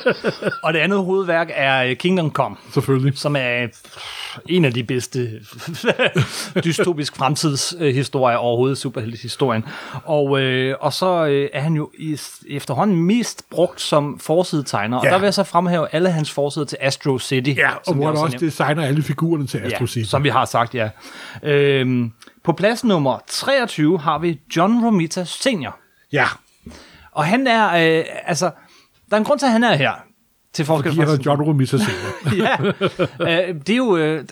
og 0.64 0.73
det 0.73 0.80
andet 0.80 0.99
hovedværk 0.99 1.48
er 1.53 1.84
øh, 1.84 1.95
Kingdom 1.95 2.32
Come. 2.32 2.56
Selvfølgelig. 2.73 3.18
Som 3.18 3.36
er 3.36 3.64
øh, 3.64 3.69
en 4.45 4.65
af 4.65 4.73
de 4.73 4.84
bedste 4.84 5.30
dystopisk 6.64 7.15
fremtidshistorier 7.15 8.38
overhovedet 8.38 8.77
i 8.77 8.82
superheltehistorien. 8.82 9.65
Og, 10.03 10.40
øh, 10.41 10.76
og 10.80 10.94
så 10.94 11.26
øh, 11.26 11.49
er 11.53 11.61
han 11.61 11.73
jo 11.73 11.90
i, 11.99 12.19
efterhånden 12.49 12.98
mest 13.03 13.44
brugt 13.49 13.82
som 13.82 14.19
forsidetegner. 14.19 14.98
Og 14.98 15.06
Ja. 15.06 15.10
der 15.10 15.18
vil 15.18 15.26
jeg 15.26 15.34
så 15.34 15.44
fremhæve 15.44 15.88
alle 15.91 16.11
hans 16.11 16.32
forsider 16.32 16.65
til 16.65 16.77
Astro 16.82 17.19
City. 17.19 17.49
Ja, 17.57 17.69
og 17.88 17.94
hvor 17.94 18.06
han 18.06 18.15
også 18.18 18.27
nævnt. 18.27 18.40
designer 18.41 18.84
alle 18.84 19.03
figurerne 19.03 19.45
til 19.48 19.58
Astro 19.58 19.86
ja, 19.96 20.04
som 20.04 20.24
vi 20.24 20.30
har 20.30 20.46
sagt, 20.46 20.76
ja. 20.76 20.90
Øhm, 21.44 22.12
på 22.44 22.54
plads 22.54 22.84
nummer 22.84 23.20
23 23.28 24.00
har 24.00 24.20
vi 24.20 24.40
John 24.58 24.86
Romita 24.86 25.24
Senior. 25.24 25.80
Ja, 26.12 26.26
Og 27.12 27.26
han 27.26 27.48
er, 27.48 27.66
øh, 28.00 28.06
altså, 28.26 28.52
der 29.10 29.16
er 29.16 29.18
en 29.18 29.24
grund 29.24 29.40
til, 29.40 29.46
at 29.46 29.52
han 29.52 29.64
er 29.64 29.76
her. 29.76 29.92
Til 30.54 30.66
forskel 30.66 30.92
fordi 30.92 31.10
han 31.10 31.20
er 31.20 31.24
John 31.26 31.42
Romita 31.42 31.78
senere. 31.78 32.36
ja, 33.20 33.48
øh, 33.50 33.56
det 33.56 33.70
er 33.70 33.78
jo... 33.78 33.98
Øh, 33.98 34.26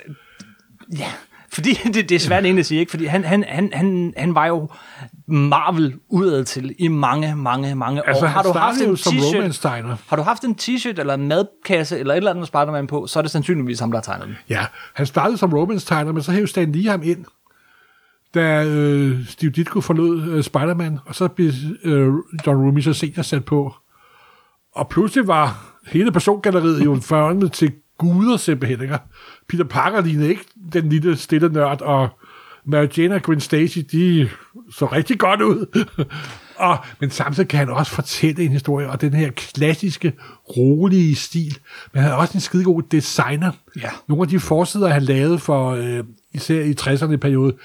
ja, 0.97 1.07
fordi 1.53 1.73
det, 1.93 2.09
det 2.09 2.11
er 2.11 2.19
svært 2.19 2.43
egentlig 2.43 2.59
at 2.59 2.65
sige, 2.65 2.79
ikke? 2.79 2.89
Fordi 2.89 3.05
han, 3.05 3.23
han, 3.23 3.43
han, 3.47 3.69
han, 3.73 4.13
han 4.17 4.35
var 4.35 4.45
jo 4.47 4.69
Marvel 5.27 5.95
udad 6.09 6.43
til 6.43 6.75
i 6.79 6.87
mange, 6.87 7.35
mange, 7.35 7.75
mange 7.75 8.07
Altså, 8.07 8.25
år. 8.25 8.29
han 8.29 8.43
startede 8.43 8.87
jo 8.87 8.95
som 8.95 9.13
romance-tegner. 9.17 9.95
Har 10.07 10.15
du 10.15 10.21
haft 10.21 10.43
en 10.43 10.55
t-shirt 10.61 10.99
eller 10.99 11.13
en 11.13 11.27
madkasse 11.27 11.99
eller 11.99 12.13
et 12.13 12.17
eller 12.17 12.29
andet 12.29 12.39
med 12.41 12.47
Spider-Man 12.47 12.87
på, 12.87 13.07
så 13.07 13.19
er 13.19 13.21
det 13.21 13.31
sandsynligvis 13.31 13.79
ham, 13.79 13.91
der 13.91 13.97
har 13.97 14.03
tegnet 14.03 14.27
den. 14.27 14.35
Ja, 14.49 14.65
han 14.93 15.05
startede 15.05 15.37
som 15.37 15.53
romance-tegner, 15.53 16.11
men 16.11 16.23
så 16.23 16.31
hævde 16.31 16.47
Stan 16.47 16.71
Lee 16.71 16.89
ham 16.91 17.01
ind, 17.03 17.25
da 18.33 18.65
øh, 18.65 19.27
Steve 19.27 19.51
Ditko 19.51 19.81
forlod 19.81 20.21
øh, 20.27 20.43
Spider-Man, 20.43 20.99
og 21.05 21.15
så 21.15 21.27
blev 21.27 21.51
øh, 21.83 22.07
John 22.47 22.67
Romita 22.67 22.93
senior 22.93 23.21
sat 23.23 23.45
på. 23.45 23.73
Og 24.75 24.89
pludselig 24.89 25.27
var 25.27 25.65
hele 25.87 26.11
persongalleriet 26.11 26.85
jo 26.85 26.99
førende 27.01 27.49
til 27.49 27.71
guder 27.97 28.37
simpelthen. 28.37 28.81
Ikke? 28.81 28.97
Peter 29.47 29.63
Parker 29.63 30.01
lignede 30.01 30.29
ikke 30.29 30.45
den 30.73 30.89
lille 30.89 31.17
stille 31.17 31.49
nørd, 31.49 31.81
og 31.81 32.09
Mary 32.65 32.87
Jane 32.97 33.15
og 33.15 33.21
Gwen 33.21 33.39
Stacy, 33.39 33.79
de 33.91 34.29
så 34.71 34.85
rigtig 34.85 35.19
godt 35.19 35.41
ud. 35.41 35.85
og, 36.55 36.77
men 36.99 37.09
samtidig 37.09 37.49
kan 37.49 37.59
han 37.59 37.69
også 37.69 37.91
fortælle 37.91 38.43
en 38.43 38.51
historie, 38.51 38.89
og 38.89 39.01
den 39.01 39.13
her 39.13 39.31
klassiske, 39.31 40.13
rolige 40.57 41.15
stil. 41.15 41.57
Men 41.93 42.01
han 42.01 42.11
er 42.11 42.15
også 42.15 42.33
en 42.33 42.41
skidegod 42.41 42.83
designer. 42.91 43.51
Ja. 43.81 43.89
Nogle 44.07 44.21
af 44.21 44.27
de 44.27 44.39
forsider, 44.39 44.87
han 44.87 45.03
lavede 45.03 45.39
for, 45.39 45.71
øh, 45.71 46.03
især 46.33 46.61
i 46.61 46.75
60'erne 46.81 47.15
periode, 47.15 47.55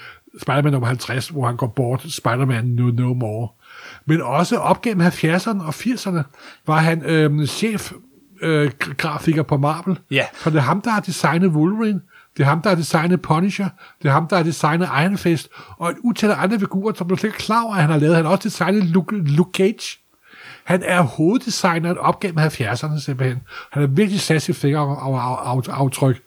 Spider-Man 0.41 0.73
nummer 0.73 0.87
50, 0.87 1.27
hvor 1.27 1.45
han 1.45 1.57
går 1.57 1.67
bort, 1.67 2.05
Spider-Man 2.09 2.65
No, 2.65 2.91
no 2.91 3.13
More. 3.13 3.47
Men 4.05 4.21
også 4.21 4.57
op 4.57 4.81
gennem 4.81 5.07
70'erne 5.07 5.63
og 5.63 5.69
80'erne 5.69 6.21
var 6.67 6.77
han 6.77 7.03
øh, 7.03 7.47
chef 7.47 7.91
øh, 8.41 8.71
grafiker 8.97 9.43
på 9.43 9.57
Marvel. 9.57 9.99
Ja. 10.11 10.25
For 10.33 10.49
det 10.49 10.57
er 10.57 10.61
ham, 10.61 10.81
der 10.81 10.89
har 10.89 10.99
designet 10.99 11.49
Wolverine, 11.49 12.01
det 12.37 12.43
er 12.43 12.49
ham, 12.49 12.61
der 12.61 12.69
har 12.69 12.75
designet 12.75 13.21
Punisher, 13.21 13.69
det 14.01 14.07
er 14.07 14.11
ham, 14.11 14.27
der 14.27 14.35
har 14.35 14.43
designet 14.43 14.85
Iron 14.85 15.17
Fist, 15.17 15.49
og 15.77 15.89
et 15.89 15.97
utal 16.03 16.31
af 16.31 16.43
andre 16.43 16.59
figurer, 16.59 16.93
som 16.93 17.09
du 17.09 17.15
slet 17.15 17.27
ikke 17.29 17.35
er 17.35 17.39
klar 17.39 17.63
over, 17.63 17.75
at 17.75 17.81
han 17.81 17.91
har 17.91 17.99
lavet. 17.99 18.15
Han 18.15 18.25
har 18.25 18.31
også 18.31 18.43
designet 18.43 18.83
Luke, 18.83 19.17
Luke 19.17 19.51
Cage. 19.57 19.99
Han 20.63 20.83
er 20.85 21.01
hoveddesigneren 21.01 21.97
op 21.97 22.19
gennem 22.19 22.45
70'erne 22.45 23.01
simpelthen. 23.01 23.39
Han 23.71 23.81
har 23.81 23.87
virkelig 23.87 24.19
sat 24.19 24.41
sit 24.41 24.55
fingeraftryk 24.55 26.21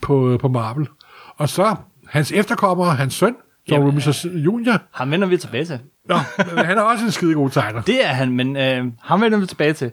på, 0.00 0.38
på 0.40 0.48
Marvel. 0.48 0.88
Og 1.36 1.48
så 1.48 1.74
hans 2.08 2.32
efterkommere, 2.32 2.94
hans 2.94 3.14
søn, 3.14 3.34
John 3.70 3.84
Romita 3.84 4.10
Jr., 4.28 4.78
Ham 4.90 5.10
vender 5.10 5.26
vi 5.26 5.36
tilbage 5.36 5.64
til. 5.64 5.80
Nå, 6.08 6.16
han 6.56 6.78
er 6.78 6.82
også 6.82 7.04
en 7.04 7.10
skidegod 7.10 7.50
tegner. 7.50 7.82
Det 7.92 8.04
er 8.04 8.08
han, 8.08 8.32
men 8.32 8.56
øh, 8.56 8.84
ham 9.02 9.20
vender 9.20 9.38
vi 9.38 9.46
tilbage 9.46 9.72
til. 9.72 9.90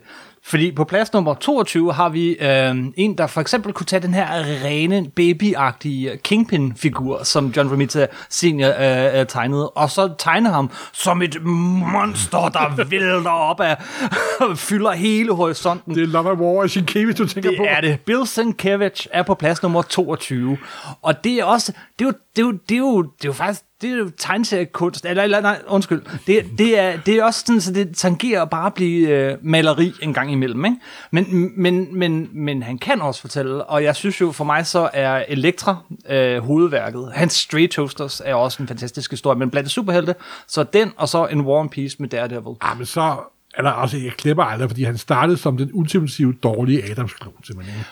Fordi 0.48 0.72
på 0.72 0.84
plads 0.84 1.12
nummer 1.12 1.34
22 1.34 1.92
har 1.92 2.08
vi 2.08 2.28
øh, 2.40 2.74
en, 2.96 3.18
der 3.18 3.26
for 3.26 3.40
eksempel 3.40 3.72
kunne 3.72 3.86
tage 3.86 4.00
den 4.02 4.14
her 4.14 4.26
rene, 4.64 5.06
babyagtige 5.16 6.16
Kingpin-figur, 6.24 7.24
som 7.24 7.46
John 7.56 7.70
Romita 7.70 8.06
senior 8.28 8.68
øh, 8.68 9.20
øh, 9.20 9.26
tegnede, 9.26 9.70
og 9.70 9.90
så 9.90 10.14
tegne 10.18 10.48
ham 10.50 10.70
som 10.92 11.22
et 11.22 11.42
monster, 11.42 12.48
der 12.48 12.84
vælter 12.90 13.30
op 13.30 13.60
af, 13.60 13.76
fylder 14.68 14.92
hele 14.92 15.34
horisonten. 15.34 15.94
Det 15.94 16.02
er 16.02 16.06
Love 16.06 16.30
and 16.30 16.40
War 16.40 16.62
og 16.62 16.70
Sienkiewicz, 16.70 17.18
du 17.18 17.26
tænker 17.26 17.50
Det 17.50 17.58
på. 17.58 17.64
er 17.68 17.80
det. 17.80 18.00
Bill 18.00 18.26
Sienkiewicz 18.26 19.06
er 19.12 19.22
på 19.22 19.34
plads 19.34 19.62
nummer 19.62 19.82
22. 19.82 20.58
Og 21.02 21.24
det 21.24 21.32
er 21.32 21.44
også, 21.44 21.72
det 21.98 22.04
er 22.04 22.08
jo, 22.08 22.12
det 22.36 22.42
er 22.42 22.46
jo, 22.46 22.52
det 22.68 22.74
er 22.74 22.78
jo, 22.78 23.02
det 23.02 23.24
er 23.24 23.28
jo 23.28 23.32
faktisk 23.32 23.60
det 23.82 23.90
er 23.90 23.96
jo 23.96 24.10
tegneseriekunst, 24.18 25.04
eller, 25.04 25.22
eller 25.22 25.40
nej, 25.40 25.62
undskyld, 25.68 26.02
det, 26.26 26.46
det, 26.58 26.78
er, 26.78 27.00
det 27.06 27.14
er 27.16 27.24
også 27.24 27.40
sådan, 27.40 27.60
så 27.60 27.72
det 27.72 27.96
tangerer 27.96 28.44
bare 28.44 28.66
at 28.66 28.74
blive 28.74 29.08
øh, 29.08 29.38
maleri 29.42 29.92
en 30.02 30.14
gang 30.14 30.32
imellem, 30.32 30.64
ikke? 30.64 30.76
Men, 31.10 31.52
men, 31.56 31.98
men, 31.98 32.28
men 32.32 32.62
han 32.62 32.78
kan 32.78 33.02
også 33.02 33.20
fortælle, 33.20 33.64
og 33.64 33.84
jeg 33.84 33.96
synes 33.96 34.20
jo 34.20 34.32
for 34.32 34.44
mig 34.44 34.66
så 34.66 34.90
er 34.92 35.24
Elektra 35.28 35.76
øh, 36.08 36.38
hovedværket. 36.38 37.12
Hans 37.14 37.32
Stray 37.32 37.68
Toasters 37.68 38.22
er 38.24 38.34
også 38.34 38.62
en 38.62 38.68
fantastisk 38.68 39.10
historie, 39.10 39.38
men 39.38 39.50
blandt 39.50 39.70
superhelte, 39.70 40.14
så 40.46 40.62
den, 40.62 40.92
og 40.96 41.08
så 41.08 41.26
en 41.26 41.40
War 41.40 41.60
and 41.60 41.70
Peace 41.70 41.96
med 41.98 42.08
Daredevil. 42.08 42.56
Ja, 42.64 42.74
men 42.74 42.86
så 42.86 43.16
er 43.54 43.62
der 43.62 43.70
også, 43.70 43.96
jeg 43.96 44.12
klipper 44.12 44.44
aldrig, 44.44 44.70
fordi 44.70 44.84
han 44.84 44.98
startede 44.98 45.36
som 45.36 45.56
den 45.56 45.70
ultimative 45.72 46.32
dårlige 46.32 46.90
Adams-klon, 46.90 47.44
simpelthen. 47.44 47.84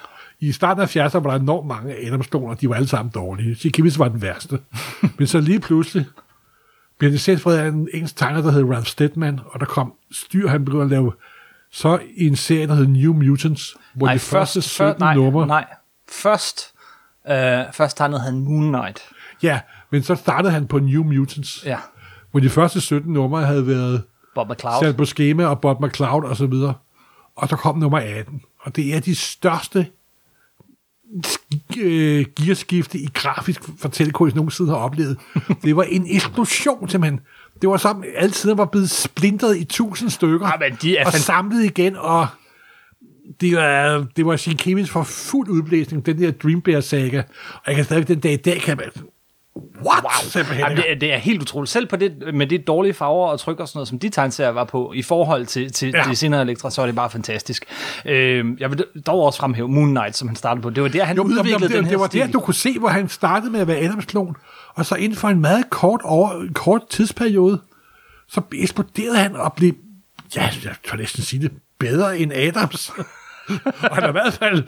I 0.49 0.53
starten 0.53 0.83
af 0.83 0.97
70'erne 0.97 1.19
var 1.19 1.31
der 1.31 1.41
enormt 1.41 1.67
mange 1.67 2.07
Adams-kloner, 2.07 2.55
de 2.55 2.69
var 2.69 2.75
alle 2.75 2.89
sammen 2.89 3.13
dårlige. 3.15 3.57
Sikkimis 3.57 3.99
var 3.99 4.09
den 4.09 4.23
værste. 4.23 4.59
Men 5.19 5.27
så 5.27 5.41
lige 5.41 5.61
pludselig 5.61 6.07
blev 6.99 7.11
det 7.11 7.21
selvspredt 7.21 7.61
af 7.61 7.69
en 7.69 7.89
engelsk 7.93 8.17
tegner, 8.17 8.43
der 8.43 8.51
hed 8.51 8.65
Ralph 8.65 8.87
Steadman, 8.87 9.41
og 9.47 9.61
der 9.61 9.67
kom 9.67 9.93
styr, 10.13 10.49
han 10.49 10.65
begyndte 10.65 10.85
at 10.85 10.91
lave 10.91 11.13
så 11.73 11.99
i 12.17 12.27
en 12.27 12.37
serie, 12.37 12.67
der 12.67 12.75
hed 12.75 12.87
New 12.87 13.13
Mutants, 13.13 13.77
hvor 13.95 14.07
nej, 14.07 14.15
de 14.15 14.19
første 14.19 14.63
17 14.63 14.93
før, 14.93 14.99
nej, 14.99 15.15
numre... 15.15 15.47
Nej, 15.47 15.67
først, 16.09 16.75
øh, 17.29 17.63
først 17.73 17.97
tegnede 17.97 18.21
han 18.21 18.39
Moon 18.39 18.69
Knight. 18.73 19.03
Ja, 19.43 19.61
men 19.91 20.03
så 20.03 20.15
startede 20.15 20.53
han 20.53 20.67
på 20.67 20.79
New 20.79 21.05
Mutants, 21.05 21.63
Ja, 21.67 21.79
hvor 22.31 22.41
de 22.41 22.51
første 22.51 22.81
17 22.81 23.13
numre 23.13 23.45
havde 23.47 23.67
været 23.67 24.03
Bob 24.35 24.51
McCloud. 24.51 24.83
sat 24.83 24.97
på 24.97 25.05
schema 25.05 25.47
og 25.47 25.61
Bob 25.61 25.81
McCloud 25.81 26.25
og 26.25 26.37
så 26.37 26.47
videre. 26.47 26.75
Og 27.37 27.51
der 27.51 27.57
kom 27.57 27.79
nummer 27.79 27.99
18. 27.99 28.43
Og 28.61 28.77
det 28.77 28.95
er 28.97 29.01
de 29.01 29.15
største 29.15 29.87
øh, 31.79 32.27
gearskifte 32.41 32.99
i 32.99 33.09
grafisk 33.15 33.61
fortællekunst 33.79 34.37
nogensinde 34.37 34.71
har 34.71 34.77
oplevet. 34.77 35.19
Det 35.63 35.77
var 35.77 35.83
en 35.83 36.07
eksplosion 36.09 36.89
simpelthen. 36.89 37.21
Det 37.63 37.69
var 37.71 37.77
som, 37.77 38.05
alle 38.17 38.35
sider 38.35 38.55
var 38.55 38.65
blevet 38.65 38.91
splintret 38.91 39.57
i 39.57 39.65
tusind 39.65 40.11
stykker. 40.11 40.47
Ja, 40.49 40.69
men 40.69 40.79
de 40.83 40.97
er 40.97 41.07
og 41.07 41.13
fan- 41.13 41.21
samlet 41.21 41.65
igen, 41.65 41.97
og 41.97 42.27
det 43.41 43.57
var, 43.57 44.07
det 44.17 44.27
var 44.27 44.37
Sean 44.37 44.57
Kevins 44.57 44.91
for 44.91 45.03
fuld 45.03 45.49
udblæsning, 45.49 46.07
den 46.07 46.19
der 46.19 46.31
Dream 46.31 46.61
Bear 46.61 46.81
saga. 46.81 47.23
Og 47.55 47.63
jeg 47.67 47.75
kan 47.75 47.85
stadig 47.85 48.09
den 48.09 48.21
dag 48.21 48.33
i 48.33 48.37
dag, 48.37 48.61
kan 48.61 48.77
man... 48.77 49.05
What? 49.57 50.05
Wow. 50.35 50.43
Jamen, 50.59 50.77
det, 50.77 50.91
er, 50.91 50.95
det 50.95 51.13
er 51.13 51.17
helt 51.17 51.43
utroligt. 51.43 51.71
Selv 51.71 51.87
på 51.87 51.97
det, 51.97 52.35
med 52.35 52.47
de 52.47 52.59
dårlige 52.59 52.95
farver 52.95 53.27
og 53.29 53.41
tryk 53.41 53.61
og 53.61 53.69
sådan 53.69 53.79
noget, 53.79 53.89
som 53.89 53.99
de 53.99 54.09
tegneserier 54.09 54.51
var 54.53 54.65
på, 54.65 54.93
i 54.95 55.03
forhold 55.03 55.47
til, 55.47 55.73
til 55.73 55.93
Ja. 55.95 56.03
det 56.09 56.19
senere 56.19 56.43
Elektra, 56.43 56.71
så 56.71 56.83
er 56.83 56.87
det 56.87 56.95
bare 56.95 57.11
fantastisk. 57.11 57.65
Øh, 58.07 58.45
jeg 58.61 58.71
vil 58.71 58.85
dog 59.07 59.23
også 59.23 59.39
fremhæve 59.39 59.69
Moon 59.69 59.89
Knight, 59.89 60.17
som 60.17 60.29
han 60.29 60.37
startede 60.37 60.63
på. 60.63 60.71
Det 60.71 60.83
var 60.83 60.89
der, 60.89 61.05
han 61.05 61.17
Jo, 61.17 61.23
udviklede 61.23 61.53
jo, 61.53 61.59
det, 61.59 61.71
den 61.71 61.85
her 61.85 61.91
det 61.91 62.01
var 62.01 62.07
stil. 62.07 62.21
der, 62.21 62.27
du 62.27 62.41
kunne 62.41 62.55
se, 62.55 62.79
hvor 62.79 62.89
han 62.89 63.09
startede 63.09 63.53
med 63.53 63.61
at 63.61 63.67
være 63.67 63.79
Adams 63.79 64.05
klon, 64.05 64.37
og 64.75 64.87
så 64.87 64.95
inden 64.95 65.19
for 65.19 65.29
en 65.29 65.41
meget 65.41 65.71
kort, 65.71 66.01
over, 66.05 66.47
kort 66.55 66.89
tidsperiode, 66.91 67.61
så 68.29 68.41
eksploderede 68.55 69.19
han 69.19 69.37
og 69.37 69.53
blev, 69.53 69.73
ja, 70.37 70.43
jeg 70.65 70.75
tør 70.91 70.97
næsten 70.97 71.23
sige 71.23 71.43
det, 71.43 71.53
bedre 71.79 72.19
end 72.19 72.33
Adams. 72.33 72.93
og 73.91 73.95
han 73.95 74.05
er 74.05 74.09
i 74.09 74.13
hvert 74.13 74.33
fald 74.33 74.65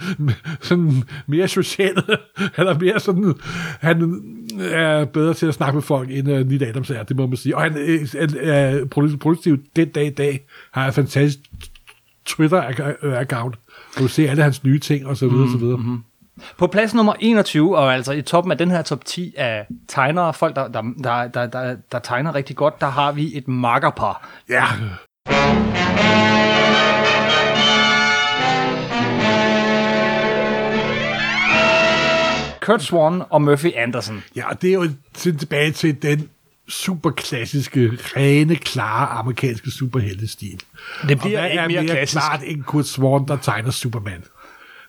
sådan 0.60 1.02
mere 1.26 1.48
social. 1.48 2.02
Han 2.56 2.66
er 2.66 2.78
mere 2.78 3.00
sådan, 3.00 3.34
han 3.80 4.22
er 4.60 5.04
bedre 5.04 5.34
til 5.34 5.46
at 5.46 5.54
snakke 5.54 5.74
med 5.74 5.82
folk, 5.82 6.10
end 6.10 6.32
uh, 6.32 6.38
Nita 6.38 6.64
Adams 6.64 6.90
er, 6.90 7.02
det 7.02 7.16
må 7.16 7.26
man 7.26 7.36
sige. 7.36 7.56
Og 7.56 7.62
han 7.62 7.76
øh, 7.76 8.08
er 8.40 8.84
produktiv- 8.84 9.18
produktiv 9.18 9.58
den 9.76 9.88
dag 9.88 10.06
i 10.06 10.10
dag, 10.10 10.46
har 10.72 10.86
en 10.86 10.92
fantastisk 10.92 11.38
Twitter-account, 12.28 13.54
hvor 13.92 14.00
du 14.00 14.08
ser 14.08 14.30
alle 14.30 14.42
hans 14.42 14.64
nye 14.64 14.78
ting, 14.78 15.06
og 15.06 15.16
så 15.16 15.28
videre, 15.28 15.46
mm, 15.46 15.52
så 15.52 15.58
videre. 15.58 15.76
Mm-hmm. 15.76 16.02
På 16.58 16.66
plads 16.66 16.94
nummer 16.94 17.14
21, 17.20 17.78
og 17.78 17.94
altså 17.94 18.12
i 18.12 18.22
toppen 18.22 18.52
af 18.52 18.58
den 18.58 18.70
her 18.70 18.82
top 18.82 19.04
10 19.04 19.34
af 19.36 19.66
tegnere, 19.88 20.34
folk, 20.34 20.56
der, 20.56 20.68
der, 20.68 20.82
der, 21.04 21.28
der, 21.28 21.46
der, 21.46 21.76
der 21.92 21.98
tegner 21.98 22.34
rigtig 22.34 22.56
godt, 22.56 22.80
der 22.80 22.86
har 22.86 23.12
vi 23.12 23.36
et 23.36 23.48
makkerpar. 23.48 24.28
Ja. 24.48 24.64
Kurt 32.66 32.82
Swan 32.82 33.22
og 33.30 33.42
Murphy 33.42 33.66
Anderson. 33.76 34.22
Ja, 34.36 34.48
og 34.50 34.62
det 34.62 34.70
er 34.70 34.74
jo 34.74 34.88
til- 35.14 35.38
tilbage 35.38 35.70
til 35.72 36.02
den 36.02 36.28
super 36.68 37.10
klassiske, 37.10 37.90
rene, 38.16 38.56
klare 38.56 39.06
amerikanske 39.08 39.70
superheltestil. 39.70 40.60
Det 41.08 41.10
Og 41.10 41.18
bliver 41.20 41.40
hvad 41.40 41.50
ikke 41.50 41.60
er 41.60 41.68
mere 41.68 41.82
mere 41.82 41.94
klassisk. 41.94 42.12
klart 42.22 42.40
end 42.46 42.62
Kurt 42.62 42.86
Swan, 42.86 43.28
der 43.28 43.36
tegner 43.42 43.70
Superman? 43.70 44.22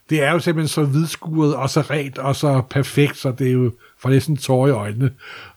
Det 0.10 0.24
er 0.24 0.32
jo 0.32 0.40
simpelthen 0.40 0.68
så 0.68 0.84
vidskuret 0.84 1.56
og 1.56 1.70
så 1.70 1.82
rent 1.82 2.18
og 2.18 2.36
så 2.36 2.62
perfekt, 2.70 3.18
så 3.18 3.32
det 3.32 3.48
er 3.48 3.52
jo 3.52 3.72
for 3.99 4.10
næsten 4.10 4.38
tår 4.38 4.68
i 4.68 4.72
øjnene. 4.72 5.12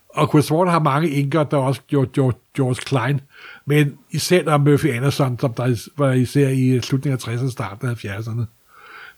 Og 0.08 0.30
Kurt 0.30 0.44
Swan 0.44 0.68
har 0.68 0.78
mange 0.78 1.08
inker, 1.10 1.42
der 1.44 1.56
også 1.56 1.80
gjort 1.88 2.12
George, 2.12 2.38
George 2.56 2.74
Klein, 2.74 3.20
men 3.66 3.94
især 4.10 4.42
der 4.42 4.58
Murphy 4.58 4.86
Anderson, 4.92 5.38
som 5.38 5.54
der 5.54 5.76
var 5.98 6.12
især 6.12 6.48
i 6.48 6.80
slutningen 6.82 7.18
af 7.26 7.28
60'erne 7.28 7.44
og 7.44 7.50
starten 7.52 7.88
af 7.88 8.04
70'erne. 8.04 8.44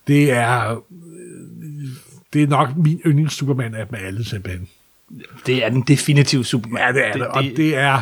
Det 0.06 0.32
er, 0.32 0.82
det 2.32 2.42
er 2.42 2.46
nok 2.46 2.68
min 2.76 3.00
yndlings 3.06 3.34
Superman 3.34 3.74
af 3.74 3.86
dem 3.86 3.98
alle 4.06 4.24
simpelthen. 4.24 4.68
Det 5.46 5.64
er 5.64 5.68
den 5.68 5.82
definitive 5.82 6.44
Superman. 6.44 6.82
Ja, 6.82 6.92
det 6.92 7.08
er 7.08 7.12
det. 7.12 7.26
Og 7.26 7.42
det 7.42 7.76
er 7.76 8.00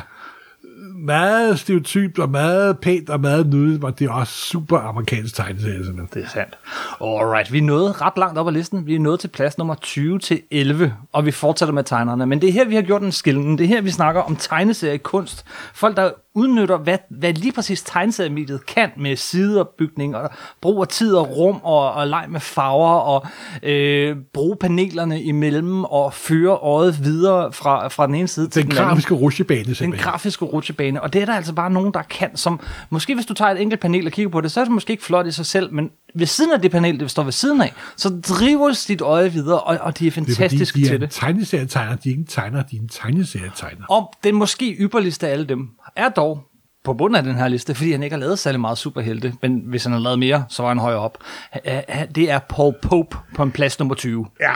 meget 1.01 1.59
stereotypt 1.59 2.19
og 2.19 2.31
meget 2.31 2.79
pænt 2.79 3.11
og 3.11 3.21
meget 3.21 3.47
nydeligt, 3.47 3.83
men 3.83 3.93
det 3.99 4.07
er 4.07 4.13
også 4.13 4.33
super 4.33 4.79
amerikansk 4.79 5.35
tegneserie, 5.35 5.85
simpelthen. 5.85 6.09
Det 6.15 6.25
er 6.25 6.29
sandt. 6.29 6.59
Alright, 7.01 7.53
vi 7.53 7.59
er 7.59 7.63
nået 7.63 8.01
ret 8.01 8.13
langt 8.17 8.39
op 8.39 8.49
ad 8.49 8.53
listen. 8.53 8.87
Vi 8.87 8.95
er 8.95 8.99
nået 8.99 9.21
til 9.21 9.29
plads 9.29 9.59
nummer 9.59 9.75
20 9.75 10.19
til 10.19 10.43
11, 10.51 10.95
og 11.13 11.27
vi 11.27 11.31
fortsætter 11.31 11.73
med 11.73 11.85
tegnerne. 11.85 12.27
Men 12.27 12.41
det 12.41 12.49
er 12.49 12.53
her, 12.53 12.65
vi 12.65 12.75
har 12.75 12.83
gjort 12.83 13.03
en 13.03 13.13
skillen. 13.13 13.59
Det 13.59 13.65
er 13.65 13.69
her, 13.69 13.81
vi 13.81 13.91
snakker 13.91 14.21
om 14.21 14.37
tegneseriekunst. 14.37 15.45
Folk, 15.75 15.97
der 15.97 16.11
udnytter, 16.35 16.79
hvad, 16.79 16.99
hvad 17.11 17.33
lige 17.33 17.53
præcis 17.53 17.83
tegneseriemediet 17.83 18.67
kan 18.67 18.91
med 18.97 19.17
sideopbygning, 19.17 20.17
og 20.17 20.31
brug 20.61 20.81
af 20.81 20.89
tid 20.89 21.15
og 21.15 21.37
rum, 21.37 21.61
og, 21.63 21.93
og 21.93 22.07
leg 22.09 22.27
med 22.29 22.41
farver, 22.41 22.89
og 22.95 23.27
øh, 23.63 24.17
bruge 24.35 24.57
panelerne 24.61 25.23
imellem, 25.23 25.85
og 25.85 26.15
føre 26.15 26.57
øjet 26.57 27.05
videre 27.05 27.53
fra, 27.53 27.89
fra 27.89 28.07
den 28.07 28.15
ene 28.15 28.29
side 28.29 28.49
til 28.49 28.63
Den 28.63 28.71
den 28.71 28.79
anden. 28.79 28.89
grafiske 28.89 29.15
rutsjebane, 29.15 29.65
Den 29.65 29.75
simpelthen. 29.75 30.11
grafiske 30.11 30.45
rutsjebane, 30.45 31.03
og 31.03 31.13
det 31.13 31.23
er 31.23 31.27
der 31.27 31.35
altså 31.35 31.53
bare 31.53 31.71
nogen, 31.71 31.95
der 31.95 32.03
kan, 32.03 32.37
som 32.37 32.61
måske 32.91 33.15
hvis 33.15 33.27
du 33.27 33.35
tager 33.35 33.51
et 33.51 33.61
enkelt 33.63 33.81
panel 33.81 34.07
og 34.07 34.13
kigger 34.13 34.31
på 34.31 34.41
det, 34.41 34.53
så 34.53 34.61
er 34.61 34.65
det 34.65 34.73
måske 34.73 34.91
ikke 34.91 35.05
flot 35.05 35.27
i 35.27 35.31
sig 35.33 35.47
selv, 35.47 35.73
men 35.73 35.91
ved 36.15 36.27
siden 36.27 36.53
af 36.53 36.61
det 36.63 36.71
panel, 36.71 37.01
det 37.01 37.11
står 37.11 37.23
ved 37.23 37.33
siden 37.33 37.61
af, 37.63 37.73
så 37.97 38.09
driver 38.29 38.85
dit 38.89 39.01
øje 39.01 39.33
videre, 39.33 39.61
og, 39.61 39.79
og 39.81 39.99
de 39.99 40.07
er 40.07 40.11
det 40.11 40.41
er 40.41 40.49
de 40.49 40.63
er 40.63 40.87
til 40.89 41.01
det. 41.01 41.11
tegneserietegner, 41.11 41.97
de 41.97 42.09
er 42.09 42.11
ikke 42.11 42.21
en 42.21 42.27
tegner, 42.27 42.63
de 42.63 42.77
er 42.77 42.81
en 42.81 42.89
tegneserietegner. 42.89 43.85
Og 43.89 44.13
den 44.25 44.35
måske 44.35 44.77
ypperligste 44.81 45.29
af 45.29 45.33
alle 45.33 45.45
dem 45.45 45.69
er 45.97 46.09
dog 46.09 46.43
på 46.85 46.95
bunden 46.95 47.17
af 47.17 47.23
den 47.23 47.35
her 47.35 47.49
liste, 47.49 47.75
fordi 47.75 47.93
han 47.93 48.03
ikke 48.03 48.15
har 48.15 48.21
lavet 48.21 48.39
særlig 48.39 48.61
meget 48.61 48.79
superhelte, 48.79 49.35
men 49.43 49.63
hvis 49.67 49.85
han 49.85 49.93
har 49.93 50.01
lavet 50.01 50.19
mere, 50.19 50.45
så 50.49 50.63
var 50.63 50.69
han 50.69 50.79
højere 50.79 50.99
op. 50.99 51.19
Det 52.15 52.31
er 52.31 52.39
Paul 52.39 52.75
Pope 52.83 53.17
på 53.35 53.43
en 53.43 53.51
plads 53.51 53.79
nummer 53.79 53.95
20, 53.95 54.27
Ja. 54.41 54.53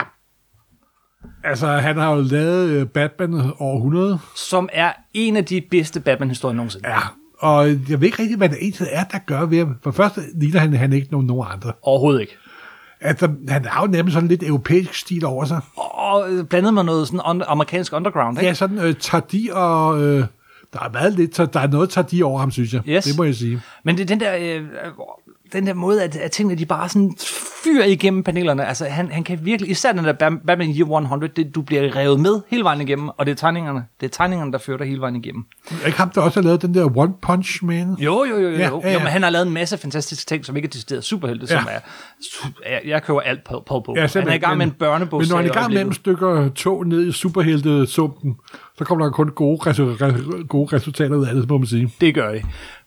Altså, 1.43 1.67
han 1.67 1.97
har 1.97 2.15
jo 2.15 2.21
lavet 2.21 2.69
øh, 2.69 2.87
Batman 2.87 3.51
over 3.59 3.75
100. 3.75 4.19
som 4.35 4.69
er 4.73 4.91
en 5.13 5.37
af 5.37 5.45
de 5.45 5.61
bedste 5.71 5.99
Batman-historier 5.99 6.55
nogensinde. 6.55 6.89
Ja. 6.89 6.99
Og 7.39 7.67
jeg 7.67 8.01
ved 8.01 8.03
ikke 8.03 8.19
rigtig, 8.21 8.37
hvad 8.37 8.49
det 8.49 8.57
egentlig 8.61 8.87
er, 8.91 9.03
der 9.03 9.17
gør 9.25 9.45
ved 9.45 9.57
ham. 9.57 9.75
For 9.83 9.89
det 9.89 9.97
første 9.97 10.21
ligner 10.35 10.59
han, 10.59 10.73
han 10.73 10.93
ikke 10.93 11.07
nogen, 11.11 11.27
nogen 11.27 11.47
andre. 11.51 11.73
Overhovedet 11.81 12.21
ikke. 12.21 12.37
Altså, 13.01 13.29
han 13.47 13.65
har 13.65 13.81
jo 13.81 13.87
nærmest 13.87 14.13
sådan 14.13 14.29
lidt 14.29 14.43
europæisk 14.43 14.93
stil 14.93 15.25
over 15.25 15.45
sig. 15.45 15.61
Og 15.75 16.31
øh, 16.31 16.45
blandet 16.45 16.73
med 16.73 16.83
noget 16.83 17.07
sådan 17.07 17.41
amerikansk 17.47 17.93
underground, 17.93 18.37
ikke? 18.37 18.47
Ja, 18.47 18.53
sådan 18.53 18.79
øh, 18.79 18.95
tardi 18.99 19.49
og... 19.53 20.03
Øh, 20.03 20.25
der 20.75 20.81
er 20.81 20.91
meget 20.91 21.13
lidt, 21.13 21.37
der 21.37 21.59
er 21.59 21.67
noget 21.67 21.89
tardi 21.89 22.21
over 22.21 22.39
ham, 22.39 22.51
synes 22.51 22.73
jeg. 22.73 22.81
Yes. 22.87 23.03
Det 23.03 23.17
må 23.17 23.23
jeg 23.23 23.35
sige. 23.35 23.61
Men 23.83 23.97
det 23.97 24.03
er 24.03 24.07
den 24.07 24.19
der, 24.19 24.35
øh, 24.35 24.63
den 25.53 25.67
der 25.67 25.73
måde, 25.73 26.03
at, 26.03 26.15
at 26.15 26.31
tingene 26.31 26.57
de 26.59 26.65
bare 26.65 26.89
sådan 26.89 27.15
fyrer 27.63 27.85
igennem 27.85 28.23
panelerne. 28.23 28.65
Altså, 28.65 28.85
han, 28.85 29.11
han 29.11 29.23
kan 29.23 29.39
virkelig, 29.43 29.71
især 29.71 29.91
den 29.91 30.05
der 30.05 30.13
Batman 30.47 30.69
Year 30.69 31.01
100, 31.01 31.33
det, 31.35 31.55
du 31.55 31.61
bliver 31.61 31.95
revet 31.95 32.19
med 32.19 32.41
hele 32.47 32.63
vejen 32.63 32.81
igennem, 32.81 33.09
og 33.09 33.25
det 33.25 33.31
er 33.31 33.35
tegningerne, 33.35 33.83
det 34.01 34.05
er 34.05 34.09
tegningerne, 34.11 34.51
der 34.51 34.57
fører 34.57 34.77
dig 34.77 34.87
hele 34.87 35.01
vejen 35.01 35.15
igennem. 35.15 35.43
Er 35.83 35.85
ikke 35.85 35.97
ham, 35.97 36.09
der 36.09 36.21
også 36.21 36.39
har 36.41 36.45
lavet 36.45 36.61
den 36.61 36.73
der 36.73 36.97
One 36.97 37.13
Punch 37.21 37.65
Man? 37.65 37.95
Jo, 37.99 38.23
jo, 38.29 38.37
jo, 38.37 38.49
jo. 38.49 38.49
Ja, 38.49 38.57
Ja, 38.57 38.69
ja. 38.83 38.93
Jo, 38.93 38.99
men 38.99 39.07
han 39.07 39.23
har 39.23 39.29
lavet 39.29 39.47
en 39.47 39.53
masse 39.53 39.77
fantastiske 39.77 40.25
ting, 40.29 40.45
som 40.45 40.55
ikke 40.55 40.65
er 40.65 40.69
decideret 40.69 41.03
superhelte, 41.03 41.47
som 41.47 41.63
Ja. 41.67 41.73
er, 41.75 41.79
su- 42.23 42.69
jeg, 42.71 42.81
jeg 42.85 43.03
køber 43.03 43.19
alt 43.21 43.43
Paul 43.43 43.63
Paul 43.67 43.83
på. 43.85 43.93
Ja, 43.97 44.07
han 44.13 44.27
er 44.27 44.33
i 44.33 44.37
gang 44.37 44.57
med 44.57 44.65
en 44.65 44.71
børnebog. 44.71 45.19
Men 45.19 45.27
når 45.29 45.35
han 45.37 45.45
er 45.45 45.49
i 45.49 45.53
gang 45.53 45.73
med 45.73 45.81
en 45.81 45.93
stykker 45.93 46.49
tog 46.49 46.87
ned 46.87 47.07
i 47.07 47.11
superhelte-sumpen, 47.11 48.35
så 48.77 48.83
kommer 48.83 49.05
der 49.05 49.11
kun 49.11 49.29
gode, 49.29 49.59
resu- 49.69 50.45
gode 50.47 50.75
resultater 50.75 51.15
ud 51.15 51.25
af 51.27 51.35
det, 51.35 51.49
må 51.49 51.57
man 51.57 51.67
sige. 51.67 51.93
Det 52.01 52.15
gør 52.15 52.31
det. 52.31 52.45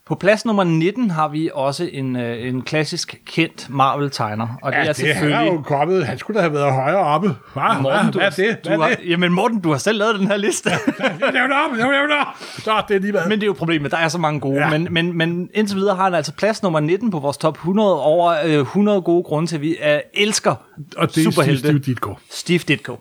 På 0.09 0.15
plads 0.15 0.45
nummer 0.45 0.63
19 0.63 1.11
har 1.11 1.27
vi 1.27 1.49
også 1.53 1.89
en, 1.91 2.15
øh, 2.15 2.47
en 2.47 2.61
klassisk 2.61 3.21
kendt 3.25 3.67
Marvel-tegner, 3.69 4.47
og 4.61 4.71
det 4.71 4.79
er 4.89 4.93
selvfølgelig... 4.93 5.63
kommet. 5.65 6.05
Han 6.05 6.17
skulle 6.17 6.37
da 6.37 6.41
have 6.41 6.53
været 6.53 6.73
højere 6.73 6.99
oppe. 6.99 7.35
Hva? 7.53 7.81
Morten, 7.81 8.11
du, 8.11 8.19
hvad 8.19 8.27
er 8.27 8.31
det? 8.31 8.63
Du 8.63 8.69
Hvad 8.69 8.77
er 8.77 8.81
har, 8.81 8.89
det? 8.89 9.09
jamen 9.09 9.33
Morten, 9.33 9.59
du 9.59 9.71
har 9.71 9.77
selv 9.77 9.97
lavet 9.99 10.19
den 10.19 10.27
her 10.27 10.37
liste. 10.37 10.69
Lav 11.33 11.43
det 11.43 11.51
op, 11.65 11.77
det 11.77 11.85
op. 11.85 12.27
Så, 12.39 12.83
det 12.87 12.95
er 12.95 12.99
lige 12.99 13.11
hvad. 13.11 13.21
men 13.27 13.31
det 13.31 13.43
er 13.43 13.47
jo 13.47 13.53
problemet, 13.53 13.91
der 13.91 13.97
er 13.97 14.07
så 14.07 14.17
mange 14.17 14.39
gode. 14.39 14.55
Ja. 14.55 14.63
Ja. 14.71 14.77
Men, 14.77 14.93
men, 14.93 15.17
men 15.17 15.49
indtil 15.53 15.77
videre 15.77 15.95
har 15.95 16.03
han 16.03 16.13
altså 16.13 16.33
plads 16.33 16.63
nummer 16.63 16.79
19 16.79 17.11
på 17.11 17.19
vores 17.19 17.37
top 17.37 17.55
100 17.55 18.01
over 18.01 18.35
øh, 18.45 18.59
100 18.59 19.01
gode 19.01 19.23
grunde 19.23 19.49
til, 19.49 19.55
at 19.55 19.61
vi 19.61 19.69
øh, 19.69 19.99
elsker 20.13 20.55
og 20.97 21.15
det 21.15 21.27
er. 21.27 21.57
Steve 21.57 21.79
Ditko. 21.79 22.15
Steve 22.29 22.59
Ditko. 22.59 22.95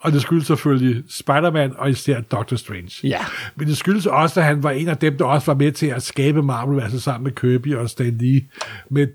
Og 0.00 0.12
det 0.12 0.22
skyldes 0.22 0.46
selvfølgelig 0.46 1.04
Spider-Man 1.08 1.72
og 1.76 1.90
især 1.90 2.20
Doctor 2.20 2.56
Strange. 2.56 3.08
Ja. 3.08 3.24
Men 3.56 3.68
det 3.68 3.76
skyldes 3.76 4.06
også, 4.06 4.40
at 4.40 4.46
han 4.46 4.62
var 4.62 4.70
en 4.70 4.88
af 4.88 4.96
dem, 4.96 5.18
der 5.18 5.24
også 5.24 5.46
var 5.46 5.54
med 5.54 5.72
til 5.72 5.86
at 5.86 6.02
skabe 6.02 6.42
Marvel, 6.42 6.80
altså 6.82 7.00
sammen 7.00 7.24
med 7.24 7.32
Kirby 7.32 7.74
og 7.74 7.90
Stan 7.90 8.18
Lee. 8.18 8.42
Med 8.90 9.06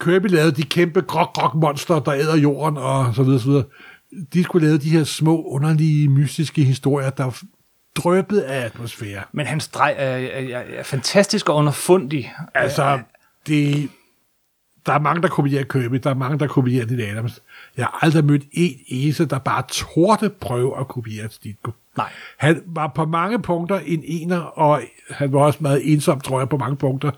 Kirby 0.00 0.26
lavede 0.26 0.52
de 0.52 0.62
kæmpe 0.62 1.00
grok 1.00 1.32
grok 1.32 1.54
monster 1.54 2.00
der 2.00 2.14
æder 2.14 2.36
jorden 2.36 2.76
og 2.76 3.14
så 3.14 3.22
videre, 3.22 3.40
så 3.40 3.46
videre. 3.46 3.64
De 4.32 4.44
skulle 4.44 4.66
lave 4.66 4.78
de 4.78 4.90
her 4.90 5.04
små, 5.04 5.42
underlige, 5.42 6.08
mystiske 6.08 6.64
historier, 6.64 7.10
der 7.10 7.42
drøbede 7.96 8.46
af 8.46 8.64
atmosfære. 8.64 9.22
Men 9.32 9.46
hans 9.46 9.68
drej 9.68 9.94
er, 9.98 10.16
er, 10.16 10.58
er, 10.58 10.78
er 10.78 10.82
fantastisk 10.82 11.48
og 11.48 11.56
underfundig. 11.56 12.32
Altså, 12.54 13.00
det, 13.46 13.90
der 14.86 14.92
er 14.92 14.98
mange, 14.98 15.22
der 15.22 15.28
kopierer 15.28 15.64
Kirby, 15.64 15.94
der 15.94 16.10
er 16.10 16.14
mange, 16.14 16.38
der 16.38 16.46
kopierer 16.46 16.86
Neil 16.86 17.00
Adams. 17.00 17.42
Jeg 17.76 17.84
har 17.84 17.98
aldrig 18.02 18.24
mødt 18.24 18.42
en 18.52 18.74
eneste, 18.88 19.24
der 19.26 19.38
bare 19.38 19.62
torde 19.68 20.30
prøve 20.30 20.80
at 20.80 20.88
kopiere 20.88 21.28
Ditko. 21.44 21.70
Nej. 21.96 22.08
Han 22.38 22.62
var 22.66 22.92
på 22.94 23.04
mange 23.06 23.42
punkter 23.42 23.78
en 23.86 24.02
ener, 24.04 24.38
og 24.38 24.82
han 25.10 25.32
var 25.32 25.40
også 25.40 25.58
meget 25.62 25.92
ensom, 25.92 26.20
tror 26.20 26.38
jeg, 26.40 26.48
på 26.48 26.56
mange 26.56 26.76
punkter. 26.76 27.10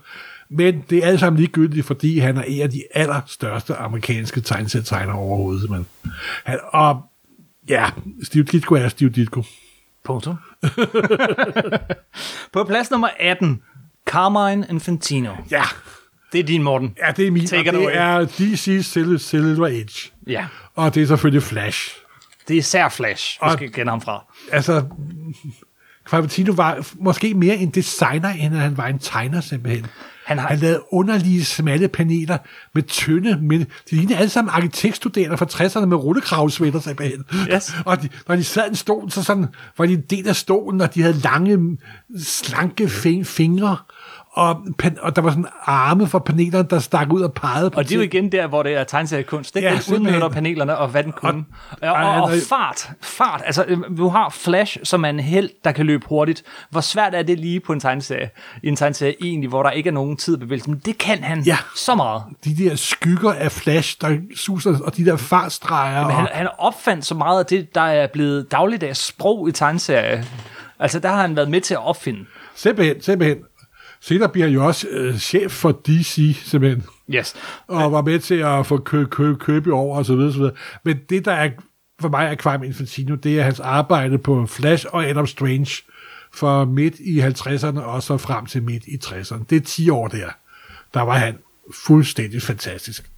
Men 0.50 0.84
det 0.90 0.98
er 0.98 1.06
alt 1.08 1.20
sammen 1.20 1.40
ligegyldigt, 1.40 1.86
fordi 1.86 2.18
han 2.18 2.36
er 2.36 2.42
en 2.42 2.62
af 2.62 2.70
de 2.70 2.82
allerstørste 2.94 3.74
amerikanske 3.76 4.40
tegnesættegnere 4.40 5.16
overhovedet. 5.16 5.70
Men 5.70 5.86
han, 6.44 6.58
og 6.72 7.02
ja, 7.68 7.90
Steve 8.22 8.44
Ditko 8.44 8.74
er 8.74 8.89
Steve 8.89 9.10
Ditko. 9.10 9.42
Punktum. 10.05 10.36
på 12.52 12.64
plads 12.64 12.90
nummer 12.90 13.08
18, 13.20 13.62
Carmine 14.06 14.66
Infantino. 14.70 15.31
Ja, 15.50 15.62
Det 16.32 16.40
er 16.40 16.44
din, 16.44 16.62
Morten. 16.62 16.97
ja 17.06 17.12
det 17.12 17.26
er 17.26 17.31
min, 17.31 17.47
Take 17.47 17.70
og 17.70 17.74
det 17.74 17.81
away. 17.82 17.92
er 17.94 18.24
DC 18.24 18.81
Silver, 18.84 19.18
Silver 19.18 19.66
Age. 19.66 20.11
Ja. 20.26 20.47
Og 20.75 20.94
det 20.94 21.02
er 21.02 21.07
selvfølgelig 21.07 21.42
Flash. 21.42 21.97
Det 22.49 22.55
er 22.55 22.59
især 22.59 22.89
Flash, 22.89 23.39
vi 23.42 23.47
Og- 23.47 23.52
skal 23.52 23.73
kende 23.73 23.91
ham 23.91 24.01
fra. 24.01 24.25
altså, 24.52 24.84
Quavatino 26.10 26.52
var 26.52 26.86
måske 26.94 27.34
mere 27.34 27.57
en 27.57 27.70
designer, 27.70 28.28
end 28.28 28.55
han 28.55 28.76
var 28.76 28.86
en 28.86 28.99
tegner 28.99 29.41
simpelthen. 29.41 29.86
Han 30.26 30.39
har- 30.39 30.49
han 30.49 30.59
lavede 30.59 30.83
underlige, 30.92 31.44
smalle 31.44 31.89
paneler 31.89 32.39
med 32.75 32.83
tynde, 32.83 33.39
men 33.42 33.60
de 33.60 33.67
lignede 33.97 34.17
alle 34.18 34.31
sammen 34.31 34.55
arkitektstuderende 34.55 35.36
fra 35.39 35.47
60'erne 35.47 35.86
med 35.86 35.97
rullekravsvætter 35.97 36.81
simpelthen. 36.81 37.25
Yes. 37.55 37.73
Og 37.86 38.02
de, 38.02 38.09
når 38.28 38.36
de 38.36 38.44
sad 38.44 38.65
i 38.65 38.68
en 38.68 38.75
stol, 38.76 39.10
så 39.10 39.23
sådan, 39.23 39.47
var 39.78 39.86
de 39.86 39.92
en 39.92 40.01
del 40.10 40.28
af 40.28 40.36
stolen, 40.36 40.81
og 40.81 40.94
de 40.94 41.02
havde 41.02 41.18
lange, 41.18 41.78
slanke 42.18 42.84
fing- 42.84 43.25
fingre, 43.25 43.76
og, 44.35 44.62
og 45.01 45.17
der 45.17 45.23
var 45.23 45.31
sådan 45.31 45.47
arme 45.65 46.07
for 46.07 46.19
panelerne, 46.19 46.69
der 46.69 46.78
stak 46.78 47.12
ud 47.12 47.23
og 47.23 47.33
pegede 47.33 47.70
på 47.70 47.78
Og 47.78 47.85
det 47.85 47.93
er 47.93 47.97
jo 47.97 48.02
igen 48.02 48.33
der, 48.33 48.47
hvor 48.47 48.62
det 48.62 48.75
er 48.75 48.85
tegneseriekunst. 48.85 49.55
Det 49.55 49.62
Ja, 49.62 49.78
den 49.86 49.94
udnytter 49.94 50.28
panelerne 50.28 50.78
og 50.78 50.89
hvad 50.89 51.02
den 51.05 51.12
kunne. 51.12 51.44
Og, 51.83 51.89
og, 51.89 51.94
og, 51.94 52.23
og 52.23 52.31
fart. 52.49 52.91
Fart. 53.01 53.43
Altså, 53.47 53.65
øh, 53.69 53.78
du 53.97 54.09
har 54.09 54.28
Flash, 54.31 54.77
som 54.85 55.05
er 55.05 55.09
en 55.09 55.20
held, 55.20 55.51
der 55.65 55.73
kan 55.73 55.86
løbe 55.86 56.07
hurtigt. 56.09 56.43
Hvor 56.70 56.81
svært 56.81 57.15
er 57.15 57.23
det 57.23 57.39
lige 57.39 57.61
på 57.61 57.73
en 57.73 57.81
tegneserie? 57.81 58.31
I 58.62 58.69
en 58.69 58.77
tegneserie 58.77 59.15
egentlig, 59.23 59.49
hvor 59.49 59.62
der 59.62 59.70
ikke 59.70 59.89
er 59.89 59.93
nogen 59.93 60.17
tid 60.17 60.36
bevægelse. 60.36 60.70
Men 60.70 60.78
det 60.85 60.99
kan 60.99 61.23
han 61.23 61.43
Ja. 61.43 61.57
så 61.77 61.94
meget. 61.94 62.23
De 62.44 62.57
der 62.57 62.77
skygger 62.77 63.33
af 63.33 63.52
flash, 63.52 63.97
der 64.01 64.17
suser, 64.36 64.78
og 64.85 64.97
de 64.97 65.05
der 65.05 65.17
fartstreger. 65.17 66.01
Men 66.01 66.07
og, 66.11 66.17
han, 66.17 66.28
han 66.33 66.49
opfandt 66.59 67.07
så 67.07 67.15
meget 67.15 67.39
af 67.39 67.47
det, 67.47 67.75
der 67.75 67.81
er 67.81 68.07
blevet 68.07 68.52
dagligdags 68.52 69.07
sprog 69.07 69.49
i 69.49 69.52
tegneserie. 69.52 70.25
Altså, 70.78 70.99
der 70.99 71.09
har 71.09 71.20
han 71.20 71.36
været 71.36 71.51
med 71.51 71.61
til 71.61 71.75
at 71.75 71.86
opfinde. 71.86 72.25
Simpelthen, 72.55 73.02
simpelthen. 73.02 73.39
Senere 74.02 74.28
bliver 74.28 74.47
han 74.47 74.55
jo 74.55 74.66
også 74.66 74.89
øh, 74.90 75.18
chef 75.18 75.52
for 75.52 75.81
DC, 75.86 76.36
simpelthen. 76.44 76.84
Yes. 77.14 77.34
Og 77.66 77.92
var 77.92 78.02
med 78.02 78.18
til 78.18 78.34
at 78.34 78.66
få 78.66 78.76
kø, 78.76 79.05
kø, 79.05 79.34
købe 79.34 79.72
over, 79.72 79.97
og 79.98 80.06
så 80.06 80.16
videre, 80.16 80.32
så 80.32 80.39
videre. 80.39 80.55
Men 80.84 81.00
det, 81.10 81.24
der 81.24 81.32
er 81.32 81.50
for 82.00 82.08
mig 82.08 82.26
er 82.26 82.36
Crime 82.36 82.66
Infantino, 82.66 83.14
det 83.14 83.39
er 83.39 83.42
hans 83.42 83.60
arbejde 83.60 84.18
på 84.18 84.47
Flash 84.47 84.86
og 84.89 85.06
Adam 85.06 85.26
Strange 85.26 85.82
for 86.32 86.64
midt 86.64 86.94
i 87.00 87.20
50'erne 87.20 87.81
og 87.81 88.02
så 88.02 88.16
frem 88.16 88.47
til 88.47 88.62
midt 88.62 88.84
i 88.86 88.98
60'erne. 89.05 89.44
Det 89.50 89.56
er 89.56 89.60
10 89.60 89.90
år 89.90 90.08
der. 90.08 90.28
Der 90.94 91.00
var 91.00 91.18
han 91.18 91.39
fuldstændig 91.74 92.42
fantastisk. 92.42 93.11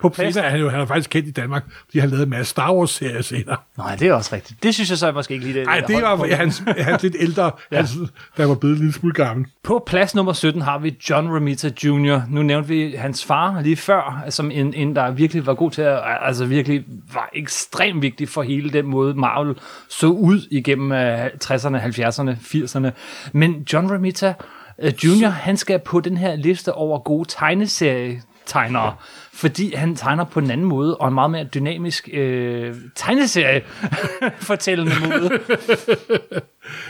På 0.00 0.08
plads. 0.08 0.34
Senere 0.34 0.46
er 0.46 0.50
han 0.50 0.60
jo 0.60 0.68
han 0.68 0.80
er 0.80 0.86
faktisk 0.86 1.10
kendt 1.10 1.28
i 1.28 1.30
Danmark, 1.30 1.64
fordi 1.84 1.98
han 1.98 2.08
lavede 2.08 2.22
en 2.22 2.30
masse 2.30 2.50
Star 2.50 2.74
Wars-serier 2.74 3.22
senere. 3.22 3.56
Nej, 3.78 3.96
det 3.96 4.08
er 4.08 4.14
også 4.14 4.34
rigtigt. 4.34 4.62
Det 4.62 4.74
synes 4.74 4.90
jeg 4.90 4.98
så 4.98 5.12
måske 5.12 5.34
ikke 5.34 5.46
lige 5.46 5.58
det. 5.58 5.66
Nej, 5.66 5.80
det 5.80 6.02
var 6.02 6.16
på. 6.16 6.26
hans, 6.30 6.62
hans 6.78 7.02
lidt 7.02 7.16
ældre, 7.18 7.44
ja. 7.72 7.76
hans, 7.76 7.96
der 8.36 8.46
var 8.46 8.54
blevet 8.54 8.74
en 8.74 8.78
lille 8.78 8.92
smule 8.92 9.14
gammel. 9.14 9.46
På 9.62 9.82
plads 9.86 10.14
nummer 10.14 10.32
17 10.32 10.62
har 10.62 10.78
vi 10.78 10.96
John 11.10 11.28
Romita 11.28 11.70
Jr. 11.84 12.20
Nu 12.28 12.42
nævnte 12.42 12.68
vi 12.68 12.94
hans 12.98 13.24
far 13.24 13.60
lige 13.60 13.76
før, 13.76 14.24
som 14.28 14.50
en, 14.50 14.74
en 14.74 14.96
der 14.96 15.10
virkelig 15.10 15.46
var 15.46 15.54
god 15.54 15.70
til 15.70 15.82
at, 15.82 16.00
altså 16.20 16.44
virkelig 16.44 16.84
var 17.12 17.30
ekstremt 17.34 18.02
vigtig 18.02 18.28
for 18.28 18.42
hele 18.42 18.70
den 18.70 18.86
måde, 18.86 19.14
Marvel 19.14 19.56
så 19.88 20.06
ud 20.06 20.40
igennem 20.50 20.92
øh, 20.92 21.26
60'erne, 21.26 21.78
70'erne, 21.78 22.36
80'erne. 22.54 22.90
Men 23.32 23.66
John 23.72 23.92
Romita 23.92 24.34
øh, 24.78 24.92
Jr., 25.04 25.28
han 25.28 25.56
skal 25.56 25.78
på 25.78 26.00
den 26.00 26.16
her 26.16 26.36
liste 26.36 26.72
over 26.72 26.98
gode 26.98 27.28
tegneserietegnere, 27.28 28.94
fordi 29.34 29.74
han 29.74 29.96
tegner 29.96 30.24
på 30.24 30.40
en 30.40 30.50
anden 30.50 30.66
måde, 30.66 30.96
og 30.96 31.08
en 31.08 31.14
meget 31.14 31.30
mere 31.30 31.44
dynamisk 31.44 32.08
øh, 32.12 32.74
tegneserie 32.94 33.62
fortællende 34.40 34.92
måde. 35.08 35.30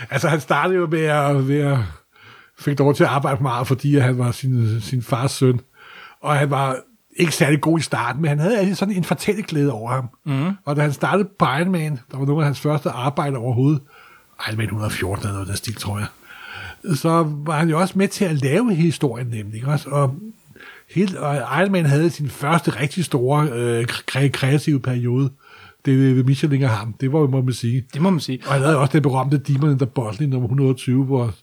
Altså, 0.09 0.27
han 0.27 0.39
startede 0.39 0.77
jo 0.77 0.87
med 0.87 1.05
at, 1.05 1.47
ved 1.47 1.59
at 1.59 1.77
fik 2.59 2.79
lov 2.79 2.93
til 2.93 3.03
at 3.03 3.09
arbejde 3.09 3.43
meget, 3.43 3.67
fordi 3.67 3.97
han 3.97 4.17
var 4.17 4.31
sin, 4.31 4.81
sin 4.81 5.03
fars 5.03 5.31
søn. 5.31 5.59
Og 6.21 6.35
han 6.35 6.49
var 6.49 6.77
ikke 7.15 7.31
særlig 7.31 7.61
god 7.61 7.79
i 7.79 7.81
starten, 7.81 8.21
men 8.21 8.29
han 8.29 8.39
havde 8.39 8.59
altid 8.59 8.75
sådan 8.75 8.95
en 8.95 9.03
fortælleglæde 9.03 9.71
over 9.71 9.91
ham. 9.91 10.09
Mm. 10.25 10.51
Og 10.65 10.75
da 10.75 10.81
han 10.81 10.93
startede 10.93 11.29
på 11.39 11.45
Iron 11.45 11.71
Man, 11.71 11.99
der 12.11 12.17
var 12.17 12.25
nogle 12.25 12.41
af 12.41 12.45
hans 12.45 12.59
første 12.59 12.89
arbejde 12.89 13.37
overhovedet, 13.37 13.81
Iron 14.47 14.57
Man 14.57 14.65
114 14.65 15.23
eller 15.23 15.33
noget 15.33 15.47
den 15.47 15.57
stil, 15.57 15.75
tror 15.75 15.99
jeg, 15.99 16.07
så 16.95 17.33
var 17.45 17.57
han 17.59 17.69
jo 17.69 17.79
også 17.79 17.97
med 17.97 18.07
til 18.07 18.25
at 18.25 18.35
lave 18.35 18.75
historien 18.75 19.27
nemlig. 19.27 19.55
ikke 19.55 19.67
Også? 19.67 19.89
Og, 19.89 20.15
helt, 20.95 21.15
og 21.15 21.35
Iron 21.35 21.71
Man 21.71 21.85
havde 21.85 22.09
sin 22.09 22.29
første 22.29 22.79
rigtig 22.81 23.05
store 23.05 23.49
øh, 23.53 23.83
kre- 23.91 24.27
kreative 24.29 24.79
periode. 24.79 25.31
Det 25.85 26.15
ved 26.15 26.23
Michelin 26.23 26.63
og 26.63 26.69
ham. 26.69 26.93
Det 27.01 27.13
var 27.13 27.27
må 27.27 27.41
man 27.41 27.53
sige. 27.53 27.83
Det 27.93 28.01
må 28.01 28.09
man 28.09 28.19
sige. 28.19 28.39
Og 28.45 28.53
han 28.53 28.61
havde 28.61 28.77
også 28.77 28.93
den 28.93 29.01
berømte 29.01 29.37
Demon 29.37 29.71
in 29.71 29.77
the 29.77 29.85
Bottle 29.87 30.25
i 30.25 30.29
nummer 30.29 30.47
120, 30.47 31.03
hvor 31.05 31.33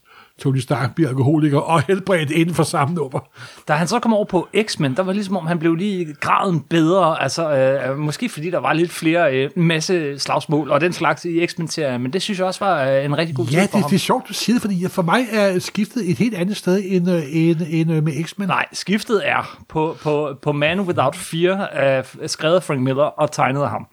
Tony 0.40 0.58
Stark 0.58 0.94
bliver 0.94 1.08
alkoholiker 1.08 1.58
og 1.58 1.82
helbredt 1.82 2.30
inden 2.30 2.54
for 2.54 2.62
samme 2.62 2.94
nummer. 2.94 3.20
Da 3.68 3.72
han 3.72 3.86
så 3.88 3.98
kom 3.98 4.14
over 4.14 4.24
på 4.24 4.48
X-Men, 4.62 4.96
der 4.96 5.02
var 5.02 5.12
ligesom 5.12 5.36
om, 5.36 5.46
han 5.46 5.58
blev 5.58 5.74
lige 5.74 6.14
graden 6.20 6.60
bedre. 6.60 7.22
Altså, 7.22 7.50
øh, 7.56 7.98
måske 7.98 8.28
fordi 8.28 8.50
der 8.50 8.58
var 8.58 8.72
lidt 8.72 8.90
flere 8.90 9.34
øh, 9.34 9.50
masse 9.56 10.18
slagsmål 10.18 10.70
og 10.70 10.80
den 10.80 10.92
slags 10.92 11.24
i 11.24 11.46
X-Men-serien, 11.46 12.02
men 12.02 12.12
det 12.12 12.22
synes 12.22 12.38
jeg 12.38 12.46
også 12.46 12.64
var 12.64 12.84
øh, 12.84 13.04
en 13.04 13.18
rigtig 13.18 13.36
god 13.36 13.46
Ja, 13.46 13.60
tid 13.60 13.68
for 13.68 13.76
det, 13.76 13.82
ham. 13.82 13.90
det 13.90 13.96
er 13.96 14.00
sjovt, 14.00 14.28
du 14.28 14.32
siger 14.34 14.54
det, 14.54 14.60
fordi 14.60 14.88
for 14.88 15.02
mig 15.02 15.20
er 15.32 15.58
skiftet 15.58 16.10
et 16.10 16.18
helt 16.18 16.34
andet 16.34 16.56
sted 16.56 16.82
end, 16.84 17.10
øh, 17.10 17.22
end, 17.32 17.56
end 17.68 17.92
øh, 17.92 18.04
med 18.04 18.24
X-Men. 18.24 18.48
Nej, 18.48 18.66
skiftet 18.72 19.22
er 19.28 19.58
på, 19.68 19.96
på, 20.02 20.28
på 20.42 20.52
Man 20.52 20.80
Without 20.80 21.16
Fear, 21.16 21.68
øh, 21.98 22.04
skrevet 22.28 22.56
af 22.56 22.62
Frank 22.62 22.80
Miller 22.80 23.02
og 23.04 23.32
tegnet 23.32 23.60
af 23.62 23.68
ham. 23.70 23.86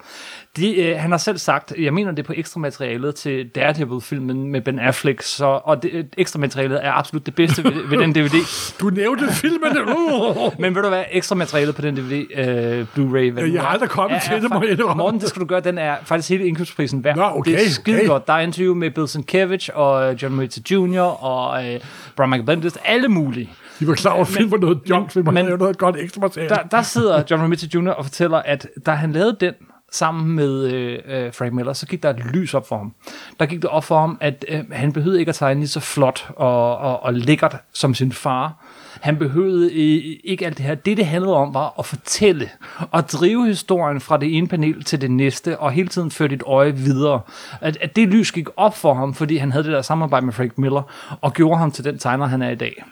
De, 0.57 0.75
øh, 0.81 0.99
han 0.99 1.11
har 1.11 1.17
selv 1.17 1.37
sagt, 1.37 1.73
jeg 1.79 1.93
mener 1.93 2.11
det 2.11 2.25
på 2.25 2.33
ekstra 2.35 2.59
materialet 2.59 3.15
til 3.15 3.47
Daredevil-filmen 3.55 4.47
med 4.51 4.61
Ben 4.61 4.79
Affleck, 4.79 5.21
så, 5.21 5.45
og 5.63 5.83
det, 5.83 5.89
øh, 5.93 6.05
ekstra 6.17 6.39
materialet 6.39 6.85
er 6.85 6.91
absolut 6.91 7.25
det 7.25 7.35
bedste 7.35 7.63
ved, 7.63 7.71
ved 7.89 7.97
den 7.97 8.15
DVD. 8.15 8.35
Du 8.79 8.89
nævnte 8.89 9.27
filmen. 9.33 9.77
Uh! 9.97 10.53
Men 10.61 10.75
ved 10.75 10.81
du 10.81 10.89
hvad, 10.89 11.03
ekstra 11.11 11.35
materialet 11.35 11.75
på 11.75 11.81
den 11.81 11.95
DVD, 11.95 12.25
øh, 12.35 12.85
Blu-ray... 12.95 13.39
Jeg 13.39 13.47
nu 13.49 13.59
har 13.59 13.67
aldrig 13.67 13.89
kommet 13.89 14.15
er- 14.17 14.19
til 14.33 14.41
det, 14.41 14.49
må 14.49 14.63
jeg. 14.87 14.97
Morten, 14.97 15.19
det 15.19 15.29
skal 15.29 15.39
du 15.41 15.45
gøre, 15.45 15.59
den 15.59 15.77
er 15.77 15.95
faktisk 16.03 16.29
hele 16.29 16.47
indkøbsprisen 16.47 17.03
værd. 17.03 17.15
Nå, 17.15 17.23
okay, 17.23 17.51
det 17.51 17.65
er 17.65 17.69
skide 17.69 17.97
okay. 17.97 18.07
godt. 18.07 18.27
Der 18.27 18.33
er 18.33 18.39
interview 18.39 18.73
med 18.75 18.91
Bill 18.91 19.07
Sienkiewicz 19.07 19.69
og 19.69 20.11
øh, 20.13 20.23
John 20.23 20.35
Murray 20.35 20.47
Jr. 20.71 21.01
og 21.23 21.65
øh, 21.73 21.79
Brian 22.15 22.29
Michael 22.29 22.45
Bendis, 22.45 22.77
alle 22.85 23.07
mulige. 23.07 23.49
De 23.79 23.87
var 23.87 23.93
klar 23.93 24.11
over, 24.11 24.21
at 24.21 24.27
film 24.27 24.51
var 24.51 24.57
noget 24.57 24.79
junk, 24.89 25.11
film 25.11 25.25
var 25.25 25.31
men- 25.31 25.45
noget 25.45 25.77
godt 25.77 25.95
ekstra 25.99 26.21
materiale. 26.21 26.49
Der, 26.55 26.61
der 26.63 26.81
sidder 26.81 27.23
John 27.31 27.43
Romita 27.43 27.67
Jr. 27.75 27.89
og 27.89 28.05
fortæller, 28.05 28.37
at 28.37 28.67
da 28.85 28.91
han 28.91 29.11
lavede 29.11 29.37
den 29.39 29.53
sammen 29.91 30.35
med 30.35 30.73
øh, 30.73 30.99
øh, 31.05 31.33
Frank 31.33 31.53
Miller, 31.53 31.73
så 31.73 31.85
gik 31.85 32.03
der 32.03 32.09
et 32.09 32.25
lys 32.33 32.53
op 32.53 32.67
for 32.67 32.77
ham. 32.77 32.93
Der 33.39 33.45
gik 33.45 33.61
det 33.61 33.69
op 33.69 33.83
for 33.83 33.99
ham, 33.99 34.17
at 34.21 34.45
øh, 34.47 34.59
han 34.71 34.93
behøvede 34.93 35.19
ikke 35.19 35.29
at 35.29 35.35
tegne 35.35 35.59
lige 35.59 35.67
så 35.67 35.79
flot 35.79 36.29
og, 36.35 36.77
og, 36.77 37.03
og 37.03 37.13
lækkert 37.13 37.57
som 37.73 37.93
sin 37.93 38.11
far. 38.11 38.65
Han 39.01 39.17
behøvede 39.17 39.65
øh, 39.65 40.19
ikke 40.23 40.45
alt 40.45 40.57
det 40.57 40.65
her. 40.65 40.75
Det, 40.75 40.97
det 40.97 41.05
handlede 41.05 41.35
om, 41.35 41.53
var 41.53 41.73
at 41.79 41.85
fortælle 41.85 42.49
og 42.91 43.09
drive 43.09 43.47
historien 43.47 44.01
fra 44.01 44.17
det 44.17 44.37
ene 44.37 44.47
panel 44.47 44.83
til 44.83 45.01
det 45.01 45.11
næste, 45.11 45.59
og 45.59 45.71
hele 45.71 45.87
tiden 45.87 46.11
føre 46.11 46.27
dit 46.27 46.43
øje 46.45 46.75
videre. 46.75 47.21
At, 47.61 47.77
at 47.81 47.95
det 47.95 48.07
lys 48.07 48.31
gik 48.31 48.47
op 48.57 48.77
for 48.77 48.93
ham, 48.93 49.13
fordi 49.13 49.37
han 49.37 49.51
havde 49.51 49.63
det 49.63 49.73
der 49.73 49.81
samarbejde 49.81 50.25
med 50.25 50.33
Frank 50.33 50.57
Miller, 50.57 51.17
og 51.21 51.33
gjorde 51.33 51.57
ham 51.57 51.71
til 51.71 51.83
den 51.83 51.99
tegner, 51.99 52.25
han 52.25 52.41
er 52.41 52.49
i 52.49 52.55
dag. 52.55 52.83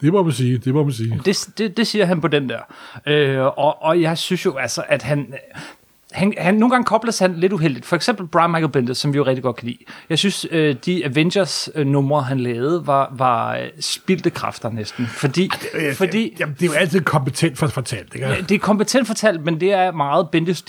Det 0.00 0.12
må 0.12 0.22
man 0.22 0.32
sige, 0.32 0.58
det 0.58 0.74
må 0.74 0.84
man 0.84 0.92
sige. 0.92 1.20
Det, 1.24 1.48
det, 1.58 1.76
det 1.76 1.86
siger 1.86 2.04
han 2.04 2.20
på 2.20 2.28
den 2.28 2.48
der. 2.48 2.60
Øh, 3.06 3.44
og, 3.44 3.82
og 3.82 4.00
jeg 4.00 4.18
synes 4.18 4.44
jo 4.44 4.56
altså, 4.56 4.82
at 4.88 5.02
han... 5.02 5.34
Han, 6.12 6.34
han, 6.38 6.54
nogle 6.54 6.74
gange 6.74 6.84
kobles 6.84 7.18
han 7.18 7.34
lidt 7.34 7.52
uheldigt. 7.52 7.86
For 7.86 7.96
eksempel 7.96 8.26
Brian 8.26 8.50
Michael 8.50 8.72
Bendis, 8.72 8.98
som 8.98 9.12
vi 9.12 9.16
jo 9.16 9.26
rigtig 9.26 9.42
godt 9.42 9.56
kan 9.56 9.68
lide. 9.68 9.78
Jeg 10.10 10.18
synes, 10.18 10.46
øh, 10.50 10.76
de 10.86 11.04
Avengers-numre, 11.04 12.22
han 12.22 12.40
lavede, 12.40 12.86
var, 12.86 13.14
var 13.16 13.56
øh, 13.56 13.68
spildte 13.80 14.30
kræfter 14.30 14.70
næsten. 14.70 15.06
Fordi, 15.06 15.50
fordi 15.94 16.36
Jamen, 16.40 16.54
det 16.54 16.62
er 16.62 16.66
jo 16.66 16.72
altid 16.72 17.00
kompetent 17.00 17.58
for 17.58 17.66
fortalt, 17.66 18.14
ikke? 18.14 18.44
det 18.48 18.54
er 18.54 18.58
kompetent 18.58 19.06
fortalt, 19.06 19.44
men 19.44 19.60
det 19.60 19.72
er 19.72 19.92
meget 19.92 20.28
Bendis 20.30 20.62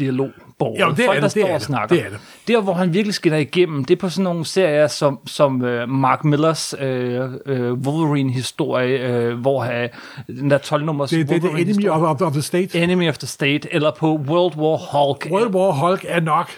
spotball. 0.60 0.80
Jo, 0.80 0.96
det 0.96 1.00
er 1.00 1.06
folk, 1.06 1.16
det, 1.16 1.22
der 1.22 1.28
det 1.28 1.32
står 1.32 1.48
er 1.48 1.54
og 1.54 1.60
det, 1.60 1.66
snakker. 1.66 1.96
det 1.96 2.06
er 2.06 2.10
det. 2.10 2.20
Der, 2.48 2.62
hvor 2.62 2.74
han 2.74 2.94
virkelig 2.94 3.14
skinner 3.14 3.38
igennem, 3.38 3.86
det 3.86 3.96
er 3.96 4.00
på 4.00 4.10
sådan 4.10 4.24
nogle 4.24 4.46
serier 4.46 4.88
som, 4.88 5.20
som 5.26 5.62
uh, 5.62 5.90
Mark 5.90 6.24
Millers 6.24 6.76
uh, 6.82 6.86
uh, 6.86 7.72
Wolverine-historie, 7.72 9.30
uh, 9.32 9.40
hvor 9.40 9.64
uh, 9.66 10.36
den 10.36 10.52
der 10.52 10.58
12-nummers 10.58 11.10
Det, 11.10 11.30
det 11.30 11.36
er 11.36 11.40
det 11.40 11.62
enemy 11.62 11.90
of, 11.90 12.02
of, 12.02 12.22
of 12.22 12.32
the 12.32 12.42
state. 12.42 12.84
Enemy 12.84 13.10
of 13.10 13.18
the 13.18 13.28
State, 13.28 13.74
eller 13.74 13.92
på 13.98 14.16
World 14.16 14.58
War 14.58 14.78
Hulk. 14.78 15.28
World 15.32 15.56
War 15.56 15.72
Hulk 15.72 16.06
er 16.08 16.20
nok, 16.20 16.50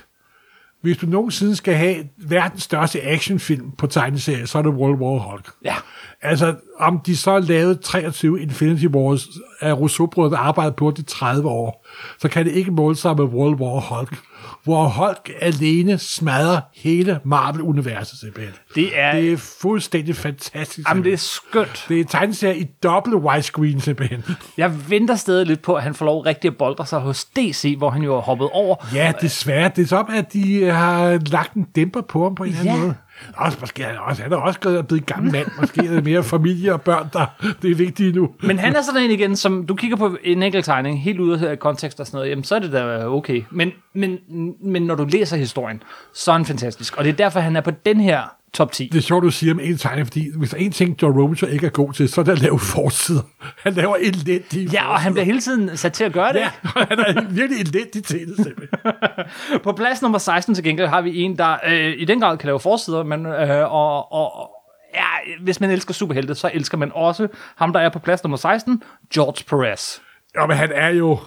hvis 0.82 0.98
du 0.98 1.06
nogensinde 1.06 1.56
skal 1.56 1.74
have 1.74 1.96
verdens 2.18 2.64
største 2.64 3.02
actionfilm 3.02 3.72
på 3.72 3.88
tegneserie, 3.88 4.48
så 4.48 4.58
er 4.58 4.62
det 4.62 4.72
World 4.72 5.00
War 5.02 5.20
Hulk. 5.20 5.50
Ja. 5.66 5.76
Altså, 6.24 6.56
om 6.80 7.00
de 7.06 7.18
så 7.18 7.40
lavede 7.40 7.76
23 7.76 8.42
Infinity 8.42 8.86
Wars 8.86 9.28
af 9.62 9.74
rousseau 9.74 10.10
der 10.16 10.38
arbejdet 10.38 10.76
på 10.76 10.92
det 10.92 11.00
i 11.00 11.04
30 11.04 11.50
år, 11.50 11.88
så 12.20 12.28
kan 12.28 12.46
det 12.46 12.52
ikke 12.52 12.72
måle 12.72 12.96
sig 12.96 13.16
med 13.16 13.26
World 13.26 13.62
War 13.62 13.80
Hulk. 13.80 14.18
Hvor 14.64 14.86
Hulk 14.88 15.32
alene 15.42 15.98
smadrer 15.98 16.62
hele 16.76 17.20
Marvel-universet 17.24 18.20
simpelthen. 18.20 18.54
Det 18.76 19.00
er, 19.00 19.12
Det 19.16 19.32
er 19.34 19.38
fuldstændig 19.38 20.16
fantastisk. 20.16 20.90
jamen, 20.90 21.04
det 21.04 21.14
er 21.14 21.18
simpelthen. 21.18 21.76
skønt. 21.76 21.86
det 21.90 22.00
er 22.00 22.06
tegneserie 22.06 22.58
i 22.60 22.64
dobbelt 22.84 23.16
widescreen 23.16 23.82
simpelthen. 23.82 24.24
Jeg 24.58 24.90
venter 24.90 25.16
stadig 25.16 25.46
lidt 25.48 25.62
på, 25.62 25.74
at 25.76 25.84
han 25.84 25.94
får 25.94 26.06
lov 26.06 26.22
rigtig 26.22 26.48
at 26.48 26.58
boldre 26.58 26.86
sig 26.86 27.00
hos 27.00 27.26
DC, 27.26 27.76
hvor 27.78 27.90
han 27.90 28.02
jo 28.02 28.14
har 28.14 28.22
hoppet 28.22 28.50
over. 28.52 28.76
Ja, 28.96 29.14
desværre. 29.22 29.72
Det 29.76 29.84
er 29.84 29.88
som, 29.88 30.10
at 30.14 30.34
de 30.34 30.66
har 30.66 31.20
lagt 31.32 31.54
en 31.54 31.68
dæmper 31.76 32.02
på 32.02 32.24
ham 32.24 32.36
på 32.36 32.44
en 32.44 32.50
eller 32.50 32.62
anden 32.72 32.82
måde. 32.82 32.96
Også, 33.36 33.58
måske 33.62 33.84
han 33.84 33.96
også, 33.98 34.24
han 34.24 34.34
er 34.34 34.38
også 34.38 34.60
gået 34.60 34.78
og 34.78 34.88
blevet 34.88 35.06
gammel 35.06 35.32
mand. 35.32 35.48
Måske 35.62 35.86
er 35.86 35.92
det 35.92 36.04
mere 36.04 36.24
familie 36.24 36.74
og 36.74 36.82
børn, 36.82 37.10
der 37.14 37.26
det 37.62 37.72
er 37.72 37.76
vigtigt 37.76 38.16
nu. 38.16 38.30
Men 38.44 38.60
han 38.60 38.76
er 38.76 38.82
sådan 38.82 39.04
en 39.04 39.12
igen, 39.12 39.36
som 39.36 39.66
du 39.66 39.76
kigger 39.76 39.98
på 39.98 40.18
en 40.24 40.44
enkelt 40.44 40.66
tegning, 40.66 41.04
helt 41.04 41.20
ude 41.20 41.50
af 41.50 41.60
kontekst 41.60 42.00
og 42.00 42.08
sådan 42.08 42.18
noget, 42.18 42.30
jamen 42.30 42.44
så 42.44 42.56
er 42.56 42.60
det 42.60 42.72
da 42.72 43.06
okay. 43.06 43.44
Men, 43.50 43.72
men, 43.94 44.20
men 44.64 44.82
når 44.82 44.96
du 44.96 45.06
læser 45.06 45.38
historien, 45.38 45.84
så 46.14 46.32
er 46.32 46.36
han 46.36 46.46
fantastisk. 46.46 46.98
Og 46.98 47.04
det 47.04 47.10
er 47.10 47.18
derfor, 47.18 47.40
han 47.40 47.56
er 47.56 47.62
på 47.62 47.72
den 47.72 48.02
her 48.02 48.24
top 48.54 48.72
10. 48.72 48.90
Det 48.92 48.98
er 48.98 49.02
sjovt, 49.02 49.24
du 49.24 49.32
siger 49.32 49.54
om 49.54 49.60
en 49.60 49.78
tegning, 49.78 50.08
fordi 50.08 50.38
hvis 50.38 50.50
der 50.50 50.58
er 50.58 50.62
en 50.62 50.72
ting, 50.72 51.02
John 51.02 51.20
Romita 51.20 51.46
ikke 51.46 51.66
er 51.66 51.72
god 51.72 51.94
til, 51.94 52.10
så 52.10 52.22
er 52.22 52.26
det 52.26 52.32
at 52.32 52.40
lave 52.40 52.60
forsider. 52.60 53.22
Han 53.64 53.74
laver 53.74 53.96
elendige 53.96 54.70
Ja, 54.74 54.92
og 54.92 55.00
han 55.00 55.14
bliver 55.14 55.26
hele 55.26 55.42
tiden 55.42 55.78
sat 55.78 55.94
til 55.94 56.04
at 56.04 56.14
gøre 56.14 56.34
det. 56.34 56.40
Ja, 56.40 56.52
han 56.64 57.00
er 57.00 57.30
virkelig 57.30 57.62
elendig 57.62 58.04
til 58.04 58.28
det, 58.28 58.36
simpelthen. 58.36 58.80
På 59.64 59.72
plads 59.72 60.02
nummer 60.02 60.18
16 60.18 60.56
til 60.56 60.64
gengæld 60.64 60.88
har 60.88 61.02
vi 61.02 61.22
en, 61.22 61.38
der 61.38 61.58
øh, 61.68 61.94
i 61.98 62.06
den 62.06 62.20
grad 62.20 62.38
kan 62.38 62.48
lave 62.48 62.60
forsider, 62.60 63.04
men, 63.04 63.26
øh, 63.26 63.74
og, 63.74 64.12
og, 64.12 64.36
og 64.36 64.52
ja, 64.96 65.34
hvis 65.44 65.60
man 65.60 65.70
elsker 65.70 65.94
superhelte, 65.94 66.36
så 66.36 66.52
elsker 66.54 66.78
man 66.78 66.92
også 66.96 67.28
ham, 67.56 67.74
der 67.74 67.80
er 67.80 67.90
på 67.90 68.00
plads 68.00 68.24
nummer 68.24 68.38
16, 68.38 68.84
George 69.14 69.44
Perez. 69.50 70.00
Ja, 70.36 70.46
men 70.46 70.58
han 70.58 70.72
er 70.76 70.90
jo... 70.90 71.20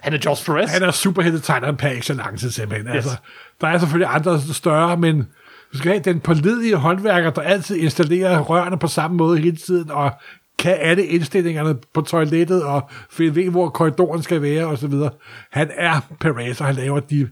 Han 0.00 0.12
er 0.12 0.18
George 0.18 0.52
Perez. 0.52 0.70
Han 0.70 0.82
er 0.82 0.90
superheltetegneren 0.90 1.76
per 1.76 1.88
excellence, 1.88 2.52
simpelthen. 2.52 2.86
Yes. 2.86 2.94
Altså, 2.94 3.16
der 3.60 3.68
er 3.68 3.78
selvfølgelig 3.78 4.14
andre 4.14 4.40
større, 4.40 4.96
men 4.96 5.28
du 5.72 5.78
skal 5.78 5.90
have 5.90 6.02
den 6.02 6.20
pålidelige 6.20 6.76
håndværker, 6.76 7.30
der 7.30 7.42
altid 7.42 7.76
installerer 7.76 8.40
rørene 8.40 8.78
på 8.78 8.86
samme 8.86 9.16
måde 9.16 9.38
hele 9.38 9.56
tiden, 9.56 9.90
og 9.90 10.12
kan 10.58 10.76
alle 10.80 11.06
indstillingerne 11.06 11.78
på 11.94 12.00
toilettet, 12.00 12.64
og 12.64 12.90
finde 13.10 13.34
ved, 13.34 13.50
hvor 13.50 13.68
korridoren 13.68 14.22
skal 14.22 14.42
være, 14.42 14.66
og 14.66 14.78
så 14.78 14.86
videre. 14.86 15.10
Han 15.50 15.70
er 15.76 16.00
Perez, 16.20 16.60
og 16.60 16.66
han 16.66 16.74
laver 16.74 17.00
de 17.00 17.28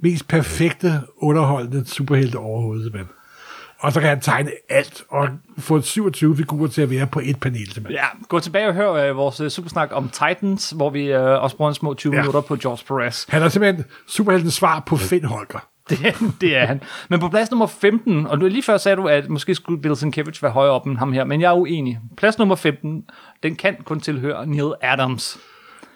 mest 0.00 0.28
perfekte, 0.28 1.00
underholdende 1.16 1.86
superhelte 1.86 2.36
overhovedet, 2.36 2.84
simpelthen. 2.84 3.08
Og 3.78 3.92
så 3.92 4.00
kan 4.00 4.08
han 4.08 4.20
tegne 4.20 4.50
alt, 4.68 5.02
og 5.10 5.28
få 5.58 5.80
27 5.80 6.36
figurer 6.36 6.68
til 6.68 6.82
at 6.82 6.90
være 6.90 7.06
på 7.06 7.20
et 7.24 7.40
panel, 7.40 7.72
simpelthen. 7.72 7.92
Ja, 7.92 8.26
gå 8.28 8.40
tilbage 8.40 8.68
og 8.68 8.74
hør 8.74 8.92
øh, 8.92 9.16
vores 9.16 9.40
øh, 9.40 9.50
supersnak 9.50 9.88
om 9.92 10.08
Titans, 10.08 10.70
hvor 10.70 10.90
vi 10.90 11.12
øh, 11.12 11.42
også 11.42 11.56
bruger 11.56 11.68
en 11.68 11.74
små 11.74 11.94
20 11.94 12.12
ja. 12.12 12.16
Ja. 12.16 12.22
minutter 12.22 12.40
på 12.40 12.56
George 12.56 12.84
Perez. 12.88 13.24
Han 13.28 13.42
er 13.42 13.48
simpelthen 13.48 13.84
superheltens 14.08 14.54
svar 14.54 14.82
på 14.86 14.96
Finn 14.96 15.24
Holger. 15.24 15.71
Det, 15.90 16.16
det 16.40 16.56
er 16.56 16.66
han. 16.66 16.82
Men 17.08 17.20
på 17.20 17.28
plads 17.28 17.50
nummer 17.50 17.66
15, 17.66 18.26
og 18.26 18.38
nu 18.38 18.46
lige 18.46 18.62
før 18.62 18.76
sagde 18.76 18.96
du, 18.96 19.08
at 19.08 19.28
måske 19.28 19.54
skulle 19.54 19.82
Bill 19.82 19.96
Sienkiewicz 19.96 20.42
være 20.42 20.52
højere 20.52 20.72
op 20.72 20.86
end 20.86 20.98
ham 20.98 21.12
her, 21.12 21.24
men 21.24 21.40
jeg 21.40 21.48
er 21.48 21.56
uenig. 21.56 21.98
Plads 22.16 22.38
nummer 22.38 22.54
15, 22.54 23.04
den 23.42 23.56
kan 23.56 23.76
kun 23.84 24.00
tilhøre 24.00 24.46
Neil 24.46 24.72
Adams. 24.82 25.38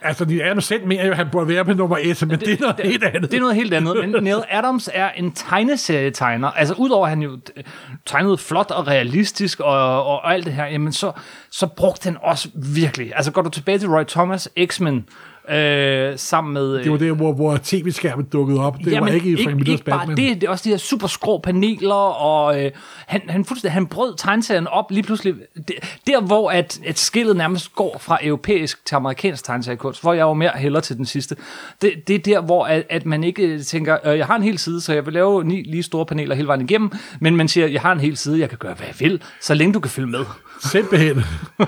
Altså, 0.02 0.24
Neil 0.24 0.42
Adams 0.42 0.65
selv 0.65 0.86
mener 0.86 1.05
jo, 1.05 1.10
at 1.10 1.16
han 1.16 1.28
burde 1.32 1.48
være 1.48 1.65
på 1.65 1.73
nummer 1.73 1.97
1, 2.00 2.28
men 2.28 2.31
det, 2.31 2.40
det 2.40 2.52
er 2.52 2.60
noget 2.60 2.81
helt 2.84 3.05
andet. 3.05 3.31
Det 3.31 3.36
er 3.36 3.40
noget 3.40 3.55
helt 3.55 3.74
andet, 3.74 4.10
men 4.10 4.23
Neil 4.23 4.42
Adams 4.50 4.90
er 4.94 5.10
en 5.10 5.32
tegneserietegner. 5.32 6.48
Altså 6.50 6.74
udover 6.74 7.06
at 7.06 7.10
han 7.10 7.23
jo 7.23 7.39
øh, 7.56 7.65
tegnede 8.06 8.39
flot 8.39 8.70
og 8.70 8.86
realistisk 8.86 9.60
og, 9.60 10.05
og, 10.05 10.06
og 10.06 10.34
alt 10.34 10.44
det 10.44 10.52
her, 10.52 10.66
jamen 10.66 10.92
så, 10.92 11.12
så 11.50 11.66
brugte 11.66 12.05
han 12.05 12.16
også 12.23 12.48
virkelig. 12.55 13.12
Altså 13.15 13.32
går 13.32 13.42
du 13.42 13.50
tilbage 13.50 13.78
til 13.78 13.89
Roy 13.89 14.05
Thomas, 14.05 14.48
X-Men, 14.66 15.08
øh, 15.50 16.18
sammen 16.18 16.55
med... 16.55 16.84
Det 16.84 16.92
var 16.92 16.99
det, 16.99 17.16
hvor, 17.16 17.33
hvor 17.33 17.58
tv-skærmen 17.65 18.26
dukkede 18.33 18.60
op. 18.60 18.78
Det 18.78 18.92
Jamen, 18.92 19.08
var 19.08 19.15
ikke 19.15 19.31
i 19.31 19.44
Frank 19.44 19.57
Millers 19.57 19.73
ikke 19.73 19.84
bare 19.84 19.99
Batman. 19.99 20.16
det, 20.16 20.41
det 20.41 20.47
er 20.47 20.50
også 20.50 20.65
de 20.65 20.68
her 20.68 20.76
super 20.76 21.07
skrå 21.07 21.39
paneler, 21.39 21.94
og 21.94 22.65
øh, 22.65 22.70
han, 23.07 23.20
han, 23.28 23.44
fuldstændig, 23.44 23.73
han 23.73 23.86
brød 23.86 24.15
tegneserien 24.16 24.66
op 24.66 24.91
lige 24.91 25.02
pludselig. 25.02 25.34
Det, 25.68 25.76
der, 26.07 26.20
hvor 26.20 26.50
at, 26.50 26.81
at 26.86 26.99
skillet 26.99 27.36
nærmest 27.36 27.75
går 27.75 27.97
fra 28.00 28.18
europæisk 28.23 28.86
til 28.86 28.94
amerikansk 28.94 29.44
tegneseriekunst, 29.44 30.02
hvor 30.02 30.12
jeg 30.12 30.26
var 30.26 30.34
mere 30.34 30.52
hellere 30.57 30.83
til 30.83 30.97
den 30.97 31.07
sidste. 31.07 31.36
Det, 31.83 32.08
det 32.08 32.15
er 32.15 32.18
der, 32.18 32.41
hvor 32.41 32.65
at, 32.65 32.84
at 32.91 33.07
man 33.07 33.25
ikke 33.25 33.62
tænker, 33.62 33.99
øh, 34.05 34.18
jeg 34.18 34.26
har 34.26 34.36
en 34.36 34.42
hel 34.42 34.58
side, 34.58 34.81
så 34.81 34.92
jeg 34.92 35.07
vil 35.07 35.12
lave 35.12 35.44
ni 35.44 35.62
lige 35.62 35.83
store 35.83 36.07
paneler 36.07 36.34
hele 36.34 36.49
vejen 36.49 36.60
igennem, 36.60 36.91
men 37.20 37.36
man 37.36 37.49
siger, 37.49 37.66
jeg 37.66 37.81
har 37.81 37.92
en 37.92 38.00
hel 38.00 38.16
side, 38.16 38.41
jeg 38.41 38.49
kan 38.49 38.58
gøre, 38.58 38.75
hvad 38.75 38.86
jeg 38.86 38.97
vil, 39.00 39.23
så 39.41 39.55
længe 39.55 39.75
du 39.75 39.81
kan 39.81 39.91
følge 39.91 40.08
med. 40.08 40.25
Simpelthen. 40.73 41.25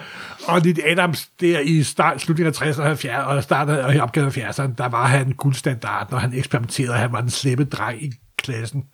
og 0.49 0.61
Neil 0.65 0.81
Adams, 0.85 1.27
der 1.41 1.61
i 1.61 1.83
start, 1.83 2.21
slutningen 2.21 2.55
af 2.55 2.63
60'erne 2.63 2.83
og 2.83 2.93
70'erne, 2.93 3.27
og 3.27 3.43
starten 3.43 3.75
af 3.75 4.01
opgaven 4.03 4.29
af 4.29 4.37
70'erne, 4.37 4.75
der 4.79 4.89
var 4.89 5.07
han 5.07 5.33
guldstandard, 5.33 6.11
når 6.11 6.19
han 6.19 6.35
eksperimenterede. 6.35 6.93
Han 6.93 7.13
var 7.13 7.21
den 7.21 7.31
slippe 7.31 7.65
dreng 7.65 8.03
i 8.03 8.13
klassen, 8.37 8.85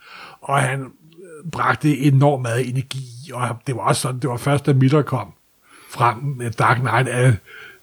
og 0.40 0.60
han 0.60 0.80
øh, 0.80 1.50
bragte 1.52 1.98
enormt 1.98 2.42
meget 2.42 2.68
energi, 2.68 3.30
og 3.32 3.48
det 3.66 3.76
var 3.76 3.82
også 3.82 4.00
sådan, 4.00 4.20
det 4.20 4.30
var 4.30 4.36
først, 4.36 4.66
da 4.66 4.72
Miller 4.72 5.02
kom 5.02 5.32
frem 5.90 6.16
med 6.16 6.50
Dark 6.50 6.76
Knight, 6.76 7.08
at 7.08 7.34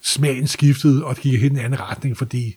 smagen 0.02 0.48
skiftede 0.48 1.06
og 1.06 1.16
gik 1.16 1.42
i 1.44 1.46
en 1.46 1.58
anden 1.58 1.80
retning, 1.80 2.18
fordi 2.18 2.56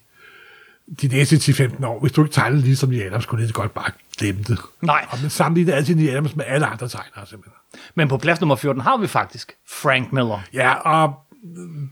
de 1.03 1.09
næste 1.09 1.37
10-15 1.37 1.87
år, 1.87 2.01
hvis 2.01 2.13
du 2.13 2.25
ikke 2.25 2.35
tegnede 2.35 2.63
ligesom 2.63 2.89
Neil 2.89 3.03
Adams, 3.03 3.27
kunne 3.27 3.47
det 3.47 3.55
godt 3.55 3.75
bare 3.75 3.91
glemme 4.19 4.43
det. 4.43 4.59
Nej. 4.83 5.07
Og 5.11 5.19
man 5.23 5.31
sammenligner 5.31 5.75
altid 5.75 5.95
Neil 5.95 6.11
Adams 6.11 6.37
med 6.37 6.45
alle 6.49 6.67
andre 6.67 6.89
tegnere, 6.89 7.27
simpelthen. 7.27 7.59
Men 7.95 8.09
på 8.09 8.17
plads 8.17 8.41
nummer 8.41 8.57
14 8.57 8.83
har 8.83 8.97
vi 8.97 9.07
faktisk 9.07 9.53
Frank 9.69 10.13
Miller. 10.13 10.41
Ja, 10.53 10.75
og 10.75 11.15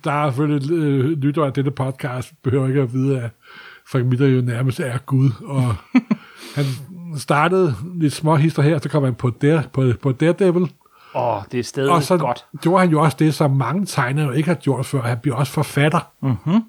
der 0.05 0.13
er 0.13 0.31
selvfølgelig 0.31 0.71
øh, 0.73 1.11
lytter 1.11 1.45
af 1.45 1.53
dette 1.53 1.71
podcast, 1.71 2.33
behøver 2.43 2.69
ikke 2.69 2.81
at 2.81 2.93
vide, 2.93 3.21
at 3.21 3.31
Frank 3.89 4.07
Miller 4.07 4.27
jo 4.27 4.41
nærmest 4.41 4.81
er 4.81 4.99
Gud, 4.99 5.31
og 5.45 5.75
han 6.57 6.65
startede 7.17 7.75
lidt 7.95 8.13
små 8.13 8.37
hister 8.37 8.63
her, 8.63 8.79
så 8.79 8.89
kom 8.89 9.05
han 9.05 9.15
på, 9.15 9.31
der, 9.41 9.63
på, 9.73 9.93
på 10.03 10.13
Daredevil, 10.13 10.69
Åh, 11.15 11.43
det 11.53 11.61
er 11.61 11.65
stadig 11.65 11.91
og 11.93 12.03
så 12.03 12.17
godt. 12.17 12.45
gjorde 12.61 12.81
han 12.81 12.91
jo 12.91 13.03
også 13.03 13.17
det, 13.21 13.35
som 13.35 13.51
mange 13.51 13.87
tegnere 13.87 14.27
jo 14.27 14.33
ikke 14.33 14.49
har 14.49 14.55
gjort 14.55 14.87
før, 14.87 15.03
han 15.03 15.19
blev 15.19 15.37
også 15.37 15.53
forfatter. 15.53 16.01
Mm-hmm. 16.23 16.63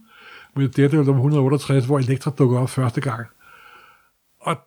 Med 0.56 0.70
Daredevil 0.70 1.06
nummer 1.06 1.22
168, 1.22 1.86
hvor 1.86 2.00
Elektra 2.00 2.32
dukker 2.38 2.60
op 2.60 2.70
første 2.70 3.02
gang. 3.02 3.26
Og 4.40 4.58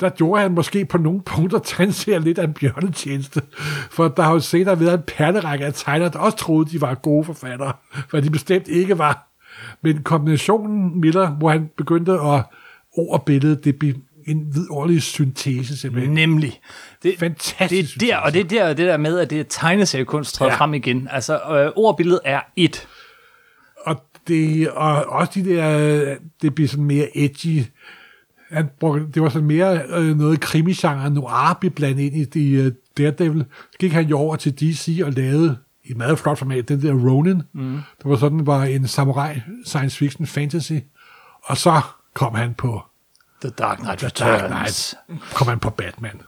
der 0.00 0.08
gjorde 0.08 0.42
han 0.42 0.52
måske 0.52 0.84
på 0.84 0.98
nogle 0.98 1.22
punkter 1.22 1.58
tegneserien 1.58 2.22
lidt 2.22 2.38
af 2.38 2.44
en 2.44 2.54
bjørnetjeneste. 2.54 3.42
For 3.90 4.08
der 4.08 4.22
har 4.22 4.32
jo 4.32 4.40
senere 4.40 4.80
været 4.80 4.94
en 4.94 5.02
perlerække 5.06 5.66
af 5.66 5.74
tegnere, 5.74 6.08
der 6.08 6.18
også 6.18 6.38
troede, 6.38 6.70
de 6.70 6.80
var 6.80 6.94
gode 6.94 7.24
forfattere, 7.24 7.72
hvad 8.10 8.22
de 8.22 8.30
bestemt 8.30 8.68
ikke 8.68 8.98
var. 8.98 9.28
Men 9.82 10.02
kombinationen 10.02 11.00
Miller, 11.00 11.30
hvor 11.30 11.50
han 11.50 11.70
begyndte 11.76 12.12
at 12.12 12.42
ord 12.92 13.12
og 13.12 13.22
billede, 13.22 13.56
det 13.56 13.78
blev 13.78 13.94
en 14.26 14.54
vidunderlig 14.54 15.02
syntese 15.02 15.76
simpelthen. 15.76 16.14
Nemlig. 16.14 16.60
Det, 17.02 17.14
Fantastisk 17.18 18.00
Det 18.00 18.10
er 18.10 18.16
der, 18.16 18.22
og 18.22 18.32
det 18.32 18.40
er 18.40 18.44
der, 18.44 18.68
det 18.68 18.86
der 18.86 18.96
med, 18.96 19.18
at 19.18 19.30
det 19.30 19.40
er 19.40 19.44
tegneseriekunst 19.48 20.34
træder 20.34 20.50
ja. 20.50 20.54
Ja. 20.54 20.60
frem 20.60 20.74
igen. 20.74 21.08
Altså, 21.10 21.34
øh, 21.34 21.72
ordbilledet 21.76 22.20
er 22.24 22.40
et. 22.56 22.88
Og, 24.28 24.34
det, 24.34 24.70
og 24.70 25.04
også 25.04 25.32
de 25.34 25.44
der, 25.44 26.16
det 26.42 26.54
blev 26.54 26.68
sådan 26.68 26.84
mere 26.84 27.08
edgy. 27.14 27.64
Han 28.50 28.68
brugte, 28.80 29.06
det 29.14 29.22
var 29.22 29.28
sådan 29.28 29.48
mere 29.48 29.82
øh, 29.88 30.18
noget 30.18 30.40
krimigenre, 30.40 31.10
noir 31.10 31.56
blev 31.60 31.72
blandet 31.72 32.02
ind 32.02 32.16
i 32.16 32.24
de 32.24 32.66
uh, 32.66 32.72
Daredevil. 32.98 33.44
Så 33.72 33.78
gik 33.78 33.92
han 33.92 34.06
jo 34.06 34.18
over 34.18 34.36
til 34.36 34.54
DC 34.54 35.00
og 35.04 35.12
lavede 35.12 35.56
i 35.84 35.94
meget 35.94 36.18
flot 36.18 36.38
format, 36.38 36.68
den 36.68 36.82
der 36.82 36.92
Ronin. 36.92 37.42
Mm. 37.52 37.80
Det 37.98 38.10
var 38.10 38.16
sådan, 38.16 38.46
var 38.46 38.64
en 38.64 38.88
samurai 38.88 39.40
science 39.64 39.98
fiction 39.98 40.26
fantasy. 40.26 40.72
Og 41.44 41.56
så 41.56 41.80
kom 42.14 42.34
han 42.34 42.54
på 42.54 42.82
The 43.40 43.50
Dark 43.50 43.78
Knight 43.78 43.98
The 43.98 44.08
Dark. 44.08 44.50
Knight, 44.50 44.94
kom 45.34 45.48
han 45.48 45.58
på 45.58 45.70
Batman. 45.70 46.20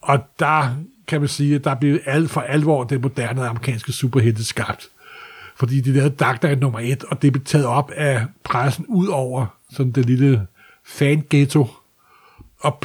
Og 0.00 0.18
der 0.38 0.74
kan 1.06 1.20
man 1.20 1.28
sige, 1.28 1.54
at 1.54 1.64
der 1.64 1.74
blev 1.74 1.98
alt 2.06 2.30
for 2.30 2.40
alvor 2.40 2.84
den 2.84 3.00
moderne 3.00 3.48
amerikanske 3.48 3.92
superhelte 3.92 4.44
skabt. 4.44 4.88
Fordi 5.56 5.80
de 5.80 5.92
lavede 5.92 6.14
Dark 6.14 6.40
Knight 6.40 6.60
nummer 6.60 6.80
et, 6.80 7.04
og 7.04 7.22
det 7.22 7.32
blev 7.32 7.44
taget 7.44 7.66
op 7.66 7.90
af 7.90 8.26
pressen 8.44 8.86
ud 8.88 9.06
over 9.06 9.46
sådan 9.70 9.92
det 9.92 10.06
lille 10.06 10.46
fan-ghetto. 10.84 11.68
Og 12.58 12.82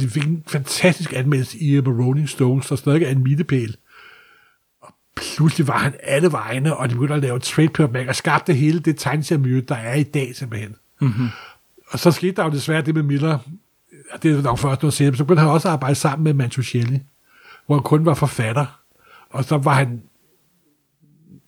de 0.00 0.08
fik 0.08 0.24
en 0.24 0.44
fantastisk 0.46 1.12
anmeldelse 1.12 1.58
i 1.58 1.78
uh, 1.78 2.06
Rolling 2.06 2.28
Stones, 2.28 2.66
der 2.66 2.76
stadig 2.76 3.02
er 3.02 3.10
en 3.10 3.22
milepæl. 3.22 3.76
Og 4.80 4.94
pludselig 5.16 5.68
var 5.68 5.78
han 5.78 5.94
alle 6.02 6.32
vegne, 6.32 6.76
og 6.76 6.88
de 6.88 6.94
begyndte 6.94 7.14
at 7.14 7.22
lave 7.22 7.38
trade 7.38 7.68
paperback 7.68 8.08
og 8.08 8.16
skabte 8.16 8.54
hele 8.54 8.80
det 8.80 8.98
tegneseriemiljø, 8.98 9.62
der 9.68 9.74
er 9.74 9.94
i 9.94 10.02
dag 10.02 10.36
simpelthen. 10.36 10.74
Mm-hmm. 11.00 11.28
Og 11.88 11.98
så 11.98 12.10
skete 12.10 12.32
der 12.32 12.44
jo 12.44 12.50
desværre 12.50 12.82
det 12.82 12.94
med 12.94 13.02
Miller. 13.02 13.38
og 14.12 14.22
Det 14.22 14.38
er 14.38 14.42
nok 14.42 14.58
først 14.58 14.82
noget 14.82 14.94
senere. 14.94 15.16
Så 15.16 15.24
begyndte 15.24 15.40
han 15.40 15.50
også 15.50 15.68
at 15.68 15.72
arbejde 15.72 15.94
sammen 15.94 16.24
med 16.24 16.34
Mancucelli, 16.34 17.00
hvor 17.66 17.74
han 17.74 17.82
kun 17.82 18.04
var 18.04 18.14
forfatter. 18.14 18.80
Og 19.30 19.44
så 19.44 19.58
var 19.58 19.74
han 19.74 20.02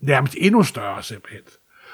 nærmest 0.07 0.35
endnu 0.39 0.63
større 0.63 1.03
simpelthen. 1.03 1.43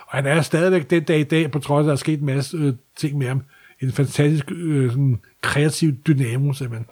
Og 0.07 0.17
han 0.17 0.27
er 0.27 0.43
stadigvæk 0.43 0.91
den 0.91 1.05
dag 1.05 1.21
i 1.21 1.25
dag, 1.25 1.51
på 1.51 1.59
trods 1.59 1.79
af, 1.79 1.81
at 1.83 1.87
der 1.87 1.93
er 1.93 1.97
sket 1.97 2.21
en 2.21 2.27
masse 2.27 2.57
øh, 2.57 2.75
ting 2.97 3.19
med 3.19 3.27
ham, 3.27 3.43
en 3.81 3.93
fantastisk 3.93 4.45
øh, 4.51 4.91
sådan, 4.91 5.21
kreativ 5.43 5.93
dynamo 5.93 6.53
simpelthen. 6.53 6.87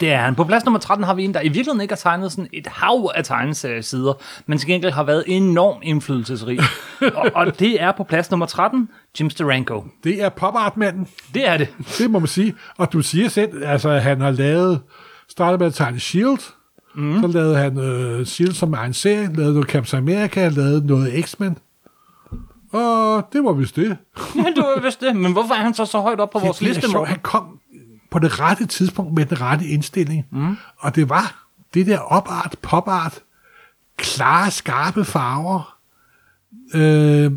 Det 0.00 0.12
er 0.12 0.16
han. 0.20 0.34
På 0.34 0.44
plads 0.44 0.64
nummer 0.64 0.78
13 0.78 1.04
har 1.04 1.14
vi 1.14 1.24
en, 1.24 1.34
der 1.34 1.40
i 1.40 1.48
virkeligheden 1.48 1.80
ikke 1.80 1.92
har 1.92 1.96
tegnet 1.96 2.32
sådan 2.32 2.48
et 2.52 2.66
hav 2.66 3.10
af 3.14 3.24
tegneseriesider, 3.24 4.12
men 4.46 4.58
til 4.58 4.68
gengæld 4.68 4.92
har 4.92 5.02
været 5.02 5.24
enormt 5.26 5.84
indflydelsesrig. 5.84 6.60
og, 7.14 7.30
og 7.34 7.58
det 7.58 7.82
er 7.82 7.92
på 7.92 8.04
plads 8.04 8.30
nummer 8.30 8.46
13, 8.46 8.88
Jim 9.20 9.30
Steranko. 9.30 9.84
Det 10.04 10.22
er 10.22 10.28
pop 10.28 10.54
art 10.56 10.76
manden. 10.76 11.08
Det 11.34 11.48
er 11.48 11.56
det. 11.56 11.68
Det 11.98 12.10
må 12.10 12.18
man 12.18 12.28
sige. 12.28 12.54
Og 12.76 12.92
du 12.92 13.02
siger 13.02 13.28
selv, 13.28 13.64
altså 13.64 13.88
at 13.88 14.02
han 14.02 14.20
har 14.20 14.30
lavet, 14.30 14.80
startet 15.28 15.60
med 15.60 15.66
at 15.66 15.74
tegne 15.74 16.00
S.H.I.E.L.D., 16.00 16.59
mm. 16.94 17.20
så 17.20 17.26
lavede 17.26 17.56
han 17.56 17.78
øh, 17.78 18.26
S.H.I.E.L.D. 18.26 18.54
som 18.54 18.74
egen 18.74 18.92
serie, 18.94 19.32
lavede 19.34 19.52
noget 19.54 19.68
Captain 19.68 20.02
America, 20.02 20.48
lavede 20.48 20.86
noget 20.86 21.24
X-Men. 21.24 21.58
Og 22.72 23.28
det 23.32 23.44
var 23.44 23.52
vist 23.52 23.76
det. 23.76 23.86
Ja, 24.36 24.44
du 24.56 24.60
var 24.62 24.80
vist 24.82 25.00
det. 25.00 25.16
Men 25.16 25.32
hvorfor 25.32 25.54
er 25.54 25.58
han 25.58 25.74
så 25.74 25.84
så 25.84 26.00
højt 26.00 26.20
op 26.20 26.30
på 26.30 26.38
vores 26.38 26.58
det 26.58 26.64
er 26.64 26.74
liste, 26.74 26.90
sjovt. 26.90 27.08
Han 27.08 27.18
kom 27.22 27.58
på 28.10 28.18
det 28.18 28.40
rette 28.40 28.66
tidspunkt 28.66 29.14
med 29.14 29.26
den 29.26 29.40
rette 29.40 29.66
indstilling. 29.66 30.26
Mm. 30.32 30.56
Og 30.78 30.96
det 30.96 31.08
var 31.08 31.46
det 31.74 31.86
der 31.86 31.98
opart, 31.98 32.56
popart, 32.62 33.18
klare, 33.96 34.50
skarpe 34.50 35.04
farver, 35.04 35.76
øh, 36.74 37.32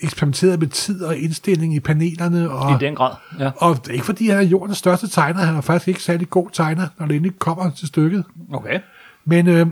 eksperimenteret 0.00 0.60
med 0.60 0.68
tid 0.68 1.02
og 1.02 1.16
indstilling 1.16 1.74
i 1.74 1.80
panelerne. 1.80 2.50
Og, 2.50 2.82
I 2.82 2.84
den 2.84 2.94
grad, 2.94 3.14
ja. 3.38 3.50
Og 3.56 3.76
det 3.76 3.88
er 3.88 3.92
ikke 3.92 4.04
fordi, 4.04 4.28
han 4.28 4.38
er 4.38 4.42
jordens 4.42 4.78
største 4.78 5.08
tegner. 5.08 5.40
Han 5.40 5.56
er 5.56 5.60
faktisk 5.60 5.88
ikke 5.88 6.02
særlig 6.02 6.30
god 6.30 6.50
tegner, 6.52 6.88
når 6.98 7.06
det 7.06 7.16
endelig 7.16 7.38
kommer 7.38 7.70
til 7.70 7.88
stykket. 7.88 8.24
Okay. 8.52 8.80
Men, 9.24 9.48
øh, 9.48 9.66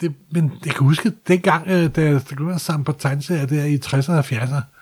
det, 0.00 0.14
men 0.30 0.52
jeg 0.64 0.74
kan 0.74 0.86
huske, 0.86 1.12
dengang, 1.28 1.68
øh, 1.68 1.90
da 1.96 2.02
jeg 2.02 2.20
begyndte 2.28 2.54
at 2.54 2.60
samle 2.60 2.84
på 2.84 2.92
tegneserier 2.92 3.46
der 3.46 3.64
i 3.64 3.76
60'erne 3.84 4.12
og 4.12 4.24
70'erne, 4.24 4.73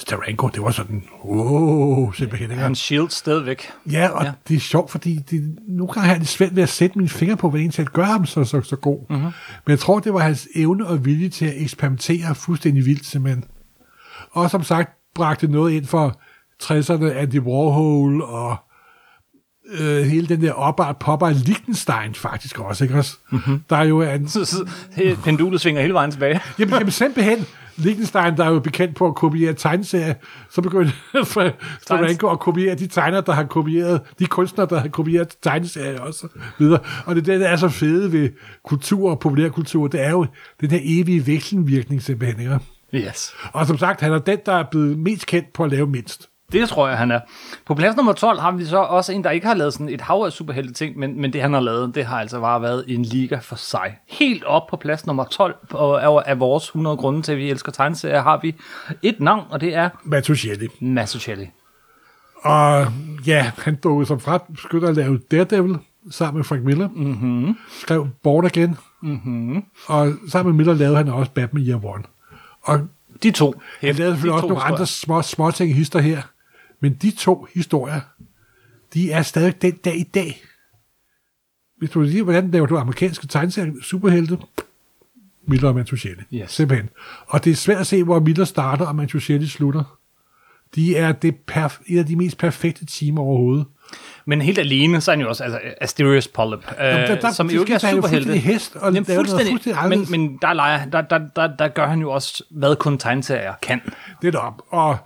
Steranko, 0.00 0.48
det 0.48 0.62
var 0.62 0.70
sådan, 0.70 1.04
wow, 1.24 2.12
simpelthen. 2.12 2.50
ikke? 2.50 2.62
Han 2.62 2.74
shield 2.74 3.10
stadigvæk. 3.10 3.70
Ja, 3.92 4.08
og 4.08 4.24
Ja. 4.24 4.32
det 4.48 4.56
er 4.56 4.60
sjovt, 4.60 4.90
fordi 4.90 5.18
det, 5.30 5.56
nu 5.68 5.86
kan 5.86 6.02
jeg 6.02 6.08
have 6.10 6.18
det 6.20 6.28
svært 6.28 6.56
ved 6.56 6.62
at 6.62 6.68
sætte 6.68 6.98
mine 6.98 7.08
fingre 7.08 7.36
på, 7.36 7.50
hvad 7.50 7.60
egentlig 7.60 7.86
gør 7.86 8.04
ham 8.04 8.26
så, 8.26 8.44
så, 8.44 8.60
så 8.62 8.76
god. 8.76 8.98
Mhm. 9.08 9.18
Mm-hmm. 9.18 9.32
Men 9.66 9.70
jeg 9.70 9.78
tror, 9.78 9.98
det 10.00 10.12
var 10.14 10.20
hans 10.20 10.48
evne 10.54 10.86
og 10.86 11.04
vilje 11.04 11.28
til 11.28 11.44
at 11.46 11.52
eksperimentere 11.56 12.34
fuldstændig 12.34 12.86
vildt, 12.86 13.06
simpelthen. 13.06 13.44
Og 14.30 14.50
som 14.50 14.62
sagt, 14.62 14.90
bragte 15.14 15.46
noget 15.48 15.72
ind 15.72 15.86
for 15.86 16.20
60'erne, 16.62 17.04
Andy 17.04 17.40
Warhol 17.40 18.22
og 18.22 18.56
øh, 19.80 20.02
hele 20.02 20.26
den 20.26 20.42
der 20.42 20.52
opart 20.52 20.96
popper 20.96 21.30
Liechtenstein 21.30 22.14
faktisk 22.14 22.58
også, 22.58 22.84
ikke 22.84 22.96
også? 22.96 23.16
Mhm. 23.30 23.42
Mm-hmm. 23.46 23.62
Der 23.70 23.76
er 23.76 23.84
jo 23.84 24.02
en... 24.02 24.28
Så, 24.28 24.44
så, 24.44 24.68
he- 24.92 25.22
pendulet 25.24 25.60
svinger 25.60 25.80
hele 25.82 25.94
vejen 25.94 26.10
tilbage. 26.10 26.40
Jamen, 26.58 26.74
jamen 26.74 26.90
simpelthen, 26.90 27.46
Liechtenstein, 27.80 28.36
der 28.36 28.44
er 28.44 28.50
jo 28.50 28.60
bekendt 28.60 28.96
på 28.96 29.06
at 29.06 29.14
kopiere 29.14 29.52
tegneserier, 29.52 30.14
så 30.50 30.62
begyndte 30.62 30.92
Steranko 31.82 32.28
at 32.28 32.40
kopiere 32.40 32.74
de 32.74 32.86
tegnere, 32.86 33.22
der 33.26 33.32
har 33.32 33.44
kopieret, 33.44 34.00
de 34.18 34.26
kunstnere, 34.26 34.68
der 34.70 34.80
har 34.80 34.88
kopieret 34.88 35.36
tegneserier 35.42 36.00
også, 36.00 36.28
videre. 36.58 36.80
Og 37.06 37.14
det 37.14 37.20
er 37.20 37.32
det, 37.32 37.40
der 37.40 37.48
er 37.48 37.56
så 37.56 37.68
fede 37.68 38.12
ved 38.12 38.30
kultur 38.64 39.10
og 39.10 39.18
populærkultur, 39.18 39.88
det 39.88 40.02
er 40.02 40.10
jo 40.10 40.26
den 40.60 40.70
her 40.70 40.80
evige 40.82 41.26
vekselvirkning 41.26 42.02
simpelthen, 42.02 42.40
ikke? 42.40 42.58
Yes. 42.94 43.32
Og 43.52 43.66
som 43.66 43.78
sagt, 43.78 44.00
han 44.00 44.12
er 44.12 44.18
den, 44.18 44.38
der 44.46 44.52
er 44.52 44.64
blevet 44.70 44.98
mest 44.98 45.26
kendt 45.26 45.52
på 45.52 45.64
at 45.64 45.70
lave 45.70 45.86
mindst. 45.86 46.29
Det 46.52 46.68
tror 46.68 46.88
jeg, 46.88 46.98
han 46.98 47.10
er. 47.10 47.20
På 47.66 47.74
plads 47.74 47.96
nummer 47.96 48.12
12 48.12 48.40
har 48.40 48.50
vi 48.50 48.64
så 48.64 48.78
også 48.78 49.12
en, 49.12 49.24
der 49.24 49.30
ikke 49.30 49.46
har 49.46 49.54
lavet 49.54 49.72
sådan 49.72 49.88
et 49.88 50.00
hav 50.00 50.22
af 50.26 50.32
superhelte 50.32 50.72
ting, 50.72 50.98
men, 50.98 51.20
men 51.20 51.32
det, 51.32 51.42
han 51.42 51.52
har 51.52 51.60
lavet, 51.60 51.94
det 51.94 52.04
har 52.04 52.20
altså 52.20 52.40
bare 52.40 52.62
været 52.62 52.84
en 52.88 53.02
liga 53.02 53.38
for 53.42 53.56
sig. 53.56 53.98
Helt 54.08 54.44
op 54.44 54.66
på 54.66 54.76
plads 54.76 55.06
nummer 55.06 55.24
12 55.24 55.54
og 55.70 56.04
af, 56.04 56.22
af 56.26 56.40
vores 56.40 56.64
100 56.64 56.96
grunde 56.96 57.22
til, 57.22 57.32
at 57.32 57.38
vi 57.38 57.50
elsker 57.50 57.72
tegneserier, 57.72 58.22
har 58.22 58.38
vi 58.42 58.54
et 59.02 59.20
navn, 59.20 59.44
og 59.50 59.60
det 59.60 59.74
er 59.74 59.88
Mattuccelli. 60.04 60.68
Mazzucchelli. 60.80 61.50
Og 62.42 62.86
ja, 63.26 63.50
han 63.58 63.76
dukkede 63.76 64.06
som 64.06 64.20
frem, 64.20 64.40
begyndte 64.62 64.88
at 64.88 64.96
lave 64.96 65.20
Daredevil 65.30 65.78
sammen 66.10 66.38
med 66.38 66.44
Frank 66.44 66.64
Miller. 66.64 66.88
Mm-hmm. 66.88 67.56
Skrev 67.80 68.08
Born 68.22 68.44
Again. 68.44 68.76
Mm-hmm. 69.02 69.64
Og 69.86 70.12
sammen 70.28 70.52
med 70.52 70.56
Miller 70.56 70.74
lavede 70.74 70.96
han 70.96 71.08
også 71.08 71.30
Batman 71.30 71.66
Year 71.66 71.84
One. 71.84 72.04
Og 72.62 72.80
De 73.22 73.30
to. 73.30 73.54
han 73.80 73.94
lavede 73.94 74.14
selvfølgelig 74.14 74.32
også 74.32 74.42
to 74.42 74.48
nogle 74.48 74.64
andre 74.64 74.86
små, 74.86 75.22
små 75.22 75.50
ting 75.50 75.74
hister 75.74 76.00
her. 76.00 76.22
Men 76.80 76.92
de 76.94 77.10
to 77.10 77.46
historier, 77.54 78.00
de 78.94 79.12
er 79.12 79.22
stadig 79.22 79.62
den 79.62 79.72
dag 79.72 79.96
i 79.96 80.02
dag. 80.02 80.42
Hvis 81.78 81.90
du 81.90 82.00
vil 82.00 82.10
sige, 82.10 82.22
hvordan 82.22 82.50
laver 82.50 82.66
du 82.66 82.76
amerikanske 82.78 83.26
tegneserier, 83.26 83.72
superhelte, 83.82 84.38
Miller 85.46 85.68
og 85.68 85.74
Mantuchelli. 85.74 86.22
Yes. 86.34 86.50
Simpelthen. 86.50 86.88
Og 87.26 87.44
det 87.44 87.50
er 87.50 87.54
svært 87.54 87.78
at 87.80 87.86
se, 87.86 88.04
hvor 88.04 88.20
Miller 88.20 88.44
starter 88.44 88.86
og 88.86 88.96
Mantuchelli 88.96 89.46
slutter. 89.46 89.98
De 90.74 90.96
er 90.96 91.12
det 91.12 91.34
perf- 91.52 91.82
et 91.86 91.98
af 91.98 92.06
de 92.06 92.16
mest 92.16 92.38
perfekte 92.38 92.84
timer 92.86 93.22
overhovedet. 93.22 93.66
Men 94.26 94.40
helt 94.40 94.58
alene, 94.58 95.00
så 95.00 95.10
er 95.10 95.16
han 95.16 95.22
jo 95.22 95.28
også 95.28 95.44
altså, 95.44 95.60
Asterius 95.80 96.28
Polyp, 96.28 96.58
øh, 96.70 96.76
der- 96.78 97.20
der- 97.20 97.32
som 97.32 97.48
det 97.48 97.54
jo 97.56 97.60
ikke 97.60 97.74
er 97.74 97.78
superhelte. 97.78 98.36
hest 98.36 98.76
og 98.76 98.92
Jamen, 98.94 99.04
fuldstændig, 99.04 99.46
fuldstændig 99.52 99.88
men, 99.88 100.06
men 100.10 100.38
der, 100.42 100.52
leger, 100.52 100.84
der, 100.84 101.00
der, 101.00 101.18
der, 101.36 101.56
der 101.56 101.68
gør 101.68 101.86
han 101.86 102.00
jo 102.00 102.10
også, 102.10 102.44
hvad 102.50 102.76
kun 102.76 102.98
tegneserier 102.98 103.54
kan. 103.62 103.80
Det 104.22 104.34
er 104.34 104.38
op. 104.38 104.62
Og 104.68 104.96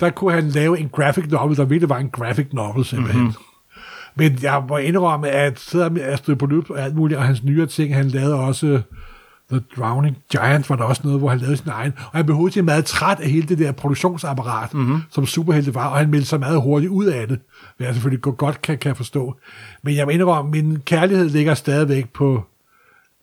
der 0.00 0.10
kunne 0.10 0.32
han 0.32 0.48
lave 0.48 0.78
en 0.78 0.88
graphic 0.88 1.24
novel, 1.30 1.56
der 1.56 1.64
virkelig 1.64 1.88
var 1.88 1.98
en 1.98 2.10
graphic 2.10 2.46
novel 2.52 2.84
simpelthen. 2.84 3.22
Mm-hmm. 3.22 3.44
Men 4.14 4.38
jeg 4.42 4.64
må 4.68 4.76
indrømme, 4.76 5.28
at 5.28 5.58
sidder 5.58 5.90
med 5.90 6.02
Astrid 6.02 6.36
Polyp 6.36 6.70
og 6.70 6.80
alt 6.80 6.96
muligt, 6.96 7.18
og 7.18 7.24
hans 7.24 7.42
nyere 7.42 7.66
ting, 7.66 7.94
han 7.94 8.08
lavede 8.08 8.34
også 8.34 8.80
The 9.50 9.60
Drowning 9.76 10.16
Giant, 10.32 10.70
var 10.70 10.76
der 10.76 10.84
også 10.84 11.02
noget, 11.04 11.18
hvor 11.20 11.28
han 11.28 11.38
lavede 11.38 11.56
sin 11.56 11.68
egen. 11.68 11.92
Og 11.96 12.18
han 12.18 12.24
blev 12.24 12.36
hurtigt 12.36 12.64
meget 12.64 12.84
træt 12.84 13.20
af 13.20 13.30
hele 13.30 13.46
det 13.46 13.58
der 13.58 13.72
produktionsapparat, 13.72 14.74
mm-hmm. 14.74 15.02
som 15.10 15.26
superhelte 15.26 15.74
var, 15.74 15.88
og 15.88 15.98
han 15.98 16.10
meldte 16.10 16.28
sig 16.28 16.40
meget 16.40 16.62
hurtigt 16.62 16.90
ud 16.90 17.06
af 17.06 17.28
det, 17.28 17.40
hvad 17.76 17.86
jeg 17.86 17.94
selvfølgelig 17.94 18.22
godt 18.22 18.62
kan, 18.62 18.78
kan 18.78 18.96
forstå. 18.96 19.36
Men 19.82 19.96
jeg 19.96 20.06
må 20.06 20.10
indrømme, 20.10 20.50
min 20.50 20.80
kærlighed 20.80 21.28
ligger 21.28 21.54
stadigvæk 21.54 22.12
på 22.12 22.44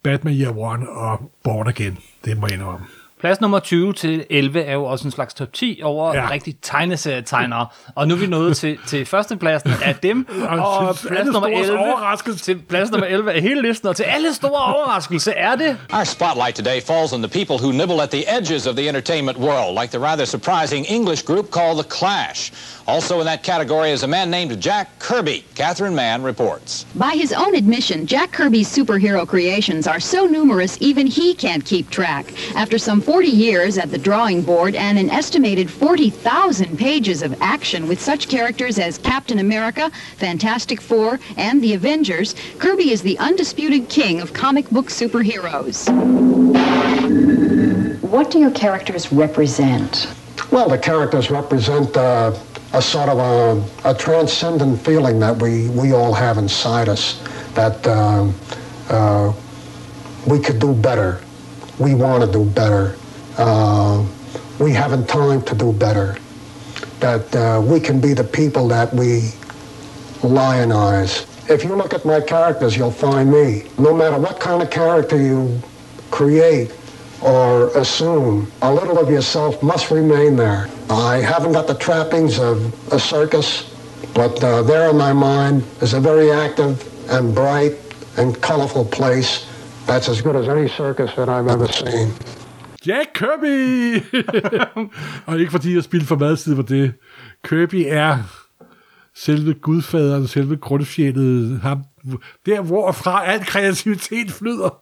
Batman 0.04 0.34
Year 0.34 0.58
One 0.58 0.90
og 0.90 1.32
Born 1.44 1.68
Again. 1.68 1.98
Det 2.26 2.40
må 2.40 2.48
jeg 2.48 2.56
indrømme. 2.56 2.86
Plads 3.20 3.42
nummer 3.42 3.60
20 3.60 3.94
til 3.94 4.26
11 4.30 4.62
er 4.62 4.74
jo 4.74 4.86
også 4.86 5.06
en 5.08 5.12
slags 5.12 5.34
top 5.34 5.54
10 5.54 5.82
over 5.84 6.16
ja. 6.16 6.30
Rigtig 6.30 6.56
tegneserietegnere. 6.62 7.68
Og 7.96 8.08
nu 8.08 8.14
er 8.14 8.20
vi 8.20 8.28
nået 8.28 8.58
til, 8.58 8.78
til 8.88 9.06
førstepladsen 9.06 9.72
af 9.84 9.96
dem. 9.96 10.28
og 10.50 10.98
til 10.98 11.08
plads 11.08 11.26
nummer, 11.26 11.50
stores 11.50 11.68
11, 11.68 11.80
overraskelse. 11.80 12.44
til 12.44 12.56
plads 12.70 12.92
nummer 12.92 13.08
11 13.08 13.32
af 13.32 13.42
hele 13.42 13.62
listen. 13.62 13.88
Og 13.88 13.96
til 13.96 14.04
alle 14.04 14.34
store 14.34 14.76
overraskelse 14.76 15.32
er 15.32 15.56
det... 15.56 15.78
Our 15.94 16.04
spotlight 16.04 16.56
today 16.56 16.82
falls 16.82 17.14
on 17.14 17.22
the 17.22 17.30
people 17.30 17.66
who 17.66 17.72
nibble 17.72 18.02
at 18.02 18.10
the 18.10 18.38
edges 18.38 18.68
of 18.68 18.76
the 18.76 18.88
entertainment 18.90 19.38
world, 19.38 19.82
like 19.82 19.92
the 19.98 20.08
rather 20.08 20.26
surprising 20.26 20.86
English 20.90 21.26
group 21.26 21.46
called 21.52 21.84
The 21.84 21.90
Clash. 22.00 22.52
Also 22.88 23.20
in 23.20 23.26
that 23.26 23.44
category 23.44 23.92
is 23.92 24.04
a 24.04 24.08
man 24.08 24.30
named 24.30 24.62
Jack 24.62 24.88
Kirby. 25.00 25.44
Catherine 25.56 25.96
Mann 25.96 26.24
reports. 26.24 26.86
By 26.96 27.14
his 27.16 27.34
own 27.34 27.56
admission, 27.56 28.06
Jack 28.06 28.32
Kirby's 28.32 28.70
superhero 28.78 29.28
creations 29.28 29.88
are 29.88 30.00
so 30.00 30.26
numerous 30.26 30.78
even 30.82 31.08
he 31.08 31.34
can't 31.34 31.66
keep 31.66 31.90
track. 31.90 32.26
After 32.56 32.78
some 32.78 33.02
40 33.08 33.30
years 33.30 33.77
at 33.77 33.90
the 33.90 33.98
drawing 33.98 34.42
board 34.42 34.76
and 34.76 35.00
an 35.00 35.10
estimated 35.10 35.72
40,000 35.72 36.77
pages 36.77 37.22
of 37.24 37.42
action 37.42 37.88
with 37.88 38.02
such 38.02 38.27
characters 38.27 38.77
as 38.77 38.98
Captain 38.98 39.40
America, 39.40 39.90
Fantastic 40.18 40.82
Four, 40.82 41.18
and 41.38 41.64
the 41.64 41.74
Avengers, 41.74 42.36
Kirby 42.60 42.92
is 42.92 43.02
the 43.02 43.18
undisputed 43.19 43.88
king 43.88 44.19
of 44.19 44.34
comic 44.34 44.69
book 44.72 44.88
superheroes. 44.88 45.88
What 48.02 48.30
do 48.30 48.40
your 48.40 48.52
characters 48.52 49.10
represent? 49.14 50.14
Well, 50.52 50.68
the 50.68 50.77
characters 50.77 51.32
represent 51.32 51.95
uh, 51.95 52.38
a 52.74 52.82
sort 52.82 53.08
of 53.08 53.19
a, 53.19 53.90
a 53.90 53.94
transcendent 53.94 54.82
feeling 54.82 55.18
that 55.22 55.42
we, 55.42 55.69
we 55.69 55.94
all 55.94 56.14
have 56.14 56.38
inside 56.38 56.90
us, 56.90 57.24
that 57.53 57.88
um, 57.88 58.36
uh, 58.90 59.32
we 60.27 60.42
could 60.42 60.60
do 60.60 60.74
better. 60.74 61.22
We 61.80 61.94
want 61.94 62.24
to 62.24 62.32
do 62.32 62.44
better. 62.44 62.96
Uh, 63.38 64.06
we 64.60 64.72
haven't 64.72 65.08
time 65.08 65.44
to 65.44 65.56
do 65.56 65.72
better. 65.72 66.18
That 67.00 67.36
uh, 67.36 67.62
we 67.62 67.80
can 67.80 68.02
be 68.02 68.14
the 68.14 68.24
people 68.24 68.68
that 68.70 68.92
we 68.94 69.32
lionize. 70.24 71.26
If 71.50 71.64
you 71.64 71.76
look 71.76 71.94
at 71.94 72.04
my 72.04 72.20
characters, 72.20 72.76
you'll 72.76 72.92
find 72.92 73.32
me. 73.32 73.64
No 73.78 73.94
matter 73.94 74.18
what 74.18 74.40
kind 74.40 74.62
of 74.64 74.72
character 74.72 75.22
you 75.22 75.62
create 76.10 76.74
or 77.22 77.68
assume, 77.78 78.52
a 78.64 78.74
little 78.74 78.98
of 78.98 79.10
yourself 79.10 79.62
must 79.62 79.92
remain 79.92 80.36
there. 80.36 80.68
I 80.90 81.18
haven't 81.18 81.52
got 81.52 81.68
the 81.68 81.76
trappings 81.76 82.40
of 82.40 82.74
a 82.92 83.00
circus, 83.00 83.74
but 84.14 84.44
uh, 84.44 84.64
there 84.64 84.90
in 84.90 84.98
my 84.98 85.14
mind 85.14 85.64
is 85.82 85.94
a 85.94 86.00
very 86.00 86.32
active 86.32 86.84
and 87.12 87.36
bright 87.36 87.76
and 88.18 88.40
colorful 88.42 88.86
place 88.86 89.46
that's 89.88 90.09
as 90.09 90.22
good 90.22 90.35
as 90.35 90.48
any 90.48 90.67
circus 90.67 91.11
that 91.14 91.30
I've 91.30 91.48
ever 91.56 91.67
seen. 91.67 92.07
Jack 92.85 93.14
Kirby! 93.14 94.01
og 95.25 95.40
ikke 95.40 95.51
fordi 95.51 95.75
jeg 95.75 95.83
spildte 95.83 96.07
for 96.07 96.16
meget 96.16 96.40
tid 96.40 96.56
på 96.56 96.61
det. 96.61 96.93
Kirby 97.43 97.85
er 97.88 98.17
selve 99.16 99.53
gudfaderen, 99.53 100.27
selve 100.27 100.57
grundfjellet, 100.57 101.61
ham, 101.61 101.83
der 102.45 102.61
hvorfra 102.61 103.25
al 103.25 103.45
kreativitet 103.45 104.32
flyder. 104.32 104.80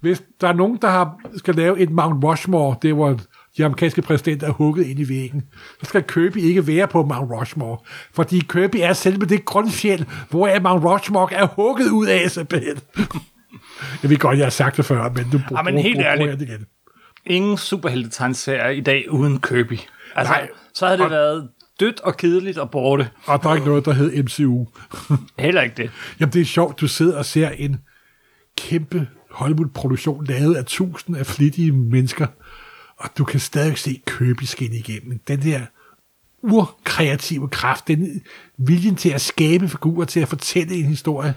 Hvis 0.00 0.22
der 0.40 0.48
er 0.48 0.52
nogen, 0.52 0.78
der 0.82 0.88
har, 0.88 1.16
skal 1.36 1.54
lave 1.54 1.80
et 1.80 1.90
Mount 1.90 2.24
Rushmore, 2.24 2.76
det 2.82 2.94
hvor 2.94 3.20
de 3.56 3.64
amerikanske 3.64 4.02
præsident 4.02 4.42
er 4.42 4.50
hugget 4.50 4.86
ind 4.86 4.98
i 4.98 5.08
væggen, 5.08 5.42
så 5.80 5.86
skal 5.86 6.02
Kirby 6.02 6.36
ikke 6.36 6.66
være 6.66 6.88
på 6.88 7.02
Mount 7.02 7.30
Rushmore. 7.30 7.78
Fordi 8.12 8.38
Kirby 8.38 8.76
er 8.80 8.92
selve 8.92 9.26
det 9.26 9.44
grundfjeld, 9.44 10.04
hvor 10.30 10.60
Mount 10.60 10.84
Rushmore 10.84 11.32
er 11.32 11.46
hugget 11.46 11.90
ud 11.90 12.06
af 12.06 12.30
simpelthen. 12.30 12.76
Jeg 14.02 14.10
ved 14.10 14.16
godt, 14.16 14.38
jeg 14.38 14.44
har 14.46 14.50
sagt 14.50 14.76
det 14.76 14.84
før, 14.84 15.12
men 15.12 15.30
du 15.32 15.40
Ja, 15.50 15.62
men 15.62 15.74
bruger- 15.74 15.82
helt 15.82 15.96
bruger 15.96 16.10
ærligt. 16.10 16.40
det 16.40 16.48
igen. 16.48 16.66
Ingen 17.26 17.56
superhelte 17.56 18.76
i 18.76 18.80
dag 18.80 19.10
uden 19.10 19.40
Kirby. 19.40 19.78
Altså, 20.14 20.32
Nej. 20.32 20.48
så 20.74 20.86
havde 20.86 20.98
det 20.98 21.04
Og- 21.04 21.10
været 21.10 21.48
dødt 21.80 22.00
og 22.00 22.16
kedeligt 22.16 22.58
og 22.58 22.70
borte. 22.70 23.10
Og 23.26 23.42
der 23.42 23.48
er 23.50 23.54
ikke 23.54 23.66
noget, 23.66 23.84
der 23.84 23.92
hedder 23.92 24.22
MCU. 24.22 24.66
Heller 25.38 25.62
ikke 25.62 25.74
det. 25.76 25.90
Jamen, 26.20 26.32
det 26.32 26.40
er 26.40 26.44
sjovt, 26.44 26.80
du 26.80 26.88
sidder 26.88 27.18
og 27.18 27.24
ser 27.24 27.48
en 27.50 27.76
kæmpe 28.58 29.08
Hollywood-produktion 29.30 30.24
lavet 30.24 30.54
af 30.54 30.64
tusind 30.64 31.16
af 31.16 31.26
flittige 31.26 31.72
mennesker, 31.72 32.26
og 32.96 33.10
du 33.18 33.24
kan 33.24 33.40
stadig 33.40 33.78
se 33.78 34.00
Kirby 34.06 34.42
skinne 34.42 34.76
igennem. 34.76 35.18
Den 35.28 35.42
der 35.42 35.60
urkreative 36.42 37.48
kraft, 37.48 37.88
den 37.88 38.20
viljen 38.58 38.96
til 38.96 39.10
at 39.10 39.20
skabe 39.20 39.68
figurer, 39.68 40.04
til 40.04 40.20
at 40.20 40.28
fortælle 40.28 40.74
en 40.74 40.84
historie, 40.84 41.34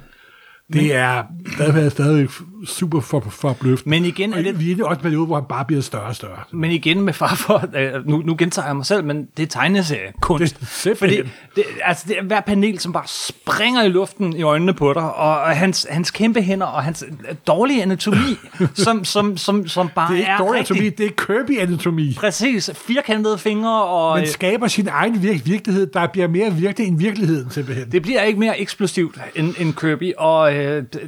det 0.74 0.96
er 0.96 1.24
stadig, 1.56 1.92
stadig 1.92 2.28
super 2.68 3.00
for, 3.00 3.20
forbløffende. 3.30 3.90
Men 3.90 4.06
igen 4.06 4.34
er 4.34 4.38
Og 4.38 4.44
det- 4.44 4.60
Vi 4.60 4.72
er 4.72 4.86
også 4.86 5.02
periode, 5.02 5.26
hvor 5.26 5.36
han 5.36 5.44
bare 5.50 5.66
bliver 5.66 5.82
større 5.82 6.04
og 6.04 6.16
større. 6.16 6.38
Men 6.52 6.72
igen 6.72 7.02
med 7.02 7.14
far 7.14 7.36
for, 7.36 7.64
øh, 7.78 8.08
nu, 8.10 8.22
nu 8.26 8.36
gentager 8.40 8.66
jeg 8.68 8.76
mig 8.76 8.86
selv, 8.86 9.04
men 9.04 9.28
det 9.38 9.44
er 9.44 9.48
tegneseriekunst. 9.48 10.60
Det. 10.84 10.98
Fordi 10.98 11.18
det, 11.56 11.64
altså 11.84 12.06
det 12.08 12.18
er 12.20 12.24
hver 12.24 12.42
panel, 12.42 12.80
som 12.80 12.94
bare 12.94 13.04
springer 13.08 13.84
i 13.84 13.90
luften 13.90 14.36
i 14.36 14.42
øjnene 14.42 14.74
på 14.74 14.94
dig, 14.94 15.04
og, 15.16 15.40
og 15.42 15.50
hans, 15.58 15.88
hans 15.90 16.12
kæmpe 16.12 16.42
hænder, 16.42 16.66
og 16.66 16.84
hans 16.84 17.04
øh, 17.30 17.36
dårlige 17.48 17.82
anatomi, 17.82 18.18
som, 18.74 19.06
som, 19.06 19.38
som, 19.38 19.68
som 19.68 19.90
bare 19.96 20.08
Det 20.14 20.16
er 20.16 20.20
ikke 20.20 20.32
er 20.32 20.38
dårlig 20.38 20.60
rigtig, 20.60 20.76
anatomi, 20.78 20.90
det 20.90 21.06
er 21.06 21.26
Kirby-anatomi. 21.26 22.16
Præcis, 22.20 22.70
firkantede 22.88 23.38
fingre, 23.38 23.84
og 23.84 24.16
Man 24.16 24.24
øh, 24.24 24.30
skaber 24.30 24.68
sin 24.68 24.88
egen 24.88 25.14
vir- 25.16 25.42
virkelighed, 25.46 25.88
der 25.88 26.08
bliver 26.08 26.28
mere 26.28 26.54
virkelig 26.54 26.88
end 26.88 27.00
virkeligheden, 27.00 27.52
simpelthen. 27.52 27.92
det 27.92 28.02
bliver 28.02 28.22
ikke 28.22 28.40
mere 28.40 28.60
eksplosivt 28.60 29.18
end, 29.36 29.54
end 29.60 29.74
Kirby, 29.74 30.12
og 30.18 30.56
øh, 30.56 30.61
d- 30.96 31.08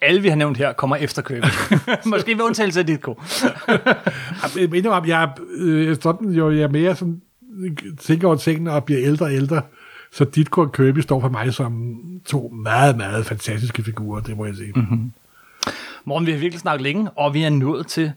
alle 0.00 0.22
vi 0.22 0.28
har 0.28 0.36
nævnt 0.36 0.56
her 0.58 0.72
kommer 0.72 0.96
efter 0.96 1.22
Kirby. 1.22 1.46
Måske 2.10 2.34
ved 2.34 2.44
undtagelse 2.44 2.80
af 2.80 2.86
Ditko. 2.86 3.20
Jeg 4.60 4.70
mener 4.70 4.90
om, 4.90 5.06
jeg 5.08 5.32
øh, 5.56 5.96
sådan 6.02 6.28
jo, 6.28 6.50
jeg 6.50 6.62
er 6.62 6.68
mere 6.68 6.96
sådan, 6.96 7.20
tænker 8.00 8.28
over 8.28 8.36
tingene 8.36 8.72
og 8.72 8.84
bliver 8.84 9.00
ældre 9.02 9.26
og 9.26 9.34
ældre. 9.34 9.62
Så 10.12 10.24
Ditko 10.24 10.60
og 10.60 10.72
Kirby 10.72 10.98
står 10.98 11.20
for 11.20 11.28
mig 11.28 11.54
som 11.54 11.96
to 12.26 12.48
meget, 12.48 12.96
meget 12.96 13.26
fantastiske 13.26 13.82
figurer, 13.84 14.20
det 14.20 14.36
må 14.36 14.46
jeg 14.46 14.54
sige. 14.54 14.72
Mm-hmm. 14.76 15.12
Morgen, 16.04 16.26
vi 16.26 16.30
har 16.32 16.38
virkelig 16.38 16.60
snakket 16.60 16.82
længe, 16.82 17.10
og 17.10 17.34
vi 17.34 17.42
er 17.42 17.50
nået 17.50 17.86
til 17.86 18.12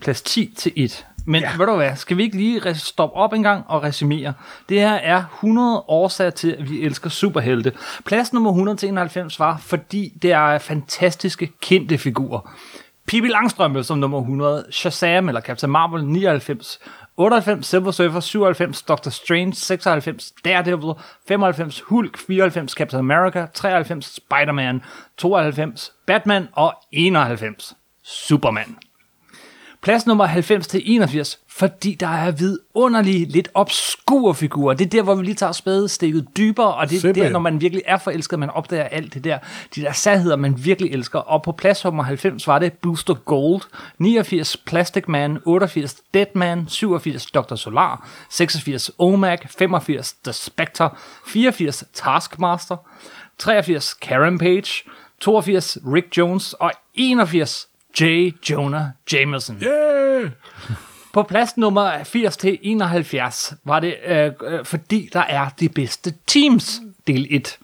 plads 0.00 0.22
10 0.22 0.54
til 0.56 0.72
1. 0.76 1.06
Men 1.26 1.42
ja. 1.42 1.50
ved 1.58 1.66
du 1.66 1.76
hvad, 1.76 1.96
skal 1.96 2.16
vi 2.16 2.22
ikke 2.22 2.36
lige 2.36 2.74
stoppe 2.74 3.16
op 3.16 3.32
en 3.32 3.42
gang 3.42 3.64
og 3.68 3.82
resumere? 3.82 4.32
Det 4.68 4.80
her 4.80 4.94
er 4.94 5.24
100 5.34 5.84
årsager 5.88 6.30
til, 6.30 6.56
at 6.58 6.70
vi 6.70 6.82
elsker 6.82 7.10
superhelte. 7.10 7.72
Plads 8.06 8.32
nummer 8.32 8.50
100 8.50 8.78
til 8.78 8.88
91 8.88 9.40
var, 9.40 9.56
fordi 9.56 10.12
det 10.22 10.32
er 10.32 10.58
fantastiske, 10.58 11.50
kendte 11.60 11.98
figurer. 11.98 12.50
Pippi 13.06 13.28
Langstrømpe 13.28 13.84
som 13.84 13.98
nummer 13.98 14.18
100, 14.18 14.64
Shazam 14.70 15.28
eller 15.28 15.40
Captain 15.40 15.72
Marvel 15.72 16.04
99, 16.04 16.78
98 17.16 17.66
Silver 17.66 17.90
Surfer, 17.90 18.20
97 18.20 18.82
Doctor 18.82 19.10
Strange, 19.10 19.54
96 19.54 20.32
Daredevil, 20.44 20.94
95 21.28 21.80
Hulk, 21.80 22.18
94 22.18 22.72
Captain 22.72 22.98
America, 22.98 23.46
93 23.54 24.14
Spider-Man, 24.14 24.82
92 25.16 25.92
Batman 26.06 26.48
og 26.52 26.74
91 26.92 27.74
Superman. 28.02 28.76
Plads 29.84 30.06
nummer 30.06 30.24
90 30.26 30.66
til 30.66 30.82
81, 30.84 31.38
fordi 31.48 31.94
der 31.94 32.08
er 32.08 32.30
vidunderlige, 32.30 33.24
lidt 33.24 33.48
obskure 33.54 34.34
figurer. 34.34 34.74
Det 34.74 34.84
er 34.84 34.88
der, 34.90 35.02
hvor 35.02 35.14
vi 35.14 35.24
lige 35.24 35.34
tager 35.34 35.52
spadestikket 35.52 36.26
dybere, 36.36 36.74
og 36.74 36.90
det 36.90 36.96
er 36.96 37.00
Simpelthen. 37.00 37.26
der, 37.26 37.32
når 37.32 37.38
man 37.38 37.60
virkelig 37.60 37.82
er 37.86 37.98
forelsket, 37.98 38.38
man 38.38 38.50
opdager 38.50 38.84
alt 38.84 39.14
det 39.14 39.24
der, 39.24 39.38
de 39.74 39.80
der 39.80 39.92
sandheder, 39.92 40.36
man 40.36 40.64
virkelig 40.64 40.92
elsker. 40.92 41.18
Og 41.18 41.42
på 41.42 41.52
plads 41.52 41.84
nummer 41.84 42.02
90 42.02 42.46
var 42.46 42.58
det 42.58 42.72
Booster 42.72 43.14
Gold, 43.14 43.60
89 43.98 44.56
Plastic 44.56 45.04
Man, 45.08 45.38
88 45.44 45.96
Deadman, 46.14 46.64
87 46.68 47.26
Dr. 47.26 47.54
Solar, 47.54 48.08
86 48.30 48.90
OMAG, 48.98 49.38
85 49.58 50.12
The 50.12 50.32
Spectre, 50.32 50.90
84 51.26 51.84
Taskmaster, 51.92 52.76
83 53.38 53.94
Karen 53.94 54.38
Page, 54.38 54.84
82 55.20 55.78
Rick 55.86 56.18
Jones 56.18 56.52
og 56.52 56.72
81 56.94 57.68
J. 58.00 58.04
Jonah 58.50 58.84
Jameson. 59.12 59.62
Yeah! 59.62 60.30
På 61.12 61.22
plads 61.22 61.56
nummer 61.56 62.04
80 62.04 62.36
til 62.36 62.58
71 62.62 63.54
var 63.64 63.80
det, 63.80 63.94
øh, 64.06 64.32
øh, 64.44 64.64
fordi 64.64 65.08
der 65.12 65.20
er 65.20 65.48
de 65.60 65.68
bedste 65.68 66.14
teams, 66.26 66.80
del 67.06 67.26
1. 67.30 67.58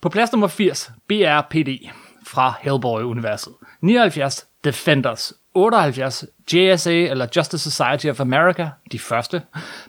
På 0.00 0.08
plads 0.08 0.32
nummer 0.32 0.48
80, 0.48 0.92
BRPD 1.08 1.90
fra 2.26 2.54
Hellboy-universet. 2.60 3.52
79, 3.80 4.46
Defenders. 4.64 5.32
78, 5.54 6.24
JSA 6.52 6.92
eller 6.92 7.26
Justice 7.36 7.70
Society 7.70 8.06
of 8.06 8.20
America, 8.20 8.68
de 8.92 8.98
første. 8.98 9.42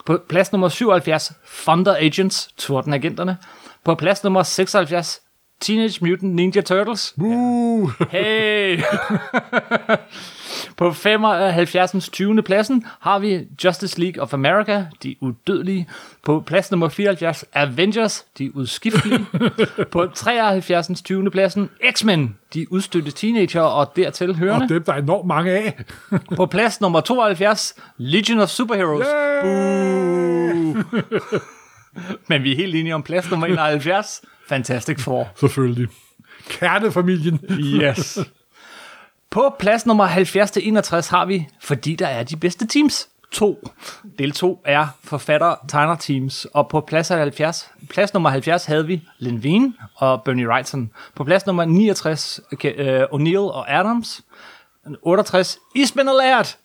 På 0.06 0.22
plads 0.30 0.52
nummer 0.52 0.70
77, 0.70 1.32
Thunder 1.64 1.96
Agents, 1.96 2.50
Torten-agenterne. 2.58 3.38
På 3.84 3.96
plads 3.96 4.24
nummer 4.24 4.44
76, 4.44 5.22
Teenage 5.64 6.00
Mutant 6.02 6.34
Ninja 6.36 6.62
Turtles. 6.62 7.14
Uh. 7.18 7.92
Hey! 8.10 8.80
På 10.78 10.94
75. 10.94 12.10
20. 12.10 12.42
pladsen 12.42 12.86
har 13.00 13.20
vi 13.20 13.48
Justice 13.64 14.00
League 14.00 14.24
of 14.24 14.34
America, 14.34 14.86
de 15.04 15.16
udødelige. 15.22 15.88
På 16.24 16.44
plads 16.46 16.72
nummer 16.72 16.90
74, 16.90 17.46
Avengers, 17.54 18.26
de 18.38 18.56
udskiftelige. 18.56 19.26
På 19.92 20.08
73. 20.08 21.02
20. 21.02 21.32
pladsen, 21.32 21.70
X-Men, 21.92 22.38
de 22.54 22.72
udstødte 22.72 23.12
teenager 23.12 23.62
og 23.62 23.94
dertil 23.96 24.36
hørende. 24.36 24.64
Og 24.64 24.70
dem, 24.70 24.84
der 24.84 24.94
er 24.94 25.02
enormt 25.02 25.28
mange 25.28 25.52
af. 25.52 25.84
På 26.38 26.46
plads 26.46 26.82
nummer 26.82 27.02
72, 27.02 27.76
Legion 27.98 28.40
of 28.40 28.50
Superheroes. 28.50 29.08
Boo! 29.42 30.84
Men 32.28 32.44
vi 32.44 32.52
er 32.52 32.56
helt 32.56 32.76
enige 32.76 32.96
om 32.96 33.04
plads 33.04 33.32
nummer 33.32 33.48
71, 33.48 34.22
Fantastic 34.54 35.00
Four. 35.00 35.30
Selvfølgelig. 35.36 35.88
Kernefamilien. 36.50 37.40
Yes. 37.84 38.20
På 39.30 39.56
plads 39.60 39.86
nummer 39.86 40.08
70-61 40.08 41.10
har 41.10 41.26
vi, 41.26 41.48
fordi 41.62 41.96
der 41.96 42.08
er 42.08 42.24
de 42.24 42.38
bedste 42.38 42.68
teams, 42.68 43.10
to. 43.32 43.70
Del 44.20 44.32
2 44.32 44.62
er 44.66 44.88
forfatter 45.04 45.56
tegner 45.68 45.96
teams, 45.96 46.46
og 46.46 46.68
på 46.70 46.82
plads 46.82 47.08
70, 47.08 47.72
plads 47.90 48.14
nummer 48.14 48.30
70 48.30 48.66
havde 48.66 48.88
vi 48.88 49.02
Lin 49.20 49.76
og 49.96 50.24
Bernie 50.24 50.48
Wrightson. 50.48 50.92
På 51.16 51.24
plads 51.24 51.46
nummer 51.46 51.66
69 51.66 52.40
okay, 52.52 53.04
uh, 53.12 53.20
O'Neill 53.20 53.54
og 53.54 53.74
Adams. 53.74 54.22
68 55.02 55.60
Eastman 55.76 56.08
og 56.08 56.16
Laird. 56.16 56.58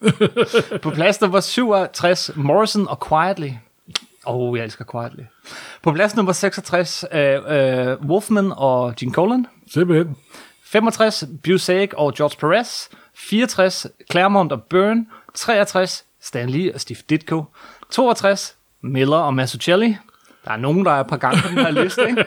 på 0.83 0.91
plads 0.91 1.21
nummer 1.21 1.41
67 1.41 2.31
Morrison 2.37 2.89
og 2.89 3.09
Quietly. 3.09 3.51
Åh, 4.29 4.35
oh, 4.35 4.59
jeg 4.59 4.65
elsker 4.65 4.85
Quietly. 4.91 5.23
På 5.83 5.93
plads 5.93 6.17
nummer 6.17 6.33
66 6.33 7.05
uh, 7.13 7.19
uh, 7.19 8.11
Wolfman 8.11 8.53
og 8.57 8.97
Gene 8.97 9.13
Colan. 9.13 9.47
Simpelthen. 9.73 10.17
65 10.65 11.25
Busek 11.45 11.95
og 11.97 12.15
George 12.15 12.37
Perez, 12.41 12.89
64 13.15 13.87
Claremont 14.11 14.53
og 14.53 14.63
Byrne, 14.63 15.07
63 15.35 16.05
Stan 16.21 16.51
Lee 16.51 16.75
og 16.75 16.81
Steve 16.81 16.99
Ditko, 17.11 17.45
62 17.91 18.57
Miller 18.83 19.17
og 19.17 19.35
Mazzucchelli. 19.35 19.97
Der 20.45 20.51
er 20.51 20.57
nogen, 20.57 20.85
der 20.85 20.91
er 20.91 21.01
et 21.01 21.07
par 21.07 21.17
gange 21.17 21.43
på 21.43 21.49
den 21.49 21.59
her 21.59 21.71
liste, 21.71 22.09
ikke? 22.09 22.25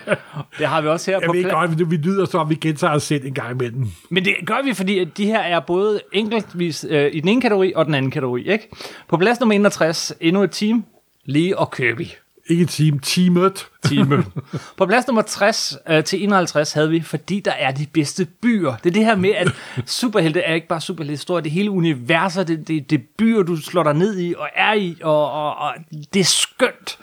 Det 0.59 0.67
har 0.67 0.81
vi 0.81 0.87
også 0.87 1.11
her 1.11 1.19
Jeg 1.19 1.27
på 1.27 1.33
ved 1.33 1.51
godt, 1.51 1.79
vi, 1.79 1.83
vi 1.83 1.97
lyder 1.97 2.25
så, 2.25 2.37
om 2.37 2.49
vi 2.49 2.55
gentager 2.55 2.93
os 2.93 3.03
selv 3.03 3.25
en 3.25 3.33
gang 3.33 3.51
imellem. 3.51 3.87
Men 4.09 4.25
det 4.25 4.35
gør 4.45 4.63
vi, 4.63 4.73
fordi 4.73 4.99
at 4.99 5.17
de 5.17 5.25
her 5.25 5.39
er 5.39 5.59
både 5.59 6.01
enkeltvis 6.11 6.85
øh, 6.89 7.09
i 7.13 7.19
den 7.19 7.29
ene 7.29 7.41
kategori 7.41 7.73
og 7.75 7.85
den 7.85 7.93
anden 7.93 8.11
kategori, 8.11 8.47
ikke? 8.47 8.69
På 9.07 9.17
plads 9.17 9.39
nummer 9.39 9.55
61, 9.55 10.13
endnu 10.19 10.43
et 10.43 10.51
team, 10.51 10.85
Lee 11.25 11.57
og 11.57 11.71
Kirby. 11.71 12.07
Ikke 12.47 12.65
team, 12.65 12.99
teamet. 12.99 13.67
Teamet. 13.83 14.25
På 14.77 14.85
plads 14.85 15.07
nummer 15.07 15.21
60 15.21 15.77
øh, 15.89 16.03
til 16.03 16.23
51 16.23 16.73
havde 16.73 16.89
vi, 16.89 17.01
fordi 17.01 17.39
der 17.39 17.51
er 17.51 17.71
de 17.71 17.87
bedste 17.93 18.25
byer. 18.25 18.75
Det 18.83 18.89
er 18.89 18.93
det 18.93 19.05
her 19.05 19.15
med, 19.15 19.29
at 19.29 19.47
superhelte 19.85 20.41
er 20.41 20.53
ikke 20.53 20.67
bare 20.67 20.81
superheltehistorie, 20.81 21.43
det 21.43 21.49
er 21.49 21.53
hele 21.53 21.71
universet, 21.71 22.47
det, 22.47 22.67
det, 22.67 22.89
det 22.89 22.99
er 22.99 23.03
byer, 23.17 23.43
du 23.43 23.55
slår 23.55 23.83
dig 23.83 23.93
ned 23.93 24.19
i 24.19 24.33
og 24.37 24.49
er 24.55 24.73
i, 24.73 24.97
og, 25.03 25.31
og, 25.31 25.55
og 25.55 25.73
det 26.13 26.19
er 26.19 26.23
skønt. 26.23 26.99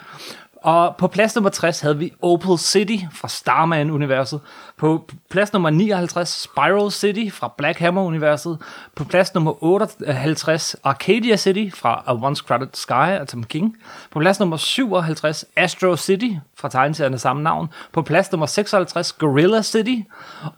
Og 0.61 0.95
på 0.95 1.07
plads 1.07 1.35
nummer 1.35 1.49
60 1.49 1.79
havde 1.79 1.97
vi 1.97 2.13
Opal 2.21 2.57
City 2.57 3.05
fra 3.11 3.27
Starman-universet. 3.27 4.39
På 4.77 5.09
plads 5.29 5.53
nummer 5.53 5.69
59 5.69 6.29
Spiral 6.29 6.91
City 6.91 7.35
fra 7.35 7.53
Black 7.57 7.79
Hammer-universet. 7.79 8.57
På 8.95 9.03
plads 9.03 9.33
nummer 9.33 9.63
58 9.63 10.75
Arcadia 10.83 11.35
City 11.37 11.75
fra 11.75 12.03
A 12.07 12.13
Once 12.13 12.43
Crowded 12.47 12.67
Sky 12.73 12.91
af 12.91 13.27
Tom 13.27 13.43
King. 13.43 13.77
På 14.11 14.19
plads 14.19 14.39
nummer 14.39 14.57
57 14.57 15.45
Astro 15.55 15.95
City 15.95 16.29
fra 16.55 16.69
tegneserien 16.69 17.13
af 17.13 17.19
samme 17.19 17.43
navn. 17.43 17.69
På 17.91 18.01
plads 18.01 18.31
nummer 18.31 18.45
56 18.45 19.11
Gorilla 19.11 19.61
City. 19.61 19.95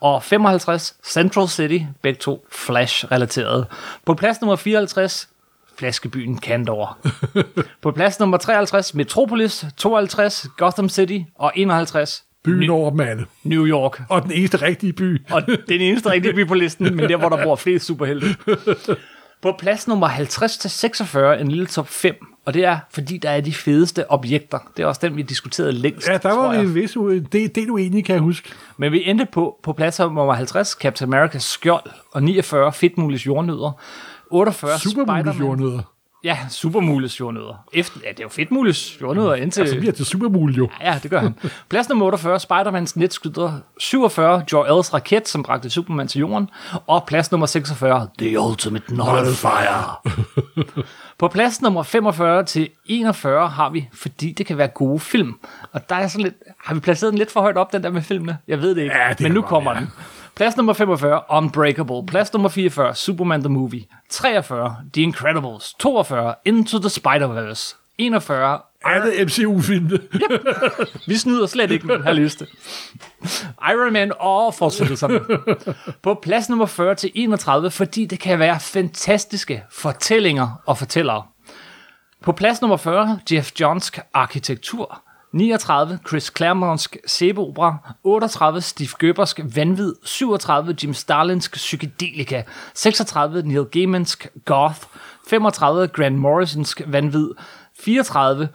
Og 0.02 0.24
55 0.24 0.96
Central 1.04 1.48
City, 1.48 1.80
begge 2.02 2.20
to 2.20 2.46
Flash-relaterede. 2.52 3.66
På 4.06 4.14
plads 4.14 4.42
nummer 4.42 4.56
54 4.56 5.30
flaskebyen 5.77 6.38
Kandor. 6.38 6.98
På 7.82 7.91
plads 7.91 8.19
nummer 8.19 8.38
53, 8.38 8.93
Metropolis, 8.93 9.66
52, 9.77 10.48
Gotham 10.58 10.90
City 10.90 11.19
og 11.35 11.51
51, 11.56 12.24
Byen 12.43 12.69
over 12.69 12.90
dem 12.90 13.00
alle. 13.00 13.25
New 13.43 13.66
York. 13.66 14.01
Og 14.09 14.24
den 14.24 14.32
eneste 14.32 14.61
rigtige 14.61 14.93
by. 14.93 15.22
Og 15.32 15.41
den 15.67 15.82
eneste 15.82 16.09
rigtige 16.09 16.33
by 16.33 16.48
på 16.48 16.53
listen, 16.53 16.95
men 16.95 17.09
der, 17.09 17.17
hvor 17.17 17.30
der 17.30 17.43
bor 17.43 17.56
flest 17.56 17.85
superhelte. 17.85 18.27
På 19.41 19.56
plads 19.59 19.88
nummer 19.88 20.08
50 20.08 20.58
til 20.58 20.69
46, 20.69 21.41
en 21.41 21.48
lille 21.48 21.66
top 21.66 21.88
5, 21.88 22.16
og 22.45 22.53
det 22.53 22.66
er, 22.66 22.77
fordi 22.91 23.17
der 23.17 23.30
er 23.30 23.41
de 23.41 23.53
fedeste 23.53 24.11
objekter. 24.11 24.59
Det 24.77 24.83
er 24.83 24.88
også 24.88 25.01
den, 25.03 25.17
vi 25.17 25.22
diskuterede 25.22 25.72
længst, 25.72 26.08
Ja, 26.08 26.17
der 26.17 26.35
var 26.35 26.51
vi 26.51 26.58
en 26.58 26.75
vis 26.75 26.91
det, 27.32 27.56
det 27.56 27.58
er 27.58 27.67
du 27.67 27.77
enig, 27.77 28.06
kan 28.06 28.19
huske. 28.19 28.50
Men 28.77 28.91
vi 28.91 29.09
endte 29.09 29.27
på, 29.32 29.59
på 29.64 29.74
plads 29.74 30.00
nummer 30.00 30.33
50, 30.33 30.69
Captain 30.69 31.14
America's 31.14 31.40
skjold, 31.40 31.83
og 32.11 32.24
49, 32.24 32.74
Fedtmulis 32.74 33.25
jordnødder. 33.25 33.82
48, 34.32 34.80
Supermulis 34.80 35.22
Spider-Man. 35.24 35.48
jordnødder. 35.48 35.82
Ja, 36.24 36.38
Supermulis 36.50 37.19
jordnødder. 37.19 37.66
Efter, 37.74 38.00
ja, 38.03 38.10
det 38.10 38.19
er 38.19 38.24
jo 38.24 38.30
Fedtmulis 38.30 39.01
jordnødder 39.01 39.35
indtil... 39.35 39.61
Altså, 39.61 39.77
bliver 39.80 39.92
til 39.92 40.06
Supermul 40.06 40.53
jo. 40.56 40.69
Ja, 40.82 41.00
det 41.03 41.11
gør 41.11 41.19
han. 41.19 41.35
Plads 41.69 41.90
nummer 41.90 42.06
48, 42.06 42.40
Spider-Mans 42.40 42.93
netskyder. 43.00 43.60
47, 43.80 44.43
Jor-Els 44.51 44.93
raket, 44.93 45.27
som 45.27 45.43
bragte 45.43 45.69
Superman 45.69 46.08
til 46.08 46.19
jorden. 46.19 46.50
Og 46.88 47.03
plads 47.08 47.32
nummer 47.32 47.48
46, 47.48 48.08
The 48.19 48.40
Ultimate 48.40 48.95
Nullifier. 48.95 50.01
På 51.19 51.27
plads 51.27 51.61
nummer 51.61 51.84
45 51.84 52.43
til 52.45 52.69
41 52.85 53.48
har 53.50 53.69
vi, 53.69 53.90
fordi 53.93 54.32
det 54.32 54.45
kan 54.45 54.58
være 54.58 54.68
gode 54.68 55.00
film. 55.00 55.34
Og 55.72 55.90
der 55.90 55.95
er 55.95 56.08
sådan 56.08 56.24
lidt, 56.24 56.35
har 56.64 56.74
vi 56.74 56.80
placeret 56.80 57.11
den 57.11 57.18
lidt 57.18 57.32
for 57.32 57.42
højt 57.42 57.58
op, 57.58 57.74
den 57.74 57.84
der 57.84 57.90
med 57.90 58.01
filmene? 58.01 58.38
Jeg 58.48 58.61
ved 58.61 58.76
det 58.76 58.82
ikke, 58.82 58.95
Ja, 58.98 59.10
det 59.10 59.19
men 59.19 59.32
nu 59.32 59.42
kommer 59.42 59.72
være. 59.74 59.82
den. 59.82 59.92
Plads 60.35 60.58
nummer 60.58 60.74
45, 60.74 61.22
Unbreakable. 61.30 62.06
Plads 62.08 62.34
nummer 62.34 62.50
44, 62.50 62.95
Superman 62.95 63.40
the 63.42 63.50
Movie. 63.50 63.85
43, 64.10 64.76
The 64.93 65.01
Incredibles. 65.03 65.74
42, 65.80 66.35
Into 66.45 66.80
the 66.80 66.90
Spider-Verse. 66.90 67.76
41, 67.98 68.60
Alle 68.85 69.26
MCU-filmene. 69.26 70.00
vi 71.08 71.16
snyder 71.18 71.45
slet 71.48 71.72
ikke 71.72 71.88
med 71.88 71.95
den 71.95 72.03
her 72.03 72.14
liste. 72.14 72.48
Iron 73.72 73.93
Man 73.93 74.11
og 74.19 74.53
fortsættelserne. 74.53 75.19
På 76.03 76.19
plads 76.24 76.50
nummer 76.50 76.66
40 76.66 76.95
til 76.95 77.11
31, 77.16 77.72
fordi 77.72 78.06
det 78.06 78.19
kan 78.19 78.40
være 78.40 78.60
fantastiske 78.60 79.64
fortællinger 79.72 80.61
og 80.66 80.77
fortællere. 80.77 81.24
På 82.22 82.32
plads 82.32 82.61
nummer 82.61 82.77
40, 82.77 83.19
Jeff 83.32 83.51
Johnsk 83.60 84.00
arkitektur. 84.14 85.01
39, 85.34 86.00
Chris 86.08 86.32
Claremontsk 86.38 86.98
sæbeopera. 87.08 87.77
38, 88.03 88.61
Steve 88.61 88.90
Goebbers 89.00 89.35
vanvid. 89.56 89.93
37, 90.06 90.76
Jim 90.84 90.93
Starlinsk 90.93 91.53
psykedelika. 91.56 92.42
36, 92.74 93.42
Neil 93.45 93.66
Gaimansk 93.66 94.27
goth. 94.45 94.80
35, 95.30 95.88
Grant 95.88 96.18
Morrisonsk 96.18 96.82
vanvid. 96.88 97.30
34, 97.80 98.48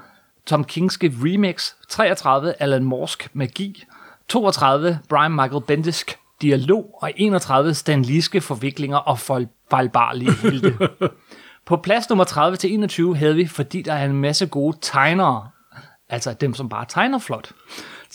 Tom 0.47 0.65
Kingske 0.65 1.13
remix. 1.25 1.73
33, 1.89 2.63
Alan 2.63 2.85
Morsk 2.85 3.29
magi. 3.33 3.85
32, 4.29 4.99
Brian 5.09 5.33
Michael 5.33 5.63
Bendisk 5.67 6.19
dialog. 6.43 6.99
Og 7.03 7.13
31, 7.17 7.75
Stan 7.75 8.03
Liske 8.03 8.41
forviklinger 8.41 8.97
og 8.99 9.19
fejl- 9.19 9.67
fejlbarlige 9.71 10.33
helte. 10.33 10.75
På 11.67 11.77
plads 11.77 12.09
nummer 12.09 12.25
30 12.25 12.57
til 12.57 12.73
21 12.73 13.17
havde 13.17 13.35
vi, 13.35 13.47
fordi 13.47 13.83
der 13.83 13.93
er 13.93 14.05
en 14.05 14.13
masse 14.21 14.47
gode 14.47 14.77
tegnere. 14.83 15.49
Altså 16.09 16.33
dem, 16.33 16.55
som 16.55 16.69
bare 16.69 16.85
tegner 16.89 17.19
flot. 17.19 17.53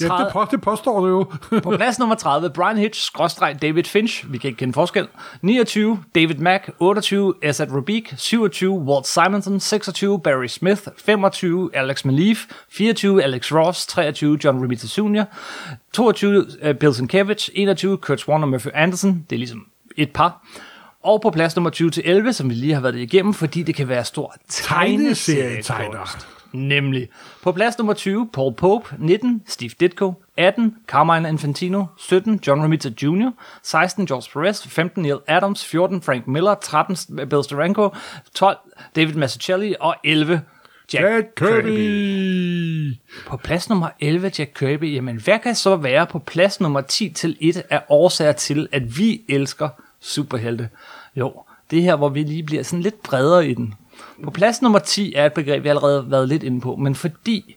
Ja, 0.02 0.06
det, 0.06 0.28
på, 0.32 0.46
det 0.52 0.62
påstår 0.62 1.00
du 1.00 1.08
jo. 1.08 1.24
På 1.64 1.72
plads 1.78 2.00
nummer 2.00 2.16
30, 2.16 2.50
Brian 2.50 2.78
Hitch, 2.78 3.02
skråstreg 3.06 3.62
David 3.62 3.84
Finch, 3.84 4.32
vi 4.32 4.38
kan 4.38 4.48
ikke 4.48 4.58
kende 4.58 4.74
forskel. 4.74 5.08
29, 5.42 6.04
David 6.16 6.36
Mack. 6.36 6.70
28, 6.80 7.34
Esad 7.44 7.72
Rubik. 7.72 8.14
27, 8.18 8.80
Walt 8.80 9.08
Simonson. 9.08 9.60
26, 9.60 10.20
Barry 10.20 10.48
Smith. 10.48 10.82
25, 11.06 11.70
Alex 11.74 12.06
Maleev. 12.06 12.36
24, 12.70 13.24
Alex 13.24 13.52
Ross. 13.52 13.88
23, 13.88 14.40
John 14.44 14.58
Romita 14.64 14.88
Jr. 14.98 15.24
22, 15.94 16.46
uh, 16.70 16.74
Bill 16.74 16.94
Sienkiewicz. 16.94 17.50
21, 17.54 17.98
Kurt 17.98 18.28
og 18.28 18.50
Murphy 18.50 18.70
Anderson. 18.74 19.26
Det 19.30 19.36
er 19.36 19.40
ligesom 19.40 19.66
et 19.98 20.10
par. 20.14 20.46
Og 21.04 21.22
på 21.22 21.30
plads 21.30 21.56
nummer 21.56 21.70
20 21.70 21.90
til 21.90 22.04
11, 22.06 22.34
som 22.34 22.50
vi 22.50 22.54
lige 22.54 22.74
har 22.74 22.82
været 22.82 22.96
igennem, 22.96 23.34
fordi 23.34 23.64
det 23.64 23.76
kan 23.76 23.88
være 23.88 24.06
stor 24.06 24.36
tegneserietegner. 24.50 26.18
Nemlig. 26.54 27.10
På 27.44 27.52
plads 27.52 27.78
nummer 27.78 27.94
20, 27.94 28.30
Paul 28.34 28.54
Pope. 28.54 28.96
19, 29.00 29.44
Steve 29.48 29.72
Ditko. 29.80 30.14
18, 30.38 30.76
Carmine 30.88 31.30
Infantino. 31.30 31.86
17, 31.98 32.40
John 32.48 32.62
Romita 32.62 32.90
Jr. 33.02 33.30
16, 33.64 34.06
George 34.06 34.30
Perez. 34.34 34.68
15, 34.68 35.04
Neil 35.04 35.20
Adams. 35.28 35.66
14, 35.66 36.02
Frank 36.02 36.28
Miller. 36.28 36.56
13, 36.56 37.28
Bill 37.30 37.44
Steranko. 37.44 37.90
12, 38.36 38.58
David 38.96 39.14
Mazzucchelli. 39.14 39.76
Og 39.80 39.96
11, 40.04 40.42
Jack, 40.94 41.06
Jack 41.06 41.36
Kirby. 41.36 41.68
Kirby. 41.68 42.94
På 43.28 43.38
plads 43.38 43.70
nummer 43.70 43.90
11, 44.00 44.32
Jack 44.40 44.52
Kirby. 44.56 44.96
Jamen, 44.96 45.22
hvad 45.22 45.40
kan 45.40 45.56
så 45.56 45.76
være 45.76 46.08
på 46.08 46.20
plads 46.20 46.62
nummer 46.62 46.82
10 46.82 47.10
til 47.10 47.38
1 47.40 47.64
af 47.70 47.84
årsager 47.90 48.32
til, 48.32 48.68
at 48.72 48.98
vi 48.98 49.22
elsker 49.30 49.70
superhelte? 50.00 50.70
Jo, 51.16 51.34
det 51.72 51.80
er 51.80 51.84
her, 51.84 51.96
hvor 51.96 52.10
vi 52.10 52.24
lige 52.24 52.44
bliver 52.44 52.64
sådan 52.64 52.82
lidt 52.82 53.04
bredere 53.04 53.48
i 53.48 53.54
den. 53.54 53.74
På 54.24 54.32
plads 54.32 54.62
nummer 54.62 54.80
10 54.80 55.14
er 55.16 55.26
et 55.26 55.34
begreb, 55.34 55.64
vi 55.64 55.70
allerede 55.70 56.02
har 56.04 56.10
været 56.10 56.30
lidt 56.30 56.44
inde 56.44 56.62
på, 56.62 56.76
men 56.76 56.96
fordi 56.96 57.56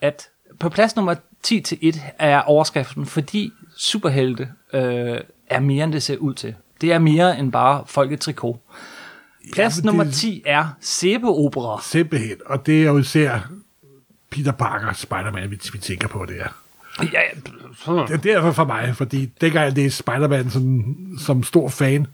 at 0.00 0.28
på 0.58 0.68
plads 0.68 0.96
nummer 0.96 1.14
10 1.42 1.60
til 1.60 1.78
1 1.80 2.02
er 2.18 2.40
overskriften, 2.42 3.06
fordi 3.06 3.52
superhelte 3.76 4.48
øh, 4.72 5.18
er 5.50 5.60
mere, 5.60 5.84
end 5.84 5.92
det 5.92 6.02
ser 6.02 6.16
ud 6.16 6.34
til. 6.34 6.54
Det 6.80 6.92
er 6.92 6.98
mere 6.98 7.38
end 7.38 7.52
bare 7.52 7.84
folketrikot. 7.86 8.56
Plads 9.52 9.76
men 9.76 9.86
nummer 9.86 10.04
det- 10.04 10.14
10 10.14 10.42
er 10.46 10.68
sæbeopera. 10.80 11.80
Simpelthen. 11.82 12.36
Og 12.46 12.66
det 12.66 12.82
er 12.82 12.86
jo 12.86 12.98
især 12.98 13.50
Peter 14.30 14.52
Parker, 14.52 14.92
Spider-Man, 14.92 15.50
vi, 15.50 15.58
vi 15.72 15.78
tænker 15.78 16.08
på 16.08 16.26
det 16.28 16.40
er. 16.40 16.48
Ja, 17.02 17.20
Det 18.06 18.12
er 18.12 18.16
derfor 18.16 18.52
for 18.52 18.64
mig, 18.64 18.96
fordi 18.96 19.26
dengang 19.40 19.64
jeg 19.64 19.72
læste 19.72 19.98
Spider-Man 19.98 20.50
som, 20.50 20.84
som 21.18 21.42
stor 21.42 21.68
fan, 21.68 22.06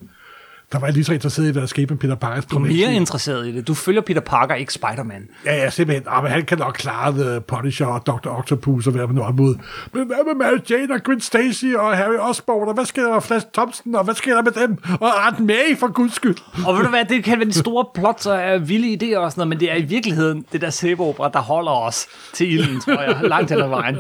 der 0.73 0.79
var 0.79 0.87
jeg 0.87 0.95
lige 0.95 1.05
så 1.05 1.13
interesseret 1.13 1.49
i, 1.49 1.51
hvad 1.51 1.61
der 1.61 1.67
skete 1.67 1.87
med 1.87 1.99
Peter 1.99 2.15
Parkers 2.15 2.45
Du 2.47 2.57
er 2.57 2.61
mere 2.61 2.95
interesseret 2.95 3.47
i 3.49 3.53
det. 3.53 3.69
Du 3.69 3.75
følger 3.75 4.01
Peter 4.01 4.21
Parker, 4.21 4.55
ikke 4.55 4.73
Spider-Man. 4.73 5.29
Ja, 5.47 5.55
ja, 5.57 5.71
simpelthen. 5.71 6.07
Ah, 6.11 6.23
men 6.23 6.33
han 6.33 6.45
kan 6.45 6.59
nok 6.59 6.75
klare 6.75 7.13
The 7.13 7.41
Punisher 7.41 7.87
og 7.87 8.07
Dr. 8.07 8.29
Octopus 8.29 8.87
og 8.87 8.93
hvad 8.93 9.07
man 9.07 9.17
nu 9.17 9.23
har 9.23 9.33
mod. 9.33 9.55
Men 9.93 10.07
hvad 10.07 10.17
med 10.27 10.35
Mary 10.35 10.59
Jane 10.71 10.95
og 10.95 11.03
Gwen 11.03 11.21
Stacy 11.21 11.65
og 11.79 11.97
Harry 11.97 12.17
Osborn, 12.19 12.69
og 12.69 12.75
hvad 12.75 12.85
sker 12.85 13.03
der 13.03 13.13
med 13.13 13.21
Flash 13.21 13.47
Thompson, 13.55 13.95
og 13.95 14.05
hvad 14.05 14.15
sker 14.15 14.35
der 14.35 14.43
med 14.43 14.53
dem? 14.53 14.79
Og 15.01 15.27
Aunt 15.27 15.41
May, 15.41 15.79
for 15.79 15.93
guds 15.93 16.15
skyld. 16.15 16.37
Og 16.67 16.77
ved 16.77 16.83
du 16.83 16.89
hvad, 16.89 17.05
det 17.05 17.25
kan 17.25 17.39
være 17.39 17.49
de 17.49 17.53
store 17.53 17.85
plots 17.95 18.27
og 18.27 18.69
vilde 18.69 18.89
idéer 18.93 19.19
og 19.19 19.33
sådan 19.33 19.41
noget, 19.41 19.49
men 19.49 19.61
det 19.61 19.73
er 19.73 19.77
i 19.77 19.83
virkeligheden 19.83 20.45
det 20.53 20.61
der 20.61 20.71
sæbeopera, 20.71 21.31
der 21.33 21.41
holder 21.41 21.73
os 21.73 22.07
til 22.33 22.53
ilden, 22.53 22.81
tror 22.81 23.03
jeg, 23.03 23.21
langt 23.23 23.51
hen 23.51 23.61
ad 23.61 23.69
vejen. 23.69 23.97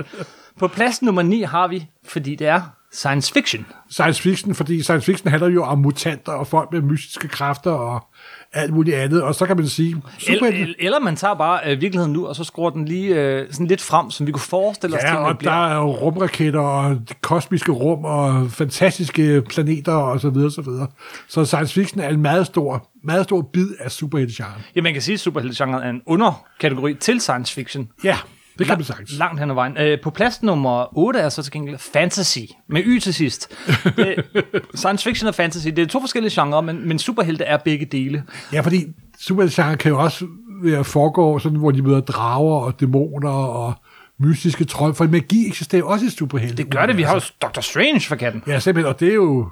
På 0.58 0.68
plads 0.68 1.02
nummer 1.02 1.22
9 1.22 1.42
har 1.42 1.68
vi, 1.68 1.86
fordi 2.04 2.34
det 2.34 2.46
er 2.46 2.60
science 2.92 3.32
fiction. 3.32 3.66
Science 3.90 4.22
fiction, 4.22 4.54
fordi 4.54 4.82
science 4.82 5.06
fiction 5.06 5.30
handler 5.30 5.48
jo 5.48 5.64
om 5.64 5.78
mutanter 5.78 6.32
og 6.32 6.46
folk 6.46 6.72
med 6.72 6.80
mystiske 6.80 7.28
kræfter 7.28 7.70
og 7.70 8.06
alt 8.52 8.74
muligt 8.74 8.96
andet. 8.96 9.22
Og 9.22 9.34
så 9.34 9.46
kan 9.46 9.56
man 9.56 9.68
sige, 9.68 9.96
super, 10.18 10.46
Eller, 10.46 10.74
eller 10.78 11.00
man 11.00 11.16
tager 11.16 11.34
bare 11.34 11.60
øh, 11.64 11.80
virkeligheden 11.80 12.12
nu, 12.12 12.26
og 12.26 12.36
så 12.36 12.44
skruer 12.44 12.70
den 12.70 12.84
lige 12.84 13.14
øh, 13.14 13.46
sådan 13.50 13.66
lidt 13.66 13.80
frem, 13.80 14.10
som 14.10 14.26
vi 14.26 14.32
kunne 14.32 14.40
forestille 14.40 14.96
os. 14.96 15.02
Ja, 15.02 15.16
og 15.16 15.38
bliver. 15.38 15.52
der 15.52 15.66
er 15.66 15.74
jo 15.76 15.90
rumraketter 15.90 16.60
og 16.60 16.96
kosmiske 17.20 17.72
rum 17.72 18.04
og 18.04 18.50
fantastiske 18.50 19.42
planeter 19.42 19.92
og 19.92 20.20
så 20.20 20.30
videre, 20.30 20.50
så 20.50 20.62
videre. 20.62 20.86
Så 21.28 21.44
science 21.44 21.74
fiction 21.74 22.00
er 22.00 22.08
en 22.08 22.22
meget 22.22 22.46
stor, 22.46 22.88
meget 23.04 23.24
stor 23.24 23.42
bid 23.52 23.68
af 23.80 23.92
superheltegenren. 23.92 24.62
Ja, 24.76 24.80
man 24.80 24.92
kan 24.92 25.02
sige, 25.02 25.14
at 25.14 25.20
superheltegenren 25.20 25.82
er 25.82 25.90
en 25.90 26.02
underkategori 26.06 26.94
til 26.94 27.20
science 27.20 27.54
fiction. 27.54 27.88
Ja, 28.04 28.18
det 28.62 28.68
kan 28.68 28.78
man 28.78 28.84
sagtens. 28.84 29.12
Langt 29.18 29.40
hen 29.40 29.50
ad 29.50 29.54
vejen. 29.54 29.76
Øh, 29.76 30.00
på 30.00 30.10
plads 30.10 30.42
nummer 30.42 30.98
8 30.98 31.20
er 31.20 31.28
så 31.28 31.42
til 31.42 31.52
gengæld 31.52 31.78
fantasy, 31.78 32.38
med 32.68 32.82
y 32.84 32.98
til 32.98 33.14
sidst. 33.14 33.54
Det, 33.96 34.24
science 34.74 35.04
fiction 35.08 35.28
og 35.28 35.34
fantasy, 35.34 35.68
det 35.68 35.78
er 35.78 35.86
to 35.86 36.00
forskellige 36.00 36.42
genrer, 36.42 36.60
men, 36.60 36.88
men 36.88 36.98
superhelte 36.98 37.44
er 37.44 37.56
begge 37.56 37.86
dele. 37.86 38.24
Ja, 38.52 38.60
fordi 38.60 38.86
superheltegenren 39.20 39.78
kan 39.78 39.90
jo 39.90 39.98
også 39.98 40.26
være 40.62 40.84
foregå 40.84 41.38
sådan, 41.38 41.58
hvor 41.58 41.70
de 41.70 41.82
møder 41.82 42.00
drager 42.00 42.60
og 42.60 42.80
dæmoner 42.80 43.30
og 43.30 43.74
mystiske 44.18 44.64
trold, 44.64 44.94
for 44.94 45.04
magi 45.04 45.46
eksisterer 45.46 45.82
også 45.82 46.06
i 46.06 46.08
superhelte. 46.08 46.56
Det 46.56 46.70
gør 46.70 46.86
det, 46.86 46.96
vi 46.96 47.02
har 47.02 47.14
jo 47.14 47.20
Doctor 47.42 47.62
Strange 47.62 48.00
for 48.00 48.16
katten. 48.16 48.42
Ja, 48.46 48.58
simpelthen, 48.58 48.94
og 48.94 49.00
det 49.00 49.08
er 49.08 49.14
jo 49.14 49.48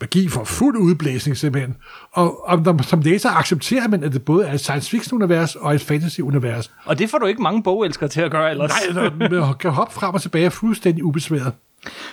magi 0.00 0.28
for 0.28 0.44
fuld 0.44 0.76
udblæsning 0.76 1.36
simpelthen. 1.36 1.76
Og, 2.12 2.48
og 2.48 2.62
når, 2.62 2.82
som 2.82 3.00
læser 3.00 3.30
accepterer 3.30 3.88
man, 3.88 4.04
at 4.04 4.12
det 4.12 4.24
både 4.24 4.46
er 4.46 4.52
et 4.52 4.60
science 4.60 4.90
fiction-univers 4.90 5.54
og 5.54 5.74
et 5.74 5.80
fantasy-univers. 5.80 6.70
Og 6.84 6.98
det 6.98 7.10
får 7.10 7.18
du 7.18 7.26
ikke 7.26 7.42
mange 7.42 7.62
bogelskere 7.62 8.08
til 8.08 8.20
at 8.20 8.30
gøre 8.30 8.50
ellers. 8.50 8.72
Nej, 8.94 9.10
man 9.10 9.54
kan 9.60 9.70
hoppe 9.70 9.94
frem 9.94 10.14
og 10.14 10.22
tilbage 10.22 10.50
fuldstændig 10.50 11.04
ubesværet. 11.04 11.52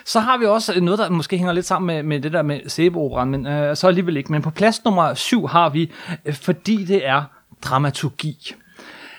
Så 0.05 0.19
har 0.19 0.37
vi 0.37 0.45
også 0.45 0.79
noget, 0.81 0.99
der 0.99 1.09
måske 1.09 1.37
hænger 1.37 1.53
lidt 1.53 1.65
sammen 1.65 1.87
med, 1.87 2.03
med 2.03 2.21
det 2.21 2.33
der 2.33 2.41
med 2.41 2.59
sæbeoperan, 2.67 3.29
men 3.29 3.47
øh, 3.47 3.75
så 3.75 3.87
alligevel 3.87 4.17
ikke. 4.17 4.31
Men 4.31 4.41
på 4.41 4.49
plads 4.49 4.83
nummer 4.85 5.13
syv 5.13 5.47
har 5.47 5.69
vi, 5.69 5.91
øh, 6.25 6.33
fordi 6.33 6.85
det 6.85 7.07
er 7.07 7.23
dramaturgi. 7.63 8.55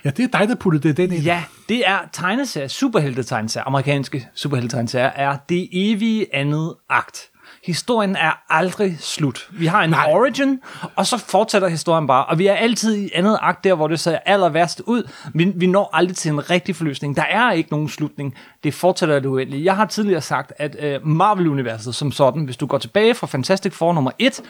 Ja, 0.05 0.11
det 0.11 0.35
er 0.35 0.39
dig, 0.39 0.49
der 0.49 0.55
puttede 0.55 0.89
det 0.89 0.97
den 0.97 1.13
ind. 1.13 1.23
Ja, 1.23 1.45
det 1.69 1.83
er 1.87 1.99
tegneserier, 2.13 2.69
superhelte-tegneserier, 2.69 3.67
amerikanske 3.67 4.29
superhelte-tegneserier, 4.35 5.11
er 5.15 5.37
det 5.49 5.69
evige 5.73 6.35
andet 6.35 6.75
akt. 6.89 7.29
Historien 7.67 8.17
er 8.17 8.43
aldrig 8.49 8.97
slut. 9.01 9.49
Vi 9.53 9.67
har 9.67 9.83
en 9.83 9.91
Nej. 9.91 10.13
origin, 10.13 10.61
og 10.97 11.07
så 11.07 11.19
fortsætter 11.19 11.69
historien 11.69 12.07
bare. 12.07 12.25
Og 12.25 12.39
vi 12.39 12.47
er 12.47 12.55
altid 12.55 12.97
i 12.97 13.11
andet 13.15 13.39
akt 13.41 13.65
der, 13.65 13.75
hvor 13.75 13.89
det 13.89 14.01
ser 14.01 14.19
aller 14.27 14.49
værst 14.49 14.83
ud. 14.87 15.11
Vi, 15.35 15.53
vi 15.57 15.67
når 15.67 15.91
aldrig 15.93 16.17
til 16.17 16.31
en 16.31 16.51
rigtig 16.51 16.77
forløsning. 16.77 17.17
Der 17.17 17.23
er 17.23 17.53
ikke 17.53 17.71
nogen 17.71 17.89
slutning. 17.89 18.35
Det 18.65 18.75
fortsætter 18.75 19.21
det 19.21 19.27
uendelige. 19.27 19.65
Jeg 19.65 19.77
har 19.77 19.87
tidligere 19.87 20.21
sagt, 20.21 20.53
at 20.59 21.01
uh, 21.03 21.09
Marvel-universet 21.09 21.95
som 21.95 22.13
sådan, 22.13 22.45
hvis 22.45 22.57
du 22.57 22.67
går 22.67 22.79
tilbage 22.79 23.15
fra 23.15 23.27
Fantastic 23.27 23.73
Four 23.73 23.93
nummer 23.93 24.11
1, 24.19 24.41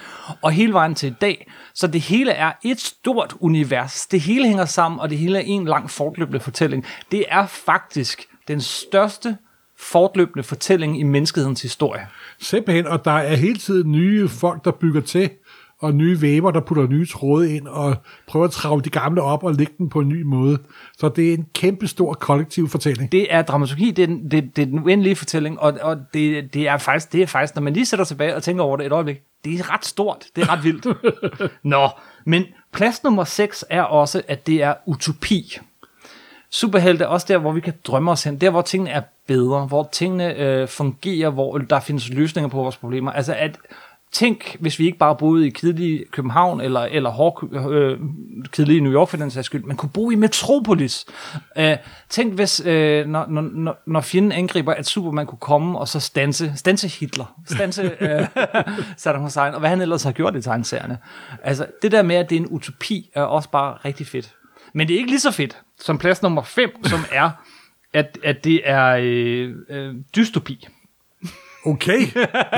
og 0.43 0.51
hele 0.53 0.73
vejen 0.73 0.95
til 0.95 1.11
i 1.11 1.15
dag, 1.21 1.51
så 1.75 1.87
det 1.87 2.01
hele 2.01 2.33
er 2.33 2.53
et 2.63 2.81
stort 2.81 3.35
univers. 3.41 4.07
Det 4.07 4.21
hele 4.21 4.49
hænger 4.49 4.65
sammen, 4.65 5.01
og 5.01 5.11
det 5.11 5.19
hele 5.19 5.39
er 5.39 5.43
en 5.47 5.65
lang 5.65 5.91
fortløbende 5.91 6.41
fortælling. 6.41 6.87
Det 7.11 7.25
er 7.29 7.47
faktisk 7.47 8.27
den 8.49 8.61
største 8.61 9.37
fortløbende 9.79 10.43
fortælling 10.43 11.01
i 11.01 11.03
menneskehedens 11.03 11.63
historie. 11.63 12.07
Simpelthen, 12.39 12.87
og 12.87 13.05
der 13.05 13.11
er 13.11 13.37
hele 13.37 13.59
tiden 13.59 13.93
nye 13.93 14.29
folk, 14.29 14.65
der 14.65 14.71
bygger 14.71 15.01
til, 15.01 15.31
og 15.79 15.95
nye 15.95 16.23
væver, 16.23 16.51
der 16.51 16.61
putter 16.61 16.87
nye 16.87 17.07
tråde 17.07 17.57
ind, 17.57 17.69
og 17.69 17.97
prøver 18.27 18.45
at 18.45 18.51
trave 18.51 18.81
de 18.81 18.91
gamle 18.91 19.23
op 19.23 19.45
og 19.45 19.55
lægge 19.55 19.73
dem 19.79 19.89
på 19.89 20.01
en 20.01 20.09
ny 20.09 20.23
måde. 20.23 20.59
Så 20.99 21.09
det 21.09 21.29
er 21.29 21.35
en 21.35 21.47
kæmpe 21.55 21.87
stor 21.87 22.13
kollektiv 22.13 22.69
fortælling. 22.69 23.13
Det 23.13 23.35
er 23.35 23.43
dramaturgi, 23.43 23.91
det 23.91 24.03
er 24.03 24.07
den, 24.07 24.31
det, 24.31 24.57
det 24.57 24.63
er 24.63 24.67
den 24.67 24.79
uendelige 24.79 25.17
fortælling, 25.17 25.61
og, 25.61 25.79
og 25.83 25.97
det, 26.15 26.55
det, 26.55 26.69
er 26.69 26.79
faktisk, 26.79 27.13
det 27.13 27.23
er 27.23 27.27
faktisk, 27.27 27.55
når 27.55 27.63
man 27.63 27.73
lige 27.73 27.87
sætter 27.87 28.05
tilbage 28.05 28.37
og 28.37 28.43
tænker 28.43 28.65
over 28.65 28.77
det 28.77 28.87
et 28.87 28.93
øjeblik, 28.93 29.17
det 29.45 29.61
er 29.61 29.73
ret 29.73 29.85
stort, 29.85 30.25
det 30.37 30.45
er 30.45 30.53
ret 30.53 30.65
vildt. 30.65 30.87
Nå, 31.63 31.89
men 32.27 32.45
plads 32.73 33.05
nummer 33.05 33.25
6 33.25 33.65
er 33.71 33.83
også, 33.83 34.23
at 34.29 34.47
det 34.47 34.63
er 34.63 34.75
utopi. 34.87 35.59
Superhelte 36.55 37.05
er 37.05 37.09
også 37.09 37.27
der, 37.29 37.39
hvor 37.39 37.53
vi 37.53 37.61
kan 37.61 37.75
drømme 37.85 38.11
os 38.11 38.25
hen, 38.25 38.37
der 38.41 38.51
hvor 38.51 38.63
tingene 38.63 38.91
er 38.91 39.03
bedre, 39.27 39.67
hvor 39.67 39.89
tingene 39.93 40.35
øh, 40.35 40.69
fungerer, 40.69 41.31
hvor 41.31 41.59
der 41.59 41.81
findes 41.81 42.09
løsninger 42.09 42.49
på 42.49 42.57
vores 42.57 42.77
problemer. 42.77 43.13
Altså 43.13 43.35
at 43.35 43.59
tænk, 44.13 44.57
hvis 44.61 44.79
vi 44.79 44.87
ikke 44.87 44.99
bare 44.99 45.17
boede 45.17 45.47
i 45.47 45.51
kedelige 45.51 46.05
København, 46.13 46.61
eller, 46.61 46.81
eller 46.81 47.11
hård, 47.11 47.55
øh, 47.71 47.99
kedelige 48.53 48.81
New 48.81 48.93
York 48.93 49.09
for 49.09 49.17
den 49.17 49.31
sags 49.31 49.47
skyld, 49.47 49.65
men 49.65 49.77
kunne 49.77 49.91
bo 49.91 50.11
i 50.11 50.15
Metropolis. 50.15 51.07
Øh, 51.59 51.77
tænk, 52.09 52.35
hvis 52.35 52.63
øh, 52.67 53.07
når, 53.07 53.27
når, 53.27 53.77
når 53.87 54.01
fjenden 54.01 54.33
angriber, 54.33 54.75
at 54.75 54.87
Superman 54.87 55.27
kunne 55.27 55.39
komme 55.39 55.79
og 55.79 55.89
så 55.89 56.01
stanse, 56.01 56.53
stanse 56.57 56.89
Hitler, 56.89 57.41
stanse 57.47 57.83
øh, 58.01 58.27
Saddam 58.97 59.23
Hussein, 59.23 59.55
og 59.55 59.61
hvad 59.61 59.71
han 59.71 59.81
ellers 59.81 60.03
har 60.03 60.13
gjort 60.13 60.37
i 60.37 60.43
tegneserierne. 60.43 60.99
Altså, 61.43 61.67
det 61.83 61.93
der 61.93 62.03
med, 62.03 62.17
at 62.17 62.31
det 62.31 62.37
er 62.37 62.41
en 62.41 62.49
utopi, 62.51 63.11
er 63.15 63.23
også 63.23 63.51
bare 63.51 63.77
rigtig 63.85 64.07
fedt. 64.07 64.35
Men 64.75 64.89
det 64.89 64.95
er 64.95 64.99
ikke 64.99 65.11
lige 65.11 65.21
så 65.21 65.31
fedt 65.31 65.63
som 65.81 65.99
plads 65.99 66.23
nummer 66.23 66.43
5, 66.43 66.85
som 66.85 67.01
er, 67.13 67.31
at, 67.93 68.19
at 68.25 68.45
det 68.45 68.61
er 68.65 68.97
øh, 69.01 69.51
øh, 69.71 69.95
dystopi. 70.17 70.69
Okay. 71.67 72.01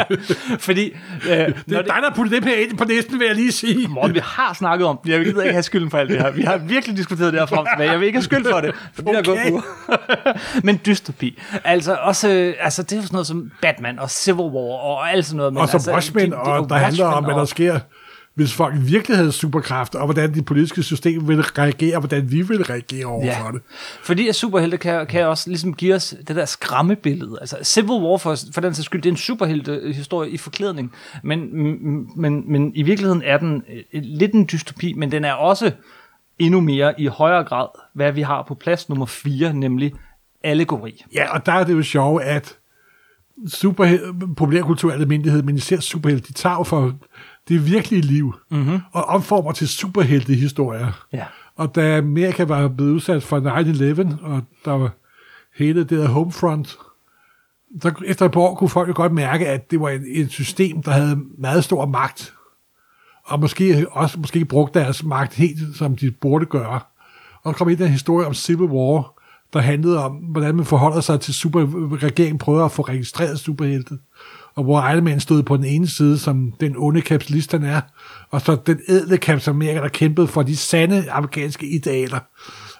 Fordi... 0.66 0.96
Øh, 1.28 1.30
det 1.30 1.76
er 1.76 1.82
dig, 1.82 1.98
der 2.02 2.14
puttede 2.16 2.36
det 2.36 2.44
her 2.44 2.56
ind 2.56 2.78
på 2.78 2.84
næsten, 2.84 3.18
vil 3.18 3.26
jeg 3.26 3.36
lige 3.36 3.52
sige. 3.52 3.88
Morten, 3.88 4.14
vi 4.14 4.20
har 4.22 4.54
snakket 4.54 4.86
om 4.86 4.98
det. 5.04 5.12
Jeg 5.12 5.24
gider 5.24 5.42
ikke 5.42 5.52
have 5.52 5.62
skylden 5.62 5.90
for 5.90 5.98
alt 5.98 6.10
det 6.10 6.22
her. 6.22 6.30
Vi 6.30 6.42
har 6.42 6.56
virkelig 6.56 6.96
diskuteret 6.96 7.32
det 7.32 7.40
her 7.40 7.46
frem 7.46 7.66
tilbage. 7.72 7.90
Jeg 7.90 8.00
vil 8.00 8.06
ikke 8.06 8.16
have 8.16 8.24
skyld 8.24 8.44
for 8.50 8.60
det. 8.60 8.74
For 8.94 9.02
okay. 9.02 9.18
det 9.18 9.26
har 9.26 9.50
gået 9.50 10.64
Men 10.64 10.80
dystopi. 10.86 11.38
Altså, 11.64 11.94
også, 12.00 12.28
øh, 12.28 12.54
altså, 12.60 12.82
det 12.82 12.98
er 12.98 13.02
sådan 13.02 13.14
noget 13.14 13.26
som 13.26 13.50
Batman 13.62 13.98
og 13.98 14.10
Civil 14.10 14.40
War 14.40 14.78
og 14.78 15.10
alt 15.10 15.26
sådan 15.26 15.36
noget. 15.36 15.52
Men 15.52 15.62
og 15.62 15.68
så 15.68 15.76
altså, 15.76 15.92
Watchmen, 15.92 16.32
og, 16.32 16.42
og 16.42 16.68
der 16.68 16.76
handler 16.76 17.06
om, 17.06 17.24
hvad 17.24 17.34
der 17.34 17.44
sker 17.44 17.78
hvis 18.36 18.54
folk 18.54 18.74
virkelig 18.78 19.16
havde 19.16 19.32
superkræfter, 19.32 19.98
og 19.98 20.04
hvordan 20.06 20.34
det 20.34 20.44
politiske 20.44 20.82
system 20.82 21.28
ville 21.28 21.42
reagere, 21.42 21.96
og 21.96 22.00
hvordan 22.00 22.30
vi 22.30 22.42
ville 22.42 22.62
reagere 22.62 23.04
over 23.06 23.24
ja. 23.24 23.38
det. 23.52 23.62
Fordi 24.02 24.28
at 24.28 24.34
superhelte 24.34 24.76
kan, 24.76 25.06
kan 25.06 25.26
også 25.26 25.50
ligesom 25.50 25.74
give 25.74 25.94
os 25.94 26.14
det 26.28 26.36
der 26.36 26.44
skræmmebillede. 26.44 27.38
Altså 27.40 27.56
Civil 27.62 27.90
War 27.90 28.16
for, 28.16 28.36
for 28.54 28.60
den 28.60 28.74
sags 28.74 28.86
skyld, 28.86 29.02
det 29.02 29.08
er 29.08 29.12
en 29.12 29.16
superhelte-historie 29.16 30.30
i 30.30 30.36
forklædning, 30.36 30.92
men, 31.22 31.40
men, 32.16 32.52
men 32.52 32.72
i 32.74 32.82
virkeligheden 32.82 33.22
er 33.24 33.38
den 33.38 33.62
lidt 33.92 34.32
en 34.32 34.48
dystopi, 34.52 34.92
men 34.92 35.12
den 35.12 35.24
er 35.24 35.32
også 35.32 35.70
endnu 36.38 36.60
mere 36.60 37.00
i 37.00 37.06
højere 37.06 37.44
grad, 37.44 37.66
hvad 37.94 38.12
vi 38.12 38.22
har 38.22 38.44
på 38.48 38.54
plads 38.54 38.88
nummer 38.88 39.06
4, 39.06 39.52
nemlig 39.52 39.92
allegori. 40.44 41.04
Ja, 41.14 41.34
og 41.34 41.46
der 41.46 41.52
er 41.52 41.64
det 41.64 41.72
jo 41.72 41.82
sjovt, 41.82 42.22
at 42.22 42.56
super, 43.46 43.98
populærkultur 44.36 44.90
er 44.90 44.94
almindelighed, 44.94 45.42
men 45.42 45.56
især 45.56 45.80
superhelte, 45.80 46.28
de 46.28 46.32
tager 46.32 46.64
for 46.64 46.94
det 47.48 47.66
virkelige 47.66 48.02
liv, 48.02 48.34
mm-hmm. 48.50 48.80
og 48.92 49.04
omformer 49.04 49.52
til 49.52 49.68
superheltehistorier. 49.68 51.06
Ja. 51.12 51.24
Og 51.56 51.74
da 51.74 51.98
Amerika 51.98 52.44
var 52.44 52.68
blevet 52.68 52.90
udsat 52.90 53.22
for 53.22 53.40
9-11, 53.40 54.24
og 54.24 54.42
der 54.64 54.72
var 54.72 54.90
hele 55.56 55.80
det 55.80 55.90
der 55.90 56.08
Homefront, 56.08 56.78
så 57.82 57.92
efter 58.06 58.26
et 58.26 58.32
par 58.32 58.40
år 58.40 58.54
kunne 58.54 58.70
folk 58.70 58.88
jo 58.88 58.92
godt 58.96 59.12
mærke, 59.12 59.48
at 59.48 59.70
det 59.70 59.80
var 59.80 59.90
et, 59.90 60.02
et 60.06 60.30
system, 60.30 60.82
der 60.82 60.90
havde 60.90 61.18
meget 61.38 61.64
stor 61.64 61.86
magt, 61.86 62.34
og 63.24 63.40
måske 63.40 63.86
også 63.90 64.20
måske 64.20 64.44
brugte 64.44 64.78
deres 64.78 65.04
magt 65.04 65.34
helt, 65.34 65.76
som 65.76 65.96
de 65.96 66.10
burde 66.10 66.46
gøre. 66.46 66.80
Og 67.42 67.52
der 67.52 67.52
kom 67.52 67.68
ind 67.68 67.78
den 67.78 67.88
historie 67.88 68.26
om 68.26 68.34
Civil 68.34 68.68
War, 68.68 69.12
der 69.52 69.60
handlede 69.60 70.04
om, 70.04 70.12
hvordan 70.12 70.54
man 70.54 70.64
forholder 70.64 71.00
sig 71.00 71.20
til 71.20 71.34
super... 71.34 71.60
Regeringen 72.02 72.38
prøver 72.38 72.64
at 72.64 72.72
få 72.72 72.82
registreret 72.82 73.38
superhelte 73.38 73.98
og 74.56 74.64
hvor 74.64 74.88
Iron 74.90 75.04
Man 75.04 75.20
stod 75.20 75.42
på 75.42 75.56
den 75.56 75.64
ene 75.64 75.88
side, 75.88 76.18
som 76.18 76.52
den 76.60 76.74
onde 76.76 77.00
kapitalist 77.00 77.52
han 77.52 77.64
er, 77.64 77.80
og 78.30 78.40
så 78.40 78.56
den 78.66 78.80
ædle 78.88 79.18
kapitalist 79.18 79.48
Amerika, 79.48 79.80
der 79.80 79.88
kæmpede 79.88 80.26
for 80.26 80.42
de 80.42 80.56
sande 80.56 81.10
amerikanske 81.10 81.66
idealer. 81.66 82.18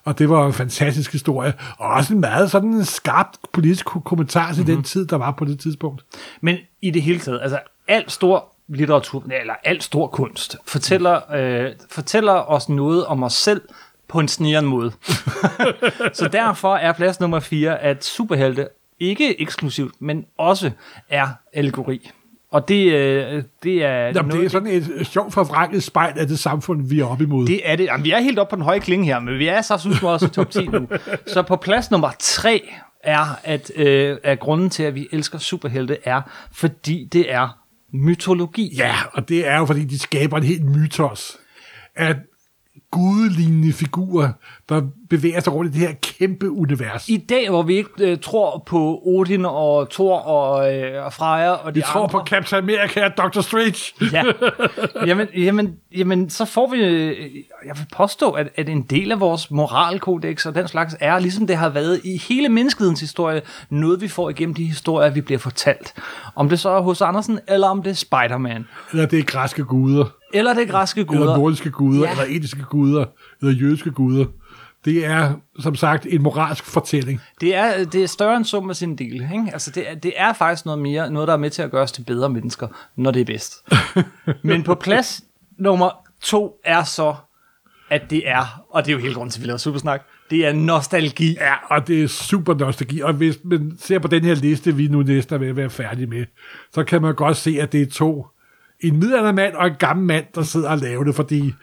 Og 0.05 0.19
det 0.19 0.31
var 0.31 0.47
en 0.47 0.53
fantastisk 0.53 1.13
historie, 1.13 1.53
og 1.79 1.89
også 1.89 2.15
en 2.15 2.21
meget 2.21 2.51
sådan 2.51 2.85
skarp 2.85 3.27
politisk 3.53 3.87
kommentar 3.87 4.53
til 4.53 4.63
mm-hmm. 4.63 4.77
den 4.77 4.85
tid, 4.85 5.07
der 5.07 5.17
var 5.17 5.31
på 5.31 5.45
det 5.45 5.61
tidspunkt. 5.61 6.05
Men 6.41 6.57
i 6.83 6.91
det 6.91 7.03
hele 7.03 7.19
taget, 7.19 7.41
altså 7.43 7.59
alt 7.89 8.13
stor 8.13 8.53
litteratur, 8.69 9.25
eller 9.41 9.55
alt 9.65 9.83
stor 9.83 10.07
kunst, 10.07 10.57
fortæller, 10.67 11.33
øh, 11.35 11.73
fortæller 11.91 12.33
os 12.33 12.69
noget 12.69 13.07
om 13.07 13.23
os 13.23 13.33
selv, 13.33 13.61
på 14.09 14.21
en 14.21 14.29
snigeren 14.29 14.67
måde. 14.67 14.93
så 16.19 16.29
derfor 16.33 16.77
er 16.77 16.93
plads 16.93 17.21
nummer 17.21 17.41
4, 17.41 17.79
at 17.79 18.05
superhelte 18.05 18.69
ikke 19.01 19.41
eksklusivt, 19.41 19.95
men 20.01 20.25
også 20.39 20.71
er 21.09 21.29
allegori. 21.53 22.11
Og 22.51 22.69
det, 22.69 22.93
øh, 22.93 23.43
det 23.63 23.85
er... 23.85 23.99
Jamen, 23.99 24.15
noget, 24.15 24.33
det 24.33 24.45
er 24.45 24.49
sådan 24.49 24.69
et 25.01 25.07
sjovt 25.07 25.35
forvrænget 25.35 25.83
spejl 25.83 26.19
af 26.19 26.27
det 26.27 26.39
samfund, 26.39 26.89
vi 26.89 27.01
er 27.01 27.05
oppe 27.05 27.25
imod. 27.25 27.47
Det 27.47 27.61
er 27.65 27.77
det. 27.77 27.85
Jamen, 27.85 28.05
vi 28.05 28.11
er 28.11 28.21
helt 28.21 28.39
oppe 28.39 28.51
på 28.51 28.57
den 28.57 28.65
høje 28.65 28.79
klinge 28.79 29.07
her, 29.07 29.21
men 29.21 29.39
vi 29.39 29.47
er 29.47 29.61
så 29.61 29.79
synes 29.79 30.03
også 30.03 30.27
i 30.27 30.29
top 30.29 30.51
10 30.51 30.67
nu. 30.67 30.89
Så 31.27 31.43
på 31.43 31.57
plads 31.57 31.91
nummer 31.91 32.11
3 32.19 32.71
er, 33.05 33.41
at 33.45 33.71
øh, 33.77 34.17
er 34.23 34.35
grunden 34.35 34.71
til, 34.71 34.83
at 34.83 34.95
vi 34.95 35.09
elsker 35.13 35.39
superhelte, 35.39 35.99
er, 36.05 36.23
fordi 36.53 37.09
det 37.13 37.33
er 37.33 37.59
mytologi. 37.93 38.75
Ja, 38.77 38.95
og 39.13 39.29
det 39.29 39.49
er 39.49 39.59
jo, 39.59 39.67
fordi 39.67 39.85
de 39.85 39.99
skaber 39.99 40.37
en 40.37 40.43
helt 40.43 40.65
mytos. 40.65 41.37
At 41.97 42.17
gudelignende 42.91 43.73
figurer, 43.73 44.29
der 44.69 44.83
bevæger 45.11 45.41
sig 45.41 45.53
rundt 45.53 45.75
i 45.75 45.79
det 45.79 45.89
her 45.89 45.95
kæmpe 46.03 46.51
univers. 46.51 47.09
I 47.09 47.17
dag, 47.17 47.51
hvor 47.51 47.63
vi 47.63 47.77
ikke 47.77 47.91
øh, 47.99 48.19
tror 48.19 48.63
på 48.67 49.03
Odin 49.05 49.45
og 49.45 49.91
Thor 49.91 50.19
og, 50.19 50.75
øh, 50.75 51.05
og 51.05 51.13
Freja 51.13 51.51
og 51.51 51.75
de 51.75 51.81
Vi 51.81 51.83
tror 51.83 52.03
andre, 52.03 52.13
på 52.13 52.27
Captain 52.27 52.63
America 52.63 53.05
og 53.05 53.17
Doctor 53.19 53.41
Strange. 53.41 54.13
ja. 54.13 54.25
Jamen, 55.07 55.29
jamen, 55.37 55.77
jamen, 55.97 56.31
så 56.31 56.45
får 56.45 56.71
vi, 56.71 56.79
øh, 56.79 57.17
jeg 57.67 57.77
vil 57.77 57.87
påstå, 57.97 58.31
at, 58.31 58.49
at 58.57 58.69
en 58.69 58.83
del 58.83 59.13
af 59.13 59.21
vores 59.21 59.51
moralkodex 59.51 60.47
og 60.47 60.55
den 60.55 60.69
slags 60.69 60.97
er, 61.01 61.19
ligesom 61.19 61.47
det 61.47 61.57
har 61.57 61.69
været 61.69 62.01
i 62.05 62.17
hele 62.29 62.49
menneskehedens 62.49 63.01
historie, 63.01 63.43
noget 63.71 64.01
vi 64.01 64.09
får 64.09 64.31
igennem 64.31 64.55
de 64.55 64.65
historier, 64.65 65.11
vi 65.11 65.21
bliver 65.21 65.39
fortalt. 65.39 65.95
Om 66.35 66.49
det 66.49 66.61
så 66.61 66.69
er 66.69 66.81
hos 66.81 67.01
Andersen, 67.01 67.39
eller 67.49 67.69
om 67.69 67.83
det 67.83 67.91
er 67.91 67.95
Spider-Man. 67.95 68.67
Eller 68.93 69.07
det 69.07 69.19
er 69.19 69.23
græske 69.23 69.65
guder. 69.65 70.05
Eller 70.35 70.55
det 70.55 70.69
græske 70.69 71.05
guder. 71.05 71.21
Eller 71.21 71.37
nordiske 71.37 71.71
guder, 71.71 72.05
ja. 72.05 72.11
eller 72.11 72.25
etiske 72.37 72.63
guder, 72.63 73.05
eller 73.41 73.55
jødiske 73.55 73.91
guder. 73.91 74.27
Det 74.85 75.07
er, 75.07 75.35
som 75.59 75.75
sagt, 75.75 76.07
en 76.11 76.23
moralsk 76.23 76.65
fortælling. 76.65 77.21
Det 77.41 77.55
er, 77.55 77.85
det 77.85 78.03
er 78.03 78.07
større 78.07 78.37
end 78.37 78.45
sum 78.45 78.71
af 78.71 78.77
sin 78.77 78.97
del. 78.97 79.15
Ikke? 79.15 79.51
Altså 79.53 79.71
det, 79.71 79.91
er, 79.91 79.95
det 79.95 80.13
er 80.17 80.33
faktisk 80.33 80.65
noget 80.65 80.79
mere, 80.81 81.11
noget 81.11 81.29
der 81.29 81.35
er 81.35 81.39
med 81.39 81.51
til 81.51 81.63
at 81.63 81.71
gøre 81.71 81.83
os 81.83 81.93
til 81.93 82.03
bedre 82.03 82.29
mennesker, 82.31 82.69
når 82.97 83.11
det 83.11 83.21
er 83.21 83.25
bedst. 83.25 83.65
Men 84.43 84.63
på 84.63 84.75
plads 84.75 85.25
nummer 85.59 85.91
to 86.23 86.61
er 86.65 86.85
så, 86.85 87.15
at 87.91 88.11
det 88.11 88.29
er, 88.29 88.65
og 88.71 88.85
det 88.85 88.93
er 88.93 88.97
jo 88.97 89.03
helt 89.03 89.17
grund 89.17 89.31
til, 89.31 89.41
at 89.41 89.43
vi 89.43 89.47
laver 89.47 89.59
supersnak, 89.59 90.03
det 90.31 90.47
er 90.47 90.53
nostalgi. 90.53 91.33
Ja, 91.33 91.55
og 91.71 91.89
det 91.89 92.03
er 92.03 92.09
super 92.09 92.55
nostalgi. 92.55 93.01
Og 93.01 93.13
hvis 93.13 93.39
man 93.45 93.77
ser 93.81 93.99
på 93.99 94.09
den 94.09 94.25
her 94.25 94.35
liste, 94.35 94.77
vi 94.77 94.89
nu 94.89 95.03
næsten 95.03 95.35
er 95.35 95.39
ved 95.39 95.49
at 95.49 95.57
være 95.57 95.71
færdige 95.71 96.07
med, 96.07 96.25
så 96.73 96.85
kan 96.85 97.03
man 97.03 97.15
godt 97.15 97.37
se, 97.37 97.59
at 97.61 97.73
det 97.73 97.83
er 97.83 97.87
to 97.87 98.27
en 98.81 98.99
midaldrende 99.01 99.33
mand 99.33 99.55
og 99.55 99.67
en 99.67 99.75
gammel 99.79 100.07
mand, 100.07 100.25
der 100.35 100.43
sidder 100.43 100.69
og 100.71 100.79
laver 100.79 101.05
det, 101.05 101.15
fordi 101.15 101.55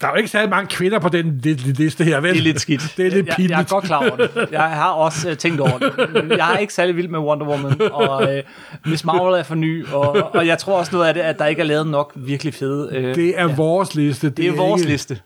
der 0.00 0.06
er 0.06 0.10
jo 0.10 0.16
ikke 0.16 0.28
særlig 0.30 0.50
mange 0.50 0.68
kvinder 0.68 0.98
på 0.98 1.08
den 1.08 1.40
li- 1.46 1.60
li- 1.60 1.72
liste 1.72 2.04
her, 2.04 2.20
vel? 2.20 2.32
Det 2.32 2.38
er 2.38 2.42
lidt 2.42 2.60
skidt. 2.60 2.94
Det 2.96 3.06
er 3.06 3.10
lidt 3.10 3.26
jeg, 3.26 3.34
pinligt. 3.36 3.50
jeg 3.50 3.60
er 3.60 3.64
godt 3.64 3.84
klar 3.84 3.98
over 3.98 4.16
det. 4.16 4.48
Jeg 4.52 4.60
har 4.62 4.90
også 4.90 5.30
uh, 5.30 5.36
tænkt 5.36 5.60
over 5.60 5.78
det. 5.78 5.92
Jeg 6.38 6.54
er 6.54 6.58
ikke 6.58 6.72
særlig 6.74 6.96
vild 6.96 7.08
med 7.08 7.18
Wonder 7.18 7.46
Woman, 7.46 7.92
og 7.92 8.22
uh, 8.22 8.90
Miss 8.90 9.04
Marvel 9.04 9.34
er 9.38 9.42
for 9.42 9.54
ny, 9.54 9.86
og, 9.86 10.34
og 10.34 10.46
jeg 10.46 10.58
tror 10.58 10.78
også 10.78 10.92
noget 10.92 11.08
af 11.08 11.14
det, 11.14 11.20
at 11.20 11.38
der 11.38 11.46
ikke 11.46 11.60
er 11.62 11.66
lavet 11.66 11.86
nok 11.86 12.12
virkelig 12.16 12.54
fede... 12.54 12.88
Uh, 12.88 12.94
Det 13.14 13.38
er 13.40 13.48
ja. 13.48 13.54
vores 13.54 13.94
liste. 13.94 14.30
det 14.30 14.46
er 14.46 14.52
vores 14.52 14.80
ikke- 14.82 14.92
liste. 14.92 15.18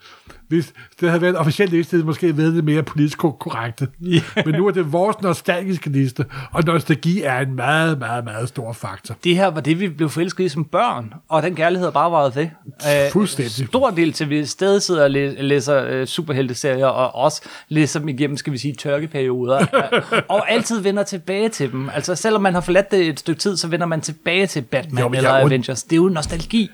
Hvis 0.49 0.73
det 1.01 1.09
havde 1.09 1.23
været 1.23 1.31
en 1.33 1.37
officiel 1.37 1.69
liste, 1.69 1.91
havde 1.91 1.99
det 2.01 2.07
måske 2.07 2.37
været 2.37 2.53
lidt 2.53 2.65
mere 2.65 2.83
politisk 2.83 3.19
ko- 3.19 3.31
korrekte. 3.31 3.89
Ja. 4.01 4.21
Men 4.47 4.55
nu 4.55 4.67
er 4.67 4.71
det 4.71 4.93
vores 4.93 5.17
nostalgiske 5.23 5.91
liste, 5.91 6.25
og 6.53 6.63
nostalgi 6.67 7.23
er 7.23 7.39
en 7.39 7.55
meget, 7.57 7.99
meget, 7.99 8.25
meget 8.25 8.49
stor 8.49 8.73
faktor. 8.73 9.15
Det 9.25 9.37
her 9.37 9.47
var 9.47 9.61
det, 9.61 9.81
vi 9.81 9.89
blev 9.89 10.09
forelsket 10.09 10.45
i 10.45 10.49
som 10.49 10.65
børn, 10.65 11.13
og 11.29 11.43
den 11.43 11.55
kærlighed 11.55 11.87
har 11.87 11.91
bare 11.93 12.11
varet 12.11 12.37
ved. 12.37 12.49
Uh, 12.67 13.13
Fuldstændig. 13.13 13.67
Stor 13.67 13.91
del 13.91 14.13
til, 14.13 14.31
vi 14.31 14.45
stadig 14.45 14.83
sidder 14.83 15.05
og 15.05 15.11
læ- 15.11 15.35
læser 15.41 16.01
uh, 16.01 16.07
superhelteserier, 16.07 16.87
og 16.87 17.15
også 17.15 17.43
læser 17.69 18.01
dem 18.01 18.09
igennem, 18.09 18.37
skal 18.37 18.53
vi 18.53 18.59
sige, 18.59 18.75
tørkeperioder, 18.75 19.59
uh, 20.13 20.19
og 20.37 20.51
altid 20.51 20.81
vender 20.81 21.03
tilbage 21.03 21.49
til 21.49 21.73
dem. 21.73 21.91
Altså, 21.95 22.15
selvom 22.15 22.43
man 22.43 22.55
har 22.55 22.61
forladt 22.61 22.91
det 22.91 23.09
et 23.09 23.21
stykke 23.21 23.41
tid, 23.41 23.57
så 23.57 23.69
vender 23.69 23.87
man 23.87 24.01
tilbage 24.01 24.47
til 24.47 24.61
Batman 24.63 25.05
Jo, 25.05 25.11
eller 25.11 25.31
und- 25.31 25.35
Avengers. 25.47 25.83
Det 25.83 25.93
er 25.93 25.97
jo 25.97 26.09
nostalgi. 26.09 26.71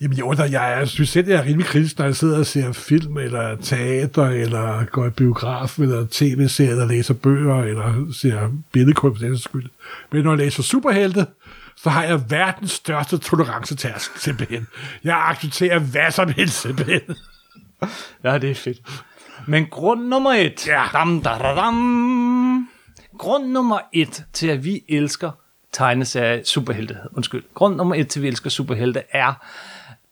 Jamen 0.00 0.18
jo, 0.18 0.32
der, 0.32 0.44
jeg, 0.44 0.76
jeg 0.78 0.88
synes 0.88 1.10
selv, 1.10 1.28
jeg 1.28 1.36
er 1.36 1.44
rimelig 1.44 1.66
kritisk, 1.66 1.98
når 1.98 2.04
jeg 2.04 2.16
sidder 2.16 2.38
og 2.38 2.46
ser 2.46 2.72
film, 2.72 3.16
eller 3.16 3.56
teater, 3.56 4.26
eller 4.26 4.84
går 4.84 5.06
i 5.06 5.10
biograf, 5.10 5.78
eller 5.78 6.06
tv-serier, 6.10 6.70
eller 6.70 6.86
læser 6.86 7.14
bøger, 7.14 7.62
eller 7.62 8.12
ser 8.12 8.52
billedkunst 8.72 9.20
for 9.20 9.26
den 9.26 9.38
skyld. 9.38 9.70
Men 10.12 10.24
når 10.24 10.30
jeg 10.30 10.38
læser 10.38 10.62
superhelte, 10.62 11.26
så 11.76 11.90
har 11.90 12.02
jeg 12.02 12.30
verdens 12.30 12.70
største 12.70 13.18
tolerancetærsk, 13.18 14.18
simpelthen. 14.18 14.66
Jeg 15.04 15.24
accepterer 15.28 15.78
hvad 15.78 16.10
som 16.10 16.28
helst, 16.28 16.60
simpelthen. 16.60 17.16
Ja, 18.24 18.38
det 18.38 18.50
er 18.50 18.54
fedt. 18.54 18.78
Men 19.46 19.66
grund 19.66 20.00
nummer 20.00 20.32
et. 20.32 20.66
Ja. 20.66 20.84
Dam, 20.92 21.22
da, 21.22 21.30
da, 21.30 21.54
dam. 21.54 22.68
Grund 23.18 23.46
nummer 23.46 23.78
et 23.92 24.24
til, 24.32 24.46
at 24.46 24.64
vi 24.64 24.84
elsker 24.88 25.30
tegneserie 25.72 26.44
superhelte. 26.44 26.96
Undskyld. 27.12 27.44
Grund 27.54 27.76
nummer 27.76 27.94
et 27.94 28.08
til, 28.08 28.20
at 28.20 28.22
vi 28.22 28.28
elsker 28.28 28.50
superhelte, 28.50 29.02
er 29.10 29.32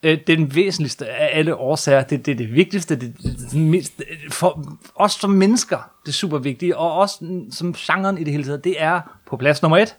øh, 0.04 0.18
den 0.26 0.54
væsentligste 0.54 1.08
af 1.08 1.38
alle 1.38 1.56
årsager. 1.56 2.02
Det, 2.02 2.26
det 2.26 2.32
er 2.32 2.36
det 2.36 2.54
vigtigste. 2.54 2.96
Det, 2.96 3.16
det, 3.22 3.52
det, 3.52 3.92
det 3.98 4.06
for 4.30 4.78
os 4.94 5.12
som 5.12 5.30
mennesker, 5.30 5.90
det 6.02 6.08
er 6.08 6.12
super 6.12 6.38
vigtige. 6.38 6.76
Og 6.76 6.92
også 6.92 7.44
som 7.50 7.72
genren 7.72 8.18
i 8.18 8.24
det 8.24 8.32
hele 8.32 8.44
taget. 8.44 8.64
Det 8.64 8.82
er 8.82 9.00
på 9.26 9.36
plads 9.36 9.62
nummer 9.62 9.78
et. 9.78 9.96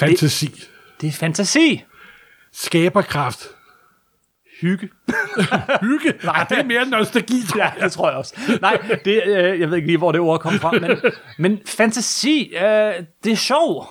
Fantasi. 0.00 0.46
Det, 0.46 0.70
det 1.00 1.08
er 1.08 1.12
fantasi. 1.12 1.84
Skaberkraft. 2.52 3.46
Hygge. 4.60 4.88
Hygge. 5.82 6.12
Nej, 6.24 6.46
det 6.48 6.58
er 6.58 6.64
mere 6.64 6.86
nostalgi, 6.86 7.42
tror 7.48 7.58
Ja, 7.60 7.84
det 7.84 7.92
tror 7.92 8.08
jeg 8.08 8.18
også. 8.18 8.34
Nej, 8.60 8.78
det, 9.04 9.22
øh, 9.26 9.60
jeg 9.60 9.68
ved 9.70 9.76
ikke 9.76 9.86
lige, 9.86 9.98
hvor 9.98 10.12
det 10.12 10.20
ord 10.20 10.40
kom 10.40 10.52
fra, 10.52 10.70
men, 10.70 10.90
men 11.38 11.58
fantasi, 11.66 12.52
øh, 12.54 12.92
det 13.24 13.32
er 13.32 13.36
sjov. 13.36 13.88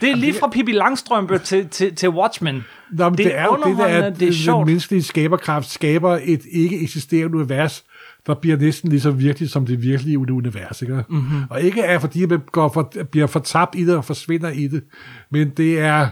Det 0.00 0.10
er 0.10 0.16
lige 0.16 0.34
fra 0.34 0.48
Pippi 0.48 0.72
Langstrømpe 0.72 1.38
til, 1.38 1.68
til, 1.68 1.96
til 1.96 2.08
Watchmen. 2.08 2.64
Nå, 2.92 3.08
men 3.08 3.18
det, 3.18 3.24
det 3.24 3.36
er 3.36 3.44
jo 3.44 3.56
det, 3.66 3.78
der 3.78 3.84
er, 3.84 4.10
det 4.10 4.22
er 4.22 4.26
den 4.26 4.34
sjovt. 4.34 4.66
menneskelige 4.66 5.02
skaberkraft 5.02 5.70
skaber 5.70 6.18
et 6.22 6.42
ikke 6.52 6.80
eksisterende 6.80 7.38
univers, 7.38 7.84
der 8.28 8.34
bliver 8.34 8.56
næsten 8.56 8.90
lige 8.90 9.00
så 9.00 9.10
virkeligt 9.10 9.52
som 9.52 9.66
det 9.66 9.82
virkelige 9.82 10.18
univers. 10.18 10.82
Ikke? 10.82 11.04
Mm-hmm. 11.08 11.42
Og 11.50 11.62
ikke 11.62 11.80
er, 11.80 11.98
fordi 11.98 12.26
man 12.26 12.40
går 12.52 12.68
for, 12.68 12.92
bliver 13.10 13.26
fortabt 13.26 13.74
i 13.74 13.84
det 13.84 13.96
og 13.96 14.04
forsvinder 14.04 14.50
i 14.50 14.68
det, 14.68 14.84
men 15.30 15.50
det 15.50 15.80
er 15.80 16.08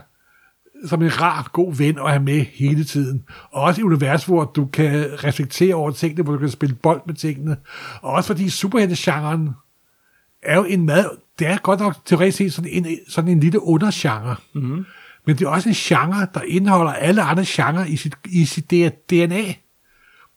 som 0.85 1.03
en 1.03 1.21
rar, 1.21 1.51
god 1.53 1.75
ven 1.75 1.99
at 1.99 2.11
have 2.11 2.23
med 2.23 2.45
hele 2.55 2.85
tiden. 2.85 3.25
Og 3.53 3.63
også 3.63 3.81
et 3.81 3.85
univers, 3.85 4.25
hvor 4.25 4.45
du 4.45 4.67
kan 4.67 5.25
reflektere 5.25 5.75
over 5.75 5.91
tingene, 5.91 6.23
hvor 6.23 6.33
du 6.33 6.39
kan 6.39 6.49
spille 6.49 6.75
bold 6.75 7.01
med 7.07 7.15
tingene. 7.15 7.57
Og 8.03 8.13
også 8.13 8.27
fordi 8.27 8.49
superheltegenren 8.49 9.51
er 10.43 10.57
jo 10.57 10.65
en 10.65 10.87
meget, 10.87 11.11
det 11.39 11.47
er 11.47 11.59
godt 11.59 11.81
nok 11.81 11.97
teoretisk 12.05 12.39
set 12.39 12.53
sådan 12.53 12.71
en, 12.71 12.87
sådan 13.09 13.31
en 13.31 13.41
lille 13.41 13.63
undergenre. 13.63 14.37
Mhm. 14.55 14.85
Men 15.27 15.37
det 15.37 15.45
er 15.45 15.49
også 15.49 15.69
en 15.69 15.75
genre, 15.75 16.27
der 16.35 16.41
indeholder 16.43 16.93
alle 16.93 17.23
andre 17.23 17.45
genrer 17.47 17.85
i 17.85 17.97
sit, 17.97 18.15
i 18.25 18.45
sit 18.45 18.71
DNA. 19.11 19.55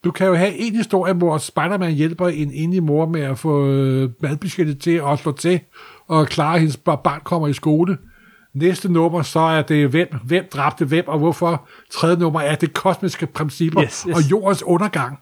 Du 0.03 0.11
kan 0.11 0.27
jo 0.27 0.35
have 0.35 0.55
en 0.57 0.75
historie, 0.75 1.13
hvor 1.13 1.37
Spider-Man 1.37 1.91
hjælper 1.93 2.27
en 2.27 2.51
enlig 2.53 2.83
mor 2.83 3.05
med 3.05 3.21
at 3.21 3.39
få 3.39 3.67
øh, 3.67 4.09
madbudgettet 4.21 4.79
til 4.79 5.01
at 5.11 5.19
slå 5.19 5.31
til, 5.31 5.59
og 6.07 6.27
klare, 6.27 6.53
at 6.53 6.59
hendes 6.59 6.77
bar- 6.77 6.95
barn 7.03 7.21
kommer 7.23 7.47
i 7.47 7.53
skole. 7.53 7.97
Næste 8.53 8.91
nummer, 8.91 9.21
så 9.21 9.39
er 9.39 9.61
det, 9.61 9.89
hvem, 9.89 10.07
hvem 10.25 10.45
dræbte 10.53 10.85
hvem, 10.85 11.03
og 11.07 11.19
hvorfor. 11.19 11.67
Tredje 11.91 12.17
nummer 12.17 12.41
er 12.41 12.55
det 12.55 12.73
kosmiske 12.73 13.25
principper 13.27 13.83
Yes, 13.83 14.05
yes. 14.09 14.15
og 14.15 14.31
jordens 14.31 14.63
undergang. 14.63 15.17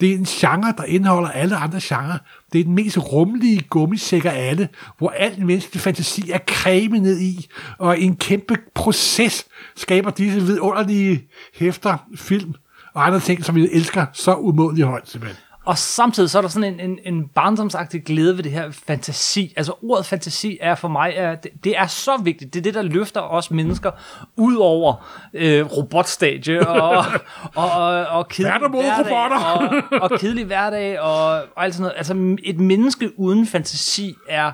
Det 0.00 0.10
er 0.10 0.14
en 0.14 0.24
genre, 0.24 0.74
der 0.76 0.84
indeholder 0.84 1.28
alle 1.28 1.56
andre 1.56 1.78
genrer. 1.82 2.18
Det 2.52 2.60
er 2.60 2.64
den 2.64 2.74
mest 2.74 2.98
rummelige 3.12 3.62
gummisæk 3.70 4.24
af 4.24 4.48
alle, 4.50 4.68
hvor 4.98 5.10
al 5.10 5.46
menneskelig 5.46 5.80
fantasi 5.80 6.30
er 6.30 6.38
cremet 6.48 7.02
ned 7.02 7.20
i, 7.20 7.46
og 7.78 8.00
en 8.00 8.16
kæmpe 8.16 8.56
proces 8.74 9.46
skaber 9.76 10.10
disse 10.10 10.40
vidunderlige 10.42 11.28
hæfter, 11.54 11.96
film 12.16 12.54
og 12.98 13.06
andre 13.06 13.20
ting, 13.20 13.44
som 13.44 13.54
vi 13.54 13.68
elsker 13.72 14.06
så 14.12 14.34
umådeligt 14.34 14.86
højt, 14.86 15.08
simpelthen. 15.08 15.36
Og 15.64 15.78
samtidig 15.78 16.30
så 16.30 16.38
er 16.38 16.42
der 16.42 16.48
sådan 16.48 16.80
en, 16.80 16.90
en, 16.90 16.98
en 17.04 17.28
barndomsagtig 17.28 18.04
glæde 18.04 18.36
ved 18.36 18.44
det 18.44 18.52
her 18.52 18.70
fantasi. 18.70 19.54
Altså 19.56 19.72
ordet 19.82 20.06
fantasi 20.06 20.58
er 20.60 20.74
for 20.74 20.88
mig, 20.88 21.12
er, 21.16 21.34
det, 21.34 21.50
det 21.64 21.78
er 21.78 21.86
så 21.86 22.16
vigtigt. 22.22 22.54
Det 22.54 22.60
er 22.60 22.62
det, 22.62 22.74
der 22.74 22.82
løfter 22.82 23.20
os 23.20 23.50
mennesker 23.50 23.90
ud 24.36 24.56
over 24.56 25.08
øh, 25.34 25.66
robotstadie 25.66 26.68
og, 26.68 27.04
og, 27.54 27.70
og, 27.70 28.06
og 28.06 28.28
kedelig 28.28 28.60
der 28.60 28.68
mod 28.68 28.82
hverdag, 28.82 29.90
og, 29.92 30.02
og 30.02 30.18
kedelig 30.18 30.44
hverdag 30.44 31.00
og, 31.00 31.26
og 31.30 31.64
alt 31.64 31.74
sådan 31.74 31.82
noget. 31.82 31.94
Altså 31.96 32.36
et 32.44 32.60
menneske 32.60 33.18
uden 33.18 33.46
fantasi 33.46 34.14
er... 34.28 34.52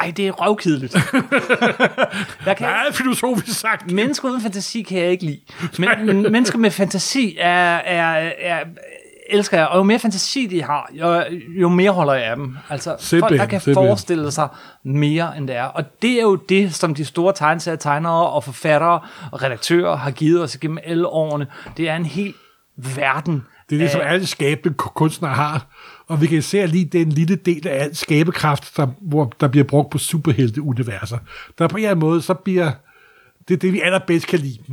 Ej, 0.00 0.12
det 0.16 0.26
er 0.28 0.32
røvkedeligt. 0.32 0.94
jeg 2.46 2.56
kan, 2.56 2.66
Meget 2.66 2.94
filosofisk 2.94 3.60
sagt. 3.60 3.92
Mennesker 3.92 4.28
uden 4.28 4.40
fantasi 4.40 4.82
kan 4.82 4.98
jeg 4.98 5.10
ikke 5.10 5.24
lide. 5.24 5.40
Men, 5.78 6.06
men 6.06 6.32
mennesker 6.32 6.58
med 6.58 6.70
fantasi 6.70 7.36
er, 7.40 7.74
er, 7.76 8.30
er, 8.38 8.64
elsker 9.30 9.56
jeg. 9.58 9.66
Og 9.66 9.78
jo 9.78 9.82
mere 9.82 9.98
fantasi 9.98 10.46
de 10.46 10.62
har, 10.62 10.90
jo, 10.92 11.22
jo 11.60 11.68
mere 11.68 11.90
holder 11.90 12.12
jeg 12.14 12.24
af 12.24 12.36
dem. 12.36 12.56
Altså 12.70 12.90
folk, 12.90 12.98
der 13.00 13.04
Simpelthen, 13.04 13.48
kan 13.48 13.60
simpelthen. 13.60 13.88
forestille 13.88 14.30
sig 14.30 14.48
mere, 14.84 15.36
end 15.36 15.48
det 15.48 15.56
er. 15.56 15.64
Og 15.64 15.84
det 16.02 16.10
er 16.12 16.22
jo 16.22 16.36
det, 16.36 16.74
som 16.74 16.94
de 16.94 17.04
store 17.04 17.32
tegnere 17.76 18.26
og 18.30 18.44
forfattere 18.44 19.00
og 19.32 19.42
redaktører 19.42 19.96
har 19.96 20.10
givet 20.10 20.42
os 20.42 20.56
gennem 20.56 20.78
alle 20.84 21.06
årene. 21.08 21.46
Det 21.76 21.88
er 21.88 21.96
en 21.96 22.06
hel 22.06 22.34
verden. 22.76 23.44
Det 23.70 23.76
er 23.76 23.80
det, 23.80 23.90
som 23.90 24.00
alle 24.04 24.26
skabende 24.26 24.74
ku- 24.76 24.88
kunstnere 24.88 25.32
har. 25.32 25.66
Og 26.08 26.20
vi 26.20 26.26
kan 26.26 26.42
se 26.42 26.66
lige 26.66 26.84
den 26.84 27.12
lille 27.12 27.36
del 27.36 27.68
af 27.68 27.82
alt 27.82 27.96
skabekraft, 27.96 28.76
der, 28.76 28.86
hvor 29.00 29.32
der 29.40 29.48
bliver 29.48 29.64
brugt 29.64 29.90
på 29.90 29.98
superhelte-universer. 29.98 31.18
Der 31.58 31.68
på 31.68 31.76
en 31.76 31.82
eller 31.82 31.90
anden 31.90 32.00
måde, 32.00 32.22
så 32.22 32.34
bliver 32.34 32.72
det 33.48 33.62
det, 33.62 33.72
vi 33.72 33.80
allerbedst 33.80 34.26
kan 34.26 34.38
lide. 34.38 34.58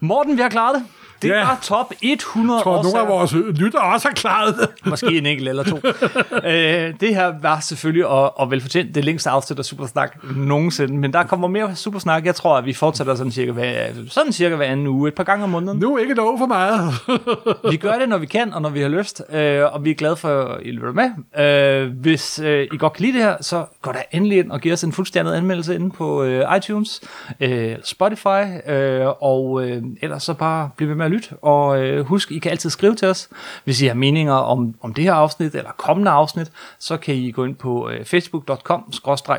Morten, 0.00 0.36
vi 0.36 0.42
har 0.42 0.48
klaret 0.48 0.74
det. 0.74 0.84
Det 1.22 1.28
Ja. 1.28 1.44
var 1.44 1.58
top 1.62 1.92
100 2.02 2.56
Jeg 2.58 2.62
tror, 2.64 2.82
nogle 2.82 3.00
af 3.00 3.08
vores 3.08 3.32
lyttere 3.32 3.82
også 3.82 4.08
har 4.08 4.14
klaret 4.14 4.54
det. 4.60 4.68
Måske 4.90 5.18
en 5.18 5.26
enkelt 5.26 5.48
eller 5.48 5.62
to. 5.62 5.76
øh, 6.50 6.94
det 7.00 7.14
her 7.14 7.32
var 7.42 7.60
selvfølgelig, 7.60 8.06
og, 8.06 8.40
og 8.40 8.50
velfortjent, 8.50 8.94
det 8.94 9.04
længste 9.04 9.30
afsnit 9.30 9.58
af 9.58 9.64
Supersnak 9.64 10.16
nogensinde. 10.36 10.94
Men 10.96 11.12
der 11.12 11.22
kommer 11.22 11.48
mere 11.48 11.74
Supersnak. 11.76 12.24
Jeg 12.24 12.34
tror, 12.34 12.56
at 12.56 12.64
vi 12.66 12.72
fortsætter 12.72 13.14
sådan 13.14 13.32
cirka 13.32 13.52
hver, 13.52 13.86
sådan 14.08 14.32
cirka 14.32 14.54
hver 14.56 14.66
anden 14.66 14.86
uge, 14.86 15.08
et 15.08 15.14
par 15.14 15.24
gange 15.24 15.44
om 15.44 15.50
måneden. 15.50 15.78
Nu 15.78 15.94
er 15.96 15.98
ikke 16.00 16.14
lov 16.14 16.38
for 16.38 16.46
meget. 16.46 16.92
vi 17.72 17.76
gør 17.76 17.92
det, 17.92 18.08
når 18.08 18.18
vi 18.18 18.26
kan, 18.26 18.52
og 18.54 18.62
når 18.62 18.70
vi 18.70 18.80
har 18.80 18.88
lyst. 18.88 19.22
Øh, 19.32 19.62
og 19.72 19.84
vi 19.84 19.90
er 19.90 19.94
glade 19.94 20.16
for, 20.16 20.28
at 20.44 20.60
I 20.62 20.70
lytter 20.70 20.92
med. 20.92 21.10
Øh, 21.44 21.92
hvis 22.00 22.38
øh, 22.38 22.66
I 22.72 22.76
godt 22.78 22.92
kan 22.92 23.04
lide 23.04 23.16
det 23.18 23.22
her, 23.22 23.36
så 23.40 23.64
gå 23.82 23.92
da 23.92 24.02
endelig 24.12 24.38
ind 24.38 24.50
og 24.50 24.60
giv 24.60 24.72
os 24.72 24.84
en 24.84 24.92
fuldstændig 24.92 25.34
anmeldelse 25.36 25.74
inde 25.74 25.90
på 25.90 26.22
øh, 26.22 26.56
iTunes, 26.56 27.00
øh, 27.40 27.74
Spotify, 27.84 28.68
øh, 28.70 29.06
og 29.22 29.62
øh, 29.68 29.82
ellers 30.02 30.22
så 30.22 30.34
bare 30.34 30.70
bliv 30.76 30.88
ved 30.88 30.94
med 30.94 31.05
at 31.06 31.12
lytte. 31.12 31.36
Og 31.36 31.82
øh, 31.82 32.06
husk, 32.06 32.32
I 32.32 32.38
kan 32.38 32.50
altid 32.50 32.70
skrive 32.70 32.94
til 32.94 33.08
os, 33.08 33.28
hvis 33.64 33.82
I 33.82 33.86
har 33.86 33.94
meninger 33.94 34.32
om, 34.32 34.74
om 34.80 34.94
det 34.94 35.04
her 35.04 35.12
afsnit, 35.12 35.54
eller 35.54 35.70
kommende 35.76 36.10
afsnit, 36.10 36.52
så 36.78 36.96
kan 36.96 37.14
I 37.14 37.30
gå 37.30 37.44
ind 37.44 37.54
på 37.54 37.90
øh, 37.90 38.04
facebook.com, 38.04 38.92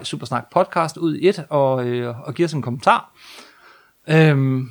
supersnak 0.03 0.51
podcast 0.53 0.97
ud 0.97 1.15
i 1.15 1.29
et, 1.29 1.45
og, 1.49 1.85
øh, 1.85 2.19
og 2.27 2.33
give 2.33 2.45
os 2.45 2.53
en 2.53 2.61
kommentar. 2.61 3.11
Øhm, 4.09 4.69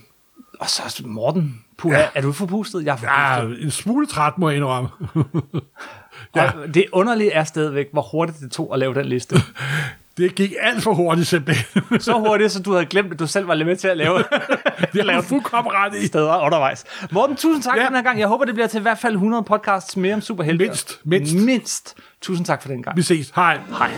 og 0.61 0.69
så 0.69 1.03
Morten, 1.05 1.65
puha, 1.79 1.99
ja. 1.99 2.09
er 2.15 2.21
du 2.21 2.33
forpustet? 2.33 2.85
Jeg 2.85 2.93
er 2.93 2.97
forpustet. 2.97 3.61
Ja, 3.61 3.65
en 3.65 3.71
smule 3.71 4.07
træt, 4.07 4.39
må 4.39 4.49
jeg 4.49 4.57
indrømme. 4.57 4.89
Ja. 6.37 6.51
Og 6.51 6.75
det 6.75 6.85
underlige 6.93 7.31
er 7.31 7.45
stadigvæk, 7.45 7.87
hvor 7.93 8.03
hurtigt 8.03 8.41
det 8.41 8.51
tog 8.51 8.73
at 8.73 8.79
lave 8.79 8.95
den 8.95 9.07
liste. 9.07 9.37
Det 10.17 10.35
gik 10.35 10.53
alt 10.61 10.83
for 10.83 10.95
hurtigt 10.95 11.27
simpelthen. 11.29 12.01
Så 12.01 12.13
hurtigt, 12.13 12.53
så 12.53 12.63
du 12.63 12.73
havde 12.73 12.87
glemt, 12.87 13.13
at 13.13 13.19
du 13.19 13.27
selv 13.27 13.49
var 13.49 13.55
lidt 13.55 13.69
med 13.69 13.77
til 13.77 13.89
at 13.89 13.97
lave, 13.97 14.19
Det 14.93 15.09
er 15.11 15.21
fuldkommen 15.23 15.73
ret 15.75 15.95
i. 15.95 16.07
steder 16.07 16.45
undervejs. 16.45 16.85
Morten, 17.11 17.37
tusind 17.37 17.63
tak 17.63 17.77
ja. 17.77 17.83
for 17.83 17.87
den 17.87 17.97
her 17.97 18.03
gang. 18.03 18.21
Jeg 18.21 18.29
håber, 18.29 18.45
det 18.45 18.55
bliver 18.55 18.67
til 18.67 18.79
i 18.79 18.83
hvert 18.83 18.99
fald 18.99 19.13
100 19.13 19.43
podcasts 19.43 19.97
mere 19.97 20.15
om 20.15 20.21
superhelte. 20.21 20.65
Mindst, 20.65 21.01
mindst. 21.05 21.35
Mindst. 21.35 21.95
Tusind 22.21 22.47
tak 22.47 22.63
for 22.63 22.69
den 22.69 22.83
gang. 22.83 22.97
Vi 22.97 23.03
ses. 23.03 23.33
Hej. 23.35 23.61
Hej. 23.79 23.91